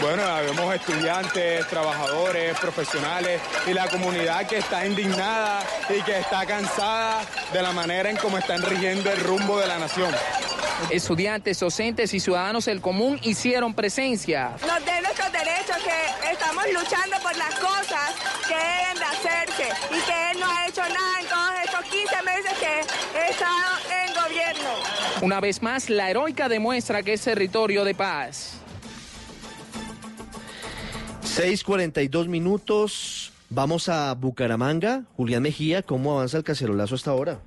Bueno, 0.01 0.23
vemos 0.45 0.75
estudiantes, 0.75 1.67
trabajadores, 1.67 2.57
profesionales 2.59 3.41
y 3.67 3.73
la 3.73 3.89
comunidad 3.89 4.47
que 4.47 4.59
está 4.59 4.87
indignada 4.87 5.63
y 5.89 6.03
que 6.03 6.19
está 6.19 6.47
cansada 6.47 7.23
de 7.53 7.63
la 7.63 7.73
manera 7.73 8.11
en 8.11 8.17
cómo 8.17 8.39
están 8.39 8.63
rigiendo 8.63 9.11
el 9.11 9.21
rumbo 9.21 9.59
de 9.59 9.67
la 9.67 9.79
nación. 9.79 10.15
Estudiantes, 10.91 11.59
docentes 11.59 12.13
y 12.13 12.21
ciudadanos 12.21 12.67
del 12.67 12.81
común 12.81 13.19
hicieron 13.23 13.75
presencia. 13.75 14.53
nos 14.67 14.85
den 14.85 15.03
nuestros 15.03 15.33
derechos, 15.33 15.77
que 15.83 16.16
estamos 16.31 16.65
luchando 16.73 17.17
por 17.23 17.37
las 17.37 17.55
cosas 17.59 18.15
que 18.47 18.55
deben 18.55 18.99
de 18.99 19.05
hacerse 19.05 19.69
y 19.91 20.01
que 20.05 20.31
él 20.31 20.41
no 20.41 20.47
ha 20.51 20.67
hecho 20.67 20.83
nada 20.83 21.21
en 21.21 21.27
todos 21.27 21.53
estos 21.65 21.85
15 21.85 22.23
meses 22.23 22.59
que 22.59 23.19
he 23.19 23.31
estado 23.31 23.79
en 23.91 24.15
gobierno. 24.15 24.71
Una 25.23 25.41
vez 25.41 25.63
más, 25.63 25.91
la 25.91 26.11
heroica 26.11 26.49
demuestra 26.49 27.03
que 27.03 27.15
es 27.15 27.23
territorio 27.23 27.85
de 27.85 27.95
paz. 27.95 28.61
6:42 31.23 32.29
minutos. 32.29 33.33
Vamos 33.51 33.89
a 33.89 34.15
Bucaramanga. 34.15 35.03
Julián 35.17 35.43
Mejía, 35.43 35.83
¿cómo 35.83 36.15
avanza 36.15 36.39
el 36.39 36.45
cacerolazo 36.45 36.95
hasta 36.95 37.11
ahora? 37.11 37.39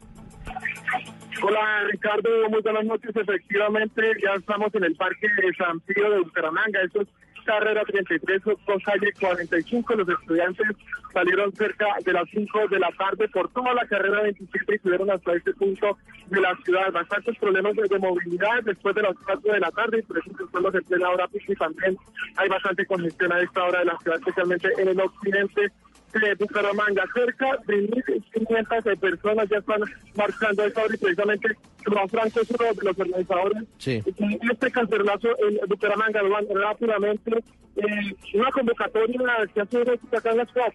Hola 1.41 1.83
Ricardo, 1.89 2.29
muy 2.49 2.61
buenas 2.61 2.85
noches. 2.85 3.15
Efectivamente, 3.15 4.01
ya 4.21 4.33
estamos 4.35 4.73
en 4.75 4.83
el 4.83 4.95
Parque 4.95 5.27
de 5.27 5.53
San 5.55 5.79
Pío 5.81 6.09
de 6.09 6.19
Bucaramanga. 6.19 6.81
Esto 6.81 7.01
es 7.01 7.07
carrera 7.49 7.83
33 7.83 8.43
con 8.43 8.79
calle 8.79 9.11
45. 9.19 9.95
Los 9.95 10.09
estudiantes 10.09 10.67
salieron 11.11 11.51
cerca 11.53 11.87
de 12.05 12.13
las 12.13 12.29
5 12.29 12.67
de 12.67 12.79
la 12.79 12.91
tarde 12.91 13.27
por 13.29 13.49
toda 13.51 13.73
la 13.73 13.87
carrera 13.87 14.21
27 14.21 14.75
y 14.75 14.77
subieron 14.77 15.09
hasta 15.09 15.33
este 15.33 15.53
punto 15.55 15.97
de 16.27 16.41
la 16.41 16.55
ciudad. 16.63 16.91
Bastantes 16.91 17.35
problemas 17.39 17.75
de, 17.75 17.97
movilidad 17.97 18.63
después 18.63 18.93
de 18.93 19.01
las 19.01 19.15
4 19.25 19.53
de 19.53 19.59
la 19.59 19.71
tarde 19.71 19.99
y 19.99 20.01
por 20.03 20.19
eso 20.19 20.29
estamos 20.45 20.75
en 20.75 20.83
plena 20.83 21.09
hora 21.09 21.27
y 21.33 21.55
también 21.55 21.97
hay 22.35 22.49
bastante 22.49 22.85
congestión 22.85 23.31
a 23.31 23.41
esta 23.41 23.63
hora 23.63 23.79
de 23.79 23.85
la 23.85 23.97
ciudad, 23.97 24.19
especialmente 24.19 24.69
en 24.77 24.87
el 24.89 25.01
occidente 25.01 25.71
de 26.13 26.35
Bucaramanga. 26.35 27.03
Cerca 27.13 27.57
de 27.67 27.89
1.500 27.89 28.99
personas 28.99 29.49
ya 29.49 29.57
están 29.57 29.81
marchando 30.15 30.63
esta 30.63 30.83
hora 30.83 30.95
y 30.95 30.97
precisamente 30.97 31.47
Juan 31.85 32.09
Franco 32.09 32.41
es 32.41 32.49
uno 32.51 32.73
de 32.73 32.83
los 32.83 32.99
organizadores. 32.99 33.63
Sí. 33.77 34.03
Este 34.51 34.71
cancelazo 34.71 35.29
en 35.39 35.67
Bucaramanga 35.67 36.21
lo 36.21 36.29
van 36.29 36.45
rápidamente. 36.49 37.43
Eh, 37.75 38.15
una 38.33 38.51
convocatoria 38.51 39.19
que 39.53 39.61
ha 39.61 39.65
sido 39.65 39.93
acá 40.17 40.31
en 40.31 40.37
la 40.37 40.45
ciudad. 40.45 40.73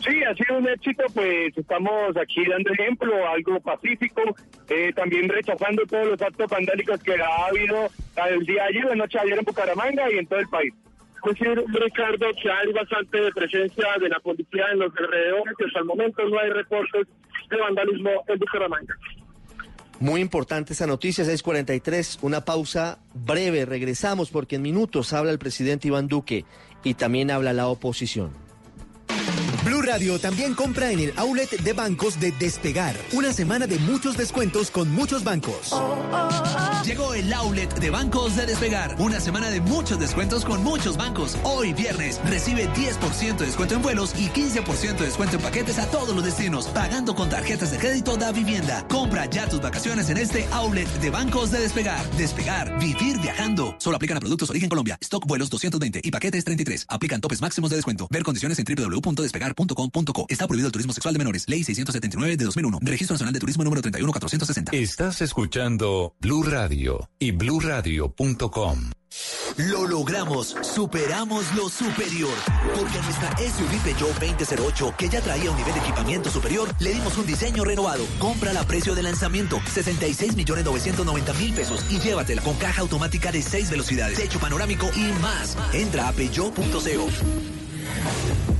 Sí, 0.00 0.22
ha 0.22 0.34
sido 0.34 0.58
un 0.58 0.68
éxito, 0.68 1.02
pues 1.14 1.56
estamos 1.56 2.16
aquí 2.16 2.44
dando 2.48 2.70
ejemplo, 2.72 3.28
algo 3.28 3.60
pacífico, 3.60 4.22
eh, 4.68 4.92
también 4.94 5.28
rechazando 5.28 5.82
todos 5.86 6.06
los 6.06 6.22
actos 6.22 6.48
vandálicos 6.48 7.02
que 7.02 7.14
ha 7.20 7.46
habido 7.46 7.88
el 8.30 8.46
día 8.46 8.62
de 8.62 8.68
ayer, 8.68 8.84
la 8.84 8.94
noche 8.94 9.18
de 9.18 9.24
ayer 9.24 9.38
en 9.38 9.44
Bucaramanga 9.44 10.10
y 10.12 10.18
en 10.18 10.26
todo 10.26 10.38
el 10.38 10.48
país 10.48 10.72
decir, 11.24 11.64
Ricardo, 11.68 12.26
que 12.40 12.50
hay 12.50 12.72
bastante 12.72 13.18
presencia 13.32 13.86
de 14.00 14.08
la 14.08 14.20
policía 14.20 14.64
en 14.72 14.78
los 14.80 14.92
alrededores 14.96 15.54
y 15.58 15.64
hasta 15.64 15.78
el 15.80 15.84
momento 15.84 16.28
no 16.28 16.38
hay 16.38 16.50
reportes 16.50 17.06
de 17.50 17.56
vandalismo 17.56 18.10
en 18.28 18.38
Bucaramanga. 18.38 18.96
Muy 19.98 20.20
importante 20.20 20.74
esa 20.74 20.86
noticia, 20.86 21.24
643, 21.24 22.18
una 22.22 22.44
pausa 22.44 22.98
breve, 23.14 23.64
regresamos 23.64 24.30
porque 24.30 24.56
en 24.56 24.62
minutos 24.62 25.12
habla 25.14 25.30
el 25.30 25.38
presidente 25.38 25.88
Iván 25.88 26.06
Duque 26.06 26.44
y 26.84 26.94
también 26.94 27.30
habla 27.30 27.54
la 27.54 27.68
oposición. 27.68 28.45
Blue 29.66 29.82
Radio 29.82 30.20
también 30.20 30.54
compra 30.54 30.92
en 30.92 31.00
el 31.00 31.12
outlet 31.16 31.50
de 31.50 31.72
bancos 31.72 32.20
de 32.20 32.30
Despegar. 32.30 32.94
Una 33.12 33.32
semana 33.32 33.66
de 33.66 33.80
muchos 33.80 34.16
descuentos 34.16 34.70
con 34.70 34.88
muchos 34.92 35.24
bancos. 35.24 35.74
Llegó 36.84 37.14
el 37.14 37.32
outlet 37.32 37.74
de 37.80 37.90
bancos 37.90 38.36
de 38.36 38.46
Despegar. 38.46 38.94
Una 39.00 39.18
semana 39.18 39.50
de 39.50 39.60
muchos 39.60 39.98
descuentos 39.98 40.44
con 40.44 40.62
muchos 40.62 40.96
bancos. 40.96 41.36
Hoy 41.42 41.72
viernes 41.72 42.20
recibe 42.26 42.68
10% 42.74 43.38
de 43.38 43.46
descuento 43.46 43.74
en 43.74 43.82
vuelos 43.82 44.14
y 44.16 44.28
15% 44.28 44.98
de 44.98 45.06
descuento 45.06 45.34
en 45.34 45.42
paquetes 45.42 45.80
a 45.80 45.90
todos 45.90 46.14
los 46.14 46.24
destinos. 46.24 46.68
Pagando 46.68 47.16
con 47.16 47.28
tarjetas 47.28 47.72
de 47.72 47.78
crédito 47.78 48.16
da 48.16 48.30
vivienda. 48.30 48.86
Compra 48.86 49.26
ya 49.26 49.48
tus 49.48 49.60
vacaciones 49.60 50.08
en 50.10 50.18
este 50.18 50.46
outlet 50.52 50.88
de 51.00 51.10
bancos 51.10 51.50
de 51.50 51.58
Despegar. 51.58 52.08
Despegar, 52.12 52.78
vivir 52.78 53.18
viajando. 53.20 53.74
Solo 53.80 53.96
aplican 53.96 54.16
a 54.16 54.20
productos 54.20 54.48
origen 54.48 54.68
Colombia. 54.68 54.96
Stock 55.00 55.26
vuelos 55.26 55.50
220 55.50 56.02
y 56.04 56.10
paquetes 56.12 56.44
33. 56.44 56.86
Aplican 56.88 57.20
topes 57.20 57.40
máximos 57.40 57.70
de 57.70 57.76
descuento. 57.76 58.06
Ver 58.12 58.22
condiciones 58.22 58.60
en 58.60 58.64
Está 60.28 60.46
prohibido 60.46 60.68
el 60.68 60.72
turismo 60.72 60.92
sexual 60.92 61.14
de 61.14 61.18
menores. 61.18 61.48
Ley 61.48 61.64
679 61.64 62.36
de 62.36 62.44
2001. 62.44 62.78
Registro 62.82 63.14
Nacional 63.14 63.32
de 63.32 63.40
Turismo 63.40 63.64
número 63.64 63.80
31460. 63.80 64.76
Estás 64.76 65.22
escuchando 65.22 66.14
Blue 66.20 66.42
Radio 66.42 67.08
y 67.18 67.30
bluradio.com. 67.30 68.90
Lo 69.56 69.86
logramos, 69.86 70.54
superamos 70.60 71.46
lo 71.54 71.70
superior. 71.70 72.34
Porque 72.74 72.98
a 72.98 73.02
nuestra 73.02 73.34
SUV 73.38 73.82
Peugeot 73.82 74.18
2008, 74.18 74.94
que 74.98 75.08
ya 75.08 75.22
traía 75.22 75.50
un 75.50 75.56
nivel 75.56 75.72
de 75.72 75.80
equipamiento 75.80 76.30
superior, 76.30 76.68
le 76.78 76.92
dimos 76.92 77.16
un 77.16 77.26
diseño 77.26 77.64
renovado. 77.64 78.04
Compra 78.18 78.52
a 78.60 78.66
precio 78.66 78.94
de 78.94 79.02
lanzamiento, 79.02 79.58
66 79.72 80.36
millones 80.36 80.66
990 80.66 81.32
mil 81.34 81.54
pesos 81.54 81.82
y 81.90 81.98
llévatela 81.98 82.42
con 82.42 82.56
caja 82.56 82.82
automática 82.82 83.32
de 83.32 83.40
6 83.40 83.70
velocidades, 83.70 84.18
techo 84.18 84.38
panorámico 84.38 84.90
y 84.94 85.12
más. 85.22 85.56
Entra 85.72 86.08
a 86.08 86.12
peugeot.co. 86.12 88.55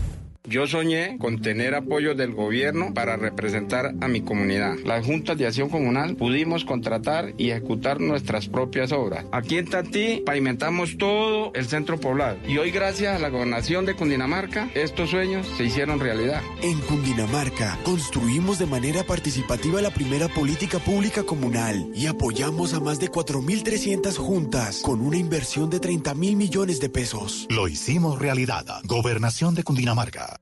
Yo 0.49 0.67
soñé 0.69 1.19
con 1.19 1.43
tener 1.43 1.75
apoyo 1.75 2.15
del 2.15 2.33
gobierno 2.33 2.95
para 2.95 3.17
representar 3.17 3.95
a 4.01 4.09
mi 4.09 4.21
comunidad. 4.21 4.77
Las 4.85 5.05
juntas 5.05 5.37
de 5.37 5.47
acción 5.47 5.69
comunal 5.69 6.15
pudimos 6.15 6.65
contratar 6.65 7.35
y 7.37 7.51
ejecutar 7.51 8.01
nuestras 8.01 8.49
propias 8.49 8.93
obras. 8.93 9.25
Aquí 9.33 9.59
en 9.59 9.69
Tantí 9.69 10.23
pavimentamos 10.25 10.99
todo 10.99 11.53
el 11.55 11.67
centro 11.67 11.99
poblado 11.99 12.39
y 12.47 12.59
hoy 12.59 12.71
gracias 12.71 13.17
a 13.17 13.19
la 13.19 13.29
gobernación 13.29 13.87
de 13.87 13.95
Cundinamarca 13.95 14.71
estos 14.75 15.11
sueños 15.11 15.47
se 15.57 15.65
hicieron 15.65 15.99
realidad. 15.99 16.43
En 16.63 16.79
Cundinamarca 16.81 17.77
construimos 17.85 18.59
de 18.59 18.67
manera 18.67 19.03
participativa 19.03 19.83
la 19.83 19.91
primera 19.91 20.29
política 20.29 20.79
pública 20.79 21.25
comunal 21.25 21.91
y 21.95 22.07
apoyamos 22.07 22.73
a 22.75 22.81
más 22.81 23.01
de 23.01 23.11
4.300 23.11 24.17
juntas 24.17 24.81
con 24.83 25.01
una 25.01 25.17
inversión 25.17 25.71
de 25.71 25.81
30 25.81 26.15
mil 26.15 26.37
millones 26.37 26.79
de 26.79 26.89
pesos. 26.89 27.47
Lo 27.51 27.67
hicimos 27.67 28.21
realidad. 28.21 28.65
Gobernación 28.85 29.55
de 29.55 29.65
Cundinamarca. 29.65 30.36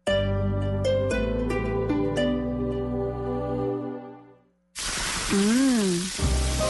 Mm. 5.32 6.24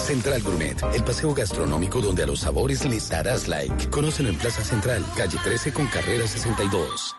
Central 0.06 0.42
Gourmet, 0.42 0.76
el 0.94 1.04
paseo 1.04 1.34
gastronómico 1.34 2.00
donde 2.00 2.22
a 2.22 2.26
los 2.26 2.40
sabores 2.40 2.84
les 2.84 3.08
darás 3.08 3.48
like. 3.48 3.90
Conócelo 3.90 4.28
en 4.28 4.36
Plaza 4.36 4.62
Central, 4.62 5.04
calle 5.16 5.38
13 5.42 5.72
con 5.72 5.86
carrera 5.86 6.26
62. 6.26 7.16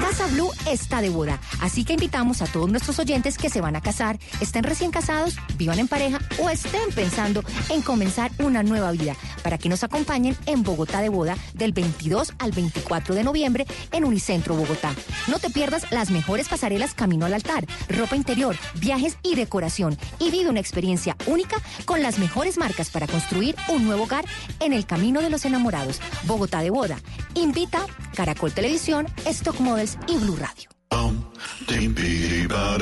Casa 0.00 0.26
Blue 0.28 0.50
está 0.66 1.00
de 1.00 1.08
boda, 1.08 1.40
así 1.60 1.84
que 1.84 1.94
invitamos 1.94 2.42
a 2.42 2.46
todos 2.46 2.68
nuestros 2.70 2.98
oyentes 2.98 3.38
que 3.38 3.48
se 3.48 3.60
van 3.60 3.76
a 3.76 3.80
casar, 3.80 4.18
estén 4.40 4.64
recién 4.64 4.90
casados, 4.90 5.36
vivan 5.56 5.78
en 5.78 5.88
pareja 5.88 6.20
o 6.38 6.50
estén 6.50 6.90
pensando 6.94 7.42
en 7.70 7.82
comenzar 7.82 8.30
una 8.38 8.62
nueva 8.62 8.90
vida, 8.92 9.14
para 9.42 9.58
que 9.58 9.68
nos 9.68 9.84
acompañen 9.84 10.36
en 10.46 10.62
Bogotá 10.62 11.00
de 11.00 11.08
boda 11.08 11.36
del 11.54 11.72
22 11.72 12.34
al 12.38 12.52
24 12.52 13.14
de 13.14 13.24
noviembre 13.24 13.66
en 13.92 14.04
Unicentro 14.04 14.54
Bogotá. 14.54 14.92
No 15.28 15.38
te 15.38 15.50
pierdas 15.50 15.90
las 15.90 16.10
mejores 16.10 16.48
pasarelas 16.48 16.94
camino 16.94 17.26
al 17.26 17.34
altar, 17.34 17.66
ropa 17.88 18.16
interior, 18.16 18.56
viajes 18.80 19.16
y 19.22 19.34
decoración 19.34 19.96
y 20.18 20.30
vive 20.30 20.50
una 20.50 20.60
experiencia 20.60 21.16
única 21.26 21.56
con 21.84 22.02
las 22.02 22.18
mejores 22.18 22.58
marcas 22.58 22.90
para 22.90 23.06
construir 23.06 23.54
un 23.68 23.84
nuevo 23.84 24.04
hogar 24.04 24.24
en 24.60 24.72
el 24.72 24.86
camino 24.86 25.20
de 25.20 25.30
los 25.30 25.44
enamorados. 25.44 26.00
Bogotá 26.24 26.60
de 26.60 26.70
boda. 26.70 26.98
Invita 27.34 27.86
Caracol 28.14 28.52
Televisión, 28.52 29.06
Stock 29.26 29.58
Y 30.06 30.16
Blue 30.16 30.36
Radio. 30.36 30.73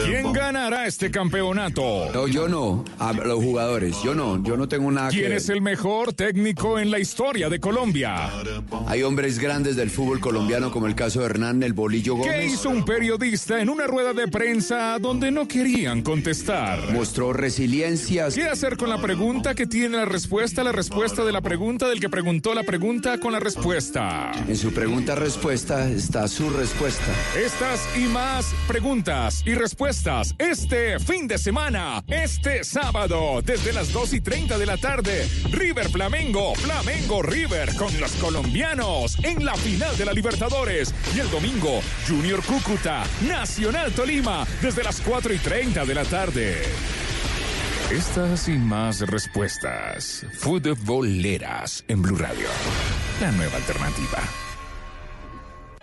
¿Quién 0.04 0.32
ganará 0.32 0.86
este 0.86 1.10
campeonato? 1.10 2.10
No, 2.12 2.26
yo 2.26 2.48
no. 2.48 2.84
A 2.98 3.12
los 3.12 3.42
jugadores. 3.42 3.96
Yo 4.02 4.14
no. 4.14 4.42
Yo 4.42 4.56
no 4.56 4.68
tengo 4.68 4.90
nada 4.90 5.10
¿Quién 5.10 5.30
que 5.30 5.36
es 5.36 5.48
el 5.48 5.60
mejor 5.60 6.12
técnico 6.12 6.78
en 6.78 6.90
la 6.90 6.98
historia 6.98 7.48
de 7.48 7.60
Colombia? 7.60 8.30
Hay 8.86 9.02
hombres 9.02 9.38
grandes 9.38 9.76
del 9.76 9.90
fútbol 9.90 10.20
colombiano 10.20 10.70
como 10.70 10.86
el 10.86 10.94
caso 10.94 11.20
de 11.20 11.26
Hernán 11.26 11.62
El 11.62 11.72
Bolillo 11.72 12.16
Gómez. 12.16 12.34
¿Qué 12.34 12.46
hizo 12.46 12.70
un 12.70 12.84
periodista 12.84 13.60
en 13.60 13.68
una 13.68 13.86
rueda 13.86 14.12
de 14.12 14.28
prensa 14.28 14.98
donde 14.98 15.30
no 15.30 15.46
querían 15.46 16.02
contestar? 16.02 16.92
Mostró 16.92 17.32
resiliencia. 17.32 18.28
¿Qué 18.34 18.44
hacer 18.44 18.76
con 18.76 18.88
la 18.88 19.00
pregunta 19.00 19.54
que 19.54 19.66
tiene 19.66 19.96
la 19.96 20.04
respuesta, 20.04 20.64
la 20.64 20.72
respuesta 20.72 21.24
de 21.24 21.32
la 21.32 21.40
pregunta 21.40 21.88
del 21.88 22.00
que 22.00 22.08
preguntó 22.08 22.54
la 22.54 22.64
pregunta 22.64 23.18
con 23.18 23.32
la 23.32 23.40
respuesta? 23.40 24.32
En 24.48 24.56
su 24.56 24.72
pregunta-respuesta 24.72 25.88
está 25.88 26.26
su 26.28 26.50
respuesta. 26.50 27.12
Estas 27.36 27.80
y 27.96 28.01
más 28.04 28.54
preguntas 28.66 29.42
y 29.44 29.54
respuestas 29.54 30.34
este 30.38 30.98
fin 30.98 31.28
de 31.28 31.38
semana, 31.38 32.02
este 32.08 32.64
sábado, 32.64 33.42
desde 33.42 33.72
las 33.72 33.92
2 33.92 34.14
y 34.14 34.20
30 34.20 34.58
de 34.58 34.66
la 34.66 34.76
tarde. 34.76 35.28
River 35.50 35.88
Flamengo, 35.88 36.54
Flamengo 36.54 37.22
River 37.22 37.74
con 37.76 37.98
los 38.00 38.12
colombianos 38.12 39.18
en 39.22 39.44
la 39.44 39.54
final 39.54 39.96
de 39.96 40.04
la 40.04 40.12
Libertadores. 40.12 40.94
Y 41.14 41.20
el 41.20 41.30
domingo, 41.30 41.80
Junior 42.08 42.42
Cúcuta, 42.44 43.04
Nacional 43.26 43.92
Tolima, 43.92 44.46
desde 44.60 44.82
las 44.82 45.00
4 45.00 45.34
y 45.34 45.38
30 45.38 45.84
de 45.84 45.94
la 45.94 46.04
tarde. 46.04 46.62
Estas 47.90 48.48
y 48.48 48.56
más 48.56 49.00
respuestas. 49.00 50.24
Futboleras 50.38 51.84
en 51.88 52.00
Blue 52.00 52.16
Radio. 52.16 52.46
La 53.20 53.30
nueva 53.32 53.56
alternativa. 53.56 54.51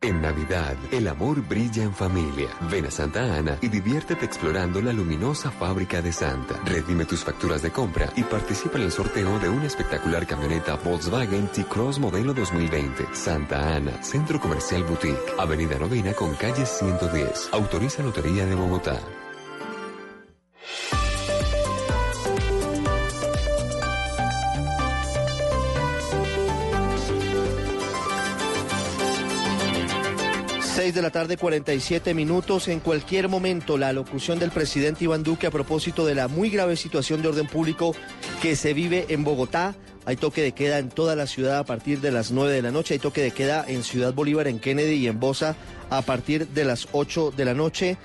En 0.00 0.22
Navidad, 0.22 0.76
el 0.92 1.08
amor 1.08 1.42
brilla 1.48 1.82
en 1.82 1.92
familia. 1.92 2.48
Ven 2.70 2.86
a 2.86 2.90
Santa 2.90 3.36
Ana 3.36 3.58
y 3.60 3.68
diviértete 3.68 4.24
explorando 4.24 4.80
la 4.80 4.92
luminosa 4.92 5.50
fábrica 5.50 6.00
de 6.00 6.12
Santa. 6.12 6.54
Redime 6.64 7.04
tus 7.04 7.24
facturas 7.24 7.62
de 7.62 7.72
compra 7.72 8.08
y 8.14 8.22
participa 8.22 8.78
en 8.78 8.84
el 8.84 8.92
sorteo 8.92 9.38
de 9.40 9.48
una 9.48 9.66
espectacular 9.66 10.24
camioneta 10.26 10.76
Volkswagen 10.76 11.48
T-Cross 11.48 11.98
modelo 11.98 12.32
2020. 12.32 13.08
Santa 13.12 13.74
Ana, 13.74 14.02
Centro 14.02 14.38
Comercial 14.38 14.84
Boutique, 14.84 15.34
Avenida 15.36 15.78
Novena 15.78 16.12
con 16.12 16.32
calle 16.36 16.64
110. 16.64 17.48
Autoriza 17.52 18.02
Lotería 18.02 18.46
de 18.46 18.54
Bogotá. 18.54 19.00
6 30.78 30.94
de 30.94 31.02
la 31.02 31.10
tarde, 31.10 31.36
47 31.36 32.14
minutos. 32.14 32.68
En 32.68 32.78
cualquier 32.78 33.28
momento, 33.28 33.76
la 33.76 33.92
locución 33.92 34.38
del 34.38 34.52
presidente 34.52 35.02
Iván 35.02 35.24
Duque 35.24 35.48
a 35.48 35.50
propósito 35.50 36.06
de 36.06 36.14
la 36.14 36.28
muy 36.28 36.50
grave 36.50 36.76
situación 36.76 37.20
de 37.20 37.26
orden 37.26 37.48
público 37.48 37.96
que 38.40 38.54
se 38.54 38.74
vive 38.74 39.06
en 39.08 39.24
Bogotá. 39.24 39.74
Hay 40.04 40.14
toque 40.14 40.40
de 40.40 40.52
queda 40.52 40.78
en 40.78 40.88
toda 40.88 41.16
la 41.16 41.26
ciudad 41.26 41.58
a 41.58 41.64
partir 41.64 42.00
de 42.00 42.12
las 42.12 42.30
9 42.30 42.52
de 42.52 42.62
la 42.62 42.70
noche. 42.70 42.94
Hay 42.94 43.00
toque 43.00 43.22
de 43.22 43.32
queda 43.32 43.64
en 43.66 43.82
Ciudad 43.82 44.14
Bolívar, 44.14 44.46
en 44.46 44.60
Kennedy 44.60 44.94
y 44.94 45.08
en 45.08 45.18
Bosa 45.18 45.56
a 45.90 46.00
partir 46.02 46.46
de 46.46 46.64
las 46.64 46.86
8 46.92 47.32
de 47.36 47.44
la 47.44 47.54
noche. 47.54 47.96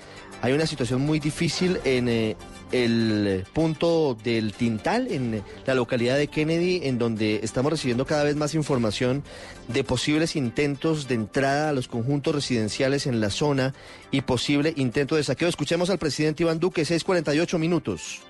Hay 0.42 0.52
una 0.52 0.66
situación 0.66 1.00
muy 1.00 1.20
difícil 1.20 1.78
en 1.84 2.08
eh, 2.08 2.36
el 2.74 3.44
punto 3.52 4.16
del 4.24 4.52
Tintal, 4.52 5.06
en 5.10 5.44
la 5.64 5.74
localidad 5.74 6.16
de 6.16 6.26
Kennedy, 6.26 6.80
en 6.82 6.98
donde 6.98 7.40
estamos 7.44 7.70
recibiendo 7.70 8.04
cada 8.04 8.24
vez 8.24 8.34
más 8.34 8.54
información 8.56 9.22
de 9.68 9.84
posibles 9.84 10.34
intentos 10.34 11.06
de 11.06 11.14
entrada 11.14 11.68
a 11.68 11.72
los 11.72 11.86
conjuntos 11.86 12.34
residenciales 12.34 13.06
en 13.06 13.20
la 13.20 13.30
zona 13.30 13.74
y 14.10 14.22
posible 14.22 14.74
intento 14.76 15.14
de 15.14 15.22
saqueo. 15.22 15.48
Escuchemos 15.48 15.88
al 15.88 15.98
presidente 15.98 16.42
Iván 16.42 16.58
Duque, 16.58 16.82
6.48 16.82 17.58
minutos. 17.58 18.22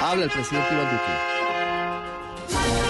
Habla 0.00 0.24
el 0.24 0.30
presidente 0.30 0.68
Iván 0.72 0.90
Duque. 0.92 2.83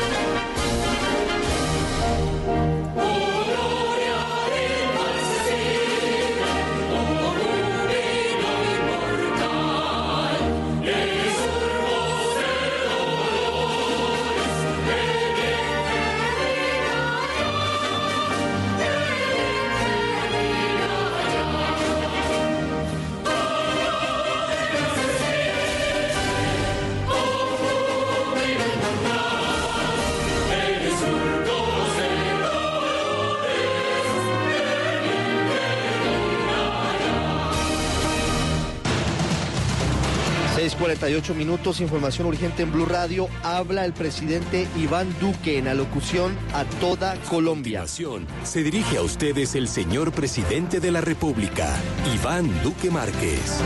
Minutos, 41.34 41.80
información 41.80 42.26
urgente 42.26 42.62
en 42.62 42.72
Blue 42.72 42.86
Radio. 42.86 43.28
Habla 43.42 43.84
el 43.84 43.92
presidente 43.92 44.66
Iván 44.76 45.14
Duque 45.20 45.58
en 45.58 45.68
alocución 45.68 46.36
a 46.52 46.64
toda 46.80 47.16
Colombia. 47.28 47.84
Se 47.86 48.62
dirige 48.62 48.98
a 48.98 49.02
ustedes 49.02 49.54
el 49.54 49.68
señor 49.68 50.12
presidente 50.12 50.80
de 50.80 50.90
la 50.90 51.00
República, 51.00 51.76
Iván 52.14 52.50
Duque 52.62 52.90
Márquez. 52.90 53.60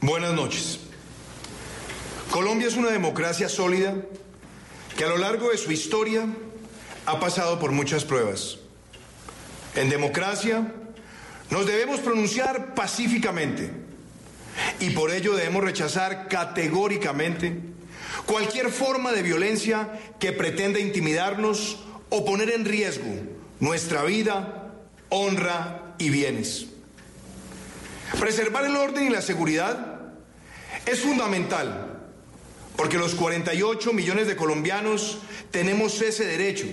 Buenas 0.00 0.34
noches. 0.34 0.80
Colombia 2.30 2.68
es 2.68 2.76
una 2.76 2.90
democracia 2.90 3.48
sólida 3.48 3.94
que 4.96 5.04
a 5.04 5.08
lo 5.08 5.16
largo 5.16 5.50
de 5.50 5.58
su 5.58 5.72
historia 5.72 6.26
ha 7.06 7.20
pasado 7.20 7.58
por 7.58 7.72
muchas 7.72 8.04
pruebas. 8.04 8.58
En 9.74 9.88
democracia 9.88 10.72
nos 11.50 11.66
debemos 11.66 12.00
pronunciar 12.00 12.74
pacíficamente 12.74 13.70
y 14.80 14.90
por 14.90 15.10
ello 15.10 15.34
debemos 15.34 15.64
rechazar 15.64 16.28
categóricamente 16.28 17.58
cualquier 18.26 18.70
forma 18.70 19.12
de 19.12 19.22
violencia 19.22 19.88
que 20.18 20.32
pretenda 20.32 20.80
intimidarnos 20.80 21.84
o 22.10 22.24
poner 22.24 22.50
en 22.50 22.64
riesgo 22.64 23.08
nuestra 23.60 24.04
vida, 24.04 24.74
honra 25.08 25.94
y 25.98 26.10
bienes. 26.10 26.66
Preservar 28.18 28.64
el 28.64 28.76
orden 28.76 29.06
y 29.06 29.10
la 29.10 29.22
seguridad 29.22 30.00
es 30.86 31.00
fundamental 31.00 31.98
porque 32.76 32.96
los 32.96 33.14
48 33.14 33.92
millones 33.92 34.26
de 34.26 34.36
colombianos 34.36 35.18
tenemos 35.50 36.00
ese 36.00 36.24
derecho 36.24 36.66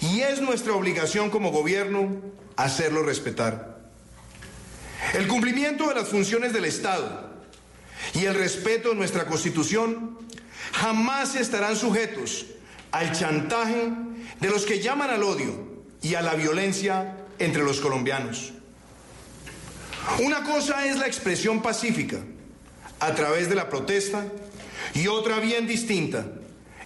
y 0.00 0.20
es 0.20 0.40
nuestra 0.40 0.74
obligación 0.74 1.30
como 1.30 1.50
gobierno 1.50 2.20
hacerlo 2.56 3.02
respetar. 3.02 3.69
El 5.14 5.26
cumplimiento 5.26 5.88
de 5.88 5.94
las 5.94 6.08
funciones 6.08 6.52
del 6.52 6.64
Estado 6.64 7.30
y 8.14 8.26
el 8.26 8.34
respeto 8.34 8.90
de 8.90 8.94
nuestra 8.94 9.26
Constitución 9.26 10.18
jamás 10.72 11.34
estarán 11.34 11.76
sujetos 11.76 12.46
al 12.92 13.12
chantaje 13.12 13.90
de 14.40 14.50
los 14.50 14.64
que 14.64 14.80
llaman 14.80 15.10
al 15.10 15.22
odio 15.22 15.82
y 16.02 16.14
a 16.14 16.22
la 16.22 16.34
violencia 16.34 17.16
entre 17.38 17.64
los 17.64 17.80
colombianos. 17.80 18.52
Una 20.20 20.42
cosa 20.44 20.86
es 20.86 20.96
la 20.96 21.06
expresión 21.06 21.60
pacífica 21.60 22.18
a 23.00 23.14
través 23.14 23.48
de 23.48 23.54
la 23.54 23.68
protesta 23.68 24.26
y 24.94 25.08
otra 25.08 25.40
bien 25.40 25.66
distinta 25.66 26.26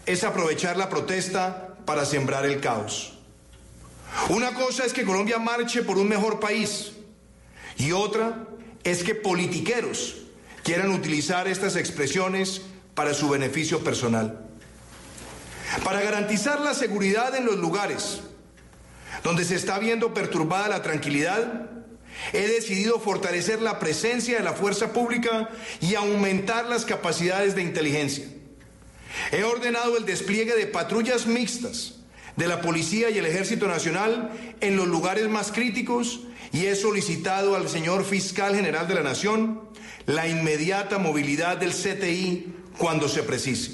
es 0.07 0.25
aprovechar 0.25 0.77
la 0.77 0.89
protesta 0.89 1.77
para 1.85 2.05
sembrar 2.05 2.47
el 2.47 2.61
caos. 2.61 3.19
Una 4.29 4.55
cosa 4.55 4.85
es 4.85 4.93
que 4.93 5.05
Colombia 5.05 5.39
marche 5.39 5.83
por 5.83 5.99
un 5.99 6.09
mejor 6.09 6.41
país 6.41 6.93
y 7.77 7.93
otra 7.93 8.47
es 8.85 9.03
que 9.03 9.15
politiqueros 9.15 10.17
quieran 10.63 10.91
utilizar 10.91 11.49
estas 11.49 11.77
expresiones 11.77 12.63
para 12.95 13.15
su 13.15 13.29
beneficio 13.29 13.83
personal. 13.83 14.41
Para 15.83 16.01
garantizar 16.03 16.61
la 16.61 16.75
seguridad 16.75 17.35
en 17.35 17.47
los 17.47 17.57
lugares 17.57 18.21
donde 19.23 19.45
se 19.45 19.57
está 19.57 19.79
viendo 19.79 20.15
perturbada 20.15 20.69
la 20.69 20.83
tranquilidad, 20.83 21.71
he 22.33 22.47
decidido 22.47 23.01
fortalecer 23.01 23.61
la 23.61 23.79
presencia 23.79 24.39
de 24.39 24.45
la 24.45 24.53
fuerza 24.53 24.93
pública 24.93 25.49
y 25.81 25.95
aumentar 25.95 26.67
las 26.67 26.85
capacidades 26.85 27.55
de 27.55 27.63
inteligencia. 27.63 28.27
He 29.33 29.45
ordenado 29.45 29.97
el 29.97 30.05
despliegue 30.05 30.55
de 30.55 30.67
patrullas 30.67 31.27
mixtas 31.27 31.95
de 32.37 32.49
la 32.49 32.61
Policía 32.61 33.11
y 33.11 33.19
el 33.19 33.27
Ejército 33.27 33.67
Nacional 33.67 34.31
en 34.61 34.77
los 34.77 34.89
lugares 34.89 35.29
más 35.29 35.53
críticos 35.53 36.21
y 36.55 36.67
he 36.67 36.77
solicitado 36.77 37.57
al 37.57 37.69
señor 37.69 38.05
fiscal 38.05 38.55
general 38.55 38.87
de 38.87 38.95
la 38.95 39.03
Nación 39.03 39.61
la 40.07 40.29
inmediata 40.29 40.99
movilidad 40.99 41.57
del 41.57 41.73
CTI 41.73 42.55
cuando 42.79 43.09
se 43.09 43.25
precise. 43.25 43.73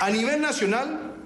A 0.00 0.10
nivel 0.10 0.40
nacional, 0.40 1.16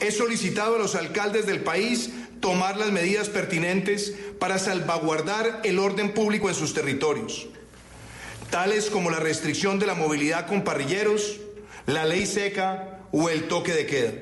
he 0.00 0.10
solicitado 0.10 0.76
a 0.76 0.78
los 0.78 0.94
alcaldes 0.94 1.46
del 1.46 1.60
país 1.60 2.10
tomar 2.40 2.76
las 2.76 2.92
medidas 2.92 3.30
pertinentes 3.30 4.12
para 4.38 4.58
salvaguardar 4.58 5.62
el 5.64 5.78
orden 5.78 6.12
público 6.12 6.50
en 6.50 6.54
sus 6.54 6.74
territorios, 6.74 7.46
tales 8.50 8.90
como 8.90 9.10
la 9.10 9.20
restricción 9.20 9.78
de 9.78 9.86
la 9.86 9.94
movilidad 9.94 10.46
con 10.46 10.64
parrilleros, 10.64 11.38
la 11.86 12.04
ley 12.04 12.26
seca 12.26 13.00
o 13.10 13.30
el 13.30 13.48
toque 13.48 13.72
de 13.72 13.86
queda. 13.86 14.12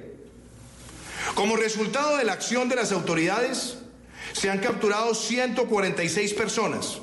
Como 1.34 1.56
resultado 1.56 2.18
de 2.18 2.24
la 2.24 2.34
acción 2.34 2.68
de 2.68 2.76
las 2.76 2.92
autoridades, 2.92 3.78
se 4.32 4.50
han 4.50 4.58
capturado 4.58 5.14
146 5.14 6.34
personas, 6.34 6.98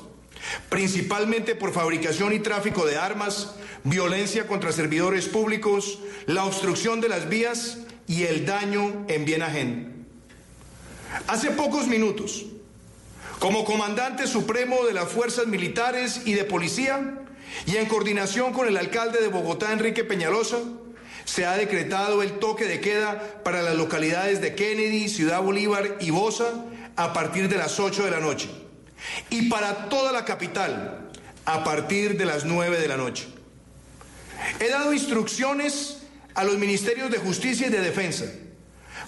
principalmente 0.68 1.54
por 1.54 1.72
fabricación 1.72 2.32
y 2.32 2.40
tráfico 2.40 2.84
de 2.86 2.96
armas, 2.96 3.54
violencia 3.84 4.46
contra 4.46 4.72
servidores 4.72 5.26
públicos, 5.26 5.98
la 6.26 6.44
obstrucción 6.44 7.00
de 7.00 7.08
las 7.08 7.28
vías 7.28 7.78
y 8.06 8.24
el 8.24 8.46
daño 8.46 9.04
en 9.08 9.24
bien 9.24 9.42
ajeno. 9.42 9.90
Hace 11.26 11.50
pocos 11.50 11.86
minutos, 11.86 12.46
como 13.38 13.64
comandante 13.64 14.26
supremo 14.26 14.84
de 14.84 14.94
las 14.94 15.08
fuerzas 15.08 15.46
militares 15.46 16.22
y 16.24 16.34
de 16.34 16.44
policía, 16.44 17.18
y 17.66 17.76
en 17.76 17.86
coordinación 17.86 18.52
con 18.52 18.66
el 18.66 18.76
alcalde 18.76 19.20
de 19.20 19.28
Bogotá, 19.28 19.72
Enrique 19.72 20.04
Peñalosa, 20.04 20.58
se 21.24 21.44
ha 21.44 21.56
decretado 21.56 22.22
el 22.22 22.38
toque 22.38 22.64
de 22.64 22.80
queda 22.80 23.42
para 23.44 23.62
las 23.62 23.76
localidades 23.76 24.40
de 24.40 24.54
Kennedy, 24.54 25.08
Ciudad 25.08 25.42
Bolívar 25.42 25.96
y 26.00 26.10
Bosa 26.10 26.64
a 26.96 27.12
partir 27.12 27.48
de 27.48 27.56
las 27.56 27.78
8 27.78 28.04
de 28.04 28.10
la 28.10 28.20
noche 28.20 28.48
y 29.30 29.48
para 29.48 29.88
toda 29.88 30.12
la 30.12 30.24
capital 30.24 31.10
a 31.44 31.64
partir 31.64 32.16
de 32.16 32.24
las 32.24 32.44
9 32.44 32.78
de 32.78 32.88
la 32.88 32.96
noche. 32.96 33.26
He 34.60 34.68
dado 34.68 34.92
instrucciones 34.92 35.98
a 36.34 36.44
los 36.44 36.58
ministerios 36.58 37.10
de 37.10 37.18
Justicia 37.18 37.66
y 37.66 37.70
de 37.70 37.80
Defensa 37.80 38.26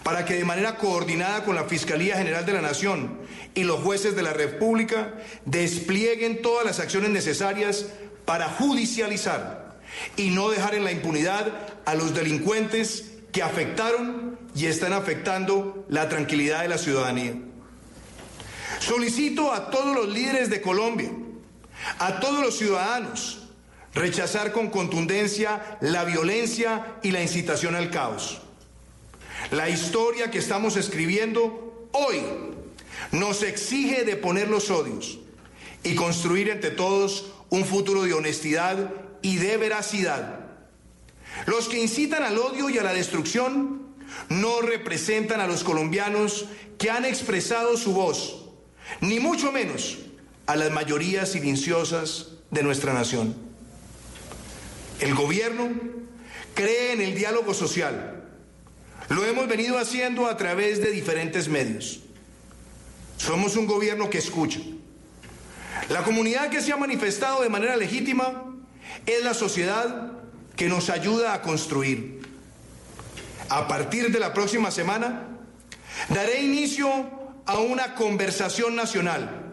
para 0.02 0.24
que 0.24 0.34
de 0.34 0.44
manera 0.44 0.76
coordinada 0.76 1.44
con 1.44 1.54
la 1.54 1.64
Fiscalía 1.64 2.16
General 2.16 2.44
de 2.44 2.52
la 2.52 2.60
Nación 2.60 3.18
y 3.54 3.64
los 3.64 3.80
jueces 3.80 4.14
de 4.14 4.22
la 4.22 4.32
República 4.32 5.14
desplieguen 5.46 6.42
todas 6.42 6.66
las 6.66 6.80
acciones 6.80 7.10
necesarias 7.10 7.86
para 8.24 8.48
judicializar 8.48 9.76
y 10.16 10.30
no 10.30 10.50
dejar 10.50 10.74
en 10.74 10.84
la 10.84 10.92
impunidad 10.92 11.52
a 11.84 11.94
los 11.94 12.14
delincuentes 12.14 13.12
que 13.32 13.42
afectaron 13.42 14.38
y 14.54 14.66
están 14.66 14.92
afectando 14.92 15.86
la 15.88 16.08
tranquilidad 16.08 16.62
de 16.62 16.68
la 16.68 16.78
ciudadanía. 16.78 17.34
Solicito 18.80 19.52
a 19.52 19.70
todos 19.70 19.94
los 19.94 20.08
líderes 20.08 20.50
de 20.50 20.60
Colombia, 20.60 21.10
a 21.98 22.20
todos 22.20 22.40
los 22.40 22.58
ciudadanos, 22.58 23.48
rechazar 23.94 24.52
con 24.52 24.70
contundencia 24.70 25.78
la 25.80 26.04
violencia 26.04 26.96
y 27.02 27.10
la 27.10 27.22
incitación 27.22 27.74
al 27.74 27.90
caos. 27.90 28.40
La 29.50 29.68
historia 29.68 30.30
que 30.30 30.38
estamos 30.38 30.76
escribiendo 30.76 31.88
hoy 31.92 32.22
nos 33.12 33.42
exige 33.42 34.04
deponer 34.04 34.48
los 34.48 34.70
odios 34.70 35.18
y 35.82 35.94
construir 35.94 36.48
entre 36.48 36.70
todos 36.70 37.32
un 37.50 37.64
futuro 37.64 38.02
de 38.02 38.14
honestidad 38.14 38.90
y 39.22 39.36
de 39.36 39.56
veracidad. 39.56 40.40
Los 41.46 41.68
que 41.68 41.80
incitan 41.80 42.22
al 42.22 42.38
odio 42.38 42.70
y 42.70 42.78
a 42.78 42.82
la 42.82 42.92
destrucción 42.92 43.94
no 44.28 44.60
representan 44.60 45.40
a 45.40 45.46
los 45.46 45.64
colombianos 45.64 46.46
que 46.78 46.90
han 46.90 47.04
expresado 47.04 47.76
su 47.76 47.92
voz, 47.92 48.43
ni 49.00 49.20
mucho 49.20 49.52
menos 49.52 49.98
a 50.46 50.56
las 50.56 50.70
mayorías 50.70 51.32
silenciosas 51.32 52.28
de 52.50 52.62
nuestra 52.62 52.92
nación. 52.92 53.34
El 55.00 55.14
gobierno 55.14 55.70
cree 56.54 56.92
en 56.92 57.00
el 57.00 57.14
diálogo 57.14 57.54
social 57.54 58.14
lo 59.08 59.24
hemos 59.24 59.46
venido 59.48 59.78
haciendo 59.78 60.26
a 60.26 60.36
través 60.36 60.80
de 60.80 60.90
diferentes 60.90 61.48
medios. 61.48 62.00
Somos 63.18 63.56
un 63.56 63.66
gobierno 63.66 64.08
que 64.08 64.18
escucha. 64.18 64.60
La 65.90 66.02
comunidad 66.02 66.48
que 66.48 66.62
se 66.62 66.72
ha 66.72 66.76
manifestado 66.76 67.42
de 67.42 67.50
manera 67.50 67.76
legítima 67.76 68.44
es 69.04 69.22
la 69.22 69.34
sociedad 69.34 70.12
que 70.56 70.68
nos 70.68 70.88
ayuda 70.88 71.34
a 71.34 71.42
construir. 71.42 72.22
A 73.50 73.68
partir 73.68 74.10
de 74.10 74.18
la 74.18 74.32
próxima 74.32 74.70
semana, 74.70 75.28
daré 76.08 76.40
inicio 76.42 76.88
a 77.47 77.58
una 77.58 77.94
conversación 77.94 78.74
nacional 78.74 79.52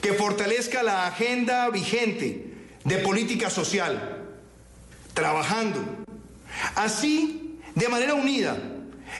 que 0.00 0.12
fortalezca 0.12 0.82
la 0.82 1.06
agenda 1.06 1.68
vigente 1.70 2.54
de 2.84 2.98
política 2.98 3.50
social, 3.50 4.26
trabajando. 5.14 5.80
Así 6.74 7.58
de 7.74 7.88
manera 7.88 8.14
unida, 8.14 8.56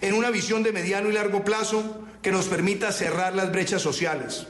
en 0.00 0.14
una 0.14 0.30
visión 0.30 0.62
de 0.62 0.72
mediano 0.72 1.08
y 1.08 1.12
largo 1.12 1.44
plazo 1.44 2.06
que 2.22 2.32
nos 2.32 2.46
permita 2.46 2.92
cerrar 2.92 3.34
las 3.34 3.50
brechas 3.52 3.82
sociales, 3.82 4.46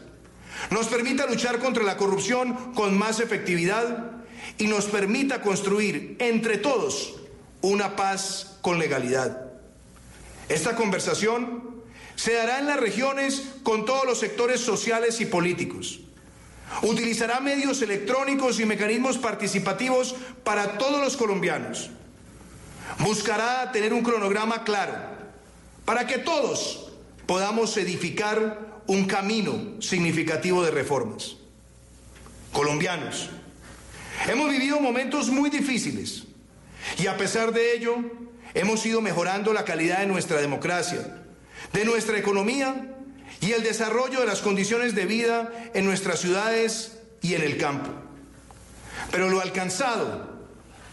nos 0.71 0.87
permita 0.87 1.27
luchar 1.27 1.59
contra 1.59 1.83
la 1.83 1.97
corrupción 1.97 2.73
con 2.75 2.97
más 2.97 3.21
efectividad 3.21 4.13
y 4.59 4.67
nos 4.67 4.87
permita 4.87 5.41
construir 5.41 6.17
entre 6.19 6.59
todos 6.59 7.15
una 7.61 7.97
paz 7.97 8.59
con 8.61 8.79
legalidad. 8.79 9.53
Esta 10.49 10.77
conversación 10.77 11.72
se 12.17 12.35
dará 12.35 12.59
en 12.59 12.67
las 12.67 12.81
regiones 12.81 13.43
con 13.63 13.85
todos 13.85 14.05
los 14.05 14.19
sectores 14.19 14.61
sociales 14.61 15.21
y 15.21 15.27
políticos. 15.27 16.01
Utilizará 16.83 17.41
medios 17.41 17.83
electrónicos 17.83 18.59
y 18.61 18.65
mecanismos 18.65 19.19
participativos 19.19 20.15
para 20.43 20.79
todos 20.79 21.01
los 21.01 21.17
colombianos 21.17 21.91
Buscará 22.99 23.73
tener 23.73 23.93
un 23.93 24.03
cronograma 24.03 24.65
claro 24.65 24.95
para 25.85 26.07
que 26.07 26.19
todos 26.19 26.93
podamos 27.27 27.77
edificar 27.77 28.83
un 28.87 29.07
camino 29.07 29.81
significativo 29.81 30.63
de 30.63 30.71
reformas. 30.71 31.37
Colombianos, 32.53 33.31
hemos 34.29 34.51
vivido 34.51 34.81
momentos 34.81 35.31
muy 35.31 35.49
difíciles 35.51 36.25
y 36.99 37.07
a 37.07 37.17
pesar 37.17 37.53
de 37.53 37.75
ello 37.75 37.97
hemos 38.55 38.85
ido 38.85 39.01
mejorando 39.01 39.53
la 39.53 39.65
calidad 39.65 40.01
de 40.01 40.07
nuestra 40.07 40.41
democracia, 40.41 41.22
de 41.73 41.85
nuestra 41.85 42.19
economía 42.19 42.95
y 43.41 43.53
el 43.53 43.63
desarrollo 43.63 44.21
de 44.21 44.27
las 44.27 44.41
condiciones 44.41 44.95
de 44.95 45.07
vida 45.07 45.53
en 45.75 45.85
nuestras 45.85 46.21
ciudades 46.21 46.99
y 47.21 47.35
en 47.35 47.43
el 47.43 47.57
campo. 47.57 47.91
Pero 49.11 49.29
lo 49.29 49.41
alcanzado 49.41 50.31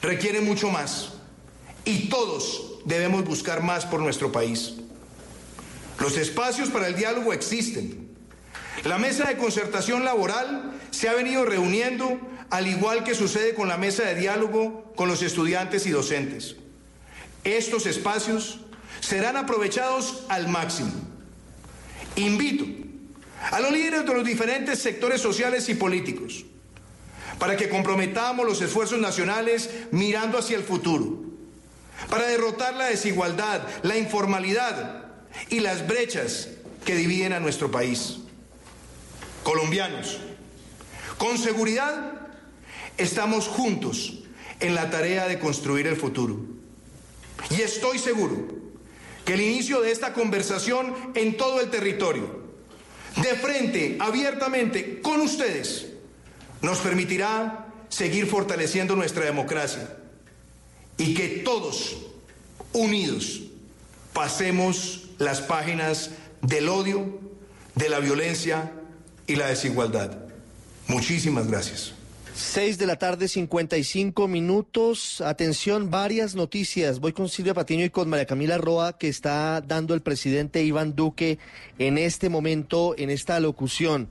requiere 0.02 0.42
mucho 0.42 0.70
más 0.70 1.14
y 1.86 2.10
todos 2.10 2.80
debemos 2.86 3.24
buscar 3.24 3.62
más 3.62 3.86
por 3.86 4.00
nuestro 4.00 4.32
país. 4.32 4.76
Los 6.00 6.18
espacios 6.18 6.70
para 6.70 6.88
el 6.88 6.96
diálogo 6.96 7.34
existen. 7.34 8.10
La 8.86 8.98
mesa 8.98 9.26
de 9.26 9.38
concertación 9.38 10.06
laboral 10.06 10.80
se 10.92 11.10
ha 11.10 11.14
venido 11.14 11.44
reuniendo 11.46 12.20
al 12.50 12.68
igual 12.68 13.04
que 13.04 13.14
sucede 13.14 13.54
con 13.54 13.68
la 13.68 13.78
mesa 13.78 14.04
de 14.04 14.16
diálogo 14.16 14.94
con 14.96 15.10
los 15.10 15.22
estudiantes 15.22 15.86
y 15.86 15.92
docentes. 15.92 16.56
Estos 17.44 17.86
espacios 17.86 18.62
serán 19.00 19.38
aprovechados 19.38 20.26
al 20.30 20.48
máximo. 20.48 20.92
Invito 22.16 22.66
a 23.52 23.60
los 23.60 23.72
líderes 23.72 24.06
de 24.06 24.14
los 24.14 24.26
diferentes 24.26 24.80
sectores 24.80 25.22
sociales 25.22 25.70
y 25.70 25.76
políticos 25.76 26.46
para 27.38 27.56
que 27.56 27.70
comprometamos 27.70 28.46
los 28.46 28.62
esfuerzos 28.62 29.00
nacionales 29.00 29.70
mirando 29.92 30.38
hacia 30.38 30.58
el 30.58 30.64
futuro 30.64 31.24
para 32.10 32.28
derrotar 32.28 32.76
la 32.76 32.86
desigualdad, 32.86 33.62
la 33.84 33.98
informalidad 33.98 35.06
y 35.50 35.60
las 35.60 35.88
brechas 35.88 36.50
que 36.86 36.96
dividen 36.96 37.34
a 37.34 37.40
nuestro 37.40 37.72
país. 37.72 38.20
Colombianos, 39.44 40.20
con 41.18 41.38
seguridad 41.38 42.28
estamos 42.98 43.48
juntos 43.48 44.20
en 44.60 44.76
la 44.76 44.90
tarea 44.90 45.28
de 45.28 45.40
construir 45.40 45.88
el 45.88 45.96
futuro. 45.96 46.40
Y 47.50 47.62
estoy 47.62 48.00
seguro 48.00 48.48
que 49.30 49.36
el 49.36 49.42
inicio 49.42 49.82
de 49.82 49.92
esta 49.92 50.12
conversación 50.12 50.92
en 51.14 51.38
todo 51.38 51.62
el 51.62 51.70
territorio, 51.70 52.42
de 53.22 53.36
frente, 53.36 53.96
abiertamente, 54.00 55.02
con 55.02 55.22
ustedes, 55.22 55.86
nos 56.64 56.80
permitirá 56.80 57.68
seguir 57.90 58.26
fortaleciendo 58.26 58.96
nuestra 58.96 59.26
democracia 59.26 59.98
y 60.98 61.14
que 61.14 61.28
todos, 61.46 61.98
unidos, 62.74 63.42
pasemos 64.14 65.10
las 65.20 65.42
páginas 65.42 66.10
del 66.42 66.68
odio, 66.68 67.20
de 67.76 67.88
la 67.88 68.00
violencia 68.00 68.72
y 69.28 69.36
la 69.36 69.46
desigualdad. 69.46 70.18
Muchísimas 70.88 71.48
gracias. 71.48 71.94
Seis 72.40 72.78
de 72.78 72.88
la 72.88 72.96
tarde, 72.96 73.28
55 73.28 74.30
minutos. 74.30 75.20
Atención, 75.20 75.92
varias 75.92 76.36
noticias. 76.36 77.02
Voy 77.02 77.12
con 77.12 77.28
Silvia 77.28 77.54
Patiño 77.54 77.84
y 77.84 77.90
con 77.90 78.10
María 78.10 78.26
Camila 78.26 78.58
Roa, 78.58 78.98
que 78.98 79.10
está 79.10 79.60
dando 79.60 79.94
el 79.94 80.02
presidente 80.02 80.64
Iván 80.64 80.96
Duque 80.96 81.38
en 81.80 81.98
este 81.98 82.30
momento, 82.30 82.96
en 82.98 83.10
esta 83.10 83.42
locución 83.42 84.10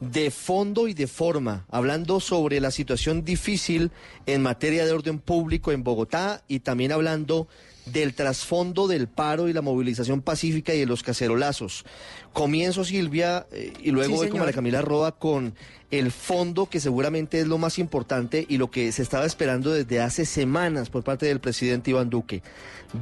de 0.00 0.30
fondo 0.30 0.88
y 0.88 0.94
de 0.94 1.06
forma, 1.06 1.66
hablando 1.70 2.18
sobre 2.18 2.60
la 2.60 2.70
situación 2.70 3.24
difícil 3.24 3.90
en 4.24 4.42
materia 4.42 4.86
de 4.86 4.92
orden 4.92 5.18
público 5.18 5.70
en 5.70 5.84
Bogotá 5.84 6.42
y 6.48 6.60
también 6.60 6.92
hablando 6.92 7.46
del 7.86 8.14
trasfondo 8.14 8.88
del 8.88 9.08
paro 9.08 9.48
y 9.48 9.52
la 9.52 9.62
movilización 9.62 10.20
pacífica 10.20 10.74
y 10.74 10.80
de 10.80 10.86
los 10.86 11.02
cacerolazos. 11.02 11.84
Comienzo, 12.32 12.84
Silvia, 12.84 13.46
eh, 13.52 13.72
y 13.82 13.90
luego 13.92 14.16
voy 14.16 14.28
con 14.28 14.40
María 14.40 14.54
Camila 14.54 14.82
Roa 14.82 15.12
con 15.12 15.54
el 15.90 16.10
fondo, 16.10 16.66
que 16.66 16.80
seguramente 16.80 17.40
es 17.40 17.46
lo 17.46 17.58
más 17.58 17.78
importante 17.78 18.44
y 18.48 18.58
lo 18.58 18.70
que 18.70 18.90
se 18.92 19.02
estaba 19.02 19.24
esperando 19.24 19.72
desde 19.72 20.00
hace 20.00 20.26
semanas 20.26 20.90
por 20.90 21.04
parte 21.04 21.26
del 21.26 21.40
presidente 21.40 21.90
Iván 21.90 22.10
Duque. 22.10 22.42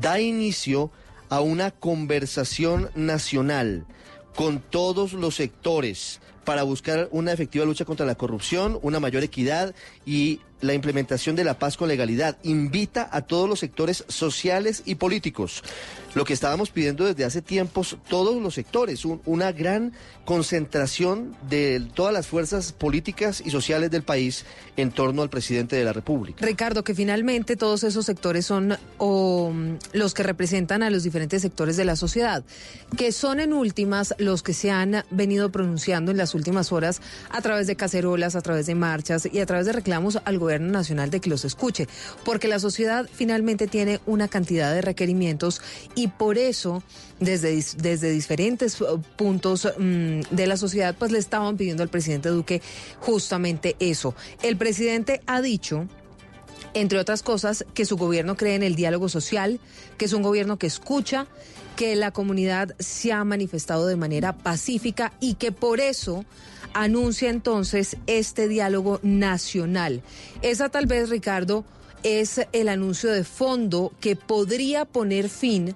Da 0.03 0.21
inicio 0.21 0.91
a 1.31 1.41
una 1.41 1.71
conversación 1.71 2.91
nacional 2.95 3.87
con 4.35 4.61
todos 4.61 5.15
los 5.15 5.37
sectores 5.37 6.21
para 6.45 6.63
buscar 6.63 7.09
una 7.11 7.33
efectiva 7.33 7.65
lucha 7.65 7.85
contra 7.85 8.05
la 8.05 8.17
corrupción, 8.17 8.79
una 8.83 9.01
mayor 9.01 9.23
equidad 9.23 9.75
y 10.05 10.41
la 10.65 10.75
implementación 10.75 11.37
de 11.37 11.45
la 11.45 11.59
paz 11.59 11.77
con 11.77 11.89
legalidad. 11.89 12.37
Invita 12.43 13.09
a 13.13 13.23
todos 13.23 13.49
los 13.49 13.61
sectores 13.61 14.05
sociales 14.09 14.83
y 14.85 14.97
políticos. 14.97 15.63
Lo 16.15 16.25
que 16.25 16.33
estábamos 16.33 16.71
pidiendo 16.71 17.05
desde 17.05 17.25
hace 17.25 17.43
tiempos, 17.43 17.97
todos 18.09 18.41
los 18.41 18.55
sectores, 18.55 19.05
una 19.05 19.51
gran 19.51 19.93
concentración 20.25 21.37
de 21.49 21.85
todas 21.95 22.15
las 22.15 22.27
fuerzas 22.27 22.73
políticas 22.73 23.43
y 23.45 23.51
sociales 23.51 23.91
del 23.91 24.05
país 24.05 24.45
en 24.77 24.91
torno 24.91 25.23
al 25.23 25.29
presidente 25.29 25.77
de 25.77 25.85
la 25.85 25.93
República. 25.93 26.45
Ricardo, 26.47 26.85
que 26.85 26.95
finalmente 26.95 27.57
todos 27.57 27.83
esos 27.85 28.07
sectores 28.07 28.47
son 28.47 28.77
los 29.93 30.15
que 30.15 30.23
representan 30.23 30.83
a 30.83 30.91
los 30.91 31.03
diferentes 31.03 31.43
sectores 31.43 31.77
de 31.77 31.85
la 31.85 31.97
sociedad, 31.97 32.45
que 32.97 33.13
son 33.13 33.41
en 33.41 33.53
últimas 33.53 34.15
los 34.19 34.43
que 34.43 34.55
se 34.55 34.71
han 34.71 35.05
venido 35.11 35.51
pronunciando 35.51 36.11
en 36.11 36.17
las 36.17 36.35
últimas 36.35 36.73
horas 36.73 37.01
a 37.31 37.43
través 37.43 37.67
de 37.67 37.77
cacerolas, 37.77 38.37
a 38.37 38.41
través 38.41 38.67
de 38.67 38.75
marchas 38.75 39.29
y 39.31 39.41
a 39.41 39.47
través 39.47 39.67
de 39.67 39.73
reclamos 39.73 40.19
al 40.25 40.39
gobierno 40.39 40.71
nacional 40.73 41.11
de 41.11 41.21
que 41.21 41.31
los 41.31 41.45
escuche, 41.45 41.89
porque 42.25 42.49
la 42.49 42.61
sociedad 42.61 43.09
finalmente 43.13 43.67
tiene 43.67 44.01
una 44.07 44.29
cantidad 44.29 44.73
de 44.73 44.81
requerimientos 44.81 45.61
y 45.95 46.04
por 46.09 46.39
eso 46.39 46.83
desde, 47.21 47.63
desde 47.77 48.11
diferentes 48.11 48.81
uh, 48.81 49.01
puntos 49.17 49.69
mm, 49.79 50.21
de 50.31 50.47
la 50.47 50.57
sociedad 50.57 50.95
pues 50.99 51.13
le 51.13 51.19
estaban 51.19 51.57
pidiendo 51.57 51.83
al 51.83 51.89
presidente 51.89 52.29
Duque 52.29 52.63
justamente 53.01 53.77
eso. 53.79 54.15
El 54.43 54.57
presidente 54.57 55.21
ha 55.27 55.41
dicho 55.41 55.89
entre 56.75 56.99
otras 56.99 57.23
cosas, 57.23 57.65
que 57.73 57.85
su 57.85 57.97
gobierno 57.97 58.37
cree 58.37 58.57
en 58.57 58.65
el 58.65 58.75
diálogo 58.75 59.09
social, 59.09 59.61
que 59.97 60.07
es 60.07 60.13
un 60.13 60.23
gobierno 60.23 60.59
que 60.59 60.67
escucha, 60.67 61.29
que 61.77 61.95
la 61.97 62.11
comunidad 62.11 62.75
se 62.79 63.13
ha 63.13 63.25
manifestado 63.25 63.87
de 63.87 63.97
manera 63.97 64.37
pacífica 64.37 65.13
y 65.21 65.35
que 65.35 65.53
por 65.53 65.81
eso 65.81 66.25
anuncia 66.73 67.31
entonces 67.31 67.97
este 68.07 68.49
diálogo 68.49 69.01
nacional. 69.03 70.03
Esa 70.43 70.69
tal 70.69 70.87
vez, 70.87 71.11
Ricardo, 71.11 71.65
es 72.05 72.47
el 72.53 72.69
anuncio 72.69 73.11
de 73.11 73.25
fondo 73.25 73.93
que 74.01 74.15
podría 74.15 74.85
poner 74.85 75.29
fin 75.29 75.75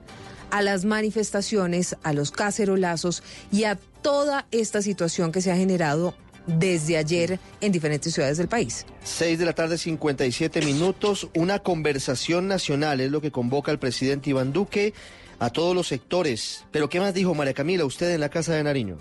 a 0.50 0.62
las 0.62 0.84
manifestaciones, 0.84 1.97
a 2.05 2.12
los 2.12 2.31
cacerolazos 2.31 3.23
y 3.50 3.65
a 3.65 3.76
toda 4.02 4.47
esta 4.50 4.82
situación 4.82 5.32
que 5.32 5.40
se 5.40 5.50
ha 5.50 5.57
generado 5.57 6.15
desde 6.47 6.97
ayer 6.97 7.39
en 7.60 7.73
diferentes 7.73 8.15
ciudades 8.15 8.39
del 8.39 8.48
país. 8.48 8.86
Seis 9.02 9.39
de 9.39 9.44
la 9.44 9.52
tarde, 9.52 9.76
57 9.76 10.62
minutos. 10.62 11.28
Una 11.34 11.58
conversación 11.58 12.48
nacional 12.48 13.00
es 13.00 13.10
lo 13.10 13.20
que 13.20 13.31
convoca 13.31 13.70
el 13.70 13.78
presidente 13.78 14.31
Iván 14.31 14.52
Duque 14.52 14.94
a 15.39 15.50
todos 15.50 15.74
los 15.74 15.89
sectores. 15.89 16.66
Pero 16.70 16.89
¿qué 16.89 17.00
más 17.00 17.15
dijo 17.15 17.34
María 17.34 17.55
Camila, 17.55 17.84
usted 17.84 18.15
en 18.15 18.20
la 18.20 18.31
Casa 18.31 18.55
de 18.55 18.62
Nariño? 18.62 18.97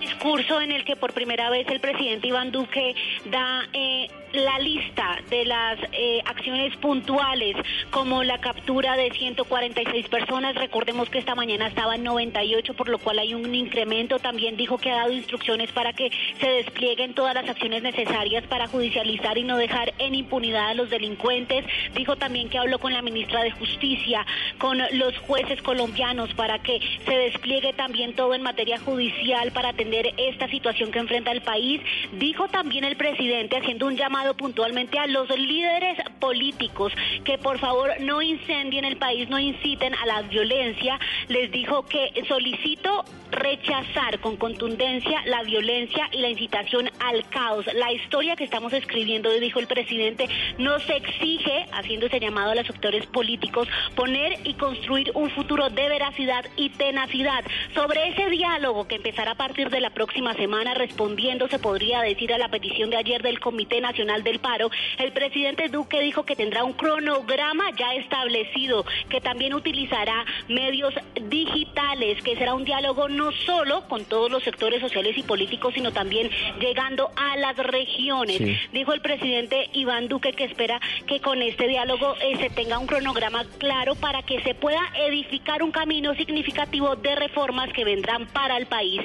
Discurso 0.00 0.60
en 0.60 0.72
el 0.72 0.84
que 0.84 0.96
por 0.96 1.12
primera 1.12 1.50
vez 1.50 1.66
el 1.68 1.80
presidente 1.80 2.28
Iván 2.28 2.52
Duque 2.52 2.94
da... 3.30 3.62
Eh, 3.72 4.08
la 4.36 4.58
lista 4.58 5.18
de 5.30 5.44
las 5.44 5.78
eh, 5.92 6.22
acciones 6.24 6.76
puntuales 6.76 7.56
como 7.90 8.22
la 8.22 8.38
captura 8.38 8.96
de 8.96 9.10
146 9.10 10.08
personas. 10.08 10.54
Recordemos 10.54 11.08
que 11.08 11.18
esta 11.18 11.34
mañana 11.34 11.68
estaba 11.68 11.94
en 11.94 12.04
98, 12.04 12.74
por 12.74 12.88
lo 12.88 12.98
cual 12.98 13.18
hay 13.18 13.34
un 13.34 13.54
incremento. 13.54 14.18
También 14.18 14.56
dijo 14.56 14.78
que 14.78 14.90
ha 14.90 14.96
dado 14.96 15.12
instrucciones 15.12 15.72
para 15.72 15.92
que 15.92 16.10
se 16.40 16.48
desplieguen 16.48 17.14
todas 17.14 17.34
las 17.34 17.48
acciones 17.48 17.82
necesarias 17.82 18.44
para 18.46 18.68
judicializar 18.68 19.38
y 19.38 19.44
no 19.44 19.56
dejar 19.56 19.92
en 19.98 20.14
impunidad 20.14 20.70
a 20.70 20.74
los 20.74 20.90
delincuentes. 20.90 21.64
Dijo 21.94 22.16
también 22.16 22.48
que 22.48 22.58
habló 22.58 22.78
con 22.78 22.92
la 22.92 23.02
ministra 23.02 23.42
de 23.42 23.50
Justicia, 23.52 24.26
con 24.58 24.78
los 24.92 25.16
jueces 25.18 25.62
colombianos 25.62 26.32
para 26.34 26.58
que 26.58 26.80
se 27.04 27.16
despliegue 27.16 27.72
también 27.72 28.14
todo 28.14 28.34
en 28.34 28.42
materia 28.42 28.78
judicial 28.78 29.52
para 29.52 29.70
atender 29.70 30.12
esta 30.16 30.48
situación 30.48 30.90
que 30.90 30.98
enfrenta 30.98 31.32
el 31.32 31.42
país. 31.42 31.80
Dijo 32.12 32.48
también 32.48 32.84
el 32.84 32.96
presidente 32.96 33.56
haciendo 33.56 33.86
un 33.86 33.96
llamado 33.96 34.25
puntualmente 34.34 34.98
a 34.98 35.06
los 35.06 35.28
líderes 35.36 35.98
políticos 36.18 36.92
que 37.24 37.38
por 37.38 37.58
favor 37.58 37.90
no 38.00 38.22
incendien 38.22 38.84
el 38.84 38.96
país, 38.96 39.28
no 39.28 39.38
inciten 39.38 39.94
a 39.94 40.06
la 40.06 40.22
violencia. 40.22 40.98
Les 41.28 41.50
dijo 41.50 41.86
que 41.86 42.12
solicito 42.28 43.04
rechazar 43.30 44.20
con 44.20 44.36
contundencia 44.36 45.22
la 45.26 45.42
violencia 45.42 46.08
y 46.12 46.18
la 46.18 46.28
incitación 46.28 46.90
al 47.00 47.28
caos. 47.28 47.66
La 47.74 47.92
historia 47.92 48.36
que 48.36 48.44
estamos 48.44 48.72
escribiendo, 48.72 49.30
dijo 49.30 49.60
el 49.60 49.66
presidente, 49.66 50.28
nos 50.58 50.88
exige, 50.88 51.66
haciendo 51.72 52.06
ese 52.06 52.20
llamado 52.20 52.52
a 52.52 52.54
los 52.54 52.66
sectores 52.66 53.06
políticos, 53.06 53.68
poner 53.94 54.38
y 54.44 54.54
construir 54.54 55.10
un 55.14 55.30
futuro 55.30 55.68
de 55.70 55.88
veracidad 55.88 56.46
y 56.56 56.70
tenacidad. 56.70 57.44
Sobre 57.74 58.08
ese 58.08 58.30
diálogo 58.30 58.86
que 58.88 58.96
empezará 58.96 59.32
a 59.32 59.36
partir 59.36 59.70
de 59.70 59.80
la 59.80 59.90
próxima 59.90 60.34
semana, 60.34 60.74
respondiendo, 60.74 61.48
se 61.48 61.58
podría 61.58 62.00
decir, 62.00 62.32
a 62.32 62.38
la 62.38 62.48
petición 62.48 62.90
de 62.90 62.96
ayer 62.96 63.22
del 63.22 63.40
Comité 63.40 63.80
Nacional 63.80 64.15
del 64.22 64.38
Paro, 64.38 64.70
el 64.98 65.12
presidente 65.12 65.68
Duque 65.68 66.00
dijo 66.00 66.24
que 66.24 66.36
tendrá 66.36 66.64
un 66.64 66.72
cronograma 66.72 67.70
ya 67.76 67.94
establecido, 67.94 68.84
que 69.08 69.20
también 69.20 69.54
utilizará 69.54 70.24
medios 70.48 70.94
digitales, 71.22 72.22
que 72.22 72.36
será 72.36 72.54
un 72.54 72.64
diálogo 72.64 73.08
no 73.08 73.32
solo 73.32 73.86
con 73.88 74.04
todos 74.04 74.30
los 74.30 74.42
sectores 74.42 74.80
sociales 74.80 75.16
y 75.16 75.22
políticos, 75.22 75.74
sino 75.74 75.92
también 75.92 76.30
llegando 76.60 77.10
a 77.16 77.36
las 77.36 77.56
regiones. 77.56 78.40
Dijo 78.72 78.92
el 78.92 79.00
presidente 79.00 79.68
Iván 79.72 80.08
Duque 80.08 80.32
que 80.32 80.44
espera 80.44 80.80
que 81.06 81.20
con 81.20 81.42
este 81.42 81.68
diálogo 81.68 82.14
eh, 82.20 82.36
se 82.38 82.50
tenga 82.50 82.78
un 82.78 82.86
cronograma 82.86 83.44
claro 83.58 83.94
para 83.94 84.22
que 84.22 84.40
se 84.42 84.54
pueda 84.54 84.80
edificar 85.06 85.62
un 85.62 85.72
camino 85.72 86.14
significativo 86.14 86.96
de 86.96 87.14
reformas 87.14 87.72
que 87.72 87.84
vendrán 87.84 88.26
para 88.26 88.56
el 88.56 88.66
país. 88.66 89.00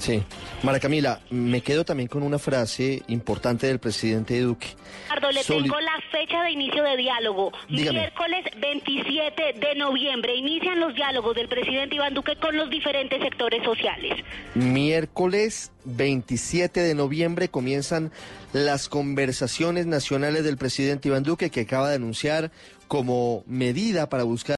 Sí. 0.00 0.22
Mara 0.62 0.80
Camila, 0.80 1.20
me 1.28 1.60
quedo 1.60 1.84
también 1.84 2.08
con 2.08 2.22
una 2.22 2.38
frase 2.38 3.02
importante 3.08 3.66
del 3.66 3.78
presidente 3.78 4.40
Duque. 4.40 4.68
Ricardo, 5.04 5.30
le 5.30 5.44
tengo 5.44 5.78
la 5.78 6.00
fecha 6.10 6.42
de 6.42 6.52
inicio 6.52 6.82
de 6.82 6.96
diálogo. 6.96 7.52
Miércoles 7.68 8.46
27 8.58 9.54
de 9.60 9.74
noviembre 9.76 10.34
inician 10.34 10.80
los 10.80 10.94
diálogos 10.94 11.36
del 11.36 11.48
presidente 11.48 11.96
Iván 11.96 12.14
Duque 12.14 12.36
con 12.36 12.56
los 12.56 12.70
diferentes 12.70 13.20
sectores 13.20 13.62
sociales. 13.62 14.24
Miércoles 14.54 15.70
27 15.84 16.80
de 16.80 16.94
noviembre 16.94 17.48
comienzan 17.48 18.10
las 18.54 18.88
conversaciones 18.88 19.84
nacionales 19.84 20.44
del 20.44 20.56
presidente 20.56 21.08
Iván 21.08 21.24
Duque 21.24 21.50
que 21.50 21.60
acaba 21.60 21.90
de 21.90 21.96
anunciar 21.96 22.50
como 22.88 23.44
medida 23.46 24.08
para 24.08 24.24
buscar 24.24 24.56